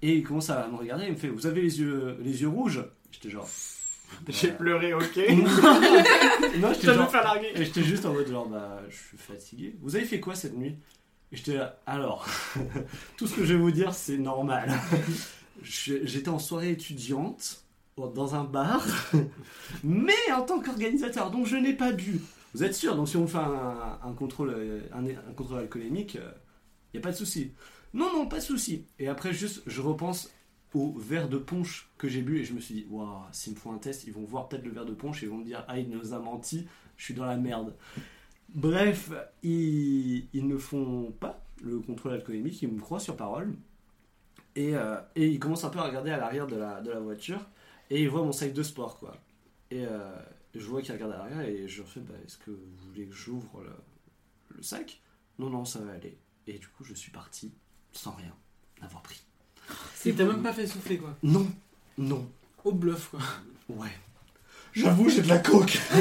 Et 0.00 0.18
il 0.18 0.22
commence 0.22 0.48
à 0.48 0.68
me 0.68 0.76
regarder, 0.76 1.06
il 1.06 1.10
me 1.10 1.16
fait, 1.16 1.26
vous 1.26 1.48
avez 1.48 1.60
les 1.60 1.80
yeux, 1.80 2.16
les 2.20 2.42
yeux 2.42 2.48
rouges? 2.48 2.84
J'étais 3.10 3.30
genre. 3.30 3.48
J'ai 4.28 4.50
bah, 4.50 4.54
pleuré, 4.54 4.94
ok. 4.94 5.02
non, 6.60 6.72
j'étais 6.72 6.94
genre, 6.94 7.12
et 7.56 7.64
j'étais 7.64 7.82
juste 7.82 8.06
en 8.06 8.12
mode 8.12 8.28
genre 8.28 8.48
bah 8.48 8.80
je 8.88 8.96
suis 8.96 9.16
fatigué. 9.16 9.74
Vous 9.80 9.96
avez 9.96 10.04
fait 10.04 10.20
quoi 10.20 10.36
cette 10.36 10.56
nuit? 10.56 10.76
Et 11.32 11.36
j'étais 11.36 11.54
là 11.54 11.80
alors 11.86 12.28
tout 13.16 13.26
ce 13.26 13.34
que 13.34 13.44
je 13.44 13.54
vais 13.54 13.58
vous 13.60 13.70
dire 13.70 13.92
c'est 13.92 14.18
normal. 14.18 14.70
J'étais 15.62 16.28
en 16.28 16.40
soirée 16.40 16.70
étudiante 16.70 17.64
dans 17.96 18.34
un 18.34 18.44
bar 18.44 18.84
mais 19.84 20.32
en 20.32 20.42
tant 20.42 20.60
qu'organisateur 20.60 21.30
donc 21.30 21.46
je 21.46 21.56
n'ai 21.56 21.74
pas 21.74 21.92
bu. 21.92 22.20
Vous 22.54 22.64
êtes 22.64 22.74
sûr 22.74 22.96
Donc 22.96 23.08
si 23.08 23.16
on 23.16 23.26
fait 23.26 23.38
un, 23.38 23.98
euh, 24.04 24.12
contrôle 24.16 24.54
alcoolémique 25.58 26.18
il 26.92 26.96
y 26.96 26.98
a 26.98 27.02
pas 27.02 27.12
de 27.12 27.16
souci. 27.16 27.52
Non 27.94 28.12
non 28.12 28.26
pas 28.26 28.38
de 28.38 28.42
souci. 28.42 28.86
Et 28.98 29.08
après 29.08 29.32
juste 29.32 29.62
je 29.66 29.80
repense 29.80 30.30
au 30.74 30.92
verre 30.98 31.28
de 31.28 31.38
punch 31.38 31.90
que 31.98 32.08
j'ai 32.08 32.22
bu 32.22 32.38
et 32.38 32.44
je 32.44 32.52
me 32.52 32.60
suis 32.60 32.74
dit 32.74 32.86
waouh 32.90 33.22
s'ils 33.32 33.54
me 33.54 33.58
font 33.58 33.72
un 33.72 33.78
test 33.78 34.04
ils 34.04 34.12
vont 34.12 34.24
voir 34.24 34.48
peut-être 34.48 34.64
le 34.64 34.70
verre 34.70 34.86
de 34.86 34.94
punch 34.94 35.22
et 35.22 35.26
ils 35.26 35.28
vont 35.28 35.38
me 35.38 35.44
dire 35.44 35.64
ah 35.66 35.78
il 35.78 35.88
nous 35.88 36.12
a 36.14 36.18
menti 36.18 36.66
je 37.00 37.06
suis 37.06 37.14
dans 37.14 37.24
la 37.24 37.36
merde. 37.36 37.74
Bref, 38.54 39.10
ils, 39.42 40.28
ne 40.34 40.58
font 40.58 41.12
pas 41.18 41.42
le 41.62 41.78
contrôle 41.80 42.12
alcoolémique, 42.12 42.60
ils 42.60 42.70
me 42.70 42.80
croient 42.80 43.00
sur 43.00 43.16
parole. 43.16 43.54
Et, 44.54 44.76
euh, 44.76 44.96
et 45.16 45.28
ils 45.28 45.38
commencent 45.38 45.64
un 45.64 45.70
peu 45.70 45.78
à 45.78 45.84
regarder 45.84 46.10
à 46.10 46.18
l'arrière 46.18 46.46
de 46.46 46.56
la, 46.56 47.00
voiture 47.00 47.40
et 47.88 48.02
ils 48.02 48.08
voient 48.10 48.22
mon 48.22 48.32
sac 48.32 48.52
de 48.52 48.62
sport 48.62 48.98
quoi. 48.98 49.16
Et 49.70 49.86
euh, 49.86 50.14
je 50.54 50.66
vois 50.66 50.82
qu'ils 50.82 50.92
regardent 50.92 51.12
à 51.12 51.18
l'arrière 51.18 51.40
et 51.42 51.68
je 51.68 51.78
leur 51.80 51.88
fais 51.88 52.00
bah, 52.00 52.14
est-ce 52.26 52.38
que 52.38 52.50
vous 52.50 52.88
voulez 52.88 53.06
que 53.06 53.14
j'ouvre 53.14 53.62
le, 53.62 53.70
le 54.56 54.62
sac? 54.62 55.00
Non, 55.38 55.48
non, 55.50 55.64
ça 55.64 55.78
va 55.80 55.92
aller. 55.92 56.18
Et 56.46 56.58
du 56.58 56.66
coup, 56.68 56.84
je 56.84 56.94
suis 56.94 57.10
parti 57.12 57.52
sans 57.92 58.12
rien 58.12 58.34
avoir 58.82 59.02
pris. 59.02 59.22
Et 60.06 60.12
t'as 60.12 60.24
même 60.24 60.42
pas 60.42 60.52
fait 60.52 60.66
souffler 60.66 60.98
quoi. 60.98 61.16
Non, 61.22 61.46
non, 61.98 62.28
Au 62.64 62.72
bluff 62.72 63.08
quoi. 63.10 63.20
ouais. 63.68 63.90
J'avoue, 64.72 65.08
j'ai 65.08 65.22
de 65.22 65.28
la 65.28 65.38
coke. 65.38 65.78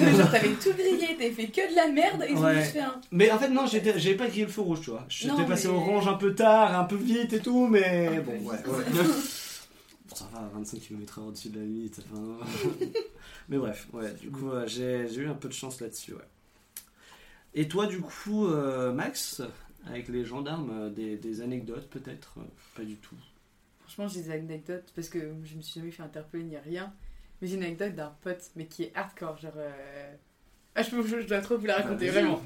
mais 0.00 0.16
genre, 0.16 0.30
t'avais 0.30 0.54
tout 0.54 0.72
grillé, 0.72 1.14
t'avais 1.14 1.30
fait 1.30 1.48
que 1.48 1.70
de 1.70 1.76
la 1.76 1.88
merde 1.88 2.22
et 2.26 2.32
ils 2.32 2.36
ont 2.38 2.42
Ouais. 2.44 2.54
juste 2.60 2.72
fait 2.72 2.80
un. 2.80 2.98
Mais 3.10 3.30
en 3.30 3.38
fait, 3.38 3.48
non, 3.50 3.66
j'étais- 3.66 3.98
j'avais 3.98 4.16
pas 4.16 4.28
grillé 4.28 4.46
le 4.46 4.50
feu 4.50 4.62
rouge, 4.62 4.80
tu 4.80 4.90
vois. 4.90 5.04
J'étais 5.10 5.34
Non, 5.34 5.44
passé 5.46 5.68
mais- 5.68 5.74
orange 5.74 6.08
un 6.08 6.14
peu 6.14 6.34
tard, 6.34 6.74
un 6.78 6.84
peu 6.84 6.96
vite 6.96 7.34
et 7.34 7.40
tout, 7.40 7.66
mais 7.66 8.08
Un 8.08 8.20
bon, 8.22 8.32
peu 8.32 8.70
ouais. 8.72 8.78
ouais. 8.78 8.84
Ça 10.14 10.28
va, 10.32 10.48
25 10.54 10.80
km 10.80 11.20
h 11.20 11.24
au-dessus 11.28 11.48
de 11.50 11.58
la 11.60 11.64
limite. 11.66 12.00
enfin, 12.12 12.38
mais 13.48 13.58
bref, 13.58 13.88
ouais, 13.92 14.12
du 14.14 14.30
coup, 14.30 14.50
euh, 14.50 14.66
j'ai 14.66 15.06
eu 15.16 15.26
un 15.28 15.34
peu 15.34 15.48
de 15.48 15.54
chance 15.54 15.80
là-dessus, 15.80 16.14
ouais. 16.14 16.28
Et 17.54 17.68
toi, 17.68 17.86
du 17.86 18.00
coup, 18.00 18.46
euh, 18.46 18.92
Max, 18.92 19.42
avec 19.86 20.08
les 20.08 20.24
gendarmes, 20.24 20.70
euh, 20.70 20.90
des, 20.90 21.16
des 21.16 21.40
anecdotes 21.42 21.88
peut-être 21.90 22.34
Pas 22.74 22.84
du 22.84 22.96
tout? 22.96 23.16
Franchement, 23.82 24.08
j'ai 24.08 24.22
des 24.22 24.30
anecdotes 24.30 24.90
parce 24.94 25.08
que 25.08 25.18
je 25.44 25.54
me 25.56 25.60
suis 25.62 25.80
jamais 25.80 25.90
fait 25.90 26.02
interpeller 26.02 26.44
ni 26.44 26.56
rien. 26.56 26.92
Mais 27.40 27.48
j'ai 27.48 27.56
une 27.56 27.64
anecdote 27.64 27.94
d'un 27.94 28.14
pote, 28.22 28.40
mais 28.56 28.66
qui 28.66 28.84
est 28.84 28.92
hardcore. 28.94 29.36
Genre. 29.38 29.52
euh, 29.56 30.14
Ah, 30.74 30.82
je, 30.82 30.90
peux- 30.90 31.06
je 31.20 31.26
dois 31.26 31.40
trop 31.40 31.58
vous 31.58 31.66
la 31.66 31.76
raconter, 31.76 32.06
Vas-y. 32.06 32.22
vraiment. 32.22 32.42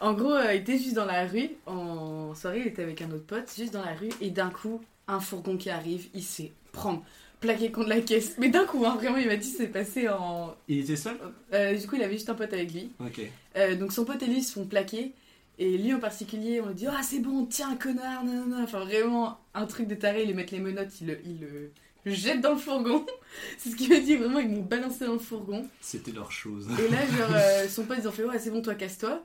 En 0.00 0.14
gros, 0.14 0.32
euh, 0.32 0.54
il 0.54 0.62
était 0.62 0.78
juste 0.78 0.94
dans 0.94 1.04
la 1.04 1.26
rue, 1.26 1.50
en 1.66 2.34
soirée, 2.34 2.60
il 2.60 2.66
était 2.68 2.82
avec 2.82 3.02
un 3.02 3.10
autre 3.10 3.26
pote, 3.26 3.52
juste 3.56 3.72
dans 3.74 3.84
la 3.84 3.94
rue, 3.94 4.08
et 4.20 4.30
d'un 4.30 4.50
coup, 4.50 4.80
un 5.06 5.20
fourgon 5.20 5.56
qui 5.56 5.70
arrive, 5.70 6.08
il 6.14 6.22
s'est 6.22 6.52
prendre, 6.74 7.02
plaqué 7.40 7.70
contre 7.70 7.88
la 7.88 8.00
caisse. 8.00 8.34
Mais 8.38 8.50
d'un 8.50 8.66
coup, 8.66 8.84
hein, 8.84 8.96
vraiment, 8.96 9.16
il 9.16 9.26
m'a 9.26 9.36
dit 9.36 9.48
c'est 9.48 9.68
passé 9.68 10.08
en. 10.08 10.54
Il 10.68 10.80
était 10.80 10.96
seul? 10.96 11.16
Euh, 11.52 11.74
du 11.74 11.86
coup, 11.86 11.96
il 11.96 12.02
avait 12.02 12.14
juste 12.14 12.28
un 12.28 12.34
pote 12.34 12.52
avec 12.52 12.72
lui. 12.72 12.92
Ok. 13.00 13.20
Euh, 13.56 13.76
donc 13.76 13.92
son 13.92 14.04
pote 14.04 14.22
et 14.22 14.26
lui 14.26 14.42
se 14.42 14.52
font 14.52 14.66
plaquer. 14.66 15.12
Et 15.58 15.78
lui 15.78 15.94
en 15.94 16.00
particulier, 16.00 16.60
on 16.60 16.68
lui 16.68 16.74
dit 16.74 16.86
Ah, 16.86 17.02
c'est 17.02 17.20
bon, 17.20 17.46
tiens, 17.46 17.76
connard, 17.76 18.24
nanana. 18.24 18.62
Enfin, 18.62 18.80
vraiment, 18.80 19.38
un 19.54 19.66
truc 19.66 19.86
de 19.86 19.94
taré, 19.94 20.22
ils 20.22 20.28
lui 20.28 20.34
mettent 20.34 20.50
les 20.50 20.60
menottes, 20.60 21.00
ils 21.00 21.06
le, 21.06 21.18
ils 21.24 21.40
le 21.40 21.70
jettent 22.06 22.40
dans 22.40 22.52
le 22.52 22.58
fourgon. 22.58 23.06
c'est 23.58 23.70
ce 23.70 23.76
qu'il 23.76 23.88
m'a 23.88 24.00
dit, 24.00 24.16
vraiment, 24.16 24.40
ils 24.40 24.48
m'ont 24.48 24.62
balancé 24.62 25.06
dans 25.06 25.14
le 25.14 25.18
fourgon. 25.18 25.68
C'était 25.80 26.12
leur 26.12 26.32
chose. 26.32 26.68
Et 26.78 26.90
là, 26.90 27.06
genre, 27.06 27.34
euh, 27.34 27.68
son 27.68 27.84
pote, 27.84 27.98
ils 28.00 28.08
ont 28.08 28.12
fait 28.12 28.24
Ouais, 28.24 28.38
c'est 28.38 28.50
bon, 28.50 28.62
toi, 28.62 28.74
casse-toi. 28.74 29.22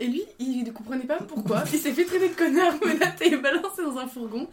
Et 0.00 0.06
lui, 0.06 0.22
il 0.38 0.62
ne 0.62 0.70
comprenait 0.70 1.06
pas 1.06 1.18
pourquoi. 1.18 1.64
Il 1.72 1.78
s'est 1.78 1.92
fait 1.92 2.04
traiter 2.04 2.28
de 2.28 2.34
connard, 2.34 2.74
menotté 2.84 3.32
et 3.32 3.36
balancé 3.36 3.82
dans 3.82 3.98
un 3.98 4.06
fourgon. 4.06 4.48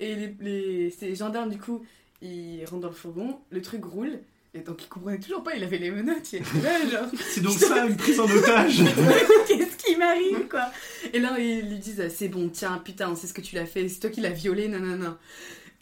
Et 0.00 0.14
les, 0.14 0.34
les, 0.40 0.90
ces 0.90 1.14
gendarmes, 1.14 1.50
du 1.50 1.58
coup, 1.58 1.84
ils 2.22 2.64
rentrent 2.66 2.82
dans 2.82 2.88
le 2.88 2.94
fourgon, 2.94 3.38
le 3.50 3.62
truc 3.62 3.84
roule. 3.84 4.18
Et 4.54 4.60
donc 4.60 4.82
il 4.82 4.88
comprenait 4.88 5.18
toujours 5.20 5.42
pas, 5.42 5.54
il 5.56 5.62
avait 5.62 5.76
les 5.76 5.90
menottes, 5.90 6.32
il 6.32 6.36
était 6.38 6.60
là, 6.62 6.88
genre, 6.90 7.10
C'est 7.20 7.42
donc 7.42 7.52
ça 7.52 7.84
une 7.86 7.96
prise 7.96 8.18
en 8.18 8.24
otage. 8.24 8.78
qu'est-ce 9.46 9.76
qui 9.76 9.94
m'arrive, 9.96 10.48
quoi? 10.48 10.70
Et 11.12 11.18
là, 11.20 11.38
ils 11.38 11.68
lui 11.68 11.78
disent, 11.78 12.08
c'est 12.08 12.28
bon, 12.28 12.48
tiens, 12.48 12.80
putain, 12.82 13.14
c'est 13.14 13.26
ce 13.26 13.34
que 13.34 13.42
tu 13.42 13.54
l'as 13.56 13.66
fait, 13.66 13.86
c'est 13.88 14.00
toi 14.00 14.08
qui 14.10 14.22
l'as 14.22 14.30
violé, 14.30 14.66
nanana. 14.68 15.18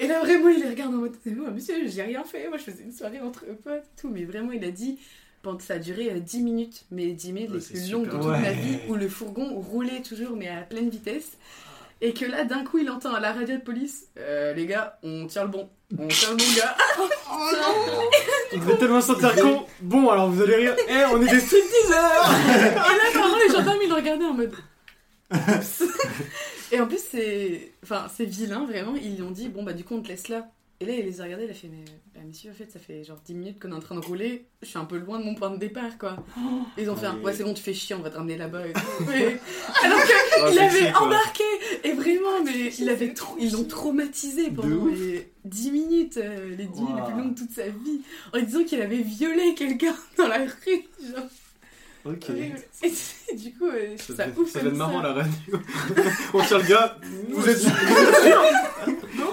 Et 0.01 0.09
là, 0.09 0.21
vraiment, 0.21 0.49
il 0.49 0.61
les 0.61 0.69
regarde 0.69 0.95
en 0.95 0.99
mode, 0.99 1.15
c'est 1.23 1.31
moi, 1.31 1.51
monsieur, 1.51 1.75
j'ai 1.87 2.03
rien 2.03 2.25
fait, 2.25 2.49
moi 2.49 2.59
je 2.59 2.65
faisais 2.65 2.83
une 2.83 2.93
soirée 2.93 3.21
entre 3.21 3.45
potes 3.63 3.85
et 3.85 4.01
tout. 4.01 4.09
Mais 4.11 4.25
vraiment, 4.25 4.51
il 4.53 4.65
a 4.65 4.71
dit, 4.73 4.99
pendant 5.43 5.61
ça 5.61 5.75
a 5.75 5.79
duré 5.79 6.11
euh, 6.11 6.19
10 6.19 6.43
minutes, 6.43 6.85
mais 6.91 7.13
10 7.13 7.33
minutes 7.33 7.51
Ouais, 7.53 7.59
les 7.73 7.81
plus 7.81 7.91
longues 7.93 8.07
de 8.07 8.11
toute 8.11 8.25
Ouais. 8.25 8.41
ma 8.41 8.53
vie, 8.53 8.79
où 8.89 8.95
le 8.97 9.09
fourgon 9.09 9.55
roulait 9.61 10.03
toujours, 10.03 10.37
mais 10.37 10.49
à 10.49 10.63
pleine 10.63 10.91
vitesse. 10.91 11.39
Et 12.03 12.13
que 12.13 12.27
là, 12.27 12.45
d'un 12.45 12.63
coup, 12.63 12.79
il 12.79 12.91
entend 12.91 13.15
à 13.15 13.21
la 13.21 13.33
radio 13.33 13.57
de 13.57 13.63
police, 13.63 14.09
Euh, 14.19 14.53
les 14.53 14.67
gars, 14.67 14.99
on 15.03 15.27
tient 15.27 15.43
le 15.45 15.49
bon, 15.49 15.71
on 15.99 16.09
tient 16.09 16.31
le 16.31 16.37
bon 16.37 16.45
gars. 16.57 16.77
Il 18.53 18.61
devait 18.61 18.77
tellement 18.77 19.01
se 19.01 19.09
sentir 19.09 19.35
con. 19.37 19.65
Bon, 19.81 20.09
alors 20.11 20.31
vous 20.31 20.43
allez 20.43 20.57
rire. 20.57 20.77
Eh, 20.89 21.05
on 21.11 21.21
est 21.23 21.31
des 21.31 21.41
stripteaseurs 21.41 22.31
Et 22.55 22.69
là, 22.75 23.11
vraiment, 23.15 23.37
les 23.39 23.53
gendarmes, 23.55 23.79
ils 23.83 23.89
le 23.89 23.95
regardaient 23.95 24.25
en 24.25 24.35
mode. 24.35 24.55
Oups. 25.33 25.83
Et 26.73 26.81
en 26.81 26.87
plus, 26.87 27.01
c'est. 27.11 27.73
Enfin, 27.83 28.07
c'est 28.15 28.25
vilain, 28.25 28.65
vraiment. 28.67 28.95
Ils 28.97 29.17
lui 29.17 29.23
ont 29.23 29.31
dit, 29.31 29.49
bon, 29.49 29.63
bah, 29.63 29.73
du 29.73 29.85
coup, 29.85 29.95
on 29.95 30.03
te 30.03 30.09
laisse 30.09 30.29
là. 30.29 30.47
Et 30.79 30.85
là, 30.85 30.93
il 30.93 31.07
les 31.07 31.21
a 31.23 31.25
regardés, 31.25 31.45
il 31.45 31.51
a 31.51 31.55
fait, 31.55 31.69
mais, 31.69 31.85
bah, 32.15 32.21
monsieur, 32.27 32.51
en 32.51 32.55
fait, 32.55 32.71
ça 32.71 32.79
fait 32.79 33.03
genre 33.03 33.19
10 33.25 33.33
minutes 33.35 33.59
qu'on 33.59 33.71
est 33.71 33.75
en 33.75 33.81
train 33.81 33.95
de 33.95 34.01
rouler. 34.05 34.45
Je 34.61 34.67
suis 34.69 34.79
un 34.79 34.85
peu 34.85 34.99
loin 34.99 35.19
de 35.19 35.25
mon 35.25 35.35
point 35.35 35.49
de 35.51 35.57
départ, 35.57 35.97
quoi. 35.99 36.17
Et 36.77 36.83
ils 36.83 36.91
ont 36.91 36.97
fait, 36.97 37.07
un, 37.07 37.17
Ouais. 37.21 37.33
c'est 37.33 37.45
bon, 37.45 37.55
tu 37.55 37.63
fais 37.63 37.73
chier, 37.73 37.97
on 37.97 38.01
va 38.01 38.11
te 38.11 38.17
ramener 38.17 38.37
là-bas. 38.37 38.67
Et 38.69 38.73
tout. 38.75 38.81
Alors 39.85 39.99
que 39.99 40.13
Ah, 40.43 40.65
avait 40.67 40.93
embarqué 40.95 41.45
Et 41.85 41.93
vraiment, 41.93 42.43
mais 42.45 42.71
C'est 42.71 42.83
il 42.83 42.89
avait 42.91 43.15
trop 43.15 43.33
trop, 43.33 43.37
ils 43.41 43.53
l'ont 43.53 43.65
traumatisé 43.65 44.51
pendant 44.51 44.85
les 44.87 45.31
10 45.47 45.71
minutes, 45.71 46.19
euh, 46.19 46.51
les 46.57 46.67
10 46.67 46.81
minutes 46.83 46.97
les 46.99 47.03
plus 47.13 47.23
longues 47.23 47.35
de 47.35 47.39
toute 47.39 47.53
sa 47.53 47.69
vie, 47.69 48.03
en 48.35 48.37
lui 48.39 48.45
disant 48.47 48.63
qu'il 48.65 48.83
avait 48.83 49.03
violé 49.03 49.55
quelqu'un 49.55 49.97
dans 50.19 50.29
la 50.29 50.41
rue. 50.45 50.83
Genre, 51.01 51.25
Ok. 52.09 52.31
Et 53.33 53.35
du 53.37 53.53
coup, 53.55 53.67
euh, 53.67 53.97
je 53.97 54.13
Ça 54.13 54.25
ça 54.25 54.29
ouf 54.37 54.49
ça 54.51 54.61
devait 54.61 54.71
être 54.71 54.77
marrant 54.77 55.03
la 55.03 55.13
radio. 55.15 55.33
on 56.35 56.41
tient 56.45 56.59
le 56.59 56.65
gars. 56.69 56.97
Vous 57.31 57.49
êtes 57.49 57.59
sûr 57.59 57.73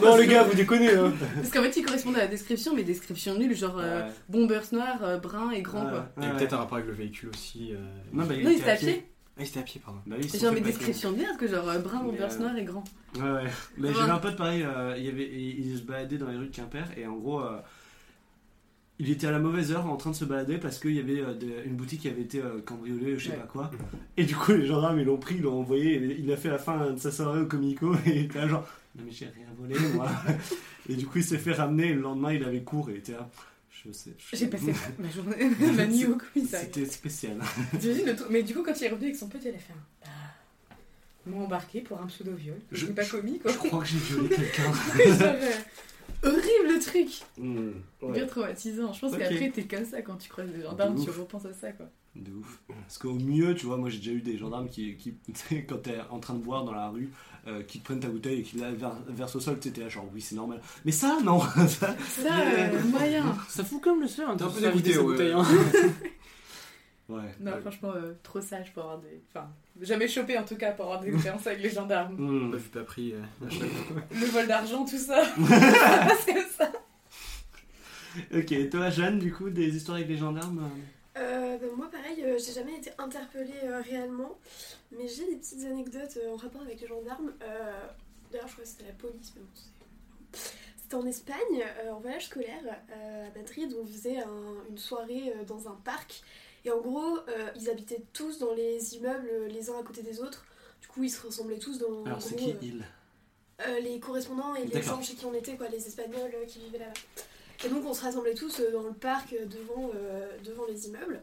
Non, 0.02 0.18
les 0.18 0.28
gars, 0.28 0.44
vous 0.44 0.56
déconnez, 0.56 0.94
hein. 0.96 1.14
Parce 1.36 1.50
qu'en 1.52 1.62
fait, 1.62 1.78
il 1.78 1.86
correspondait 1.86 2.20
à 2.20 2.24
la 2.24 2.28
description, 2.28 2.74
mais 2.76 2.84
description 2.84 3.38
nulle, 3.38 3.56
genre 3.56 3.78
euh, 3.80 4.08
bombers 4.30 4.64
noir, 4.74 4.98
euh, 5.04 5.18
brun 5.18 5.52
et 5.52 5.62
grand, 5.62 5.86
quoi. 5.86 6.10
Il 6.18 6.24
y 6.24 6.28
a 6.28 6.32
peut-être 6.32 6.54
un 6.54 6.58
rapport 6.58 6.78
avec 6.78 6.88
le 6.88 6.94
véhicule 6.96 7.30
aussi. 7.34 7.72
euh. 7.74 7.78
Non, 8.12 8.26
bah, 8.26 8.34
Non, 8.42 8.50
il 8.50 8.58
était 8.60 8.72
à 8.72 8.76
pied. 8.76 9.06
Ah, 9.38 9.42
il 9.42 9.48
était 9.48 9.60
à 9.60 9.64
pied, 9.64 9.82
pardon. 9.84 10.00
Bah 10.06 10.16
oui, 10.20 10.40
Genre, 10.40 10.54
mais 10.54 10.62
description 10.62 11.12
de 11.12 11.18
merde, 11.18 11.38
que 11.38 11.48
genre 11.48 11.68
euh, 11.70 11.80
brun, 11.80 12.00
bombers 12.04 12.32
euh, 12.34 12.38
noir 12.40 12.56
et 12.58 12.64
grand. 12.64 12.84
Ouais, 13.16 13.22
ouais. 13.22 13.44
Mais 13.78 13.88
Ouais. 13.90 13.94
j'avais 13.96 14.12
un 14.12 14.18
pote 14.18 14.36
pareil, 14.36 14.64
euh, 14.64 14.94
il, 14.98 15.06
y 15.06 15.10
avait, 15.10 15.28
il, 15.32 15.68
il 15.72 15.78
se 15.78 15.82
baladait 15.84 16.18
dans 16.18 16.28
les 16.30 16.38
rues 16.38 16.48
de 16.48 16.56
Quimper 16.56 16.86
et 16.98 17.06
en 17.08 17.14
gros, 17.16 17.42
euh, 17.42 17.58
il 19.04 19.12
était 19.12 19.28
à 19.28 19.32
la 19.32 19.40
mauvaise 19.40 19.72
heure 19.72 19.86
en 19.86 19.98
train 19.98 20.12
de 20.12 20.16
se 20.16 20.26
balader 20.26 20.58
parce 20.58 20.80
qu'il 20.80 20.94
y 20.94 21.00
avait 21.00 21.20
euh, 21.22 21.34
une 21.66 21.76
boutique 21.76 22.02
qui 22.02 22.08
avait 22.10 22.22
été 22.22 22.40
euh, 22.42 22.62
cambriolée 22.66 23.18
je 23.20 23.26
sais 23.26 23.32
Ouais. 23.32 23.38
pas 23.42 23.48
quoi. 23.48 23.72
Et 24.18 24.24
du 24.26 24.36
coup, 24.36 24.52
les 24.54 24.66
gendarmes 24.66 25.00
ils 25.00 25.06
l'ont 25.06 25.18
pris, 25.18 25.36
ils 25.36 25.42
l'ont 25.42 25.60
envoyé, 25.60 25.96
et 25.96 26.18
il 26.20 26.32
a 26.32 26.38
fait 26.38 26.50
la 26.50 26.58
fin 26.60 26.92
de 26.92 26.98
sa 27.00 27.12
soirée 27.12 27.42
au 27.42 27.46
Comico 27.46 27.94
et 28.06 28.10
il 28.10 28.18
était 28.26 28.40
là 28.40 28.48
genre, 28.48 28.68
non 28.98 29.04
mais 29.06 29.12
j'ai 29.12 29.26
rien 29.26 29.48
volé 29.58 29.76
moi. 29.94 30.10
et 30.90 30.96
du 30.96 31.06
coup, 31.06 31.18
il 31.20 31.24
s'est 31.24 31.38
fait 31.38 31.54
ramener 31.54 31.88
et 31.90 31.94
le 31.94 32.02
lendemain, 32.02 32.32
il 32.34 32.44
avait 32.44 32.62
cours 32.62 32.90
et 32.90 32.94
il 32.94 32.98
était 33.00 33.14
là, 33.14 33.30
je 33.72 33.92
sais. 33.92 34.12
je- 34.18 34.36
J'ai 34.38 34.48
passé 34.48 34.74
ma 35.00 35.10
journée, 35.10 35.36
ma 35.76 35.86
nuit 35.88 36.06
au 36.06 36.16
commissariat. 36.18 36.66
C'était 36.66 36.86
spécial. 36.86 37.38
T'imagines 37.80 38.06
le 38.06 38.16
truc- 38.16 38.30
Mais 38.32 38.44
du 38.44 38.54
coup, 38.54 38.64
quand 38.64 38.80
il 38.80 38.84
est 38.86 38.90
revenu 38.90 39.06
avec 39.08 39.16
son 39.18 39.28
pote, 39.28 39.42
il 39.44 39.50
a 39.50 39.58
fait 39.58 39.74
un. 39.74 40.06
Bah, 40.06 40.10
Ils 41.26 41.32
m'ont 41.32 41.46
embarqué 41.46 41.82
pour 41.82 42.02
un 42.02 42.06
pseudo-viol. 42.08 42.56
Je 42.72 42.78
Je- 42.82 42.86
l'ai 42.88 42.94
pas 42.94 43.06
commis, 43.06 43.40
quoi. 43.40 43.52
Je 43.52 43.58
crois 43.58 43.80
que 43.82 43.88
j'ai 43.88 43.98
violé 43.98 44.30
quelqu'un. 44.30 44.64
Genre, 44.64 45.22
euh, 45.22 45.52
horrible 46.24 46.74
le 46.74 46.80
truc 46.80 47.10
Hmm, 47.38 47.72
ouais. 48.02 48.12
Bien 48.14 48.26
traumatisant. 48.26 48.94
Je 48.94 49.00
pense 49.02 49.12
qu'après, 49.18 49.50
t'es 49.52 49.64
comme 49.64 49.86
ça 49.86 50.02
quand 50.02 50.16
tu 50.18 50.30
croises 50.30 50.50
des 50.52 50.62
gendarmes, 50.62 50.96
De 50.96 51.04
tu 51.04 51.10
repenses 51.10 51.46
à 51.46 51.54
ça, 51.54 51.72
quoi. 51.72 51.88
De 52.16 52.32
ouf. 52.32 52.60
Parce 52.68 53.00
qu'au 53.00 53.14
mieux, 53.16 53.56
tu 53.56 53.66
vois, 53.66 53.78
moi 53.78 53.90
j'ai 53.90 53.98
déjà 53.98 54.12
eu 54.12 54.22
des 54.22 54.38
gendarmes 54.38 54.70
qui, 54.70 54.96
qui 54.98 55.16
quand 55.68 55.78
t'es 55.82 55.98
en 56.12 56.20
train 56.20 56.36
de 56.36 56.44
boire 56.44 56.64
dans 56.64 56.72
la 56.74 56.90
rue, 56.90 57.10
euh, 57.48 57.64
qui 57.64 57.80
te 57.80 57.86
prennent 57.86 58.00
ta 58.00 58.08
bouteille 58.08 58.42
et 58.42 58.44
qui 58.44 58.58
la 58.58 58.72
ver- 58.72 59.02
versent 59.08 59.36
au 59.36 59.40
sol, 59.40 59.58
tu 59.60 59.70
sais, 59.70 59.74
t'es 59.74 59.82
là 59.82 59.90
genre 59.90 60.08
oui, 60.14 60.22
c'est 60.22 60.36
normal. 60.36 60.62
Mais 60.86 60.92
ça, 60.92 61.18
non 61.24 61.40
Ça, 61.40 61.68
Ça, 61.68 62.40
euh, 62.40 62.84
moyen. 62.92 63.36
Ça 63.50 63.64
fout 63.64 63.82
comme 63.82 64.02
le 64.02 64.08
seul, 64.08 64.28
hein, 64.30 64.36
T'es 64.38 64.44
un 64.44 64.48
de 64.48 64.54
peu 64.54 64.80
dégoûté, 64.82 65.32
sa 65.32 65.38
ouais. 67.16 67.36
Non, 67.40 67.52
Ouais. 67.54 67.62
franchement, 67.62 67.92
euh, 67.96 68.14
trop 68.24 68.42
sage 68.42 68.74
pour 68.74 68.84
avoir 68.84 69.00
des. 69.00 69.22
Enfin, 69.30 69.50
jamais 69.82 70.08
chopé 70.08 70.38
en 70.38 70.44
tout 70.46 70.56
cas 70.56 70.72
pour 70.72 70.86
avoir 70.86 71.00
des 71.02 71.14
expériences 71.14 71.48
avec 71.48 71.62
les 71.62 71.70
gendarmes. 71.70 72.16
Pas 72.52 72.58
vu, 72.58 72.70
pas 72.70 72.84
pris. 72.84 73.14
euh, 73.14 73.22
à 73.46 73.50
chaque 73.50 73.70
fois. 73.70 74.02
Le 74.12 74.26
vol 74.28 74.48
d'argent, 74.48 74.86
tout 74.86 74.98
ça. 74.98 75.24
ça 75.26 76.06
passe 76.08 76.26
comme 76.26 76.50
ça. 76.58 76.72
Ok, 78.36 78.52
et 78.52 78.70
toi, 78.70 78.90
Jeanne, 78.90 79.18
du 79.20 79.34
coup, 79.34 79.50
des 79.50 79.76
histoires 79.76 79.98
avec 79.98 80.10
les 80.10 80.18
gendarmes 80.18 80.70
Euh, 81.18 81.58
bah, 81.58 81.66
moi, 81.76 81.90
pareil, 81.92 82.24
euh, 82.24 82.38
j'ai 82.38 82.54
jamais 82.54 82.76
été 82.78 82.92
interpellée 82.98 83.54
euh, 83.64 83.82
réellement, 83.82 84.38
mais 84.92 85.08
j'ai 85.08 85.26
des 85.28 85.36
petites 85.38 85.64
anecdotes 85.66 86.18
euh, 86.18 86.32
en 86.34 86.36
rapport 86.36 86.62
avec 86.62 86.80
les 86.82 86.88
gendarmes. 86.88 87.32
Euh, 87.42 87.88
D'ailleurs, 88.32 88.48
je 88.48 88.54
crois 88.54 88.64
que 88.64 88.70
c'était 88.70 88.86
la 88.86 88.94
police, 88.94 89.32
mais 89.36 89.42
bon, 89.42 89.48
c'est- 89.54 90.54
C'était 90.82 90.96
en 90.96 91.06
Espagne, 91.06 91.64
euh, 91.86 91.92
en 91.92 92.00
voyage 92.00 92.26
scolaire, 92.26 92.62
euh, 92.92 93.28
à 93.28 93.38
Madrid, 93.38 93.76
on 93.80 93.86
faisait 93.86 94.18
un- 94.18 94.64
une 94.70 94.78
soirée 94.78 95.34
euh, 95.36 95.44
dans 95.46 95.68
un 95.68 95.78
parc. 95.84 96.22
Et 96.66 96.72
en 96.72 96.80
gros, 96.80 97.18
euh, 97.28 97.50
ils 97.56 97.70
habitaient 97.70 98.04
tous 98.14 98.40
dans 98.40 98.54
les 98.54 98.96
immeubles 98.96 99.30
euh, 99.32 99.48
les 99.48 99.70
uns 99.70 99.80
à 99.80 99.84
côté 99.84 100.02
des 100.02 100.22
autres. 100.22 100.46
Du 100.82 100.88
coup, 100.88 101.04
ils 101.04 101.10
se 101.10 101.26
ressemblaient 101.26 101.60
tous 101.60 101.78
dans. 101.78 102.04
Alors, 102.06 102.22
c'est 102.22 102.36
qui 102.36 102.52
euh, 102.52 102.56
il 102.62 102.86
euh, 103.68 103.80
les 103.80 104.00
correspondants 104.00 104.56
et 104.56 104.66
les 104.66 104.82
gens 104.82 105.02
chez 105.02 105.14
qui 105.14 105.26
on 105.26 105.34
était, 105.34 105.56
quoi, 105.56 105.70
les 105.70 105.86
Espagnols 105.88 106.32
euh, 106.34 106.46
qui 106.46 106.60
vivaient 106.60 106.80
là-bas. 106.80 106.94
Et 107.64 107.70
donc 107.70 107.86
on 107.86 107.94
se 107.94 108.02
rassemblait 108.02 108.34
tous 108.34 108.60
dans 108.74 108.82
le 108.82 108.92
parc 108.92 109.34
devant, 109.34 109.90
devant 110.44 110.66
les 110.68 110.88
immeubles. 110.88 111.22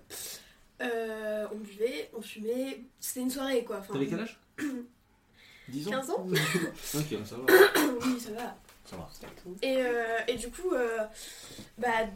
On 0.81 1.57
buvait, 1.59 2.11
on 2.17 2.23
fumait, 2.23 2.81
c'était 2.99 3.21
une 3.21 3.31
soirée 3.31 3.63
quoi. 3.63 3.79
Enfin, 3.81 3.93
T'avais 3.93 4.07
quel 4.07 4.21
âge 4.21 4.41
10 5.69 5.89
ans 5.89 5.91
15 5.91 6.11
ans 6.11 6.27
Ok, 6.95 7.19
Ça 7.27 7.37
va. 7.37 7.45
Oui, 8.07 8.19
ça 8.21 8.31
va. 8.31 8.57
ça 8.87 8.97
va. 8.97 9.11
Et, 9.61 10.33
et 10.33 10.37
du 10.37 10.51
coup, 10.51 10.73
bah, 11.77 12.07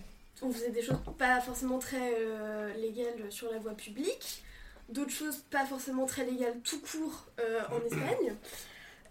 on 0.43 0.53
faisait 0.53 0.71
des 0.71 0.83
choses 0.83 0.99
pas 1.19 1.41
forcément 1.41 1.79
très 1.79 2.15
euh, 2.19 2.73
légales 2.75 3.31
sur 3.31 3.51
la 3.51 3.59
voie 3.59 3.75
publique, 3.75 4.45
d'autres 4.89 5.11
choses 5.11 5.39
pas 5.51 5.65
forcément 5.65 6.07
très 6.07 6.25
légales 6.25 6.61
tout 6.63 6.81
court 6.81 7.27
euh, 7.41 7.61
en 7.71 7.85
Espagne. 7.85 8.35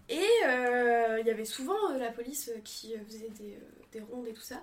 Et 0.09 0.28
euh, 0.45 1.19
il 1.21 1.28
y 1.28 1.32
avait 1.32 1.45
souvent 1.45 1.93
la 1.97 2.11
police 2.11 2.51
qui 2.63 2.93
faisait 3.07 3.32
des 3.91 4.01
rondes 4.01 4.28
et 4.28 4.34
tout 4.34 4.41
ça. 4.41 4.61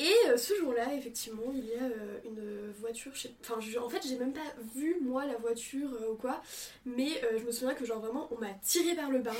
Et 0.00 0.12
euh, 0.28 0.36
ce 0.36 0.54
jour-là, 0.56 0.94
effectivement, 0.96 1.52
il 1.54 1.64
y 1.66 1.74
a 1.74 1.82
euh, 1.84 2.18
une 2.24 2.72
voiture. 2.80 3.12
sais- 3.16 3.30
Enfin, 3.42 3.60
je- 3.60 3.78
en 3.78 3.88
fait, 3.88 4.00
j'ai 4.06 4.16
même 4.16 4.32
pas 4.32 4.40
vu 4.74 4.96
moi 5.00 5.24
la 5.26 5.36
voiture 5.36 5.88
euh, 6.02 6.12
ou 6.12 6.16
quoi, 6.16 6.42
mais 6.86 7.08
euh, 7.24 7.38
je 7.38 7.44
me 7.44 7.52
souviens 7.52 7.74
que 7.74 7.84
genre 7.84 8.00
vraiment, 8.00 8.28
on 8.32 8.38
m'a 8.40 8.50
tiré 8.64 8.94
par 8.94 9.10
le 9.10 9.20
bras. 9.20 9.34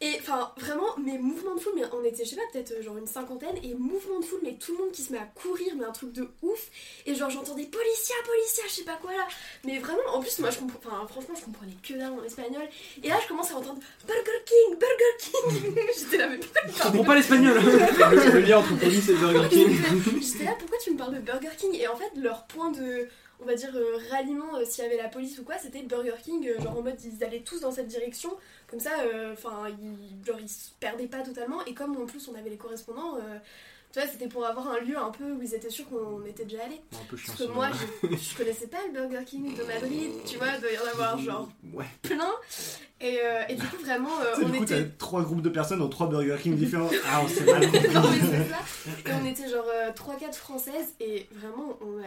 Et 0.00 0.16
enfin, 0.18 0.50
vraiment, 0.56 0.96
mes 0.98 1.16
mouvements 1.18 1.54
de 1.54 1.60
foule, 1.60 1.74
mais 1.76 1.82
on 1.92 2.02
était, 2.02 2.24
je 2.24 2.30
sais 2.30 2.36
pas, 2.36 2.42
peut-être 2.52 2.82
genre 2.82 2.96
une 2.98 3.06
cinquantaine, 3.06 3.54
et 3.62 3.74
mouvements 3.74 4.18
de 4.18 4.24
foule, 4.24 4.40
mais 4.42 4.54
tout 4.54 4.72
le 4.72 4.78
monde 4.78 4.90
qui 4.92 5.02
se 5.02 5.12
met 5.12 5.18
à 5.18 5.26
courir, 5.26 5.74
mais 5.76 5.84
un 5.84 5.92
truc 5.92 6.10
de 6.12 6.26
ouf. 6.42 6.70
Et 7.06 7.14
genre, 7.14 7.30
j'entendais 7.30 7.66
Policia, 7.66 8.16
Policia, 8.26 8.64
je 8.66 8.72
sais 8.72 8.82
pas 8.84 8.98
quoi 9.00 9.12
là. 9.12 9.28
Mais 9.64 9.78
vraiment, 9.78 10.00
en 10.14 10.20
plus, 10.20 10.38
moi, 10.40 10.50
je 10.50 10.58
comprends, 10.58 10.78
enfin, 10.90 11.06
franchement, 11.06 11.34
je 11.38 11.44
comprenais 11.44 11.76
que 11.86 11.92
dalle 11.94 12.12
en 12.14 12.24
espagnol. 12.24 12.62
Et 13.04 13.08
là, 13.10 13.18
je 13.22 13.28
commence 13.28 13.52
à 13.52 13.56
entendre 13.58 13.78
Burger 14.04 14.42
King, 14.44 14.76
Burger 14.78 15.14
King. 15.20 15.76
J'étais 15.96 16.16
là, 16.16 16.28
mais 16.28 16.38
pourquoi 16.38 16.62
tu 16.62 16.72
Je 16.76 16.82
comprends 16.82 17.04
pas 17.04 17.14
l'espagnol. 17.14 17.54
le, 17.54 18.32
le 18.32 18.40
lien 18.40 18.58
entre 18.58 18.76
police 18.80 19.08
et 19.08 19.14
Burger 19.14 19.48
King. 19.50 19.71
J'étais 20.20 20.44
là, 20.44 20.54
pourquoi 20.58 20.78
tu 20.82 20.92
me 20.92 20.98
parles 20.98 21.14
de 21.14 21.20
Burger 21.20 21.50
King 21.56 21.74
Et 21.74 21.88
en 21.88 21.96
fait, 21.96 22.10
leur 22.16 22.46
point 22.46 22.70
de, 22.70 23.08
on 23.40 23.44
va 23.44 23.54
dire, 23.54 23.70
euh, 23.74 23.98
ralliement, 24.10 24.56
euh, 24.56 24.64
s'il 24.64 24.84
y 24.84 24.86
avait 24.86 24.96
la 24.96 25.08
police 25.08 25.38
ou 25.38 25.44
quoi, 25.44 25.56
c'était 25.58 25.82
Burger 25.82 26.14
King, 26.22 26.46
euh, 26.48 26.60
genre 26.62 26.78
en 26.78 26.82
mode 26.82 26.98
ils 27.04 27.24
allaient 27.24 27.40
tous 27.40 27.60
dans 27.60 27.72
cette 27.72 27.88
direction, 27.88 28.30
comme 28.68 28.80
ça, 28.80 28.90
enfin, 29.32 29.68
ils, 29.68 30.24
genre 30.24 30.40
ils 30.40 30.48
se 30.48 30.70
perdaient 30.80 31.06
pas 31.06 31.22
totalement, 31.22 31.64
et 31.64 31.74
comme 31.74 31.96
en 31.96 32.06
plus 32.06 32.28
on 32.28 32.34
avait 32.34 32.50
les 32.50 32.56
correspondants, 32.56 33.18
tu 33.92 34.00
vois, 34.00 34.08
c'était 34.08 34.28
pour 34.28 34.44
avoir 34.46 34.68
un 34.68 34.78
lieu 34.80 34.96
un 34.96 35.10
peu 35.10 35.24
où 35.32 35.42
ils 35.42 35.54
étaient 35.54 35.70
sûrs 35.70 35.88
qu'on 35.88 36.24
était 36.24 36.44
déjà 36.44 36.64
allés. 36.64 36.80
Un 36.94 37.04
peu 37.08 37.16
chiant. 37.16 37.34
Parce 37.36 37.48
que 37.48 37.54
moi, 37.54 37.68
je, 38.02 38.16
je 38.16 38.36
connaissais 38.36 38.66
pas 38.66 38.78
le 38.86 38.92
Burger 38.92 39.24
King 39.26 39.54
de 39.56 39.62
Madrid, 39.64 40.10
tu 40.26 40.38
vois, 40.38 40.48
il 40.56 40.60
doit 40.60 40.72
y 40.72 40.78
en 40.78 40.86
avoir 40.92 41.18
genre 41.18 41.48
Ouais. 41.74 41.84
plein, 42.02 42.32
et, 43.00 43.18
euh, 43.22 43.42
et 43.48 43.54
du 43.54 43.66
coup, 43.66 43.76
vraiment, 43.84 44.18
euh, 44.20 44.34
on 44.42 44.48
du 44.48 44.58
coup, 44.58 44.62
était. 44.64 44.84
t'as 44.84 44.88
trois 44.98 45.22
groupes 45.22 45.42
de 45.42 45.48
personnes 45.50 45.80
dans 45.80 45.88
trois 45.88 46.08
Burger 46.08 46.36
King 46.42 46.56
différents. 46.56 46.90
Ah, 47.06 47.20
on 47.24 47.28
s'est 47.28 47.44
mal 47.44 47.62
non 47.64 47.70
mais 47.72 48.48
ça. 48.48 49.10
Et 49.10 49.12
on 49.20 49.26
était 49.26 49.48
genre 49.48 49.66
3-4 49.94 50.34
françaises 50.34 50.94
et 51.00 51.26
vraiment 51.32 51.76
on 51.82 51.98
a 52.02 52.06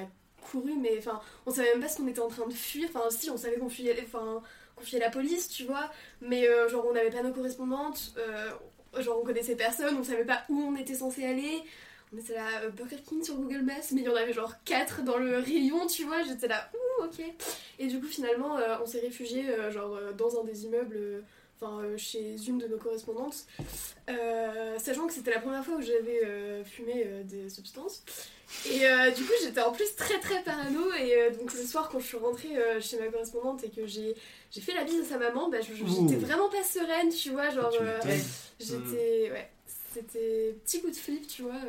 couru 0.51 0.73
mais 0.81 0.95
enfin 0.99 1.19
on 1.45 1.51
savait 1.51 1.71
même 1.73 1.81
pas 1.81 1.87
ce 1.89 1.97
qu'on 1.97 2.07
était 2.07 2.19
en 2.21 2.27
train 2.29 2.47
de 2.47 2.53
fuir. 2.53 2.87
Enfin 2.93 3.05
si 3.09 3.29
on 3.29 3.37
savait 3.37 3.57
qu'on 3.57 3.69
fuyait, 3.69 3.95
enfin, 4.07 4.41
qu'on 4.75 4.83
fuyait 4.83 4.99
la 5.01 5.09
police 5.09 5.49
tu 5.49 5.65
vois. 5.65 5.89
Mais 6.21 6.47
euh, 6.47 6.69
genre 6.69 6.85
on 6.89 6.93
n'avait 6.93 7.09
pas 7.11 7.21
nos 7.23 7.33
correspondantes, 7.33 8.13
euh, 8.17 8.49
genre 9.01 9.19
on 9.21 9.25
connaissait 9.25 9.55
personne, 9.55 9.95
on 9.97 10.03
savait 10.03 10.25
pas 10.25 10.43
où 10.49 10.59
on 10.59 10.75
était 10.75 10.95
censé 10.95 11.25
aller. 11.25 11.61
on 12.13 12.17
était 12.17 12.33
là, 12.33 12.61
euh, 12.63 12.69
Burger 12.69 12.97
King 13.07 13.23
sur 13.23 13.35
Google 13.35 13.61
Maps, 13.61 13.91
mais 13.91 14.01
il 14.01 14.05
y 14.05 14.09
en 14.09 14.15
avait 14.15 14.33
genre 14.33 14.53
4 14.65 15.03
dans 15.03 15.17
le 15.17 15.37
rayon, 15.37 15.87
tu 15.87 16.03
vois, 16.03 16.23
j'étais 16.23 16.47
là, 16.47 16.69
ouh, 16.73 17.05
ok. 17.05 17.21
Et 17.79 17.87
du 17.87 17.99
coup, 17.99 18.07
finalement, 18.07 18.57
euh, 18.57 18.77
on 18.81 18.85
s'est 18.85 19.01
réfugié 19.01 19.49
euh, 19.49 19.71
genre 19.71 19.97
dans 20.17 20.39
un 20.39 20.43
des 20.43 20.65
immeubles, 20.65 21.23
enfin 21.59 21.81
chez 21.97 22.35
une 22.47 22.57
de 22.57 22.67
nos 22.67 22.77
correspondantes, 22.77 23.45
sachant 24.77 25.07
que 25.07 25.13
c'était 25.13 25.31
la 25.31 25.39
première 25.39 25.63
fois 25.63 25.75
où 25.75 25.81
j'avais 25.81 26.63
fumé 26.65 27.23
des 27.23 27.49
substances. 27.49 28.03
Et 28.69 28.85
euh, 28.85 29.11
du 29.11 29.23
coup, 29.23 29.33
j'étais 29.41 29.61
en 29.61 29.71
plus 29.71 29.95
très 29.95 30.19
très 30.19 30.41
parano. 30.43 30.93
Et 30.93 31.15
euh, 31.15 31.29
donc, 31.31 31.53
le 31.53 31.63
soir, 31.63 31.89
quand 31.89 31.99
je 31.99 32.05
suis 32.05 32.17
rentrée 32.17 32.57
euh, 32.57 32.79
chez 32.79 32.97
ma 32.99 33.07
correspondante 33.07 33.63
et 33.63 33.69
que 33.69 33.85
j'ai 33.85 34.15
j'ai 34.51 34.61
fait 34.61 34.73
la 34.73 34.83
bise 34.83 35.01
à 35.01 35.05
sa 35.05 35.17
maman, 35.17 35.49
bah, 35.49 35.57
j'étais 35.61 36.15
vraiment 36.15 36.49
pas 36.49 36.63
sereine, 36.63 37.09
tu 37.09 37.31
vois. 37.31 37.49
Genre, 37.49 37.71
Tu. 38.01 38.09
J'étais. 38.59 39.31
Ouais, 39.31 39.49
c'était 39.93 40.55
petit 40.63 40.81
coup 40.81 40.89
de 40.89 40.95
flip, 40.95 41.27
tu 41.27 41.43
vois. 41.43 41.59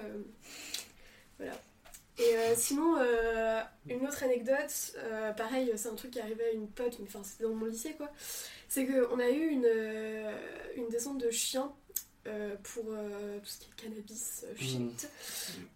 voilà. 1.38 1.54
Et 2.18 2.34
sinon, 2.56 2.96
une 3.88 4.06
autre 4.06 4.22
anecdote, 4.22 4.96
pareil, 5.36 5.70
c'est 5.76 5.88
un 5.88 5.94
truc 5.94 6.12
qui 6.12 6.20
arrivait 6.20 6.46
à 6.46 6.50
une 6.52 6.68
pote, 6.68 6.96
mais 6.98 7.06
enfin, 7.08 7.20
c'était 7.24 7.44
dans 7.44 7.54
mon 7.54 7.66
lycée 7.66 7.92
quoi. 7.96 8.10
C'est 8.68 8.86
qu'on 8.86 9.18
a 9.18 9.28
eu 9.28 9.48
une, 9.48 9.68
une 10.76 10.88
descente 10.88 11.18
de 11.18 11.30
chiens 11.30 11.72
euh, 12.26 12.54
pour 12.62 12.84
euh, 12.90 13.38
tout 13.38 13.46
ce 13.46 13.58
qui 13.58 13.66
est 13.70 13.82
cannabis, 13.82 14.44
euh, 14.44 14.54
shit, 14.58 15.08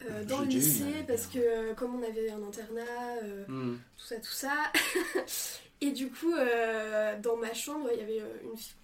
euh, 0.09 0.25
dans 0.25 0.41
le 0.41 0.47
lycée, 0.47 0.85
mais- 0.97 1.03
parce 1.07 1.27
que 1.27 1.73
comme 1.75 1.95
on 1.95 2.03
avait 2.03 2.31
un 2.31 2.43
internat, 2.43 3.17
euh, 3.23 3.45
Hmm. 3.49 3.79
tout 3.97 4.05
ça, 4.07 4.17
tout 4.17 4.33
ça. 4.33 4.55
Et 5.81 5.93
du 5.93 6.11
coup, 6.11 6.35
euh, 6.35 7.19
dans 7.21 7.37
ma 7.37 7.55
chambre, 7.55 7.89
il 7.93 7.99
y 7.99 8.03
avait 8.03 8.23
une 8.45 8.57
fille, 8.57 8.75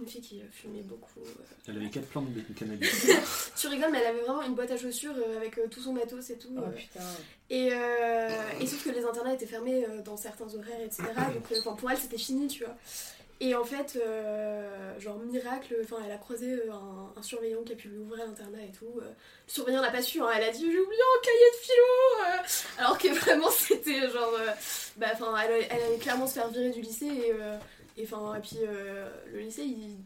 une 0.00 0.06
fille 0.06 0.20
qui 0.22 0.40
fumait 0.50 0.82
beaucoup. 0.82 1.20
euh. 1.20 1.30
Elle 1.68 1.76
avait 1.76 1.90
4 1.90 2.06
plantes 2.06 2.32
de 2.32 2.40
cannabis. 2.54 3.06
Tu 3.56 3.66
rigoles, 3.68 3.90
mais 3.92 3.98
elle 4.00 4.06
avait 4.08 4.20
vraiment 4.20 4.42
une 4.42 4.54
boîte 4.54 4.70
à 4.70 4.76
chaussures 4.78 5.14
avec 5.36 5.58
euh, 5.58 5.66
tout 5.68 5.80
son 5.80 5.92
matos 5.92 6.30
et 6.30 6.38
tout. 6.38 6.48
Oh 6.56 6.60
euh. 6.60 6.70
putain. 6.70 7.00
Et, 7.50 7.68
euh, 7.72 8.28
et 8.60 8.66
sauf 8.66 8.84
que 8.84 8.90
les 8.90 9.04
internats 9.04 9.34
étaient 9.34 9.46
fermés 9.46 9.84
euh, 9.86 10.02
dans 10.02 10.16
certains 10.16 10.46
horaires, 10.54 10.80
etc. 10.82 11.02
Donc 11.34 11.50
euh, 11.52 11.56
enfin, 11.60 11.74
pour 11.74 11.90
elle, 11.90 11.98
c'était 11.98 12.18
fini, 12.18 12.46
tu 12.48 12.64
vois. 12.64 12.74
Et 13.38 13.54
en 13.54 13.64
fait, 13.64 13.98
euh, 14.02 14.98
genre 14.98 15.18
miracle, 15.18 15.76
enfin, 15.84 15.96
elle 16.06 16.10
a 16.12 16.16
croisé 16.16 16.52
euh, 16.54 16.72
un, 16.72 17.12
un 17.18 17.22
surveillant 17.22 17.62
qui 17.64 17.74
a 17.74 17.76
pu 17.76 17.88
lui 17.88 17.98
ouvrir 17.98 18.24
l'internat 18.24 18.62
et 18.62 18.72
tout. 18.72 18.98
euh. 19.02 19.08
Le 19.46 19.52
surveillant 19.52 19.82
n'a 19.82 19.90
pas 19.90 20.00
su, 20.00 20.22
hein, 20.22 20.28
elle 20.34 20.44
a 20.44 20.50
dit 20.50 20.60
j'ai 20.72 20.78
oublié 20.80 21.00
un 21.02 21.22
cahier 21.22 21.50
de 21.52 21.56
philo 21.60 21.84
euh. 22.24 22.80
Alors 22.82 22.98
que 22.98 23.08
vraiment, 23.08 23.50
c'était 23.50 24.08
genre. 24.08 24.32
euh, 24.40 24.52
bah, 24.96 25.08
enfin, 25.12 25.34
elle, 25.44 25.66
elle 25.70 25.82
allait 25.82 25.98
clairement 25.98 26.26
se 26.26 26.34
faire 26.34 26.48
virer 26.48 26.70
du 26.70 26.80
lycée 26.80 27.06
et. 27.06 27.32
et, 28.00 28.04
enfin, 28.04 28.34
et 28.36 28.40
puis 28.40 28.58
le 29.32 29.38
lycée, 29.38 29.64
il. 29.64 29.96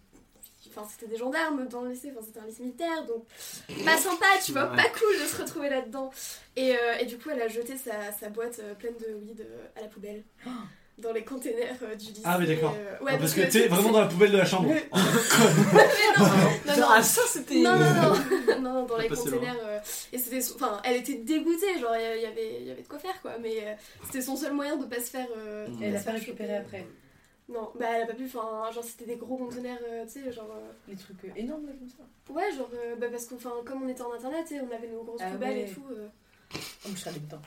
Enfin, 0.73 0.87
c'était 0.89 1.07
des 1.11 1.17
gendarmes 1.17 1.67
dans 1.67 1.83
le 1.83 1.91
lycée, 1.91 2.13
enfin, 2.15 2.25
c'était 2.25 2.39
un 2.39 2.47
lycée 2.47 2.63
militaire, 2.63 3.05
donc 3.05 3.25
pas 3.85 3.97
sympa, 3.97 4.27
tu 4.45 4.53
vois, 4.53 4.71
Ouais. 4.71 4.77
pas 4.77 4.89
cool 4.91 5.15
de 5.21 5.27
se 5.27 5.43
retrouver 5.43 5.69
là-dedans. 5.69 6.11
Et, 6.55 6.77
et 7.01 7.07
du 7.07 7.19
coup, 7.19 7.31
elle 7.31 7.43
a 7.43 7.49
jeté 7.49 7.77
sa, 7.77 8.13
sa 8.13 8.29
boîte 8.29 8.61
pleine 8.79 8.95
de 8.99 9.15
weed 9.15 9.45
à 9.77 9.81
la 9.81 9.89
poubelle. 9.89 10.23
Dans 11.01 11.13
les 11.13 11.25
containers 11.25 11.77
euh, 11.83 11.95
du 11.95 12.07
lycée. 12.09 12.23
Ah 12.25 12.37
oui, 12.39 12.47
d'accord. 12.47 12.75
euh, 12.79 13.05
ouais, 13.05 13.13
Ah, 13.15 13.19
parce 13.19 13.33
que 13.35 13.41
que 13.43 13.51
c'est- 13.51 13.69
vraiment 13.69 13.91
dans 13.93 14.01
la 14.01 14.07
poubelle 14.07 14.33
de 14.33 14.37
la 14.37 14.45
chambre. 14.45 14.69
Mais 14.73 14.89
non, 16.19 16.25
non, 16.67 16.77
non. 16.81 16.87
Ah, 16.91 17.03
ça 17.03 17.23
c'était. 17.29 17.57
Non, 17.61 17.77
non, 17.77 17.91
non, 17.95 18.15
non, 18.61 18.73
non, 18.75 18.87
dans 18.87 18.97
les 18.99 19.09
passé 19.09 19.31
containers. 19.31 19.57
euh, 19.65 19.79
et 20.13 20.19
c'était. 20.19 20.41
Enfin, 20.55 20.81
elle 20.85 20.97
était 20.97 21.15
dégoûtée, 21.17 21.79
genre, 21.81 21.95
il 21.97 22.21
y 22.23 22.27
avait, 22.27 22.59
il 22.61 22.67
y 22.67 22.71
avait 22.71 22.83
de 22.83 22.89
quoi 22.89 22.99
faire, 22.99 23.21
quoi. 23.23 23.33
Mais 23.41 23.55
euh, 23.63 23.73
c'était 24.07 24.21
son 24.23 24.37
seul 24.37 24.53
moyen 24.53 24.77
de 24.77 24.85
pas 24.87 24.97
se 25.01 25.11
faire. 25.11 25.27
euh, 25.37 25.69
Mm. 25.69 25.77
de 25.79 25.85
Elle 25.85 25.95
a 25.95 25.99
pas 25.99 26.05
faire 26.05 26.15
récupéré 26.15 26.49
choper. 26.49 26.61
après. 26.67 26.87
Non, 27.49 27.71
bah 27.79 27.87
elle 27.97 28.03
a 28.03 28.07
pas 28.07 28.13
pu, 28.15 28.27
enfin, 28.27 28.71
genre, 28.73 28.85
c'était 28.85 29.07
des 29.07 29.17
gros 29.17 29.37
containers, 29.37 29.79
euh, 29.91 30.05
tu 30.05 30.23
sais, 30.23 30.33
genre. 30.33 30.51
euh, 30.55 30.71
Les 30.89 30.95
trucs 30.97 31.25
euh, 31.25 31.29
énormes 31.35 31.67
là 31.67 31.73
comme 31.79 31.89
ça. 31.89 32.33
Ouais, 32.33 32.53
genre, 32.57 32.71
euh, 32.75 32.95
bah 32.97 33.07
parce 33.11 33.27
que, 33.27 33.35
enfin, 33.35 33.51
comme 33.65 33.83
on 33.83 33.89
était 33.89 34.03
en 34.03 34.13
internet, 34.13 34.47
on 34.53 34.73
avait 34.77 34.87
nos 34.87 35.03
grosses 35.03 35.21
Ah 35.25 35.31
poubelles 35.33 35.57
ouais. 35.57 35.69
et 35.69 35.73
tout. 35.75 35.83
euh. 35.91 36.07
Oh, 36.55 36.89
je 36.95 36.99
serais 36.99 37.11
allée 37.11 37.19
dedans. 37.21 37.41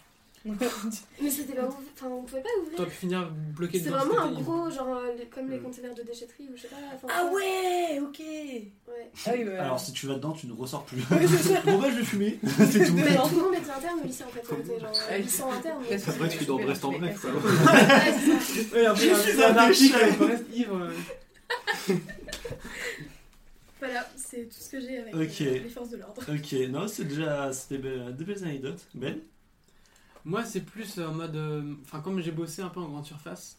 Mais 1.22 1.30
c'était 1.30 1.54
pas. 1.54 1.62
ouvert- 1.68 1.78
Enfin, 1.96 2.08
on 2.08 2.24
pouvait 2.24 2.42
pas 2.42 2.50
ouvrir. 2.62 2.76
T'aurais 2.76 2.90
pu 2.90 2.96
finir 2.96 3.32
bloqué 3.56 3.78
C'était 3.78 3.92
vraiment 3.92 4.20
un 4.20 4.30
c'était 4.30 4.42
gros, 4.42 4.70
genre, 4.70 4.98
euh, 4.98 5.16
les- 5.18 5.26
comme 5.28 5.50
les 5.50 5.58
Mm. 5.58 5.64
containers 5.64 5.96
de 5.96 6.02
déchetterie 6.04 6.50
ou 6.52 6.58
je 6.58 6.64
sais 6.64 6.68
pas. 6.68 6.76
enfin, 6.94 7.08
ah 7.10 7.22
ça. 7.24 7.32
ouais, 7.34 8.00
ok. 8.02 8.20
Ouais. 8.20 9.12
Ah 9.26 9.32
oui, 9.38 9.44
bah, 9.46 9.64
Alors 9.64 9.80
si 9.80 9.94
tu 9.94 10.06
vas 10.08 10.16
dedans, 10.16 10.34
tu 10.34 10.48
ne 10.48 10.54
ressors 10.54 10.84
plus. 10.84 10.98
Ouais, 11.12 11.26
ça. 11.28 11.62
bon 11.66 11.80
bah 11.80 11.88
je 11.92 11.98
vais 12.00 12.04
fumer, 12.04 12.40
c'est 12.44 12.86
tout. 12.86 12.94
Mais 12.94 13.04
tout 13.16 13.36
le 13.36 13.42
monde 13.42 13.54
était 13.56 13.72
interne 13.72 14.00
au 14.04 14.06
lycée 14.06 14.24
en 14.26 14.28
fait, 14.28 14.44
on 14.52 14.60
était 14.60 14.80
genre 14.82 14.92
euh, 14.94 15.12
Ouais. 15.12 15.20
lycée 15.22 15.44
interne. 15.44 15.80
donc- 15.80 15.90
Parce 15.90 16.04
que 16.04 16.10
Après, 16.12 16.30
tu 16.30 16.38
fais 16.40 16.46
dans 16.46 16.60
Brest 16.60 16.86
en 16.86 16.92
bref, 16.92 17.22
quoi. 17.22 17.30
Ouais, 17.32 18.14
c'est 18.52 18.64
ça. 18.64 18.76
Ouais, 18.76 18.86
après, 18.86 19.44
un 19.46 19.58
article 19.58 19.96
avec 19.96 20.18
Brest 20.18 20.44
ivre. 20.54 20.76
euh. 20.78 21.94
Voilà, 23.80 24.08
c'est 24.16 24.44
tout 24.50 24.56
ce 24.60 24.70
que 24.70 24.80
j'ai 24.80 24.98
avec 25.00 25.14
euh, 25.42 25.60
les 25.64 25.70
forces 25.70 25.90
de 25.90 25.98
l'ordre. 25.98 26.22
Ok, 26.30 26.54
non, 26.70 26.88
c'est 26.88 27.04
déjà 27.06 27.52
c'était 27.52 27.78
be- 27.78 28.16
de 28.16 28.24
belles 28.24 28.44
anecdotes. 28.44 28.80
Ben? 28.96 29.20
Moi, 30.26 30.44
c'est 30.46 30.62
plus 30.62 31.00
en 31.00 31.14
mode. 31.14 31.36
euh, 31.36 31.74
Enfin, 31.84 32.00
comme 32.00 32.20
j'ai 32.22 32.32
bossé 32.32 32.62
un 32.62 32.70
peu 32.70 32.80
en 32.80 32.88
grande 32.90 33.06
surface, 33.06 33.58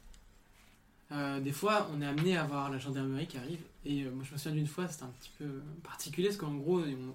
euh, 1.13 1.41
des 1.41 1.53
fois, 1.53 1.89
on 1.95 2.01
est 2.01 2.07
amené 2.07 2.37
à 2.37 2.45
voir 2.45 2.71
la 2.71 2.79
gendarmerie 2.79 3.27
qui 3.27 3.37
arrive. 3.37 3.61
Et 3.85 4.05
euh, 4.05 4.11
moi, 4.11 4.25
je 4.27 4.33
me 4.33 4.39
souviens 4.39 4.57
d'une 4.57 4.67
fois, 4.67 4.89
c'était 4.89 5.05
un 5.05 5.13
petit 5.21 5.31
peu 5.39 5.45
particulier, 5.83 6.29
parce 6.29 6.39
qu'en 6.39 6.55
gros, 6.55 6.81
on- 6.81 7.15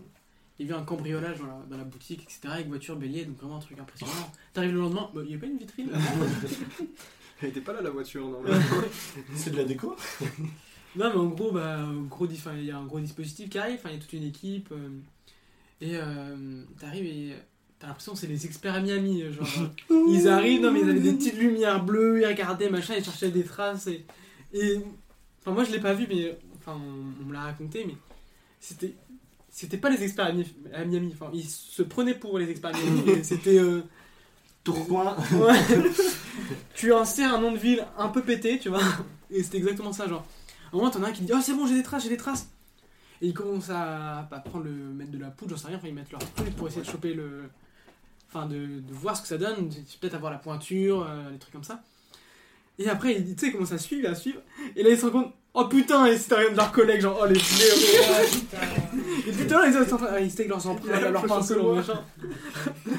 il 0.59 0.67
y 0.67 0.71
a 0.71 0.75
eu 0.75 0.77
un 0.77 0.83
cambriolage 0.83 1.39
dans 1.39 1.47
la, 1.47 1.59
dans 1.69 1.77
la 1.77 1.83
boutique, 1.85 2.21
etc., 2.23 2.39
avec 2.53 2.67
voiture 2.67 2.95
bélier, 2.97 3.25
donc 3.25 3.37
vraiment 3.37 3.57
un 3.57 3.61
truc 3.61 3.79
impressionnant. 3.79 4.31
T'arrives 4.53 4.73
le 4.73 4.79
lendemain, 4.81 5.09
bah, 5.13 5.21
il 5.23 5.29
n'y 5.29 5.35
a 5.35 5.39
pas 5.39 5.45
une 5.47 5.57
vitrine 5.57 5.89
Elle 7.41 7.49
était 7.49 7.61
pas 7.61 7.71
là 7.73 7.81
la 7.81 7.89
voiture, 7.89 8.27
non 8.27 8.41
C'est 9.35 9.51
de 9.51 9.57
la 9.57 9.63
déco 9.63 9.95
Non, 10.95 11.09
mais 11.11 11.15
en 11.15 11.27
gros, 11.27 11.51
bah, 11.53 11.79
gros, 12.09 12.27
dis- 12.27 12.35
enfin, 12.37 12.55
il 12.57 12.65
y 12.65 12.71
a 12.71 12.77
un 12.77 12.85
gros 12.85 12.99
dispositif 12.99 13.49
qui 13.49 13.57
arrive, 13.57 13.75
enfin, 13.79 13.89
il 13.89 13.95
y 13.95 13.97
a 13.97 14.01
toute 14.01 14.11
une 14.13 14.23
équipe. 14.23 14.69
euh, 14.73 14.89
et 15.81 15.95
euh, 15.95 16.63
t'arrives 16.77 17.05
et 17.05 17.35
t'as 17.79 17.87
l'impression 17.87 18.13
que 18.13 18.19
c'est 18.19 18.27
les 18.27 18.45
experts 18.45 18.75
à 18.75 18.79
Miami. 18.81 19.23
euh, 19.23 19.31
Genre, 19.33 19.47
euh, 19.91 20.05
ils 20.09 20.27
arrivent, 20.27 20.61
non, 20.61 20.71
mais 20.71 20.81
ils 20.81 20.89
avaient 20.89 20.99
des 20.99 21.13
petites 21.13 21.37
lumières 21.37 21.83
bleues, 21.83 22.21
ils 22.21 22.25
regardaient, 22.27 22.69
machin, 22.69 22.95
ils 22.97 23.03
cherchaient 23.03 23.31
des 23.31 23.43
traces. 23.43 23.87
Et, 23.87 24.05
et- 24.53 24.79
enfin, 25.41 25.51
moi, 25.51 25.63
je 25.63 25.71
l'ai 25.71 25.79
pas 25.79 25.93
vu, 25.93 26.05
mais 26.09 26.37
enfin, 26.57 26.77
on, 26.79 27.23
on 27.23 27.25
me 27.27 27.33
l'a 27.33 27.41
raconté, 27.41 27.85
mais 27.87 27.95
c'était. 28.59 28.93
C'était 29.51 29.77
pas 29.77 29.89
les 29.89 30.03
experts 30.03 30.25
à 30.27 30.31
Mi- 30.31 30.45
à 30.73 30.85
Miami, 30.85 31.11
enfin, 31.13 31.31
ils 31.33 31.43
se 31.49 31.81
prenaient 31.81 32.13
pour 32.13 32.37
les 32.37 32.49
experts 32.49 32.71
à 32.75 32.77
Miami, 32.79 33.19
c'était. 33.23 33.57
euh, 33.59 33.81
Tourcoing. 34.63 35.15
Ouais. 35.33 35.57
tu 36.75 36.93
insères 36.93 37.33
un 37.33 37.41
nom 37.41 37.51
de 37.51 37.57
ville 37.57 37.85
un 37.97 38.09
peu 38.09 38.21
pété, 38.21 38.59
tu 38.59 38.69
vois. 38.69 38.81
Et 39.31 39.41
c'était 39.43 39.57
exactement 39.57 39.91
ça, 39.93 40.07
genre. 40.07 40.25
À 40.71 40.75
un 40.75 40.77
moment, 40.77 40.89
t'en 40.91 41.01
as 41.03 41.07
un 41.07 41.11
qui 41.11 41.23
dit 41.23 41.31
Oh, 41.35 41.39
c'est 41.41 41.53
bon, 41.53 41.65
j'ai 41.65 41.75
des 41.75 41.83
traces, 41.83 42.03
j'ai 42.03 42.09
des 42.09 42.17
traces. 42.17 42.47
Et 43.21 43.27
ils 43.27 43.33
commencent 43.33 43.69
à, 43.69 44.19
à 44.31 44.39
prendre 44.39 44.65
le. 44.65 44.71
mettre 44.71 45.11
de 45.11 45.17
la 45.17 45.29
poudre, 45.31 45.51
j'en 45.51 45.57
sais 45.57 45.67
rien, 45.67 45.77
enfin, 45.77 45.87
ils 45.87 45.93
mettent 45.93 46.11
leur 46.11 46.21
truc 46.35 46.55
pour 46.55 46.67
essayer 46.67 46.81
de 46.83 46.87
choper 46.89 47.13
le. 47.13 47.43
Enfin, 48.31 48.45
de, 48.45 48.57
de 48.57 48.93
voir 48.93 49.15
ce 49.17 49.23
que 49.23 49.27
ça 49.27 49.37
donne, 49.37 49.69
peut-être 49.99 50.13
avoir 50.13 50.31
la 50.31 50.37
pointure, 50.37 51.03
euh, 51.09 51.31
des 51.31 51.39
trucs 51.39 51.51
comme 51.53 51.63
ça. 51.63 51.81
Et 52.77 52.87
après, 52.87 53.15
ils, 53.15 53.33
tu 53.35 53.39
sais, 53.39 53.47
ils 53.47 53.51
commencent 53.53 53.71
à 53.71 53.77
suivre, 53.79 54.07
à 54.09 54.15
suivre. 54.15 54.39
Et 54.75 54.83
là, 54.83 54.89
ils 54.91 54.97
se 54.97 55.01
rendent 55.05 55.13
compte 55.23 55.33
Oh 55.55 55.65
putain, 55.65 56.05
et 56.05 56.15
c'était 56.15 56.35
rien 56.35 56.51
de 56.51 56.55
leurs 56.55 56.71
collègues, 56.71 57.01
genre 57.01 57.17
Oh 57.21 57.25
les 57.25 57.33
blaireaux. 57.33 58.05
Ah, 58.13 58.21
putain. 58.31 59.27
Et 59.27 59.31
putain, 59.31 59.65
ils 59.65 59.75
étaient 59.81 59.93
en 59.93 59.97
train- 59.97 60.19
ils 60.19 60.27
étaient 60.27 60.41
avec 60.41 60.49
leurs 60.49 60.67
empreintes, 60.67 61.01
leurs 61.11 61.25
pinceaux, 61.25 61.73
machin. 61.75 62.03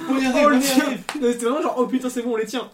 On 0.09 0.19
y 0.19 0.27
Oh, 0.35 0.37
arrive, 0.37 0.49
le 0.49 0.57
on 0.57 0.61
y 0.61 0.81
arrive. 0.81 1.03
C'était 1.13 1.45
vraiment 1.47 1.63
genre, 1.63 1.75
oh 1.79 1.87
putain, 1.87 2.11
c'est 2.11 2.23
bon, 2.23 2.33
on 2.33 2.37
les 2.37 2.47
tient 2.47 2.69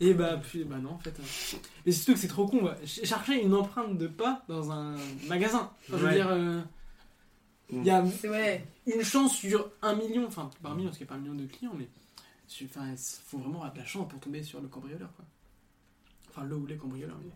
Et 0.00 0.12
bah, 0.12 0.38
puis, 0.46 0.64
bah 0.64 0.76
non, 0.80 0.90
en 0.90 0.98
fait. 0.98 1.14
euh. 1.18 1.56
Mais 1.86 1.92
surtout 1.92 2.12
que 2.12 2.18
c'est 2.18 2.28
trop 2.28 2.46
con, 2.46 2.62
bah. 2.62 2.76
Ch- 2.84 3.06
Chercher 3.08 3.42
une 3.42 3.54
empreinte 3.54 3.96
de 3.96 4.06
pas 4.06 4.42
dans 4.48 4.70
un 4.70 4.96
magasin. 5.28 5.70
Enfin, 5.88 5.92
je 5.92 5.96
veux 5.96 6.06
Ouais. 6.08 6.14
dire, 6.14 6.28
euh, 6.30 6.60
il 7.70 7.84
y 7.84 7.90
a 7.90 8.02
une 8.86 9.02
chance 9.04 9.36
sur 9.36 9.70
un 9.82 9.94
million, 9.94 10.26
enfin, 10.26 10.50
un 10.64 10.74
million, 10.74 10.86
parce 10.88 10.98
qu'il 10.98 11.06
n'y 11.06 11.10
a 11.10 11.14
pas 11.14 11.18
un 11.18 11.22
million 11.22 11.34
de 11.34 11.46
clients, 11.46 11.72
mais 11.76 11.88
il 12.60 12.68
faut 12.68 13.38
vraiment 13.38 13.56
avoir 13.58 13.72
de 13.72 13.78
la 13.78 13.84
chance 13.84 14.08
pour 14.08 14.20
tomber 14.20 14.42
sur 14.42 14.60
le 14.60 14.68
cambrioleur, 14.68 15.10
quoi. 15.16 15.24
Enfin, 16.30 16.44
le 16.44 16.54
ou 16.56 16.66
les 16.66 16.76
cambrioleurs, 16.76 17.18
mais. 17.24 17.32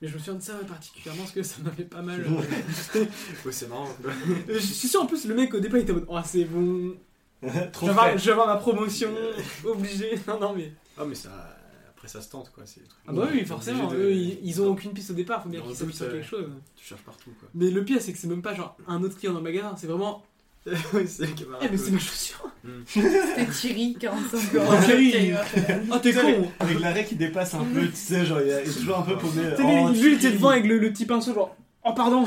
Mais 0.00 0.06
je 0.06 0.14
me 0.14 0.18
souviens 0.20 0.34
de 0.34 0.42
ça 0.42 0.54
particulièrement 0.58 1.22
parce 1.22 1.34
que 1.34 1.42
ça 1.42 1.56
m'avait 1.62 1.82
pas 1.84 2.02
mal. 2.02 2.24
euh, 2.24 3.04
Ouais, 3.44 3.50
c'est 3.50 3.66
marrant. 3.68 3.88
quoi. 4.00 4.12
Je 4.48 4.58
suis 4.58 4.86
sûr 4.86 5.02
en 5.02 5.06
plus, 5.06 5.24
le 5.24 5.34
mec 5.34 5.52
au 5.54 5.58
départ 5.60 5.78
il 5.80 5.82
était 5.82 5.90
en 5.90 5.96
mode 5.96 6.06
Oh, 6.08 6.18
c'est 6.24 6.44
bon, 6.44 6.94
je 7.42 7.48
Trop 7.72 7.86
vais, 7.86 7.90
avoir, 7.90 8.06
frais. 8.10 8.18
je 8.18 8.24
vais 8.26 8.30
avoir 8.30 8.46
ma 8.46 8.56
promotion, 8.58 9.10
obligé. 9.64 10.16
Non, 10.28 10.38
non, 10.38 10.54
mais. 10.54 10.72
Ah, 10.96 11.04
mais 11.04 11.16
ça. 11.16 11.57
Après, 12.08 12.18
ça 12.20 12.24
se 12.24 12.30
tente, 12.30 12.50
quoi. 12.54 12.64
c'est. 12.66 12.80
Ah 13.06 13.12
bah 13.12 13.28
oui, 13.30 13.44
forcément, 13.44 13.92
eux 13.92 14.12
ils, 14.12 14.38
ils 14.42 14.62
ont 14.62 14.68
aucune 14.68 14.92
piste 14.92 15.10
au 15.10 15.14
départ, 15.14 15.42
faut 15.42 15.50
bien 15.50 15.60
qu'ils 15.60 15.76
s'appuient 15.76 15.94
sur 15.94 16.06
euh, 16.06 16.12
quelque 16.12 16.26
chose. 16.26 16.46
Tu 16.74 16.86
cherches 16.86 17.02
partout, 17.02 17.30
quoi. 17.38 17.48
Mais 17.54 17.70
le 17.70 17.84
pire 17.84 18.00
c'est 18.00 18.12
que 18.12 18.18
c'est 18.18 18.26
même 18.28 18.40
pas 18.40 18.54
genre 18.54 18.76
un 18.86 19.02
autre 19.02 19.18
client 19.18 19.32
dans 19.32 19.40
le 19.40 19.44
magasin, 19.44 19.74
c'est 19.76 19.86
vraiment 19.86 20.24
oui, 20.94 21.06
c'est. 21.06 21.28
Eh 21.62 21.68
mais 21.70 21.76
c'est 21.76 21.90
mes 21.90 21.98
chaussures 21.98 22.50
C'était 22.86 23.46
Thierry, 23.52 23.96
45 24.00 24.38
ans. 24.58 24.64
Oh, 24.70 24.84
Thierry. 24.84 25.32
Oh 25.92 25.98
t'es 26.02 26.12
con 26.14 26.48
avec- 26.60 26.80
l'arrêt 26.80 27.04
qui 27.04 27.14
dépasse 27.16 27.54
un 27.54 27.64
peu, 27.64 27.86
tu 27.88 27.96
sais, 27.96 28.24
genre 28.24 28.40
il 28.40 28.48
est 28.48 28.64
toujours 28.64 28.98
un 28.98 29.02
peu 29.02 29.16
paumé. 29.18 29.42
Oh, 29.58 29.90
lui, 29.90 30.12
il 30.12 30.14
était 30.14 30.32
devant 30.32 30.48
avec 30.50 30.64
le, 30.64 30.80
petit 30.90 31.04
pinceau 31.04 31.34
genre 31.34 31.54
Oh 31.84 31.92
pardon 31.94 32.24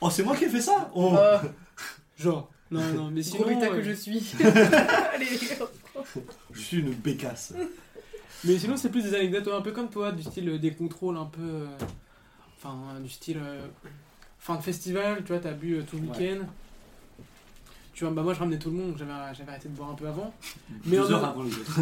Oh, 0.00 0.10
c'est 0.10 0.22
moi 0.22 0.36
qui 0.36 0.44
ai 0.44 0.48
fait 0.48 0.60
ça? 0.60 0.90
Oh 0.94 1.12
Oh, 1.14 1.46
Genre, 2.16 2.50
non, 2.70 2.80
non, 2.94 3.10
mais 3.10 3.22
sinon. 3.22 3.42
gros 3.42 3.48
bêta 3.48 3.66
euh, 3.66 3.76
que 3.76 3.82
je 3.82 3.92
suis. 3.92 4.22
Allez, 5.14 5.26
Je 6.52 6.60
suis 6.60 6.78
une 6.78 6.92
bécasse. 6.92 7.52
Mais 8.44 8.56
sinon, 8.58 8.76
c'est 8.76 8.88
plus 8.90 9.02
des 9.02 9.14
anecdotes 9.14 9.48
un 9.48 9.60
peu 9.60 9.72
comme 9.72 9.90
toi, 9.90 10.12
du 10.12 10.22
style 10.22 10.48
euh, 10.48 10.58
des 10.58 10.72
contrôles 10.72 11.16
un 11.16 11.24
peu. 11.26 11.40
euh, 11.42 11.66
Enfin, 12.56 12.76
euh, 12.96 13.00
du 13.00 13.08
style. 13.08 13.38
euh, 13.42 13.66
fin 14.40 14.56
de 14.56 14.62
festival, 14.62 15.18
tu 15.24 15.32
vois, 15.32 15.38
t'as 15.40 15.52
bu 15.52 15.74
euh, 15.74 15.82
tout 15.82 15.96
le 15.96 16.08
Ouais. 16.08 16.16
week-end. 16.18 16.44
tu 17.94 18.04
vois, 18.04 18.12
bah 18.12 18.22
moi 18.22 18.32
je 18.34 18.38
ramenais 18.38 18.58
tout 18.58 18.70
le 18.70 18.76
monde, 18.76 18.94
j'avais 18.96 19.10
j'avais 19.36 19.50
arrêté 19.50 19.68
de 19.68 19.74
boire 19.74 19.90
un 19.90 19.94
peu 19.94 20.06
avant. 20.06 20.32
Mais 20.86 20.96
Deux 20.96 21.06
en, 21.06 21.10
heures 21.10 21.20
même- 21.20 21.30
avant 21.30 21.42
les 21.42 21.52
autres. 21.56 21.80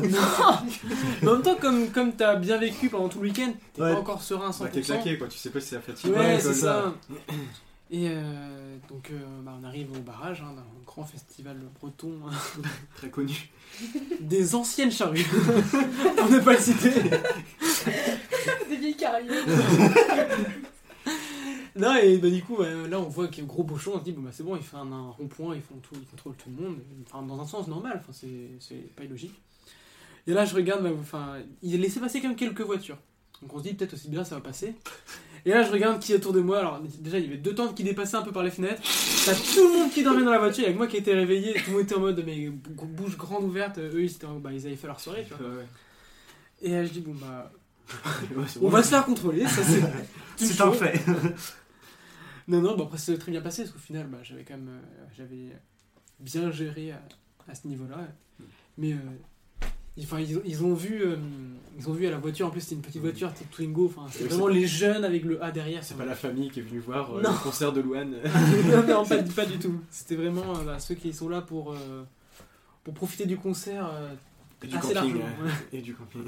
mais 1.23 1.29
en 1.29 1.33
même 1.35 1.43
temps, 1.43 1.57
comme, 1.57 1.91
comme 1.91 2.13
t'as 2.17 2.37
bien 2.37 2.57
vécu 2.57 2.89
pendant 2.89 3.09
tout 3.11 3.21
le 3.21 3.29
week-end, 3.29 3.53
t'es 3.75 3.83
Ouais. 3.83 3.93
pas 3.93 4.01
encore 4.01 4.23
serein 4.23 4.49
à 4.49 4.53
100%. 4.53 4.61
Bah, 4.65 4.69
t'es 4.73 4.81
claqué 4.81 5.19
quoi, 5.19 5.29
tu 5.29 5.37
sais 5.37 5.51
pas 5.51 5.61
si 5.61 5.69
c'est 5.69 5.75
la 5.77 5.83
fatigue. 5.83 6.11
Ouais, 6.13 6.19
Ouais, 6.19 6.39
c'est 6.41 6.45
comme 6.47 6.55
ça. 6.55 6.95
Et 7.91 8.09
euh, 8.09 8.77
donc 8.89 9.11
euh, 9.11 9.19
bah, 9.43 9.57
on 9.61 9.65
arrive 9.65 9.93
au 9.93 10.01
barrage 10.01 10.43
hein, 10.43 10.53
d'un 10.57 10.67
grand 10.85 11.05
festival 11.05 11.57
breton 11.81 12.15
hein, 12.27 12.33
Très 12.97 13.11
connu. 13.11 13.51
des 14.21 14.55
anciennes 14.57 14.91
charrues. 14.91 15.25
Pour 16.17 16.29
ne 16.29 16.41
pas 16.41 16.55
le 16.55 16.59
citer. 16.59 16.91
Des 18.69 18.77
vieilles 18.77 18.97
carrières. 18.97 19.45
Non, 21.77 21.95
et 21.97 22.17
bah, 22.17 22.31
du 22.31 22.43
coup, 22.43 22.63
là 22.63 22.99
on 22.99 23.09
voit 23.09 23.29
qu'il 23.29 23.39
y 23.39 23.41
a 23.43 23.45
un 23.45 23.53
gros 23.53 23.63
bouchon, 23.63 23.93
on 23.97 23.99
se 23.99 24.05
dit, 24.05 24.13
bon, 24.13 24.23
bah, 24.23 24.31
c'est 24.33 24.43
bon, 24.43 24.57
il 24.57 24.63
fait 24.63 24.79
un, 24.79 24.91
un 24.91 25.11
rond-point, 25.11 25.55
ils, 25.55 25.61
font 25.61 25.75
tout, 25.83 25.95
ils 25.95 26.07
contrôlent 26.07 26.37
tout 26.37 26.49
le 26.49 26.65
monde, 26.65 26.79
enfin, 27.07 27.23
dans 27.23 27.39
un 27.39 27.47
sens 27.47 27.69
normal, 27.69 27.99
enfin, 28.01 28.13
c'est, 28.13 28.49
c'est 28.61 28.95
pas 28.97 29.05
illogique. 29.05 29.35
Et 30.27 30.33
là, 30.33 30.47
je 30.47 30.55
regarde, 30.55 30.83
bah, 30.83 30.91
enfin, 30.99 31.37
il 31.63 31.75
a 31.75 31.79
laissé 31.79 32.01
passer 32.01 32.23
quand 32.23 32.29
même 32.29 32.37
quelques 32.37 32.63
voitures. 32.63 32.97
Donc 33.43 33.55
on 33.55 33.59
se 33.59 33.65
dit, 33.65 33.75
peut-être 33.75 33.95
aussi 33.95 34.09
bien, 34.09 34.25
ça 34.25 34.35
va 34.37 34.41
passer. 34.41 34.75
Et 35.45 35.51
là, 35.51 35.63
je 35.63 35.71
regarde 35.71 36.01
qui 36.03 36.13
est 36.13 36.17
autour 36.17 36.33
de 36.33 36.41
moi. 36.41 36.59
Alors, 36.59 36.81
déjà, 37.01 37.19
il 37.19 37.25
y 37.25 37.29
avait 37.29 37.37
deux 37.37 37.55
tentes 37.55 37.75
qui 37.77 37.85
dépassaient 37.85 38.17
un 38.17 38.23
peu 38.23 38.33
par 38.33 38.43
les 38.43 38.51
fenêtres. 38.51 38.83
T'as 39.27 39.35
tout 39.35 39.69
le 39.69 39.79
monde 39.79 39.91
qui 39.93 40.03
dormait 40.03 40.25
dans 40.25 40.31
la 40.33 40.39
voiture, 40.39 40.65
il 40.65 40.67
y 40.67 40.71
a 40.71 40.73
que 40.73 40.79
moi 40.79 40.87
qui 40.89 40.97
étais 40.97 41.15
réveillé. 41.15 41.55
Tout 41.55 41.71
le 41.71 41.73
monde 41.77 41.83
était 41.83 41.95
en 41.95 42.01
mode, 42.01 42.23
mais 42.27 42.49
bou- 42.49 42.87
bouche 42.87 43.17
grande 43.17 43.45
ouverte. 43.45 43.79
Eux, 43.79 44.03
ils, 44.03 44.11
étaient 44.11 44.25
en- 44.27 44.41
bah, 44.41 44.51
ils 44.53 44.67
avaient 44.67 44.75
fait 44.77 44.87
leur 44.89 44.99
soirée, 45.01 45.25
tu 45.29 45.35
vois. 45.35 45.49
Ouais. 45.49 45.67
Et 46.63 46.75
euh, 46.75 46.87
je 46.87 46.91
dis, 46.93 47.01
bon, 47.01 47.15
bah, 47.15 47.53
on 48.63 48.69
va 48.69 48.83
se 48.83 48.89
faire 48.89 49.05
contrôler, 49.05 49.47
ça 49.47 49.63
c'est. 49.63 49.83
C'est 50.37 50.61
un 50.61 50.73
fait. 50.73 51.01
Non, 52.49 52.61
non, 52.61 52.77
bah 52.77 52.85
après, 52.85 52.99
c'est 52.99 53.19
très 53.19 53.33
bien 53.33 53.41
passé, 53.41 53.63
parce 53.63 53.73
qu'au 53.73 53.81
final, 53.81 54.07
bah, 54.07 54.19
j'avais 54.23 54.45
quand 54.45 54.55
même 54.55 54.69
euh, 54.69 55.05
j'avais 55.17 55.51
bien 56.21 56.51
géré 56.53 56.93
à, 56.93 57.03
à 57.49 57.55
ce 57.57 57.67
niveau-là. 57.67 58.07
Mais 58.79 58.93
euh, 58.93 58.97
enfin, 60.05 60.21
ils, 60.21 60.37
ont- 60.39 60.43
ils 60.45 60.63
ont 60.65 60.75
vu 60.75 61.03
euh, 61.03 61.17
ils 61.79 61.89
ont 61.91 61.93
vu 61.93 62.07
à 62.07 62.11
la 62.11 62.19
voiture, 62.19 62.47
en 62.47 62.51
plus, 62.51 62.61
c'était 62.63 62.75
une 62.77 62.81
petite 62.81 63.03
voiture, 63.03 63.31
c'était 63.35 63.51
Twingo, 63.51 63.87
enfin, 63.87 64.07
c'était 64.11 64.25
Oui, 64.25 64.31
vraiment 64.31 64.47
les 64.49 64.67
jeunes 64.67 65.05
avec 65.05 65.25
le 65.25 65.43
A 65.45 65.51
derrière. 65.51 65.85
C'est 65.85 65.97
pas 65.97 66.05
la 66.07 66.15
famille 66.15 66.51
qui 66.51 66.61
est 66.61 66.63
venue 66.63 66.79
voir 66.81 67.15
euh, 67.17 67.21
le 67.23 67.43
concert 67.43 67.73
de 67.73 67.81
Louane. 67.83 68.17
non, 68.71 68.83
non, 68.87 69.05
pas, 69.07 69.23
pas 69.37 69.45
du 69.47 69.59
tout. 69.59 69.81
C'était 69.91 70.17
vraiment 70.17 70.57
euh, 70.57 70.65
bah, 70.65 70.79
ceux 70.79 70.95
qui 70.95 71.13
sont 71.13 71.29
là 71.29 71.43
pour, 71.43 71.77
pour 72.85 72.95
profiter 72.95 73.27
du 73.27 73.37
concert 73.37 73.91
Et 74.63 74.67
du 74.69 74.79
camping. 74.79 75.17
ouais. 75.17 75.51
Et 75.73 75.83
du 75.83 75.95
camping. 75.95 76.23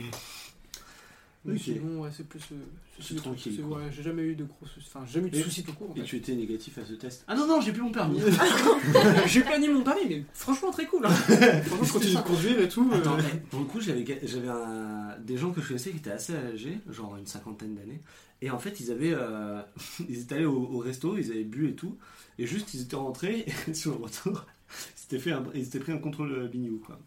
Mais 1.45 1.55
Ok. 1.55 1.61
sinon, 1.61 2.01
ouais, 2.03 2.11
c'est 2.15 2.27
plus. 2.29 2.41
euh, 2.53 2.57
C'est 3.01 3.15
tranquille, 3.15 3.61
ouais, 3.65 3.85
j'ai 3.95 4.03
jamais 4.03 4.23
eu 4.23 4.35
de 4.35 4.45
gros 4.45 4.67
soucis. 4.67 4.89
Enfin, 4.93 5.05
j'ai 5.07 5.15
jamais 5.15 5.29
eu 5.29 5.31
de 5.31 5.37
soucis 5.43 5.63
tout 5.63 5.73
court. 5.73 5.91
en 5.93 5.95
Et 5.95 6.03
tu 6.03 6.17
étais 6.17 6.35
négatif 6.35 6.77
à 6.79 6.85
ce 6.85 6.95
test. 6.95 7.25
Ah 7.29 7.37
non, 7.37 7.47
non, 7.47 7.61
j'ai 7.61 7.73
plus 7.73 7.81
mon 7.83 7.93
permis. 7.93 8.19
J'ai 9.27 9.43
pas 9.43 9.59
ni 9.59 9.69
mon 9.69 9.83
permis, 9.83 10.07
mais 10.09 10.25
franchement 10.35 10.71
très 10.73 10.87
cool. 10.87 11.07
hein. 11.07 11.11
Franchement, 11.65 11.85
je 11.85 11.93
continue 11.93 12.15
de 12.17 12.21
conduire 12.21 12.61
et 12.61 12.69
tout. 12.69 12.91
euh, 12.93 12.97
Attends, 12.99 13.17
eh, 13.21 13.37
pour 13.51 13.61
le 13.61 13.67
coup, 13.67 13.81
j'avais 13.81 14.05
j'avais 14.25 14.49
un- 14.49 15.17
des 15.21 15.37
gens 15.37 15.51
que 15.53 15.61
je 15.61 15.69
connaissais 15.69 15.91
qui 15.93 15.99
étaient 15.99 16.11
assez 16.11 16.35
âgés, 16.35 16.79
genre 16.91 17.17
une 17.17 17.27
cinquantaine 17.27 17.75
d'années. 17.77 18.01
Et 18.43 18.51
en 18.51 18.59
fait, 18.59 18.81
ils 18.81 18.91
avaient, 18.91 19.15
euh, 19.15 19.61
ils 20.09 20.21
étaient 20.21 20.35
allés 20.37 20.45
au, 20.45 20.57
au 20.61 20.79
resto, 20.79 21.17
ils 21.19 21.31
avaient 21.31 21.45
bu 21.45 21.69
et 21.69 21.75
tout. 21.75 21.97
Et 22.39 22.47
juste, 22.47 22.75
ils 22.75 22.83
étaient 22.83 22.97
rentrés 22.97 23.47
et 23.69 23.75
sur 23.75 23.93
le 23.93 24.05
retour, 24.05 24.45
ils 24.71 25.01
s'étaient 25.01 25.19
fait 25.19 25.33
un- 25.33 25.43
pris 25.43 25.93
un 25.93 25.99
contrôle 25.99 26.49
bignou, 26.49 26.79
quoi. 26.85 26.99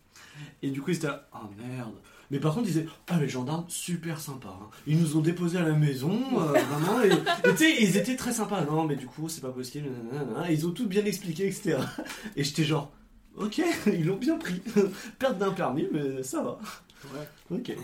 Et 0.63 0.71
du 0.71 0.81
coup, 0.81 0.91
ils 0.91 0.97
étaient 0.97 1.07
là, 1.07 1.27
ah 1.33 1.49
merde. 1.57 1.95
Mais 2.31 2.39
par 2.39 2.53
contre, 2.55 2.67
ils 2.67 2.73
disaient, 2.73 2.87
ah 3.09 3.19
les 3.19 3.27
gendarmes, 3.29 3.65
super 3.67 4.19
sympas. 4.19 4.57
hein. 4.61 4.69
Ils 4.87 4.97
nous 4.99 5.17
ont 5.17 5.21
déposés 5.21 5.57
à 5.57 5.63
la 5.63 5.73
maison, 5.73 6.17
euh, 6.39 6.45
vraiment. 6.59 7.03
Et 7.03 7.09
et 7.09 7.51
tu 7.51 7.57
sais, 7.57 7.75
ils 7.83 7.97
étaient 7.97 8.15
très 8.15 8.31
sympas. 8.31 8.63
Non, 8.65 8.85
mais 8.85 8.95
du 8.95 9.05
coup, 9.05 9.27
c'est 9.29 9.41
pas 9.41 9.49
possible. 9.51 9.89
nanana. 10.13 10.49
Ils 10.51 10.65
ont 10.65 10.71
tout 10.71 10.87
bien 10.87 11.03
expliqué, 11.05 11.45
etc. 11.47 11.77
Et 12.37 12.43
j'étais 12.43 12.63
genre, 12.63 12.89
ok, 13.35 13.61
ils 13.87 14.05
l'ont 14.05 14.17
bien 14.17 14.37
pris. 14.37 14.61
Perte 15.19 15.37
d'un 15.37 15.51
permis, 15.51 15.87
mais 15.91 16.23
ça 16.23 16.41
va. 16.41 16.57
Ouais. 17.13 17.57
Ok. 17.57 17.75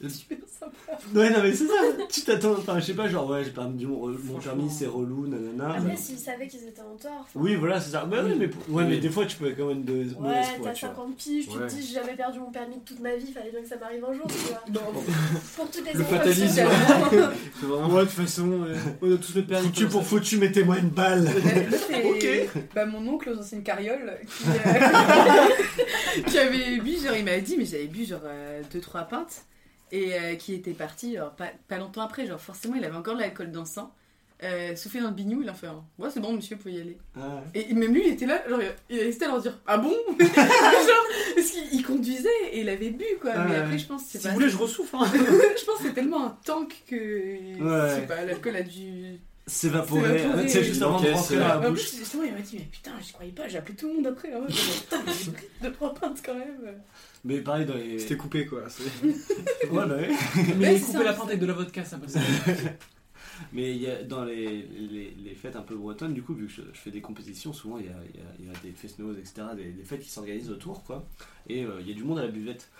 Super 0.00 0.36
sympa. 0.46 0.72
Ouais, 1.14 1.30
non, 1.30 1.38
mais 1.42 1.54
c'est 1.54 1.66
ça. 1.66 1.72
Tu 2.10 2.20
t'attends. 2.20 2.52
Enfin, 2.52 2.78
je 2.78 2.84
sais 2.84 2.92
pas, 2.94 3.08
genre, 3.08 3.28
ouais, 3.30 3.44
j'ai 3.44 3.50
perdu 3.50 3.86
mon, 3.86 4.08
mon 4.08 4.18
Franchement. 4.18 4.40
permis, 4.40 4.70
c'est 4.70 4.86
relou, 4.86 5.26
nanana. 5.26 5.74
Après, 5.78 5.96
s'ils 5.96 6.18
savaient 6.18 6.46
qu'ils 6.48 6.64
étaient 6.64 6.82
en 6.82 6.96
tort. 6.96 7.12
enfin, 7.20 7.30
Oui, 7.40 7.54
voilà, 7.56 7.80
c'est 7.80 7.92
ça. 7.92 8.04
Bah, 8.04 8.18
oui, 8.22 8.32
mais, 8.38 8.48
pour- 8.48 8.74
ouais, 8.74 8.84
mais 8.84 8.98
des 8.98 9.08
fois, 9.08 9.24
tu 9.24 9.36
peux 9.38 9.50
quand 9.56 9.68
même 9.68 9.84
de 9.84 9.92
mauvaise 9.92 10.14
Ouais, 10.20 10.42
t'as 10.62 10.72
tu 10.72 10.84
vois. 10.86 10.94
50 10.94 11.16
piges, 11.16 11.48
tu 11.48 11.58
te 11.58 11.64
dis 11.68 11.82
j'ai 11.86 11.94
jamais 11.94 12.14
perdu 12.14 12.40
mon 12.40 12.50
permis 12.50 12.74
de 12.76 12.80
toute 12.84 13.00
ma 13.00 13.16
vie, 13.16 13.32
fallait 13.32 13.50
bien 13.50 13.62
que 13.62 13.68
ça 13.68 13.76
m'arrive 13.78 14.04
un 14.04 14.12
jour, 14.12 14.26
tu 14.26 14.34
vois. 14.48 14.62
Non, 14.74 14.92
Pour 15.56 15.70
toutes 15.70 15.86
les 15.86 15.92
Le 15.94 16.04
fatalisme. 16.04 16.54
C'est 17.60 17.66
vraiment. 17.66 17.88
Ouais, 17.88 18.02
de 18.02 18.08
toute 18.08 18.10
façon, 18.18 18.52
euh, 18.64 18.76
on 19.00 19.14
a 19.14 19.16
tous 19.16 19.34
le 19.34 19.44
permis. 19.44 19.66
Foutu 19.68 19.86
pour 19.86 20.04
foutu, 20.04 20.36
mettez-moi 20.36 20.76
une 20.78 20.90
balle. 20.90 21.26
Ok. 22.04 22.26
bah, 22.74 22.84
mon 22.86 23.06
oncle 23.08 23.30
aux 23.30 23.38
anciennes 23.38 23.62
carrioles 23.62 24.18
qui, 24.28 24.44
euh, 24.48 26.22
qui 26.26 26.38
avait 26.38 26.78
bu, 26.80 26.96
genre, 26.98 27.16
il 27.16 27.24
m'a 27.24 27.38
dit, 27.38 27.56
mais 27.56 27.64
j'avais 27.64 27.86
bu 27.86 28.04
genre 28.04 28.20
2-3 28.72 29.08
pintes 29.08 29.42
et 29.92 30.14
euh, 30.14 30.34
qui 30.34 30.54
était 30.54 30.72
parti 30.72 31.16
genre, 31.16 31.30
pas, 31.32 31.50
pas 31.68 31.78
longtemps 31.78 32.02
après, 32.02 32.26
genre 32.26 32.40
forcément 32.40 32.74
il 32.76 32.84
avait 32.84 32.96
encore 32.96 33.14
de 33.14 33.20
l'alcool 33.20 33.50
dans 33.50 33.60
le 33.60 33.66
sang. 33.66 33.92
Euh, 34.42 34.76
soufflé 34.76 35.00
dans 35.00 35.08
le 35.08 35.14
bignou, 35.14 35.40
il 35.40 35.48
a 35.48 35.54
fait 35.54 35.66
un 35.66 35.82
Ouais, 35.98 36.10
c'est 36.12 36.20
bon, 36.20 36.34
monsieur, 36.34 36.56
vous 36.56 36.62
pouvez 36.62 36.74
y 36.74 36.80
aller. 36.82 36.98
Ah, 37.18 37.42
Et 37.54 37.72
même 37.72 37.94
lui, 37.94 38.02
il 38.06 38.12
était 38.12 38.26
là, 38.26 38.46
genre, 38.46 38.60
il 38.90 38.98
restait 39.00 39.24
à 39.24 39.28
leur 39.28 39.40
dire 39.40 39.58
Ah 39.66 39.78
bon 39.78 39.94
Genre, 40.18 41.06
parce 41.34 41.50
qu'il 41.52 41.62
il 41.72 41.82
conduisait 41.82 42.28
et 42.52 42.60
il 42.60 42.68
avait 42.68 42.90
bu, 42.90 43.06
quoi. 43.18 43.30
Ah 43.34 43.44
mais 43.44 43.52
ouais. 43.52 43.56
après, 43.62 43.78
je 43.78 43.86
pense 43.86 44.04
Si 44.04 44.18
pas. 44.18 44.28
vous 44.28 44.34
voulez, 44.34 44.50
je 44.50 44.58
ressouffle. 44.58 44.94
Hein. 44.96 45.06
je 45.14 45.64
pense 45.64 45.78
que 45.78 45.84
c'est 45.84 45.94
tellement 45.94 46.26
un 46.26 46.38
tank 46.44 46.82
que. 46.86 46.94
Ouais. 46.96 47.88
Je 47.90 47.94
sais 47.94 48.06
pas, 48.06 48.26
l'alcool 48.26 48.56
a 48.56 48.62
dû. 48.62 49.18
Évaporé. 49.64 50.18
évaporé. 50.20 50.48
C'est 50.48 50.64
juste 50.64 50.82
avant 50.82 51.00
de 51.00 51.08
rentrer 51.08 51.36
dans 51.36 51.48
la 51.48 51.70
En 51.70 51.72
plus, 51.72 51.96
justement, 51.96 52.24
il 52.24 52.32
m'a 52.34 52.40
dit, 52.40 52.56
mais 52.58 52.64
putain, 52.70 52.92
j'y 53.00 53.12
croyais 53.14 53.32
pas, 53.32 53.48
j'ai 53.48 53.56
appelé 53.56 53.74
tout 53.74 53.88
le 53.88 53.94
monde 53.94 54.06
après. 54.08 54.34
Hein. 54.34 54.42
Putain, 54.48 55.02
j'ai 55.24 55.30
pris 55.30 55.46
deux, 55.62 55.72
trois 55.72 55.94
pintes 55.94 56.20
quand 56.22 56.34
même. 56.34 56.74
Mais 57.26 57.40
pareil, 57.40 57.66
dans 57.66 57.74
les. 57.74 57.98
C'était 57.98 58.16
coupé 58.16 58.46
quoi. 58.46 58.62
c'est- 58.68 58.84
Ouais, 59.70 59.86
bah 59.86 59.96
ouais. 59.96 60.08
Mais 60.56 60.78
c'est 60.78 60.86
couper 60.86 60.98
ça. 60.98 61.04
la 61.04 61.12
pinte 61.12 61.26
avec 61.28 61.40
de 61.40 61.46
la 61.46 61.52
vodka, 61.52 61.84
ça 61.84 61.98
passe. 61.98 62.16
Mais 63.52 63.72
il 63.72 63.82
y 63.82 63.90
a, 63.90 64.02
dans 64.02 64.24
les, 64.24 64.62
les, 64.62 65.14
les 65.22 65.34
fêtes 65.34 65.56
un 65.56 65.60
peu 65.62 65.74
bretonnes, 65.76 66.14
du 66.14 66.22
coup, 66.22 66.32
vu 66.32 66.46
que 66.46 66.52
je, 66.52 66.62
je 66.72 66.78
fais 66.78 66.90
des 66.90 67.02
compétitions, 67.02 67.52
souvent 67.52 67.76
il 67.78 67.84
y 67.84 67.88
a, 67.88 67.92
il 68.14 68.18
y 68.18 68.22
a- 68.22 68.32
il 68.38 68.46
y 68.46 68.48
a 68.48 68.52
des 68.62 68.70
fest-noz, 68.72 69.18
etc., 69.18 69.48
des, 69.54 69.72
des 69.72 69.84
fêtes 69.84 70.00
qui 70.00 70.08
s'organisent 70.08 70.50
autour, 70.50 70.82
quoi. 70.84 71.04
Et 71.48 71.64
euh, 71.64 71.72
il 71.80 71.88
y 71.88 71.92
a 71.92 71.94
du 71.94 72.02
monde 72.04 72.18
à 72.18 72.22
la 72.22 72.28
buvette. 72.28 72.70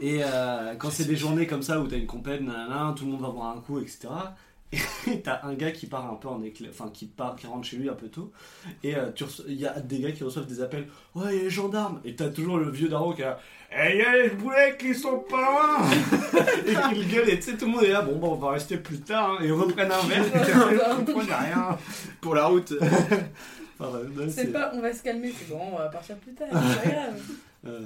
Et 0.00 0.20
euh, 0.24 0.74
quand 0.76 0.90
c'est 0.90 1.04
des 1.04 1.14
journées 1.16 1.46
comme 1.46 1.62
ça 1.62 1.80
où 1.80 1.86
t'as 1.86 1.98
une 1.98 2.06
compète, 2.06 2.40
nanana, 2.40 2.94
tout 2.96 3.04
le 3.04 3.12
monde 3.12 3.20
va 3.20 3.28
boire 3.30 3.56
un 3.56 3.60
coup, 3.60 3.78
etc. 3.78 4.08
Et 5.06 5.20
t'as 5.20 5.44
un 5.46 5.52
gars 5.54 5.70
qui 5.70 5.86
part 5.86 6.10
un 6.10 6.14
peu 6.16 6.28
en 6.28 6.42
éclair, 6.42 6.70
enfin 6.72 6.90
qui 6.92 7.04
part, 7.06 7.36
qui 7.36 7.46
rentre 7.46 7.66
chez 7.68 7.76
lui 7.76 7.90
un 7.90 7.94
peu 7.94 8.08
tôt. 8.08 8.32
Et 8.82 8.96
euh, 8.96 9.10
il 9.46 9.54
y 9.60 9.66
a 9.66 9.78
des 9.80 10.00
gars 10.00 10.12
qui 10.12 10.24
reçoivent 10.24 10.46
des 10.46 10.62
appels. 10.62 10.88
Ouais, 11.14 11.26
il 11.32 11.36
y 11.36 11.40
a 11.40 11.42
les 11.44 11.50
gendarmes. 11.50 12.00
Et 12.06 12.16
t'as 12.16 12.30
toujours 12.30 12.56
le 12.58 12.70
vieux 12.70 12.88
daron 12.88 13.12
qui 13.12 13.20
est 13.22 13.26
là. 13.76 13.88
Eh, 13.88 13.92
il 13.92 13.98
y 13.98 14.02
a 14.02 14.16
les 14.22 14.28
boulets 14.30 14.76
qui 14.78 14.94
sont 14.94 15.18
pas 15.20 15.36
loin 15.40 15.90
Et 16.66 16.94
qui 16.94 17.04
gueule. 17.06 17.28
Et 17.30 17.36
tu 17.36 17.42
sais, 17.50 17.56
tout 17.56 17.66
le 17.66 17.72
monde 17.72 17.84
est 17.84 17.92
là. 17.92 18.02
Bon, 18.02 18.16
bah, 18.18 18.28
on 18.30 18.34
va 18.36 18.50
rester 18.52 18.76
plus 18.76 19.00
tard. 19.00 19.30
hein. 19.32 19.42
Et 19.42 19.46
ils 19.46 19.52
reprennent 19.52 19.90
un 19.92 20.06
verre. 20.06 20.24
Et 20.72 21.04
comprenez 21.04 21.32
rien. 21.32 21.78
Pour 22.20 22.34
la 22.34 22.46
route. 22.46 22.72
Enfin, 23.80 23.98
ouais, 23.98 24.24
ouais, 24.24 24.30
C'est 24.30 24.52
pas, 24.52 24.70
on 24.74 24.80
va 24.80 24.92
se 24.92 25.02
calmer, 25.02 25.32
c'est 25.36 25.48
bon, 25.48 25.58
on 25.72 25.76
va 25.78 25.86
partir 25.88 26.14
plus 26.16 26.34
tard, 26.34 26.46
c'est 26.52 26.88
pas 26.88 26.94
grave. 26.94 27.20
Euh, 27.66 27.80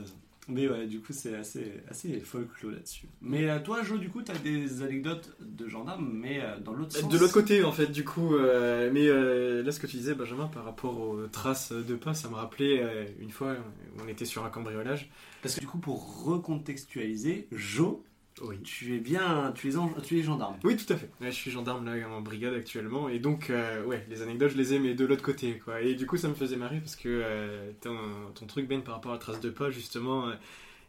mais 0.49 0.69
ouais, 0.69 0.87
du 0.87 1.01
coup, 1.01 1.13
c'est 1.13 1.35
assez, 1.35 1.73
assez 1.89 2.21
folklore 2.21 2.73
là-dessus. 2.73 3.07
Mais 3.21 3.49
euh, 3.51 3.59
toi, 3.61 3.83
Jo, 3.83 3.99
du 3.99 4.09
coup, 4.09 4.23
t'as 4.23 4.39
des 4.39 4.83
anecdotes 4.83 5.37
de 5.41 5.69
gendarmes, 5.69 6.09
mais 6.13 6.41
euh, 6.41 6.59
dans 6.61 6.73
l'autre 6.73 6.97
sens. 6.97 7.11
De 7.11 7.19
l'autre 7.19 7.33
côté, 7.35 7.65
en 7.65 7.73
fait, 7.73 7.89
du 7.89 8.05
coup. 8.05 8.35
euh, 8.37 8.91
mais 8.93 9.09
euh, 9.09 9.63
là, 9.63 9.73
ce 9.73 9.81
que 9.81 9.87
tu 9.87 9.97
disais, 9.97 10.15
Benjamin, 10.15 10.47
par 10.47 10.65
rapport 10.65 11.01
aux 11.01 11.27
traces 11.27 11.73
de 11.73 11.95
pas, 11.97 12.15
ça 12.15 12.29
me 12.29 12.35
rappelait 12.35 12.81
euh, 12.83 13.05
une 13.21 13.31
fois 13.31 13.55
où 13.97 14.03
on 14.05 14.09
était 14.09 14.25
sur 14.25 14.45
un 14.45 14.51
cambriolage. 14.51 15.11
Parce 15.43 15.55
que 15.57 15.61
du 15.61 15.67
coup, 15.67 15.79
pour 15.79 16.25
recontextualiser, 16.25 17.49
Jo, 17.53 18.05
Oui. 18.43 18.61
tu 18.63 18.95
es 18.95 18.99
bien. 18.99 19.53
Tu 19.55 19.71
es, 19.71 19.77
en- 19.77 19.89
tu 20.05 20.19
es 20.19 20.23
gendarme. 20.23 20.57
Oui, 20.63 20.77
tout 20.77 20.93
à 20.93 20.97
fait. 20.97 21.09
Ouais, 21.21 21.31
je 21.31 21.37
suis 21.37 21.51
gendarme 21.51 21.87
là 21.87 22.09
en 22.09 22.21
brigade 22.21 22.53
actuellement 22.55 23.09
et 23.09 23.19
donc 23.19 23.49
euh, 23.49 23.83
ouais, 23.85 24.07
les 24.11 24.21
anecdotes 24.23 24.51
je 24.53 24.57
les 24.59 24.75
ai 24.75 24.79
mais 24.79 24.95
de 24.95 25.05
l'autre 25.07 25.23
côté 25.23 25.59
quoi. 25.59 25.81
Et 25.81 25.95
du 25.95 26.07
coup 26.07 26.17
ça 26.19 26.29
me 26.29 26.35
faisait 26.35 26.57
marrer 26.57 26.81
parce 26.81 26.97
que 26.97 27.09
euh, 27.09 27.71
ton, 27.81 27.97
ton 28.35 28.47
truc 28.47 28.69
Ben 28.69 28.83
par 28.83 28.95
rapport 28.97 29.13
à 29.13 29.15
la 29.15 29.21
trace 29.21 29.41
de 29.41 29.49
pas 29.49 29.71
justement, 29.71 30.29
euh, 30.29 30.35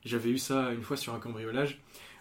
j'avais 0.04 0.30
eu 0.30 0.38
ça 0.38 0.74
une 0.74 0.84
fois 0.84 0.98
sur 0.98 1.14
un 1.14 1.20
cambriolage 1.20 1.80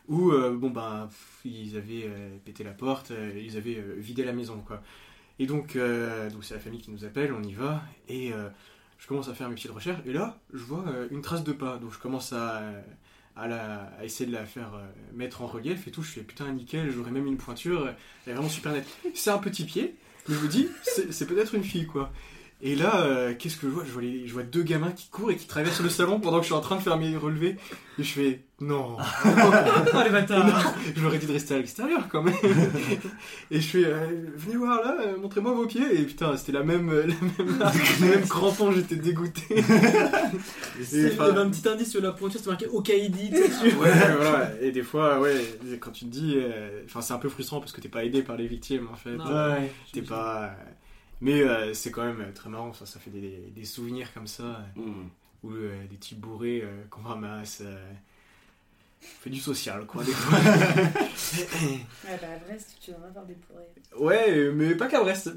où 0.08 0.30
euh, 0.30 0.56
bon 0.56 0.70
bah 0.70 1.08
pff, 1.10 1.40
ils 1.44 1.76
avaient 1.76 2.04
euh, 2.06 2.36
pété 2.44 2.62
la 2.62 2.72
porte, 2.72 3.10
euh, 3.10 3.32
ils 3.36 3.56
avaient 3.56 3.78
euh, 3.78 3.94
vidé 3.98 4.24
la 4.24 4.32
maison 4.32 4.60
quoi. 4.64 4.80
Et 5.40 5.46
donc 5.46 5.74
euh, 5.76 6.30
donc 6.30 6.44
c'est 6.44 6.54
la 6.54 6.60
famille 6.60 6.80
qui 6.80 6.92
nous 6.92 7.04
appelle, 7.04 7.32
on 7.32 7.42
y 7.42 7.52
va 7.52 7.82
et 8.08 8.32
euh, 8.32 8.48
je 8.98 9.08
commence 9.08 9.28
à 9.28 9.34
faire 9.34 9.48
mes 9.48 9.56
petites 9.56 9.72
recherches 9.72 10.00
et 10.06 10.12
là 10.12 10.38
je 10.54 10.62
vois 10.62 10.84
euh, 10.88 11.08
une 11.10 11.20
trace 11.22 11.42
de 11.44 11.52
pas 11.52 11.78
donc 11.78 11.92
je 11.92 11.98
commence 11.98 12.32
à 12.32 12.62
à, 13.36 13.46
la- 13.48 13.92
à 13.98 14.04
essayer 14.04 14.26
de 14.28 14.34
la 14.34 14.44
faire 14.46 14.74
euh, 14.74 14.86
mettre 15.14 15.42
en 15.42 15.46
relief 15.46 15.86
et 15.86 15.90
tout. 15.90 16.02
Je 16.02 16.10
fais 16.10 16.20
putain 16.22 16.50
nickel, 16.52 16.90
j'aurais 16.90 17.10
même 17.10 17.26
une 17.26 17.36
pointure, 17.36 17.88
elle 18.26 18.32
est 18.32 18.34
vraiment 18.34 18.48
super 18.48 18.72
nette. 18.72 18.86
C'est 19.14 19.30
un 19.30 19.38
petit 19.38 19.64
pied, 19.64 19.94
mais 20.28 20.34
je 20.34 20.40
me 20.40 20.48
dis, 20.48 20.68
c'est 21.10 21.26
peut-être 21.26 21.54
une 21.54 21.64
fille 21.64 21.86
quoi. 21.86 22.12
Et 22.62 22.74
là, 22.74 23.02
euh, 23.02 23.34
qu'est-ce 23.38 23.56
que 23.58 23.66
je 23.66 23.72
vois? 23.72 23.84
Je 23.86 23.92
vois, 23.92 24.00
les- 24.02 24.26
je 24.26 24.32
vois 24.32 24.42
deux 24.42 24.62
gamins 24.62 24.90
qui 24.90 25.08
courent 25.10 25.30
et 25.30 25.36
qui 25.36 25.46
traversent 25.46 25.82
le 25.82 25.90
salon 25.90 26.20
pendant 26.20 26.38
que 26.38 26.42
je 26.44 26.46
suis 26.46 26.54
en 26.54 26.60
train 26.62 26.76
de 26.76 26.80
faire 26.80 26.96
mes 26.96 27.14
relevés. 27.16 27.56
Et 27.98 28.02
je 28.02 28.12
fais 28.12 28.40
non. 28.60 28.96
Oh 29.26 30.02
les 30.02 30.10
bâtards 30.10 30.74
je 30.96 31.02
leur 31.02 31.12
ai 31.14 31.18
dit 31.18 31.26
de 31.26 31.32
rester 31.32 31.54
à 31.54 31.58
l'extérieur 31.58 32.08
quand 32.10 32.22
même. 32.22 32.34
et 33.50 33.60
je 33.60 33.66
fais 33.66 33.84
euh, 33.84 34.06
venez 34.36 34.56
voir 34.56 34.80
là, 34.82 34.96
euh, 35.02 35.16
montrez-moi 35.18 35.52
vos 35.52 35.66
pieds. 35.66 35.84
Et 36.00 36.02
putain, 36.04 36.34
c'était 36.38 36.52
la 36.52 36.62
même, 36.62 36.88
euh, 36.88 37.06
la 37.60 37.72
même, 38.06 38.26
crampon, 38.26 38.72
j'étais 38.72 38.96
dégoûté. 38.96 39.42
Y 39.58 41.06
enfin, 41.12 41.24
avait 41.24 41.40
un 41.40 41.50
petit 41.50 41.68
indice 41.68 41.90
sur 41.90 42.00
la 42.02 42.12
pointure, 42.12 42.38
c'était 42.40 42.50
marqué 42.50 42.66
Okaidi 42.68 43.30
dessus. 43.30 43.76
Ouais, 43.76 43.90
voilà. 44.16 44.50
Et 44.62 44.72
des 44.72 44.82
fois, 44.82 45.20
ouais, 45.20 45.58
quand 45.80 45.90
tu 45.90 46.06
te 46.06 46.10
dis. 46.10 46.34
euh, 46.36 46.82
Enfin, 46.86 47.00
c'est 47.02 47.12
un 47.14 47.18
peu 47.18 47.28
frustrant 47.28 47.60
parce 47.60 47.72
que 47.72 47.80
t'es 47.80 47.88
pas 47.88 48.04
aidé 48.04 48.22
par 48.22 48.36
les 48.36 48.46
victimes 48.46 48.88
en 48.92 48.96
fait. 48.96 49.16
Ouais. 49.16 49.70
T'es 49.92 50.02
pas. 50.02 50.52
Euh, 51.16 51.22
Mais 51.22 51.40
euh, 51.42 51.74
c'est 51.74 51.90
quand 51.90 52.04
même 52.04 52.32
très 52.34 52.48
marrant, 52.50 52.72
ça, 52.72 52.86
ça 52.86 52.98
fait 53.00 53.10
des, 53.10 53.50
des 53.54 53.64
souvenirs 53.64 54.12
comme 54.14 54.26
ça, 54.26 54.42
euh, 54.76 54.80
Mm. 54.80 55.08
où 55.44 55.50
euh, 55.52 55.86
des 55.90 55.96
types 55.96 56.20
bourrés 56.20 56.62
euh, 56.62 56.84
qu'on 56.90 57.02
ramasse. 57.02 57.62
euh, 57.64 57.92
on 59.02 59.22
fait 59.22 59.30
du 59.30 59.38
social, 59.38 59.86
quoi, 59.86 60.02
des 60.02 60.10
fois. 60.10 60.38
Ouais, 62.06 62.18
bah, 62.20 62.28
à 62.34 62.38
Brest, 62.44 62.76
tu 62.80 62.90
devrais 62.90 63.08
avoir 63.08 63.24
des 63.26 63.34
pourrés. 63.34 63.68
ouais, 63.98 64.50
mais 64.52 64.74
pas 64.74 64.88
qu'à 64.88 65.00
Brest. 65.00 65.30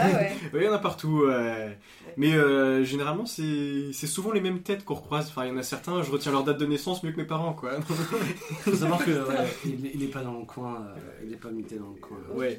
Ah 0.00 0.08
ouais. 0.10 0.32
Oui, 0.52 0.60
il 0.60 0.64
y 0.64 0.68
en 0.68 0.72
a 0.72 0.78
partout. 0.78 1.22
euh, 1.24 1.72
Mais 2.16 2.32
euh, 2.34 2.84
généralement, 2.84 3.26
c'est 3.26 3.92
c'est 3.92 4.06
souvent 4.06 4.32
les 4.32 4.40
mêmes 4.40 4.62
têtes 4.62 4.84
qu'on 4.84 4.94
recroise. 4.94 5.28
Enfin, 5.28 5.44
il 5.44 5.48
y 5.48 5.52
en 5.52 5.56
a 5.58 5.62
certains, 5.62 6.02
je 6.02 6.10
retiens 6.10 6.32
leur 6.32 6.42
date 6.44 6.58
de 6.58 6.66
naissance 6.66 7.02
mieux 7.02 7.12
que 7.12 7.18
mes 7.18 7.26
parents, 7.26 7.52
quoi. 7.52 7.80
Faut 7.82 8.74
savoir 8.74 9.04
que 9.04 9.10
il, 9.66 9.86
il 9.94 10.02
est 10.02 10.08
pas 10.08 10.22
dans 10.22 10.38
le 10.38 10.44
coin, 10.44 10.82
euh, 10.96 10.96
il 11.24 11.32
est 11.32 11.36
pas 11.36 11.50
muté 11.50 11.76
dans 11.76 11.90
le 11.90 12.00
coin. 12.00 12.18
Ouais. 12.34 12.58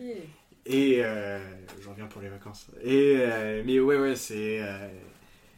Et 0.66 1.04
euh, 1.04 1.40
j'en 1.82 1.92
reviens 1.92 2.08
pour 2.08 2.22
les 2.22 2.30
vacances. 2.30 2.68
Et 2.82 3.16
euh, 3.18 3.64
mais 3.66 3.80
ouais, 3.80 3.98
ouais, 4.00 4.16
c'est 4.16 4.62
euh, 4.62 4.88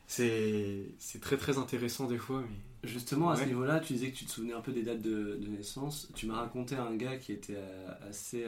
c'est 0.08 1.22
très 1.22 1.38
très 1.38 1.58
intéressant 1.58 2.08
des 2.08 2.18
fois. 2.18 2.42
Mais 2.42 2.90
Justement, 2.90 3.30
à 3.30 3.36
ce 3.36 3.46
niveau-là, 3.46 3.80
tu 3.80 3.94
disais 3.94 4.12
que 4.12 4.16
tu 4.16 4.26
te 4.26 4.32
souvenais 4.32 4.54
un 4.54 4.62
peu 4.62 4.72
des 4.72 4.84
dates 4.84 5.02
de, 5.02 5.38
de 5.42 5.48
naissance. 5.48 6.10
Tu 6.16 6.28
m'as 6.28 6.36
raconté 6.36 6.76
un 6.76 6.96
gars 6.96 7.18
qui 7.18 7.32
était 7.34 7.56
euh, 7.58 7.88
assez 8.10 8.46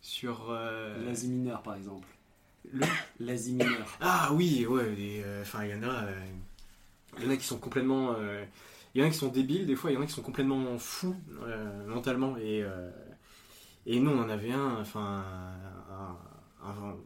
sur 0.00 0.52
l'Asie 1.06 1.28
mineur, 1.28 1.62
par 1.62 1.74
exemple. 1.76 2.06
le- 2.72 2.86
L'Asie 3.20 3.54
mineur. 3.54 3.98
ah 4.00 4.30
oui, 4.32 4.66
ouais, 4.66 5.22
enfin 5.42 5.64
il 5.64 5.70
y 5.70 5.74
en 5.74 5.82
a, 5.82 6.04
il 7.18 7.24
y 7.24 7.26
en 7.26 7.30
a 7.30 7.36
qui 7.36 7.44
sont 7.44 7.58
complètement, 7.58 8.14
il 8.94 9.00
y 9.00 9.04
en 9.04 9.06
a 9.06 9.10
qui 9.10 9.16
sont 9.18 9.28
débiles 9.28 9.66
des 9.66 9.76
fois, 9.76 9.90
il 9.90 9.94
y 9.94 9.96
en 9.96 10.02
a 10.02 10.06
qui 10.06 10.12
sont 10.12 10.22
complètement 10.22 10.78
fous 10.78 11.16
mentalement 11.86 12.36
et 12.36 12.64
et 13.86 14.00
nous 14.00 14.10
on 14.10 14.20
en 14.20 14.28
avait 14.28 14.52
un, 14.52 14.80
enfin 14.80 15.24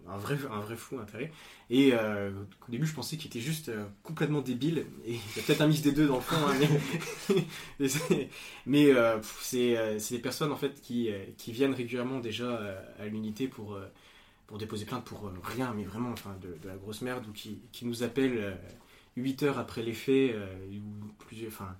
un, 0.08 0.16
vrai 0.16 0.36
un 0.50 0.60
vrai 0.60 0.76
fou 0.76 0.98
intérêt 0.98 1.30
et 1.70 1.92
euh, 1.92 2.30
au 2.68 2.70
début 2.70 2.86
je 2.86 2.94
pensais 2.94 3.16
qu'il 3.16 3.28
était 3.28 3.40
juste 3.40 3.68
euh, 3.68 3.86
complètement 4.02 4.40
débile. 4.40 4.86
Et 5.06 5.12
il 5.12 5.14
y 5.14 5.40
a 5.40 5.42
peut-être 5.46 5.60
un 5.60 5.68
mix 5.68 5.82
des 5.82 5.92
deux 5.92 6.06
dans 6.06 6.16
le 6.16 6.20
fond 6.20 6.36
hein, 6.36 6.54
mais 7.78 7.88
mais 8.66 8.86
euh, 8.92 9.18
euh, 9.54 9.98
c'est 9.98 10.14
des 10.14 10.20
personnes 10.20 10.52
en 10.52 10.56
fait 10.56 10.80
qui 10.80 11.10
qui 11.38 11.52
viennent 11.52 11.74
régulièrement 11.74 12.20
déjà 12.20 12.60
à 12.98 13.06
l'unité 13.06 13.48
pour 13.48 13.78
pour 14.46 14.58
déposer 14.58 14.84
plainte 14.84 15.04
pour 15.04 15.30
rien, 15.44 15.72
mais 15.74 15.84
vraiment 15.84 16.10
enfin, 16.10 16.36
de, 16.42 16.68
la 16.68 16.76
grosse 16.76 17.00
merde, 17.00 17.24
ou 17.26 17.32
qui, 17.32 17.58
qui 17.72 17.86
nous 17.86 18.02
appelle 18.02 18.58
8 19.16 19.44
heures 19.44 19.58
après 19.58 19.82
les 19.82 19.94
faits, 19.94 20.36
ou 20.70 21.06
plusieurs, 21.20 21.50
enfin, 21.50 21.74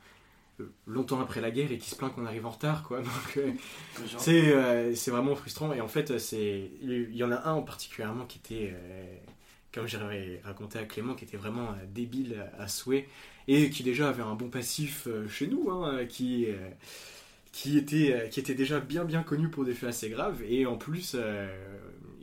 longtemps 0.87 1.21
après 1.21 1.41
la 1.41 1.51
guerre, 1.51 1.73
et 1.73 1.79
qui 1.79 1.91
se 1.91 1.97
plaint 1.97 2.15
qu'on 2.15 2.27
arrive 2.27 2.47
en 2.47 2.51
retard, 2.51 2.83
quoi. 2.83 2.99
Donc, 3.03 3.37
euh, 3.37 3.53
c'est 4.19 4.53
euh, 4.53 4.95
c'est 4.95 5.11
vraiment 5.11 5.35
frustrant, 5.35 5.73
et 5.73 5.81
en 5.81 5.89
fait, 5.89 6.19
c'est 6.19 6.71
il 6.83 7.15
y 7.15 7.25
en 7.25 7.33
a 7.33 7.49
un 7.49 7.55
en 7.55 7.63
particulièrement 7.63 8.27
qui 8.27 8.39
était, 8.39 8.73
euh, 8.75 9.05
comme 9.73 9.87
j'avais 9.87 10.41
raconté 10.45 10.79
à 10.79 10.85
Clément, 10.85 11.15
qui 11.15 11.25
était 11.25 11.37
vraiment 11.37 11.75
débile 11.93 12.47
à 12.59 12.69
souhait, 12.69 13.09
et 13.49 13.71
qui 13.71 13.83
déjà 13.83 14.09
avait 14.09 14.23
un 14.23 14.35
bon 14.35 14.49
passif 14.49 15.09
chez 15.29 15.47
nous, 15.47 15.71
hein, 15.71 16.07
qui... 16.09 16.47
qui 17.53 17.77
était, 17.77 18.29
qui 18.31 18.41
était 18.41 18.55
déjà 18.55 18.81
bien 18.81 19.05
bien 19.05 19.23
connu 19.23 19.49
pour 19.49 19.65
des 19.65 19.75
faits 19.75 19.91
assez 19.91 20.11
graves. 20.11 20.43
Et 20.49 20.67
en 20.67 20.77
plus 20.77 21.17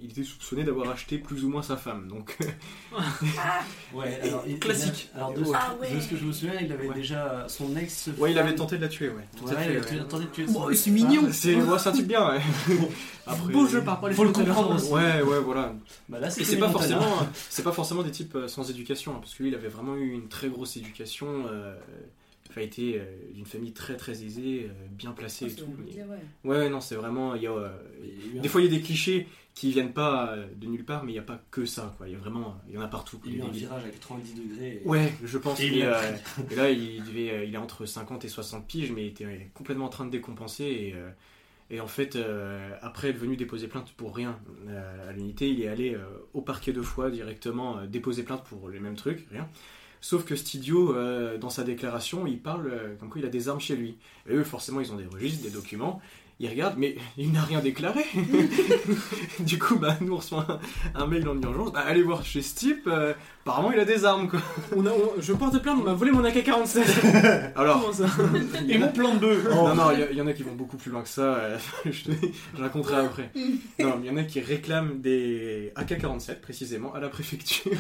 il 0.03 0.11
était 0.11 0.23
soupçonné 0.23 0.63
d'avoir 0.63 0.89
acheté 0.89 1.17
plus 1.17 1.43
ou 1.43 1.49
moins 1.49 1.61
sa 1.61 1.77
femme 1.77 2.07
donc 2.07 2.38
ouais, 3.93 4.19
alors, 4.23 4.43
il- 4.47 4.59
Classique. 4.59 5.09
il 5.13 5.17
a- 5.17 5.17
alors, 5.17 5.34
de, 5.34 5.43
ce- 5.43 5.51
Ah 5.53 5.76
ouais. 5.80 5.93
de 5.95 5.99
ce 5.99 6.07
que 6.09 6.17
je 6.17 6.26
me 6.26 6.31
souviens, 6.31 6.59
il 6.61 6.71
avait 6.71 6.88
Ouais. 6.88 6.95
déjà 6.95 7.45
son 7.47 7.76
ex. 7.77 8.09
ouais 8.17 8.31
il 8.31 8.38
avait 8.39 8.55
tenté 8.55 8.77
de 8.77 8.81
la 8.81 8.88
tuer 8.88 9.09
ouais 9.09 9.23
tout 9.38 9.45
Ouais, 9.45 9.55
à 9.55 9.61
il 9.65 9.81
fait, 9.81 9.91
avait 9.93 9.99
ouais. 10.01 10.07
tenté 10.07 10.26
de 10.26 10.30
tuer 10.30 10.45
Bon, 10.45 10.67
son- 10.69 10.73
c'est 10.73 10.91
mignon. 10.91 11.23
Ah, 11.27 11.34
c'est 11.34 11.55
moi 11.55 11.80
c'est 11.80 11.89
un 11.89 11.93
type 11.93 12.07
bien 12.07 12.27
ouais. 12.30 12.39
Après- 13.27 13.51
Beau 13.53 13.67
jeu 13.67 13.84
par 13.84 13.99
Faut 14.13 14.23
le 14.23 14.31
comprendre 14.31 14.76
aussi. 14.76 14.91
ouais 14.91 15.21
ouais 15.21 15.39
voilà 15.39 15.73
Bah 16.07 16.19
là, 16.19 16.27
et 16.27 16.31
c'est 16.31 16.57
pas 16.57 16.67
Tony 16.69 16.73
Montana. 16.73 16.99
forcément 17.01 17.27
c'est 17.49 17.63
pas 17.63 17.71
forcément 17.71 18.03
des 18.03 18.11
types 18.11 18.35
euh, 18.35 18.47
sans 18.47 18.69
éducation 18.69 19.13
hein, 19.13 19.19
parce 19.19 19.35
que 19.35 19.43
lui 19.43 19.49
il 19.49 19.55
avait 19.55 19.67
vraiment 19.67 19.95
eu 19.95 20.11
une 20.13 20.27
très 20.30 20.49
grosse 20.49 20.77
éducation 20.77 21.27
euh, 21.51 21.76
enfin, 22.49 22.61
a 22.61 22.63
été 22.63 22.95
euh, 22.97 23.03
d'une 23.34 23.45
famille 23.45 23.71
très 23.73 23.95
très 23.97 24.23
aisée 24.23 24.67
euh, 24.69 24.73
bien 24.91 25.11
placée 25.11 25.45
et 25.45 25.49
Ça 25.49 25.57
tout 25.61 25.67
dire, 25.91 26.05
ouais. 26.43 26.49
ouais 26.51 26.69
non 26.69 26.81
c'est 26.81 26.95
vraiment 26.95 27.35
il 27.35 27.43
y 27.43 27.47
a 27.47 27.51
euh, 27.51 27.69
Il 28.34 28.41
des 28.41 28.47
fois 28.49 28.61
il 28.61 28.71
y 28.71 28.76
a 28.76 28.77
des 28.80 28.81
clichés 28.84 29.27
qui 29.55 29.71
viennent 29.71 29.91
pas 29.93 30.30
euh, 30.34 30.47
de 30.55 30.67
nulle 30.67 30.85
part 30.85 31.03
mais 31.03 31.11
il 31.11 31.15
n'y 31.15 31.19
a 31.19 31.23
pas 31.23 31.41
que 31.51 31.65
ça 31.65 31.93
quoi 31.97 32.07
il 32.07 32.13
y 32.13 32.15
a 32.15 32.19
vraiment 32.19 32.55
il 32.69 32.76
y 32.76 32.77
en 32.77 32.81
a 32.81 32.88
partout 32.88 33.19
il 33.26 33.31
y 33.38 33.41
a 33.41 33.43
eu 33.43 33.47
un 33.47 33.51
virage 33.51 33.84
à 33.85 33.89
90 33.89 34.34
degrés. 34.35 34.81
et- 34.84 34.88
Ouais, 34.88 35.13
je 35.23 35.38
pense. 35.38 35.59
Et 35.59 35.69
mais, 35.71 35.81
euh, 35.84 36.01
et 36.51 36.55
là, 36.55 36.69
il, 36.71 37.03
devait, 37.03 37.31
euh, 37.31 37.43
il 37.45 37.53
est 37.53 37.57
entre 37.57 37.85
50 37.85 38.23
et 38.26 38.30
60 38.30 38.65
piges, 38.67 38.91
mais 38.91 39.03
il 39.05 39.07
était 39.09 39.49
complètement 39.53 39.85
en 39.85 39.89
train 39.89 40.05
de 40.05 40.11
décompenser. 40.11 40.63
Et, 40.65 40.93
euh, 40.95 41.09
et 41.71 41.81
en 41.81 41.88
fait, 41.88 42.15
euh, 42.15 42.71
après 42.81 43.09
être 43.09 43.17
venu 43.17 43.35
déposer 43.38 43.67
plainte 43.67 43.91
pour 43.97 44.15
rien 44.15 44.39
à 45.07 45.11
l'unité, 45.11 45.49
il 45.49 45.61
est 45.61 45.67
allé 45.67 45.97
au 46.34 46.41
parquet 46.41 46.71
deux 46.73 46.81
fois 46.81 47.11
directement 47.11 47.85
déposer 47.85 48.23
plainte 48.23 48.43
pour 48.45 48.69
les 48.69 48.80
mêmes 48.80 48.95
trucs, 48.95 49.27
rien. 49.31 49.47
Sauf 50.01 50.23
que 50.23 50.38
cet 50.38 50.53
idiot, 50.53 50.95
euh, 50.95 51.38
dans 51.38 51.49
sa 51.49 51.63
déclaration, 51.65 52.26
il 52.26 52.39
parle 52.39 52.67
euh, 52.71 52.95
comme 52.95 53.09
quoi 53.09 53.19
il 53.19 53.26
a 53.26 53.30
des 53.30 53.49
armes 53.49 53.59
chez 53.59 53.76
lui. 53.76 53.97
Et 54.30 54.34
eux, 54.34 54.45
forcément, 54.45 54.80
ils 54.80 54.93
ont 54.93 54.95
des 54.95 55.05
registres, 55.05 55.43
des 55.43 55.49
documents. 55.51 56.01
Ils 56.41 56.49
regardent, 56.49 56.78
mais 56.78 56.95
il 57.18 57.32
n'a 57.34 57.41
rien 57.41 57.60
déclaré. 57.60 58.06
du 59.40 59.60
coup, 59.60 59.76
bah, 59.78 59.98
nous, 60.02 60.14
on 60.14 60.18
reçoit 60.18 60.45
un, 60.95 61.02
un 61.02 61.07
mail 61.07 61.28
en 61.28 61.40
urgence. 61.41 61.74
Bah, 61.74 61.84
allez 61.86 62.02
voir 62.02 62.24
chez 62.24 62.41
ce 62.41 62.56
type. 62.56 62.88
euh, 62.88 63.14
apparemment, 63.41 63.72
il 63.74 63.80
a 63.80 63.84
des 63.86 64.06
armes, 64.06 64.30
quoi. 64.30 64.40
On 64.76 64.86
a- 64.86 64.91
on- 64.91 65.20
je 65.22 65.34
porte 65.34 65.61
plainte, 65.61 65.78
on 65.82 65.84
m'a 65.84 65.94
volé 65.94 66.11
mon 66.11 66.24
AK-47. 66.24 67.52
Alors, 67.57 67.82
Comment 67.82 67.94
ça 67.94 68.06
Et 68.70 68.78
mon 68.78 68.88
plan 68.90 69.16
de 69.16 69.20
bœuf 69.20 69.49
Non, 69.49 69.76
non, 69.76 69.91
il 69.91 69.99
y, 69.99 70.07
il 70.16 70.22
en 70.22 70.28
a 70.28 70.34
qui 70.34 70.44
vont 70.44 70.56
beaucoup 70.56 70.78
plus 70.78 70.91
loin 70.91 71.02
que 71.02 71.10
ça. 71.10 71.22
euh, 71.36 71.57
je, 71.86 72.03
te- 72.03 72.11
je 72.56 72.61
raconterai 72.61 73.06
après. 73.06 73.32
Non, 73.80 73.99
il 74.02 74.07
y 74.07 74.10
en 74.10 74.18
a 74.18 74.24
qui 74.24 74.40
réclament 74.40 75.02
des 75.02 75.74
AK-47 75.76 76.40
précisément 76.40 76.94
à 76.94 76.99
la 77.02 77.10
préfecture 77.10 77.72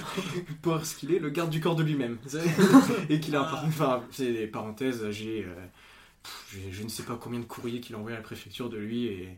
parce 0.61 0.95
qu'il 0.95 1.13
est 1.13 1.19
le 1.19 1.29
garde 1.29 1.49
du 1.49 1.61
corps 1.61 1.75
de 1.75 1.83
lui-même. 1.83 2.17
Et 3.09 3.19
qu'il 3.21 3.35
a 3.37 3.41
un 3.41 3.43
par- 3.45 3.63
Enfin, 3.65 4.01
c'est 4.11 4.31
des 4.33 4.47
parenthèses, 4.47 5.05
j'ai. 5.11 5.45
euh, 5.47 5.65
je 6.51 6.83
ne 6.83 6.89
sais 6.89 7.03
pas 7.03 7.17
combien 7.21 7.39
de 7.39 7.45
courriers 7.45 7.79
qu'il 7.79 7.95
a 7.95 7.99
envoyé 7.99 8.15
à 8.15 8.19
la 8.19 8.23
préfecture 8.23 8.69
de 8.69 8.77
lui 8.77 9.05
et. 9.07 9.29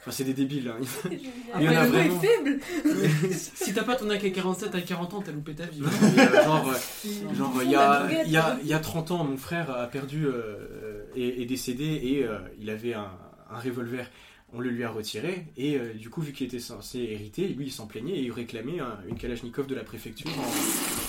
Enfin, 0.00 0.10
c'est 0.12 0.24
des 0.24 0.34
débiles. 0.34 0.68
hein. 0.68 0.78
Il 1.58 1.62
y 1.64 1.68
en 1.68 1.72
a 1.72 1.80
Après, 1.80 2.04
le 2.04 2.10
vraiment. 2.10 2.14
mot 2.14 2.22
est 2.22 3.08
faible 3.08 3.30
Si 3.32 3.74
t'as 3.74 3.82
pas 3.82 3.96
ton 3.96 4.08
AK-47 4.08 4.72
à 4.76 4.80
40 4.80 5.14
ans, 5.14 5.20
t'as 5.22 5.32
loupé 5.32 5.54
ta 5.54 5.66
vie. 5.66 5.82
Euh, 5.82 6.44
genre, 6.44 6.68
euh, 6.70 7.34
Genre, 7.34 7.60
il 7.64 7.70
y, 7.70 7.74
a, 7.74 8.08
il, 8.24 8.30
y 8.30 8.36
a, 8.36 8.56
il 8.62 8.68
y 8.68 8.72
a 8.72 8.78
30 8.78 9.10
ans, 9.10 9.24
mon 9.24 9.36
frère 9.36 9.68
a 9.70 9.86
perdu 9.88 10.26
euh, 10.26 11.04
et 11.16 11.42
est 11.42 11.46
décédé 11.46 11.84
et 12.04 12.24
euh, 12.24 12.38
il 12.60 12.70
avait 12.70 12.94
un, 12.94 13.10
un 13.50 13.58
revolver. 13.58 14.08
On 14.56 14.60
le 14.60 14.70
lui 14.70 14.84
a 14.84 14.90
retiré 14.90 15.44
et 15.58 15.76
euh, 15.76 15.92
du 15.92 16.08
coup, 16.08 16.22
vu 16.22 16.32
qu'il 16.32 16.46
était 16.46 16.58
censé 16.58 16.98
hériter, 17.00 17.46
lui 17.48 17.66
il 17.66 17.70
s'en 17.70 17.86
plaignait 17.86 18.14
et 18.14 18.22
il 18.22 18.32
réclamait 18.32 18.80
un- 18.80 18.98
une 19.08 19.16
Kalachnikov 19.16 19.66
de 19.66 19.74
la 19.74 19.84
préfecture 19.84 20.30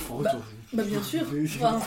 en, 0.09 0.13
en 0.13 0.17
retour. 0.17 0.41
Bah 0.73 0.83
bien 0.83 1.01
sûr 1.01 1.21
Enfin, 1.61 1.79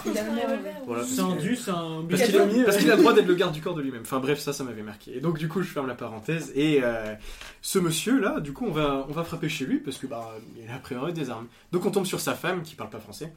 Voilà. 0.86 1.04
C'est 1.04 1.20
un 1.20 1.36
dû, 1.36 1.56
c'est 1.56 1.70
un 1.70 2.04
Parce 2.08 2.22
qu'il 2.22 2.32
bistomier. 2.32 2.64
parce 2.64 2.76
qu'il 2.78 2.90
a 2.90 2.94
le 2.96 3.00
droit 3.02 3.12
d'être 3.12 3.26
le 3.26 3.34
garde 3.34 3.52
du 3.52 3.60
corps 3.60 3.74
de 3.74 3.82
lui-même. 3.82 4.02
Enfin 4.02 4.20
bref, 4.20 4.38
ça, 4.40 4.52
ça 4.54 4.64
m'avait 4.64 4.82
marqué. 4.82 5.16
Et 5.16 5.20
donc 5.20 5.38
du 5.38 5.48
coup, 5.48 5.60
je 5.62 5.68
ferme 5.68 5.86
la 5.86 5.94
parenthèse. 5.94 6.50
Et 6.54 6.80
euh, 6.82 7.14
ce 7.60 7.78
monsieur-là, 7.78 8.40
du 8.40 8.52
coup, 8.52 8.64
on 8.66 8.72
va, 8.72 9.06
on 9.08 9.12
va 9.12 9.22
frapper 9.24 9.48
chez 9.50 9.66
lui 9.66 9.78
parce 9.80 9.98
que 9.98 10.06
bah, 10.06 10.34
il 10.62 10.70
a 10.70 10.76
a 10.76 10.78
priori 10.78 11.12
des 11.12 11.28
armes. 11.30 11.46
Donc 11.72 11.84
on 11.84 11.90
tombe 11.90 12.06
sur 12.06 12.20
sa 12.20 12.34
femme 12.34 12.62
qui 12.62 12.74
parle 12.74 12.90
pas 12.90 13.00
français. 13.00 13.32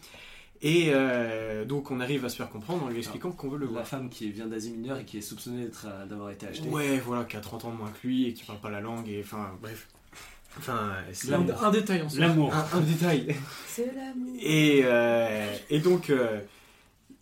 Et 0.65 0.91
euh, 0.93 1.65
donc 1.65 1.91
on 1.91 1.99
arrive 1.99 2.23
à 2.23 2.29
se 2.29 2.37
faire 2.37 2.49
comprendre 2.49 2.85
en 2.85 2.89
lui 2.89 2.99
expliquant 2.99 3.31
qu'on 3.31 3.49
veut 3.49 3.57
le 3.57 3.65
La 3.65 3.71
voir. 3.73 3.87
femme 3.87 4.09
qui 4.09 4.31
vient 4.31 4.47
d'Asie 4.47 4.71
mineure 4.71 4.97
et 4.97 5.03
qui 5.03 5.17
est 5.17 5.21
soupçonnée 5.21 5.65
d'être, 5.65 5.85
euh, 5.89 6.05
d'avoir 6.05 6.29
été 6.31 6.47
achetée. 6.47 6.69
Ouais, 6.69 6.99
voilà, 6.99 7.25
qui 7.25 7.35
a 7.35 7.41
30 7.41 7.65
ans 7.65 7.71
de 7.71 7.77
moins 7.77 7.91
que 7.91 8.07
lui 8.07 8.27
et 8.29 8.33
qui 8.33 8.45
parle 8.45 8.59
pas 8.61 8.69
la 8.69 8.79
langue. 8.79 9.07
Et 9.09 9.21
enfin 9.23 9.51
bref. 9.61 9.89
Enfin, 10.57 10.93
c'est 11.11 11.29
Un, 11.29 11.31
L'amour. 11.31 11.63
un 11.65 11.71
détail 11.71 12.01
en 12.03 12.09
soi. 12.09 12.19
L'amour. 12.21 12.53
un, 12.53 12.77
un 12.77 12.81
détail. 12.81 13.35
C'est 13.67 13.91
l'amour 13.95 14.35
Et, 14.39 14.81
euh, 14.85 15.53
et 15.71 15.79
donc, 15.79 16.09
euh, 16.11 16.39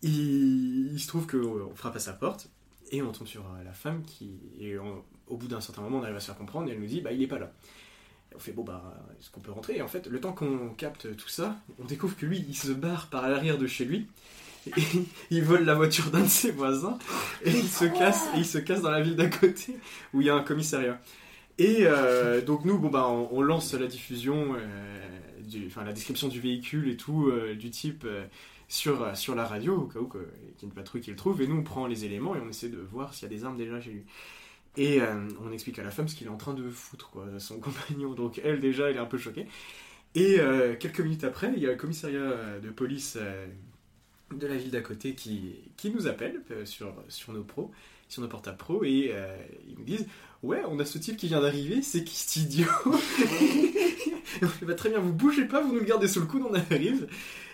il, 0.01 0.91
il 0.93 0.99
se 0.99 1.07
trouve 1.07 1.27
qu'on 1.27 1.73
frappe 1.75 1.95
à 1.95 1.99
sa 1.99 2.13
porte 2.13 2.49
et 2.91 3.01
on 3.01 3.11
tombe 3.11 3.27
sur 3.27 3.43
la 3.63 3.71
femme 3.71 4.03
qui, 4.03 4.33
et 4.59 4.77
on- 4.77 5.03
au 5.27 5.37
bout 5.37 5.47
d'un 5.47 5.61
certain 5.61 5.81
moment, 5.81 5.99
on 5.99 6.03
arrive 6.03 6.17
à 6.17 6.19
se 6.19 6.25
faire 6.25 6.35
comprendre 6.37 6.67
et 6.69 6.73
elle 6.73 6.79
nous 6.81 6.87
dit 6.87 6.99
bah, 7.01 7.11
il 7.13 7.21
est 7.23 7.27
pas 7.27 7.39
là. 7.39 7.51
On 8.35 8.39
fait 8.39 8.51
bon, 8.51 8.63
bah, 8.63 8.93
est-ce 9.19 9.29
qu'on 9.29 9.41
peut 9.41 9.51
rentrer? 9.51 9.77
Et 9.77 9.81
en 9.81 9.87
fait, 9.87 10.07
le 10.07 10.19
temps 10.19 10.33
qu'on 10.33 10.69
capte 10.69 11.15
tout 11.15 11.29
ça, 11.29 11.57
on 11.79 11.85
découvre 11.85 12.15
que 12.15 12.25
lui, 12.25 12.45
il 12.47 12.55
se 12.55 12.71
barre 12.71 13.07
par 13.07 13.29
l'arrière 13.29 13.57
de 13.57 13.67
chez 13.67 13.85
lui. 13.85 14.07
Et 14.67 14.71
il 15.31 15.43
vole 15.43 15.63
la 15.63 15.75
voiture 15.75 16.11
d'un 16.11 16.21
de 16.21 16.27
ses 16.27 16.51
voisins 16.51 16.97
et 17.43 17.49
il 17.49 17.67
se 17.67 17.85
casse 17.85 18.27
il 18.35 18.45
se 18.45 18.59
casse 18.59 18.81
dans 18.81 18.91
la 18.91 19.01
ville 19.01 19.15
d'à 19.15 19.27
côté 19.27 19.75
où 20.13 20.21
il 20.21 20.27
y 20.27 20.29
a 20.29 20.35
un 20.35 20.43
commissariat. 20.43 21.01
Et 21.57 21.79
euh, 21.81 22.41
donc 22.41 22.65
nous, 22.65 22.77
bon 22.79 22.89
bah, 22.89 23.07
on, 23.07 23.41
lance 23.41 23.73
la 23.73 23.87
diffusion 23.87 24.55
euh, 24.55 25.65
enfin, 25.67 25.83
la 25.83 25.93
description 25.93 26.27
du 26.27 26.39
véhicule 26.39 26.89
et 26.89 26.97
tout, 26.97 27.27
euh, 27.27 27.55
du 27.55 27.69
type 27.69 28.07
sur, 28.67 29.15
sur 29.17 29.35
la 29.35 29.45
radio, 29.45 29.75
au 29.75 29.85
cas 29.85 29.99
où 29.99 30.07
qu'il 30.07 30.21
y 30.21 30.23
ait 30.23 30.63
une 30.63 30.71
patrouille 30.71 31.01
qui 31.01 31.11
le 31.11 31.17
trouve, 31.17 31.41
et 31.41 31.47
nous 31.47 31.57
on 31.57 31.63
prend 31.63 31.87
les 31.87 32.05
éléments 32.05 32.35
et 32.35 32.39
on 32.39 32.49
essaie 32.49 32.69
de 32.69 32.79
voir 32.79 33.13
s'il 33.13 33.23
y 33.23 33.33
a 33.33 33.35
des 33.35 33.43
armes 33.45 33.57
déjà 33.57 33.81
chez 33.81 33.91
lui. 33.91 34.03
Et 34.77 35.01
euh, 35.01 35.27
on 35.43 35.51
explique 35.51 35.79
à 35.79 35.83
la 35.83 35.91
femme 35.91 36.07
ce 36.07 36.15
qu'il 36.15 36.27
est 36.27 36.31
en 36.31 36.37
train 36.37 36.53
de 36.53 36.69
foutre, 36.69 37.09
quoi, 37.09 37.25
son 37.39 37.59
compagnon. 37.59 38.13
Donc 38.13 38.39
elle, 38.43 38.59
déjà, 38.59 38.89
elle 38.89 38.97
est 38.97 38.99
un 38.99 39.05
peu 39.05 39.17
choquée. 39.17 39.47
Et 40.15 40.39
euh, 40.39 40.75
quelques 40.77 40.99
minutes 40.99 41.23
après, 41.23 41.51
il 41.55 41.61
y 41.61 41.67
a 41.67 41.69
le 41.69 41.77
commissariat 41.77 42.19
euh, 42.19 42.59
de 42.59 42.69
police 42.69 43.17
euh, 43.19 43.47
de 44.35 44.47
la 44.47 44.55
ville 44.55 44.71
d'à 44.71 44.81
côté 44.81 45.13
qui, 45.13 45.55
qui 45.77 45.89
nous 45.91 46.07
appelle 46.07 46.41
sur, 46.65 46.93
sur 47.09 47.33
nos 47.33 47.43
pros, 47.43 47.71
sur 48.07 48.21
nos 48.21 48.27
portables 48.29 48.57
pro, 48.57 48.83
et 48.85 49.13
ils 49.67 49.75
nous 49.77 49.83
disent 49.83 50.07
Ouais, 50.41 50.61
on 50.69 50.79
a 50.79 50.85
ce 50.85 50.97
type 50.97 51.17
qui 51.17 51.27
vient 51.27 51.41
d'arriver, 51.41 51.81
c'est 51.81 52.05
qui 52.05 52.15
cet 52.15 52.37
idiot 52.37 52.65
Et 54.41 54.41
on 54.43 54.47
fait, 54.47 54.65
Bah, 54.65 54.73
Très 54.73 54.89
bien, 54.89 54.99
vous 54.99 55.11
bougez 55.11 55.45
pas, 55.45 55.61
vous 55.61 55.73
nous 55.73 55.79
le 55.79 55.85
gardez 55.85 56.07
sous 56.07 56.21
le 56.21 56.27
coude, 56.27 56.43
on 56.49 56.53
arrive. 56.53 57.07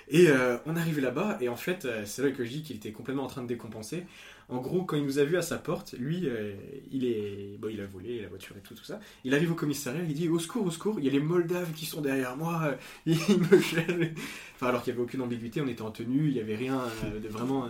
Et 0.09 0.29
euh, 0.29 0.57
on 0.65 0.75
arrive 0.77 0.99
là-bas, 0.99 1.37
et 1.41 1.49
en 1.49 1.57
fait, 1.57 1.83
euh, 1.83 2.03
c'est 2.05 2.23
là 2.23 2.31
que 2.31 2.45
je 2.45 2.49
dis 2.49 2.63
qu'il 2.63 2.77
était 2.77 2.93
complètement 2.93 3.23
en 3.23 3.27
train 3.27 3.41
de 3.41 3.47
décompenser. 3.47 4.05
En 4.47 4.59
gros, 4.59 4.83
quand 4.83 4.95
il 4.95 5.03
nous 5.03 5.19
a 5.19 5.25
vu 5.25 5.35
à 5.35 5.41
sa 5.41 5.57
porte, 5.57 5.95
lui, 5.99 6.21
euh, 6.25 6.53
il 6.91 7.05
est, 7.05 7.57
bon, 7.59 7.67
il 7.67 7.81
a 7.81 7.85
volé 7.85 8.21
la 8.21 8.29
voiture 8.29 8.55
et 8.55 8.61
tout, 8.61 8.73
tout 8.73 8.85
ça. 8.85 9.01
Il 9.25 9.35
arrive 9.35 9.51
au 9.51 9.55
commissariat, 9.55 10.01
il 10.07 10.13
dit 10.13 10.29
au 10.29 10.39
secours, 10.39 10.65
au 10.65 10.71
secours, 10.71 10.95
il 10.99 11.05
y 11.05 11.09
a 11.09 11.11
les 11.11 11.19
Moldaves 11.19 11.73
qui 11.73 11.85
sont 11.85 11.99
derrière 11.99 12.37
moi, 12.37 12.75
ils 13.05 13.17
me 13.17 13.59
cherchent. 13.59 14.13
Enfin, 14.55 14.67
alors 14.67 14.81
qu'il 14.81 14.93
n'y 14.93 14.99
avait 14.99 15.05
aucune 15.05 15.21
ambiguïté, 15.21 15.59
on 15.59 15.67
était 15.67 15.81
en 15.81 15.91
tenue, 15.91 16.29
il 16.29 16.35
n'y 16.35 16.39
avait 16.39 16.55
rien 16.55 16.81
de 17.21 17.27
vraiment. 17.27 17.67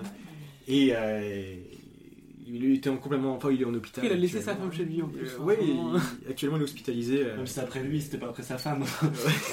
et 0.67 0.93
il 2.55 2.75
était 2.75 2.89
en 2.89 2.97
complètement, 2.97 3.35
enfin, 3.35 3.49
il 3.51 3.61
est 3.61 3.65
en 3.65 3.73
hôpital. 3.73 4.05
Il 4.05 4.11
a 4.11 4.15
laissé 4.15 4.41
sa 4.41 4.55
femme 4.55 4.71
chez 4.71 4.83
lui 4.85 5.01
en 5.01 5.07
plus. 5.07 5.27
Euh, 5.39 5.55
il- 5.61 6.29
actuellement 6.29 6.57
il 6.57 6.61
est 6.61 6.63
hospitalisé. 6.63 7.25
euh, 7.25 7.35
Même 7.37 7.45
si 7.47 7.53
c'était 7.53 7.65
après 7.65 7.83
lui, 7.83 8.01
c'était 8.01 8.17
pas 8.17 8.27
après 8.29 8.43
sa 8.43 8.57
femme. 8.57 8.83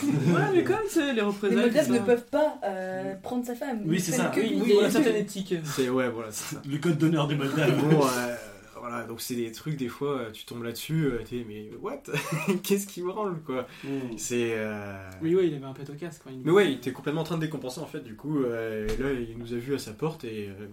Ouais, 0.03 0.41
mais 0.55 0.65
comme 0.65 0.77
c'est 0.89 1.07
les 1.09 1.12
Les 1.15 1.21
représailles. 1.23 1.57
Moldaves 1.59 1.87
ça. 1.87 1.93
ne 1.93 1.99
peuvent 2.01 2.27
pas 2.27 2.59
euh, 2.65 3.15
prendre 3.23 3.45
sa 3.45 3.55
femme. 3.55 3.83
Oui, 3.87 4.01
c'est 4.01 4.12
ça. 4.12 4.31
Oui, 4.37 4.43
oui, 4.57 4.62
il 4.66 4.75
y 4.75 4.79
a 4.81 4.85
une 4.85 4.91
certaine 4.91 5.16
éthique. 5.16 5.55
c'est 5.65 5.89
ouais, 5.89 6.09
voilà. 6.09 6.29
Le 6.71 6.79
code 6.79 6.99
d'honneur 6.99 7.27
des 7.29 7.35
Moldaves. 7.37 7.81
Bon, 7.91 8.01
euh, 8.05 8.35
voilà, 8.79 9.05
donc 9.05 9.21
c'est 9.23 9.35
des 9.35 9.51
trucs, 9.51 9.77
des 9.77 9.89
fois, 9.89 10.27
tu 10.33 10.45
tombes 10.45 10.62
là-dessus, 10.62 11.09
t'es, 11.29 11.45
mais 11.49 11.71
what? 11.81 12.03
Qu'est-ce 12.62 12.87
qui 12.87 13.01
me 13.03 13.09
branle, 13.09 13.41
quoi? 13.47 13.66
Mm. 13.83 13.89
C'est. 14.19 14.53
euh, 14.57 14.95
Oui, 15.23 15.35
ouais, 15.35 15.47
il 15.49 15.55
avait 15.55 15.65
un 15.65 15.73
pet 15.73 15.89
au 15.89 15.95
casque. 15.95 16.23
quoi. 16.25 16.33
Il- 16.33 16.43
Mais 16.45 16.51
ouais, 16.51 16.71
il 16.71 16.75
était 16.77 16.93
complètement 16.93 17.23
en 17.23 17.25
train 17.25 17.37
de 17.37 17.41
décompenser, 17.41 17.81
en 17.81 17.87
fait, 17.87 18.01
du 18.01 18.15
coup, 18.15 18.43
euh, 18.43 18.87
là, 19.01 19.12
il 19.12 19.39
nous 19.39 19.55
a 19.55 19.57
vu 19.57 19.75
à 19.75 19.79
sa 19.79 19.93
porte, 19.93 20.25
et 20.25 20.49
euh, 20.51 20.66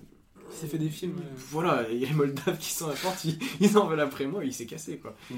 Il 0.54 0.58
s'est 0.60 0.68
fait 0.68 0.78
des 0.78 0.90
films. 0.90 1.16
euh, 1.20 1.24
voilà, 1.50 1.86
il 1.92 1.98
y 2.00 2.06
a 2.06 2.10
les 2.10 2.14
Moldaves 2.14 2.58
qui 2.60 2.72
sont 2.74 2.86
à 2.86 2.90
la 2.90 2.96
porte, 2.96 3.24
ils, 3.26 3.38
ils 3.62 3.78
en 3.78 3.88
veulent 3.88 4.00
après 4.02 4.26
moi, 4.26 4.44
il 4.46 4.54
s'est 4.54 4.66
cassé, 4.66 4.98
quoi. 4.98 5.16
Mm. 5.30 5.36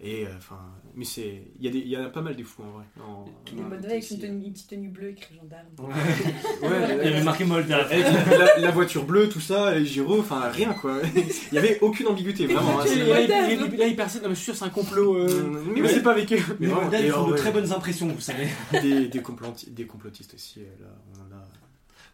Et, 0.00 0.26
euh, 0.26 0.30
enfin, 0.38 0.58
mais 0.94 1.04
c'est. 1.04 1.42
Il 1.58 1.64
y, 1.64 1.68
a 1.68 1.70
des- 1.70 1.78
il 1.78 1.88
y 1.88 1.96
a 1.96 2.08
pas 2.08 2.20
mal 2.22 2.34
des 2.36 2.42
fous, 2.42 2.62
en 2.62 2.70
vrai. 2.78 2.84
En- 3.00 3.24
Les 3.54 3.62
Moldaves 3.62 3.90
avec 3.90 4.10
une, 4.10 4.18
tenue- 4.18 4.46
une 4.46 4.52
petite 4.52 4.70
tenue 4.70 4.88
bleue 4.88 5.10
écrit 5.10 5.34
gendarme. 5.36 5.66
Ouais. 5.78 5.94
Ouais, 6.68 6.98
Il 7.04 7.10
y 7.10 7.14
avait 7.14 7.22
marqué 7.24 7.44
Moldave. 7.44 7.86
Avec 7.92 8.04
la, 8.38 8.58
la 8.58 8.70
voiture 8.70 9.04
bleue, 9.04 9.28
tout 9.28 9.40
ça, 9.40 9.74
les 9.74 9.84
gyros, 9.86 10.20
enfin 10.20 10.48
rien 10.50 10.72
quoi. 10.72 10.98
Il 11.14 11.54
y 11.54 11.58
avait 11.58 11.78
aucune 11.80 12.06
ambiguïté, 12.08 12.46
vraiment. 12.46 12.80
hein, 12.80 12.84
là, 12.84 12.90
il, 12.92 12.98
il- 12.98 13.78
là, 13.78 13.86
il. 13.86 13.96
Non, 13.96 14.28
mais 14.28 14.28
je 14.30 14.34
suis 14.34 14.44
sûr, 14.44 14.56
c'est 14.56 14.64
un 14.64 14.70
complot. 14.70 15.16
euh, 15.16 15.28
Mm, 15.44 15.72
Mais 15.74 15.82
ouais. 15.82 15.88
c'est 15.88 16.02
pas 16.02 16.12
avec 16.12 16.32
eux. 16.32 16.38
Mais 16.60 16.66
Les 16.68 16.72
Moldaves 16.72 17.10
font 17.10 17.20
en 17.20 17.28
de 17.30 17.36
très 17.36 17.52
bonnes 17.52 17.72
impressions, 17.72 18.08
vous 18.08 18.20
savez. 18.20 18.48
des, 18.82 19.08
des, 19.08 19.20
complotistes, 19.22 19.72
des 19.74 19.86
complotistes 19.86 20.34
aussi, 20.34 20.60
là, 20.60 20.86
on 21.14 21.20
en 21.34 21.38
a. 21.38 21.42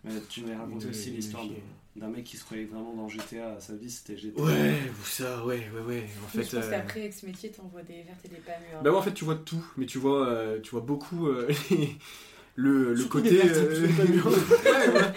Mais 0.05 0.13
tu 0.31 0.41
m'avais 0.41 0.57
raconté 0.57 0.87
aussi 0.89 1.11
l'histoire 1.11 1.45
de- 1.45 1.51
d'un 2.01 2.09
mec 2.09 2.25
qui 2.25 2.37
se 2.37 2.45
croyait 2.45 2.65
vraiment 2.65 2.95
dans 2.95 3.09
GTA. 3.09 3.61
Sa 3.61 3.75
vie, 3.75 3.91
c'était 3.91 4.17
GTA. 4.17 4.43
Ouais, 4.43 4.75
ça, 5.05 5.45
ouais, 5.45 5.69
ouais, 5.75 5.81
ouais. 5.83 6.05
En 6.25 6.37
Mais 6.37 6.43
fait, 6.45 6.51
je 6.51 6.57
pense 6.57 6.65
euh, 6.67 6.71
qu'après, 6.71 7.01
avec 7.01 7.13
ce 7.15 7.27
métier, 7.27 7.51
t'en 7.51 7.65
vois 7.69 7.83
des 7.83 8.03
vertes 8.03 8.25
et 8.25 8.29
des 8.29 8.37
pas 8.37 8.53
mûres. 8.59 8.83
bah 8.83 8.91
ouais, 8.91 8.97
en 8.97 9.03
fait, 9.03 9.13
tu 9.15 9.25
vois 9.25 9.37
tout, 9.37 9.65
mais 9.77 9.87
tu 9.87 9.99
vois, 9.99 10.27
euh, 10.29 10.61
tu 10.61 10.71
vois 10.71 10.81
beaucoup 10.81 11.29
euh, 11.29 11.49
le, 12.57 12.95
le 12.95 13.05
côté. 13.05 13.37
vertes, 13.37 13.57
euh, 13.57 13.67
plus 13.67 13.89
de 13.89 13.97
pas 13.97 14.05
mûres. 14.05 14.27
ouais, 14.65 14.91
voilà. 14.91 15.13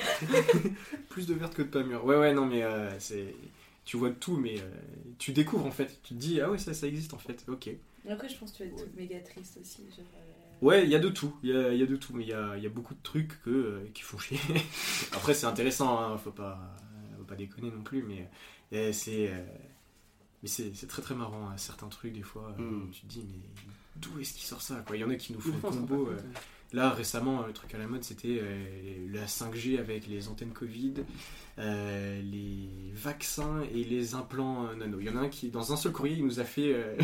plus 1.09 1.27
de 1.27 1.33
vertes 1.33 1.53
que 1.55 1.61
de 1.61 1.67
pas 1.67 1.83
mûres. 1.83 2.05
Ouais, 2.05 2.17
ouais, 2.17 2.33
non, 2.33 2.45
mais 2.45 2.63
euh, 2.63 2.89
c'est. 2.99 3.33
Tu 3.85 3.97
vois 3.97 4.11
tout, 4.11 4.37
mais 4.37 4.59
euh, 4.59 4.63
tu 5.19 5.33
découvres 5.33 5.65
en 5.65 5.71
fait. 5.71 5.99
Tu 6.03 6.13
te 6.13 6.19
dis, 6.19 6.39
ah 6.41 6.49
ouais, 6.49 6.57
ça, 6.57 6.73
ça 6.73 6.87
existe 6.87 7.13
en 7.13 7.17
fait, 7.17 7.43
ok. 7.49 7.69
Après, 8.09 8.29
je 8.29 8.37
pense 8.37 8.51
que 8.51 8.57
tu 8.57 8.63
vas 8.63 8.69
être 8.69 8.83
toute 8.83 8.95
méga 8.95 9.19
triste 9.19 9.57
aussi. 9.61 9.83
genre, 9.95 10.05
euh, 10.15 10.32
Ouais, 10.63 10.83
il 10.85 10.89
y 10.89 10.95
a 10.95 10.99
de 10.99 11.09
tout, 11.09 11.35
il 11.43 11.49
y 11.49 11.53
a, 11.57 11.73
y 11.73 11.83
a 11.83 11.85
de 11.85 11.95
tout, 11.97 12.13
mais 12.15 12.23
il 12.23 12.29
y 12.29 12.33
a, 12.33 12.57
y 12.57 12.65
a 12.65 12.69
beaucoup 12.69 12.93
de 12.93 13.01
trucs 13.03 13.41
que, 13.43 13.49
euh, 13.49 13.89
qui 13.93 14.01
font 14.01 14.17
chier. 14.17 14.39
Après, 15.13 15.33
c'est 15.33 15.45
intéressant, 15.45 15.99
hein, 15.99 16.17
faut, 16.17 16.31
pas, 16.31 16.57
faut 17.17 17.25
pas 17.25 17.35
déconner 17.35 17.69
non 17.69 17.81
plus, 17.83 18.01
mais 18.03 18.29
euh, 18.73 18.93
c'est 18.93 19.29
euh, 19.29 19.43
mais 20.41 20.49
c'est 20.49 20.87
très 20.87 21.01
très 21.01 21.15
marrant, 21.15 21.47
hein, 21.49 21.57
certains 21.57 21.87
trucs, 21.87 22.13
des 22.13 22.21
fois, 22.21 22.55
euh, 22.59 22.61
Mm. 22.61 22.91
tu 22.91 23.01
te 23.01 23.07
dis, 23.07 23.25
mais 23.29 23.39
d'où 23.97 24.19
est-ce 24.19 24.33
qu'il 24.33 24.43
sort 24.43 24.61
ça 24.61 24.75
quoi? 24.87 24.95
Il 24.97 24.99
y 24.99 25.03
en 25.03 25.09
a 25.09 25.15
qui 25.15 25.33
nous 25.33 25.39
font 25.41 25.53
le 25.55 25.61
combo. 25.61 26.09
Là, 26.73 26.89
récemment, 26.89 27.45
le 27.45 27.53
truc 27.53 27.73
à 27.75 27.77
la 27.77 27.85
mode, 27.87 28.03
c'était 28.03 28.39
euh, 28.41 28.63
la 29.13 29.25
5G 29.25 29.77
avec 29.79 30.07
les 30.07 30.27
antennes 30.27 30.49
Covid, 30.53 30.93
euh, 31.59 32.19
les 32.23 32.67
vaccins 32.95 33.61
et 33.75 33.83
les 33.83 34.15
implants 34.15 34.65
euh, 34.65 34.75
nano. 34.75 34.97
Il 34.99 35.05
y 35.05 35.09
en 35.11 35.15
a 35.17 35.19
un 35.19 35.27
qui, 35.29 35.49
dans 35.49 35.71
un 35.71 35.77
seul 35.77 35.91
courrier, 35.91 36.15
il 36.17 36.25
nous 36.25 36.39
a 36.39 36.43
fait. 36.43 36.73
euh, 36.73 36.95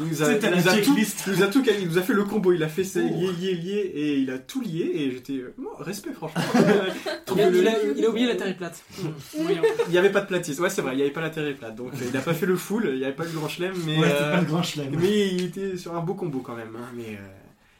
il 0.00 0.06
nous 0.06 0.22
a, 0.22 0.26
C'était 0.34 0.46
il 0.46 0.50
la 0.50 0.56
nous 0.62 0.68
a 0.68 0.72
tout, 0.76 0.84
checklist. 0.84 1.24
il 1.26 1.32
nous 1.32 1.42
a 1.42 1.46
tout 1.48 1.62
calé, 1.64 1.78
il 1.82 1.88
nous 1.88 1.98
a 1.98 2.02
fait 2.02 2.12
le 2.12 2.22
combo, 2.24 2.52
il 2.52 2.62
a 2.62 2.68
fait 2.68 2.84
ça, 2.84 3.00
Oh. 3.02 3.08
lié, 3.08 3.32
lié, 3.32 3.54
lié, 3.56 3.72
et 3.92 4.18
il 4.18 4.30
a 4.30 4.38
tout 4.38 4.60
lié, 4.60 4.88
et 4.94 5.10
j'étais. 5.10 5.32
euh, 5.38 5.52
bon, 5.58 5.70
respect, 5.80 6.12
franchement. 6.12 6.40
Il 6.54 7.08
a, 7.10 7.16
Trouvez 7.26 7.50
le- 7.50 7.58
il 7.58 7.68
a- 7.68 7.82
il 7.96 8.04
a 8.04 8.08
oublié 8.10 8.26
la 8.28 8.36
terre 8.36 8.46
est 8.48 8.56
plate. 8.56 8.82
Il 9.38 9.90
n'y 9.90 9.98
avait 9.98 10.10
pas 10.12 10.20
de 10.20 10.26
platiste, 10.26 10.60
ouais, 10.60 10.70
c'est 10.70 10.80
vrai, 10.80 10.92
il 10.92 10.96
n'y 10.96 11.02
avait 11.02 11.10
pas 11.10 11.20
la 11.20 11.30
terre 11.30 11.54
plate, 11.56 11.74
donc 11.74 11.92
il 12.00 12.10
n'a 12.12 12.20
pas 12.20 12.34
fait 12.34 12.46
le 12.46 12.56
full, 12.56 12.88
il 12.92 12.98
n'y 12.98 13.04
avait 13.04 13.14
pas 13.14 13.24
le 13.24 13.30
grand 13.30 13.48
chelem, 13.48 13.74
mais. 13.84 13.98
Ouais, 13.98 14.08
euh, 14.10 14.32
pas 14.32 14.40
le 14.40 14.46
grand 14.46 14.62
chelem. 14.62 14.96
mais 14.98 15.28
il 15.28 15.44
était 15.46 15.76
sur 15.76 15.94
un 15.96 16.00
beau 16.00 16.14
combo 16.14 16.38
quand 16.40 16.54
même. 16.56 16.74
hein, 16.76 16.88
mais 16.96 17.16
euh, 17.16 17.26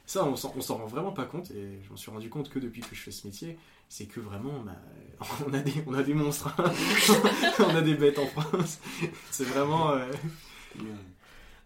ça, 0.08 0.24
on 0.24 0.36
s'en 0.36 0.78
rend 0.78 0.86
vraiment 0.86 1.12
pas 1.12 1.26
compte. 1.26 1.50
Et 1.50 1.80
je 1.84 1.90
m'en 1.90 1.96
suis 1.96 2.10
rendu 2.10 2.30
compte 2.30 2.48
que 2.48 2.58
depuis 2.58 2.80
que 2.80 2.96
je 2.96 3.00
fais 3.00 3.10
ce 3.10 3.26
métier, 3.26 3.58
c'est 3.90 4.06
que 4.06 4.20
vraiment, 4.20 4.60
bah, 4.64 4.72
on, 5.46 5.52
a 5.52 5.58
des, 5.58 5.74
on 5.86 5.92
a 5.92 6.02
des 6.02 6.14
monstres. 6.14 6.48
hein. 6.58 6.72
on 7.60 7.76
a 7.76 7.82
des 7.82 7.94
bêtes 7.94 8.18
en 8.18 8.26
France. 8.26 8.80
C'est 9.30 9.44
vraiment. 9.44 9.90
euh. 9.92 10.10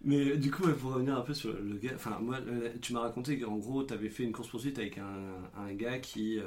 Mais 0.04 0.36
du 0.36 0.50
coup, 0.50 0.62
pour 0.80 0.94
revenir 0.94 1.16
un 1.16 1.20
peu 1.20 1.32
sur 1.32 1.52
le 1.52 1.76
gars, 1.76 1.92
enfin, 1.94 2.18
moi, 2.20 2.38
euh, 2.48 2.70
tu 2.80 2.92
m'as 2.92 3.00
raconté 3.00 3.38
qu'en 3.38 3.56
gros, 3.56 3.84
tu 3.84 3.94
avais 3.94 4.08
fait 4.08 4.24
une 4.24 4.32
course-poursuite 4.32 4.76
avec 4.78 4.98
un, 4.98 5.34
un 5.56 5.72
gars 5.74 5.98
qui, 6.00 6.38
euh, 6.40 6.42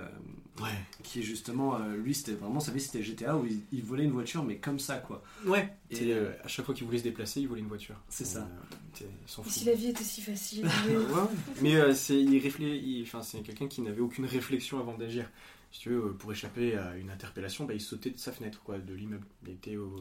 Ouais. 0.62 0.70
qui 1.04 1.24
justement, 1.24 1.78
euh, 1.78 1.96
lui, 1.96 2.14
c'était 2.14 2.34
vraiment, 2.34 2.60
sa 2.60 2.72
vie, 2.74 2.82
c'était 2.82 3.02
GTA 3.02 3.38
où 3.38 3.46
il, 3.46 3.62
il 3.72 3.82
volait 3.84 4.04
une 4.04 4.12
voiture, 4.12 4.44
mais 4.44 4.58
comme 4.58 4.80
ça, 4.80 4.98
quoi. 4.98 5.24
Ouais. 5.46 5.70
Et, 5.90 5.96
C'est, 5.96 6.12
euh, 6.12 6.32
à 6.44 6.48
chaque 6.50 6.66
fois 6.66 6.76
qu'il 6.76 6.86
voulait 6.86 6.98
se 6.98 7.04
déplacer, 7.04 7.40
il 7.42 7.48
volait 7.48 7.62
une 7.62 7.68
voiture. 7.68 7.96
C'est 8.10 8.26
ça. 8.26 8.40
Euh, 9.02 9.06
Et 9.46 9.50
si 9.50 9.64
la 9.66 9.74
vie 9.74 9.88
était 9.88 10.04
si 10.04 10.22
facile 10.22 10.66
Ouais, 10.88 10.96
ouais. 10.98 11.28
Mais 11.62 11.76
euh, 11.76 11.94
c'est, 11.94 12.22
il 12.22 12.38
réflé- 12.40 12.78
il- 12.82 13.04
enfin, 13.04 13.22
c'est 13.22 13.42
quelqu'un 13.42 13.68
qui 13.68 13.82
n'avait 13.82 14.02
aucune 14.02 14.26
réflexion 14.26 14.80
avant 14.80 14.98
d'agir. 14.98 15.30
Si 15.72 15.82
tu 15.82 15.90
veux, 15.90 16.06
euh, 16.08 16.14
pour 16.14 16.32
échapper 16.32 16.76
à 16.78 16.96
une 16.98 17.10
interpellation, 17.10 17.66
bah, 17.66 17.74
il 17.74 17.82
sautait 17.82 18.10
de 18.12 18.18
sa 18.18 18.32
fenêtre, 18.34 18.62
quoi, 18.64 18.78
de 18.80 18.94
l'immeuble. 18.94 19.26
Il 19.46 19.52
était 19.54 19.76
au 19.78 19.96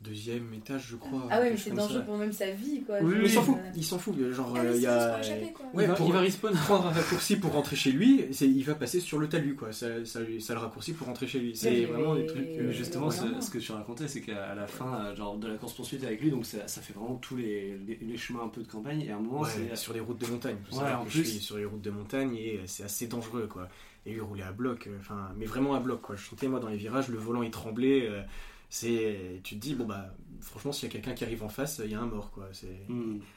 deuxième 0.00 0.52
étage, 0.54 0.86
je 0.90 0.96
crois. 0.96 1.26
Ah 1.30 1.40
ouais, 1.40 1.50
mais 1.50 1.56
c'est 1.56 1.70
dangereux 1.70 1.98
ça. 1.98 2.04
pour 2.04 2.16
même 2.16 2.32
sa 2.32 2.50
vie, 2.52 2.82
quoi. 2.84 3.00
Mais 3.00 3.06
Oui, 3.06 3.14
il 3.24 3.30
s'en 3.30 3.42
fout, 3.42 3.56
euh, 3.58 3.70
il 3.74 3.84
s'en 3.84 3.98
fout. 3.98 4.14
Genre, 4.32 4.54
Ah 4.56 4.60
il 4.64 4.68
y 4.68 4.72
c'est 4.72 4.74
juste 4.76 4.86
a. 4.88 5.08
pour 5.10 5.18
échapper, 5.20 5.52
quoi. 5.52 5.66
Ouais, 5.74 5.84
il, 5.84 5.88
va, 5.88 5.94
pour 5.94 6.06
il 6.06 6.12
va 6.12 6.20
respawn. 6.20 6.54
prendre 6.64 6.86
un 6.86 6.90
raccourci 6.90 7.36
pour 7.36 7.52
rentrer 7.52 7.74
chez 7.76 7.90
lui, 7.92 8.24
il 8.40 8.62
va 8.64 8.74
passer 8.76 9.00
sur 9.00 9.18
le 9.18 9.28
talus, 9.28 9.56
quoi. 9.56 9.72
Ça, 9.72 10.04
ça, 10.04 10.20
lui- 10.20 10.40
ça 10.40 10.54
le 10.54 10.60
raccourci 10.60 10.92
pour 10.92 11.08
rentrer 11.08 11.26
chez 11.26 11.40
lui. 11.40 11.56
C'est 11.56 11.70
mais- 11.70 11.84
vraiment 11.86 12.14
des 12.14 12.26
trucs. 12.26 12.46
Mais 12.46 12.58
euh, 12.60 12.72
justement, 12.72 13.10
ce, 13.10 13.50
que 13.50 13.58
tu 13.58 13.72
racontais, 13.72 14.06
c'est 14.08 14.20
qu'à 14.20 14.54
la 14.54 14.66
fin 14.68 14.94
euh, 15.06 15.16
genre, 15.16 15.36
de 15.36 15.48
la 15.48 15.56
course-poursuite 15.56 16.04
avec 16.04 16.20
lui, 16.20 16.30
donc 16.30 16.46
ça, 16.46 16.66
ça 16.68 16.80
fait 16.80 16.92
vraiment 16.92 17.16
tous 17.16 17.36
les, 17.36 17.76
les, 17.86 17.98
les 18.00 18.16
chemins 18.16 18.44
un 18.44 18.48
peu 18.48 18.62
de 18.62 18.68
campagne, 18.68 19.02
et 19.02 19.10
à 19.10 19.16
un 19.16 19.20
moment, 19.20 19.40
ouais, 19.40 19.48
c'est. 19.52 19.76
sur 19.76 19.92
les 19.94 20.00
routes 20.00 20.20
de 20.20 20.26
montagne. 20.26 20.56
Ouais, 20.72 20.92
en 20.92 21.04
plus. 21.04 21.18
Je 21.18 21.22
suis 21.24 21.40
sur 21.40 21.56
les 21.58 21.64
routes 21.64 21.82
de 21.82 21.90
montagne 21.90 22.34
et 22.36 22.60
c'est 22.66 22.84
assez 22.84 23.08
dangereux, 23.08 23.48
quoi. 23.50 23.68
Et 24.06 24.12
lui 24.12 24.20
rouler 24.20 24.42
à 24.42 24.52
bloc, 24.52 24.88
enfin, 25.00 25.28
mais 25.36 25.44
vraiment 25.44 25.74
à 25.74 25.80
bloc, 25.80 26.00
quoi. 26.02 26.14
Je 26.16 26.24
sentais, 26.24 26.46
moi, 26.46 26.60
dans 26.60 26.68
les 26.68 26.76
virages, 26.76 27.08
le 27.08 27.18
volant, 27.18 27.42
il 27.42 27.50
tremblait. 27.50 28.06
euh, 28.08 28.22
c'est, 28.70 29.40
tu 29.44 29.54
te 29.56 29.60
dis, 29.60 29.74
bon, 29.74 29.84
bah, 29.86 30.14
franchement, 30.40 30.72
s'il 30.72 30.88
y 30.88 30.90
a 30.90 30.92
quelqu'un 30.92 31.14
qui 31.14 31.24
arrive 31.24 31.42
en 31.42 31.48
face, 31.48 31.80
il 31.84 31.90
y 31.90 31.94
a 31.94 32.00
un 32.00 32.06
mort, 32.06 32.30
quoi. 32.30 32.48
C'est. 32.52 32.66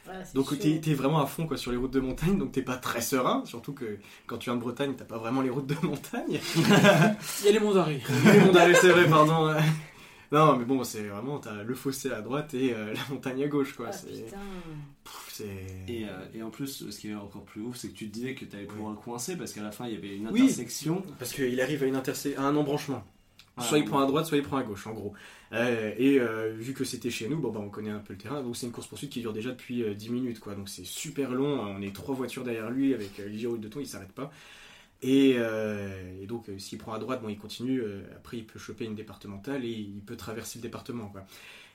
Voilà, 0.06 0.26
c'est 0.26 0.36
Donc 0.36 0.58
t'es 0.60 0.82
es 0.86 0.94
vraiment 0.94 1.22
à 1.22 1.26
fond 1.26 1.48
quoi, 1.48 1.58
sur 1.58 1.72
les 1.72 1.78
routes 1.78 1.91
de 1.94 1.99
montagne, 2.02 2.38
donc 2.38 2.52
t'es 2.52 2.62
pas 2.62 2.78
très 2.78 3.02
serein, 3.02 3.44
surtout 3.45 3.74
que 3.74 3.98
quand 4.28 4.38
tu 4.38 4.49
viens 4.49 4.56
de 4.58 4.62
Bretagne, 4.62 4.94
t'as 4.98 5.06
pas 5.06 5.18
vraiment 5.18 5.41
les 5.41 5.49
routes 5.49 5.68
de 5.68 5.76
montagne. 5.86 6.40
Il 7.41 7.45
y 7.45 7.49
a 7.49 7.52
les 7.52 7.60
monts 7.60 7.74
d'arrêt. 7.74 7.99
Les 8.34 8.40
monts 8.40 8.52
d'arrêt, 8.52 8.74
c'est 8.76 8.90
vrai, 8.90 9.08
pardon. 9.08 9.53
Non, 10.34 10.56
mais 10.56 10.64
bon, 10.64 10.82
c'est 10.86 11.03
vraiment, 11.03 11.40
t'as 11.40 11.62
le 11.64 11.76
fossé 11.76 12.10
à 12.10 12.22
droite 12.22 12.53
et 12.53 12.74
euh, 12.74 12.94
la 12.94 12.99
montagne 13.10 13.44
à 13.44 13.48
gauche, 13.48 13.74
quoi. 13.74 13.88
Ah, 13.90 13.91
c'est, 13.91 15.45
Et, 15.90 16.06
euh, 16.06 16.10
et 16.34 16.44
en 16.44 16.49
plus, 16.49 16.90
ce 16.90 16.98
qui 16.99 17.10
est 17.10 17.16
encore 17.16 17.44
plus 17.44 17.62
ouf, 17.62 17.76
c'est 17.76 17.90
que 17.90 17.94
tu 17.95 18.08
te 18.10 18.14
disais 18.14 18.34
que 18.36 18.45
tu 18.45 18.56
allais 18.56 18.66
pouvoir 18.66 18.91
le 18.91 18.98
coincer 18.98 19.36
parce 19.36 19.52
qu'à 19.53 19.62
la 19.64 19.72
fin, 19.72 19.88
il 19.88 19.94
y 19.94 19.98
avait 19.98 20.16
une 20.16 20.30
Oui. 20.30 20.41
intersection. 20.44 21.03
Parce 21.20 21.34
qu'il 21.34 21.60
arrive 21.60 21.84
à, 21.84 21.88
une 21.88 21.95
interse- 21.98 22.36
à 22.38 22.44
un 22.44 22.56
embranchement. 22.56 23.03
Soit 23.60 23.78
il 23.80 23.86
prend 23.86 24.02
à 24.02 24.07
droite, 24.07 24.26
soit 24.26 24.38
il 24.38 24.44
prend 24.44 24.57
à 24.57 24.64
gauche, 24.64 24.88
en 24.88 24.94
gros. 24.94 25.14
Euh, 25.53 25.94
et 25.98 26.19
euh, 26.19 26.52
vu 26.57 26.73
que 26.73 26.84
c'était 26.84 27.11
chez 27.11 27.28
nous, 27.30 27.40
bon, 27.40 27.52
bah, 27.52 27.60
on 27.61 27.69
connaît 27.69 27.91
un 27.91 27.99
peu 27.99 28.14
le 28.14 28.19
terrain. 28.19 28.41
Donc 28.41 28.56
c'est 28.56 28.65
une 28.65 28.72
course-poursuite 28.72 29.11
qui 29.11 29.19
dure 29.22 29.34
déjà 29.34 29.52
depuis 29.52 29.84
euh, 29.84 29.94
10 29.94 30.10
minutes. 30.10 30.40
Quoi. 30.40 30.56
Donc 30.56 30.69
c'est 30.69 30.86
super 30.86 31.32
long. 31.32 31.60
On 31.61 31.82
est 31.82 31.94
trois 31.94 32.15
voitures 32.15 32.44
derrière 32.44 32.72
lui 32.72 32.94
avec 32.94 33.19
euh, 33.19 33.28
les 33.28 33.38
gyros 33.38 33.57
de 33.57 33.68
ton, 33.68 33.80
il 33.80 33.88
s'arrête 33.88 34.11
pas. 34.14 34.32
Et, 35.03 35.36
euh, 35.38 36.26
donc 36.28 36.49
euh, 36.49 36.60
s'il 36.60 36.78
prend 36.78 36.94
à 36.94 36.99
droite, 36.99 37.22
bon, 37.22 37.30
il 37.30 37.38
continue. 37.38 37.82
euh, 37.82 38.03
après, 38.15 38.38
il 38.38 38.45
peut 38.45 38.60
choper 38.60 38.86
une 38.86 38.95
départementale 38.95 39.65
et 39.65 39.69
il 39.72 40.02
peut 40.03 40.18
traverser 40.18 40.60
le 40.60 40.64
département. 40.64 41.07
Quoi. 41.10 41.26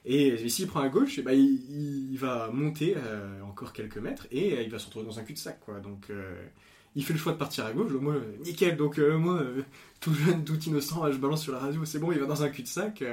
Et, 0.05 0.29
et 0.29 0.49
s'il 0.49 0.69
prend 0.69 0.81
à 0.81 0.89
gauche, 0.89 1.21
ben, 1.21 1.33
il, 1.33 2.13
il 2.13 2.19
va 2.19 2.51
monter 2.53 2.95
euh, 2.97 3.41
encore 3.43 3.73
quelques 3.73 3.99
mètres 3.99 4.27
et 4.31 4.55
euh, 4.59 4.63
il 4.63 4.71
va 4.71 4.79
se 4.79 4.87
retrouver 4.87 5.07
dans 5.07 5.19
un 5.19 5.25
cul-de-sac. 5.25 5.61
Quoi. 5.61 5.81
Donc 5.81 6.11
euh, 6.11 6.35
Il 6.97 7.05
fait 7.05 7.13
le 7.13 7.19
choix 7.19 7.33
de 7.33 7.39
partir 7.39 7.67
à 7.67 7.73
gauche, 7.73 7.93
moi, 7.93 8.15
euh, 8.15 8.43
nickel. 8.45 8.77
Donc, 8.77 8.99
euh, 8.99 9.17
moi, 9.17 9.35
euh, 9.35 9.63
tout 10.01 10.15
jeune, 10.15 10.45
tout 10.45 10.59
innocent, 10.61 11.11
je 11.13 11.19
balance 11.19 11.43
sur 11.43 11.53
la 11.53 11.59
radio, 11.59 11.85
c'est 11.85 11.99
bon, 11.99 12.11
il 12.11 12.19
va 12.19 12.27
dans 12.27 12.43
un 12.43 12.49
cul-de-sac. 12.49 13.05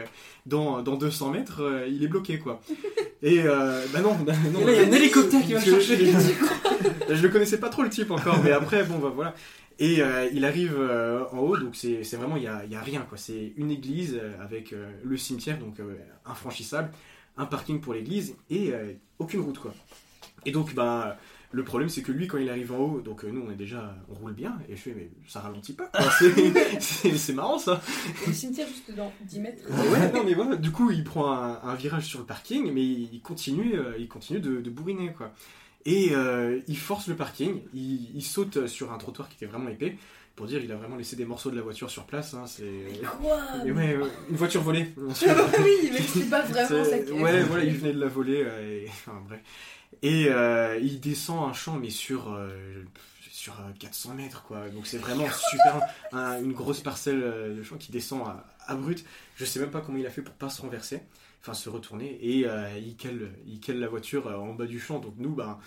dans, 0.46 0.82
dans 0.82 0.96
200 0.96 1.32
mètres, 1.32 1.86
il 1.88 2.04
est 2.04 2.08
bloqué, 2.08 2.40
quoi. 2.40 2.62
Et 3.22 3.44
bah 3.44 4.02
non, 4.02 4.16
bah 4.16 4.34
non. 4.52 4.60
Et 4.62 4.66
là, 4.66 4.72
il 4.74 4.78
y 4.78 4.84
a 4.84 4.88
un 4.88 4.92
hélicoptère 4.92 5.42
qui 5.46 5.54
va 5.54 5.60
le 5.60 5.66
chercher. 5.66 6.12
je 7.10 7.22
le 7.22 7.30
connaissais 7.30 7.60
pas 7.60 7.70
trop 7.70 7.84
le 7.84 7.90
type 7.90 8.12
encore, 8.12 8.42
mais 8.44 8.52
après, 8.52 8.84
bon, 8.84 9.00
bah 9.00 9.12
voilà. 9.14 9.34
Et 9.80 10.02
euh, 10.02 10.30
il 10.32 10.46
arrive 10.46 10.76
euh, 10.78 11.26
en 11.32 11.40
haut, 11.40 11.58
donc 11.58 11.76
c'est 11.76 12.16
vraiment, 12.16 12.38
il 12.38 12.44
y 12.44 12.48
a, 12.48 12.64
y 12.66 12.76
a 12.76 12.82
rien, 12.82 13.02
quoi. 13.02 13.18
C'est 13.18 13.54
une 13.58 13.72
église 13.72 14.20
avec 14.40 14.72
euh, 14.72 14.92
le 15.04 15.18
cimetière, 15.18 15.58
donc 15.58 15.78
infranchissable, 16.26 16.92
un 17.38 17.46
parking 17.46 17.82
pour 17.82 17.94
l'église 17.94 18.36
et 18.50 18.74
aucune 19.20 19.42
route, 19.42 19.60
quoi. 19.60 19.74
Et 20.46 20.52
donc, 20.52 20.74
bah. 20.74 21.18
Le 21.56 21.64
problème, 21.64 21.88
c'est 21.88 22.02
que 22.02 22.12
lui, 22.12 22.26
quand 22.28 22.40
il 22.40 22.50
arrive 22.50 22.72
en 22.74 22.78
haut, 22.80 23.00
donc 23.02 23.24
euh, 23.24 23.30
nous, 23.32 23.46
on 23.48 23.52
est 23.52 23.56
déjà, 23.56 23.96
on 24.10 24.16
roule 24.16 24.34
bien, 24.34 24.58
et 24.68 24.76
je 24.76 24.82
fais, 24.82 24.94
mais 24.98 25.10
ça 25.28 25.40
ralentit 25.40 25.74
pas, 25.74 25.86
quoi. 25.94 26.10
C'est- 26.20 26.34
C'est 26.80 27.16
c'est 27.16 27.34
marrant, 27.34 27.60
ça. 27.60 27.80
Le 28.28 28.34
cimetière 28.34 28.68
juste 28.68 28.92
dans 28.96 29.12
10 29.22 29.40
mètres. 29.40 29.64
Ouais, 29.70 30.12
non, 30.12 30.24
mais 30.26 30.34
voilà, 30.34 30.56
du 30.56 30.72
coup, 30.72 30.90
il 30.90 31.04
prend 31.04 31.32
un, 31.32 31.60
un 31.64 31.76
virage 31.76 32.06
sur 32.06 32.20
le 32.20 32.26
parking, 32.26 32.72
mais 32.74 32.82
il 32.84 33.22
continue, 33.22 33.76
euh, 33.78 33.94
il 34.00 34.08
continue 34.08 34.40
de, 34.40 34.62
de 34.62 34.70
bourriner, 34.72 35.14
quoi. 35.14 35.32
Et 35.86 36.10
euh, 36.16 36.60
il 36.68 36.78
force 36.78 37.08
le 37.08 37.16
parking, 37.16 37.62
il, 37.74 38.10
il 38.16 38.24
saute 38.24 38.66
sur 38.68 38.92
un 38.92 38.98
trottoir 38.98 39.30
qui 39.30 39.36
était 39.36 39.46
vraiment 39.46 39.70
épais, 39.70 39.96
pour 40.36 40.48
dire 40.48 40.60
il 40.64 40.72
a 40.72 40.76
vraiment 40.76 40.96
laissé 40.96 41.16
des 41.16 41.26
morceaux 41.26 41.52
de 41.52 41.56
la 41.56 41.62
voiture 41.62 41.92
sur 41.92 42.06
place, 42.06 42.34
hein, 42.34 42.46
c'est... 42.48 42.64
Quoi? 43.22 43.38
Mais 43.64 43.72
ouais, 43.72 43.98
ouais, 43.98 44.10
une 44.32 44.36
voiture 44.38 44.64
volée. 44.64 44.88
Oui, 44.98 45.90
mais 45.92 46.02
c'est 46.02 46.30
pas 46.30 46.42
vraiment 46.42 46.68
ça 46.68 46.84
C'est- 46.86 47.06
qui 47.06 47.12
Ouais, 47.12 47.44
voilà, 47.44 47.64
il 47.64 47.76
venait 47.78 47.94
de 47.94 48.00
la 48.00 48.08
voler, 48.08 48.42
euh, 48.44 48.86
et... 48.86 48.88
Enfin, 49.06 49.22
bref. 49.28 49.40
Et 50.04 50.28
euh, 50.30 50.78
il 50.82 51.00
descend 51.00 51.50
un 51.50 51.54
champ, 51.54 51.78
mais 51.82 51.90
sur... 51.90 52.32
euh, 52.34 52.84
sur 53.32 53.54
euh, 53.54 53.72
400 53.80 54.14
mètres 54.14 54.44
quoi. 54.44 54.70
Donc 54.74 54.86
c'est 54.88 55.00
vraiment 55.00 55.26
super 55.50 55.82
un- 56.14 56.40
une 56.42 56.54
grosse 56.54 56.80
parcelle 56.82 57.20
euh, 57.24 57.58
de 57.58 57.64
champ 57.64 57.76
qui 57.78 57.92
descend 57.92 58.22
à, 58.22 58.46
à 58.68 58.76
brut 58.76 59.04
je 59.36 59.44
sais 59.44 59.60
même 59.60 59.72
pas 59.72 59.82
comment 59.82 59.98
il 59.98 60.06
a 60.06 60.12
fait 60.12 60.22
pour 60.22 60.36
pas 60.36 60.50
se 60.50 60.62
renverser 60.62 61.02
enfin 61.42 61.54
se 61.54 61.68
retourner. 61.68 62.18
Et 62.22 62.46
euh, 62.48 62.70
il 62.78 62.96
cale 62.96 63.32
il 63.48 63.60
cale 63.60 63.80
la 63.80 63.88
voiture 63.90 64.28
en 64.28 64.54
bas 64.54 64.66
du 64.66 64.80
champ. 64.80 65.00
Donc 65.00 65.16
nous 65.18 65.32
bah 65.36 65.60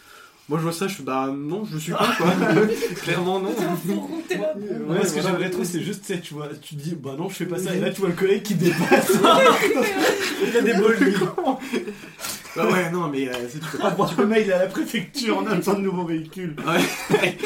moi 0.49 0.59
je 0.59 0.63
vois 0.63 0.73
ça 0.73 0.87
je 0.89 0.95
fais 0.95 1.03
bah 1.03 1.27
non 1.37 1.65
je 1.67 1.77
suis 1.77 1.93
pas 1.93 2.15
quoi. 2.17 2.33
Clairement 3.03 3.41
non. 3.41 3.53
T'es 4.29 4.39
là. 4.39 4.55
Moi, 4.87 5.05
ce 5.05 5.09
que 5.15 5.21
voilà. 5.21 5.29
j'aimerais 5.37 5.51
trop, 5.51 5.65
c'est 5.65 5.83
juste, 5.83 6.01
tu 6.07 6.15
sais, 6.15 6.21
tu 6.21 6.33
vois, 6.35 6.49
tu 6.49 6.77
te 6.77 6.81
dis, 6.81 6.95
bah 6.95 7.15
non, 7.19 7.29
je 7.29 7.35
fais 7.35 7.47
pas 7.47 7.59
ça, 7.59 7.75
et 7.75 7.81
là, 7.81 7.91
tu 7.91 8.01
vois 8.01 8.09
le 8.11 8.17
collègue 8.17 8.43
qui 8.43 8.55
dépasse. 8.55 9.13
il 10.49 10.57
a 10.57 10.61
des 10.63 10.75
bols, 10.75 10.97
bah 12.57 12.71
ouais 12.71 12.91
non 12.91 13.09
mais 13.09 13.29
euh, 13.29 13.49
tu 13.51 13.59
peux 13.59 13.79
Ah, 13.83 13.91
pas 13.91 13.97
bon, 13.97 14.09
le 14.19 14.27
mec, 14.27 14.43
il 14.47 14.51
est 14.51 14.55
à 14.55 14.59
la 14.61 14.67
préfecture, 14.67 15.37
on 15.39 15.47
a 15.47 15.55
besoin 15.55 15.75
de 15.75 15.81
nouveaux 15.81 16.05
véhicules. 16.07 16.57
Ouais. 16.67 17.37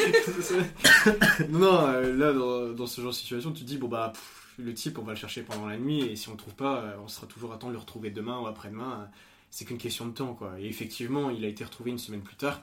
non, 1.51 1.59
non, 1.59 1.87
euh, 1.89 2.17
là, 2.17 2.33
dans, 2.33 2.73
dans 2.73 2.87
ce 2.87 3.01
genre 3.01 3.11
de 3.11 3.17
situation, 3.17 3.53
tu 3.53 3.63
te 3.63 3.67
dis, 3.69 3.79
bon, 3.79 3.89
bah, 3.89 4.13
pff, 4.15 4.55
le 4.59 4.73
type, 4.75 4.99
on 4.99 5.03
va 5.03 5.13
le 5.13 5.19
chercher 5.19 5.43
pendant 5.43 5.67
la 5.67 5.77
nuit, 5.77 6.01
et 6.03 6.17
si 6.17 6.29
on 6.29 6.33
le 6.33 6.39
trouve 6.39 6.55
pas, 6.55 6.79
euh, 6.81 6.95
on 7.05 7.09
sera 7.09 7.27
toujours 7.27 7.53
à 7.53 7.57
temps 7.57 7.69
de 7.69 7.73
le 7.73 7.79
retrouver 7.79 8.11
demain 8.11 8.39
ou 8.41 8.47
après-demain. 8.47 9.09
C'est 9.53 9.65
qu'une 9.65 9.79
question 9.79 10.07
de 10.07 10.13
temps, 10.13 10.33
quoi. 10.35 10.53
Et 10.61 10.67
effectivement, 10.67 11.29
il 11.29 11.45
a 11.45 11.49
été 11.49 11.65
retrouvé 11.65 11.91
une 11.91 11.99
semaine 11.99 12.21
plus 12.21 12.37
tard. 12.37 12.63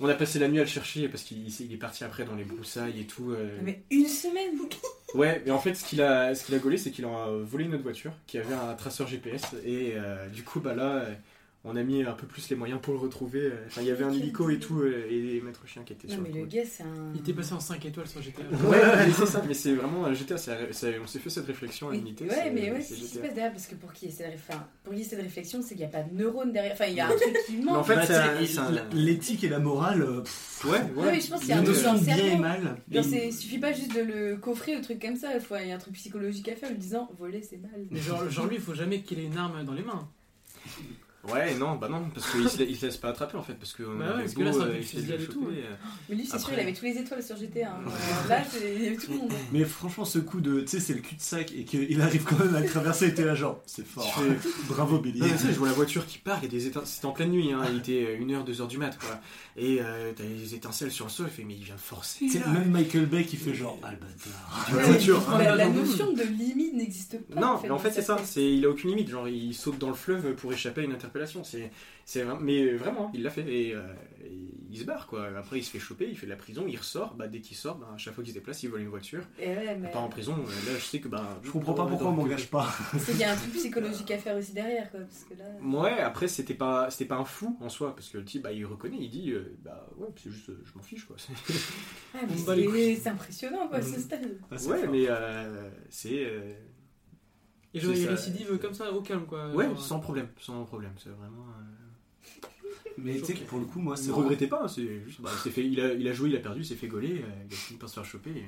On 0.00 0.08
a 0.08 0.12
passé 0.12 0.38
la 0.38 0.48
nuit 0.48 0.58
à 0.58 0.64
le 0.64 0.68
chercher 0.68 1.08
parce 1.08 1.22
qu'il 1.22 1.48
il 1.48 1.72
est 1.72 1.78
parti 1.78 2.04
après 2.04 2.26
dans 2.26 2.34
les 2.34 2.44
broussailles 2.44 3.00
et 3.00 3.04
tout. 3.06 3.30
euh. 3.30 3.58
Mais 3.62 3.84
une 3.90 4.06
semaine? 4.06 4.50
Ouais, 5.14 5.42
mais 5.46 5.50
en 5.50 5.58
fait, 5.58 5.72
ce 5.74 5.82
qu'il 5.82 6.02
a, 6.02 6.34
ce 6.34 6.44
qu'il 6.44 6.54
a 6.54 6.58
gaulé, 6.58 6.76
c'est 6.76 6.90
qu'il 6.90 7.06
a 7.06 7.28
volé 7.42 7.64
une 7.64 7.72
autre 7.72 7.84
voiture 7.84 8.12
qui 8.26 8.36
avait 8.36 8.52
un 8.52 8.74
traceur 8.74 9.06
GPS. 9.06 9.44
Et 9.64 9.94
euh, 9.96 10.28
du 10.28 10.42
coup, 10.42 10.60
bah 10.60 10.74
là, 10.74 10.96
euh, 10.96 11.14
on 11.68 11.76
a 11.76 11.82
mis 11.82 12.02
un 12.04 12.12
peu 12.12 12.26
plus 12.26 12.48
les 12.48 12.56
moyens 12.56 12.80
pour 12.80 12.94
le 12.94 13.00
retrouver. 13.00 13.40
euh. 13.40 13.64
Enfin, 13.66 13.80
il 13.82 13.88
y 13.88 13.90
avait 13.90 14.04
un 14.04 14.12
hélico 14.12 14.48
et 14.50 14.58
tout, 14.58 14.80
euh, 14.80 15.06
et 15.10 15.20
des 15.20 15.40
maîtres 15.40 15.66
chiens 15.66 15.82
qui 15.84 15.92
étaient 15.92 16.06
Non, 16.08 16.14
sur 16.14 16.22
mais 16.22 16.28
le 16.30 16.34
le 16.36 16.44
coup. 16.46 16.50
gars, 16.54 16.62
c'est 16.64 16.82
un. 16.84 17.12
Il 17.14 17.20
était 17.20 17.32
passé 17.32 17.52
en 17.54 17.60
5 17.60 17.84
étoiles 17.86 18.06
sur 18.06 18.22
GTA. 18.22 18.42
Ouais, 18.64 18.68
ouais, 18.78 19.10
c'est 19.16 19.26
ça, 19.26 19.42
mais 19.46 19.54
c'est 19.54 19.74
vraiment 19.74 20.06
un 20.06 20.14
GTA. 20.14 20.38
c'est- 20.38 20.98
on 21.02 21.06
s'est 21.06 21.18
fait 21.18 21.30
cette 21.30 21.46
réflexion 21.46 21.88
à 21.88 21.92
l'unité. 21.92 22.24
ouais, 22.24 22.30
c'est- 22.34 22.50
mais 22.50 22.70
ouais, 22.70 22.80
c'est 22.80 22.94
ce 22.94 23.00
qui 23.00 23.06
se 23.06 23.18
passe 23.18 23.34
derrière, 23.34 23.52
parce 23.52 23.66
que 23.66 23.74
pour 23.74 23.92
qu'il 23.92 24.08
y 24.08 24.12
ait 24.12 24.14
cette, 24.14 24.28
réf- 24.28 24.40
enfin, 24.48 24.64
pour 24.84 24.92
qu'il 24.92 25.02
y 25.02 25.04
ait 25.04 25.08
cette 25.08 25.20
réflexion, 25.22 25.60
c'est 25.60 25.70
qu'il 25.74 25.78
n'y 25.78 25.84
a 25.84 25.88
pas 25.88 26.02
de 26.02 26.14
neurones 26.14 26.52
derrière. 26.52 26.72
Enfin, 26.72 26.86
il 26.86 26.94
y 26.94 27.00
a 27.00 27.06
un 27.08 27.16
truc 27.16 27.36
qui 27.46 27.56
manque. 27.56 27.76
en 27.76 27.84
fait, 27.84 27.94
Bah, 27.96 28.82
l'éthique 28.92 29.42
et 29.44 29.48
la 29.48 29.58
morale, 29.58 30.02
euh, 30.02 30.20
pff, 30.20 30.64
Ouais, 30.64 30.70
Ouais, 30.70 30.78
ouais. 31.04 31.12
mais 31.12 31.20
je 31.20 31.28
pense 31.30 31.40
qu'il 31.40 31.50
y 31.50 31.52
a 31.52 31.58
un 31.58 31.64
truc 31.64 31.76
bien 32.02 32.16
et 32.16 32.36
mal. 32.38 32.76
Et- 32.90 32.98
il 33.26 33.32
suffit 33.32 33.58
pas 33.58 33.72
juste 33.72 33.94
de 33.94 34.00
le 34.00 34.36
coffrer 34.36 34.76
ou 34.76 34.80
truc 34.80 35.00
comme 35.02 35.16
ça, 35.16 35.28
il 35.36 35.68
y 35.68 35.72
a 35.72 35.74
un 35.74 35.78
truc 35.78 35.94
psychologique 35.94 36.48
à 36.48 36.56
faire 36.56 36.68
en 36.70 36.72
lui 36.72 36.78
disant 36.78 37.10
voler 37.18 37.42
c'est 37.42 37.58
mal. 37.58 37.70
Mais 37.90 38.00
genre, 38.00 38.28
genre 38.30 38.46
lui, 38.46 38.56
il 38.56 38.62
faut 38.62 38.74
jamais 38.74 39.00
qu'il 39.02 39.18
ait 39.18 39.24
une 39.26 39.36
arme 39.36 39.64
dans 39.64 39.72
les 39.74 39.82
mains. 39.82 40.08
Ouais, 41.32 41.54
non, 41.56 41.76
bah 41.76 41.88
non, 41.88 42.08
parce 42.14 42.30
qu'il 42.30 42.48
se, 42.48 42.62
il 42.62 42.76
se 42.76 42.86
laisse 42.86 42.96
pas 42.96 43.08
attraper 43.08 43.36
en 43.36 43.42
fait. 43.42 43.54
Parce 43.54 43.72
que, 43.72 43.82
on 43.82 43.96
Bah 43.98 44.14
ouais, 44.16 44.22
parce 44.22 44.32
que 44.34 44.38
beau, 44.38 44.44
là, 44.44 44.52
c'est 44.52 44.58
un 44.58 44.62
euh, 44.62 44.72
le 44.74 45.22
et 45.22 45.26
tout, 45.26 45.32
choper, 45.32 45.46
euh, 45.58 45.74
Mais 46.08 46.14
lui, 46.16 46.26
c'est 46.26 46.38
sûr, 46.38 46.50
il 46.52 46.60
avait 46.60 46.72
tous 46.72 46.84
les 46.84 46.98
étoiles 46.98 47.22
sur 47.22 47.36
GTA. 47.36 47.68
hein. 47.70 47.80
Euh, 47.86 48.28
Là, 48.28 48.42
c'est- 48.48 48.74
il 48.76 48.82
y 48.84 48.86
avait 48.88 48.96
tout 48.96 49.10
le 49.12 49.18
monde. 49.18 49.32
Mais 49.52 49.64
franchement, 49.64 50.04
ce 50.04 50.18
coup 50.18 50.40
de, 50.40 50.60
tu 50.60 50.66
sais, 50.68 50.80
c'est 50.80 50.94
le 50.94 51.00
cul-de-sac 51.00 51.52
et 51.56 51.64
qu'il 51.64 52.00
arrive 52.00 52.24
quand 52.24 52.38
même 52.38 52.54
à 52.54 52.60
le 52.60 52.66
traverser, 52.68 53.12
t'es 53.14 53.24
là, 53.24 53.34
genre, 53.34 53.62
c'est 53.66 53.86
fort. 53.86 54.12
fais- 54.14 54.48
Bravo, 54.68 54.98
Billy. 54.98 55.20
Non, 55.20 55.26
mais 55.26 55.32
tu 55.32 55.38
sais, 55.38 55.52
je 55.52 55.58
vois 55.58 55.68
la 55.68 55.74
voiture 55.74 56.06
qui 56.06 56.18
part, 56.18 56.38
il 56.40 56.44
y 56.44 56.46
a 56.46 56.50
des 56.50 56.66
étincelles. 56.66 56.86
C'était 56.88 57.06
en 57.06 57.12
pleine 57.12 57.30
nuit, 57.30 57.52
hein, 57.52 57.62
il 57.72 57.78
était 57.78 58.16
1h, 58.18 58.44
2h 58.44 58.66
du 58.68 58.78
mat, 58.78 58.96
quoi. 58.98 59.18
Et 59.56 59.78
euh, 59.80 60.12
t'as 60.14 60.24
des 60.24 60.54
étincelles 60.54 60.90
sur 60.92 61.06
le 61.06 61.10
sol, 61.10 61.26
il 61.30 61.32
fait, 61.34 61.44
mais 61.44 61.54
il 61.54 61.62
vient 61.64 61.74
de 61.74 61.80
forcer. 61.80 62.28
C'est 62.30 62.40
là. 62.40 62.48
même 62.48 62.70
Michael 62.70 63.06
Bay 63.06 63.24
qui 63.24 63.36
fait 63.36 63.54
genre, 63.54 63.78
ah 63.82 63.90
le 63.90 63.96
bâtard. 63.96 64.86
Voiture. 64.86 65.22
La, 65.38 65.66
hein. 65.66 65.70
notion 65.70 66.12
de 66.12 66.22
limite 66.22 66.74
n'existe 66.74 67.18
pas. 67.26 67.40
Non, 67.40 67.58
mais 67.62 67.70
en 67.70 67.78
fait, 67.78 67.90
c'est 67.92 68.02
ça. 68.02 68.16
il 68.36 68.64
a 68.64 68.68
aucune 68.70 68.90
limite. 68.90 69.08
Genre, 69.08 69.28
il 69.28 69.54
saute 69.54 69.78
dans 69.78 69.88
le 69.88 69.94
fleuve 69.94 70.34
pour 70.34 70.52
échapper 70.52 70.82
à 70.82 70.84
une 70.84 70.92
interpellation. 71.16 71.42
C'est, 72.04 72.24
mais 72.40 72.74
vraiment, 72.74 73.10
il 73.14 73.22
l'a 73.22 73.30
fait. 73.30 73.42
Et, 73.48 73.74
euh, 73.74 73.82
et 74.24 74.30
il 74.70 74.78
se 74.78 74.84
barre, 74.84 75.06
quoi. 75.06 75.26
Après, 75.38 75.58
il 75.58 75.62
se 75.62 75.70
fait 75.70 75.78
choper, 75.78 76.06
il 76.08 76.16
fait 76.16 76.26
de 76.26 76.30
la 76.30 76.36
prison, 76.36 76.64
il 76.68 76.76
ressort. 76.76 77.14
Bah, 77.14 77.26
dès 77.28 77.40
qu'il 77.40 77.56
sort, 77.56 77.76
bah, 77.76 77.88
à 77.94 77.98
chaque 77.98 78.14
fois 78.14 78.22
qu'il 78.22 78.32
se 78.32 78.38
déplace, 78.38 78.62
il 78.62 78.68
vole 78.70 78.80
une 78.82 78.88
voiture. 78.88 79.22
Et 79.38 79.48
ouais, 79.48 79.76
mais 79.76 79.88
Il 79.88 79.90
part 79.92 80.04
en 80.04 80.08
prison. 80.08 80.34
euh, 80.38 80.70
Là, 80.72 80.78
je 80.78 80.84
sais 80.84 81.00
que, 81.00 81.08
bah. 81.08 81.40
Je 81.42 81.50
comprends 81.50 81.74
pas 81.74 81.86
pourquoi 81.86 82.08
on 82.08 82.12
m'engage 82.12 82.48
pas. 82.48 82.68
c'est 82.98 83.12
qu'il 83.12 83.20
y 83.20 83.24
a 83.24 83.32
un 83.32 83.36
truc 83.36 83.52
psychologique 83.54 84.10
à 84.10 84.18
faire 84.18 84.36
aussi 84.36 84.52
derrière, 84.52 84.90
quoi. 84.90 85.00
Parce 85.00 85.24
que 85.24 85.34
là. 85.34 85.44
Ouais, 85.80 85.98
après, 86.00 86.28
c'était 86.28 86.54
pas, 86.54 86.90
c'était 86.90 87.06
pas 87.06 87.16
un 87.16 87.24
fou 87.24 87.56
en 87.60 87.68
soi. 87.68 87.94
Parce 87.96 88.08
que 88.08 88.18
le 88.18 88.24
type, 88.24 88.42
bah, 88.42 88.52
il 88.52 88.64
reconnaît, 88.66 88.98
il 89.00 89.10
dit, 89.10 89.30
euh, 89.32 89.56
bah, 89.64 89.88
ouais, 89.96 90.08
c'est 90.22 90.30
juste, 90.30 90.50
euh, 90.50 90.62
je 90.64 90.72
m'en 90.76 90.82
fiche, 90.82 91.04
quoi. 91.06 91.16
Ah, 92.14 92.18
c'est- 92.28 93.08
impressionnant, 93.08 93.68
quoi, 93.68 93.80
ce 93.82 93.90
Mhm. 93.90 93.98
stade. 94.00 94.38
Ah, 94.50 94.54
ouais, 94.54 94.58
fort. 94.82 94.90
mais 94.92 95.04
euh, 95.08 95.70
c'est. 95.90 96.26
Euh, 97.76 97.78
Et 97.78 97.80
genre, 97.80 97.94
il 97.94 98.08
récidive 98.08 98.58
comme 98.58 98.74
ça, 98.74 98.90
au 98.92 99.00
calme, 99.00 99.26
quoi. 99.26 99.48
Ouais, 99.50 99.66
Genre, 99.66 99.80
sans 99.80 100.00
problème, 100.00 100.28
sans 100.40 100.64
problème. 100.64 100.92
C'est 101.02 101.10
vraiment. 101.10 101.46
euh, 101.58 102.46
Mais 102.98 103.18
tu 103.18 103.24
sais 103.26 103.34
que 103.34 103.44
pour 103.44 103.58
le 103.58 103.64
coup, 103.66 103.80
moi, 103.80 103.96
c'est 103.96 104.08
Ne 104.08 104.12
regrettez 104.14 104.46
pas, 104.46 104.62
hein, 104.64 104.68
c'est 104.68 105.04
juste, 105.04 105.20
bah, 105.20 105.30
il 105.44 105.52
fait, 105.52 105.64
il 105.66 105.80
a, 105.80 105.92
il 105.92 106.08
a 106.08 106.12
joué, 106.12 106.30
il 106.30 106.36
a 106.36 106.40
perdu, 106.40 106.60
il 106.62 106.66
s'est 106.66 106.76
fait 106.76 106.88
gauler, 106.88 107.22
euh, 107.22 107.44
il 107.48 107.52
a 107.52 107.56
fini 107.56 107.78
par 107.78 107.88
se 107.88 107.94
faire 107.94 108.04
choper. 108.04 108.30
et 108.30 108.44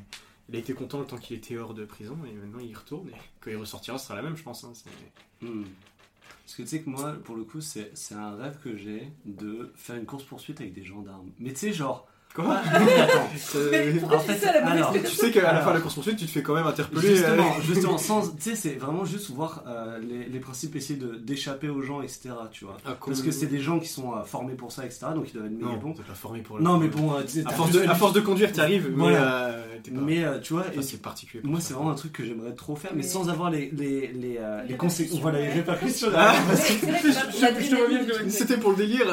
il 0.49 0.57
a 0.57 0.59
été 0.59 0.73
content 0.73 0.99
le 1.01 1.05
temps 1.07 1.19
qu'il 1.19 1.37
était 1.37 1.59
hors 1.59 1.75
de 1.75 1.85
prison 1.85 2.17
et 2.27 2.33
maintenant 2.33 2.61
il 2.61 2.71
y 2.71 2.75
retourne 2.75 3.07
et 3.11 3.13
quand 3.41 3.51
il 3.51 3.57
ressortira, 3.59 3.99
ce 3.99 4.07
sera 4.07 4.17
la 4.17 4.23
même, 4.23 4.35
je 4.37 4.43
pense. 4.43 4.65
hein, 4.65 4.73
Hmm. 5.43 5.65
Parce 6.45 6.57
que 6.57 6.63
tu 6.63 6.69
sais 6.69 6.81
que 6.81 6.89
moi, 6.89 7.13
pour 7.25 7.37
le 7.37 7.45
coup, 7.45 7.61
c'est 7.61 7.91
c'est 7.95 8.15
un 8.15 8.35
rêve 8.35 8.59
que 8.65 8.75
j'ai 8.75 9.13
de 9.27 9.71
faire 9.77 9.97
une 9.97 10.07
course-poursuite 10.07 10.61
avec 10.63 10.73
des 10.73 10.83
gendarmes. 10.83 11.31
Mais 11.39 11.51
tu 11.51 11.57
sais, 11.59 11.73
genre. 11.75 12.09
Ah, 12.39 12.63
mais 12.85 12.95
attends. 13.01 13.29
Euh, 13.57 13.95
en 14.13 14.19
fait, 14.21 14.39
ça 14.39 14.53
la 14.53 14.67
alors, 14.67 14.93
Tu 14.93 15.07
sais 15.15 15.31
qu'à 15.31 15.43
la 15.43 15.49
Alors. 15.51 15.63
fin 15.65 15.71
de 15.71 15.75
la 15.77 15.81
course 15.81 15.95
poursuite, 15.95 16.17
tu 16.19 16.27
te 16.27 16.31
fais 16.31 16.43
quand 16.43 16.55
même 16.55 16.67
interpeller. 16.67 17.17
Justement, 17.17 17.43
euh, 17.59 17.63
justement, 17.63 17.99
sans, 17.99 18.29
tu 18.29 18.35
sais, 18.41 18.55
c'est 18.57 18.75
vraiment 18.75 19.05
juste 19.05 19.31
voir 19.31 19.65
euh, 19.67 19.99
les, 20.01 20.25
les 20.27 20.39
principes, 20.41 20.77
essayer 20.77 20.99
de- 20.99 21.17
d'échapper 21.17 21.69
aux 21.69 21.83
gens, 21.83 22.01
etc. 22.03 22.31
Tu 22.53 22.65
vois. 22.65 22.77
ah, 22.87 22.97
Parce 23.05 23.23
que 23.23 23.31
c'est 23.31 23.47
des 23.47 23.61
gens 23.61 23.79
qui 23.79 23.89
sont 23.89 24.15
euh, 24.15 24.23
formés 24.25 24.55
pour 24.55 24.73
ça, 24.73 24.85
etc. 24.85 25.07
Donc 25.15 25.27
ils 25.31 25.35
doivent 25.35 25.47
être 25.47 25.53
méga 25.53 25.67
Non, 25.67 25.77
bons. 25.79 25.93
t'es 25.95 26.03
pas 26.03 26.15
formé 26.15 26.41
pour. 26.41 26.61
Non, 26.61 26.77
mais 26.79 26.89
bon, 26.89 27.13
euh, 27.15 27.23
À 27.47 27.53
force, 27.53 27.71
de, 27.73 27.81
fait 27.81 27.89
à 27.89 27.93
du- 27.95 27.99
force 27.99 28.13
de 28.13 28.21
conduire, 28.21 28.53
tu 28.53 28.61
arrives, 28.61 28.91
Voilà. 28.95 29.19
mais 29.19 29.25
euh, 29.25 29.63
pas. 29.95 30.01
Mais 30.05 30.25
euh, 30.25 30.39
tu 30.41 30.53
vois, 30.53 30.65
Enfin, 30.71 30.83
c'est 30.83 31.01
particulier. 31.03 31.43
moi 31.45 31.61
c'est 31.61 31.73
vraiment 31.75 31.91
un 31.91 31.95
truc 31.95 32.13
que 32.13 32.25
j'aimerais 32.25 32.53
trop 32.53 32.77
faire, 32.77 32.91
mais, 32.95 33.03
Mais- 33.03 33.09
sans 33.09 33.29
avoir 33.29 33.51
les, 33.51 33.71
les, 33.77 34.09
les, 34.13 34.37
euh, 34.39 34.63
conséquences. 34.77 35.15
répercussions, 35.15 35.21
Voilà, 35.23 35.41
les 35.41 35.49
répercussions 35.51 36.09
Ah. 36.15 36.35
C'était 38.29 38.57
pour 38.57 38.71
le 38.73 38.77
délire. 38.77 39.07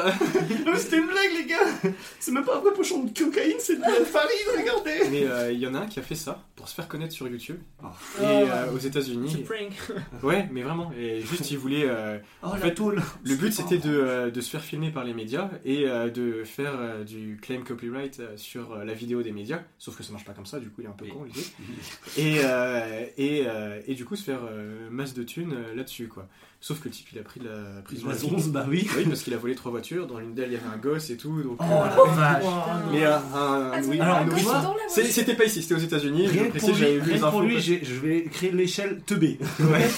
C'était 0.76 0.98
une 0.98 1.06
blague, 1.06 1.30
les 1.38 1.46
gars 1.46 1.90
C'est 2.20 2.32
même 2.32 2.44
pas 2.44 2.56
un 2.56 2.60
vrai 2.60 2.72
pochon 2.74 3.04
de 3.04 3.10
cocaïne, 3.18 3.56
c'est 3.58 3.76
de 3.76 3.80
la 3.82 4.04
farine, 4.04 4.30
regardez 4.58 5.10
Mais 5.10 5.24
euh, 5.26 5.52
il 5.52 5.58
y 5.58 5.66
en 5.66 5.74
a 5.74 5.80
un 5.80 5.86
qui 5.86 5.98
a 5.98 6.02
fait 6.02 6.14
ça 6.14 6.44
pour 6.54 6.68
se 6.68 6.74
faire 6.74 6.88
connaître 6.88 7.12
sur 7.12 7.28
YouTube. 7.28 7.58
Oh. 7.82 7.86
Et 7.86 8.22
Oh. 8.22 8.24
euh, 8.50 8.72
aux 8.72 8.78
C'est 8.78 8.88
États-Unis. 8.88 9.44
prank. 9.46 10.22
Ouais, 10.22 10.48
mais 10.52 10.62
vraiment. 10.62 10.92
Et 10.98 11.20
juste, 11.20 11.50
il 11.50 11.58
voulait. 11.58 11.84
euh, 11.86 12.18
Oh, 12.42 12.46
En 12.48 12.52
la 12.54 12.58
fait, 12.60 12.74
tôle 12.74 13.02
Le 13.24 13.34
but 13.34 13.52
c'était 13.52 13.78
de, 13.78 13.94
euh, 13.94 14.30
de 14.30 14.40
se 14.40 14.50
faire 14.50 14.62
filmer 14.62 14.90
par 14.90 15.04
les 15.04 15.14
médias 15.14 15.50
et 15.64 15.86
euh, 15.88 16.08
de 16.10 16.44
faire 16.44 16.72
euh, 16.78 17.04
du 17.04 17.38
claim 17.40 17.62
copyright 17.66 18.22
sur 18.36 18.72
euh, 18.72 18.84
la 18.84 18.94
vidéo 18.94 19.22
des 19.22 19.32
médias, 19.32 19.60
sauf 19.78 19.96
que 19.96 20.02
ça 20.02 20.12
marche 20.12 20.24
pas 20.24 20.32
comme 20.32 20.46
ça, 20.46 20.58
du 20.60 20.68
coup 20.70 20.80
il 20.82 20.84
est 20.84 20.88
un 20.88 20.92
peu 20.92 21.04
Oui. 21.06 21.10
con 21.12 21.24
l'idée. 21.24 21.46
Et, 22.16 22.38
euh, 22.44 23.04
et, 23.18 23.44
euh, 23.46 23.80
et 23.86 23.94
du 23.94 24.04
coup 24.04 24.16
se 24.16 24.24
faire 24.24 24.40
euh, 24.50 24.88
masse 24.90 25.14
de 25.14 25.22
thunes 25.22 25.52
euh, 25.54 25.74
là-dessus 25.74 26.08
quoi. 26.08 26.26
Sauf 26.60 26.80
que 26.80 26.88
le 26.88 26.90
type 26.94 27.08
il 27.12 27.18
a 27.18 27.22
pris 27.22 27.40
de 27.40 27.48
la 27.48 27.82
prison 27.82 28.08
à 28.08 28.14
vie. 28.14 28.50
bah 28.50 28.66
oui 28.68 28.88
Oui, 28.96 29.04
parce 29.04 29.22
qu'il 29.22 29.34
a 29.34 29.36
volé 29.36 29.54
trois 29.54 29.70
voitures, 29.70 30.06
dans 30.06 30.18
l'une 30.18 30.34
d'elles 30.34 30.48
il 30.50 30.54
y 30.54 30.56
avait 30.56 30.74
un 30.74 30.78
gosse 30.78 31.10
et 31.10 31.16
tout. 31.16 31.42
Donc, 31.42 31.58
Oh 31.60 31.64
euh, 31.64 31.84
la 31.84 32.14
vache 32.14 32.44
mais 32.92 33.04
euh, 33.04 33.16
un, 33.34 33.82
oui, 33.84 34.00
alors, 34.00 34.24
gosse 34.24 34.42
voiture. 34.42 34.76
C'était 34.88 35.34
pas 35.34 35.44
ici, 35.44 35.62
c'était 35.62 35.74
aux 35.74 35.78
États-Unis. 35.78 36.26
Rien 36.26 36.50
que 36.50 36.58
pour 36.58 36.70
lui, 36.70 36.84
rien 37.00 37.30
pour 37.30 37.42
je 37.48 37.94
vais 38.00 38.24
créer 38.24 38.50
l'échelle 38.52 39.02
teubé. 39.04 39.38
Ouais. 39.60 39.88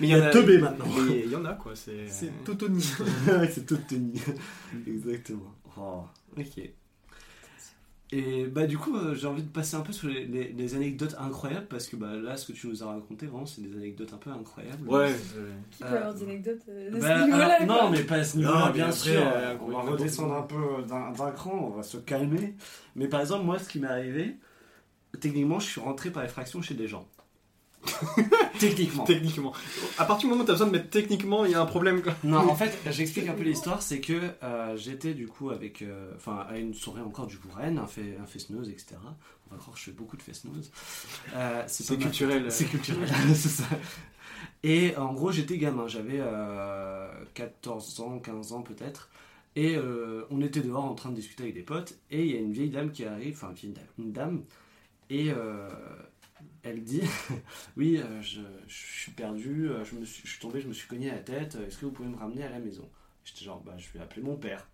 Mais 0.00 0.08
Il 0.08 0.10
y 0.10 0.14
a 0.14 0.30
teubé 0.30 0.58
maintenant. 0.58 0.84
mais 1.08 1.22
il 1.24 1.30
y 1.30 1.36
en 1.36 1.44
a 1.44 1.54
quoi. 1.54 1.72
C'est 1.74 2.08
C'est 2.08 2.44
Totoni. 2.44 2.84
Ouais, 3.26 3.50
c'est 3.52 3.66
tout 3.66 3.78
tenu. 3.88 4.12
Exactement. 4.86 5.54
Oh, 5.76 6.02
ok. 6.36 6.70
Et 8.10 8.46
bah 8.46 8.66
du 8.66 8.78
coup, 8.78 8.96
euh, 8.96 9.14
j'ai 9.14 9.26
envie 9.26 9.42
de 9.42 9.50
passer 9.50 9.76
un 9.76 9.82
peu 9.82 9.92
sur 9.92 10.08
les, 10.08 10.24
les- 10.24 10.52
les 10.52 10.74
anecdotes 10.74 11.14
incroyables 11.18 11.66
parce 11.66 11.88
que 11.88 11.96
bah 11.96 12.14
là, 12.16 12.38
ce 12.38 12.46
que 12.46 12.52
tu 12.52 12.66
nous 12.66 12.82
as 12.82 12.86
raconté, 12.86 13.26
vraiment, 13.26 13.44
c'est 13.44 13.60
des 13.60 13.76
anecdotes 13.76 14.12
un 14.14 14.16
peu 14.16 14.30
incroyables. 14.30 14.88
Ouais. 14.88 15.14
Qui 15.70 15.82
peut 15.82 15.88
Euh, 15.90 15.98
avoir 15.98 16.14
des 16.14 16.22
anecdotes 16.22 16.62
euh, 16.70 16.90
de 16.90 16.98
Bah, 17.00 17.18
ce 17.20 17.24
niveau-là 17.26 17.44
alors, 17.60 17.66
quoi. 17.66 17.84
non, 17.84 17.90
mais 17.90 18.02
pas 18.04 18.14
à 18.16 18.24
ce 18.24 18.38
niveau-là, 18.38 18.72
bien 18.72 18.90
sûr. 18.92 19.20
euh, 19.22 19.56
on 19.60 19.70
va 19.72 19.82
redescendre 19.82 20.34
un 20.34 20.42
peu 20.42 20.82
d'un 20.88 21.10
d'un 21.12 21.30
cran, 21.32 21.70
on 21.72 21.76
va 21.76 21.82
se 21.82 21.98
calmer. 21.98 22.54
Mais 22.96 23.08
par 23.08 23.20
exemple, 23.20 23.44
moi, 23.44 23.58
ce 23.58 23.68
qui 23.68 23.78
m'est 23.78 23.88
arrivé, 23.88 24.36
techniquement, 25.20 25.58
je 25.60 25.66
suis 25.66 25.80
rentré 25.80 26.10
par 26.10 26.24
effraction 26.24 26.62
chez 26.62 26.74
des 26.74 26.88
gens. 26.88 27.06
techniquement. 28.58 29.04
Techniquement. 29.04 29.52
À 29.98 30.04
partir 30.04 30.28
du 30.28 30.30
moment 30.32 30.42
où 30.44 30.46
t'as 30.46 30.52
besoin 30.54 30.66
de 30.68 30.72
mettre 30.72 30.90
techniquement, 30.90 31.44
il 31.44 31.52
y 31.52 31.54
a 31.54 31.60
un 31.60 31.66
problème 31.66 32.02
quoi. 32.02 32.14
Non, 32.24 32.38
en 32.38 32.54
fait, 32.56 32.76
j'explique 32.90 33.28
un 33.28 33.34
peu 33.34 33.42
l'histoire, 33.42 33.82
c'est 33.82 34.00
que 34.00 34.30
euh, 34.42 34.76
j'étais 34.76 35.14
du 35.14 35.26
coup 35.26 35.50
avec, 35.50 35.82
euh, 35.82 36.12
enfin, 36.16 36.44
à 36.48 36.58
une 36.58 36.74
soirée 36.74 37.02
encore 37.02 37.26
du 37.26 37.36
Bourren, 37.38 37.78
un, 37.78 37.86
fait, 37.86 38.16
un 38.22 38.26
fest-noz, 38.26 38.68
etc. 38.68 38.96
On 39.50 39.54
va 39.54 39.58
croire 39.60 39.74
que 39.74 39.80
je 39.80 39.86
fais 39.86 39.92
beaucoup 39.92 40.16
de 40.16 40.22
fest-noz. 40.22 40.70
Euh, 41.34 41.62
C'est 41.66 41.90
ma- 41.90 41.96
culturel. 42.04 42.50
C'est 42.52 42.64
culturel, 42.66 43.08
c'est 43.34 43.48
ça. 43.48 43.64
Et 44.62 44.96
en 44.96 45.12
gros, 45.12 45.30
j'étais 45.32 45.56
gamin, 45.56 45.86
j'avais 45.86 46.18
euh, 46.18 47.08
14 47.34 48.00
ans, 48.00 48.18
15 48.18 48.52
ans 48.52 48.62
peut-être. 48.62 49.08
Et 49.56 49.76
euh, 49.76 50.24
on 50.30 50.40
était 50.42 50.60
dehors 50.60 50.84
en 50.84 50.94
train 50.94 51.10
de 51.10 51.14
discuter 51.16 51.44
avec 51.44 51.54
des 51.54 51.62
potes. 51.62 51.94
Et 52.10 52.24
il 52.24 52.32
y 52.32 52.36
a 52.36 52.40
une 52.40 52.52
vieille 52.52 52.70
dame 52.70 52.92
qui 52.92 53.04
arrive, 53.04 53.34
enfin, 53.36 53.48
une 53.50 53.54
vieille 53.54 53.72
dame, 53.72 53.84
une 53.98 54.12
dame. 54.12 54.42
Et 55.10 55.30
euh, 55.30 55.68
elle 56.68 56.82
dit 56.84 57.02
Oui, 57.76 57.98
euh, 57.98 58.22
je, 58.22 58.40
je 58.66 58.74
suis 59.02 59.12
perdu, 59.12 59.68
euh, 59.70 59.84
je, 59.84 59.96
me 59.96 60.04
suis, 60.04 60.22
je 60.24 60.30
suis 60.32 60.40
tombé, 60.40 60.60
je 60.60 60.68
me 60.68 60.72
suis 60.72 60.88
cogné 60.88 61.10
la 61.10 61.18
tête. 61.18 61.56
euh, 61.56 61.66
Est-ce 61.66 61.78
que 61.78 61.86
vous 61.86 61.92
pouvez 61.92 62.08
me 62.08 62.16
ramener 62.16 62.44
à 62.44 62.50
la 62.50 62.58
maison? 62.60 62.88
J'étais 63.24 63.44
genre 63.44 63.62
Bah, 63.62 63.74
je 63.78 63.86
vais 63.92 64.00
appeler 64.02 64.22
mon 64.22 64.36
père. 64.36 64.68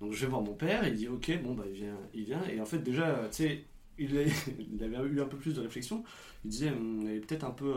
Donc 0.00 0.12
je 0.12 0.20
vais 0.20 0.26
voir 0.30 0.42
mon 0.42 0.54
père, 0.54 0.86
il 0.86 0.94
dit 0.94 1.08
Ok, 1.08 1.30
bon, 1.42 1.54
bah, 1.54 1.64
il 1.66 1.74
vient. 1.74 1.98
Il 2.14 2.24
vient. 2.24 2.42
Et 2.48 2.60
en 2.60 2.66
fait, 2.66 2.78
déjà, 2.78 3.28
tu 3.30 3.36
sais, 3.36 3.64
il, 3.98 4.14
il 4.72 4.82
avait 4.84 4.96
eu 5.08 5.20
un 5.20 5.26
peu 5.26 5.36
plus 5.38 5.54
de 5.54 5.60
réflexion. 5.60 6.04
Il 6.44 6.50
disait 6.50 6.70
Hum, 6.70 7.06
Elle 7.08 7.16
est 7.16 7.20
peut-être 7.20 7.44
un 7.44 7.50
peu 7.52 7.74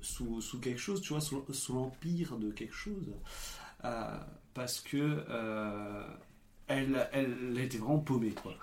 sous, 0.00 0.40
sous 0.40 0.60
quelque 0.60 0.80
chose, 0.80 1.00
tu 1.00 1.10
vois, 1.12 1.20
sous, 1.20 1.44
sous 1.52 1.74
l'empire 1.74 2.36
de 2.38 2.50
quelque 2.50 2.74
chose. 2.74 3.12
Parce 4.54 4.80
que 4.80 5.24
euh, 5.28 6.02
elle, 6.66 7.08
elle 7.12 7.58
était 7.58 7.78
vraiment 7.78 7.98
paumée, 7.98 8.32
quoi. 8.32 8.54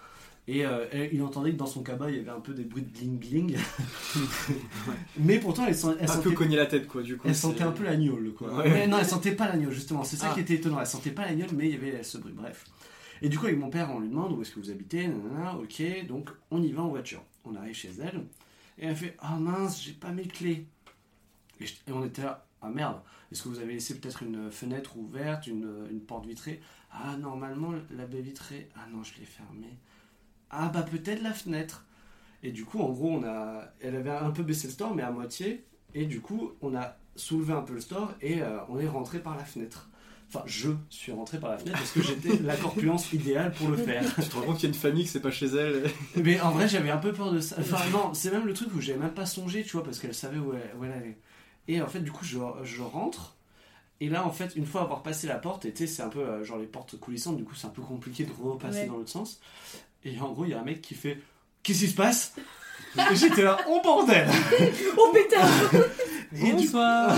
Et 0.47 0.65
euh, 0.65 0.85
elle- 0.91 1.13
il 1.13 1.21
entendait 1.23 1.51
que 1.51 1.57
dans 1.57 1.65
son 1.65 1.83
cabas, 1.83 2.09
il 2.09 2.17
y 2.17 2.19
avait 2.19 2.29
un 2.29 2.41
peu 2.41 2.53
des 2.53 2.63
bruits 2.65 2.83
de 2.83 2.89
bling-bling. 2.97 3.57
Mais 5.17 5.39
pourtant, 5.39 5.65
elle, 5.67 5.75
elle 5.99 6.09
Un 6.11 6.17
peu 6.17 6.31
cogner 6.31 6.55
la 6.57 6.65
tête 6.65 6.87
quoi 6.87 7.01
du 7.01 7.17
coup. 7.17 7.27
elle 7.27 7.35
sentait 7.35 7.63
un 7.63 7.71
peu 7.71 7.83
la 7.83 7.95
gnôle, 7.95 8.33
quoi. 8.33 8.53
Ouais. 8.55 8.69
Mais 8.69 8.87
non, 8.87 8.97
elle 8.99 9.05
sentait 9.05 9.35
pas 9.35 9.47
la 9.47 9.57
gnôle, 9.57 9.71
justement. 9.71 10.03
C'est 10.03 10.17
ça 10.17 10.29
Ah. 10.31 10.33
qui 10.33 10.41
était 10.41 10.55
étonnant. 10.55 10.79
Elle 10.79 10.87
sentait 10.87 11.11
pas 11.11 11.25
la 11.25 11.33
gnôle, 11.33 11.49
mais 11.55 11.69
il 11.69 11.73
y 11.73 11.77
avait 11.77 12.03
ce 12.03 12.17
bruit. 12.17 12.33
Bref. 12.33 12.65
Et 13.21 13.29
du 13.29 13.39
coup, 13.39 13.45
avec 13.45 13.57
mon 13.57 13.69
père, 13.69 13.89
on 13.91 13.99
lui 14.01 14.09
demande 14.09 14.33
où 14.33 14.41
est-ce 14.41 14.51
que 14.51 14.59
vous 14.59 14.69
habitez. 14.69 15.07
Nanana, 15.07 15.57
ok, 15.57 15.81
donc 16.07 16.29
on 16.51 16.61
y 16.61 16.71
va 16.73 16.81
en 16.83 16.89
voiture. 16.89 17.23
On 17.45 17.55
arrive 17.55 17.73
chez 17.75 17.91
elle. 18.01 18.25
Et 18.77 18.85
elle 18.87 18.95
fait 18.95 19.15
Ah 19.19 19.37
mince, 19.39 19.81
j'ai 19.81 19.93
pas 19.93 20.11
mes 20.11 20.25
clés. 20.25 20.65
Et, 21.61 21.65
je- 21.65 21.75
et 21.87 21.91
on 21.93 22.03
était 22.03 22.23
là 22.23 22.45
Ah 22.61 22.69
merde, 22.69 22.97
est-ce 23.31 23.43
que 23.43 23.49
vous 23.49 23.59
avez 23.59 23.73
laissé 23.73 23.97
peut-être 23.97 24.23
une 24.23 24.51
fenêtre 24.51 24.97
ouverte, 24.97 25.47
une, 25.47 25.87
une 25.89 26.01
porte 26.01 26.25
vitrée? 26.25 26.59
Ah, 26.91 27.15
normalement, 27.17 27.71
la 27.95 28.05
baie 28.05 28.21
vitrée. 28.21 28.67
Ah 28.75 28.87
non, 28.91 29.03
je 29.03 29.13
l'ai 29.19 29.25
fermée. 29.25 29.77
Ah 30.55 30.69
bah 30.69 30.83
peut-être 30.83 31.21
la 31.21 31.33
fenêtre. 31.33 31.85
Et 32.43 32.51
du 32.51 32.65
coup, 32.65 32.79
en 32.79 32.89
gros, 32.89 33.09
on 33.11 33.23
a, 33.23 33.63
elle 33.81 33.95
avait 33.95 34.09
un 34.11 34.31
peu 34.31 34.43
baissé 34.43 34.67
le 34.67 34.73
store, 34.73 34.93
mais 34.93 35.03
à 35.03 35.11
moitié. 35.11 35.63
Et 35.95 36.05
du 36.05 36.19
coup, 36.21 36.51
on 36.61 36.75
a 36.75 36.97
soulevé 37.15 37.53
un 37.53 37.61
peu 37.61 37.73
le 37.73 37.79
store 37.81 38.11
et 38.21 38.41
euh, 38.41 38.57
on 38.69 38.79
est 38.79 38.87
rentré 38.87 39.19
par 39.19 39.37
la 39.37 39.43
fenêtre. 39.45 39.89
Enfin, 40.29 40.43
je 40.47 40.71
suis 40.89 41.11
rentré 41.11 41.39
par 41.39 41.51
la 41.51 41.57
fenêtre 41.59 41.77
parce 41.77 41.91
que 41.91 42.01
j'étais 42.01 42.37
la 42.41 42.55
corpulence 42.57 43.13
idéale 43.13 43.51
pour 43.53 43.69
le 43.69 43.77
faire. 43.77 44.03
Tu 44.15 44.23
te 44.27 44.35
rends 44.35 44.41
compte 44.41 44.55
qu'il 44.57 44.67
y 44.67 44.71
a 44.71 44.75
une 44.75 44.79
famille 44.81 45.03
que 45.05 45.09
c'est 45.11 45.19
pas 45.21 45.29
chez 45.31 45.45
elle. 45.45 45.89
Mais 46.15 46.39
en 46.41 46.49
vrai, 46.51 46.67
j'avais 46.67 46.89
un 46.89 46.97
peu 46.97 47.13
peur 47.13 47.31
de 47.31 47.39
ça. 47.39 47.55
Enfin, 47.59 47.87
non, 47.91 48.13
c'est 48.15 48.31
même 48.31 48.45
le 48.47 48.53
truc 48.53 48.73
où 48.75 48.81
j'avais 48.81 48.97
même 48.99 49.13
pas 49.13 49.27
songé, 49.27 49.63
tu 49.63 49.73
vois, 49.73 49.83
parce 49.83 49.99
qu'elle 49.99 50.15
savait 50.15 50.39
où 50.39 50.53
elle, 50.53 50.75
où 50.79 50.83
elle 50.85 50.91
allait. 50.91 51.17
Et 51.67 51.81
en 51.81 51.87
fait, 51.87 51.99
du 51.99 52.11
coup, 52.11 52.25
je, 52.25 52.39
je 52.63 52.81
rentre. 52.81 53.35
Et 54.01 54.09
là, 54.09 54.25
en 54.25 54.31
fait, 54.31 54.55
une 54.55 54.65
fois 54.65 54.81
avoir 54.81 55.03
passé 55.03 55.27
la 55.27 55.35
porte, 55.35 55.65
et 55.65 55.71
tu 55.71 55.85
sais, 55.85 55.87
c'est 55.87 56.01
un 56.01 56.09
peu 56.09 56.19
euh, 56.19 56.43
genre 56.43 56.57
les 56.57 56.65
portes 56.65 56.99
coulissantes, 56.99 57.37
du 57.37 57.43
coup, 57.43 57.53
c'est 57.55 57.67
un 57.67 57.69
peu 57.71 57.83
compliqué 57.83 58.25
de 58.25 58.31
repasser 58.41 58.79
Ouais. 58.81 58.87
dans 58.87 58.97
l'autre 58.97 59.09
sens. 59.11 59.39
Et 60.05 60.19
en 60.19 60.31
gros, 60.31 60.45
il 60.45 60.51
y 60.51 60.53
a 60.53 60.59
un 60.59 60.63
mec 60.63 60.81
qui 60.81 60.95
fait 60.95 61.17
Qu'est-ce 61.63 61.79
qui 61.79 61.87
se 61.87 61.95
passe? 61.95 62.35
Et 63.11 63.15
j'étais 63.15 63.41
là, 63.43 63.57
oh 63.67 63.79
bordel 63.83 64.27
Oh 64.97 65.11
pétard 65.13 65.49
Et 66.35 66.45
du, 66.45 66.51
Bonsoir 66.53 67.15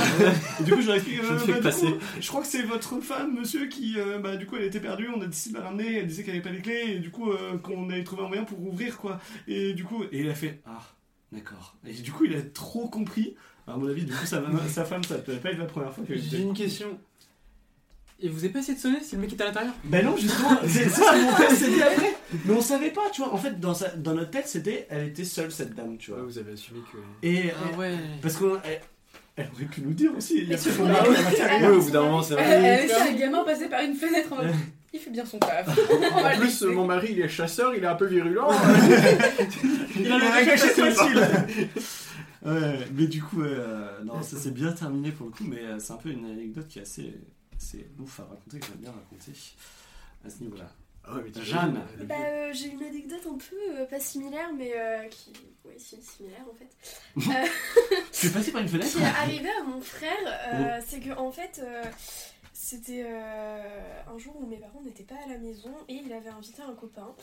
et 0.59 0.63
du 0.63 0.73
coup, 0.73 0.81
je 0.81 0.87
leur 0.87 0.95
explique 0.97 1.21
Je 1.23 1.27
euh, 1.31 1.37
bah, 1.47 1.53
du 1.53 1.61
passer. 1.61 1.85
coup, 1.87 1.99
Je 2.19 2.27
crois 2.27 2.41
que 2.41 2.47
c'est 2.47 2.63
votre 2.63 2.99
femme, 2.99 3.33
monsieur, 3.39 3.67
qui, 3.67 3.97
euh, 3.97 4.19
bah, 4.19 4.35
du 4.35 4.45
coup, 4.45 4.57
elle 4.57 4.65
était 4.65 4.81
perdue, 4.81 5.07
on 5.07 5.21
a 5.21 5.25
décidé 5.25 5.55
de 5.55 5.59
la 5.59 5.65
ramener, 5.69 5.99
elle 5.99 6.07
disait 6.07 6.23
qu'elle 6.23 6.33
avait 6.33 6.43
pas 6.43 6.49
les 6.49 6.61
clés, 6.61 6.95
et 6.95 6.99
du 6.99 7.11
coup, 7.11 7.31
euh, 7.31 7.57
qu'on 7.57 7.89
allait 7.89 8.03
trouver 8.03 8.23
un 8.23 8.27
moyen 8.27 8.43
pour 8.43 8.61
ouvrir, 8.61 8.97
quoi. 8.97 9.21
Et 9.47 9.71
du 9.71 9.85
coup, 9.85 10.03
et 10.11 10.19
il 10.19 10.29
a 10.29 10.35
fait 10.35 10.59
Ah, 10.65 10.81
d'accord. 11.31 11.75
Et 11.87 11.93
du 11.93 12.11
coup, 12.11 12.25
il 12.25 12.35
a 12.35 12.41
trop 12.41 12.89
compris. 12.89 13.35
À 13.67 13.77
mon 13.77 13.87
avis, 13.87 14.03
du 14.03 14.11
coup, 14.13 14.25
sa, 14.25 14.43
sa 14.67 14.83
femme, 14.83 15.03
ça 15.05 15.15
peut 15.17 15.33
pas 15.37 15.51
être 15.51 15.59
la 15.59 15.65
première 15.65 15.93
fois 15.93 16.03
que 16.05 16.15
J'ai 16.17 16.39
une 16.39 16.53
question. 16.53 16.99
Et 18.21 18.29
vous 18.29 18.39
avez 18.39 18.49
pas 18.49 18.59
essayé 18.59 18.75
de 18.75 18.81
sonner 18.81 18.99
si 19.03 19.15
le 19.15 19.21
mec 19.21 19.33
était 19.33 19.43
à 19.43 19.47
l'intérieur 19.47 19.73
Ben 19.83 20.05
non, 20.05 20.15
justement, 20.15 20.57
c'est 20.63 20.67
c'est 20.85 20.89
ce 20.89 20.99
que 20.99 21.21
mon 21.25 21.35
père 21.35 21.51
s'est 21.51 21.69
dit 21.69 21.81
après. 21.81 22.15
Mais 22.45 22.53
on 22.53 22.61
savait 22.61 22.91
pas, 22.91 23.09
tu 23.11 23.21
vois. 23.21 23.33
En 23.33 23.37
fait, 23.37 23.59
dans, 23.59 23.73
sa, 23.73 23.89
dans 23.89 24.13
notre 24.13 24.31
tête, 24.31 24.47
c'était 24.47 24.87
elle 24.89 25.07
était 25.09 25.25
seule, 25.25 25.51
cette 25.51 25.75
dame, 25.75 25.97
tu 25.97 26.11
Ouais, 26.11 26.17
vois. 26.17 26.25
vous 26.25 26.37
avez 26.37 26.53
assumé 26.53 26.79
que. 26.91 26.97
Et 27.27 27.51
Ah 27.51 27.73
euh, 27.73 27.77
ouais. 27.77 27.95
parce 28.21 28.37
qu'on. 28.37 28.55
Elle, 28.63 28.79
elle 29.35 29.49
aurait 29.53 29.65
pu 29.65 29.81
nous 29.81 29.93
dire 29.93 30.11
aussi. 30.15 30.37
Il 30.37 30.49
y 30.49 30.53
a. 30.53 30.57
Ouais, 30.57 31.67
au 31.75 31.81
bout 31.81 31.91
d'un 31.91 32.01
moment, 32.03 32.23
c'est 32.23 32.35
Elle 32.35 32.45
vrai. 32.45 32.53
elle 32.55 32.65
a 32.65 32.81
laissé 32.83 32.95
un 32.95 33.13
gamin 33.15 33.43
passer 33.43 33.67
par 33.67 33.81
une 33.81 33.95
fenêtre 33.95 34.31
en 34.31 34.37
mode 34.37 34.53
Il 34.93 34.99
fait 35.01 35.09
bien 35.11 35.25
son 35.25 35.37
taf. 35.37 35.67
En 36.13 36.29
le 36.29 36.37
plus, 36.39 36.61
mon 36.61 36.85
mari, 36.85 37.09
il 37.11 37.19
est 37.21 37.27
chasseur, 37.27 37.75
il 37.75 37.83
est 37.83 37.87
un 37.87 37.95
peu 37.95 38.05
virulent. 38.05 38.47
Il 39.99 40.09
a 40.11 40.17
la 40.19 40.43
gâchette 40.45 40.71
facile. 40.71 41.21
Ouais, 42.45 42.79
mais 42.93 43.07
du 43.07 43.21
coup, 43.23 43.41
euh, 43.41 43.87
non, 44.05 44.21
ça 44.21 44.37
s'est 44.37 44.51
bien 44.51 44.71
terminé 44.71 45.11
pour 45.11 45.25
le 45.27 45.31
coup, 45.31 45.43
mais 45.47 45.61
euh, 45.63 45.79
c'est 45.79 45.93
un 45.93 45.97
peu 45.97 46.09
une 46.09 46.25
anecdote 46.25 46.67
qui 46.67 46.77
est 46.79 46.83
assez, 46.83 47.13
assez 47.57 47.87
ouf 47.99 48.19
à 48.19 48.23
raconter, 48.23 48.59
que 48.59 48.65
j'aime 48.65 48.75
bien 48.77 48.91
raconter 48.91 49.31
à 50.25 50.29
ce 50.29 50.41
niveau-là. 50.43 50.69
Ah 51.07 51.15
ouais, 51.15 51.21
mais 51.25 51.31
t'as 51.31 51.41
Jeanne. 51.41 51.79
Bah, 52.05 52.15
euh, 52.19 52.51
j'ai 52.53 52.69
une 52.69 52.81
anecdote 52.81 53.27
un 53.31 53.37
peu 53.37 53.55
euh, 53.79 53.85
pas 53.85 53.99
similaire, 53.99 54.51
mais 54.57 54.73
euh, 54.75 55.07
qui. 55.09 55.31
Oui, 55.63 55.73
si, 55.77 56.01
similaire 56.01 56.45
en 56.49 56.53
fait. 56.55 56.69
Tu 58.11 58.27
es 58.27 58.29
passé 58.29 58.51
par 58.51 58.61
une 58.61 58.67
fenêtre 58.67 58.91
Qui 58.91 59.01
est 59.01 59.05
arrivé 59.05 59.49
à 59.49 59.63
mon 59.63 59.81
frère, 59.81 60.11
euh, 60.53 60.81
c'est 60.85 60.99
que 60.99 61.11
en 61.17 61.31
fait. 61.31 61.61
euh, 61.63 61.83
c'était 62.57 63.03
euh, 63.05 64.01
un 64.07 64.17
jour 64.17 64.35
où 64.39 64.47
mes 64.47 64.57
parents 64.57 64.81
n'étaient 64.81 65.03
pas 65.03 65.17
à 65.25 65.27
la 65.29 65.37
maison 65.37 65.71
et 65.87 65.95
il 65.95 66.11
avait 66.11 66.29
invité 66.29 66.63
un 66.63 66.73
copain. 66.73 67.13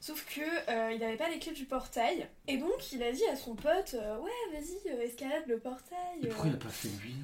Sauf 0.00 0.24
que 0.34 0.40
euh, 0.40 0.92
il 0.92 1.00
n'avait 1.00 1.16
pas 1.18 1.28
les 1.28 1.38
clés 1.38 1.52
du 1.52 1.66
portail 1.66 2.26
et 2.46 2.56
donc 2.56 2.92
il 2.92 3.02
a 3.02 3.12
dit 3.12 3.24
à 3.26 3.36
son 3.36 3.54
pote 3.56 3.94
euh, 3.94 4.16
ouais 4.20 4.30
vas-y 4.52 4.90
euh, 4.94 5.02
escalade 5.02 5.42
le 5.48 5.58
portail. 5.58 6.20
Et 6.22 6.28
pourquoi 6.28 6.46
il 6.46 6.52
euh. 6.52 6.56
a 6.56 6.58
pas 6.60 6.68
fait 6.70 6.88
lui 7.02 7.14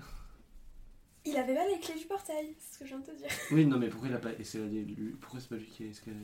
Il 1.27 1.37
avait 1.37 1.55
pas 1.55 1.67
les 1.69 1.79
clés 1.81 1.99
du 1.99 2.05
portail, 2.07 2.55
c'est 2.59 2.75
ce 2.75 2.79
que 2.79 2.85
je 2.85 2.91
viens 2.91 2.99
de 3.01 3.05
te 3.07 3.11
dire. 3.17 3.29
Oui, 3.51 3.67
non, 3.67 3.79
mais 3.79 3.89
pourquoi 3.89 4.09
il 4.09 4.15
a 4.15 4.19
pas 4.19 4.31
escaladé 4.39 4.81
lui 4.83 5.11
Pourquoi 5.21 5.41
c'est 5.41 5.49
pas 5.49 5.57
lui 5.57 5.67
qui 5.67 5.85
a 5.85 5.87
escaladé 5.89 6.21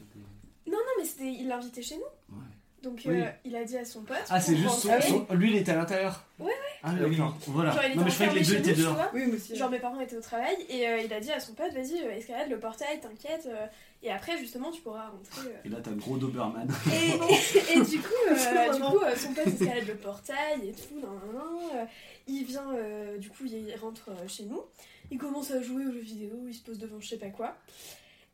Non 0.66 0.72
non 0.78 0.78
mais 0.98 1.04
c'était 1.04 1.32
il 1.32 1.48
l'a 1.48 1.56
invité 1.58 1.82
chez 1.82 1.96
nous. 1.96 2.36
Ouais. 2.36 2.44
Donc 2.82 3.00
Oui. 3.06 3.20
euh, 3.20 3.26
il 3.44 3.54
a 3.54 3.64
dit 3.64 3.76
à 3.78 3.84
son 3.84 4.02
pote. 4.02 4.16
Ah, 4.28 4.40
c'est 4.40 4.56
juste 4.56 4.74
son, 4.80 4.88
rentrer. 4.88 5.08
son- 5.08 5.26
Lui, 5.34 5.50
il 5.52 5.56
était 5.56 5.70
à 5.70 5.76
l'intérieur 5.76 6.24
Ouais, 6.40 6.46
ouais. 6.46 6.52
Ah, 6.82 6.90
Ah 6.90 7.04
oui. 7.04 7.10
d'accord. 7.16 7.38
Voilà. 7.46 7.70
Genre, 7.70 7.82
il 7.84 7.86
était 7.90 7.96
Non, 7.96 8.04
mais 8.04 8.10
je 8.10 8.14
croyais 8.16 8.32
que 8.32 8.38
les 8.38 8.44
deux 8.44 8.56
étaient 8.56 8.74
dehors. 8.80 8.96
Oui, 9.14 9.26
moi 9.26 9.36
aussi. 9.36 9.54
Genre 9.56 9.70
mes 9.70 9.78
parents 9.78 10.00
étaient 10.00 10.16
au 10.16 10.20
travail 10.20 10.56
et 10.68 10.88
euh, 10.88 10.98
il 10.98 11.12
a 11.12 11.20
dit 11.20 11.30
à 11.30 11.38
son 11.38 11.54
pote 11.54 11.72
vas-y 11.72 12.02
euh, 12.02 12.10
escalade 12.16 12.50
le 12.50 12.58
portail 12.58 12.98
t'inquiète 13.00 13.46
euh, 13.46 13.66
et 14.02 14.10
après 14.10 14.36
justement 14.38 14.70
tu 14.70 14.80
pourras 14.82 15.08
rentrer 15.08 15.48
euh. 15.48 15.60
Et 15.64 15.68
là, 15.68 15.78
t'as 15.82 15.90
le 15.90 15.96
gros 15.96 16.16
Doberman. 16.16 16.68
et, 16.92 17.10
et, 17.74 17.78
et 17.78 17.82
du 17.82 17.98
coup, 18.00 18.12
euh, 18.28 18.72
du 18.74 18.80
coup 18.80 18.98
euh, 18.98 19.16
son 19.16 19.32
pote 19.34 19.46
escalade 19.46 19.86
le 19.86 19.96
portail 19.96 20.68
et 20.68 20.72
tout 20.72 20.98
nan, 21.00 21.10
nan, 21.26 21.34
nan, 21.34 21.70
euh, 21.74 21.84
il 22.26 22.44
vient 22.44 22.74
euh, 22.74 23.18
du 23.18 23.28
coup 23.30 23.44
il 23.46 23.74
rentre 23.80 24.08
euh, 24.10 24.28
chez 24.28 24.44
nous 24.44 24.62
il 25.10 25.18
commence 25.18 25.50
à 25.50 25.60
jouer 25.62 25.86
aux 25.86 25.92
jeux 25.92 26.00
vidéo 26.00 26.34
il 26.48 26.54
se 26.54 26.62
pose 26.62 26.78
devant 26.78 27.00
je 27.00 27.08
sais 27.08 27.18
pas 27.18 27.30
quoi 27.30 27.56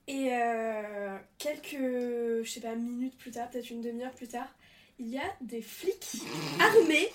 et 0.06 0.30
euh, 0.32 1.16
quelques 1.36 1.76
je 2.44 2.48
sais 2.48 2.60
pas 2.60 2.74
minutes 2.74 3.16
plus 3.18 3.30
tard 3.32 3.50
peut-être 3.50 3.70
une 3.70 3.80
demi-heure 3.82 4.12
plus 4.12 4.28
tard 4.28 4.46
il 4.98 5.08
y 5.08 5.18
a 5.18 5.34
des 5.42 5.60
flics 5.62 6.22
armés 6.60 7.08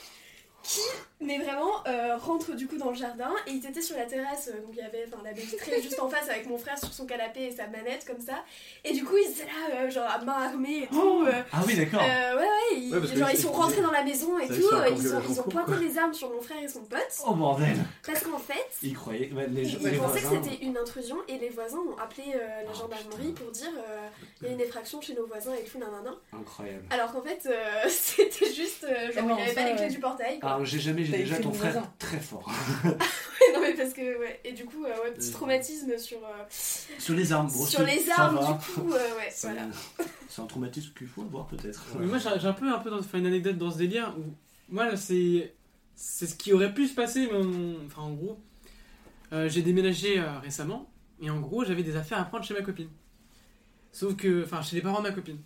qui, 0.64 0.80
mais 1.24 1.40
vraiment, 1.40 1.72
euh, 1.88 2.18
rentrent 2.18 2.54
du 2.56 2.68
coup 2.68 2.78
dans 2.78 2.90
le 2.90 2.96
jardin 2.96 3.32
et 3.48 3.52
ils 3.52 3.66
étaient 3.66 3.82
sur 3.82 3.96
la 3.98 4.06
terrasse, 4.06 4.50
euh, 4.50 4.60
donc 4.62 4.72
il 4.74 4.78
y 4.78 4.82
avait 4.82 5.06
enfin, 5.08 5.22
la 5.24 5.34
baie 5.34 5.42
vitrée 5.42 5.82
juste 5.82 6.00
en 6.00 6.10
face 6.10 6.30
avec 6.30 6.48
mon 6.48 6.58
frère 6.58 6.78
sur 6.78 6.94
son 6.94 7.06
canapé 7.06 7.44
et 7.46 7.52
sa 7.52 7.68
manette 7.68 8.06
comme 8.06 8.20
ça. 8.20 8.44
Et 8.84 8.94
du 8.94 9.04
coup, 9.04 9.16
ils 9.18 9.30
étaient 9.32 9.46
là, 9.46 9.76
euh, 9.84 9.90
genre 9.90 10.10
à 10.10 10.20
main 10.24 10.34
armée 10.34 10.84
et 10.84 10.88
tout. 10.88 11.24
euh, 11.26 11.32
Ah 11.52 11.62
oui, 11.66 11.76
d'accord. 11.76 12.02
euh, 12.04 12.36
ouais, 12.36 12.42
ouais, 12.42 12.78
ils, 12.78 12.94
Ouais, 12.96 13.16
genre, 13.18 13.30
ils 13.32 13.38
sont 13.40 13.52
rentrés 13.52 13.82
dans 13.82 13.92
la 13.92 14.04
maison 14.04 14.38
et 14.40 14.48
tout, 14.48 14.54
euh, 14.54 14.90
ils, 14.90 15.14
ont, 15.16 15.22
ils 15.30 15.52
pointé 15.52 15.74
les 15.82 15.98
armes 15.98 16.14
sur 16.14 16.30
mon 16.30 16.42
frère 16.42 16.58
et 16.64 16.68
son 16.68 16.84
pote, 16.84 17.00
Oh 17.28 17.34
bordel. 17.34 17.76
parce 18.06 18.22
qu'en 18.24 18.38
fait, 18.40 18.68
bah, 19.34 19.42
les, 19.50 19.62
ils, 19.64 19.78
les 19.80 19.90
ils 19.94 19.98
pensaient 19.98 20.20
voisins- 20.20 20.40
que 20.42 20.44
c'était 20.50 20.64
une 20.66 20.78
intrusion 20.78 21.18
et 21.28 21.38
les 21.38 21.50
voisins 21.50 21.78
ont 21.80 21.98
appelé 22.02 22.24
euh, 22.36 22.40
la 22.66 22.72
Oh, 22.74 22.78
gendarmerie 22.78 23.28
putain. 23.32 23.42
pour 23.44 23.52
dire 23.52 23.70
euh, 23.78 24.08
il 24.42 24.48
y 24.48 24.52
a 24.52 24.54
une 24.54 24.62
effraction 24.62 25.02
chez 25.02 25.14
nos 25.14 25.26
voisins 25.26 25.54
et 25.54 25.64
tout, 25.64 25.78
nanana. 25.80 26.14
Incroyable. 26.34 26.84
Alors 26.90 27.12
qu'en 27.12 27.22
fait, 27.22 27.42
euh, 27.46 27.54
c'était 27.88 28.52
juste, 28.54 28.84
euh, 28.86 29.12
genre, 29.12 29.24
Ah 29.30 29.36
il 29.38 29.44
avait 29.44 29.54
pas 29.54 29.66
les 29.70 29.76
clés 29.76 29.90
du 29.90 30.00
portail. 30.00 30.40
quoi. 30.40 30.52
Alors, 30.52 30.66
j'ai 30.66 30.80
jamais, 30.80 31.04
T'as 31.18 31.24
déjà 31.24 31.40
ton 31.40 31.54
frère 31.54 31.72
voisin. 31.74 31.94
très 32.00 32.20
fort. 32.20 32.52
non 32.84 33.60
mais 33.62 33.74
parce 33.74 33.94
que 33.94 34.20
ouais 34.20 34.40
et 34.44 34.54
du 34.54 34.66
coup 34.66 34.84
euh, 34.86 35.04
ouais, 35.04 35.12
petit 35.14 35.30
Euh. 35.30 35.34
traumatisme 35.34 35.98
sur 35.98 36.18
euh, 36.20 36.44
Sur 37.00 37.14
les 37.16 37.32
armes, 37.32 37.48
bon, 37.52 37.66
sur 37.66 37.84
les 37.84 38.10
armes 38.10 38.36
va. 38.40 38.54
du 38.54 38.72
coup 38.74 38.92
euh, 38.94 39.16
ouais 39.18 39.30
Ça- 39.32 39.52
voilà 39.54 39.68
C'est 40.30 40.42
un 40.42 40.46
traumatisme 40.46 40.92
qu'il 40.98 41.08
faut 41.08 41.22
avoir 41.22 41.48
peut-être. 41.48 41.84
Moi, 42.00 42.18
j'ai 42.18 42.48
un 42.48 42.54
peu, 42.54 42.74
un 42.74 42.80
peu 42.80 42.90
dans, 42.90 43.02
une 43.02 43.26
anecdote 43.26 43.58
dans 43.58 43.72
ce 43.72 43.78
délire 43.78 44.14
où, 44.18 44.24
moi, 44.70 44.96
c'est, 44.98 45.54
c'est 45.96 46.26
ce 46.26 46.36
qui 46.36 46.54
aurait 46.54 46.74
pu 46.74 46.88
se 46.88 46.96
passer, 46.96 47.28
mais 47.32 47.38
on- 47.38 47.86
enfin, 47.86 48.02
en 48.02 48.14
gros, 48.14 48.40
euh, 49.34 49.48
j'ai 49.50 49.62
déménagé 49.62 50.20
euh, 50.20 50.40
récemment, 50.40 50.90
et 51.22 51.30
en 51.30 51.40
gros, 51.40 51.64
j'avais 51.66 51.84
des 51.84 51.96
affaires 51.96 52.20
à 52.20 52.24
prendre 52.26 52.44
chez 52.44 52.54
ma 52.56 52.62
copine. 52.62 52.90
Sauf 53.92 54.16
que, 54.16 54.44
enfin, 54.44 54.62
chez 54.62 54.76
les 54.76 54.82
parents 54.82 55.00
de 55.02 55.08
ma 55.10 55.14
copine. 55.14 55.38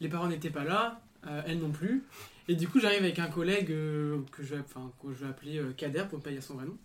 Les 0.00 0.08
parents 0.08 0.28
n'étaient 0.28 0.50
pas 0.50 0.64
là, 0.64 1.00
euh, 1.26 1.42
elle 1.46 1.58
non 1.58 1.70
plus, 1.72 2.04
et 2.48 2.54
du 2.54 2.68
coup, 2.68 2.80
j'arrive 2.80 3.02
avec 3.02 3.18
un 3.18 3.28
collègue 3.28 3.70
euh, 3.70 4.18
que, 4.32 4.42
je 4.42 4.54
que 4.54 5.14
je 5.14 5.24
vais 5.24 5.30
appeler 5.30 5.58
euh, 5.58 5.72
Kader 5.76 6.04
pour 6.08 6.18
ne 6.18 6.24
pas 6.24 6.30
dire 6.30 6.42
son 6.42 6.54
vrai 6.54 6.66
nom. 6.66 6.76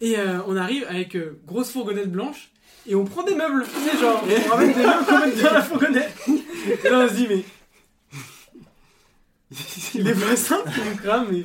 Et 0.00 0.18
euh, 0.18 0.40
on 0.46 0.56
arrive 0.56 0.84
avec 0.88 1.16
grosse 1.46 1.70
fourgonnette 1.72 2.10
blanche, 2.10 2.50
et 2.86 2.94
on 2.94 3.04
prend 3.04 3.22
des 3.24 3.34
meubles, 3.34 3.64
tu 3.64 3.90
sais, 3.90 3.98
genre, 3.98 4.22
on 4.24 4.50
ramène 4.50 4.72
des 4.72 4.82
meubles 4.82 5.04
qu'on 5.06 5.18
met 5.26 5.42
dans 5.42 5.52
la 5.52 5.62
fourgonnette. 5.62 6.14
Et 6.84 6.88
là, 6.88 7.00
on 7.04 7.08
se 7.08 7.14
dit, 7.14 7.26
mais. 7.28 7.44
Il 9.94 10.06
est 10.06 10.12
vrai 10.12 10.36
simple, 10.36 10.70
crame, 11.02 11.28
mais. 11.30 11.44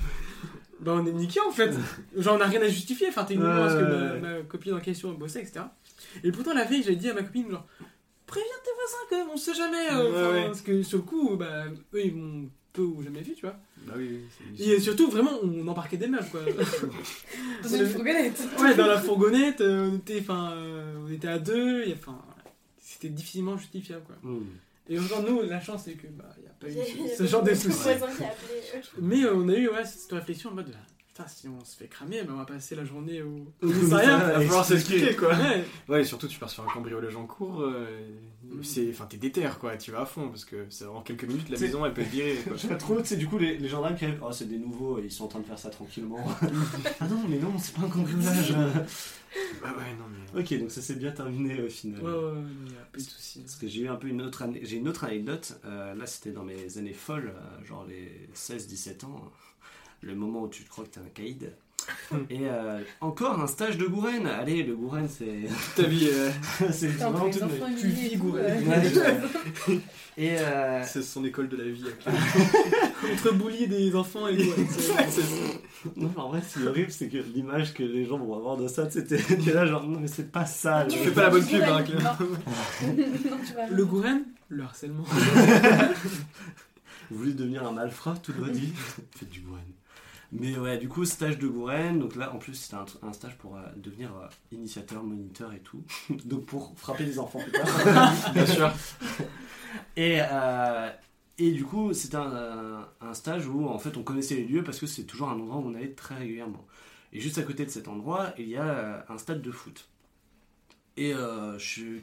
Bah, 0.80 0.94
on 0.98 1.06
est 1.06 1.14
niqué 1.14 1.40
en 1.40 1.52
fait. 1.52 1.72
Genre, 2.18 2.36
on 2.38 2.42
a 2.42 2.46
rien 2.46 2.62
à 2.62 2.68
justifier, 2.68 3.08
enfin, 3.08 3.24
techniquement, 3.24 3.56
parce 3.56 3.76
que 3.76 3.84
ma, 3.84 4.16
ma 4.16 4.42
copine 4.42 4.74
en 4.74 4.80
question 4.82 5.14
bossait, 5.14 5.42
etc. 5.42 5.62
Et 6.24 6.32
pourtant, 6.32 6.54
la 6.54 6.66
veille, 6.66 6.84
j'avais 6.84 6.98
dit 6.98 7.10
à 7.10 7.14
ma 7.14 7.24
copine, 7.24 7.50
genre, 7.50 7.66
préviens 8.28 8.46
tes 8.64 8.72
voisins 8.76 8.98
quand 9.10 9.18
même, 9.18 9.28
on 9.34 9.38
sait 9.38 9.54
jamais. 9.54 9.90
euh, 9.94 10.12
Ouais, 10.12 10.18
enfin, 10.18 10.32
ouais. 10.34 10.46
Parce 10.48 10.62
que 10.62 10.84
sur 10.84 10.98
le 10.98 11.04
coup, 11.06 11.38
bah, 11.38 11.66
eux, 11.94 12.06
ils 12.06 12.14
m'ont 12.14 12.50
peu 12.74 12.82
ou 12.82 13.02
jamais 13.04 13.22
vu, 13.22 13.34
tu 13.36 13.42
vois. 13.46 13.56
Bah 13.86 13.94
oui, 13.98 14.10
oui. 14.12 14.20
c'est- 14.58 14.64
Et 14.66 14.80
surtout, 14.80 15.10
vraiment, 15.10 15.32
on 15.44 15.68
embarquait 15.68 15.98
des 15.98 16.08
meubles, 16.08 16.28
quoi. 16.32 16.42
Dans 17.64 17.70
une 17.70 17.88
fourgonnette. 17.88 18.42
ouais, 18.60 18.76
dans 18.76 18.88
la 18.88 18.98
fourgonnette, 19.00 19.62
euh, 19.62 19.90
on 19.92 19.96
était, 19.98 20.20
enfin, 20.20 20.52
euh, 20.54 20.96
on 21.06 21.12
était 21.12 21.28
à 21.28 21.40
deux, 21.40 21.86
enfin, 21.94 22.20
c'était 22.80 23.10
difficilement 23.10 23.58
justifiable, 23.58 24.04
quoi. 24.06 24.16
Hmm. 24.24 24.46
Et 24.90 25.00
encore, 25.00 25.24
nous, 25.24 25.42
la 25.44 25.62
chance, 25.62 25.84
c'est 25.86 25.94
que, 25.94 26.08
bah, 26.08 26.30
il 26.38 26.42
n'y 26.44 26.48
a 26.50 26.52
pas 26.60 26.68
eu 26.70 27.10
ce, 27.12 27.18
ce 27.24 27.30
genre 27.30 27.44
de 27.44 27.54
soucis. 27.54 27.90
Mais 29.00 29.24
euh, 29.24 29.36
on 29.36 29.48
a 29.50 29.54
eu 29.56 29.70
ouais, 29.70 29.86
cette 29.86 30.12
réflexion 30.12 30.50
en 30.50 30.56
mode 30.56 30.74
putain, 31.14 31.28
si 31.28 31.48
on 31.48 31.64
se 31.64 31.78
fait 31.78 31.88
cramer, 31.88 32.24
ben, 32.24 32.34
on 32.34 32.38
va 32.38 32.46
passer 32.46 32.76
la 32.76 32.86
journée 32.86 33.22
au, 33.22 33.46
commissariat. 33.62 34.18
Va 34.18 34.42
falloir 34.42 34.66
s'expliquer 34.66 35.16
quoi. 35.16 35.30
Ouais. 35.30 35.64
Ouais, 35.88 36.02
et 36.02 36.06
surtout 36.06 36.28
tu 36.28 36.40
pars 36.40 36.50
sur 36.50 36.64
un 36.64 36.74
cambriolage 36.74 37.16
en 37.16 37.26
cours, 37.26 37.62
euh, 37.62 38.10
Mm. 38.44 38.64
c'est, 38.64 38.90
enfin 38.90 39.06
t'es 39.06 39.18
déter 39.18 39.48
quoi, 39.60 39.78
tu 39.78 39.92
vas 39.92 40.02
à 40.02 40.06
fond 40.06 40.30
parce 40.30 40.44
que 40.44 40.66
c'est 40.70 40.86
en 40.86 41.02
quelques 41.02 41.24
minutes 41.24 41.50
la 41.50 41.58
maison 41.58 41.86
elle 41.86 41.94
peut 41.94 42.02
être 42.02 42.10
virée 42.10 42.36
quoi. 42.44 42.54
Je 42.56 42.62
sais 42.62 42.68
pas 42.68 42.76
trop, 42.76 43.00
tu 43.00 43.08
sais, 43.08 43.16
du 43.16 43.28
coup, 43.28 43.38
les, 43.38 43.58
les 43.58 43.70
gendarmes 43.70 43.96
qui 43.96 44.06
arrivent, 44.06 44.22
oh, 44.22 44.32
c'est 44.32 44.48
des 44.48 44.58
nouveaux, 44.58 45.00
ils 45.00 45.12
sont 45.12 45.26
en 45.26 45.28
train 45.28 45.40
de 45.40 45.46
faire 45.46 45.60
ça 45.60 45.70
tranquillement. 45.70 46.26
ah 47.00 47.08
non, 47.08 47.24
mais 47.28 47.38
non, 47.38 47.58
c'est 47.58 47.74
pas 47.76 47.84
un 47.84 47.90
cambriolage. 47.90 48.54
Bah 49.64 49.74
ouais 49.76 49.96
non 49.98 50.06
mais. 50.12 50.42
ok, 50.42 50.60
donc 50.60 50.70
ça 50.70 50.80
s'est 50.80 50.94
bien 50.94 51.12
terminé 51.12 51.60
au 51.60 51.70
final. 51.70 52.04
Ouais, 52.04 52.12
ouais, 52.12 52.18
ouais, 52.18 52.44
il 52.68 52.72
n'y 52.72 52.78
a 52.78 52.86
pas 52.92 52.98
de 53.00 53.04
soucis. 53.04 53.40
Parce 53.40 53.56
que 53.56 53.68
j'ai 53.68 53.82
eu 53.82 53.88
un 53.88 53.96
peu 53.96 54.08
une 54.08 54.22
autre 54.22 54.44
j'ai 54.62 54.78
une 54.78 54.88
autre 54.88 55.06
anecdote. 55.06 55.60
Euh, 55.66 55.96
là, 55.96 56.06
c'était 56.06 56.30
dans 56.30 56.44
mes 56.44 56.78
années 56.78 56.94
folles, 56.94 57.34
euh, 57.36 57.66
genre 57.66 57.84
les 57.88 58.30
16-17 58.36 59.06
ans, 59.06 59.32
le 60.04 60.16
moment 60.16 60.44
où 60.44 60.48
tu 60.50 60.64
te 60.64 60.70
crois 60.70 60.84
que 60.86 60.90
t'es 60.90 61.00
un 61.00 61.10
caïd. 61.14 61.52
Et 62.30 62.48
euh, 62.48 62.80
encore 63.02 63.42
un 63.42 63.48
stage 63.48 63.78
de 63.78 63.86
Gouren. 63.86 64.26
Allez, 64.26 64.64
le 64.64 64.74
Gouren, 64.74 65.06
c'est 65.10 65.50
Ta 65.76 65.84
vie, 65.84 66.08
euh, 66.14 66.30
c'est 66.72 66.88
vraiment 66.88 67.30
tout 67.30 67.40
tu 67.78 67.88
vis, 67.90 68.16
Gouren. 68.16 68.66
ouais. 68.68 69.80
Et 70.18 70.38
euh, 70.38 70.84
c'est 70.86 71.02
son 71.02 71.26
école 71.26 71.50
de 71.50 71.58
la 71.58 71.64
vie. 71.66 71.84
actuelle. 71.88 72.14
Entre 73.14 73.34
bully 73.34 73.68
des 73.68 73.96
enfants 73.96 74.28
et 74.28 74.38
c'est- 74.38 75.22
non, 75.98 76.10
mais 76.16 76.22
en 76.22 76.30
vrai, 76.30 76.42
c'est 76.48 76.66
horrible, 76.66 76.92
c'est 76.92 77.10
que 77.10 77.18
l'image 77.18 77.74
que 77.74 77.82
les 77.84 78.06
gens 78.06 78.18
vont 78.20 78.36
avoir 78.38 78.56
de 78.56 78.68
ça, 78.70 78.90
c'était 78.90 79.18
là 79.52 79.66
genre 79.66 79.84
non 79.86 80.00
mais 80.00 80.08
c'est 80.08 80.32
pas 80.32 80.46
ça. 80.46 80.86
Tu 80.88 80.98
fais 81.00 81.12
pas 81.12 81.24
la 81.24 81.30
bonne 81.32 81.46
pub, 81.46 81.62
hein, 81.64 81.80
Non. 81.80 81.84
Clément. 81.84 82.16
Non, 83.32 83.38
tu 83.46 83.54
vas 83.56 83.68
Le 83.70 83.86
Gouren, 83.86 84.24
le 84.50 84.64
harcèlement. 84.64 85.04
Vous 87.12 87.18
voulez 87.18 87.34
devenir 87.34 87.66
un 87.68 87.72
malfrat 87.72 88.16
tout 88.22 88.34
doit 88.34 88.50
dit 88.50 88.72
Faites 89.16 89.30
du 89.30 89.42
Gouren. 89.42 89.62
Mais 90.36 90.58
ouais, 90.58 90.78
du 90.80 90.90
coup, 90.90 91.06
stage 91.06 91.38
de 91.38 91.48
Gouren. 91.48 92.00
Donc 92.00 92.16
là, 92.16 92.34
en 92.34 92.40
plus, 92.40 92.56
c'était 92.56 92.76
un, 92.76 92.86
un 93.04 93.14
stage 93.14 93.38
pour 93.38 93.56
euh, 93.56 93.62
devenir 93.78 94.10
euh, 94.18 94.28
initiateur, 94.52 95.04
moniteur 95.04 95.54
et 95.54 95.60
tout. 95.60 95.84
donc 96.26 96.46
pour 96.46 96.74
frapper 96.78 97.06
les 97.06 97.20
enfants 97.20 97.40
plus 97.40 97.52
tard. 97.94 98.34
Bien 98.34 98.46
sûr. 98.46 98.72
et, 99.96 100.20
euh, 100.22 100.90
et 101.38 101.52
du 101.52 101.64
coup, 101.64 101.94
c'était 101.94 102.18
un, 102.18 102.88
un- 103.02 103.14
stage 103.14 103.48
où 103.48 103.68
en 103.68 103.78
fait 103.80 103.96
on 103.98 104.04
connaissait 104.04 104.36
les 104.36 104.46
lieux 104.46 104.64
parce 104.64 104.80
que 104.80 104.88
c'est 104.88 105.04
toujours 105.04 105.30
un 105.30 105.34
endroit 105.40 105.58
où 105.58 105.68
on 105.70 105.76
allait 105.76 105.92
très 105.94 106.16
régulièrement. 106.16 106.66
Et 107.12 107.20
juste 107.20 107.38
à 107.38 107.44
côté 107.44 107.64
de 107.66 107.70
cet 107.70 107.88
endroit, 107.88 108.34
il 108.40 108.50
y 108.50 108.58
a 108.58 109.06
un 109.08 109.18
stade 109.20 109.42
de 109.42 109.52
foot. 109.52 109.88
Et 110.98 111.12
je, 111.14 111.58
suis- 111.60 112.02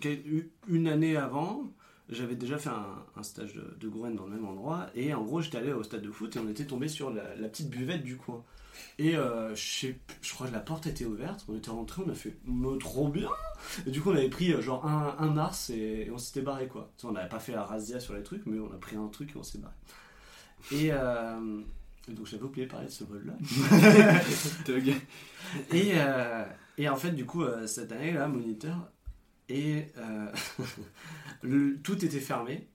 une 0.69 0.87
année 0.89 1.17
avant, 1.17 1.65
j'avais 2.11 2.35
déjà 2.35 2.59
fait 2.59 2.71
un, 2.71 3.05
un 3.17 3.23
stage 3.23 3.55
de, 3.55 3.75
de 3.79 3.89
Gouren 3.89 4.15
dans 4.15 4.25
le 4.27 4.33
même 4.33 4.47
endroit. 4.47 4.87
Et 4.95 5.13
en 5.15 5.23
gros, 5.23 5.41
j'étais 5.41 5.59
allé 5.59 5.73
au 5.73 5.83
stade 5.83 6.03
de 6.03 6.11
foot 6.11 6.35
et 6.37 6.39
on 6.39 6.49
était 6.49 6.67
tombé 6.67 6.89
sur 6.89 7.11
la, 7.11 7.35
la 7.37 7.49
petite 7.49 7.71
buvette 7.71 8.03
du 8.03 8.17
coin. 8.17 8.45
Et 8.99 9.17
euh, 9.17 9.55
je, 9.55 9.63
sais 9.81 9.93
plus- 10.07 10.17
je 10.23 10.33
crois 10.35 10.47
que 10.49 10.53
la 10.53 10.61
porte 10.61 10.87
était 10.87 11.05
ouverte. 11.05 11.45
On 11.49 11.57
était 11.57 11.71
rentré, 11.71 12.03
on 12.07 12.11
a 12.11 12.15
fait 12.15 12.37
Mais 12.47 12.79
trop 12.79 13.09
bien 13.09 13.29
Et 13.87 13.91
du 13.91 14.01
coup, 14.01 14.11
on 14.11 14.17
avait 14.17 14.31
pris 14.31 14.53
euh, 14.53 14.61
genre 14.63 14.87
un, 14.87 15.17
un 15.19 15.31
mars 15.31 15.71
et, 15.71 16.05
et 16.07 16.11
on 16.11 16.19
s'était 16.19 16.41
barré 16.43 16.67
quoi. 16.69 16.91
On 17.05 17.13
n'avait 17.13 17.29
pas 17.29 17.41
fait 17.41 17.53
la 17.53 17.65
razzia 17.65 18.01
sur 18.01 18.15
les 18.15 18.23
trucs, 18.23 18.47
mais 18.47 18.59
on 18.59 18.73
a 18.73 18.79
pris 18.79 18.97
un 18.97 19.09
truc 19.09 19.31
et 19.35 19.39
on 19.39 19.43
s'est 19.43 19.59
barré. 19.59 19.75
Et, 20.73 20.89
euh, 20.93 21.61
donc, 22.09 22.27
j'avais 22.27 22.43
oublié 22.43 22.67
de 22.67 22.71
parler 22.73 22.87
de 22.87 22.91
ce 22.93 23.05
vol-là. 23.05 23.35
Et, 25.73 25.93
euh, 25.95 26.45
et 26.79 26.89
en 26.89 26.97
fait, 26.97 27.11
du 27.13 27.25
coup, 27.27 27.45
cette 27.67 27.93
année, 27.93 28.13
là, 28.13 28.29
moniteur, 28.29 28.91
et 29.51 29.85
euh, 29.99 30.27
le- 31.43 31.77
tout 31.83 32.03
était 32.05 32.21
fermé. 32.21 32.67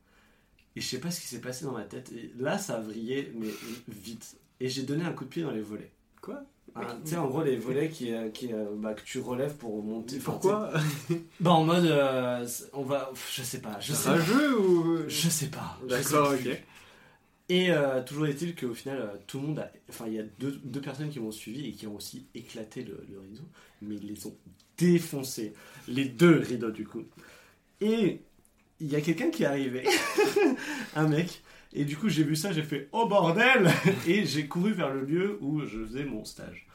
Et 0.76 0.82
je 0.82 0.86
sais 0.88 1.00
pas 1.00 1.10
ce 1.10 1.22
qui 1.22 1.28
s'est 1.28 1.40
passé 1.40 1.64
dans 1.66 1.72
ma 1.72 1.84
tête. 1.86 2.12
Et 2.12 2.34
là, 2.38 2.58
ça 2.58 2.76
a 2.76 2.82
vrillé, 2.82 3.32
mais 3.36 3.48
vite. 3.88 4.38
Et 4.60 4.68
j'ai 4.68 4.84
donné 4.84 5.06
un 5.06 5.14
coup 5.14 5.24
de 5.24 5.30
pied 5.30 5.42
dans 5.42 5.52
les 5.52 5.62
volets. 5.62 5.92
Quoi? 6.22 6.44
Un- 6.76 6.82
Tu 7.06 7.12
sais, 7.12 7.16
en 7.18 7.28
gros, 7.28 7.44
les 7.44 7.56
volets 7.56 7.90
qui, 7.90 8.12
euh, 8.14 8.30
qui, 8.30 8.52
euh, 8.52 8.66
bah, 8.76 8.94
que 8.94 9.02
tu 9.04 9.20
relèves 9.20 9.56
pour 9.56 9.82
monter. 9.82 10.18
Pourquoi? 10.20 10.74
Bah, 11.40 11.52
en 11.52 11.64
mode. 11.64 11.86
euh, 11.86 12.46
on 12.74 12.84
va. 12.84 13.12
Je 13.34 13.42
sais 13.42 13.62
pas. 13.62 13.80
Je 13.80 13.94
sais 13.94 14.04
C'est 14.04 14.10
un 14.10 14.20
jeu 14.20 14.60
ou 14.60 14.98
Je 15.08 15.30
sais 15.30 15.48
pas. 15.48 15.80
D'accord, 15.88 16.34
ok. 16.34 16.62
Et 17.48 17.72
euh, 17.72 18.04
toujours 18.04 18.26
est-il 18.26 18.56
qu'au 18.56 18.74
final, 18.74 19.22
tout 19.28 19.40
le 19.40 19.48
monde 19.48 19.60
a. 19.60 19.72
Enfin, 19.88 20.06
il 20.08 20.14
y 20.14 20.20
a 20.20 20.24
deux, 20.40 20.60
deux 20.66 20.82
personnes 20.82 21.10
qui 21.10 21.20
m'ont 21.22 21.32
suivi 21.32 21.68
et 21.70 21.72
qui 21.72 21.86
ont 21.88 21.96
aussi 21.96 22.26
éclaté 22.34 22.84
le, 22.84 23.06
le 23.10 23.20
rideau, 23.20 23.44
mais 23.82 23.96
ils 23.96 24.08
les 24.08 24.26
ont 24.28 24.36
défoncés. 24.78 25.54
Les 25.88 26.06
deux 26.06 26.40
rideaux, 26.40 26.72
du 26.72 26.86
coup. 26.86 27.04
Et 27.82 28.22
il 28.80 28.88
y 28.88 28.96
a 28.96 29.02
quelqu'un 29.02 29.30
qui 29.30 29.44
est 29.44 29.48
arrivé, 29.48 29.86
un 30.96 31.08
mec, 31.08 31.42
et 31.76 31.84
du 31.84 31.98
coup, 31.98 32.08
j'ai 32.08 32.24
vu 32.24 32.38
ça, 32.38 32.54
j'ai 32.54 32.64
fait 32.64 32.88
Oh 32.94 33.06
bordel 33.06 33.70
Et 34.08 34.26
j'ai 34.26 34.48
couru 34.48 34.72
vers 34.72 34.94
le 34.94 35.04
lieu 35.04 35.38
où 35.42 35.66
je 35.66 35.84
faisais 35.86 36.06
mon 36.06 36.24
stage. 36.24 36.66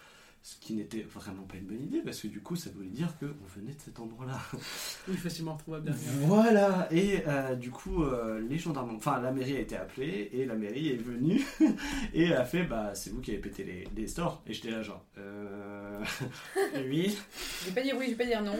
Ce 0.42 0.56
qui 0.56 0.72
n'était 0.74 1.02
vraiment 1.02 1.42
pas 1.42 1.56
une 1.58 1.66
bonne 1.66 1.82
idée, 1.82 2.00
parce 2.00 2.20
que 2.20 2.28
du 2.28 2.40
coup, 2.40 2.56
ça 2.56 2.70
voulait 2.74 2.88
dire 2.88 3.08
qu'on 3.18 3.26
venait 3.60 3.74
de 3.74 3.80
cet 3.80 4.00
endroit-là. 4.00 4.38
Oui, 5.08 5.16
facilement 5.16 5.54
retrouvable 5.54 5.86
derrière. 5.86 6.12
Voilà, 6.26 6.88
et 6.90 7.22
euh, 7.26 7.54
du 7.56 7.70
coup, 7.70 8.04
euh, 8.04 8.40
les 8.48 8.58
gendarmes, 8.58 8.94
enfin 8.96 9.20
la 9.20 9.32
mairie 9.32 9.56
a 9.56 9.60
été 9.60 9.76
appelée 9.76 10.30
et 10.32 10.46
la 10.46 10.54
mairie 10.54 10.90
est 10.90 10.96
venue 11.02 11.44
et 12.14 12.32
a 12.32 12.44
fait 12.44 12.62
bah 12.64 12.92
c'est 12.94 13.10
vous 13.10 13.20
qui 13.20 13.32
avez 13.32 13.40
pété 13.40 13.64
les, 13.64 13.88
les 13.96 14.06
stores. 14.08 14.42
Et 14.46 14.54
j'étais 14.54 14.70
là 14.70 14.82
genre, 14.82 15.04
euh, 15.18 16.02
oui, 16.88 17.18
Je 17.62 17.66
vais 17.66 17.74
pas 17.74 17.82
dire 17.82 17.96
oui, 17.98 18.06
je 18.06 18.10
vais 18.12 18.16
pas 18.16 18.26
dire 18.26 18.42
non. 18.42 18.54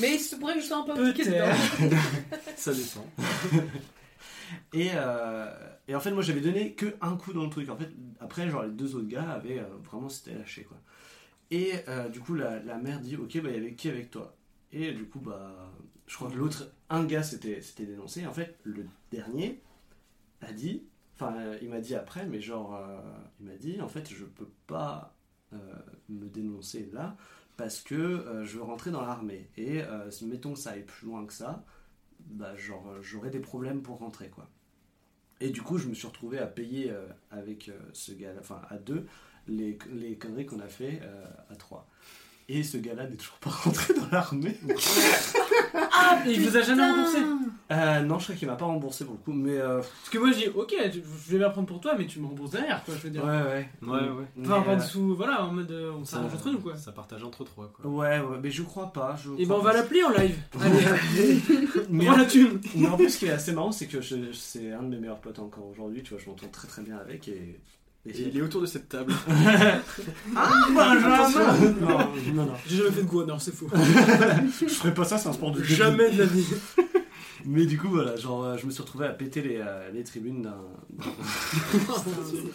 Mais 0.00 0.14
il 0.14 0.20
se 0.20 0.36
pourrait 0.36 0.54
que 0.54 0.60
je 0.60 0.66
sois 0.66 0.78
un 0.78 0.82
peu 0.82 0.92
impliquée 0.92 1.24
dedans. 1.24 1.96
Ça 2.56 2.72
descend. 2.72 3.04
Et, 4.72 4.90
euh, 4.94 5.46
et 5.88 5.94
en 5.94 6.00
fait, 6.00 6.10
moi 6.10 6.22
j'avais 6.22 6.40
donné 6.40 6.72
que 6.74 6.94
un 7.00 7.16
coup 7.16 7.32
dans 7.32 7.44
le 7.44 7.50
truc. 7.50 7.68
En 7.68 7.76
fait, 7.76 7.90
après, 8.20 8.48
genre 8.48 8.62
les 8.62 8.70
deux 8.70 8.94
autres 8.96 9.08
gars 9.08 9.30
avaient 9.30 9.58
euh, 9.58 9.66
vraiment 9.84 10.08
c'était 10.08 10.34
lâché 10.34 10.64
quoi. 10.64 10.78
Et 11.52 11.74
euh, 11.86 12.08
du 12.08 12.18
coup, 12.20 12.34
la, 12.34 12.60
mère 12.78 12.98
dit 12.98 13.14
Ok, 13.16 13.38
bah 13.42 13.50
il 13.50 13.56
y 13.56 13.58
avait 13.58 13.74
qui 13.74 13.90
avec 13.90 14.10
toi? 14.10 14.34
Et 14.72 14.92
du 14.92 15.04
coup, 15.04 15.20
bah 15.20 15.70
je 16.06 16.16
crois 16.16 16.30
que 16.30 16.36
l'autre, 16.36 16.72
un 16.88 17.04
gars 17.04 17.22
s'était 17.22 17.60
dénoncé. 17.80 18.26
En 18.26 18.32
fait, 18.32 18.58
le 18.64 18.86
dernier 19.10 19.60
a 20.40 20.50
dit 20.50 20.82
Enfin, 21.14 21.36
il 21.60 21.68
m'a 21.68 21.80
dit 21.80 21.94
après, 21.94 22.26
mais 22.26 22.40
genre, 22.40 22.74
euh, 22.74 22.98
il 23.38 23.46
m'a 23.46 23.56
dit 23.56 23.82
En 23.82 23.88
fait, 23.88 24.08
je 24.08 24.24
peux 24.24 24.48
pas 24.66 25.14
euh, 25.52 25.58
me 26.08 26.26
dénoncer 26.26 26.88
là 26.90 27.18
parce 27.58 27.82
que 27.82 28.40
je 28.44 28.56
veux 28.56 28.62
rentrer 28.62 28.90
dans 28.90 29.02
l'armée. 29.02 29.50
Et 29.58 29.82
mettons 30.22 30.54
que 30.54 30.58
ça 30.58 30.70
aille 30.70 30.84
plus 30.84 31.06
loin 31.06 31.26
que 31.26 31.34
ça 31.34 31.64
bah, 32.18 32.56
genre, 32.56 32.94
j'aurais 33.02 33.30
des 33.30 33.40
problèmes 33.40 33.82
pour 33.82 33.98
rentrer, 33.98 34.30
quoi. 34.30 34.48
Et 35.40 35.50
du 35.50 35.60
coup, 35.60 35.76
je 35.76 35.86
me 35.86 35.94
suis 35.94 36.06
retrouvé 36.06 36.38
à 36.38 36.46
payer 36.46 36.92
avec 37.30 37.70
ce 37.92 38.12
gars, 38.12 38.32
enfin 38.40 38.62
à 38.70 38.78
deux, 38.78 39.06
les, 39.48 39.78
les 39.94 40.16
conneries 40.16 40.46
qu'on 40.46 40.60
a 40.60 40.68
fait 40.68 41.00
euh, 41.02 41.24
à 41.50 41.56
trois. 41.56 41.86
Et 42.48 42.62
ce 42.64 42.76
gars-là 42.76 43.06
n'est 43.08 43.16
toujours 43.16 43.36
pas 43.38 43.50
rentré 43.50 43.94
dans 43.94 44.08
l'armée. 44.10 44.56
Ah, 45.94 46.22
et 46.26 46.32
il 46.32 46.48
vous 46.48 46.56
a 46.56 46.62
jamais 46.62 46.82
remboursé 46.90 47.18
Euh, 47.70 48.00
non, 48.00 48.18
je 48.18 48.24
crois 48.24 48.34
qu'il 48.36 48.48
m'a 48.48 48.56
pas 48.56 48.64
remboursé 48.66 49.04
pour 49.04 49.14
le 49.14 49.20
coup, 49.20 49.32
mais. 49.32 49.56
Euh, 49.56 49.76
Parce 49.78 50.10
que 50.10 50.18
moi, 50.18 50.30
je 50.32 50.36
dis, 50.36 50.48
ok, 50.48 50.74
tu- 50.92 51.02
je 51.26 51.32
vais 51.32 51.38
la 51.38 51.48
prendre 51.50 51.66
pour 51.66 51.80
toi, 51.80 51.94
mais 51.96 52.06
tu 52.06 52.18
me 52.20 52.26
rembourses 52.26 52.50
derrière, 52.50 52.82
quoi, 52.84 52.94
je 52.96 53.00
veux 53.02 53.10
dire. 53.10 53.24
ouais, 53.24 53.30
ouais. 53.30 53.68
Ouais, 53.82 54.08
ouais. 54.10 54.24
Enfin, 54.42 54.58
Mais, 54.60 54.64
pas 54.66 54.76
dessous, 54.76 55.14
voilà, 55.14 55.44
en 55.44 55.52
mode, 55.52 55.70
euh, 55.70 55.92
on 55.92 56.04
s'arrange 56.04 56.34
entre 56.34 56.50
nous, 56.50 56.58
quoi. 56.60 56.76
Ça 56.76 56.92
partage 56.92 57.22
entre 57.24 57.44
trois, 57.44 57.72
quoi. 57.74 57.86
Ouais, 57.88 58.20
ouais, 58.20 58.38
mais 58.42 58.50
je 58.50 58.62
crois 58.62 58.92
pas. 58.92 59.16
Je 59.22 59.30
Et 59.32 59.36
ben, 59.46 59.54
crois 59.54 59.58
on 59.60 59.62
va 59.62 59.72
l'appeler 59.74 60.02
en 60.02 60.10
live. 60.10 60.36
Allez, 60.60 61.40
mais, 61.90 62.04
prends 62.06 62.16
la 62.16 62.24
thune. 62.26 62.60
mais 62.74 62.88
en 62.88 62.96
plus, 62.96 63.10
ce 63.10 63.18
qui 63.18 63.26
est 63.26 63.30
assez 63.30 63.52
marrant, 63.52 63.72
c'est 63.72 63.86
que 63.86 64.00
c'est 64.32 64.72
un 64.72 64.82
de 64.82 64.88
mes 64.88 64.98
meilleurs 64.98 65.20
potes 65.20 65.38
encore 65.38 65.66
aujourd'hui, 65.68 66.02
tu 66.02 66.14
vois, 66.14 66.22
je 66.22 66.28
m'entends 66.28 66.48
très 66.48 66.68
très 66.68 66.82
bien 66.82 66.96
avec 66.98 67.28
et. 67.28 67.60
Et 68.04 68.10
Et 68.10 68.28
il 68.28 68.36
est 68.38 68.42
autour 68.42 68.60
de 68.60 68.66
cette 68.66 68.88
table. 68.88 69.12
Benjamin 70.34 71.28
Non, 71.80 71.98
non, 72.34 72.46
non. 72.46 72.52
J'ai 72.66 72.76
jamais 72.78 72.90
fait 72.90 73.02
de 73.02 73.06
go, 73.08 73.24
non, 73.24 73.38
c'est 73.38 73.54
faux. 73.54 73.68
Je 74.60 74.66
ferais 74.66 74.94
pas 74.94 75.04
ça, 75.04 75.18
c'est 75.18 75.28
un 75.28 75.32
sport 75.32 75.52
de 75.52 75.62
jamais 75.62 76.10
de 76.10 76.18
la 76.18 76.26
vie. 76.26 76.46
Mais 77.44 77.66
du 77.66 77.76
coup, 77.78 77.88
voilà, 77.88 78.14
genre, 78.16 78.44
euh, 78.44 78.56
je 78.56 78.66
me 78.66 78.70
suis 78.70 78.82
retrouvé 78.82 79.06
à 79.06 79.10
péter 79.10 79.42
les, 79.42 79.56
euh, 79.56 79.90
les 79.92 80.04
tribunes 80.04 80.42
d'un. 80.42 80.56
d'un- 80.90 81.04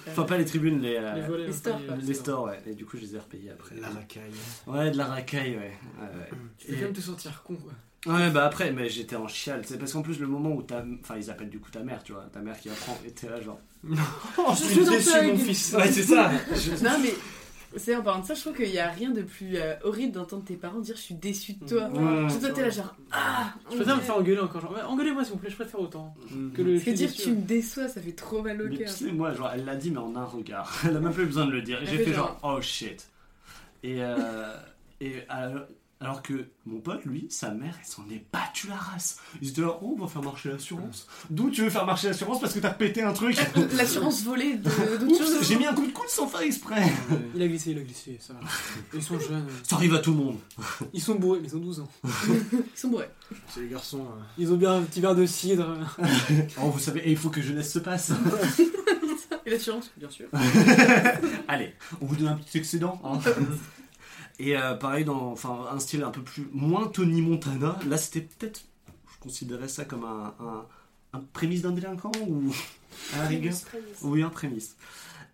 Enfin, 0.08 0.24
pas 0.24 0.38
les 0.38 0.46
tribunes, 0.46 0.80
les, 0.82 0.96
euh, 0.96 1.16
Les 1.16 1.22
volets, 1.28 1.44
les 1.44 1.50
hein, 1.50 1.54
stores, 1.54 1.82
quoi. 1.86 1.96
les 1.98 2.14
stores, 2.14 2.44
ouais. 2.46 2.60
Et 2.68 2.74
du 2.74 2.86
coup, 2.86 2.96
je 2.98 3.02
les 3.02 3.16
ai 3.16 3.20
repayés 3.20 3.50
après. 3.52 3.76
La 3.82 3.90
racaille. 3.90 4.32
Ouais, 4.66 4.90
de 4.92 4.98
la 4.98 5.06
racaille, 5.08 5.58
ouais. 5.58 5.74
ouais, 6.00 6.20
ouais. 6.20 6.30
Tu 6.58 6.68
peux 6.68 6.74
quand 6.76 6.82
même 6.84 6.94
te 6.94 7.02
sentir 7.02 7.44
con, 7.44 7.56
quoi. 7.56 7.74
Ouais, 8.06 8.30
bah 8.30 8.46
après, 8.46 8.72
mais 8.72 8.90
j'étais 8.90 9.16
en 9.16 9.28
chial, 9.28 9.62
c'est 9.66 9.78
parce 9.78 9.92
qu'en 9.92 10.02
plus, 10.02 10.20
le 10.20 10.28
moment 10.28 10.52
où 10.52 10.62
ta. 10.62 10.84
Enfin, 11.02 11.16
ils 11.18 11.30
appellent 11.30 11.50
du 11.50 11.60
coup 11.60 11.72
ta 11.72 11.82
mère, 11.82 12.04
tu 12.04 12.14
vois, 12.14 12.26
ta 12.32 12.40
mère 12.40 12.58
qui 12.60 12.70
apprend, 12.70 12.98
et 13.06 13.12
t'es 13.12 13.28
là, 13.28 13.42
genre. 13.42 13.60
Oh, 14.38 14.52
je 14.52 14.64
suis 14.64 14.86
déçu, 14.86 15.22
mon 15.26 15.38
fils. 15.38 15.74
Ouais, 15.74 15.92
c'est 15.92 16.04
ça 16.04 16.32
Non, 16.84 16.98
mais 17.02 17.14
c'est 17.76 17.96
en 17.96 18.02
parlant 18.02 18.22
de 18.22 18.26
ça, 18.26 18.34
je 18.34 18.42
trouve 18.42 18.56
qu'il 18.56 18.70
n'y 18.70 18.80
a 18.80 18.90
rien 18.90 19.10
de 19.10 19.24
plus 19.24 19.58
euh, 19.58 19.74
horrible 19.84 20.14
d'entendre 20.14 20.44
tes 20.46 20.56
parents 20.56 20.80
dire 20.80 20.96
je 20.96 21.02
suis 21.02 21.16
déçu 21.16 21.54
de 21.54 21.68
toi. 21.68 21.90
Ouais. 21.90 22.30
Surtout 22.30 22.46
toi, 22.46 22.56
t'es 22.56 22.62
là, 22.62 22.70
genre 22.70 22.96
ah 23.12 23.54
Je 23.70 23.76
préfère 23.76 23.98
me 23.98 24.02
faire 24.02 24.18
engueuler 24.18 24.40
encore. 24.40 24.62
Genre, 24.62 24.76
engueulez-moi 24.88 25.24
s'il 25.24 25.34
vous 25.34 25.40
plaît, 25.40 25.50
je 25.50 25.56
préfère 25.56 25.80
autant. 25.82 26.16
Que 26.56 26.62
le. 26.62 26.74
Parce 26.74 26.86
que 26.86 26.92
dire 26.92 27.10
déçu, 27.10 27.22
tu 27.24 27.32
me 27.32 27.42
déçois, 27.42 27.88
ça 27.90 28.00
fait 28.02 28.14
trop 28.14 28.42
mal 28.42 28.62
au 28.62 28.70
cœur. 28.70 28.88
tu 28.88 29.06
sais, 29.06 29.12
moi, 29.12 29.34
genre, 29.34 29.52
elle 29.54 29.66
l'a 29.66 29.76
dit, 29.76 29.92
mais 29.92 29.98
en 30.00 30.16
un 30.16 30.26
regard. 30.26 30.72
Elle 30.88 30.96
a 30.96 31.00
même 31.00 31.14
pas 31.14 31.22
eu 31.22 31.26
besoin 31.26 31.46
de 31.46 31.52
le 31.52 31.62
dire. 31.62 31.80
J'ai 31.82 31.98
fait 31.98 32.06
fait 32.06 32.14
genre- 32.14 32.40
genre, 32.42 32.56
oh 32.58 32.62
shit. 32.62 33.08
Et, 33.84 33.98
euh, 34.02 34.54
et 35.02 35.14
alors, 35.30 35.64
alors 36.00 36.22
que 36.22 36.48
mon 36.68 36.80
pote, 36.80 37.06
lui, 37.06 37.26
sa 37.30 37.50
mère, 37.52 37.74
elle 37.80 37.88
s'en 37.88 38.04
est 38.12 38.24
battue 38.32 38.68
la 38.68 38.76
race. 38.76 39.18
Ils 39.42 39.50
étaient 39.50 39.62
là, 39.62 39.80
oh, 39.82 39.96
on 39.98 40.02
va 40.02 40.08
faire 40.08 40.22
marcher 40.22 40.50
l'assurance. 40.50 41.08
D'où 41.32 41.50
tu 41.50 41.64
veux 41.64 41.70
faire 41.72 41.86
marcher 41.88 42.08
l'assurance 42.10 42.40
parce 42.40 42.54
que 42.54 42.60
t'as 42.60 42.70
pété 42.70 43.02
un 43.02 43.14
truc 43.14 43.36
L'assurance 43.76 44.24
volée 44.24 44.58
de- 44.58 44.70
d'autres 44.98 45.06
Oups, 45.08 45.18
choses. 45.18 45.48
j'ai 45.48 45.56
mis 45.58 45.66
un 45.66 45.74
coup 45.74 45.88
de 45.88 45.92
coude 45.92 46.08
sans 46.10 46.28
faire 46.28 46.42
exprès. 46.42 46.84
Il 47.34 47.42
a 47.42 47.48
glissé, 47.48 47.72
il 47.72 47.80
a 47.80 47.82
glissé, 47.82 48.18
ça 48.20 48.34
va. 48.34 48.40
Ils 48.94 49.02
sont 49.02 49.20
jeunes. 49.20 49.48
Ça 49.64 49.76
arrive 49.78 49.96
à 49.96 50.00
tout 50.00 50.12
le 50.12 50.18
monde. 50.18 50.38
Ils 50.94 51.02
sont 51.02 51.16
bourrés, 51.16 51.40
mais 51.42 51.48
ils 51.48 51.56
ont 51.56 51.60
12 51.62 51.80
ans. 51.80 51.90
Ils 52.06 52.80
sont 52.80 52.90
bourrés. 52.90 53.10
C'est 53.50 53.62
les 53.62 53.70
garçons. 53.70 54.02
euh, 54.02 54.22
Ils 54.38 54.52
ont 54.54 54.58
bien 54.58 54.74
un 54.76 54.82
petit 54.84 55.02
verre 55.02 55.16
de 55.16 55.26
cidre. 55.26 55.76
Oh, 56.62 56.70
vous 56.70 56.80
savez, 56.80 57.02
il 57.08 57.18
faut 57.18 57.30
que 57.30 57.42
jeunesse 57.42 57.72
se 57.74 57.80
passe. 57.80 58.12
Et 59.46 59.50
l'assurance, 59.50 59.90
bien 59.98 60.10
sûr. 60.10 60.28
Allez, 61.48 61.74
on 62.02 62.06
vous 62.06 62.16
donne 62.16 62.28
un 62.28 62.36
petit 62.36 62.58
excédent. 62.60 63.02
hein. 63.04 63.20
Et 64.40 64.56
euh, 64.58 64.76
pareil, 64.76 65.04
dans 65.06 65.32
enfin, 65.32 65.66
un 65.72 65.80
style 65.80 66.04
un 66.04 66.12
peu 66.12 66.22
plus 66.22 66.48
moins 66.54 66.88
Tony 66.88 67.22
Montana. 67.22 67.80
Là, 67.88 67.98
c'était 67.98 68.22
peut-être, 68.22 68.62
je 68.88 69.20
considérais 69.20 69.68
ça 69.68 69.84
comme 69.86 70.04
un, 70.06 70.34
un, 70.40 70.66
un 71.14 71.22
prémisse 71.34 71.64
d'un 71.64 71.72
délinquant 71.72 72.12
ou? 72.28 72.54
À 73.14 73.20
la 73.24 73.28
rigueur. 73.28 73.54
Oui, 74.04 74.22
un 74.22 74.30
prémisse. 74.30 74.76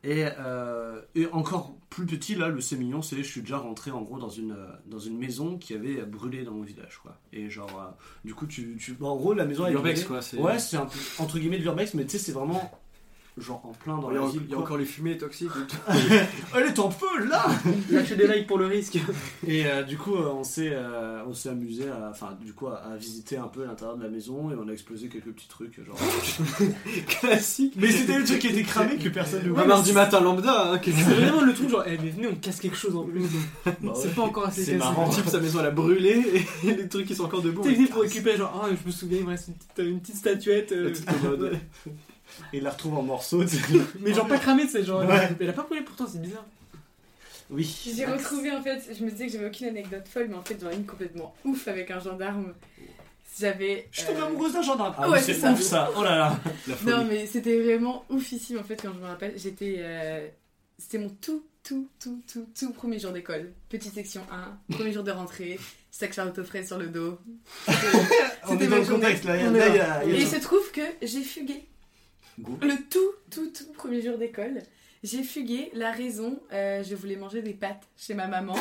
Et, 0.05 0.25
euh, 0.37 1.01
et 1.15 1.27
encore 1.27 1.75
plus 1.89 2.05
petit, 2.05 2.35
là, 2.35 2.49
le 2.49 2.59
c'est 2.59 2.75
mignon, 2.75 3.01
c'est 3.01 3.15
je 3.17 3.21
suis 3.23 3.39
déjà 3.41 3.57
rentré 3.57 3.89
en 3.91 4.01
gros 4.01 4.19
dans 4.19 4.29
une, 4.29 4.51
euh, 4.51 4.67
dans 4.85 4.99
une 4.99 5.17
maison 5.17 5.57
qui 5.57 5.73
avait 5.73 6.01
brûlé 6.03 6.43
dans 6.43 6.51
mon 6.51 6.63
village, 6.63 6.99
quoi. 7.01 7.17
Et 7.31 7.49
genre, 7.49 7.69
euh, 7.79 7.89
du 8.25 8.33
coup, 8.35 8.45
tu, 8.45 8.75
tu. 8.77 8.93
bon, 8.93 9.07
en 9.09 9.15
gros, 9.15 9.33
la 9.33 9.45
maison 9.45 9.65
elle 9.65 9.71
est 9.71 9.75
Urbex, 9.75 10.01
brûlée. 10.01 10.07
quoi. 10.07 10.21
c'est- 10.21 10.37
Ouais, 10.37 10.59
c'est 10.59 10.75
un 10.75 10.87
peu 10.87 10.99
entre 11.19 11.39
guillemets 11.39 11.57
de 11.57 11.63
l'urbex, 11.63 11.93
mais 11.93 12.03
tu 12.03 12.11
sais, 12.11 12.17
c'est 12.19 12.33
vraiment 12.33 12.69
genre 13.37 13.65
en 13.65 13.71
plein 13.71 13.97
dans 13.97 14.11
Il 14.11 14.15
y 14.15 14.17
a, 14.17 14.21
la 14.21 14.27
il 14.27 14.39
ville. 14.39 14.49
y 14.51 14.53
a 14.53 14.57
encore 14.59 14.77
les 14.77 14.85
fumées 14.85 15.17
toxiques. 15.17 15.49
Elle 16.55 16.67
est 16.67 16.79
en 16.79 16.91
feu 16.91 17.07
là 17.27 17.45
Lâchez 17.91 18.15
des 18.15 18.27
likes 18.27 18.45
pour 18.47 18.57
le 18.59 18.67
risque. 18.67 18.97
Et 19.47 19.65
euh, 19.65 19.81
du 19.83 19.97
coup, 19.97 20.15
euh, 20.15 20.29
on 20.33 20.43
s'est 20.43 20.71
euh, 20.71 21.23
on 21.27 21.33
s'est 21.33 21.49
amusé 21.49 21.89
à, 21.89 22.09
enfin, 22.11 22.37
du 22.39 22.53
coup, 22.53 22.67
à, 22.67 22.75
à 22.93 22.95
visiter 22.95 23.37
un 23.37 23.47
peu 23.47 23.65
l'intérieur 23.65 23.97
de 23.97 24.03
la 24.03 24.09
maison 24.09 24.51
et 24.51 24.55
on 24.55 24.67
a 24.67 24.71
explosé 24.71 25.07
quelques 25.07 25.31
petits 25.31 25.47
trucs, 25.47 25.83
genre. 25.83 25.97
Classique. 27.07 27.73
mais 27.77 27.91
c'était 27.91 28.17
des 28.19 28.23
trucs 28.25 28.39
qui 28.39 28.47
étaient 28.47 28.63
cramés 28.63 28.97
que 28.97 29.09
personne 29.09 29.43
ne 29.43 29.49
Un 29.49 29.53
voit. 29.53 29.65
mardi 29.65 29.93
matin 29.93 30.19
lambda. 30.21 30.73
Hein, 30.73 30.79
C'est 30.83 30.91
vraiment 30.91 31.41
le 31.41 31.53
truc, 31.53 31.69
genre, 31.69 31.83
eh, 31.87 31.97
mais 32.01 32.09
venez, 32.09 32.27
on 32.27 32.35
casse 32.35 32.59
quelque 32.59 32.77
chose 32.77 32.95
en 32.95 33.03
plus. 33.03 33.23
Bah 33.65 33.71
C'est 33.95 34.07
ouais. 34.07 34.13
pas 34.15 34.21
encore 34.21 34.45
assez 34.47 34.63
C'est 34.63 34.71
cassé. 34.73 34.77
marrant. 34.83 35.07
Le 35.07 35.13
type, 35.15 35.27
sa 35.27 35.39
maison 35.39 35.59
elle 35.59 35.65
a 35.67 35.71
brûlé 35.71 36.45
et 36.63 36.67
les 36.73 36.87
trucs 36.87 37.07
qui 37.07 37.15
sont 37.15 37.25
encore 37.25 37.41
debout. 37.41 37.61
T'es 37.63 37.73
venu 37.73 37.87
pour 37.87 38.01
récupérer, 38.03 38.37
genre, 38.37 38.61
ah, 38.63 38.67
je 38.69 38.85
me 38.87 38.91
souviens, 38.91 39.17
il 39.19 39.23
me 39.25 39.29
reste 39.29 39.47
une 39.49 39.53
petite, 39.55 39.79
une 39.79 39.99
petite 39.99 40.15
statuette. 40.17 40.71
euh, 40.71 40.83
La 40.85 40.89
petite 40.91 41.05
commode. 41.05 41.57
Et 42.53 42.57
il 42.57 42.63
la 42.63 42.71
retrouve 42.71 42.97
en 42.97 43.01
morceaux. 43.03 43.43
tu 43.43 43.57
sais. 43.57 43.61
mais 43.99 44.13
genre 44.13 44.27
pas 44.27 44.37
cramée, 44.39 44.67
c'est 44.67 44.83
genre. 44.83 45.03
Ouais. 45.07 45.29
Elle 45.39 45.49
a 45.49 45.53
pas 45.53 45.63
brûlé 45.63 45.81
pourtant, 45.83 46.05
c'est 46.11 46.21
bizarre. 46.21 46.45
Oui. 47.49 47.91
J'ai 47.95 48.05
retrouvé 48.05 48.51
en 48.51 48.61
fait, 48.63 48.81
je 48.97 49.03
me 49.03 49.11
disais 49.11 49.27
que 49.27 49.33
j'avais 49.33 49.47
aucune 49.47 49.67
anecdote 49.67 50.07
folle, 50.07 50.27
mais 50.29 50.35
en 50.35 50.43
fait 50.43 50.57
j'en 50.59 50.69
ai 50.71 50.75
une 50.75 50.85
complètement 50.85 51.35
ouf 51.45 51.67
avec 51.67 51.91
un 51.91 51.99
gendarme. 51.99 52.53
J'avais. 53.39 53.87
Je 53.91 54.05
tombe 54.05 54.17
euh, 54.17 54.25
amoureuse 54.27 54.53
d'un 54.53 54.61
gendarme. 54.61 54.93
Ah 54.97 55.09
ouais, 55.09 55.17
oui, 55.19 55.23
c'est 55.33 55.47
ouf 55.49 55.61
ça. 55.61 55.89
Oh 55.97 56.03
là 56.03 56.15
là. 56.17 56.39
Non, 56.85 57.03
mais 57.05 57.25
c'était 57.27 57.59
vraiment 57.61 58.05
oufissime 58.09 58.59
en 58.59 58.63
fait 58.63 58.79
quand 58.81 58.93
je 58.93 58.99
me 58.99 59.05
rappelle. 59.07 59.33
J'étais. 59.37 59.75
euh, 59.79 60.27
C'était 60.77 60.99
mon 60.99 61.09
tout, 61.09 61.43
tout, 61.63 61.87
tout, 61.99 62.21
tout, 62.31 62.45
tout 62.57 62.71
premier 62.73 62.99
jour 62.99 63.11
d'école. 63.11 63.51
Petite 63.69 63.93
section 63.93 64.21
1, 64.69 64.75
premier 64.75 64.91
jour 64.93 65.03
de 65.03 65.11
rentrée, 65.11 65.59
sac 65.91 66.13
Charlotte 66.13 66.37
aux 66.39 66.43
fraises 66.43 66.67
sur 66.67 66.77
le 66.77 66.87
dos. 66.87 67.17
On 67.67 68.51
C'était 68.51 68.67
ma 68.67 68.81
journée. 68.83 69.01
contexte 69.03 69.23
là. 69.25 69.35
il 69.37 69.43
y 69.43 69.45
a- 69.45 69.49
On 69.49 69.55
est 69.55 69.59
là, 69.59 69.67
il 69.69 69.75
y 69.75 69.77
là. 69.79 69.93
a- 69.95 70.03
il 70.05 70.09
y 70.11 70.13
a- 70.13 70.17
Et 70.17 70.21
il 70.21 70.27
se 70.27 70.35
trouve 70.37 70.71
que 70.71 70.81
j'ai 71.01 71.21
fugué. 71.23 71.65
Go. 72.39 72.57
Le 72.61 72.75
tout, 72.89 72.99
tout, 73.29 73.51
tout 73.51 73.71
premier 73.73 74.01
jour 74.01 74.17
d'école. 74.17 74.61
J'ai 75.03 75.21
fugué. 75.23 75.69
La 75.73 75.91
raison, 75.91 76.39
euh, 76.53 76.81
je 76.81 76.95
voulais 76.95 77.17
manger 77.17 77.41
des 77.41 77.53
pâtes 77.53 77.83
chez 77.97 78.13
ma 78.13 78.27
maman. 78.27 78.55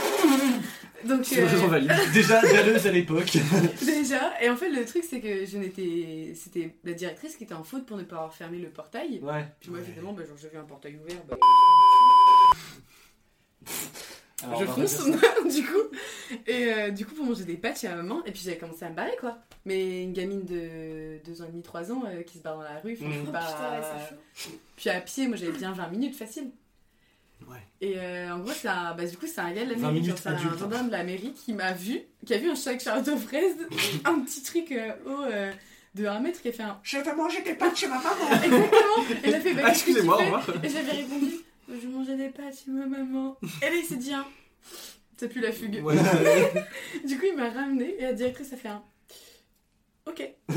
Donc, 1.07 1.25
C'est 1.25 1.37
une 1.37 1.43
euh, 1.43 1.47
raison 1.47 1.69
valide. 1.69 1.93
Déjà 2.13 2.41
jalouse 2.53 2.87
à 2.87 2.91
l'époque. 2.91 3.39
déjà. 3.85 4.43
Et 4.43 4.51
en 4.51 4.57
fait, 4.57 4.69
le 4.69 4.85
truc, 4.85 5.05
c'est 5.09 5.21
que 5.21 5.47
je 5.47 5.59
n'étais. 5.59 6.35
C'était 6.35 6.75
la 6.83 6.95
directrice 6.95 7.37
qui 7.37 7.45
était 7.45 7.55
en 7.55 7.63
faute 7.63 7.87
pour 7.87 7.97
ne 7.97 8.03
pas 8.03 8.17
avoir 8.17 8.35
fermé 8.35 8.59
le 8.59 8.71
portail. 8.71 9.21
Ouais. 9.23 9.47
Puis 9.61 9.71
moi, 9.71 9.79
évidemment, 9.79 10.13
bah, 10.13 10.25
genre, 10.27 10.37
j'ai 10.37 10.49
vu 10.49 10.59
un 10.59 10.65
portail 10.65 10.97
ouvert. 10.97 11.23
bah, 11.29 11.37
Alors, 14.45 14.61
je 14.61 14.67
fonce, 14.67 15.05
du 15.55 15.63
coup. 15.65 16.39
Et 16.47 16.73
euh, 16.73 16.91
du 16.91 17.05
coup, 17.07 17.15
pour 17.15 17.25
manger 17.27 17.45
des 17.45 17.57
pâtes 17.57 17.79
chez 17.81 17.89
ma 17.89 17.97
maman. 17.97 18.23
Et 18.27 18.33
puis, 18.33 18.43
j'avais 18.45 18.59
commencé 18.59 18.85
à 18.85 18.91
me 18.91 18.95
barrer, 18.95 19.17
quoi. 19.21 19.39
Mais 19.65 20.03
une 20.03 20.13
gamine 20.13 20.45
de 20.45 21.19
2 21.25 21.43
ans 21.43 21.47
et 21.47 21.53
demi, 21.53 21.63
3 21.63 21.93
ans 21.93 22.03
euh, 22.07 22.23
qui 22.23 22.39
se 22.39 22.43
barre 22.43 22.57
dans 22.57 22.63
la 22.63 22.79
rue, 22.81 22.97
Mhm. 23.01 23.13
je 23.13 23.19
peux 23.21 23.25
Oh, 23.29 23.33
pas- 23.33 23.41
putain, 23.41 23.71
ouais, 23.81 24.09
chaud. 24.37 24.51
Puis 24.77 24.91
à 24.91 25.01
pied, 25.01 25.29
moi, 25.29 25.37
j'avais 25.37 25.53
bien 25.53 25.73
20 25.73 25.89
minutes 25.89 26.17
facile. 26.17 26.51
Ouais. 27.49 27.57
Et 27.81 27.95
euh, 27.99 28.33
en 28.35 28.39
gros, 28.39 28.53
c'est 28.53 28.69
un, 28.69 28.95
bah, 28.95 29.05
du 29.05 29.17
coup, 29.17 29.27
c'est 29.27 29.41
un 29.41 29.51
gars 29.53 29.65
de 29.65 29.71
la 29.71 29.77
20 29.77 29.91
mairie, 29.93 30.13
c'est 30.17 30.29
un 30.29 30.33
adulte. 30.37 30.59
gendarme 30.59 30.87
de 30.87 30.93
la 30.93 31.03
mairie 31.03 31.33
qui 31.33 31.53
m'a 31.53 31.73
vu, 31.73 32.01
qui 32.25 32.35
a 32.35 32.39
vu 32.39 32.49
un 32.49 32.55
sac 32.55 32.81
Charlotte 32.81 33.09
aux 33.09 33.17
fraises, 33.17 33.57
un 34.05 34.21
petit 34.21 34.43
truc 34.43 34.71
euh, 34.71 34.93
haut 35.07 35.25
euh, 35.25 35.53
de 35.97 36.07
1 36.07 36.21
mètre 36.21 36.41
qui 36.41 36.49
a 36.49 36.53
fait 36.53 36.63
un. 36.63 36.79
Je 36.85 36.99
vais 36.99 37.15
manger 37.17 37.43
des 37.43 37.55
pâtes 37.55 37.77
chez 37.77 37.89
ma 37.89 37.97
maman. 37.97 38.11
Exactement 38.45 39.19
Et 39.25 39.29
il 39.29 39.35
a 39.35 39.41
fait, 39.41 39.55
bah, 39.55 39.63
Ah, 39.67 39.71
excusez-moi, 39.71 40.15
au 40.15 40.19
fais 40.19 40.25
revoir. 40.27 40.65
Et 40.65 40.69
j'avais 40.69 40.93
répondu, 40.93 41.33
je 41.69 41.87
mangeais 41.89 42.17
des 42.17 42.29
pâtes 42.29 42.55
chez 42.65 42.71
ma 42.71 42.87
maman. 42.87 43.37
Et 43.63 43.67
là, 43.67 43.73
il 43.77 43.85
s'est 43.85 43.97
dit, 43.97 44.13
hein, 44.13 44.27
ça 45.17 45.29
pue 45.29 45.41
la 45.41 45.53
fugue. 45.53 45.83
Ouais. 45.85 45.95
Du 47.07 47.19
coup, 47.19 47.27
il 47.31 47.37
m'a 47.37 47.51
ramené 47.51 47.95
et 47.99 48.03
la 48.03 48.13
directrice 48.13 48.53
a 48.53 48.57
fait 48.57 48.69
un. 48.69 48.83
Ok. 50.07 50.23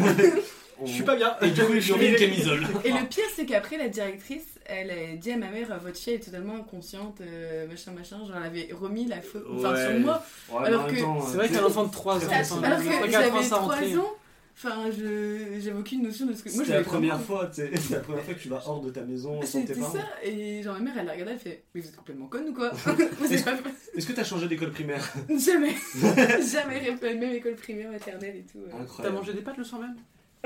Je 0.86 0.92
suis 0.92 1.04
pas 1.04 1.16
bien. 1.16 1.34
Et 1.42 1.52
du 1.52 1.62
coup, 1.62 1.72
ont 1.72 1.98
mis 1.98 2.08
une 2.08 2.16
camisole. 2.16 2.66
Et 2.84 2.92
le 2.92 3.08
pire, 3.08 3.24
c'est 3.34 3.46
qu'après, 3.46 3.78
la 3.78 3.88
directrice, 3.88 4.60
elle 4.66 4.92
a 4.92 5.16
dit 5.16 5.32
à 5.32 5.38
ma 5.38 5.48
mère, 5.50 5.68
votre 5.80 5.98
fille 5.98 6.14
est 6.16 6.20
totalement 6.20 6.56
inconsciente, 6.56 7.22
euh, 7.22 7.66
machin, 7.68 7.92
machin. 7.92 8.18
Genre, 8.26 8.36
elle 8.38 8.44
avait 8.44 8.70
remis 8.74 9.06
la 9.06 9.22
faute 9.22 9.46
enfin, 9.56 9.72
Ouais. 9.74 9.88
sur 9.90 10.00
moi. 10.02 10.26
Ouais, 10.52 10.66
Alors 10.66 10.88
que- 10.88 10.96
C'est 10.98 11.38
vrai 11.38 11.46
euh, 11.50 11.56
qu'un 11.56 11.64
enfant 11.64 11.86
de 11.86 11.92
3 11.92 12.16
ans, 12.18 12.30
Alors 12.62 12.78
que 12.80 12.84
j'avais 13.10 13.16
apprendre 13.26 13.44
ça 13.46 13.56
à 13.56 13.60
3 13.60 13.76
rentrer. 13.76 13.98
ans, 13.98 14.14
enfin, 14.58 14.90
je 14.92 15.60
j'avais 15.60 15.78
aucune 15.80 16.04
notion 16.04 16.26
de 16.26 16.34
ce 16.34 16.44
que. 16.44 16.50
Moi, 16.50 16.60
C'était 16.60 16.66
j'avais 16.68 16.80
la 16.80 16.84
première 16.86 17.22
fois, 17.22 17.48
tu 17.48 17.56
sais. 17.62 17.72
C'est 17.78 17.94
la 17.96 18.00
première 18.00 18.24
fois 18.24 18.34
que 18.34 18.40
tu 18.40 18.50
vas 18.50 18.62
hors 18.66 18.82
de 18.82 18.90
ta 18.90 19.02
maison 19.02 19.42
sans 19.42 19.62
tes 19.62 19.68
C'était 19.68 19.80
parents. 19.80 19.94
ça, 19.94 20.06
et 20.24 20.62
genre 20.64 20.74
ma 20.76 20.80
mère 20.82 20.94
elle 21.00 21.06
la 21.06 21.12
regardait, 21.14 21.34
elle 21.34 21.40
fait 21.40 21.64
Mais 21.74 21.82
vous 21.82 21.88
êtes 21.88 21.96
complètement 21.96 22.28
conne 22.28 22.50
ou 22.50 22.54
quoi 22.54 22.72
êtes 23.32 23.46
pas- 23.46 23.58
Est-ce 23.96 24.08
que 24.08 24.14
t'as 24.14 24.24
changé 24.24 24.48
d'école 24.48 24.72
primaire? 24.72 25.04
Jamais 25.30 25.76
Jamais, 26.52 26.96
même 27.16 27.34
école 27.34 27.56
primaire, 27.56 27.92
maternelle 27.92 28.36
et 28.38 28.44
tout. 28.44 28.60
euh. 28.60 28.68
T'as 28.72 28.78
Incroyable. 28.80 29.16
mangé 29.18 29.34
des 29.34 29.42
pâtes 29.42 29.58
le 29.58 29.64
soir 29.64 29.82
même? 29.82 29.96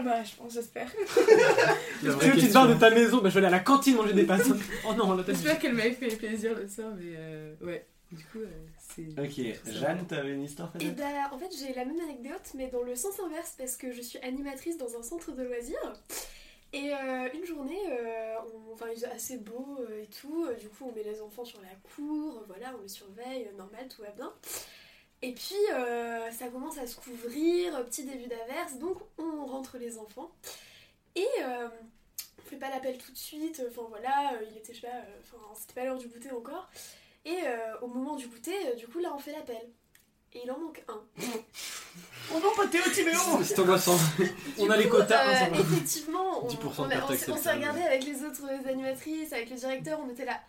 Bah, 0.03 0.23
je 0.23 0.33
pense, 0.35 0.53
j'espère. 0.53 0.87
La 2.03 2.13
Tu 2.13 2.29
veux, 2.29 2.37
tu 2.37 2.47
te 2.47 2.53
barres 2.53 2.69
de 2.69 2.73
ta 2.75 2.89
maison, 2.89 3.17
bah 3.21 3.27
je 3.29 3.33
vais 3.33 3.39
aller 3.45 3.47
à 3.47 3.57
la 3.57 3.59
cantine 3.59 3.95
manger 3.97 4.13
des 4.13 4.23
pâtes. 4.23 4.43
oh 4.87 4.93
non, 4.93 5.13
là 5.13 5.23
t'as 5.25 5.33
dit. 5.33 5.39
J'espère 5.41 5.59
qu'elle 5.59 5.73
m'avait 5.75 5.91
fait 5.91 6.15
plaisir 6.15 6.51
le 6.57 6.67
soir, 6.67 6.87
mais 6.97 7.13
euh, 7.17 7.53
ouais. 7.61 7.85
Du 8.11 8.23
coup, 8.25 8.39
euh. 8.39 8.47
Ok, 9.17 9.71
Jeanne, 9.71 10.05
t'avais 10.07 10.31
une 10.33 10.43
histoire 10.43 10.71
Et 10.75 10.79
peut-être 10.79 10.97
bah, 10.97 11.29
en 11.31 11.37
fait, 11.37 11.49
j'ai 11.57 11.73
la 11.73 11.85
même 11.85 11.99
anecdote, 11.99 12.51
mais 12.55 12.67
dans 12.67 12.83
le 12.83 12.95
sens 12.95 13.19
inverse, 13.19 13.55
parce 13.57 13.75
que 13.77 13.91
je 13.91 14.01
suis 14.01 14.19
animatrice 14.19 14.77
dans 14.77 14.95
un 14.97 15.03
centre 15.03 15.31
de 15.31 15.43
loisirs. 15.43 15.93
Et 16.71 16.93
euh, 16.93 17.29
une 17.33 17.45
journée, 17.45 17.79
euh, 17.89 18.35
on- 18.53 18.73
enfin, 18.73 18.85
il 18.89 18.95
faisait 18.95 19.07
assez 19.11 19.37
beau 19.37 19.79
euh, 19.79 20.03
et 20.03 20.07
tout. 20.07 20.45
euh, 20.45 20.53
Du 20.55 20.69
coup, 20.69 20.85
on 20.87 20.91
met 20.91 21.03
les 21.03 21.19
enfants 21.21 21.43
sur 21.45 21.59
la 21.61 21.69
cour, 21.95 22.43
voilà, 22.47 22.75
on 22.77 22.81
les 22.83 22.87
surveille, 22.89 23.47
euh, 23.51 23.57
normal, 23.57 23.87
tout 23.89 24.01
va 24.03 24.11
bien. 24.11 24.31
Et 25.21 25.33
puis 25.33 25.55
euh, 25.73 26.31
ça 26.31 26.47
commence 26.47 26.77
à 26.77 26.87
se 26.87 26.95
couvrir, 26.95 27.83
petit 27.85 28.05
début 28.05 28.27
d'averse, 28.27 28.75
donc 28.77 28.97
on 29.17 29.45
rentre 29.47 29.77
les 29.77 29.97
enfants. 29.97 30.31
Et 31.15 31.25
euh, 31.41 31.67
on 32.37 32.41
fait 32.49 32.55
pas 32.57 32.69
l'appel 32.69 32.97
tout 32.97 33.11
de 33.11 33.17
suite, 33.17 33.61
enfin 33.69 33.85
voilà, 33.89 34.33
euh, 34.33 34.45
il 34.49 34.57
était, 34.57 34.73
je 34.73 34.79
sais 34.81 34.87
pas, 34.87 34.93
euh, 34.95 35.19
enfin 35.23 35.43
c'était 35.55 35.73
pas 35.73 35.83
l'heure 35.85 35.97
du 35.97 36.07
goûter 36.07 36.31
encore. 36.31 36.69
Et 37.31 37.39
euh, 37.45 37.79
au 37.81 37.87
moment 37.87 38.15
du 38.15 38.27
goûter, 38.27 38.55
euh, 38.67 38.75
du 38.75 38.87
coup 38.87 38.99
là 38.99 39.11
on 39.15 39.19
fait 39.19 39.31
l'appel. 39.31 39.61
Et 40.33 40.41
il 40.43 40.51
en 40.51 40.59
manque 40.59 40.83
un. 40.87 41.01
On 42.31 42.39
va 42.39 42.49
pas 42.55 42.67
Théo 42.67 42.83
Timéo 42.93 43.19
C'est 43.43 43.57
angoissant. 43.59 43.97
On 44.59 44.69
a 44.69 44.77
les 44.77 44.87
quotas, 44.87 45.27
euh, 45.27 45.45
hein, 45.45 45.57
effectivement, 45.59 46.45
on, 46.45 46.47
10% 46.47 46.53
de 46.53 46.81
on 46.81 46.83
a- 46.83 46.89
perte 46.89 47.11
on 47.29 47.35
s'est- 47.37 47.51
regardé 47.51 47.81
avec 47.81 48.03
les 48.05 48.23
autres 48.23 48.43
animatrices, 48.67 49.33
avec 49.33 49.49
le 49.49 49.55
directeur, 49.55 49.99
on 49.99 50.09
était 50.09 50.25
là. 50.25 50.39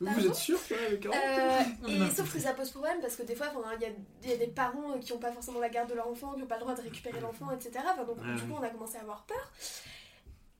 Vous 0.00 0.26
êtes 0.26 0.34
sûr 0.34 0.58
que 0.66 0.74
avec 0.74 1.06
Euh, 1.06 1.60
et 1.88 2.14
sauf 2.14 2.32
que 2.32 2.40
ça 2.40 2.52
pose 2.52 2.70
problème 2.70 3.00
parce 3.00 3.14
que 3.16 3.22
des 3.22 3.34
fois, 3.36 3.46
il 3.76 3.82
y 3.82 3.86
a, 3.86 3.90
il 4.24 4.30
y 4.30 4.32
a 4.32 4.36
des 4.36 4.48
parents 4.48 4.98
qui 4.98 5.12
n'ont 5.12 5.18
pas 5.20 5.30
forcément 5.32 5.60
la 5.60 5.68
garde 5.68 5.88
de 5.90 5.94
leur 5.94 6.08
enfant, 6.08 6.32
qui 6.32 6.40
n'ont 6.40 6.46
pas 6.46 6.56
le 6.56 6.62
droit 6.62 6.74
de 6.74 6.82
récupérer 6.82 7.20
l'enfant, 7.20 7.50
etc. 7.52 7.70
Enfin, 7.92 8.04
donc 8.04 8.18
Ouais, 8.18 8.34
du 8.34 8.42
coup, 8.42 8.52
ouais. 8.54 8.58
on 8.60 8.62
a 8.64 8.70
commencé 8.70 8.96
à 8.96 9.00
avoir 9.02 9.22
peur. 9.24 9.52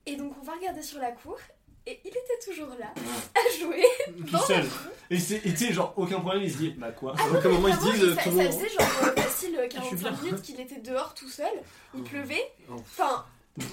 Et 0.06 0.16
donc 0.16 0.32
on 0.40 0.44
va 0.44 0.52
regarder 0.54 0.82
sur 0.82 0.98
la 1.00 1.10
cour 1.12 1.36
et 1.86 2.00
il 2.04 2.08
était 2.10 2.38
toujours 2.44 2.68
là 2.78 2.92
à 3.34 3.58
jouer. 3.58 3.84
Tout 4.26 4.32
dans 4.32 4.38
seul. 4.40 4.64
Et 5.10 5.16
tu 5.18 5.56
sais, 5.56 5.72
genre, 5.72 5.92
aucun 5.96 6.20
problème, 6.20 6.42
il 6.44 6.52
se 6.52 6.58
dit, 6.58 6.70
bah 6.70 6.92
quoi 6.92 7.14
à 7.18 7.22
un 7.22 7.48
moment 7.48 7.68
ils 7.68 7.74
se 7.74 7.92
disent 7.92 8.04
euh, 8.04 8.14
ça, 8.14 8.22
tout 8.22 8.30
le 8.30 8.36
ça 8.36 8.42
monde. 8.44 8.52
faisait 8.52 8.68
genre 8.68 8.88
euh, 9.02 9.20
facile 9.20 9.56
euh, 9.56 9.66
Je 9.74 9.80
suis 9.80 9.96
45 9.96 9.98
bien. 10.12 10.22
minutes 10.22 10.42
qu'il 10.42 10.60
était 10.60 10.80
dehors 10.80 11.14
tout 11.14 11.28
seul, 11.28 11.52
il 11.94 12.02
pleuvait. 12.02 12.50
Oh. 12.70 12.76
Enfin, 12.78 13.24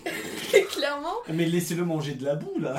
clairement, 0.71 1.15
Mais 1.29 1.45
laissez-le 1.45 1.85
manger 1.85 2.13
de 2.13 2.25
la 2.25 2.35
boue, 2.35 2.57
là 2.59 2.75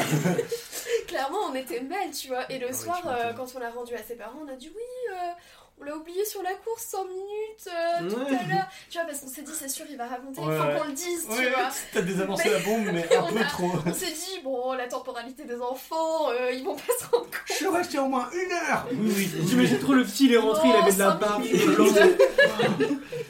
clairement, 1.07 1.39
on 1.51 1.55
était 1.55 1.81
mal, 1.81 2.11
tu 2.11 2.29
vois. 2.29 2.51
Et 2.53 2.59
le 2.59 2.67
Ah 2.67 2.71
ouais, 2.71 2.75
soir, 2.77 3.01
tu 3.03 3.09
euh, 3.09 3.33
quand 3.33 3.47
on 3.57 3.59
l'a 3.59 3.71
rendu 3.71 3.95
à 3.95 4.03
ses 4.03 4.15
parents, 4.15 4.39
on 4.45 4.49
a 4.49 4.57
dit 4.57 4.71
oui, 4.75 5.15
euh, 5.15 5.33
on 5.81 5.85
l'a 5.85 5.97
oublié 5.97 6.25
sur 6.25 6.43
la 6.43 6.53
course 6.55 6.85
100 6.91 7.05
minutes 7.05 7.69
euh, 7.69 8.11
tout 8.11 8.17
Ouais. 8.17 8.37
à 8.37 8.49
l'heure. 8.49 8.69
Tu 8.91 8.99
vois, 8.99 9.07
parce 9.07 9.21
qu'on 9.21 9.29
s'est 9.29 9.43
dit, 9.43 9.53
c'est 9.59 9.69
sûr, 9.69 9.85
il 9.91 9.97
va 9.97 10.07
raconter, 10.07 10.41
il 10.43 10.49
Ouais, 10.49 10.57
faut 10.57 10.63
ouais. 10.65 10.77
qu'on 10.79 10.85
le 10.89 10.93
dise, 10.93 11.27
tu 11.31 11.37
Ouais, 11.39 11.51
vois. 11.51 11.69
t'as 11.93 12.03
désamorcé 12.03 12.51
la 12.51 12.59
bombe, 12.61 12.87
mais 12.93 13.07
un 13.17 13.23
On 13.23 13.33
peu 13.33 13.41
a- 13.41 13.45
trop. 13.45 13.71
On 13.87 13.95
s'est 13.95 14.07
dit, 14.13 14.41
bon, 14.43 14.73
la 14.73 14.89
temporalité 14.89 15.45
des 15.45 15.61
enfants, 15.61 16.31
euh, 16.31 16.51
ils 16.53 16.65
vont 16.65 16.75
pas 16.77 16.83
se 16.99 17.05
rendre 17.05 17.25
compte. 17.25 17.35
Je 17.47 17.53
suis 17.55 17.67
resté 17.69 17.99
au 17.99 18.07
moins 18.09 18.29
une 18.33 18.53
heure 18.53 18.87
Oui, 18.93 19.13
oui. 19.17 19.31
J'imagine 19.47 19.79
trop 19.79 19.95
le 19.95 20.05
petit, 20.05 20.27
il 20.27 20.35
est 20.35 20.39
rentré, 20.39 20.69
il 20.69 20.75
avait 20.75 20.93
de 20.93 20.99
la 20.99 21.11
barbe. 21.13 21.45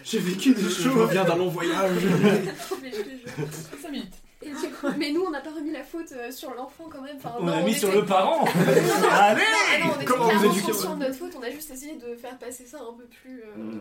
J'ai 0.05 0.19
vécu 0.19 0.55
des 0.55 0.63
choses. 0.63 0.79
Je 0.83 0.89
reviens 0.91 1.25
d'un 1.25 1.37
long 1.37 1.49
voyage. 1.49 1.91
Mais 2.83 2.91
je 2.91 2.97
te 3.03 3.09
jure. 3.11 3.49
5 3.83 3.91
minutes. 3.91 4.15
Et 4.49 4.67
du 4.67 4.73
coup- 4.75 4.87
mais 4.99 5.11
nous, 5.13 5.23
on 5.23 5.31
n'a 5.31 5.41
pas 5.41 5.51
remis 5.51 5.71
la 5.73 5.83
faute 5.85 6.13
euh, 6.13 6.31
sur 6.31 6.53
l'enfant 6.55 6.85
quand 6.91 7.03
même. 7.03 7.17
Enfin, 7.19 7.35
On 7.39 7.45
non, 7.45 7.53
a 7.53 7.63
mis 7.63 7.71
était- 7.73 7.81
sur 7.81 7.93
le 7.93 8.05
parent 8.05 8.45
Allez 9.13 9.41
Non, 9.81 9.87
non, 9.87 9.93
on 9.93 9.97
était 9.97 10.05
Comment 10.05 10.29
vous 10.29 10.45
éduquez, 10.47 10.73
conscients 10.73 10.95
de 10.97 11.01
notre 11.05 11.15
faute, 11.17 11.33
on 11.39 11.43
a 11.43 11.51
juste 11.51 11.71
essayé 11.71 11.97
de 11.97 12.15
faire 12.17 12.37
passer 12.39 12.65
ça 12.67 12.79
un 12.79 12.93
peu 12.97 13.05
plus. 13.05 13.41
euh, 13.43 13.57
Mm. 13.59 13.81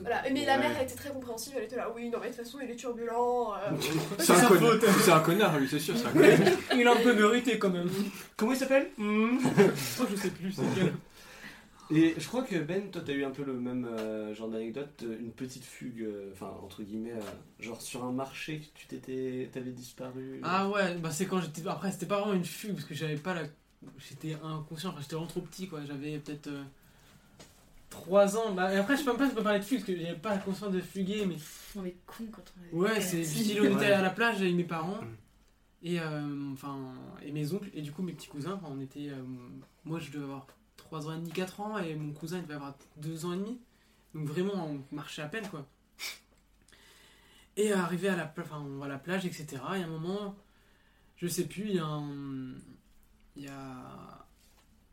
Voilà. 0.00 0.22
Mais 0.32 0.44
la 0.44 0.54
Ouais. 0.54 0.58
mère 0.58 0.76
a 0.78 0.82
été 0.82 0.94
très 0.96 1.10
compréhensive, 1.10 1.52
elle 1.56 1.64
était 1.64 1.76
là, 1.76 1.88
oui, 1.94 2.08
non, 2.10 2.18
mais 2.20 2.30
de 2.30 2.34
toute 2.34 2.44
façon, 2.44 2.58
il 2.62 2.70
est 2.70 2.74
turbulent. 2.74 3.52
euh. 3.54 3.76
C'est 4.18 4.32
un. 4.32 4.36
C'est 5.04 5.12
un 5.12 5.20
connard 5.20 5.56
lui, 5.58 5.68
c'est 5.70 5.78
sûr. 5.78 5.94
C'est 5.96 6.06
un 6.06 6.10
connard. 6.10 6.38
Il 6.76 6.86
a 6.88 6.92
un 6.92 6.96
peu 6.96 7.12
mérité 7.12 7.58
quand 7.58 7.70
même. 7.70 7.88
Comment 8.36 8.52
il 8.52 8.58
s'appelle? 8.58 8.90
Hmm. 8.98 9.38
Je 9.56 9.94
crois 9.94 10.06
que 10.06 10.16
je 10.16 10.20
sais 10.22 10.30
plus 10.30 10.52
c'est 10.52 10.62
quel. 10.74 10.92
Et 11.92 12.14
je 12.18 12.26
crois 12.28 12.42
que 12.42 12.56
Ben, 12.56 12.90
toi, 12.90 13.02
t'as 13.04 13.12
eu 13.12 13.24
un 13.24 13.30
peu 13.30 13.42
le 13.44 13.54
même 13.54 13.84
euh, 13.84 14.34
genre 14.34 14.48
d'anecdote, 14.48 15.02
euh, 15.02 15.18
une 15.18 15.32
petite 15.32 15.64
fugue, 15.64 16.02
euh, 16.02 16.30
enfin, 16.32 16.52
entre 16.62 16.82
guillemets, 16.82 17.12
euh, 17.12 17.20
genre 17.58 17.80
sur 17.82 18.04
un 18.04 18.12
marché 18.12 18.60
que 18.60 18.66
tu 18.78 18.86
t'étais, 18.86 19.48
t'avais 19.52 19.72
disparu. 19.72 20.40
Ah 20.44 20.68
ouais, 20.68 20.96
bah 20.98 21.10
c'est 21.10 21.26
quand 21.26 21.40
j'étais. 21.40 21.66
Après, 21.68 21.90
c'était 21.90 22.06
pas 22.06 22.20
vraiment 22.20 22.34
une 22.34 22.44
fugue 22.44 22.74
parce 22.74 22.84
que 22.84 22.94
j'avais 22.94 23.16
pas 23.16 23.34
la. 23.34 23.42
J'étais 23.98 24.34
inconscient, 24.42 24.90
enfin 24.90 25.00
j'étais 25.00 25.14
vraiment 25.16 25.28
trop 25.30 25.40
petit 25.40 25.66
quoi. 25.66 25.80
J'avais 25.86 26.18
peut-être 26.18 26.48
3 27.88 28.36
ans. 28.36 28.52
Bah, 28.52 28.72
et 28.72 28.76
après, 28.76 28.96
je 28.96 29.02
peux 29.04 29.10
même 29.10 29.18
pas, 29.18 29.28
je 29.28 29.34
peux 29.34 29.42
parler 29.42 29.58
de 29.58 29.64
fugue 29.64 29.78
parce 29.80 29.86
que 29.90 29.96
j'avais 29.98 30.18
pas 30.18 30.30
la 30.30 30.38
conscience 30.38 30.72
de 30.72 30.80
fuguer, 30.80 31.26
mais. 31.26 31.36
On 31.76 31.84
est 31.84 31.96
con 32.06 32.24
quand 32.30 32.42
on 32.56 32.64
est. 32.76 32.78
Ouais, 32.80 33.00
c'est 33.00 33.18
difficile. 33.18 33.60
On 33.62 33.76
était 33.76 33.86
à 33.92 34.02
la 34.02 34.10
plage 34.10 34.40
avec 34.40 34.54
mes 34.54 34.64
parents 34.64 35.00
Mm. 35.02 35.86
et, 35.86 36.00
euh, 36.00 36.52
enfin, 36.52 36.92
et 37.24 37.32
mes 37.32 37.52
oncles, 37.52 37.70
et 37.74 37.82
du 37.82 37.90
coup 37.90 38.02
mes 38.02 38.12
petits 38.12 38.28
cousins. 38.28 38.60
Enfin, 38.62 38.72
on 38.76 38.80
était. 38.80 39.08
euh, 39.08 39.22
moi 39.84 39.98
je 39.98 40.10
devais 40.10 40.24
avoir 40.24 40.46
3 40.90 41.06
ans 41.06 41.12
et 41.12 41.18
demi, 41.18 41.30
4 41.30 41.60
ans, 41.60 41.78
et 41.78 41.94
mon 41.94 42.12
cousin 42.12 42.38
il 42.38 42.42
devait 42.42 42.54
avoir 42.54 42.74
2 42.96 43.24
ans 43.24 43.32
et 43.32 43.36
demi. 43.36 43.60
Donc 44.12 44.26
vraiment, 44.26 44.66
on 44.66 44.94
marchait 44.94 45.22
à 45.22 45.28
peine 45.28 45.46
quoi. 45.48 45.64
Et 47.56 47.72
arrivé 47.72 48.08
à 48.08 48.16
la, 48.16 48.34
enfin, 48.38 48.60
on 48.60 48.78
va 48.78 48.86
à 48.86 48.88
la 48.88 48.98
plage, 48.98 49.24
etc. 49.24 49.46
Et 49.76 49.82
à 49.82 49.84
un 49.84 49.86
moment, 49.86 50.34
je 51.16 51.28
sais 51.28 51.44
plus, 51.44 51.68
il 51.68 51.76
y 51.76 51.78
a 51.78 51.84
un. 51.84 52.54
Il 53.36 53.44
y 53.44 53.48
a. 53.48 54.26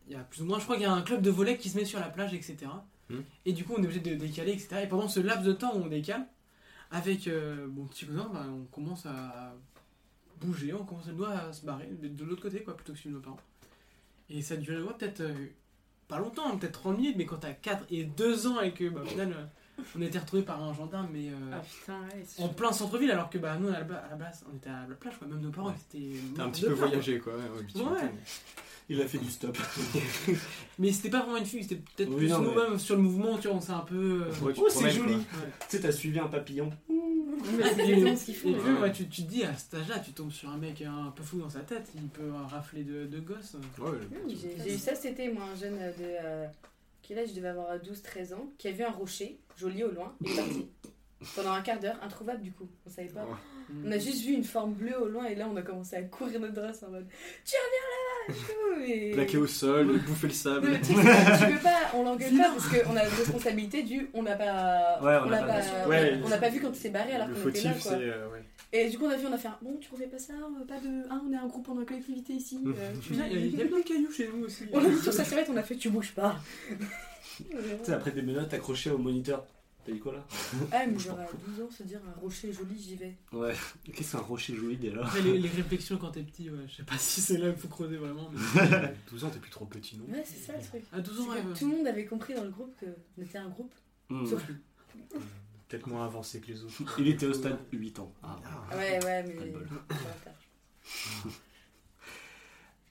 Il 0.06 0.14
y 0.14 0.16
a 0.16 0.20
plus 0.20 0.42
ou 0.42 0.46
moins, 0.46 0.60
je 0.60 0.64
crois 0.64 0.76
qu'il 0.76 0.86
y 0.86 0.88
a 0.88 0.94
un 0.94 1.02
club 1.02 1.22
de 1.22 1.30
volley 1.30 1.58
qui 1.58 1.70
se 1.70 1.78
met 1.78 1.84
sur 1.84 2.00
la 2.00 2.10
plage, 2.10 2.34
etc. 2.34 2.58
Hmm. 3.10 3.22
Et 3.46 3.54
du 3.54 3.66
coup, 3.66 3.74
on 3.76 3.82
est 3.82 3.86
obligé 3.86 4.00
de 4.00 4.16
décaler, 4.16 4.54
etc. 4.54 4.82
Et 4.84 4.88
pendant 4.88 5.10
ce 5.10 5.20
laps 5.20 5.46
de 5.46 5.52
temps 5.52 5.76
où 5.76 5.84
on 5.84 5.88
décale, 5.88 6.28
avec 6.92 7.28
euh, 7.28 7.68
mon 7.68 7.86
petit 7.86 8.06
cousin, 8.06 8.30
bah, 8.32 8.46
on 8.50 8.66
commence 8.66 9.06
à 9.06 9.54
bouger, 10.40 10.74
on 10.74 10.86
commence 10.86 11.08
à, 11.08 11.12
nous, 11.12 11.26
à 11.26 11.52
se 11.52 11.66
barrer 11.66 11.88
de, 11.88 12.08
de 12.08 12.24
l'autre 12.24 12.44
côté, 12.44 12.64
quoi, 12.64 12.78
plutôt 12.78 12.94
que 12.94 13.00
sur 13.00 13.12
nos 13.12 13.20
parents. 13.20 13.40
Et 14.30 14.42
ça 14.42 14.56
durait 14.56 14.82
ouais, 14.82 14.94
peut-être 14.98 15.22
euh, 15.22 15.48
pas 16.08 16.20
longtemps, 16.20 16.50
hein, 16.52 16.58
peut-être 16.58 16.80
30 16.82 16.98
minutes, 16.98 17.16
mais 17.18 17.26
quand 17.26 17.38
t'as 17.38 17.52
4 17.54 17.86
et 17.92 18.04
2 18.06 18.48
ans 18.48 18.62
et 18.62 18.72
que, 18.74 18.90
bah, 18.90 19.02
au 19.04 19.08
final, 19.08 19.34
euh, 19.38 19.82
on 19.98 20.02
a 20.02 20.06
été 20.06 20.18
retrouvé 20.20 20.42
par 20.44 20.62
un 20.64 20.74
gendarme, 20.74 21.10
mais 21.12 21.28
euh, 21.30 21.34
Ah 21.54 21.60
putain, 21.60 22.00
ouais. 22.02 22.24
en 22.44 22.48
plein 22.50 22.72
centre-ville, 22.72 23.12
alors 23.12 23.30
que 23.30 23.38
bah, 23.38 23.58
nous, 23.60 23.68
à 23.68 23.72
la, 23.74 23.84
ba- 23.84 24.04
à 24.08 24.10
la 24.12 24.16
base, 24.16 24.46
on 24.52 24.56
était 24.56 24.70
à 24.70 24.86
la 24.88 24.96
plage, 24.96 25.18
quoi. 25.20 25.28
même 25.28 25.42
nos 25.42 25.50
parents, 25.52 25.68
Ouais. 25.70 26.00
T'as 26.36 26.44
un 26.44 26.50
petit 26.50 26.62
peu 26.64 26.72
voyagé 26.74 27.20
quoi. 27.20 27.34
ouais, 27.34 27.82
ouais. 27.82 28.12
Il 28.90 29.02
a 29.02 29.06
fait 29.06 29.18
du 29.18 29.30
stop. 29.30 29.58
quoi. 29.58 30.02
Mais 30.80 30.94
c'était 30.94 31.10
pas 31.10 31.20
vraiment 31.24 31.36
une 31.38 31.46
fugue, 31.46 31.62
c'était 31.64 31.76
peut-être 31.96 32.10
Oui, 32.10 32.28
plus 32.28 32.30
nous-mêmes 32.32 32.80
sur 32.80 32.96
le 32.96 33.02
mouvement, 33.02 33.38
tu 33.38 33.50
vois, 33.50 33.58
on 33.58 33.62
s'est 33.62 33.74
un 33.74 33.80
peu. 33.80 34.24
euh, 34.26 34.46
Ouais, 34.46 34.54
tu 34.54 34.62
Oh, 34.64 34.68
c'est 34.70 34.90
joli. 34.92 35.12
quoi. 35.14 35.40
ouais. 35.40 35.52
Tu 35.60 35.66
sais, 35.76 35.82
t'as 35.82 35.92
suivi 35.92 36.20
un 36.20 36.28
papillon. 36.28 36.70
Et 37.28 38.54
hein. 38.56 38.60
puis, 38.64 38.82
ouais, 38.82 38.92
tu, 38.92 39.08
tu 39.08 39.24
te 39.24 39.28
dis, 39.30 39.44
à 39.44 39.54
cet 39.56 39.74
âge-là, 39.76 40.00
tu 40.00 40.12
tombes 40.14 40.32
sur 40.32 40.50
un 40.50 40.58
mec 40.58 40.82
un 40.82 41.12
peu 41.16 41.24
fou 41.24 41.40
dans 41.40 41.50
sa 41.50 41.60
tête, 41.62 41.90
il 41.96 42.08
peut 42.08 42.32
rafler 42.48 42.84
de, 42.84 43.06
de 43.06 43.20
gosses. 43.20 43.56
Ouais, 43.80 43.98
J'ai 44.64 44.76
eu 44.76 44.78
ça, 44.78 44.96
c'était 44.96 45.30
moi, 45.30 45.44
un 45.52 45.56
jeune 45.56 45.76
de. 45.78 45.94
euh, 46.00 46.48
quel 47.02 47.20
âge 47.20 47.30
je 47.30 47.36
devais 47.36 47.48
avoir 47.50 47.78
12-13 47.78 48.34
ans, 48.34 48.50
qui 48.58 48.68
a 48.68 48.72
vu 48.72 48.84
un 48.84 48.92
rocher, 48.92 49.40
joli 49.56 49.84
au 49.84 49.92
loin, 49.92 50.14
il 50.22 50.32
est 50.32 50.36
parti. 50.36 50.68
Pendant 51.36 51.52
un 51.54 51.62
quart 51.62 51.80
d'heure, 51.80 51.98
introuvable 52.04 52.42
du 52.42 52.52
coup, 52.52 52.68
on 52.86 52.90
savait 52.90 53.08
pas. 53.08 53.26
On 53.86 53.92
a 53.92 53.98
juste 53.98 54.24
vu 54.26 54.34
une 54.34 54.44
forme 54.44 54.74
bleue 54.74 54.98
au 55.02 55.08
loin 55.08 55.26
et 55.26 55.36
là 55.36 55.48
on 55.52 55.56
a 55.58 55.62
commencé 55.62 55.96
à 55.98 56.02
courir 56.04 56.40
notre 56.40 56.62
race 56.62 56.84
en 56.84 56.90
mode 56.92 57.06
Tu 57.46 57.56
reviens 57.66 58.38
là-bas 58.78 58.86
et... 58.88 59.12
Plaqué 59.16 59.38
au 59.38 59.48
sol, 59.48 60.00
bouffer 60.08 60.28
le 60.28 60.34
sable. 60.34 60.80
tu, 60.80 60.86
sais, 60.86 60.92
tu 60.94 61.54
peux 61.54 61.60
pas, 61.64 61.80
on 61.94 62.04
l'engueule 62.04 62.38
pas 62.38 62.50
parce 62.52 62.68
qu'on 62.70 62.92
a 62.96 63.04
la 63.04 63.10
responsabilité 63.10 63.84
du 63.84 64.10
on 64.14 64.24
n'a 64.24 64.36
pas, 64.36 65.00
Ouais, 65.02 65.18
on 65.26 65.30
n'a 65.30 65.40
pas 65.42 65.48
pas, 65.48 65.60
vu. 65.62 65.90
Ouais. 65.90 66.20
on 66.24 66.30
n'a 66.30 66.38
pas 66.38 66.50
vu 66.50 66.62
quand 66.62 66.70
il 66.70 66.76
s'est 66.76 66.90
barré 66.90 67.12
alors 67.14 67.28
qu'on 67.28 67.50
était 67.50 67.64
là 67.64 67.74
quoi. 67.82 67.92
euh, 67.94 68.30
ouais. 68.32 68.44
Et 68.74 68.90
du 68.90 68.98
coup 68.98 69.06
on 69.06 69.10
a 69.10 69.16
vu, 69.18 69.26
on 69.28 69.34
a 69.34 69.38
fait 69.38 69.48
un, 69.48 69.58
bon 69.62 69.78
tu 69.80 69.90
refais 69.92 70.08
pas 70.08 70.20
ça, 70.20 70.34
pas 70.68 70.80
de, 70.80 71.04
ah 71.10 71.22
on 71.28 71.32
est 71.34 71.38
un 71.38 71.48
groupe, 71.48 71.68
on 71.70 71.78
est 71.80 71.82
en 71.84 71.86
collectivité 71.86 72.34
ici. 72.34 72.60
euh, 72.68 72.72
il 73.10 73.18
y 73.18 73.22
a- 73.22 73.28
y 73.28 73.62
a 73.62 73.66
plein 73.66 73.80
de 73.80 73.84
cailloux 73.84 74.12
chez 74.12 74.30
nous 74.34 74.46
aussi. 74.46 74.64
On 74.74 74.82
mis 74.82 74.98
sur 75.00 75.12
sa 75.14 75.24
serviette, 75.26 75.50
on 75.52 75.58
a 75.58 75.64
fait 75.64 75.76
tu 75.76 75.90
bouges 75.90 76.14
pas. 76.14 76.36
Tu 77.38 77.46
sais, 77.84 77.94
après 77.94 78.12
des 78.12 78.22
menottes 78.22 78.54
accrochées 78.54 78.92
au 78.92 78.98
moniteur. 78.98 79.46
T'as 79.88 79.94
dit 79.94 80.00
quoi 80.00 80.12
là 80.14 80.28
Ah, 80.74 80.86
mais 80.86 81.00
genre 81.00 81.18
à 81.18 81.26
12 81.48 81.62
ans, 81.66 81.72
se 81.72 81.84
dire 81.84 82.02
un 82.06 82.20
rocher 82.20 82.52
joli, 82.52 82.78
j'y 82.78 82.96
vais. 82.98 83.16
Ouais. 83.32 83.54
Qu'est-ce 83.94 84.12
qu'un 84.12 84.20
rocher 84.22 84.54
joli 84.54 84.76
déjà 84.76 85.00
Après, 85.02 85.22
les, 85.22 85.38
les 85.40 85.48
réflexions 85.50 85.98
quand 85.98 86.12
t'es 86.12 86.24
petit, 86.24 86.50
ouais, 86.50 86.66
je 86.68 86.76
sais 86.76 86.84
pas 86.84 86.98
si 86.98 87.22
c'est 87.22 87.38
là 87.38 87.52
qu'il 87.52 87.62
faut 87.62 87.70
creuser 87.70 87.96
vraiment. 87.96 88.30
Mais... 88.32 88.94
12 89.12 89.24
ans, 89.24 89.30
t'es 89.30 89.40
plus 89.40 89.50
trop 89.50 89.66
petit, 89.66 89.98
non 89.98 90.04
Ouais, 90.14 90.24
c'est 90.26 90.40
ça 90.40 90.58
le 90.58 90.64
truc. 90.64 90.84
À 90.92 91.00
12 91.00 91.22
ans, 91.22 91.30
ouais, 91.30 91.42
que 91.42 91.48
ouais. 91.48 91.54
tout 91.58 91.70
le 91.72 91.78
monde 91.78 91.88
avait 91.88 92.06
compris 92.06 92.34
dans 92.36 92.44
le 92.44 92.50
groupe 92.52 92.76
qu'on 92.80 93.22
était 93.22 93.38
un 93.38 93.50
groupe, 93.50 93.74
Hmm. 94.10 94.26
sauf 94.26 94.46
lui. 94.48 94.56
Peut-être 95.68 95.88
moins 95.88 96.06
avancé 96.06 96.40
que 96.42 96.48
les 96.48 96.64
autres. 96.64 96.96
Il 97.00 97.08
était 97.10 97.26
au 97.26 97.34
stade 97.34 97.58
8 97.74 98.00
ans. 98.00 98.14
Ah. 98.24 98.38
Ouais, 98.74 99.04
ouais, 99.04 99.24
mais. 99.24 99.34
Pas 99.36 99.46
de 99.46 99.52
bol. 99.52 99.68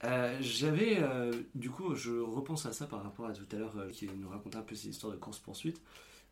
Euh, 0.03 0.37
J'avais, 0.41 0.97
euh, 0.99 1.33
du 1.55 1.69
coup, 1.71 1.95
je 1.95 2.11
repense 2.11 2.65
à 2.67 2.71
ça 2.73 2.85
par 2.85 3.01
rapport 3.03 3.25
à 3.25 3.33
tout 3.33 3.47
à 3.51 3.55
l'heure, 3.55 3.73
euh, 3.77 3.89
qui 3.89 4.07
nous 4.07 4.29
racontait 4.29 4.57
un 4.57 4.61
peu 4.61 4.75
ses 4.75 4.89
histoires 4.89 5.11
de 5.11 5.17
course-poursuite. 5.17 5.81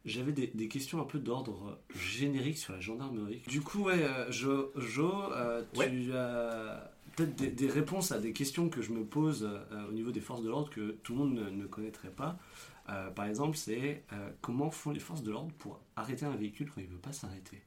J'avais 0.05 0.31
des, 0.31 0.47
des 0.47 0.67
questions 0.67 1.01
un 1.01 1.05
peu 1.05 1.17
d'ordre 1.19 1.79
générique 1.95 2.57
sur 2.59 2.73
la 2.73 2.79
gendarmerie. 2.79 3.41
Du 3.47 3.61
coup, 3.61 3.85
ouais, 3.85 4.03
euh, 4.03 4.31
Jo, 4.31 4.71
Jo, 4.75 5.11
euh, 5.33 5.63
tu 5.73 6.13
as 6.13 6.91
peut-être 7.15 7.35
des, 7.35 7.47
des 7.49 7.67
réponses 7.67 8.11
à 8.11 8.19
des 8.19 8.31
questions 8.31 8.69
que 8.69 8.81
je 8.83 8.91
me 8.91 9.03
pose 9.03 9.49
euh, 9.49 9.87
au 9.89 9.91
niveau 9.91 10.11
des 10.11 10.21
forces 10.21 10.43
de 10.43 10.49
l'ordre 10.49 10.69
que 10.69 10.91
tout 11.01 11.13
le 11.13 11.19
monde 11.19 11.33
ne, 11.33 11.49
ne 11.49 11.65
connaîtrait 11.65 12.11
pas. 12.11 12.37
Par 13.15 13.25
exemple, 13.25 13.57
c'est 13.57 14.03
comment 14.41 14.69
font 14.69 14.91
les 14.91 14.99
forces 14.99 15.23
de 15.23 15.31
l'ordre 15.31 15.51
pour 15.57 15.79
arrêter 15.95 16.23
un 16.27 16.35
véhicule 16.35 16.69
quand 16.69 16.81
il 16.81 16.87
ne 16.87 16.91
veut 16.91 16.99
pas 16.99 17.13
s'arrêter? 17.13 17.63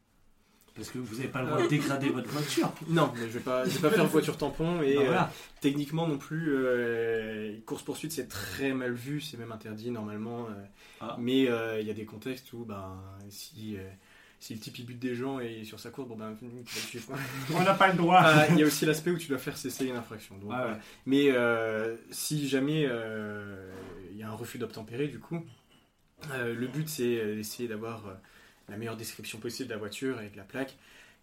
Parce 0.79 0.91
que 0.91 0.99
vous 0.99 1.17
n'avez 1.17 1.29
pas 1.29 1.43
le 1.43 1.49
droit 1.49 1.61
de 1.63 1.67
dégrader 1.69 2.09
votre 2.09 2.29
voiture. 2.31 2.73
Non, 2.89 3.13
mais 3.15 3.23
je 3.23 3.33
vais 3.35 3.41
pas, 3.41 3.65
je 3.65 3.71
vais 3.71 3.89
pas 3.89 3.95
faire 3.95 4.07
voiture 4.07 4.37
tampon 4.37 4.81
et 4.81 4.97
euh, 4.97 5.19
techniquement 5.61 6.07
non 6.07 6.17
plus, 6.19 6.55
euh, 6.55 7.57
course 7.67 7.83
poursuite 7.83 8.13
c'est 8.13 8.29
très 8.29 8.73
mal 8.73 8.93
vu, 8.93 9.21
c'est 9.21 9.37
même 9.37 9.53
interdit 9.53 9.91
normalement. 9.91 10.47
euh, 10.47 10.65
Ah. 11.01 11.17
Mais 11.19 11.49
euh, 11.49 11.81
il 11.81 11.87
y 11.87 11.91
a 11.91 11.95
des 11.95 12.05
contextes 12.05 12.53
où 12.53 12.65
ben 12.65 12.97
si 13.29 13.77
euh, 13.77 13.89
si 14.41 14.55
le 14.55 14.61
type 14.61 14.79
il 14.79 14.87
bute 14.87 15.01
des 15.01 15.17
gens 15.17 15.41
et 15.41 15.65
sur 15.65 15.81
sa 15.81 15.91
course, 15.91 16.09
bon 16.09 16.17
ben 16.17 16.37
tu. 16.39 17.01
On 17.57 17.63
n'a 17.65 17.75
pas 17.75 17.89
le 17.91 17.95
droit. 17.99 18.21
Ah, 18.23 18.47
Il 18.51 18.59
y 18.59 18.63
a 18.63 18.67
aussi 18.67 18.87
l'aspect 18.87 19.11
où 19.11 19.19
tu 19.19 19.27
dois 19.29 19.39
faire 19.39 19.57
cesser 19.57 19.87
une 19.87 19.97
infraction. 19.97 20.37
Donc, 20.39 20.51
ouais. 20.51 20.77
Mais 21.07 21.31
euh, 21.33 21.97
si 22.13 22.49
jamais 22.49 22.87
euh, 22.89 23.73
il 24.13 24.17
y 24.19 24.23
a 24.23 24.29
un 24.29 24.35
refus 24.35 24.59
d'obtempérer, 24.59 25.09
du 25.09 25.19
coup, 25.19 25.41
Euh, 26.33 26.53
le 26.53 26.67
but, 26.67 26.89
c'est 26.89 27.37
d'essayer 27.37 27.69
d'avoir 27.69 28.07
euh, 28.09 28.15
la 28.69 28.77
meilleure 28.77 28.97
description 28.97 29.39
possible 29.39 29.69
de 29.69 29.75
la 29.75 29.79
voiture 29.79 30.19
avec 30.19 30.37
la 30.37 30.45
plaque. 30.45 30.77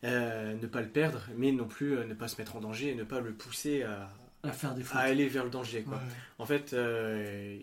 Euh, 0.03 0.53
ne 0.61 0.67
pas 0.67 0.81
le 0.81 0.89
perdre, 0.89 1.21
mais 1.35 1.51
non 1.51 1.65
plus 1.65 1.97
euh, 1.97 2.05
ne 2.05 2.13
pas 2.13 2.27
se 2.27 2.37
mettre 2.39 2.55
en 2.55 2.59
danger 2.59 2.89
et 2.91 2.95
ne 2.95 3.03
pas 3.03 3.21
le 3.21 3.31
pousser 3.33 3.83
à, 3.83 4.09
À 4.43 4.51
faire 4.51 4.75
des 4.75 4.83
à 4.91 4.99
aller 4.99 5.27
vers 5.27 5.43
le 5.45 5.49
danger. 5.49 5.83
Quoi. 5.83 5.95
Ouais. 5.97 6.03
En 6.37 6.45
fait, 6.45 6.73
euh, 6.73 7.57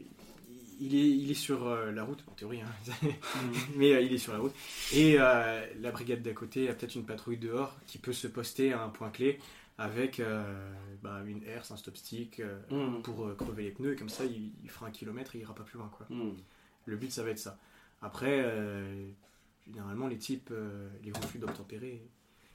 il, 0.80 0.94
est, 0.94 1.08
il 1.10 1.30
est 1.30 1.34
sur 1.34 1.68
la 1.68 2.02
route, 2.02 2.24
en 2.28 2.32
théorie, 2.32 2.60
hein, 2.62 2.92
Mm. 3.02 3.08
mais 3.76 3.92
euh, 3.92 4.00
il 4.00 4.12
est 4.12 4.18
sur 4.18 4.32
la 4.32 4.38
route. 4.40 4.54
Et 4.92 5.16
la 5.18 5.90
brigade 5.92 6.22
d'à 6.22 6.32
côté 6.32 6.68
a 6.68 6.74
peut-être 6.74 6.94
une 6.96 7.04
patrouille 7.04 7.36
dehors 7.38 7.76
qui 7.86 7.98
peut 7.98 8.12
se 8.14 8.26
poster 8.26 8.72
à 8.72 8.82
un 8.82 8.88
point 8.88 9.10
clé 9.10 9.38
avec 9.78 10.20
bah, 11.02 11.20
une 11.26 11.42
herse, 11.44 11.70
un 11.70 11.76
stop 11.76 11.96
stick 11.96 12.40
Mm. 12.70 13.02
pour 13.02 13.36
crever 13.36 13.64
les 13.64 13.70
pneus. 13.70 13.92
Et 13.92 13.96
comme 13.96 14.08
ça, 14.08 14.24
il, 14.24 14.50
il 14.64 14.70
fera 14.70 14.86
un 14.86 14.90
kilomètre 14.90 15.36
et 15.36 15.38
il 15.38 15.42
ira 15.42 15.54
pas 15.54 15.64
plus 15.64 15.78
loin. 15.78 15.90
Quoi. 15.96 16.06
Mm. 16.10 16.32
Le 16.86 16.96
but, 16.96 17.12
ça 17.12 17.22
va 17.22 17.30
être 17.30 17.38
ça. 17.38 17.58
Après, 18.00 18.44
généralement, 19.66 20.08
les 20.08 20.18
types, 20.18 20.50
euh, 20.50 20.88
les 21.02 21.12
reflux 21.12 21.38
d'obtempérer, 21.38 22.02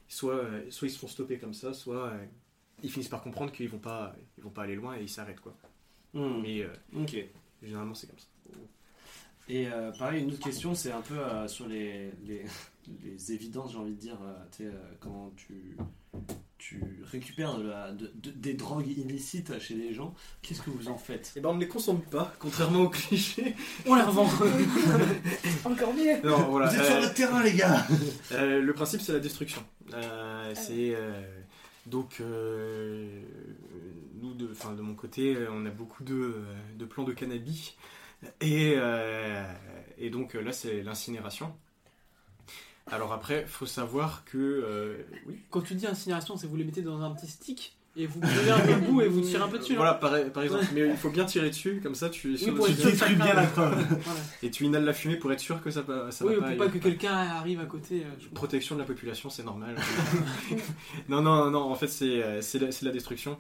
soit, 0.07 0.35
euh, 0.35 0.69
soit 0.71 0.87
ils 0.87 0.91
se 0.91 0.99
font 0.99 1.07
stopper 1.07 1.37
comme 1.39 1.53
ça, 1.53 1.73
soit 1.73 2.07
euh, 2.09 2.25
ils 2.83 2.91
finissent 2.91 3.09
par 3.09 3.21
comprendre 3.23 3.51
qu'ils 3.51 3.69
vont 3.69 3.79
pas, 3.79 4.15
ils 4.37 4.43
vont 4.43 4.49
pas 4.49 4.63
aller 4.63 4.75
loin 4.75 4.97
et 4.97 5.03
ils 5.03 5.09
s'arrêtent. 5.09 5.39
quoi. 5.41 5.55
Mm. 6.13 6.41
Mais 6.41 6.61
euh, 6.61 6.73
Ok. 6.95 7.15
généralement, 7.61 7.93
c'est 7.93 8.07
comme 8.07 8.19
ça. 8.19 8.27
Et 9.49 9.67
euh, 9.67 9.91
pareil, 9.93 10.23
une 10.23 10.31
autre 10.31 10.43
question, 10.43 10.75
c'est 10.75 10.91
un 10.91 11.01
peu 11.01 11.17
euh, 11.17 11.47
sur 11.47 11.67
les, 11.67 12.11
les, 12.25 12.45
les 13.03 13.31
évidences, 13.31 13.71
j'ai 13.71 13.77
envie 13.77 13.93
de 13.93 13.99
dire, 13.99 14.17
euh, 14.21 14.73
quand 14.99 15.31
tu, 15.37 15.77
tu 16.67 16.81
récupères 17.11 17.57
de 17.57 17.67
la, 17.67 17.91
de- 17.91 18.11
de- 18.15 18.31
des 18.31 18.53
drogues 18.53 18.87
illicites 18.87 19.57
chez 19.59 19.73
les 19.75 19.93
gens, 19.93 20.13
qu'est-ce 20.41 20.61
que 20.61 20.69
vous 20.69 20.89
en 20.89 20.97
faites 20.97 21.31
Et 21.37 21.39
ben, 21.39 21.49
on 21.49 21.55
ne 21.55 21.61
les 21.61 21.67
consomme 21.67 22.01
pas, 22.01 22.33
contrairement 22.39 22.81
aux 22.81 22.89
clichés. 22.89 23.55
On 23.85 23.95
la 23.95 24.05
revend. 24.05 24.25
Encore 25.65 25.93
mieux. 25.93 26.21
Non, 26.23 26.49
voilà. 26.49 26.67
Vous 26.67 26.75
êtes 26.75 26.85
sur 26.85 26.95
euh, 26.95 27.07
le 27.07 27.13
terrain, 27.13 27.41
les 27.43 27.53
gars 27.53 27.87
euh, 28.33 28.61
le 28.61 28.73
principe, 28.73 29.01
c'est 29.01 29.13
la 29.13 29.19
destruction. 29.19 29.63
Euh, 29.93 30.53
c'est 30.55 30.93
euh, 30.95 31.21
donc 31.85 32.17
euh, 32.19 33.21
nous, 34.21 34.33
de, 34.33 34.49
mon 34.81 34.95
côté, 34.95 35.37
on 35.51 35.65
a 35.65 35.69
beaucoup 35.69 36.03
de, 36.03 36.13
euh, 36.15 36.43
de 36.77 36.85
plants 36.85 37.03
de 37.05 37.13
cannabis 37.13 37.75
et, 38.41 38.73
euh, 38.75 39.43
et 39.97 40.09
donc 40.09 40.33
là, 40.33 40.51
c'est 40.51 40.81
l'incinération. 40.83 41.53
Alors 42.91 43.11
après, 43.13 43.45
faut 43.47 43.65
savoir 43.65 44.23
que 44.25 44.37
euh, 44.37 44.97
oui. 45.27 45.35
Quand 45.49 45.61
tu 45.61 45.75
dis 45.75 45.85
incinération, 45.87 46.37
c'est 46.37 46.47
vous 46.47 46.55
les 46.55 46.63
mettez 46.63 46.81
dans 46.81 47.01
un 47.01 47.11
petit 47.11 47.27
stick 47.27 47.75
et 47.95 48.05
vous 48.05 48.19
prenez 48.19 48.51
un 48.51 48.59
peu 48.59 48.73
le 48.73 48.79
bout 48.81 49.01
et 49.01 49.07
vous 49.07 49.21
tirez 49.21 49.41
un 49.43 49.47
peu 49.47 49.57
dessus. 49.57 49.73
non 49.73 49.79
Voilà, 49.79 49.95
par, 49.95 50.11
par 50.31 50.43
exemple, 50.43 50.65
mais 50.73 50.87
il 50.87 50.95
faut 50.97 51.09
bien 51.09 51.25
tirer 51.25 51.49
dessus, 51.49 51.79
comme 51.81 51.95
ça 51.95 52.09
tu, 52.09 52.37
pour 52.55 52.67
tu- 52.67 52.71
être 52.73 52.79
sûr 52.79 52.91
que 52.91 52.95
ça 52.97 53.05
crame. 53.13 53.47
Voilà. 53.55 53.81
et 54.43 54.51
tu 54.51 54.65
inhales 54.65 54.85
la 54.85 54.93
fumée 54.93 55.15
pour 55.17 55.31
être 55.33 55.39
sûr 55.39 55.61
que 55.63 55.71
ça, 55.71 55.81
va- 55.81 56.11
ça 56.11 56.23
Oui, 56.25 56.35
va 56.35 56.41
pour 56.41 56.47
pas. 56.49 56.55
pas 56.55 56.63
aller. 56.65 56.73
que 56.79 56.83
quelqu'un 56.83 57.13
arrive 57.15 57.59
à 57.59 57.65
côté. 57.65 58.03
euh, 58.05 58.09
je- 58.19 58.27
Protection 58.29 58.75
de 58.75 58.81
la 58.81 58.85
population, 58.87 59.29
c'est 59.31 59.43
normal. 59.43 59.75
non, 61.09 61.21
non, 61.21 61.49
non, 61.49 61.61
en 61.71 61.75
fait, 61.75 61.87
c'est 61.87 62.23
euh, 62.23 62.41
c'est 62.41 62.59
la, 62.59 62.71
c'est 62.71 62.85
la 62.85 62.91
destruction. 62.91 63.37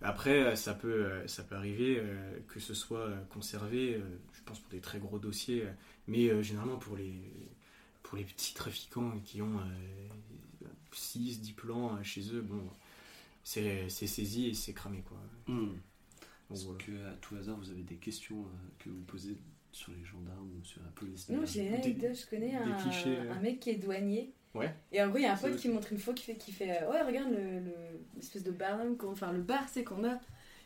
Après, 0.00 0.54
ça 0.56 0.74
peut, 0.74 1.06
ça 1.26 1.42
peut 1.42 1.56
arriver 1.56 1.98
euh, 2.00 2.38
que 2.52 2.60
ce 2.60 2.72
soit 2.72 3.08
conservé, 3.30 3.94
euh, 3.96 4.00
je 4.32 4.40
pense 4.44 4.60
pour 4.60 4.70
des 4.70 4.78
très 4.80 4.98
gros 5.00 5.18
dossiers, 5.18 5.64
mais 6.06 6.28
euh, 6.28 6.40
généralement 6.40 6.76
pour 6.76 6.96
les, 6.96 7.12
pour 8.08 8.16
les 8.16 8.24
petits 8.24 8.54
trafiquants 8.54 9.12
qui 9.24 9.42
ont 9.42 9.60
6, 10.92 11.40
10 11.40 11.52
plans 11.52 11.94
euh, 11.96 12.02
chez 12.02 12.22
eux, 12.32 12.40
bon, 12.40 12.62
c'est 13.44 13.88
c'est 13.88 14.06
saisi 14.06 14.48
et 14.48 14.54
c'est 14.54 14.72
cramé, 14.72 15.02
quoi. 15.06 15.18
Mm. 15.46 15.66
Donc, 15.66 15.74
Est-ce 16.50 16.64
voilà. 16.64 16.84
que 16.84 17.06
à 17.06 17.12
tout 17.20 17.36
hasard 17.36 17.56
vous 17.58 17.70
avez 17.70 17.82
des 17.82 17.96
questions 17.96 18.40
euh, 18.40 18.68
que 18.78 18.88
vous 18.88 19.02
posez 19.02 19.36
sur 19.72 19.92
les 19.92 20.02
gendarmes 20.04 20.50
ou 20.58 20.64
sur 20.64 20.82
la 20.82 20.88
police 20.90 21.28
Non, 21.28 21.44
j'ai 21.44 21.66
une 21.66 21.74
anecdote, 21.74 22.16
je 22.18 22.26
connais 22.26 22.54
un, 22.54 22.72
clichés, 22.80 23.18
euh. 23.18 23.32
un 23.32 23.40
mec 23.40 23.60
qui 23.60 23.70
est 23.70 23.74
douanier. 23.76 24.32
Ouais. 24.54 24.74
Et 24.90 25.02
en 25.02 25.08
gros, 25.08 25.18
il 25.18 25.22
y 25.24 25.26
a 25.26 25.34
un 25.34 25.36
pote 25.36 25.56
qui 25.56 25.68
montre 25.68 25.92
une 25.92 25.98
fois 25.98 26.14
qui 26.14 26.24
fait, 26.24 26.36
qui 26.36 26.52
fait 26.52 26.82
euh, 26.82 26.90
Ouais, 26.90 27.02
regarde 27.02 27.30
le, 27.30 27.60
le- 27.60 28.00
l'espèce 28.16 28.42
de 28.42 28.50
barnum, 28.50 28.96
qu'on- 28.96 29.12
enfin 29.12 29.30
le 29.32 29.42
bar, 29.42 29.68
c'est 29.68 29.84
qu'on 29.84 30.04
a. 30.08 30.18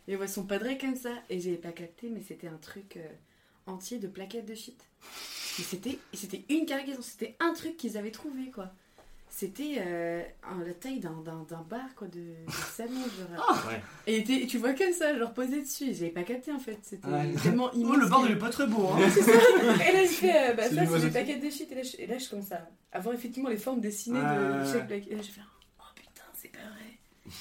Et 0.07 0.15
on 0.15 0.19
voit 0.19 0.29
son 0.29 0.47
padré 0.47 0.79
comme 0.79 0.95
ça. 0.97 1.13
Et 1.29 1.41
j'avais 1.41 1.57
pas 1.57 1.73
capté, 1.73 2.09
mais 2.09 2.23
c'était 2.23 2.47
un 2.47 2.57
truc 2.59 2.97
euh, 2.97 3.09
entier 3.67 3.99
de 3.99 4.07
plaquettes 4.07 4.47
de 4.47 4.55
shit. 4.55 4.89
Et 5.59 5.63
c'était, 5.63 5.99
c'était 6.15 6.45
une 6.49 6.65
cargaison, 6.67 7.03
c'était 7.03 7.37
un 7.41 7.53
truc 7.53 7.77
qu'ils 7.77 7.97
avaient 7.99 8.11
trouvé, 8.11 8.51
quoi. 8.51 8.71
C'était 9.35 9.77
euh, 9.79 10.23
la 10.67 10.75
taille 10.75 11.01
d'un, 11.01 11.13
d'un, 11.25 11.47
d'un 11.49 11.63
bar, 11.63 11.95
quoi, 11.97 12.07
de, 12.09 12.21
de 12.21 12.53
salon, 12.77 13.01
genre. 13.35 13.67
Ouais. 13.67 13.81
Et 14.07 14.25
tu 14.47 14.59
vois 14.59 14.75
comme 14.75 14.93
ça, 14.93 15.17
genre 15.19 15.33
posé 15.33 15.63
dessus. 15.63 15.85
Et 15.85 15.95
J'avais 15.95 16.11
pas 16.11 16.23
capté 16.23 16.53
en 16.53 16.59
fait, 16.59 16.79
c'était 16.83 17.07
Ouais. 17.09 17.33
tellement 17.43 17.73
immense. 17.73 17.97
Oh, 17.97 18.01
le 18.01 18.09
que- 18.09 18.27
il 18.27 18.33
est 18.33 18.39
pas 18.39 18.51
très 18.51 18.67
beau, 18.67 18.89
hein 18.89 18.99
et 18.99 19.93
là, 19.93 20.03
je 20.05 20.09
fais, 20.13 20.51
euh, 20.51 20.55
bah, 20.55 20.65
C'est 20.69 20.75
ça, 20.75 20.87
c'est 20.87 21.01
des 21.07 21.11
paquets 21.11 21.37
de 21.39 21.49
shit. 21.51 21.71
Et 21.73 21.75
là, 21.75 21.83
je, 21.83 21.97
et 21.99 22.07
là, 22.07 22.19
je 22.19 22.29
commence 22.29 22.53
à 22.53 22.69
avoir 22.93 23.15
effectivement 23.15 23.49
les 23.49 23.57
formes 23.57 23.81
dessinées 23.81 24.21
Ouais, 24.21 24.59
de 24.61 24.65
chaque 24.67 24.75
ouais. 24.83 24.87
plaquette. 24.87 25.13
Et 25.13 25.17
là, 25.17 25.23
je 25.23 25.31
fais, 25.31 25.41
oh 25.81 25.83
putain, 25.95 26.23
c'est 26.35 26.49
pas 26.53 26.59
vrai. 26.59 27.33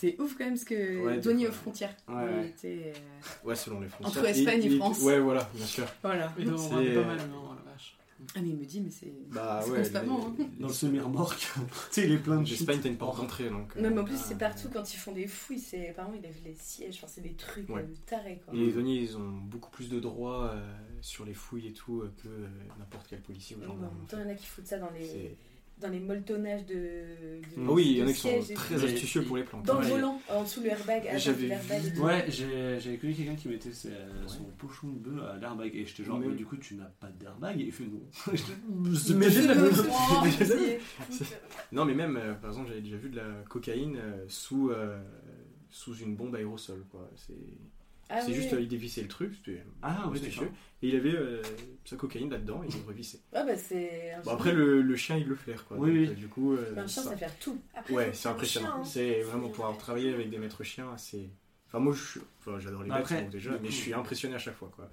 C'est 0.00 0.20
ouf 0.20 0.36
quand 0.38 0.44
même 0.44 0.56
ce 0.56 0.64
que 0.64 1.04
Ouais, 1.04 1.18
douanier 1.18 1.48
aux 1.48 1.52
frontières. 1.52 1.94
Ouais, 2.08 2.48
était, 2.48 2.92
euh, 2.94 3.48
Ouais, 3.48 3.54
selon 3.56 3.80
les 3.80 3.88
frontières. 3.88 4.16
Entre 4.22 4.28
Espagne 4.28 4.62
et 4.64 4.76
France. 4.76 5.00
Ouais, 5.02 5.18
voilà, 5.18 5.48
bien 5.54 5.66
sûr. 5.66 5.86
Voilà. 6.02 6.32
Et 6.38 6.44
donc, 6.44 6.58
on 6.70 6.78
euh, 6.78 7.02
pas 7.02 7.06
mal, 7.08 7.18
non, 7.30 7.52
la 7.54 7.72
vache. 7.72 7.96
Ah, 8.34 8.40
mais 8.42 8.48
il 8.48 8.56
me 8.56 8.64
dit, 8.64 8.80
mais 8.80 8.90
c'est. 8.90 9.12
Bah 9.32 9.60
C'est 9.64 9.70
ouais. 9.70 9.78
constamment, 9.78 10.34
les- 10.38 10.44
hein. 10.44 10.48
Dans 10.58 10.66
le 10.68 10.72
semi-remorque, 10.72 11.38
tu 11.38 11.46
sais, 11.90 12.04
il 12.06 12.12
est 12.12 12.18
plein 12.18 12.40
de. 12.42 12.48
L'Espagne, 12.48 12.80
t'as 12.82 12.88
une 12.88 12.96
porte 12.96 13.16
d'entrée, 13.16 13.48
donc. 13.48 13.76
euh, 13.76 13.80
Non, 13.80 13.90
mais 13.90 14.00
en 14.00 14.04
plus, 14.04 14.16
Ah, 14.18 14.24
c'est 14.28 14.38
partout 14.38 14.68
quand 14.72 14.92
ils 14.92 14.96
font 14.96 15.12
des 15.12 15.26
fouilles. 15.28 15.60
C'est... 15.60 15.90
Apparemment, 15.90 16.16
il 16.20 16.26
a 16.26 16.30
vu 16.30 16.40
les 16.44 16.54
sièges. 16.54 16.96
Enfin, 16.98 17.06
c'est 17.08 17.20
des 17.20 17.34
trucs 17.34 17.68
Ouais. 17.68 17.82
euh, 17.82 17.94
tarés, 18.06 18.40
quoi. 18.44 18.54
Et 18.54 18.58
les 18.66 18.72
douaniers, 18.72 18.96
ils 19.02 19.16
ont 19.16 19.28
beaucoup 19.28 19.70
plus 19.70 19.88
de 19.88 20.00
droits 20.00 20.50
euh, 20.52 20.72
sur 21.00 21.24
les 21.24 21.34
fouilles 21.34 21.68
et 21.68 21.72
tout 21.72 22.00
euh, 22.02 22.12
que 22.22 22.28
euh, 22.28 22.46
n'importe 22.78 23.06
quel 23.08 23.20
policier 23.20 23.56
ou 23.56 23.60
Non, 23.60 23.66
mais 23.66 23.72
en 23.72 23.74
gendarme. 23.76 23.96
même 23.98 24.06
temps, 24.06 24.16
il 24.18 24.22
y 24.24 24.26
en 24.26 24.30
a 24.30 24.34
qui 24.34 24.46
foutent 24.46 24.66
ça 24.66 24.78
dans 24.78 24.90
les, 24.90 25.06
C'est- 25.06 25.36
dans 25.80 25.88
les 25.88 26.00
molletonnages 26.00 26.66
de. 26.66 26.74
de 26.74 27.40
Ah 27.56 27.70
oui, 27.72 27.84
il 27.86 27.96
y 27.98 28.02
en 28.02 28.06
a 28.08 28.12
qui 28.12 28.20
sont 28.20 28.54
très 28.54 28.84
astucieux 28.84 29.22
pour 29.22 29.36
les 29.36 29.44
planques. 29.44 29.64
Dans 29.64 29.78
le 29.80 29.86
volant, 29.86 30.20
en 30.28 30.42
dessous 30.42 30.60
le 30.62 30.68
airbag. 30.70 31.06
avant 31.06 31.18
J'avais. 31.18 31.48
Ouais, 32.00 32.26
j'avais 32.30 32.96
connu 32.98 33.14
quelqu'un 33.14 33.34
qui 33.36 33.48
mettait 33.48 33.72
ses- 33.72 33.90
son 34.26 34.44
pochon 34.58 34.88
de 34.88 34.98
bœuf 34.98 35.22
à 35.24 35.36
l'airbag 35.38 35.70
et 35.74 35.84
j'étais 35.84 36.04
genre, 36.04 36.18
Mais- 36.18 36.26
mais 36.28 36.34
du 36.34 36.44
coup 36.46 36.56
tu 36.56 36.74
n'as 36.74 36.84
pas 37.00 37.08
d'airbag? 37.08 37.60
Et 37.60 37.64
il 37.64 37.72
fait 37.72 37.84
non. 37.84 38.00
Mais 38.78 39.26
c'est- 40.44 41.38
Non, 41.72 41.84
mais 41.84 41.94
même, 41.94 42.16
euh, 42.16 42.34
par 42.34 42.50
exemple, 42.50 42.68
j'avais 42.68 42.80
déjà 42.80 42.96
vu 42.96 43.10
de 43.10 43.16
la 43.16 43.28
cocaïne 43.48 43.96
euh, 43.96 44.24
sous, 44.28 44.70
euh, 44.70 44.98
sous 45.70 45.94
une 45.96 46.16
bombe 46.16 46.34
aérosol. 46.34 46.84
quoi. 46.90 47.08
C'est 47.16 47.34
Ah 48.10 48.20
c'est 48.20 48.28
oui. 48.28 48.34
juste, 48.34 48.52
euh, 48.54 48.60
il 48.60 48.68
dévissait 48.68 49.02
le 49.02 49.08
truc, 49.08 49.34
c'était 49.36 49.62
Ah 49.82 50.08
oui. 50.10 50.20
Et 50.82 50.88
il 50.88 50.96
avait 50.96 51.12
euh, 51.14 51.42
sa 51.84 51.96
cocaïne 51.96 52.30
là-dedans, 52.30 52.62
et 52.62 52.68
il 52.68 52.80
le 52.80 52.86
revissait. 52.86 53.18
Ah 53.32 53.44
bah 53.44 53.56
c'est. 53.56 54.12
Bon, 54.24 54.30
après, 54.32 54.52
le, 54.52 54.80
le 54.80 54.96
chien, 54.96 55.16
il 55.16 55.26
le 55.26 55.34
flaire. 55.34 55.64
Quoi. 55.66 55.76
Oui, 55.78 56.06
Donc, 56.06 56.10
oui. 56.10 56.20
du 56.20 56.28
coup, 56.28 56.54
euh, 56.54 56.72
Un 56.76 56.86
chien, 56.86 57.02
ça- 57.02 57.10
ça 57.10 57.16
fait 57.16 57.30
tout. 57.40 57.60
Après, 57.74 57.92
Ouais, 57.94 58.04
faut 58.06 58.12
c'est 58.12 58.22
faire 58.22 58.32
impressionnant. 58.32 58.66
chien, 58.68 58.76
hein. 58.80 58.84
C'est 58.84 59.22
vraiment 59.22 59.48
pour 59.48 59.64
avoir 59.66 59.78
travaillé 59.78 60.12
avec 60.14 60.30
des 60.30 60.38
maîtres 60.38 60.62
chiens, 60.64 60.96
c'est. 60.96 61.28
Enfin, 61.66 61.80
moi, 61.80 61.92
je 61.92 62.02
suis- 62.02 62.20
enfin, 62.40 62.58
j'adore 62.60 62.82
les 62.82 62.88
donc, 62.88 63.30
déjà, 63.30 63.50
mais 63.60 63.68
je 63.68 63.74
suis 63.74 63.92
impressionné 63.92 64.34
à 64.36 64.38
chaque 64.38 64.56
fois, 64.56 64.70
quoi. 64.74 64.88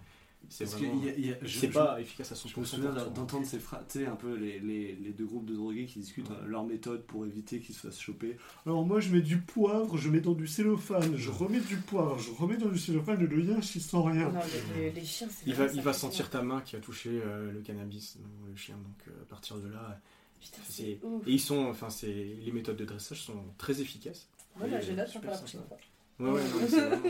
C'est 0.50 0.66
Parce 0.66 0.78
vraiment. 0.78 1.02
il 1.18 1.38
je- 1.42 1.68
pas 1.68 2.00
efficace 2.00 2.32
à 2.32 2.36
100%. 2.36 2.48
Je 2.56 2.60
me 2.60 2.66
souviens 2.66 2.92
d'entendre 2.92 3.46
ces 3.46 3.60
phrases, 3.60 3.84
tu 3.90 4.00
sais, 4.00 4.06
un 4.06 4.16
peu 4.16 4.36
les, 4.36 4.60
les, 4.60 4.96
les 4.96 5.10
deux 5.12 5.26
groupes 5.26 5.46
de 5.46 5.54
drogués 5.56 5.86
qui 5.86 6.00
discutent 6.00 6.30
euh, 6.32 6.46
leur 6.46 6.64
méthode 6.64 7.04
pour 7.06 7.26
éviter 7.26 7.60
qu'ils 7.60 7.74
se 7.76 7.88
fassent 7.88 8.00
choper. 8.00 8.38
Alors 8.66 8.86
moi 8.86 9.00
je 9.00 9.10
mets 9.14 9.22
du 9.22 9.38
poivre, 9.40 9.98
je 9.98 10.10
mets 10.10 10.22
dans 10.22 10.34
du 10.34 10.48
cellophane, 10.48 11.16
je 11.18 11.30
remets 11.32 11.60
du 11.60 11.78
poivre, 11.78 12.18
je 12.20 12.32
remets 12.32 12.58
dans 12.58 12.70
du 12.70 12.78
cellophane 12.80 13.22
et 13.22 13.28
le 13.28 13.38
lien 13.38 13.60
je 13.62 13.80
sent 13.80 13.98
rien. 13.98 14.30
Non, 14.32 14.40
les, 14.76 14.82
les- 14.84 14.92
les 14.92 15.04
chiens, 15.06 15.28
c'est. 15.30 15.46
Il 15.48 15.54
va, 15.56 15.68
il 15.74 15.82
va 15.82 15.94
sentir 15.94 16.30
ta 16.30 16.42
main 16.42 16.62
qui 16.62 16.76
a 16.76 16.80
touché 16.80 17.10
euh, 17.26 17.52
le 17.52 17.62
cannabis, 17.62 18.18
le 18.50 18.56
chien. 18.56 18.76
Donc 18.76 19.08
euh, 19.08 19.22
à 19.22 19.26
partir 19.26 19.58
de 19.58 19.68
là, 19.70 20.00
Putain, 20.42 20.62
et 20.84 21.00
ils 21.26 21.40
sont, 21.40 21.66
enfin, 21.66 21.90
c'est 21.90 22.14
les 22.14 22.52
méthodes 22.52 22.78
de 22.78 22.86
dressage 22.86 23.24
sont 23.24 23.44
très 23.58 23.82
efficaces. 23.82 24.28
Note 24.60 24.70
super 25.08 25.22
pour 25.22 25.32
la 25.32 25.38
prochaine 25.38 25.62
fois. 25.68 25.78
Ouais, 26.20 26.32
ouais, 26.32 26.42
vraiment- 26.68 27.02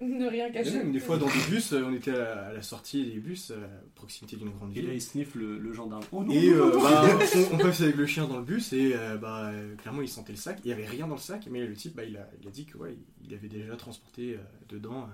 Ne 0.00 0.26
rien 0.28 0.50
cacher. 0.50 0.78
même 0.78 0.92
des 0.92 0.98
fois 1.00 1.18
dans 1.18 1.26
des 1.26 1.50
bus, 1.50 1.72
euh, 1.74 1.84
on 1.84 1.92
était 1.92 2.12
à 2.16 2.52
la, 2.54 2.62
sortie 2.62 3.04
des 3.04 3.18
bus, 3.20 3.50
euh, 3.50 3.64
à 3.64 3.68
proximité 3.94 4.36
d'une 4.36 4.48
grande 4.50 4.72
Et 4.74 4.80
là 4.80 4.88
ville. 4.88 4.94
il 4.94 5.00
sniffe 5.02 5.34
le, 5.34 5.58
le 5.58 5.72
gendarme. 5.74 6.02
Oh 6.10 6.24
non, 6.24 6.32
Et 6.32 6.48
non, 6.50 6.56
euh, 6.56 6.58
non, 6.72 6.74
non. 6.78 6.82
bah, 6.82 7.04
on, 7.50 7.54
on 7.54 7.58
passe 7.58 7.80
avec 7.82 7.96
le 7.96 8.06
chien 8.06 8.26
dans 8.26 8.38
le 8.38 8.44
bus 8.44 8.72
et 8.72 8.92
euh, 8.94 9.18
bah, 9.18 9.52
clairement 9.82 10.00
il 10.00 10.08
sentait 10.08 10.32
le 10.32 10.38
sac. 10.38 10.58
Il 10.64 10.68
y 10.70 10.72
avait 10.72 10.86
rien 10.86 11.06
dans 11.06 11.16
le 11.16 11.20
sac, 11.20 11.46
mais 11.50 11.66
le 11.66 11.74
type 11.74 11.94
bah, 11.96 12.04
il, 12.04 12.16
a, 12.16 12.26
il 12.40 12.48
a 12.48 12.50
dit 12.50 12.64
que 12.64 12.78
ouais, 12.78 12.96
il 13.22 13.34
avait 13.34 13.48
déjà 13.48 13.76
transporté 13.76 14.34
euh, 14.36 14.38
dedans. 14.70 15.06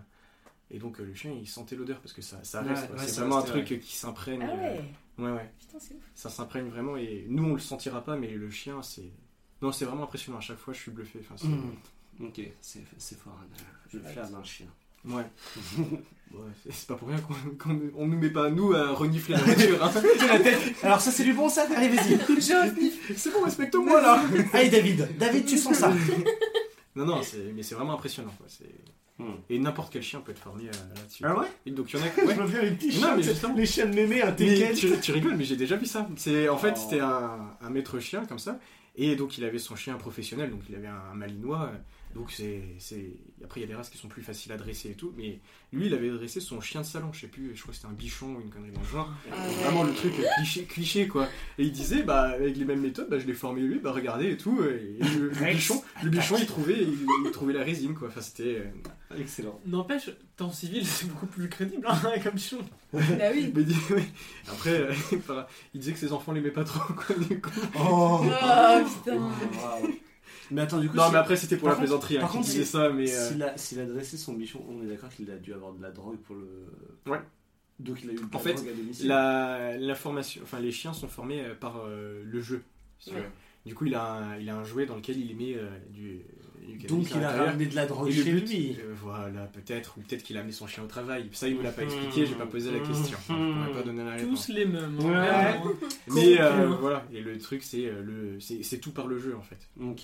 et 0.71 0.79
donc 0.79 1.01
euh, 1.01 1.05
le 1.05 1.15
chien 1.15 1.33
il 1.33 1.49
sentait 1.49 1.75
l'odeur 1.75 1.99
parce 2.01 2.13
que 2.13 2.23
ça, 2.23 2.39
ça 2.45 2.63
reste. 2.63 2.89
ouais, 2.93 2.99
c'est 3.07 3.21
vraiment 3.21 3.39
un 3.39 3.43
truc 3.43 3.81
qui 3.81 3.97
s'imprègne. 3.97 4.47
Ah 4.49 4.55
ouais, 4.55 4.81
euh, 5.19 5.25
ouais, 5.25 5.33
ouais. 5.33 5.51
putain, 5.59 5.79
c'est 5.81 5.95
ouf. 5.95 6.03
Ça 6.15 6.31
s'imprègne 6.31 6.69
vraiment 6.69 6.97
et 6.97 7.27
nous 7.29 7.45
on 7.45 7.55
le 7.55 7.59
sentira 7.59 8.05
pas, 8.05 8.17
mais 8.17 8.31
le 8.31 8.51
chien 8.51 8.81
c'est. 8.83 9.11
Non, 9.63 9.73
c'est 9.73 9.85
vraiment 9.87 10.05
impressionnant. 10.05 10.39
À 10.39 10.43
chaque 10.43 10.59
fois 10.59 10.73
je 10.75 10.79
suis 10.81 10.93
bluffé. 10.93 11.19
Enfin, 11.23 11.35
c'est- 11.37 11.49
Mm. 11.49 11.75
Ok, 12.21 12.41
c'est 12.61 13.19
fort. 13.19 13.39
hein, 13.43 13.47
Le 13.93 14.01
flair 14.01 14.29
d'un 14.31 14.43
chien. 14.45 14.67
Ouais. 15.05 15.25
Ouais, 16.33 16.41
c'est- 16.69 16.89
pas 16.89 16.97
pour 16.97 17.07
rien 17.09 17.19
qu'on 17.21 17.81
on 17.95 18.07
nous 18.09 18.19
met 18.19 18.31
pas 18.31 18.51
nous 18.51 18.73
à 18.75 18.91
renifler 18.93 19.37
la 19.37 19.43
voiture. 19.43 19.83
hein. 19.83 19.93
Alors 20.83 21.01
ça 21.01 21.13
c'est 21.13 21.23
du 21.23 21.33
bon 21.33 21.49
ça? 21.49 21.67
Allez 21.77 21.89
vas-y 21.89 22.19
c'est 23.17 23.33
bon, 23.33 23.45
respecte-moi 23.45 24.01
là. 24.03 24.21
Allez 24.53 24.69
David 24.69 25.09
David 25.19 25.47
tu 25.47 25.57
sens 25.57 25.77
ça 25.77 25.93
Non, 26.97 27.07
non, 27.07 27.21
mais 27.55 27.63
c'est 27.63 27.77
vraiment 27.77 27.93
impressionnant. 27.95 28.35
quoi. 28.37 28.47
Hmm. 29.25 29.35
Et 29.49 29.59
n'importe 29.61 29.93
quel 29.93 30.03
chien 30.03 30.21
peut 30.21 30.33
être 30.33 30.41
formé 30.41 30.65
euh, 30.65 30.95
là-dessus. 30.97 31.23
Ah 31.25 31.39
ouais? 31.39 31.47
Et 31.65 31.71
donc 31.71 31.93
il 31.93 31.99
y 31.99 32.03
en 32.03 32.05
a. 32.05 32.09
Je 32.17 32.27
Ouais. 32.27 32.35
me 32.35 32.47
fais 32.49 32.63
les 32.65 32.71
petits 32.73 32.87
Non, 32.89 32.93
chiens, 32.93 33.17
mais 33.17 33.23
c'est- 33.23 33.31
justement. 33.31 33.55
les 33.55 33.67
chiens 33.67 33.87
de 33.87 33.95
mémé, 33.95 34.23
un 34.23 34.27
Mais 34.27 34.35
teckel. 34.37 34.75
tu, 34.77 34.91
tu 35.01 35.13
rigoles, 35.13 35.37
mais 35.37 35.45
j'ai 35.45 35.57
déjà 35.57 35.77
vu 35.77 35.87
ça. 35.87 36.09
C'est 36.17 36.49
en 36.49 36.59
fait 36.59 36.75
Oh. 36.77 36.81
c'était 36.83 37.01
un, 37.01 37.53
un 37.63 37.71
maître 37.71 38.01
chien 38.01 38.27
comme 38.27 38.41
ça, 38.41 38.59
et 38.97 39.15
donc 39.15 39.39
il 39.39 39.45
avait 39.45 39.59
son 39.61 39.77
chien 39.77 39.95
professionnel, 39.95 40.51
donc 40.51 40.61
il 40.69 40.75
avait 40.75 40.89
un, 40.89 41.15
malinois. 41.15 41.71
Donc 42.17 42.31
c'est 42.33 42.63
c'est 42.79 43.11
après 43.45 43.61
il 43.61 43.63
y 43.63 43.65
a 43.65 43.69
des 43.69 43.75
races 43.75 43.91
qui 43.91 43.99
sont 43.99 44.09
plus 44.09 44.23
faciles 44.23 44.51
à 44.51 44.57
dresser 44.57 44.91
et 44.91 44.95
tout, 44.95 45.13
mais 45.19 45.39
lui 45.73 45.87
il 45.87 45.95
avait 45.95 46.09
dressé 46.11 46.41
son 46.41 46.61
chien 46.63 46.81
de 46.81 46.87
salon, 46.87 47.13
je 47.13 47.21
sais 47.21 47.27
plus, 47.27 47.55
je 47.55 47.61
crois 47.61 47.73
que 47.73 47.77
c'était 47.77 47.89
un 47.89 47.93
bichon 47.93 48.35
ou 48.37 48.41
une 48.41 48.49
connerie 48.49 48.71
dans 48.73 48.81
le 48.81 48.87
genre. 48.87 49.13
Ah 49.31 49.47
ouais. 49.47 49.55
Vraiment 49.65 49.85
le 49.85 49.93
truc 49.93 50.15
cliché, 50.39 50.65
cliché 50.65 51.09
quoi. 51.09 51.29
Et 51.59 51.65
il 51.65 51.73
disait 51.73 52.03
bah 52.03 52.23
avec 52.31 52.57
les 52.57 52.65
mêmes 52.65 52.81
méthodes, 52.81 53.09
bah 53.11 53.19
je 53.19 53.27
l'ai 53.27 53.35
formé 53.35 53.61
lui, 53.61 53.79
bah 53.79 53.93
regardez 53.93 54.31
et 54.33 54.37
tout. 54.39 54.63
Et 54.65 54.99
le, 55.19 55.29
le 55.29 55.45
bichon, 55.53 55.83
le 56.03 56.09
bichon 56.11 56.37
il 56.39 56.47
trouvait 56.47 56.83
il, 56.83 57.07
il 57.27 57.31
trouvait 57.33 57.53
la 57.53 57.63
résine 57.63 57.95
quoi. 57.95 58.09
Enfin 58.09 58.23
c'était. 58.23 58.63
euh, 59.13 59.19
Excellent. 59.21 59.61
N'empêche, 59.67 60.11
temps 60.37 60.51
civil, 60.51 60.87
c'est 60.87 61.07
beaucoup 61.09 61.27
plus 61.27 61.49
crédible 61.51 61.87
hein, 61.89 62.01
comme 62.25 62.39
chien. 62.39 62.59
Bah 62.93 63.01
oui. 63.33 63.53
mais. 63.55 63.65
Après 64.51 64.71
euh, 64.71 64.93
il 65.75 65.81
disait 65.81 65.93
que 65.93 65.99
ses 65.99 66.13
enfants 66.13 66.33
l'aimaient 66.33 66.51
pas 66.51 66.65
trop 66.65 66.95
quoi. 66.95 67.15
Du 67.17 67.41
coup. 67.41 67.51
Oh. 67.79 68.21
Oh 68.25 68.85
putain. 69.05 69.31
Mais 70.51 70.61
attends, 70.63 70.79
du 70.79 70.89
coup, 70.89 70.97
Non 70.97 71.11
mais 71.11 71.19
après 71.19 71.37
c'était 71.37 71.57
pour 71.57 71.69
Par 71.69 71.75
la 71.81 71.87
contre- 71.87 71.89
plaisanterie 71.89 72.17
hein, 72.19 72.21
par 72.21 72.31
contre, 72.33 72.45
disait 72.47 72.65
ça, 72.65 72.89
mais. 72.91 73.13
euh, 73.13 73.29
s'il 73.29 73.43
a, 73.43 73.57
s'il 73.57 73.81
a 73.81 73.87
dressé 73.87 74.17
son 74.17 74.35
bichon, 74.35 74.63
on 74.69 74.83
est 74.83 74.87
d'accord 74.87 75.11
qu'il 75.11 75.31
a 75.31 75.37
dû 75.37 75.53
avoir 75.53 75.73
de 75.73 75.83
la 75.83 75.91
drogue 75.91 76.19
pour 76.19 76.37
le. 76.37 77.11
Ouais. 77.11 77.21
Donc 77.79 78.03
il 78.03 78.11
a 78.11 78.13
eu 78.13 78.17
de 78.17 78.21
la 78.23 78.37
En 78.37 78.39
fait, 78.39 78.55
drogue 78.55 78.69
à 78.69 78.73
domicile. 78.73 79.09
La, 79.09 79.77
la 79.77 79.95
formation, 79.95 80.41
enfin 80.45 80.61
les 80.61 80.73
chiens 80.73 80.93
sont 80.93 81.09
formés 81.09 81.45
euh, 81.45 81.55
par 81.55 81.83
euh, 81.87 82.23
le 82.25 82.41
jeu. 82.41 82.63
si 82.99 83.11
tu 83.11 83.17
Ouais. 83.17 83.29
Du 83.67 83.75
coup, 83.75 83.87
il 83.87 83.95
a, 83.97 84.05
un, 84.13 84.37
il 84.39 84.49
a 84.49 84.57
un 84.57 84.63
jouet 84.63 84.87
dans 84.87 84.95
lequel 84.95 85.19
il 85.19 85.37
met 85.37 85.55
euh, 85.57 85.69
du, 85.91 86.21
Donc 86.89 87.07
il 87.15 87.23
a 87.23 87.31
ramené 87.31 87.67
de 87.67 87.75
la 87.75 87.87
drogue 87.87 88.11
chez 88.11 88.23
but, 88.25 88.49
lui. 88.49 88.77
euh, 88.81 88.93
voilà, 89.03 89.43
peut-être, 89.47 89.97
ou 89.97 90.01
peut-être 90.01 90.23
qu'il 90.23 90.37
a 90.37 90.41
amené 90.41 90.53
son 90.53 90.67
chien 90.67 90.83
au 90.83 90.87
travail. 90.87 91.29
Ça, 91.33 91.49
il 91.49 91.57
me 91.57 91.63
l'a 91.63 91.71
pas 91.73 91.83
expliqué, 91.83 92.27
j'ai 92.27 92.35
pas 92.35 92.47
posé 92.47 92.71
la 92.71 92.79
question. 92.81 93.17
Je 93.29 93.33
pourrais 93.35 93.73
pas 93.73 93.83
donner 93.83 94.05
la 94.05 94.13
réponse. 94.13 94.47
Tous 94.47 94.53
les 94.53 94.65
mêmes. 94.67 94.99
hein, 95.01 95.05
Ouais. 95.07 95.61
Mais 96.09 96.41
euh, 96.41 96.69
voilà, 96.81 97.05
et 97.13 97.21
le 97.21 97.39
truc, 97.39 97.63
c'est 97.63 97.87
euh, 97.87 98.03
le, 98.03 98.39
c'est 98.41 98.79
tout 98.79 98.91
par 98.93 99.07
le 99.07 99.19
jeu 99.19 99.35
en 99.37 99.43
fait. 99.43 99.59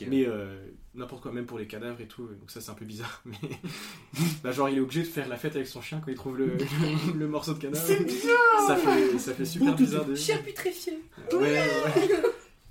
Mais 0.09 0.27
euh, 0.27 0.57
n'importe 0.95 1.23
quoi, 1.23 1.33
même 1.33 1.47
pour 1.47 1.59
les 1.59 1.67
cadavres 1.67 2.01
et 2.01 2.07
tout. 2.07 2.23
Donc 2.27 2.51
ça, 2.51 2.61
c'est 2.61 2.71
un 2.71 2.75
peu 2.75 2.85
bizarre. 2.85 3.23
Mais 3.27 3.37
bah, 4.43 4.53
genre, 4.53 4.69
il 4.69 4.79
est 4.79 4.81
obligé 4.81 5.01
de 5.03 5.07
faire 5.07 5.29
la 5.29 5.37
fête 5.37 5.57
avec 5.57 5.67
son 5.69 5.81
chien 5.81 6.01
quand 6.05 6.11
il 6.11 6.17
trouve 6.17 6.37
le, 6.39 6.57
le 7.17 7.29
morceau 7.29 7.55
de 7.55 7.59
cadavre. 7.59 7.85
C'est 7.85 8.05
bizarre. 8.05 8.67
Ça 8.67 8.77
fait, 8.77 9.19
ça 9.19 9.35
fait 9.35 9.45
super 9.45 9.75
bizarre. 9.75 10.05
De... 10.05 10.15
Chien 10.15 10.39
putréfié. 10.39 10.93
Ouais, 11.33 11.39
ouais. 11.41 12.09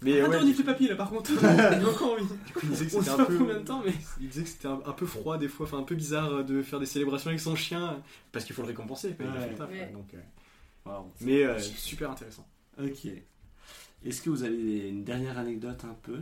Mais 0.03 0.19
Attends, 0.19 0.31
ouais, 0.31 0.39
on 0.41 0.47
y 0.47 0.53
fait 0.53 0.63
papy 0.63 0.87
là 0.87 0.95
par 0.95 1.09
contre. 1.09 1.31
J'ai 1.39 1.85
encore 1.85 2.13
envie. 2.13 2.23
il 2.63 2.69
disait 2.69 2.85
que 2.87 2.95
On 2.95 2.99
c'était 2.99 3.03
sait 3.05 3.09
un 3.11 3.17
pas 3.17 3.25
peu. 3.25 3.37
combien 3.37 3.59
de 3.59 3.63
temps, 3.65 3.81
mais. 3.85 3.93
Il 4.19 4.29
disait 4.29 4.43
que 4.43 4.49
c'était 4.49 4.67
un, 4.67 4.79
un 4.85 4.91
peu 4.93 5.05
froid 5.05 5.37
des 5.37 5.47
fois, 5.47 5.65
enfin 5.67 5.77
un 5.77 5.83
peu 5.83 5.93
bizarre 5.95 6.43
de 6.43 6.61
faire 6.63 6.79
des 6.79 6.85
célébrations 6.87 7.29
avec 7.29 7.39
son 7.39 7.55
chien 7.55 7.97
parce 8.31 8.43
qu'il 8.45 8.55
faut 8.55 8.63
le 8.63 8.69
récompenser. 8.69 9.13
quoi, 9.13 9.25
il 9.25 9.29
a 9.29 9.33
Ouais. 9.33 9.39
fait 9.45 9.49
le 9.51 9.55
taf, 9.57 9.69
Ouais. 9.69 9.77
quoi, 9.91 10.01
donc, 10.01 10.13
euh, 10.15 10.99
mais 11.21 11.43
euh, 11.43 11.59
super 11.59 12.09
intéressant. 12.11 12.47
Ok. 12.81 13.07
Est-ce 14.03 14.21
que 14.23 14.31
vous 14.31 14.43
avez 14.43 14.89
une 14.89 15.03
dernière 15.03 15.37
anecdote 15.37 15.83
un 15.85 15.95
peu? 16.01 16.17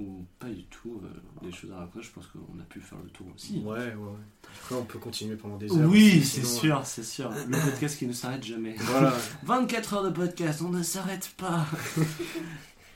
Ou 0.00 0.24
pas 0.40 0.48
du 0.48 0.64
tout 0.64 1.00
euh, 1.04 1.46
Des 1.46 1.52
choses 1.52 1.70
à 1.70 1.76
raconter? 1.76 2.02
Je 2.04 2.10
pense 2.10 2.26
qu'on 2.26 2.58
a 2.58 2.64
pu 2.64 2.80
faire 2.80 2.98
le 3.04 3.10
tour 3.10 3.26
aussi. 3.32 3.58
Ouais, 3.58 3.78
ouais, 3.78 3.94
ouais. 3.94 4.18
Après, 4.62 4.74
on 4.74 4.84
peut 4.84 4.98
continuer 4.98 5.36
pendant 5.36 5.56
des 5.56 5.70
heures. 5.70 5.88
Oui, 5.88 6.20
c'est 6.24 6.44
sûr, 6.44 6.80
c'est 6.84 7.04
sûr. 7.04 7.30
Le 7.46 7.70
podcast 7.70 7.96
qui 7.98 8.06
ne 8.06 8.12
s'arrête 8.12 8.42
jamais. 8.42 8.70
euh, 8.72 8.82
Voilà. 8.86 9.14
24 9.44 9.94
heures 9.94 10.02
de 10.04 10.10
podcast, 10.10 10.62
on 10.62 10.70
ne 10.70 10.82
s'arrête 10.82 11.30
pas. 11.36 11.66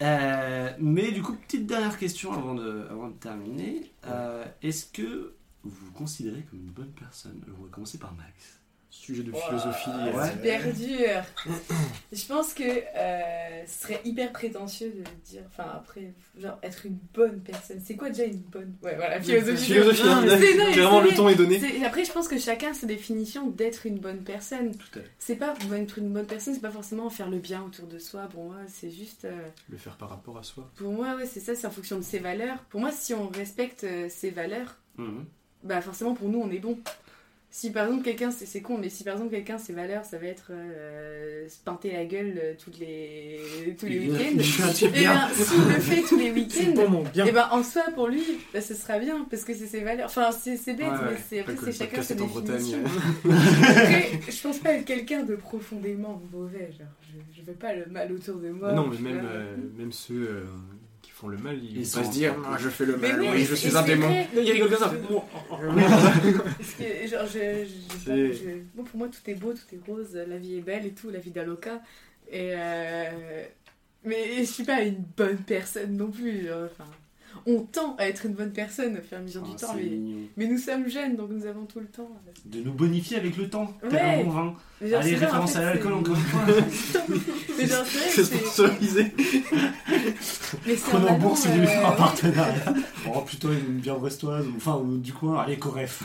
Euh, 0.01 0.73
mais 0.79 1.11
du 1.11 1.23
coup, 1.23 1.35
petite 1.35 1.67
dernière 1.67 1.99
question 1.99 2.33
avant 2.33 2.55
de, 2.55 2.87
avant 2.91 3.09
de 3.09 3.15
terminer. 3.17 3.93
Euh, 4.07 4.45
Est-ce 4.63 4.87
que 4.87 5.35
vous 5.65 5.87
vous 5.87 5.93
considérez 5.93 6.43
comme 6.43 6.61
une 6.61 6.71
bonne 6.71 6.93
personne? 6.93 7.43
On 7.59 7.63
va 7.65 7.69
commencer 7.71 7.99
par 7.99 8.15
Max. 8.15 8.58
Sujet 9.09 9.23
de 9.23 9.31
Wow. 9.33 9.41
philosophie. 9.41 9.91
euh, 9.91 10.13
Ouais. 10.13 10.31
Super 10.33 10.75
dur. 10.75 11.55
Je 12.13 12.27
pense 12.27 12.53
que 12.53 12.63
euh, 12.63 13.67
ce 13.67 13.83
serait 13.83 14.01
hyper 14.05 14.33
prétentieux 14.33 14.91
de 14.91 15.03
dire, 15.25 15.41
enfin 15.47 15.65
après, 15.75 16.13
genre 16.39 16.59
être 16.63 16.85
une 16.85 16.99
bonne 17.15 17.41
personne. 17.41 17.81
C'est 17.83 17.97
quoi 17.97 18.11
déjà 18.11 18.25
une 18.25 18.37
bonne? 18.37 18.75
Ouais, 18.83 18.97
voilà, 18.97 19.19
philosophie. 19.21 19.65
Philosophie, 19.73 20.03
Non, 20.05 20.11
hein, 20.13 20.25
c'est- 20.39 20.57
non, 20.59 20.73
clairement 20.73 21.03
c'est 21.03 21.11
le 21.11 21.17
ton 21.17 21.29
est 21.31 21.35
donné. 21.37 21.59
C'est- 21.59 21.85
Après, 21.87 22.05
je 22.05 22.13
pense 22.13 22.29
que 22.29 22.39
chacun 22.39 22.73
a 22.73 22.75
sa 22.75 22.87
définition 22.87 23.49
d'être 23.49 23.87
une 23.87 23.99
bonne 23.99 24.23
personne. 24.25 24.73
Tout 24.77 24.99
à 24.99 25.01
fait. 25.01 25.11
C'est 25.19 25.37
pas 25.37 25.55
être 25.73 25.99
une 25.99 26.13
bonne 26.13 26.27
personne, 26.27 26.53
c'est 26.53 26.61
pas 26.61 26.71
forcément 26.71 27.09
faire 27.09 27.31
le 27.31 27.39
bien 27.39 27.63
autour 27.63 27.87
de 27.87 27.99
soi. 27.99 28.29
Pour 28.31 28.45
moi, 28.45 28.57
c'est 28.69 28.91
juste. 28.91 29.25
euh, 29.25 29.49
Le 29.71 29.79
faire 29.79 29.97
par 29.97 30.11
rapport 30.11 30.37
à 30.37 30.43
soi. 30.43 30.71
pour 30.77 30.93
moi, 30.93 31.17
ouais, 31.17 31.25
c'est 31.27 31.41
ça, 31.41 31.55
c'est 31.55 31.67
en 31.67 31.71
fonction 31.71 31.97
de 31.97 32.03
ses 32.05 32.19
valeurs. 32.19 32.59
Pour 32.69 32.81
moi, 32.81 32.93
si 32.93 33.15
on 33.15 33.29
respecte 33.29 33.85
euh, 33.85 34.09
ses 34.11 34.31
valeurs, 34.31 34.77
Mhm. 34.99 35.25
bah 35.65 35.81
forcément 35.81 36.13
pour 36.15 36.29
nous 36.29 36.41
on 36.41 36.51
est 36.51 36.59
bon. 36.59 36.79
Si 37.51 37.71
par 37.71 37.87
exemple 37.87 38.05
quelqu'un, 38.05 38.31
c'est 38.31 38.45
c'est 38.45 38.61
con, 38.61 38.77
mais 38.79 38.91
si 38.91 39.05
par 39.05 39.15
exemple 39.15 39.31
quelqu'un 39.31 39.57
ses 39.57 39.73
valeurs 39.73 40.05
ça 40.05 40.19
va 40.19 40.27
être 40.27 40.49
euh, 40.51 41.49
se 41.49 41.57
pinter 41.65 41.93
la 41.93 42.05
gueule 42.05 42.35
euh, 42.37 42.53
toutes 42.63 42.79
les, 42.79 43.41
tous 43.81 43.87
les 43.87 44.01
week-ends, 44.01 44.37
Je 44.37 44.43
suis 44.43 44.63
un 44.63 44.69
type 44.69 44.89
et 44.95 45.01
bien. 45.01 45.29
ben 45.29 45.35
s'il 45.45 45.65
le 45.65 45.81
fait 45.81 46.03
tous 46.03 46.19
les 46.19 46.31
week-ends, 46.39 47.25
et 47.27 47.33
ben 47.33 47.49
en 47.51 47.63
soi 47.63 47.85
pour 47.95 48.09
lui 48.09 48.23
bah, 48.53 48.61
ce 48.61 48.75
sera 48.75 48.99
bien 48.99 49.27
parce 49.31 49.45
que 49.45 49.55
c'est 49.55 49.67
ses 49.67 49.81
valeurs. 49.81 50.07
Enfin 50.07 50.31
c'est 50.31 50.59
c'est 50.59 50.75
bête, 50.75 50.89
Ouais, 50.89 50.93
ouais. 50.93 51.01
mais 51.13 51.17
c'est 51.27 51.41
après 51.41 51.55
c'est 51.73 51.73
chacun 51.73 51.97
podcast 51.97 52.09
sa 52.09 52.15
est 52.17 52.21
en 52.21 52.27
Bretagne. 52.27 52.57
définition. 52.59 52.85
Après, 53.71 54.11
je 54.29 54.43
pense 54.43 54.59
pas 54.59 54.73
être 54.75 54.85
quelqu'un 54.85 55.23
de 55.25 55.35
profondément 55.35 56.21
mauvais, 56.31 56.71
genre 56.79 56.87
je, 57.03 57.41
je 57.41 57.47
veux 57.47 57.55
pas 57.55 57.73
le 57.75 57.87
mal 57.87 58.13
autour 58.13 58.37
de 58.37 58.51
moi. 58.51 58.73
Non, 58.75 58.89
mais 58.89 58.99
même, 59.01 59.23
euh, 59.25 59.57
même 59.79 59.91
ceux 59.93 60.15
euh, 60.29 60.45
font 61.19 61.29
le 61.29 61.37
mal, 61.39 61.59
ils, 61.63 61.79
Ils 61.81 61.87
vont 61.87 62.05
se 62.05 62.11
dire 62.11 62.35
Ah, 62.47 62.57
je 62.59 62.69
fais 62.69 62.85
le 62.87 62.97
Mais 62.97 63.13
mal, 63.13 63.21
oui, 63.23 63.45
je 63.45 63.55
suis 63.55 63.77
un 63.77 63.83
démon. 63.83 64.07
vrai. 64.07 64.29
Il 64.35 64.51
rigole 64.53 64.71
comme 64.71 64.79
ça. 64.79 64.93
Bon, 68.75 68.85
pour 68.85 68.97
moi, 68.99 69.09
tout 69.09 69.31
est 69.31 69.35
beau, 69.35 69.53
tout 69.53 69.75
est 69.75 69.81
rose, 69.91 70.15
la 70.15 70.37
vie 70.39 70.59
est 70.59 70.61
belle 70.63 70.87
et 70.87 70.93
tout, 70.93 71.11
la 71.11 71.19
vie 71.19 71.31
d'Aloca. 71.31 71.81
Et 72.31 72.53
euh, 72.55 73.45
mais 74.05 74.39
je 74.39 74.45
suis 74.45 74.65
pas 74.65 74.83
une 74.83 75.03
bonne 75.17 75.39
personne 75.39 75.97
non 75.97 76.11
plus. 76.11 76.47
genre, 76.47 76.69
Enfin, 76.71 76.89
on 77.47 77.61
tend 77.61 77.95
à 77.97 78.09
être 78.09 78.27
une 78.27 78.35
bonne 78.35 78.53
personne 78.53 78.97
au 78.99 79.03
fur 79.03 79.15
et 79.15 79.17
à 79.17 79.21
mesure 79.21 79.43
Ah, 79.45 79.51
du 79.51 79.57
temps, 79.57 79.73
c'est 79.75 79.83
mais, 79.85 80.29
mais 80.37 80.47
nous 80.47 80.59
sommes 80.59 80.89
jeunes, 80.89 81.17
donc 81.17 81.31
nous 81.31 81.47
avons 81.47 81.65
tout 81.67 81.81
le 81.81 81.87
temps. 81.87 82.11
euh. 82.27 82.31
De 82.47 82.61
nous 82.63 82.73
bonifier 82.73 83.17
avec 83.19 83.37
le 83.37 83.49
temps. 83.49 83.73
Tel 83.81 83.93
Ouais. 83.93 84.01
un 84.01 84.25
bon 84.25 84.31
vin. 84.31 84.55
Genre, 84.81 85.01
Allez, 85.01 85.17
en 85.17 85.19
référence 85.19 85.53
fait, 85.55 85.59
à 85.59 85.63
l'alcool 85.65 85.93
encore 85.95 86.15
une 86.15 86.21
fois. 86.23 86.45
C'est 87.59 88.25
sponsorisé. 88.25 89.13
mais 90.67 90.77
c'est 90.77 90.87
en 90.87 90.91
Chrono 90.91 91.07
allant, 91.09 91.19
Bourse, 91.19 91.47
nous 91.49 91.67
fait 91.67 91.75
un 91.77 91.93
euh, 91.93 91.97
partenariat. 91.97 92.75
Oh, 93.13 93.21
plutôt 93.23 93.51
une 93.53 93.79
bière 93.81 93.99
brestoise, 93.99 94.47
enfin, 94.57 94.81
du 94.85 95.13
coin, 95.13 95.41
allez, 95.43 95.59
Coref. 95.59 96.05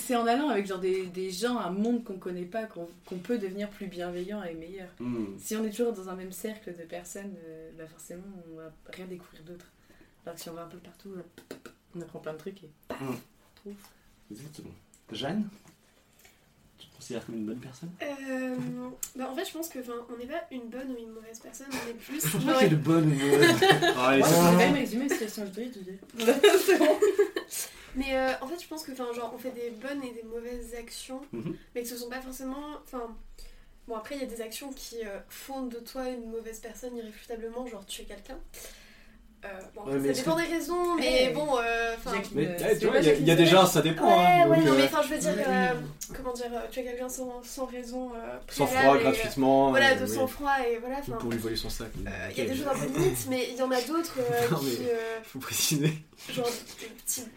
c'est 0.00 0.16
en 0.16 0.26
allant 0.26 0.48
avec 0.48 0.66
genre 0.66 0.78
des, 0.78 1.06
des 1.06 1.30
gens, 1.30 1.58
un 1.58 1.70
monde 1.70 2.02
qu'on 2.04 2.16
connaît 2.18 2.46
pas, 2.46 2.64
qu'on 2.64 2.88
qu'on 3.06 3.16
peut 3.18 3.36
devenir 3.38 3.68
plus 3.68 3.86
bienveillant 3.86 4.42
et 4.42 4.54
meilleur. 4.54 4.88
Hmm. 5.00 5.26
Si 5.38 5.54
on 5.56 5.64
est 5.64 5.70
toujours 5.70 5.92
dans 5.92 6.08
un 6.08 6.14
même 6.16 6.32
cercle 6.32 6.74
de 6.78 6.84
personnes, 6.84 7.34
euh, 7.46 7.70
bah 7.76 7.84
forcément 7.90 8.22
on 8.52 8.56
va 8.56 8.72
rien 8.94 9.06
découvrir 9.06 9.42
d'autre. 9.44 9.66
Alors 10.24 10.36
que 10.36 10.40
si 10.40 10.48
on 10.48 10.54
va 10.54 10.62
un 10.62 10.68
peu 10.68 10.78
partout, 10.78 11.10
euh, 11.10 11.22
on 11.96 12.00
apprend 12.00 12.18
plein 12.20 12.32
de 12.32 12.38
trucs 12.38 12.62
et 12.64 12.70
Mm. 13.00 13.14
trouve. 13.56 13.74
Exactement. 14.30 14.70
Jeanne 15.12 15.48
Tu 16.78 16.86
te 16.86 16.94
considères 16.96 17.24
comme 17.26 17.34
une 17.36 17.46
bonne 17.46 17.58
personne? 17.60 17.90
Euh, 18.02 18.56
bah, 19.16 19.30
en 19.30 19.34
fait, 19.34 19.44
je 19.44 19.52
pense 19.52 19.68
que 19.68 19.78
on 20.12 20.16
n'est 20.16 20.26
pas 20.26 20.42
une 20.50 20.68
bonne 20.68 20.90
ou 20.92 20.96
une 20.98 21.10
mauvaise 21.10 21.38
personne, 21.40 21.66
on 21.70 21.88
est 21.90 21.94
plus. 21.94 22.20
Je 22.26 22.38
genre, 22.38 22.68
de 22.68 22.76
bonnes 22.76 23.12
ou. 23.12 23.16
Ah, 23.96 24.16
Moi, 24.18 24.26
c'est 24.28 24.34
je 24.34 24.50
peux 24.50 24.56
même 24.56 24.74
résumer 24.74 25.04
une 25.04 25.10
situation 25.10 25.44
veux 25.80 25.92
dire. 25.92 26.38
C'est 26.64 26.78
bon. 26.78 26.98
Mais 27.96 28.16
euh, 28.18 28.32
en 28.40 28.48
fait, 28.48 28.60
je 28.60 28.66
pense 28.66 28.82
que 28.82 28.92
genre, 29.12 29.32
on 29.34 29.38
fait 29.38 29.52
des 29.52 29.70
bonnes 29.70 30.02
et 30.02 30.12
des 30.12 30.24
mauvaises 30.24 30.74
actions, 30.74 31.20
Mhm. 31.32 31.56
mais 31.74 31.82
que 31.82 31.88
ce 31.88 31.96
sont 31.96 32.08
pas 32.08 32.20
forcément. 32.20 32.78
Enfin, 32.82 33.14
bon, 33.86 33.94
après, 33.96 34.16
il 34.16 34.20
y 34.22 34.24
a 34.24 34.26
des 34.26 34.40
actions 34.40 34.72
qui 34.72 35.04
euh, 35.04 35.20
font 35.28 35.66
de 35.66 35.78
toi 35.78 36.08
une 36.08 36.28
mauvaise 36.30 36.58
personne 36.60 36.96
irréfutablement, 36.96 37.66
genre 37.66 37.86
tuer 37.86 38.04
quelqu'un. 38.04 38.38
Euh, 39.44 39.48
bon, 39.74 39.82
Ouais, 39.84 39.98
mais 39.98 40.14
ça 40.14 40.22
dépend 40.22 40.36
des 40.36 40.44
raisons, 40.46 40.94
mais 40.96 41.26
Ouais. 41.28 41.32
bon. 41.34 41.58
euh, 41.58 41.94
Mais 42.34 42.46
euh, 42.46 42.68
eh, 42.72 42.78
tu 42.78 42.86
vois, 42.86 42.98
il 42.98 43.26
y 43.26 43.30
a- 43.30 43.34
déjà, 43.36 43.66
ça 43.66 43.82
dépend. 43.82 44.06
Ouais, 44.06 44.24
hein, 44.24 44.48
ouais, 44.48 44.56
donc, 44.56 44.66
non, 44.66 44.74
mais 44.74 44.84
enfin, 44.84 45.02
je 45.02 45.08
veux 45.14 45.18
dire, 45.18 45.34
euh, 45.46 45.68
comment 46.16 46.32
dire, 46.32 46.46
euh, 46.52 46.66
tuer 46.70 46.84
quelqu'un 46.84 47.08
sans, 47.10 47.42
sans 47.42 47.66
raison 47.66 48.10
euh, 48.14 48.38
sans 48.48 48.66
froid, 48.66 48.94
et, 48.94 48.98
euh, 48.98 49.02
gratuitement. 49.02 49.68
voilà, 49.70 49.94
de 49.96 50.04
oui. 50.06 50.14
sang-froid 50.14 50.52
et 50.66 50.78
voilà. 50.78 50.96
Pour 51.18 51.30
lui 51.30 51.38
voler 51.38 51.56
son 51.56 51.68
sac. 51.68 51.88
euh, 52.06 52.10
Il 52.30 52.38
y 52.38 52.40
a 52.40 52.44
des 52.50 52.56
choses 52.56 52.68
un 52.68 52.78
peu 52.78 52.86
limites, 52.86 53.26
mais 53.28 53.48
il 53.50 53.56
y 53.56 53.62
en 53.62 53.70
a 53.70 53.80
d'autres 53.82 54.16
euh, 54.18 54.48
Non, 54.50 54.58
qui, 54.58 54.64
mais- 54.80 54.90
euh, 54.90 55.18
Faut 55.24 55.38
préciser. 55.40 55.92
genre 56.30 56.46
des 56.80 56.86
petites, 56.86 57.28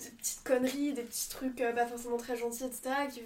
des 0.00 0.10
petites 0.10 0.42
conneries, 0.44 0.92
des 0.94 1.02
petits 1.02 1.28
trucs 1.28 1.60
euh, 1.60 1.72
pas 1.74 1.86
forcément 1.86 2.16
très 2.16 2.36
gentils, 2.38 2.64
etc., 2.64 2.90
qui 3.12 3.22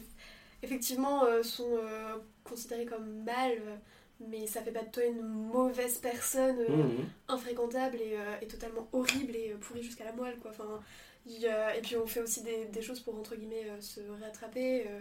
effectivement 0.65 1.25
euh, 1.25 1.43
sont 1.45 1.71
euh, 1.73 2.15
considérés 2.45 2.85
comme 2.87 3.23
mal, 3.25 3.53
euh, 3.53 3.77
mais 4.21 4.47
ça 4.47 4.63
fait 4.63 4.71
pas 4.73 4.83
de 4.83 4.91
toi 4.91 5.05
une 5.05 5.23
mauvaise 5.23 5.99
personne 5.99 6.59
euh, 6.61 6.69
Mhm. 6.69 7.09
infréquentable 7.29 7.97
et, 8.01 8.17
euh, 8.17 8.37
et 8.43 8.47
totalement 8.47 8.89
horrible 8.93 9.35
et 9.37 9.53
euh, 9.53 9.57
pourrie 9.57 9.83
jusqu'à 9.83 10.05
la 10.05 10.13
moelle, 10.13 10.39
quoi. 10.39 10.51
Enfin, 10.53 10.81
y 11.27 11.47
et 11.47 11.81
puis 11.83 11.97
on 11.97 12.07
fait 12.07 12.21
aussi 12.21 12.43
des, 12.43 12.67
des 12.67 12.83
choses 12.83 13.01
pour, 13.01 13.19
entre 13.19 13.37
guillemets, 13.37 13.67
euh, 13.69 13.81
se 13.81 14.01
rattraper. 14.23 14.87
euh, 14.89 15.01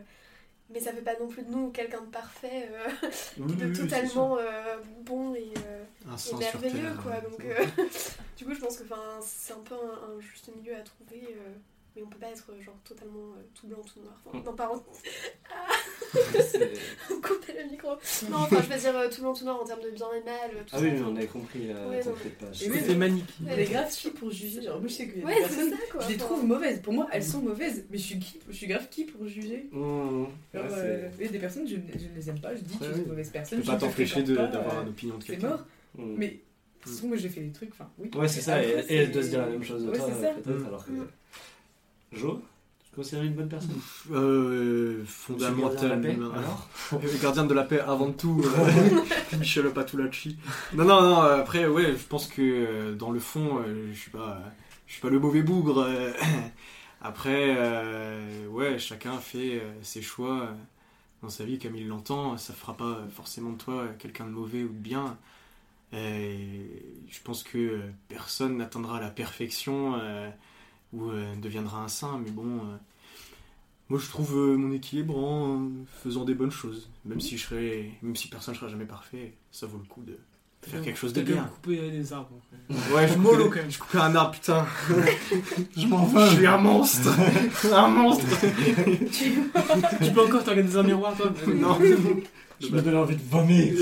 mais 0.74 0.80
ça 0.80 0.94
fait 0.94 1.02
pas 1.02 1.20
non 1.20 1.28
plus 1.28 1.44
de 1.44 1.50
nous 1.52 1.70
quelqu'un 1.72 2.00
de 2.02 2.06
parfait, 2.12 2.70
euh, 2.72 2.88
Oui, 3.38 3.56
de 3.58 3.66
oui, 3.66 3.74
totalement 3.74 4.38
euh, 4.38 4.78
bon 5.02 5.36
et, 5.36 5.52
euh, 5.68 5.84
merveilleux 6.40 6.80
terre. 6.94 7.02
quoi 7.04 7.20
donc 7.20 7.40
euh, 7.46 7.66
du 8.38 8.46
coup 8.46 8.54
je 8.54 8.60
pense 8.62 8.78
que 8.78 8.86
c'est 9.22 9.52
un 9.54 9.60
peu 9.66 9.76
un, 9.76 10.14
un 10.16 10.20
juste 10.22 10.50
milieu 10.56 10.74
à 10.76 10.80
trouver 10.82 11.24
euh, 11.36 11.52
mais 11.96 12.04
on 12.04 12.08
peut 12.08 12.18
pas 12.20 12.30
être 12.30 12.52
euh, 12.52 12.62
genre 12.62 12.78
totalement 12.84 13.34
euh, 13.38 13.42
tout 13.54 13.68
blanc, 13.68 13.82
tout 13.82 14.00
noir. 14.02 14.20
Enfin, 14.26 14.42
non, 14.46 14.54
pardon, 14.56 14.84
C'est- 16.14 16.72
couper 17.22 17.54
le 17.64 17.70
micro. 17.72 17.90
Non, 18.30 18.38
enfin, 18.40 18.62
je 18.62 18.74
veux 18.74 18.80
dire 18.80 18.96
euh, 18.98 19.10
tout 19.10 19.22
blanc, 19.22 19.34
tout 19.34 19.46
noir 19.46 19.62
en 19.62 19.66
termes 19.66 19.82
de 19.82 19.90
bien 19.92 20.08
et 20.14 20.24
mal, 20.26 20.50
tout 20.52 20.74
Ah 20.74 20.78
ça. 20.78 20.84
oui, 20.84 20.92
enfin. 20.96 21.06
on 21.10 21.16
avait 21.16 21.28
compris, 21.28 21.70
euh, 21.72 21.90
Ouais, 21.90 22.04
non. 22.04 22.12
t'inquiète 22.12 22.38
pas. 22.38 22.46
Oui, 22.48 22.80
C'est 22.86 22.96
manique. 22.96 23.26
Ouais. 23.46 23.56
Les 23.56 23.66
grave 23.66 23.90
qui 23.90 24.10
pour 24.10 24.30
juger 24.32 24.62
Genre, 24.62 24.80
moi 24.80 24.88
je 24.88 24.94
sais 24.94 25.08
que 25.08 25.20
Ouais, 25.26 25.36
les 25.36 25.42
c'est 25.44 25.48
personnes, 25.48 25.70
ça 25.72 25.78
quoi. 25.92 26.02
je 26.02 26.08
les 26.10 26.16
Enfin, 26.16 26.26
trouve 26.26 26.46
mauvaises. 26.46 26.82
Pour 26.82 26.94
moi, 26.94 27.08
elles 27.12 27.24
sont 27.24 27.42
mauvaises, 27.42 27.86
mais 27.90 27.98
je 27.98 28.04
suis, 28.04 28.20
qui, 28.20 28.40
je 28.50 28.54
suis 28.54 28.68
grave 28.68 28.88
qui 28.90 29.06
pour 29.06 29.26
juger? 29.28 29.70
Mmh, 29.72 29.78
Genre, 29.80 30.28
ouais, 30.54 30.60
euh, 30.74 31.10
c'est- 31.18 31.26
et 31.26 31.30
des 31.30 31.40
personnes, 31.40 31.68
je, 31.68 31.76
je 31.76 32.08
ne 32.08 32.16
les 32.16 32.30
aime 32.30 32.40
pas, 32.40 32.56
je 32.56 32.62
dis 32.62 32.74
Ouais, 32.82 32.88
que 32.88 32.94
c'est 32.94 33.00
une 33.02 33.08
mauvaise 33.08 33.30
personne. 33.30 33.58
peux 33.60 33.64
je 33.64 33.70
pas 33.70 33.76
ne 33.76 33.80
t'empêcher 33.82 34.24
pas, 34.24 34.48
d'avoir 34.48 34.80
euh, 34.80 34.84
une 34.84 34.90
opinion 34.90 35.18
de 35.18 35.24
C'est 35.24 35.32
quelqu'un. 35.34 35.50
mort, 35.50 35.66
Mmh. 35.98 36.14
mais 36.18 36.28
de 36.28 36.34
toute 36.84 36.94
façon, 36.94 37.08
moi 37.10 37.18
j'ai 37.18 37.28
fait 37.30 37.42
des 37.42 37.52
trucs, 37.52 37.72
enfin 37.74 37.90
oui. 38.00 38.10
Ouais, 38.16 38.28
c'est 38.28 38.42
ça, 38.42 38.62
et, 38.64 38.82
c'est- 38.88 38.96
elle 38.96 39.12
doit 39.12 39.24
se 39.24 39.28
dire 39.30 39.40
la 39.42 39.48
même 39.48 39.64
chose 39.64 39.84
de 39.86 39.90
Ouais, 39.92 39.98
toi, 39.98 40.08
c'est 40.14 40.22
ça. 40.26 40.34
peut-être, 40.34 40.48
Mm. 40.62 40.66
alors 40.68 40.86
que. 40.86 40.92
Jo, 42.12 42.42
tu 42.84 42.90
te 42.92 42.96
considères 42.96 43.24
une 43.24 43.34
bonne 43.36 43.50
personne? 43.50 43.82
Euh, 44.12 45.04
Tu 45.38 45.44
es 45.46 45.52
gardien 45.56 45.84
de 45.84 45.88
la 45.88 45.98
paix, 45.98 46.20
fondamentalement. 46.20 46.34
alors? 46.34 46.70
Le 47.02 47.18
gardien 47.22 47.46
de 47.46 47.54
la 47.54 47.64
paix 47.64 47.80
avant 47.80 48.12
tout, 48.12 48.42
euh, 48.46 49.00
Michel 49.40 49.72
Patulacci. 49.72 50.38
Non, 50.74 50.86
non, 50.86 51.02
non, 51.02 51.24
euh, 51.24 51.40
après, 51.40 51.68
ouais, 51.68 51.96
je 51.96 52.04
pense 52.08 52.28
que 52.28 52.42
euh, 52.42 52.96
dans 52.96 53.12
le 53.12 53.20
fond, 53.20 53.60
euh, 53.60 53.90
je 53.94 53.98
suis 54.00 54.12
pas, 54.12 54.42
je 54.88 54.94
suis 54.94 55.02
pas 55.02 55.10
le 55.10 55.20
mauvais 55.20 55.42
bougre. 55.44 55.80
euh. 55.80 56.12
Après, 57.04 57.56
euh, 57.58 58.48
ouais, 58.50 58.78
chacun 58.78 59.18
fait 59.18 59.60
euh, 59.60 59.72
ses 59.82 60.04
choix 60.04 60.42
euh, 60.44 60.52
dans 61.24 61.30
sa 61.30 61.46
vie 61.46 61.60
comme 61.60 61.76
il 61.76 61.88
l'entend. 61.88 62.38
Ça 62.38 62.54
fera 62.54 62.78
pas 62.78 63.00
forcément 63.16 63.52
de 63.52 63.58
toi 63.58 63.86
quelqu'un 64.00 64.26
de 64.26 64.32
mauvais 64.32 64.64
ou 64.64 64.70
de 64.70 64.74
bien. 64.74 65.18
Et 65.94 66.68
je 67.10 67.20
pense 67.24 67.44
que 67.44 67.58
euh, 67.58 67.80
personne 68.10 68.58
n'atteindra 68.58 69.00
la 69.02 69.10
perfection 69.10 69.96
ou 70.94 71.10
euh, 71.10 71.36
deviendra 71.42 71.84
un 71.84 71.88
saint, 71.88 72.20
mais 72.24 72.32
bon. 72.32 72.46
euh, 72.46 72.78
moi, 73.90 74.00
je 74.00 74.08
trouve 74.10 74.38
euh, 74.38 74.56
mon 74.58 74.72
équilibre 74.72 75.18
en 75.18 75.56
euh, 75.64 75.70
faisant 76.04 76.24
des 76.24 76.34
bonnes 76.34 76.52
choses. 76.52 76.90
Même 77.06 77.20
si 77.20 77.38
je 77.38 77.44
serais, 77.46 77.90
même 78.02 78.16
si 78.16 78.28
personne 78.30 78.54
ne 78.54 78.60
sera 78.60 78.70
jamais 78.70 78.86
parfait, 78.86 79.34
ça 79.52 79.68
vaut 79.68 79.78
le 79.80 79.84
coup 79.86 80.02
de 80.04 80.18
faire 80.62 80.82
quelque 80.82 80.98
chose 80.98 81.12
de 81.12 81.22
bien. 81.24 81.50
euh, 81.68 81.90
des 81.92 82.14
arbres. 82.14 82.30
en 82.38 82.74
fait. 82.74 82.94
Ouais, 82.96 83.08
je 83.08 83.16
Mollo, 83.18 83.50
quand 83.50 83.56
même. 83.58 83.72
je 83.72 83.80
coupais 83.80 83.98
un 83.98 84.16
arbre, 84.16 84.32
putain. 84.32 84.66
Je 85.76 85.88
m'en 85.88 86.08
Je 86.30 86.36
suis 86.36 86.46
un 86.46 86.58
monstre. 86.58 87.10
un 87.74 87.88
monstre. 87.90 88.26
Tu 90.04 90.12
peux 90.12 90.22
encore 90.26 90.44
t'organiser 90.44 90.78
un 90.78 90.84
miroir, 90.84 91.16
toi 91.16 91.32
non. 91.54 91.78
Je 92.62 92.68
me 92.70 92.80
donne 92.82 92.96
envie 92.96 93.16
de 93.16 93.22
vomir 93.30 93.74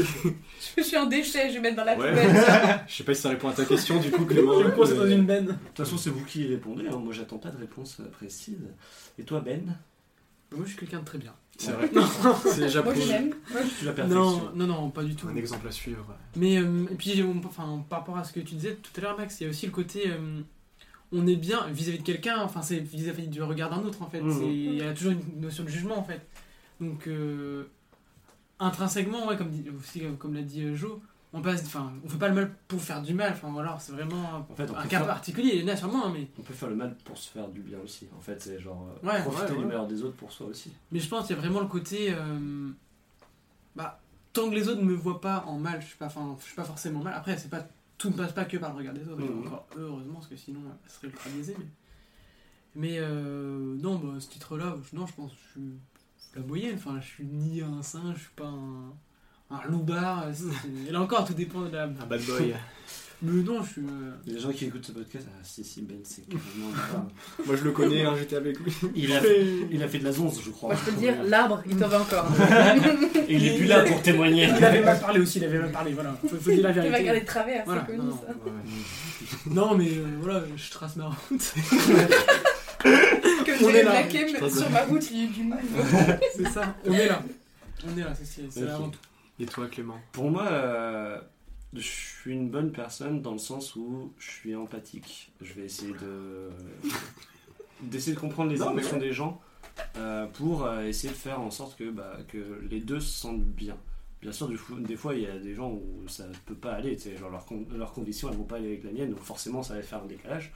Je 0.80 0.84
suis 0.88 0.98
un 0.98 1.06
déchet, 1.06 1.50
je 1.50 1.56
vais 1.56 1.60
mettre 1.62 1.76
dans 1.78 1.84
la 1.86 1.98
Ouais. 1.98 2.10
poubelle. 2.10 2.80
Je 2.88 2.96
sais 2.96 3.04
pas 3.04 3.14
si 3.14 3.22
ça 3.22 3.30
répond 3.30 3.50
à 3.50 3.54
ta 3.54 3.66
question, 3.66 4.00
du 4.00 4.10
coup, 4.12 4.26
Clément. 4.26 4.60
Je 4.62 4.66
me 4.68 4.72
coince 4.72 4.94
dans 4.94 5.06
une 5.08 5.26
benne. 5.26 5.46
De 5.48 5.52
toute 5.52 5.78
façon, 5.78 5.98
c'est 5.98 6.10
vous 6.10 6.24
qui 6.26 6.48
répondez, 6.48 6.88
hein. 6.88 6.98
moi 6.98 7.14
j'attends 7.14 7.38
pas 7.38 7.50
de 7.50 7.58
réponse 7.58 7.98
euh, 8.00 8.10
précise. 8.10 8.58
Et 9.18 9.24
toi, 9.24 9.42
Ben? 9.42 9.76
Moi, 10.52 10.62
je 10.66 10.70
suis 10.70 10.78
quelqu'un 10.80 11.00
de 11.00 11.06
très 11.06 11.18
bien. 11.20 11.34
C'est 11.58 11.72
vrai. 11.74 11.90
Non, 11.94 12.08
C'est 12.46 12.62
déjà 12.62 12.82
Moi 12.82 12.94
je 12.96 13.08
l'aime. 13.08 13.36
Tu 13.78 13.86
la 13.86 13.92
perfection. 13.92 14.24
non, 14.24 14.52
non, 14.56 14.68
non, 14.68 14.90
pas 14.90 15.04
du 15.04 15.14
tout. 15.16 15.28
Un 15.28 15.36
exemple 15.36 15.68
à 15.68 15.72
suivre. 15.72 16.16
Mais 16.36 16.58
euh, 16.58 16.86
et 16.92 16.96
puis, 16.96 17.12
j'ai- 17.12 17.24
enfin, 17.46 17.84
par 17.90 18.00
rapport 18.00 18.18
à 18.18 18.24
ce 18.24 18.32
que 18.34 18.40
tu 18.40 18.56
disais 18.56 18.76
tout 18.76 18.92
à 18.98 19.02
l'heure, 19.02 19.18
Max, 19.18 19.40
il 19.40 19.44
y 19.44 19.48
a 19.48 19.50
aussi 19.50 19.66
le 19.66 19.72
côté. 19.72 20.04
euh, 20.08 20.40
on 21.12 21.26
est 21.28 21.36
bien 21.36 21.68
vis-à-vis 21.72 21.98
de 22.00 22.04
quelqu'un, 22.04 22.38
enfin, 22.40 22.62
c'est 22.62 22.78
vis-à-vis 22.80 23.28
du 23.28 23.42
regard 23.44 23.70
d'un 23.72 23.84
autre, 23.84 24.02
en 24.04 24.10
fait. 24.10 24.22
Mhm. 24.22 24.40
C'est- 24.40 24.46
Il 24.48 24.76
y 24.76 24.82
a 24.84 24.94
toujours 24.94 25.12
une 25.12 25.42
notion 25.42 25.64
de 25.64 25.70
jugement, 25.70 25.98
en 26.00 26.04
fait. 26.04 26.22
Donc, 26.80 27.08
euh, 27.08 27.66
intrinsèquement, 28.60 29.27
ouais, 29.27 29.38
comme, 29.38 29.49
dit, 29.49 29.69
aussi, 29.69 30.06
euh, 30.06 30.14
comme 30.14 30.34
l'a 30.34 30.41
dit 30.41 30.64
euh, 30.64 30.76
Jo, 30.76 31.02
on 31.34 31.41
passe. 31.41 31.64
Enfin, 31.65 31.94
on 32.03 32.10
fait 32.10 32.18
pas 32.18 32.27
le 32.30 32.36
mal 32.36 32.52
pour 32.68 32.81
faire 32.81 33.02
du 33.02 33.14
mal, 33.14 33.31
enfin, 33.34 33.49
voilà, 33.52 33.77
c'est 33.80 33.91
vraiment 33.91 34.45
En 34.49 34.56
fait, 34.56 34.69
on 34.69 34.76
un 34.76 34.84
cas 34.84 34.99
faire, 34.99 35.07
particulier, 35.07 35.56
il 35.56 35.61
y 35.61 35.65
en 35.65 35.73
a 35.73 35.76
sûrement, 35.77 36.07
hein, 36.07 36.11
mais. 36.14 36.27
on 36.38 36.41
peut 36.41 36.53
faire 36.53 36.69
le 36.69 36.76
mal 36.76 36.95
pour 37.06 37.18
se 37.18 37.30
faire 37.30 37.48
du 37.49 37.61
bien 37.61 37.80
aussi. 37.80 38.07
En 38.18 38.22
fait, 38.22 38.41
c'est 38.41 38.60
genre 38.60 38.88
euh, 39.03 39.07
Ouais, 39.07 39.22
profiter 39.23 39.53
ouais, 39.53 39.60
du 39.60 39.65
meilleur 39.65 39.88
des 39.88 40.03
autres 40.03 40.15
pour 40.15 40.31
soi 40.31 40.48
aussi. 40.48 40.72
Mais 40.91 40.99
je 40.99 41.07
pense 41.10 41.27
qu'il 41.27 41.36
y 41.36 41.40
a 41.40 41.41
vraiment 41.41 41.60
le 41.61 41.68
côté. 41.68 42.14
euh, 42.14 42.69
bah, 43.76 43.99
tant 44.34 44.49
que 44.49 44.56
les 44.56 44.68
autres 44.68 44.81
ne 44.81 44.86
me 44.88 44.95
voient 44.95 45.22
pas 45.22 45.44
en 45.48 45.57
mal, 45.57 45.81
je 45.81 45.88
suis 45.88 45.98
pas, 45.98 46.07
enfin, 46.07 46.36
je 46.40 46.45
suis 46.45 46.56
pas 46.56 46.64
forcément 46.64 46.99
mal. 47.02 47.14
Après, 47.14 47.38
c'est 47.38 47.49
pas, 47.49 47.65
tout 47.98 48.10
ne 48.10 48.15
passe 48.15 48.34
pas 48.34 48.45
que 48.45 48.57
par 48.57 48.72
le 48.72 48.77
regard 48.77 48.94
des 48.94 49.07
autres. 49.07 49.22
Mhm. 49.23 49.48
Encore 49.48 49.68
heureusement, 49.77 50.15
parce 50.15 50.27
que 50.27 50.36
sinon, 50.36 50.60
ça 50.86 50.95
serait 50.95 51.07
ultra 51.07 51.30
biaisé. 51.30 51.56
Mais, 51.57 51.65
mais 52.76 52.95
euh, 52.99 53.76
non, 53.77 53.95
bah, 53.98 54.19
ce 54.19 54.30
titre-là, 54.30 54.76
non, 54.94 55.06
je 55.06 55.14
pense 55.14 55.31
que 55.31 55.38
je 55.48 55.60
suis 55.60 55.69
la 56.36 56.42
moyenne. 56.42 56.76
Enfin, 56.76 57.00
je 57.02 57.08
suis 57.08 57.26
ni 57.26 57.62
un 57.62 57.82
singe, 57.82 58.16
je 58.16 58.20
suis 58.22 58.30
pas 58.36 58.46
un, 58.46 59.56
un 59.56 59.68
loupard. 59.70 60.26
euh, 60.28 60.88
Et 60.88 60.92
là 60.92 61.02
encore, 61.02 61.26
tout 61.26 61.34
dépend 61.34 61.62
de 61.62 61.72
la. 61.76 61.84
Un 61.84 61.88
bad 61.88 62.22
boy. 62.22 62.54
Mais 63.22 63.44
non, 63.44 63.62
je 63.62 63.70
suis. 63.72 63.82
euh, 63.82 64.12
Il 64.26 64.32
y 64.32 64.36
a 64.36 64.38
des 64.40 64.44
gens 64.46 64.52
qui 64.54 64.64
écoutent 64.64 64.86
ce 64.86 64.94
podcast, 64.94 65.28
ah 65.30 65.40
si, 65.44 65.62
si, 65.62 65.82
Ben, 65.82 65.98
c'est 66.06 66.22
carrément. 66.22 66.72
Moi, 67.46 67.56
je 67.58 67.64
le 67.66 67.72
connais, 67.72 68.06
hein, 68.06 68.14
j'étais 68.18 68.38
avec 68.38 68.58
lui. 68.62 68.72
il, 68.96 69.12
a, 69.12 69.20
il 69.70 69.84
a 69.84 69.90
fait 69.90 70.00
de 70.00 70.06
la 70.06 70.14
zonze, 70.14 70.40
je 70.42 70.52
crois. 70.52 70.70
Moi 70.70 70.78
je 70.80 70.90
peux 70.90 70.96
te 70.96 71.02
dire, 71.02 71.16
l'arbre, 71.26 71.62
il 71.70 71.76
t'en 71.76 71.90
va 71.90 72.00
encore. 72.02 72.28
Et 73.28 73.36
il 73.36 73.46
est 73.46 73.58
plus 73.58 73.66
là 73.66 73.84
pour 73.84 74.02
témoigner. 74.02 74.46
Il 74.58 74.64
avait 74.64 74.82
mal 74.82 74.98
parlé 75.02 75.20
aussi, 75.20 75.40
il 75.40 75.44
avait 75.44 75.60
mal 75.60 75.72
parlé, 75.74 75.92
voilà. 75.92 76.16
Faut, 76.22 76.30
faut 76.38 76.50
dire 76.50 76.64
la 76.64 76.70
Il 76.86 76.92
va 76.92 76.98
regarder 76.98 77.20
de 77.20 77.26
travers, 77.26 77.64
Voilà, 77.66 77.86
c'est 77.90 77.98
non, 77.98 78.04
connu 78.04 78.10
non. 78.10 78.22
ça. 78.26 79.50
Non, 79.50 79.76
mais 79.78 79.90
euh, 79.90 80.06
voilà, 80.22 80.44
je 80.56 80.72
trace 80.72 80.96
ma 80.96 81.08
route. 81.10 81.54
On 83.61 83.69
est 83.69 83.84
là. 83.84 84.49
sur 84.49 84.69
ma 84.69 84.84
route, 84.84 85.11
il 85.11 85.18
y 85.18 85.22
a 85.22 85.23
eu 85.26 85.27
du 85.27 85.44
monde. 85.44 85.60
c'est 86.36 86.48
ça, 86.49 86.76
on 86.86 86.94
est 86.94 87.07
là. 87.07 87.22
On 87.88 87.98
est 87.98 88.03
là, 88.03 88.14
c'est 88.15 88.44
Ok. 88.61 88.68
avant 88.69 88.90
tout. 88.90 88.99
Et 89.40 89.45
toi, 89.45 89.68
Clément? 89.68 89.98
Pour 90.11 90.30
moi, 90.31 90.48
euh, 90.48 91.19
je 91.73 91.81
suis 91.81 92.34
une 92.34 92.49
bonne 92.49 92.72
personne 92.72 93.22
dans 93.22 93.31
le 93.31 93.38
sens 93.38 93.76
où 93.76 94.11
je 94.19 94.30
suis 94.30 94.56
empathique. 94.56 95.31
Je 95.41 95.53
vais 95.53 95.64
essayer 95.65 95.94
de 95.94 96.49
d'essayer 97.81 98.15
de 98.15 98.19
comprendre 98.19 98.52
les 98.52 98.57
Non, 98.60 98.72
émotions 98.72 98.98
des 98.98 99.14
gens 99.14 99.40
euh, 99.98 100.26
pour 100.27 100.65
euh, 100.65 100.84
essayer 100.84 101.14
de 101.14 101.18
faire 101.18 101.40
en 101.40 101.52
sorte 101.52 101.77
que, 101.77 101.90
bah, 101.90 102.18
que 102.27 102.61
les 102.69 102.81
deux 102.81 102.99
se 102.99 103.18
sentent 103.19 103.44
bien. 103.44 103.77
Bien 104.22 104.34
sûr, 104.34 104.49
du 104.49 104.60
des 104.80 104.98
fois, 104.98 105.15
il 105.15 105.22
y 105.22 105.27
a 105.27 105.38
des 105.40 105.56
gens 105.56 105.72
où 105.72 106.06
ça 106.10 106.27
ne 106.27 106.34
peut 106.45 106.53
pas 106.56 106.73
aller. 106.73 106.98
Genre, 107.18 107.30
leurs, 107.30 107.45
con- 107.45 107.65
leurs 107.73 107.94
conditions, 107.94 108.30
elles 108.30 108.36
vont 108.36 108.44
pas 108.44 108.57
aller 108.57 108.68
avec 108.68 108.84
la 108.84 108.91
mienne, 108.91 109.11
donc 109.11 109.22
forcément, 109.23 109.64
ça 109.64 109.76
va 109.76 109.81
faire 109.81 110.03
un 110.03 110.07
décalage. 110.07 110.52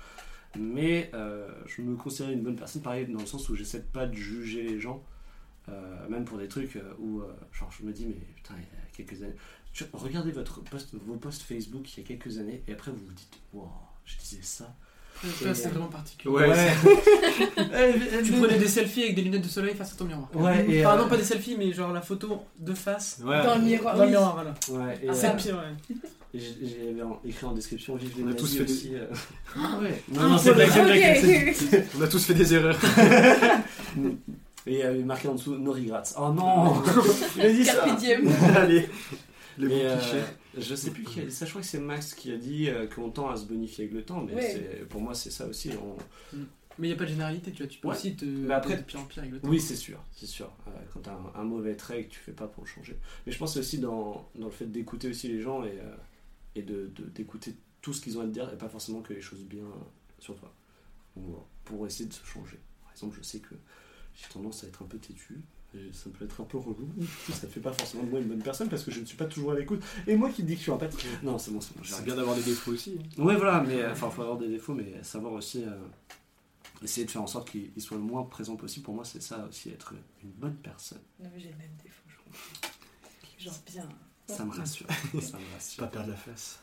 Mais 0.57 1.09
euh, 1.13 1.49
je 1.65 1.81
me 1.81 1.95
considère 1.95 2.31
une 2.31 2.43
bonne 2.43 2.55
personne, 2.55 2.81
pareil, 2.81 3.07
dans 3.07 3.19
le 3.19 3.25
sens 3.25 3.49
où 3.49 3.55
j'essaie 3.55 3.81
pas 3.81 4.05
de 4.05 4.13
juger 4.13 4.63
les 4.63 4.80
gens, 4.80 5.03
euh, 5.69 6.07
même 6.09 6.25
pour 6.25 6.38
des 6.38 6.47
trucs 6.47 6.75
euh, 6.75 6.93
où, 6.99 7.23
je 7.51 7.84
me 7.84 7.91
dis, 7.91 8.05
mais 8.05 8.13
putain, 8.35 8.55
il 8.57 8.61
y 8.61 8.65
a 8.65 8.91
quelques 8.95 9.23
années. 9.23 9.35
Regardez 9.93 10.31
votre 10.31 10.61
post, 10.61 10.93
vos 10.93 11.15
posts 11.15 11.41
Facebook 11.41 11.97
il 11.97 12.01
y 12.01 12.03
a 12.03 12.07
quelques 12.07 12.38
années, 12.38 12.63
et 12.67 12.73
après, 12.73 12.91
vous 12.91 13.03
vous 13.03 13.13
dites, 13.13 13.39
wow, 13.53 13.69
je 14.05 14.17
disais 14.17 14.41
ça. 14.43 14.75
C'est 15.54 15.68
vraiment 15.70 15.88
particulier. 15.88 16.34
Ouais, 16.34 16.48
Tu 18.24 18.32
prenais 18.34 18.58
des 18.58 18.68
selfies 18.68 19.04
avec 19.04 19.16
des 19.16 19.22
lunettes 19.22 19.44
de 19.44 19.48
soleil 19.48 19.74
face 19.76 19.94
à 19.94 19.95
ton 19.95 20.06
miroir. 20.06 20.28
Ouais, 20.34 20.66
et, 20.70 20.86
Enfin, 20.86 20.95
euh, 20.98 21.02
non, 21.04 21.08
pas 21.10 21.18
des 21.18 21.24
selfies, 21.24 21.56
mais 21.58 21.72
genre 21.72 21.94
la 21.94 22.02
photo 22.02 22.41
de 22.60 22.74
face. 22.74 23.20
Ouais. 23.26 23.44
Dans 23.44 23.56
le 23.56 23.62
miroir. 23.62 23.95
Dans 23.95 24.04
le 24.04 24.10
miroir, 24.10 24.34
voilà. 24.34 24.54
Ouais, 24.88 25.00
Ah, 25.10 25.14
C'est 25.14 25.28
euh, 25.28 25.32
le 25.32 25.38
pire, 25.38 25.56
ouais. 25.56 25.95
j'avais 26.34 27.04
écrit 27.26 27.45
en 27.45 27.52
description, 27.54 27.95
vive 27.95 28.12
les 28.18 28.24
On 28.24 28.28
a 28.30 28.34
tous 28.34 28.58
fait 28.58 28.64
des- 28.66 28.72
aussi. 28.74 28.91
euh. 28.95 29.06
Ah 29.56 29.80
ouais. 29.82 30.04
Non, 30.14 30.30
non, 30.30 30.38
c'est 30.38 30.54
blague, 30.54 30.70
c'est 30.72 30.84
blague. 30.84 31.56
c'est- 31.56 31.78
Ok. 31.80 31.84
On 32.00 32.02
a 32.02 32.08
tous 32.08 32.26
fait 32.26 32.34
des 32.34 32.54
erreurs. 32.54 32.80
Et 34.66 34.72
il 34.74 34.78
y 34.78 34.82
avait 34.84 35.04
marqué 35.04 35.28
en 35.28 35.34
dessous, 35.36 35.56
no 35.56 35.74
regrets. 35.74 36.02
Oh 36.18 36.32
non 36.34 36.82
Il 37.36 37.41
a 37.45 37.50
dit 37.52 37.66
ça. 37.66 37.84
Allez, 38.56 38.88
le 39.58 39.68
bon 39.70 39.76
euh, 39.76 39.98
cliché. 39.98 40.18
Je 40.57 40.75
sais 40.75 40.91
plus 40.91 41.03
qui 41.03 41.19
a 41.21 41.25
dit 41.25 41.31
ça, 41.31 41.45
je 41.45 41.51
crois 41.51 41.61
que 41.61 41.67
c'est 41.67 41.80
Max 41.80 42.13
qui 42.13 42.31
a 42.31 42.38
dit 42.38 42.69
euh, 42.69 42.88
qu'on 42.88 43.09
tend 43.09 43.30
à 43.30 43.35
se 43.38 43.45
bonifier 43.45 43.85
avec 43.85 43.93
le 43.95 44.03
temps, 44.03 44.21
mais 44.21 44.34
Ouais. 44.35 44.85
pour 44.89 45.01
moi 45.01 45.13
c'est 45.15 45.31
ça 45.31 45.45
aussi. 45.47 45.71
on- 45.73 45.97
Mais 46.80 46.88
il 46.88 46.89
n'y 46.89 46.95
a 46.95 46.97
pas 46.97 47.03
de 47.03 47.09
généralité, 47.09 47.51
tu 47.51 47.59
vois. 47.61 47.67
Tu 47.67 47.80
peux 47.80 47.88
Ouais. 47.88 47.95
aussi 47.95 48.15
te. 48.15 48.25
Mais 48.25 48.53
après- 48.53 48.77
de 48.77 48.81
pire 48.81 48.99
en 48.99 49.05
pire 49.05 49.19
avec 49.21 49.31
le 49.34 49.39
temps. 49.39 49.47
Oui, 49.47 49.59
c'est 49.61 49.75
sûr, 49.75 50.03
c'est 50.11 50.25
sûr. 50.25 50.51
Euh, 50.67 50.71
quand 50.91 51.01
t'as 51.01 51.13
un, 51.13 51.31
un 51.35 51.43
mauvais 51.43 51.75
trait 51.75 52.01
et 52.01 52.05
que 52.05 52.11
tu 52.11 52.19
fais 52.19 52.31
pas 52.31 52.47
pour 52.47 52.63
le 52.63 52.67
changer. 52.69 52.97
Mais 53.27 53.31
je 53.31 53.38
pense 53.38 53.55
aussi 53.57 53.77
dans, 53.77 54.27
dans 54.35 54.45
le 54.45 54.51
fait 54.51 54.65
d'écouter 54.65 55.07
aussi 55.09 55.27
les 55.27 55.39
gens 55.41 55.63
et, 55.63 55.69
euh, 55.80 55.95
et 56.55 56.63
de 56.63 56.88
de- 56.95 57.03
d'écouter 57.09 57.55
tout 57.81 57.93
ce 57.93 58.01
qu'ils 58.01 58.17
ont 58.17 58.21
à 58.21 58.25
te 58.25 58.30
dire 58.31 58.51
et 58.51 58.57
pas 58.57 58.69
forcément 58.69 59.01
que 59.01 59.13
les 59.13 59.21
choses 59.21 59.43
bien 59.43 59.65
sur 60.19 60.35
toi. 60.35 60.51
Pour 61.65 61.85
essayer 61.85 62.09
de 62.09 62.13
se 62.13 62.25
changer. 62.25 62.59
Par 62.81 62.91
exemple, 62.91 63.15
je 63.19 63.23
sais 63.23 63.39
que 63.39 63.53
j'ai 64.15 64.27
tendance 64.34 64.63
à 64.63 64.67
être 64.67 64.81
un 64.81 64.88
peu 64.88 64.97
têtu. 64.97 65.41
Et 65.76 65.91
ça 65.91 66.10
peut 66.12 66.26
être 66.26 66.40
un 66.40 66.44
peu 66.44 66.58
relou. 66.60 66.88
Ça 67.32 67.48
ne 67.48 67.52
fait 67.52 67.60
pas 67.60 67.74
forcément 67.74 68.04
de 68.04 68.10
moi 68.12 68.20
une 68.20 68.28
bonne 68.28 68.44
personne 68.44 68.70
parce 68.70 68.84
que 68.84 68.91
je 68.91 69.00
ne 69.00 69.06
suis 69.06 69.18
pas 69.18 69.26
toujours 69.26 69.54
à 69.54 69.56
l'écoute. 69.56 69.82
Et 70.06 70.16
moi 70.16 70.30
qui 70.30 70.44
dis 70.44 70.54
que 70.54 70.60
je 70.60 70.64
suis 70.64 70.72
empathique. 70.72 71.06
Non, 71.24 71.40
c'est 71.40 71.50
bon, 71.52 71.60
c'est 71.62 71.76
bon. 71.76 71.84
C'est 71.84 72.04
bien 72.06 72.16
d'avoir 72.16 72.36
des 72.36 72.44
défauts 72.44 72.72
aussi. 72.74 73.00
hein. 73.18 73.24
Ouais, 73.24 73.36
voilà, 73.36 73.62
mais 73.68 73.84
enfin, 73.88 74.10
faut 74.12 74.22
avoir 74.22 74.38
des 74.38 74.48
défauts, 74.50 74.76
mais 74.76 75.02
savoir 75.04 75.34
aussi 75.34 75.64
euh, 75.64 75.72
essayer 76.84 77.06
de 77.08 77.12
faire 77.12 77.24
en 77.24 77.28
sorte 77.28 77.50
qu'il 77.50 77.72
il 77.76 77.82
soit 77.82 77.98
le 77.98 78.04
moins 78.04 78.24
présent 78.24 78.56
possible. 78.56 78.86
Pour 78.86 78.94
moi, 78.94 79.04
c'est 79.04 79.22
ça 79.24 79.48
aussi, 79.50 79.70
être 79.70 79.94
une 80.24 80.30
bonne 80.32 80.56
personne. 80.58 81.02
Non, 81.20 81.30
mais 81.34 81.40
j'ai 81.40 81.50
le 81.50 81.58
même 81.58 81.72
défaut, 81.84 82.04
je 82.08 82.16
crois. 82.18 82.72
Genre 83.40 83.60
bien. 83.66 83.90
Ça 84.28 84.45
me 84.45 84.52
rassure. 84.52 84.88
ça 84.90 85.18
me 85.18 85.44
Pas 85.44 85.54
rassure. 85.56 85.90
perdre 85.90 86.10
la 86.12 86.16
face. 86.16 86.60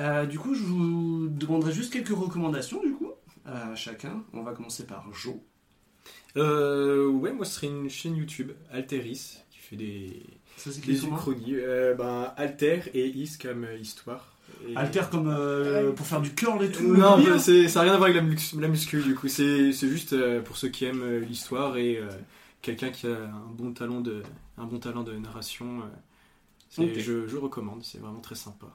Euh, 0.00 0.26
du 0.26 0.38
coup, 0.38 0.54
je 0.54 0.62
vous 0.62 1.28
demanderai 1.28 1.72
juste 1.72 1.92
quelques 1.92 2.08
recommandations, 2.16 2.80
du 2.82 2.92
coup, 2.92 3.10
à 3.44 3.74
chacun. 3.74 4.24
On 4.32 4.42
va 4.42 4.52
commencer 4.54 4.86
par 4.86 5.12
Jo. 5.12 5.42
Euh, 6.36 7.06
ouais, 7.08 7.32
moi, 7.32 7.44
ce 7.44 7.54
serait 7.56 7.66
une 7.68 7.88
chaîne 7.88 8.16
YouTube, 8.16 8.52
Alteris, 8.70 9.38
qui 9.50 9.58
fait 9.58 9.76
des, 9.76 10.22
Ça 10.56 10.70
des 10.84 11.04
uchronies. 11.04 11.54
Euh, 11.54 11.94
ben, 11.94 12.32
Alter 12.36 12.80
et 12.92 13.06
Is 13.06 13.38
comme 13.40 13.64
euh, 13.64 13.76
histoire. 13.78 14.32
Et- 14.68 14.76
Alter 14.76 15.02
comme 15.10 15.28
euh, 15.28 15.88
Ouais. 15.88 15.94
pour 15.94 16.06
faire 16.06 16.20
du 16.20 16.34
curl 16.34 16.62
et 16.64 16.70
tout. 16.72 16.94
Non, 16.96 17.22
bah, 17.22 17.38
c'est- 17.38 17.68
ça 17.68 17.80
n'a 17.80 17.84
rien 17.84 17.94
à 17.94 17.96
voir 17.98 18.10
avec 18.10 18.16
la, 18.22 18.28
mus- 18.28 18.54
la 18.60 18.68
muscu, 18.68 19.00
du 19.02 19.14
coup. 19.14 19.28
C'est 19.28 19.72
c'est 19.72 19.88
juste 19.88 20.12
euh, 20.12 20.40
pour 20.42 20.56
ceux 20.56 20.68
qui 20.68 20.84
aiment 20.84 21.02
euh, 21.02 21.18
l'histoire 21.20 21.76
et 21.76 21.98
euh, 21.98 22.08
quelqu'un 22.62 22.90
qui 22.90 23.06
a 23.06 23.10
un 23.26 23.50
bon 23.52 23.72
talent 23.72 24.00
de, 24.00 24.22
un 24.58 24.64
bon 24.64 24.78
talent 24.78 25.02
de 25.02 25.12
narration. 25.14 25.80
euh, 25.80 25.84
c'est- 26.68 26.82
Ok. 26.84 26.98
je, 26.98 27.26
je 27.28 27.36
recommande, 27.36 27.82
c'est 27.84 27.98
vraiment 27.98 28.20
très 28.20 28.34
sympa. 28.34 28.66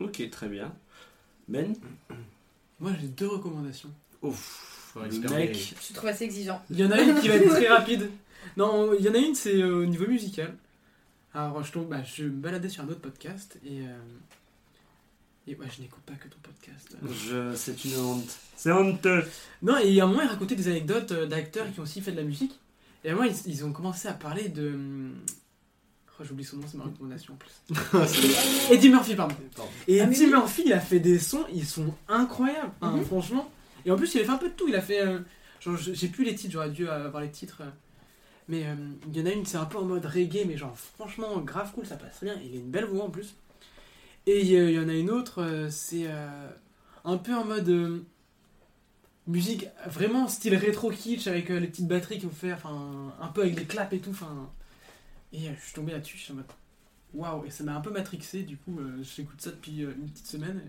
Ok, 0.00 0.28
très 0.30 0.48
bien. 0.48 0.74
Ben, 1.48 1.74
Moi, 2.80 2.92
j'ai 3.00 3.08
deux 3.08 3.26
recommandations. 3.26 3.90
Ouf, 4.22 4.77
le 4.96 5.28
mec. 5.30 5.74
Je 5.88 5.94
trouve 5.94 6.08
assez 6.08 6.24
exigeant. 6.24 6.62
Il 6.70 6.78
y 6.78 6.84
en 6.84 6.90
a 6.90 7.00
une 7.00 7.14
qui 7.20 7.28
va 7.28 7.34
être 7.36 7.48
très 7.48 7.68
rapide. 7.76 8.10
Non, 8.56 8.92
il 8.98 9.04
y 9.04 9.08
en 9.08 9.14
a 9.14 9.18
une, 9.18 9.34
c'est 9.34 9.54
euh, 9.60 9.82
au 9.82 9.86
niveau 9.86 10.06
musical. 10.06 10.54
Alors, 11.34 11.62
je, 11.62 11.72
tombe, 11.72 11.88
bah, 11.88 12.02
je 12.04 12.24
me 12.24 12.30
baladais 12.30 12.68
sur 12.68 12.82
un 12.84 12.88
autre 12.88 13.00
podcast 13.00 13.58
et. 13.64 13.80
euh, 13.82 13.98
et 15.46 15.54
ouais, 15.54 15.66
je 15.74 15.80
n'écoute 15.82 16.02
pas 16.04 16.12
que 16.14 16.28
ton 16.28 16.36
podcast. 16.42 16.96
Je... 17.26 17.54
C'est 17.56 17.84
une 17.86 17.96
honte. 17.98 18.36
C'est 18.56 18.70
honteux. 18.72 19.24
Non, 19.62 19.78
et 19.78 19.98
à 20.00 20.04
un 20.04 20.06
moment, 20.06 20.20
il 20.22 20.28
racontait 20.28 20.56
des 20.56 20.68
anecdotes 20.68 21.12
euh, 21.12 21.26
d'acteurs 21.26 21.66
qui 21.72 21.80
ont 21.80 21.84
aussi 21.84 22.00
fait 22.02 22.12
de 22.12 22.16
la 22.18 22.22
musique. 22.22 22.58
Et 23.04 23.08
à 23.08 23.12
un 23.12 23.16
moment, 23.16 23.28
ils, 23.28 23.50
ils 23.50 23.64
ont 23.64 23.72
commencé 23.72 24.08
à 24.08 24.12
parler 24.12 24.48
de. 24.48 24.68
hum, 24.74 25.14
Oh, 26.20 26.24
j'oublie 26.24 26.44
son 26.44 26.56
nom, 26.56 26.64
c'est 26.68 26.76
ma 26.76 26.82
recommandation 26.82 27.34
en 27.34 27.36
plus. 27.36 28.70
Eddie 28.72 28.88
Murphy, 28.88 29.14
pardon. 29.14 29.36
Pardon. 29.54 29.70
Et 29.86 30.00
Ah, 30.00 30.04
Eddie. 30.04 30.26
Murphy, 30.26 30.62
il 30.66 30.72
a 30.72 30.80
fait 30.80 30.98
des 30.98 31.16
sons, 31.20 31.44
ils 31.54 31.64
sont 31.64 31.94
incroyables, 32.08 32.72
hein, 32.80 32.96
Mhm. 32.96 33.04
franchement. 33.04 33.48
Et 33.84 33.90
en 33.90 33.96
plus, 33.96 34.14
il 34.14 34.20
a 34.20 34.24
fait 34.24 34.30
un 34.30 34.38
peu 34.38 34.48
de 34.48 34.54
tout. 34.54 34.68
Il 34.68 34.74
a 34.76 34.80
fait. 34.82 35.00
euh, 35.06 35.20
genre, 35.60 35.76
j'ai 35.76 36.08
plus 36.08 36.24
les 36.24 36.34
titres, 36.34 36.52
j'aurais 36.52 36.70
dû 36.70 36.88
avoir 36.88 37.22
les 37.22 37.30
titres. 37.30 37.62
euh, 37.62 37.70
mais 38.48 38.66
euh, 38.66 38.76
il 39.08 39.18
y 39.18 39.22
en 39.22 39.26
a 39.26 39.30
une, 39.32 39.46
c'est 39.46 39.58
un 39.58 39.66
peu 39.66 39.78
en 39.78 39.84
mode 39.86 40.06
reggae, 40.06 40.44
mais 40.46 40.56
genre, 40.58 40.76
franchement, 40.78 41.38
grave 41.40 41.72
cool, 41.74 41.86
ça 41.86 41.96
passe 41.96 42.16
très 42.16 42.26
bien. 42.26 42.36
Il 42.44 42.54
a 42.56 42.60
une 42.60 42.70
belle 42.70 42.86
voix 42.86 43.04
en 43.04 43.10
plus. 43.10 43.36
Et 44.26 44.56
euh, 44.58 44.70
il 44.70 44.76
y 44.76 44.78
en 44.80 44.88
a 44.88 44.94
une 44.94 45.10
autre, 45.10 45.42
euh, 45.42 45.70
c'est 45.70 46.06
euh, 46.08 46.50
un 47.04 47.18
peu 47.18 47.34
en 47.34 47.44
mode. 47.44 47.68
euh, 47.70 48.04
musique 49.26 49.66
vraiment 49.86 50.26
style 50.28 50.54
rétro 50.56 50.90
kitsch 50.90 51.26
avec 51.26 51.50
euh, 51.50 51.60
les 51.60 51.68
petites 51.68 51.86
batteries 51.86 52.20
qu'on 52.20 52.30
fait, 52.30 52.52
enfin 52.52 53.14
un 53.20 53.28
peu 53.28 53.42
avec 53.42 53.58
les 53.58 53.66
claps 53.66 53.92
et 53.92 54.00
tout, 54.00 54.10
enfin 54.10 54.50
et 55.32 55.48
euh, 55.48 55.52
je 55.58 55.64
suis 55.66 55.74
tombé 55.74 55.92
là-dessus, 55.92 56.18
je 56.18 56.24
suis 56.24 56.32
en 56.32 56.36
mode 56.36 56.46
waouh 57.14 57.44
et 57.46 57.50
ça 57.50 57.64
m'a 57.64 57.74
un 57.76 57.80
peu 57.80 57.90
matrixé, 57.90 58.42
du 58.44 58.56
coup 58.58 58.78
euh, 58.80 59.02
j'écoute 59.02 59.40
ça 59.40 59.50
depuis 59.50 59.84
euh, 59.84 59.92
une 59.98 60.10
petite 60.10 60.26
semaine 60.26 60.62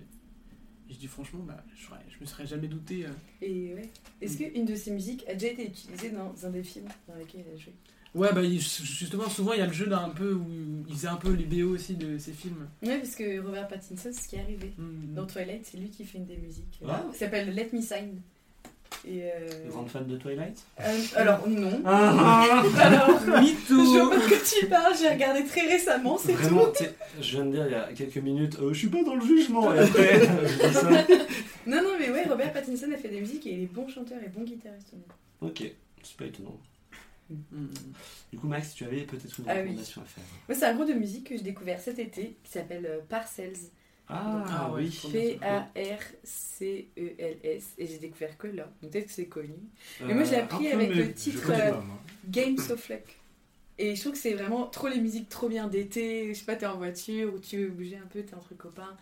et, 0.90 0.94
je 0.94 0.98
dis 0.99 1.07
franchement 1.07 1.41
bah 1.48 1.64
je, 1.76 1.86
je 2.16 2.20
me 2.22 2.26
serais 2.26 2.48
jamais 2.48 2.68
douté. 2.68 3.06
euh. 3.06 3.10
Et 3.41 3.74
ouais. 3.74 3.90
Est-ce 4.22 4.38
qu'une 4.38 4.66
de 4.66 4.76
ces 4.76 4.91
musiques 4.91 5.24
a 5.28 5.34
déjà 5.34 5.53
été 5.53 5.66
utilisée 5.68 6.10
dans 6.11 6.34
un 6.45 6.49
des 6.49 6.64
films 6.64 6.88
dans 7.07 7.16
lesquels 7.16 7.44
il 7.48 7.53
a 7.53 7.57
joué? 7.57 7.74
Ouais 8.16 8.34
bah 8.34 8.41
justement 8.44 9.30
souvent 9.30 9.53
il 9.53 9.60
y 9.60 9.61
a 9.61 9.68
le 9.68 9.74
jeu 9.74 9.86
là 9.86 9.99
un 9.99 10.10
peu 10.10 10.34
où 10.34 10.84
il 10.88 10.95
faisait 10.95 11.07
un 11.07 11.16
peu 11.18 11.32
les 11.32 11.45
BO 11.45 11.70
aussi 11.76 11.95
de 11.95 12.18
ces 12.18 12.34
films. 12.34 12.68
Ouais, 12.82 12.98
parce 12.98 13.16
que 13.16 13.40
Robert 13.40 13.68
Pattinson, 13.68 13.95
c'est 13.98 14.14
ce 14.14 14.28
qui 14.28 14.36
est 14.36 14.40
arrivé. 14.40 14.74
Hmm. 14.80 15.14
Dans 15.14 15.28
Twilight, 15.28 15.64
c'est 15.66 15.78
lui 15.78 15.90
qui 15.91 16.03
fait 16.06 16.18
une 16.18 16.26
des 16.26 16.38
musiques. 16.38 16.80
Ah. 16.88 17.06
Ça 17.11 17.20
s'appelle 17.20 17.53
Let 17.53 17.70
Me 17.72 17.82
Sign. 17.82 18.20
Et 19.07 19.24
euh... 19.24 19.70
Grande 19.70 19.90
fan 19.90 20.06
de 20.07 20.18
Twilight 20.18 20.61
euh, 20.82 21.02
alors, 21.16 21.48
non. 21.48 21.82
Ah, 21.86 22.64
Alors, 22.82 23.20
je 23.26 23.40
Mytho 23.40 23.76
vois 23.84 24.10
pas 24.10 24.16
de 24.18 24.28
quoi 24.28 24.38
tu 24.60 24.66
parles, 24.68 24.94
j'ai 24.99 25.10
regardé 25.10 25.45
très 25.45 25.61
récemment, 25.68 26.18
c'est 26.18 26.34
tout. 26.34 26.40
Vraiment, 26.40 26.74
sais, 26.74 26.94
je 27.22 27.32
viens 27.38 27.45
de 27.45 27.52
dire 27.52 27.66
il 27.68 27.72
y 27.72 27.76
a 27.76 27.88
quelques 27.94 28.18
minutes, 28.18 28.57
euh, 28.61 28.74
je 28.74 28.80
suis 28.80 28.90
pas 28.90 29.03
dans 29.03 29.16
le 29.16 29.26
jugement. 29.26 29.74
Et 29.74 29.80
après, 29.80 30.20
je 30.48 30.68
dis 30.68 30.74
ça. 30.74 30.90
Non, 31.66 31.82
non, 31.82 31.91
mais 31.99 32.10
ouais, 32.10 32.26
Robert 32.28 32.52
Pattinson 32.52 32.91
a 32.94 32.98
fait 32.98 33.10
des 33.10 33.22
musiques 33.22 33.45
et 33.48 33.52
il 33.52 33.64
est 33.64 33.74
bon 33.74 33.88
chanteur 33.88 34.18
et 34.24 34.30
bon 34.30 34.44
guitariste. 34.44 34.94
Ok, 35.41 35.64
c'est 36.03 36.18
pas 36.18 36.26
étonnant. 36.26 36.60
Hmm. 37.30 37.68
Du 38.34 38.40
coup, 38.40 38.48
Max, 38.48 38.74
tu 38.74 38.84
avais 38.86 39.02
peut-être 39.02 39.38
une 39.38 39.45
Ah 39.48 39.53
oui. 39.53 39.60
recommandation 39.61 40.02
à 40.02 40.06
faire. 40.06 40.24
Moi, 40.48 40.57
c'est 40.57 40.66
un 40.66 40.74
groupe 40.74 40.88
de 40.88 40.94
musique 40.94 41.30
que 41.30 41.38
j'ai 41.38 41.44
découvert 41.44 41.80
cet 41.80 41.99
été 41.99 42.38
qui 42.44 42.52
s'appelle 42.52 42.86
euh, 42.88 42.99
Parcells. 43.07 43.53
Ah, 44.10 44.44
Ah 44.49 44.72
oui. 44.73 44.90
P-A-R-C-E-L-S. 46.40 47.73
Et 47.77 47.86
j'ai 47.88 47.98
découvert 47.99 48.38
que 48.38 48.48
là. 48.48 48.68
Donc 48.81 48.91
peut-être 48.91 49.06
que 49.07 49.11
c'est 49.14 49.27
connu. 49.27 49.53
Mais 50.02 50.14
moi, 50.14 50.23
je 50.23 50.31
l'ai 50.31 50.38
Euh, 50.38 50.44
appris 50.44 50.68
avec 50.72 50.94
le 50.95 51.14
titre, 51.14 51.52
euh, 51.52 51.72
pas. 51.72 51.84
Games 52.27 52.57
of 52.69 52.90
Luck. 52.90 53.03
Et 53.77 53.95
je 53.95 54.02
trouve 54.02 54.14
que 54.14 54.19
c'est 54.19 54.34
vraiment 54.34 54.68
trop 54.68 54.88
les 54.90 54.99
musiques 54.99 55.30
trop 55.30 55.48
bien 55.48 55.68
d'été. 55.68 56.34
Je 56.34 56.40
sais 56.40 56.45
pas, 56.45 56.56
t'es 56.56 56.65
en 56.65 56.77
voiture 56.77 57.34
ou 57.34 57.40
tu 57.40 57.57
veux 57.57 57.69
bouger 57.69 57.95
un 57.98 58.07
peu, 58.07 58.23
t'es 58.23 58.34
entre 58.36 58.56
copains. 58.56 58.98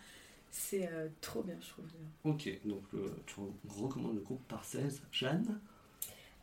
C'est 0.50 0.88
euh, 0.92 1.08
trop 1.20 1.42
bien, 1.42 1.56
je 1.60 1.68
trouve. 1.68 1.84
Ok, 2.24 2.48
donc 2.64 2.82
tu 3.26 3.34
recommandes 3.80 4.14
le 4.16 4.20
groupe 4.22 4.42
par 4.48 4.64
16. 4.64 5.02
Jeanne? 5.12 5.58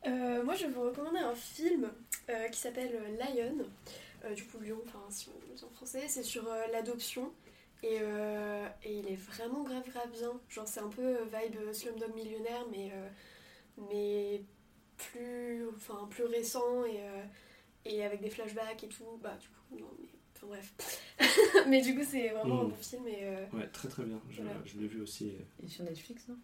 Euh, 0.05 0.43
moi, 0.43 0.53
je 0.55 0.65
vais 0.65 0.71
vous 0.71 0.81
recommander 0.83 1.17
un 1.19 1.33
film 1.33 1.89
euh, 2.29 2.47
qui 2.49 2.59
s'appelle 2.59 2.91
Lion, 3.17 3.65
euh, 4.25 4.33
du 4.35 4.43
coup 4.43 4.59
Lion, 4.59 4.77
enfin 4.85 4.99
si 5.09 5.29
on 5.29 5.65
en 5.65 5.69
français, 5.69 6.03
c'est 6.07 6.21
sur 6.23 6.45
euh, 6.47 6.61
l'adoption. 6.71 7.31
Et, 7.87 7.99
euh, 8.01 8.67
et 8.83 8.97
il 8.99 9.07
est 9.07 9.15
vraiment 9.15 9.63
grave 9.63 9.87
grave 9.87 10.09
bien. 10.11 10.31
Genre 10.49 10.67
c'est 10.67 10.79
un 10.79 10.89
peu 10.89 11.03
euh, 11.03 11.25
vibe 11.25 11.71
Slumdog 11.71 12.15
Millionnaire, 12.15 12.65
mais, 12.71 12.89
euh, 12.91 13.07
mais 13.91 14.41
plus, 14.97 15.67
enfin, 15.75 16.07
plus 16.09 16.23
récent 16.23 16.83
et, 16.85 16.97
euh, 17.03 17.23
et 17.85 18.03
avec 18.03 18.21
des 18.21 18.29
flashbacks 18.31 18.83
et 18.83 18.87
tout. 18.87 19.19
Bah 19.21 19.37
du 19.39 19.47
coup, 19.49 19.83
non, 19.83 19.91
mais 19.99 20.07
enfin 20.35 20.47
bref. 20.47 20.73
mais 21.67 21.81
du 21.81 21.93
coup 21.95 22.03
c'est 22.03 22.29
vraiment 22.29 22.61
un 22.61 22.63
Mm. 22.65 22.69
bon 22.69 22.75
film 22.77 23.07
et 23.07 23.19
euh, 23.23 23.45
Ouais, 23.53 23.67
très 23.67 23.87
très 23.87 24.03
bien. 24.03 24.19
Je, 24.31 24.41
Voilà. 24.41 24.57
je 24.65 24.79
l'ai 24.79 24.87
vu 24.87 25.01
aussi. 25.01 25.33
Il 25.59 25.65
est 25.65 25.69
sur 25.69 25.83
Netflix, 25.83 26.27
non? 26.27 26.37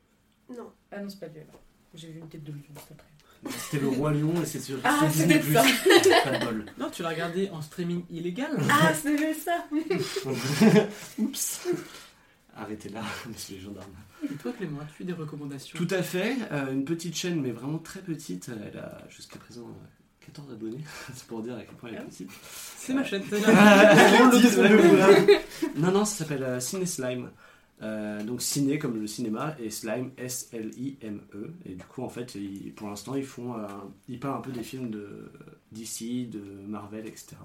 Non. 0.55 0.72
Ah 0.91 0.99
non, 1.01 1.09
c'est 1.09 1.19
pas 1.19 1.27
lui 1.27 1.39
alors. 1.39 1.59
J'ai 1.95 2.09
vu 2.11 2.19
une 2.19 2.30
tête 2.30 2.43
de 2.43 2.51
lion 2.51 2.59
juste 2.76 2.91
après. 2.91 3.07
C'était 3.49 3.81
le 3.81 3.89
Roi 3.89 4.11
Lion 4.13 4.34
et 4.41 4.45
c'est 4.45 4.59
sur 4.59 4.77
Ah, 4.84 5.07
Disney+. 5.11 5.39
peut-être 5.39 6.23
Pas 6.23 6.38
de 6.38 6.45
bol. 6.45 6.65
Non, 6.80 6.89
tu 6.91 7.01
l'as 7.01 7.09
regardé 7.09 7.49
en 7.51 7.61
streaming 7.61 8.03
illégal 8.11 8.55
Ah, 8.69 8.91
c'est 8.93 9.34
ça 9.34 9.65
Oups. 11.18 11.68
Arrêtez 12.55 12.89
là, 12.89 13.01
monsieur 13.27 13.55
les 13.55 13.61
gendarmes. 13.61 13.89
Et 14.23 14.35
toi 14.35 14.51
Clément, 14.55 14.81
as-tu 14.81 15.03
des 15.03 15.13
recommandations? 15.13 15.77
Tout 15.77 15.88
à 15.89 16.03
fait. 16.03 16.35
euh, 16.51 16.72
une 16.72 16.85
petite 16.85 17.15
chaîne, 17.15 17.41
mais 17.41 17.51
vraiment 17.51 17.80
très 17.80 18.01
petite. 18.01 18.49
Elle 18.72 18.77
a 18.77 18.99
jusqu'à 19.09 19.39
présent 19.39 19.61
euh, 19.68 20.26
14 20.27 20.51
abonnés. 20.51 20.84
c'est 21.15 21.26
pour 21.26 21.41
dire 21.41 21.55
à 21.55 21.61
quel 21.63 21.76
point 21.76 21.89
elle 21.89 21.95
est 21.95 22.05
petite. 22.05 22.30
C'est 22.77 22.93
ma 22.93 23.03
chaîne. 23.03 23.23
Ah, 23.47 23.93
le 24.35 25.80
non, 25.80 25.91
non, 25.91 26.05
ça 26.05 26.18
s'appelle 26.19 26.43
euh, 26.43 26.59
Ciné 26.59 26.85
Slime. 26.85 27.31
Euh, 27.81 28.21
donc 28.23 28.43
ciné 28.43 28.77
comme 28.77 28.99
le 28.99 29.07
cinéma 29.07 29.55
et 29.59 29.71
slime 29.71 30.11
S-L-I-M-E 30.15 31.53
et 31.65 31.73
du 31.73 31.83
coup 31.85 32.03
en 32.03 32.09
fait 32.09 32.37
pour 32.75 32.89
l'instant 32.89 33.15
ils 33.15 33.23
font 33.23 33.57
euh, 33.57 33.65
ils 34.07 34.19
parlent 34.19 34.37
un 34.37 34.41
peu 34.41 34.51
des 34.51 34.61
films 34.61 34.91
de 34.91 35.31
DC, 35.71 36.29
de 36.29 36.41
Marvel 36.67 37.07
etc 37.07 37.37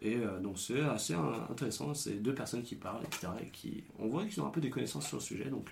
et 0.00 0.16
euh, 0.16 0.40
donc 0.40 0.58
c'est 0.58 0.80
assez 0.80 1.14
intéressant. 1.14 1.92
C'est 1.92 2.14
deux 2.22 2.34
personnes 2.34 2.62
qui 2.62 2.76
parlent 2.76 3.04
etc 3.04 3.28
et 3.42 3.48
qui 3.48 3.84
on 3.98 4.08
voit 4.08 4.24
qu'ils 4.24 4.40
ont 4.40 4.46
un 4.46 4.50
peu 4.50 4.60
des 4.60 4.70
connaissances 4.70 5.06
sur 5.06 5.18
le 5.18 5.22
sujet. 5.22 5.50
Donc, 5.50 5.70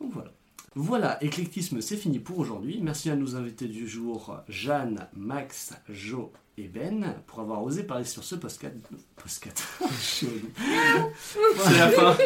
donc 0.00 0.12
voilà 0.12 0.30
voilà, 0.74 1.22
éclectisme, 1.24 1.80
c'est 1.80 1.96
fini 1.96 2.18
pour 2.18 2.38
aujourd'hui. 2.38 2.78
Merci 2.82 3.10
à 3.10 3.16
nos 3.16 3.36
invités 3.36 3.66
du 3.66 3.88
jour, 3.88 4.36
Jeanne, 4.48 5.06
Max, 5.16 5.72
Jo 5.88 6.32
et 6.56 6.68
Ben, 6.68 7.14
pour 7.26 7.40
avoir 7.40 7.62
osé 7.62 7.82
parler 7.84 8.04
sur 8.04 8.22
ce 8.24 8.34
podcast. 8.34 8.74
Podcast. 9.16 9.62
Je 9.90 9.94
suis 10.04 10.26
au 10.26 10.30
bout. 10.30 11.10
C'est 11.64 11.78
la 11.78 11.88
fin. 11.90 12.16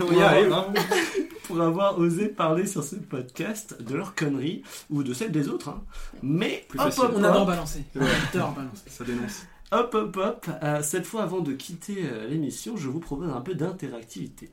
On 0.00 0.12
y 0.12 0.16
Ouais. 0.16 0.22
arrive, 0.22 0.52
hein. 0.52 0.72
pour 1.44 1.60
avoir 1.60 1.98
osé 1.98 2.28
parler 2.28 2.66
sur 2.66 2.82
ce 2.84 2.96
podcast 2.96 3.80
de 3.82 3.94
leurs 3.94 4.14
conneries 4.14 4.62
ou 4.90 5.02
de 5.02 5.12
celles 5.14 5.32
des 5.32 5.48
autres. 5.48 5.68
hein. 5.70 5.82
Mais 6.22 6.64
Plus 6.68 6.78
hop, 6.80 6.86
facile. 6.86 7.04
hop, 7.04 7.12
On 7.14 7.18
hop, 7.18 7.30
adore 7.30 7.46
balancer. 7.46 7.84
On 7.96 8.00
Ouais. 8.00 8.06
adore 8.32 8.52
balancer. 8.52 8.82
Ça 8.88 9.04
dénonce. 9.04 9.42
hop, 9.72 9.94
hop, 9.94 10.16
hop. 10.16 10.46
Euh, 10.62 10.82
cette 10.82 11.06
fois, 11.06 11.22
avant 11.22 11.40
de 11.40 11.52
quitter 11.52 12.04
euh, 12.04 12.26
l'émission, 12.28 12.76
je 12.76 12.88
vous 12.88 13.00
propose 13.00 13.30
un 13.30 13.40
peu 13.40 13.54
d'interactivité. 13.54 14.50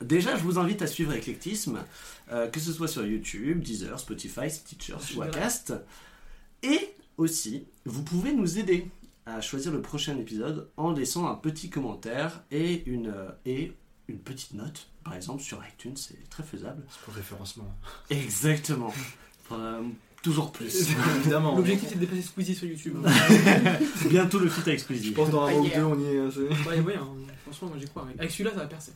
Déjà, 0.00 0.36
je 0.36 0.42
vous 0.42 0.58
invite 0.58 0.82
à 0.82 0.86
suivre 0.86 1.12
Eclectisme, 1.12 1.84
euh, 2.30 2.48
que 2.48 2.60
ce 2.60 2.72
soit 2.72 2.88
sur 2.88 3.04
YouTube, 3.04 3.62
Deezer, 3.62 3.98
Spotify, 3.98 4.50
Stitcher, 4.50 4.96
Je 5.00 5.14
Swacast. 5.14 5.74
Et 6.62 6.94
aussi, 7.16 7.66
vous 7.84 8.02
pouvez 8.02 8.32
nous 8.32 8.58
aider 8.58 8.88
à 9.26 9.40
choisir 9.40 9.72
le 9.72 9.82
prochain 9.82 10.16
épisode 10.16 10.70
en 10.76 10.92
laissant 10.92 11.28
un 11.28 11.34
petit 11.34 11.68
commentaire 11.68 12.44
et 12.50 12.84
une, 12.88 13.08
euh, 13.08 13.30
et 13.44 13.72
une 14.08 14.18
petite 14.18 14.54
note, 14.54 14.88
par 15.04 15.14
exemple 15.14 15.42
sur 15.42 15.60
iTunes, 15.66 15.96
c'est 15.96 16.28
très 16.30 16.42
faisable. 16.42 16.82
C'est 16.88 17.00
pour 17.02 17.14
référencement. 17.14 17.72
Exactement. 18.10 18.92
Euh, 19.50 19.80
toujours 20.22 20.52
plus. 20.52 20.88
Évidemment. 21.20 21.56
L'objectif 21.56 21.88
c'est 21.88 21.94
de 21.96 22.00
dépasser 22.00 22.22
Squeezie 22.22 22.54
sur 22.54 22.66
YouTube. 22.68 22.96
Bientôt 24.10 24.38
le 24.38 24.48
feat 24.48 24.64
Je 24.66 24.70
exclusif. 24.70 25.14
pense 25.14 25.30
dans 25.30 25.46
un 25.46 25.52
ou 25.54 25.64
deux, 25.68 25.82
on 25.82 25.98
y 25.98 26.04
est. 26.06 26.20
Ouais, 26.66 26.80
ouais, 26.80 26.96
hein, 26.96 27.08
franchement, 27.44 27.68
moi 27.68 27.76
j'y 27.78 27.86
crois. 27.86 28.06
Avec 28.18 28.30
celui-là, 28.30 28.50
ça 28.50 28.58
va 28.60 28.66
percer. 28.66 28.92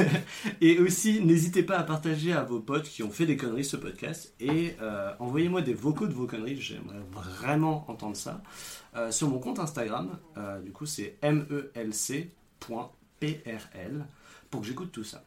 Et 0.60 0.78
aussi, 0.78 1.20
n'hésitez 1.24 1.62
pas 1.62 1.78
à 1.78 1.82
partager 1.82 2.32
à 2.32 2.42
vos 2.42 2.60
potes 2.60 2.88
qui 2.88 3.02
ont 3.02 3.10
fait 3.10 3.26
des 3.26 3.36
conneries 3.36 3.64
ce 3.64 3.76
podcast 3.76 4.32
et 4.40 4.74
euh, 4.80 5.12
envoyez-moi 5.18 5.62
des 5.62 5.74
vocaux 5.74 6.06
de 6.06 6.12
vos 6.14 6.26
conneries. 6.26 6.60
J'aimerais 6.60 7.00
vraiment 7.40 7.84
entendre 7.88 8.16
ça. 8.16 8.42
Euh, 8.96 9.10
sur 9.10 9.28
mon 9.28 9.38
compte 9.38 9.58
Instagram, 9.58 10.18
euh, 10.36 10.60
du 10.60 10.70
coup, 10.72 10.86
c'est 10.86 11.16
melc.prl 11.22 12.28
pour 14.50 14.60
que 14.60 14.66
j'écoute 14.66 14.92
tout 14.92 15.04
ça. 15.04 15.24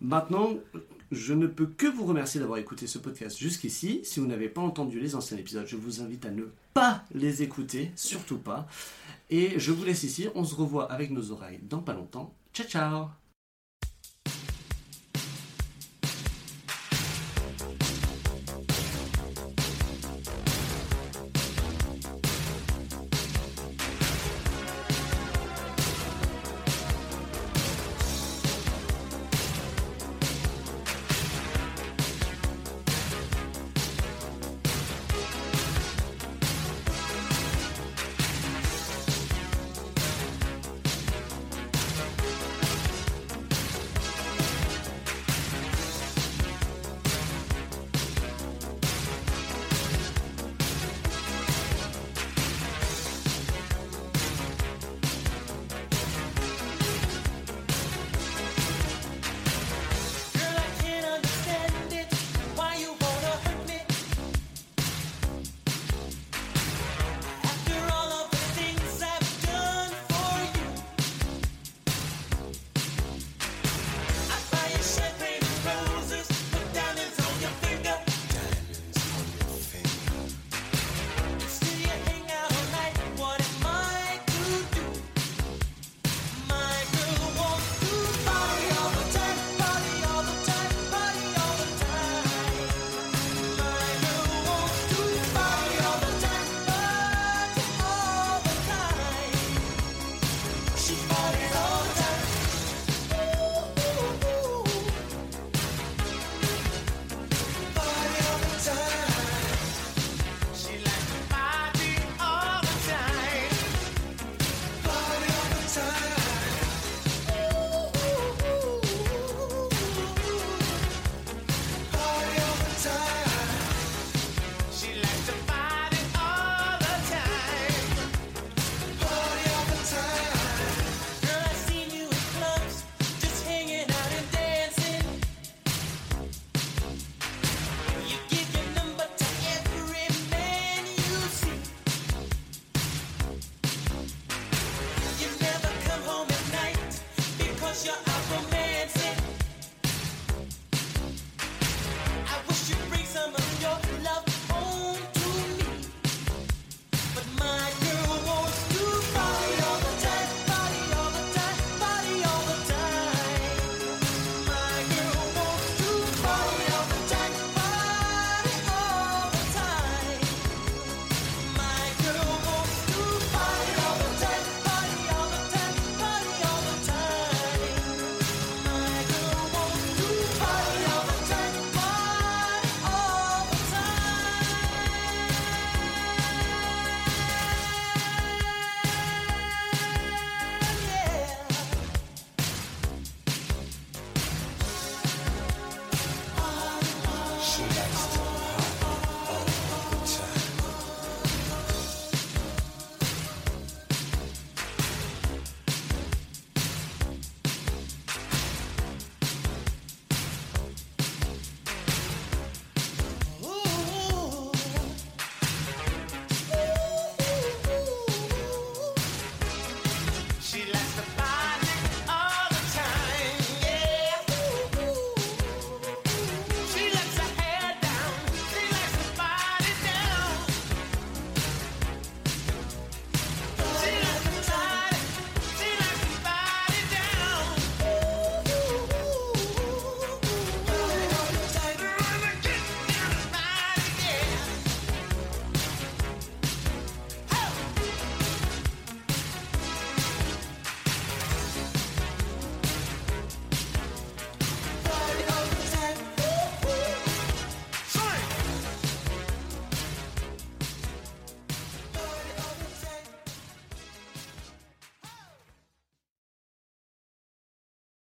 Maintenant, 0.00 0.50
je 1.10 1.34
ne 1.34 1.46
peux 1.46 1.66
que 1.66 1.86
vous 1.86 2.04
remercier 2.04 2.40
d'avoir 2.40 2.58
écouté 2.58 2.86
ce 2.86 2.98
podcast 2.98 3.38
jusqu'ici. 3.38 4.00
Si 4.04 4.20
vous 4.20 4.26
n'avez 4.26 4.48
pas 4.48 4.60
entendu 4.60 5.00
les 5.00 5.14
anciens 5.14 5.36
épisodes, 5.36 5.66
je 5.66 5.76
vous 5.76 6.02
invite 6.02 6.26
à 6.26 6.30
ne 6.30 6.44
pas 6.74 7.04
les 7.14 7.42
écouter, 7.42 7.90
surtout 7.96 8.38
pas. 8.38 8.66
Et 9.30 9.58
je 9.58 9.72
vous 9.72 9.84
laisse 9.84 10.02
ici. 10.02 10.28
On 10.34 10.44
se 10.44 10.54
revoit 10.54 10.90
avec 10.92 11.10
nos 11.10 11.32
oreilles 11.32 11.60
dans 11.62 11.80
pas 11.80 11.94
longtemps. 11.94 12.34
Ciao 12.52 12.66
ciao 12.66 13.27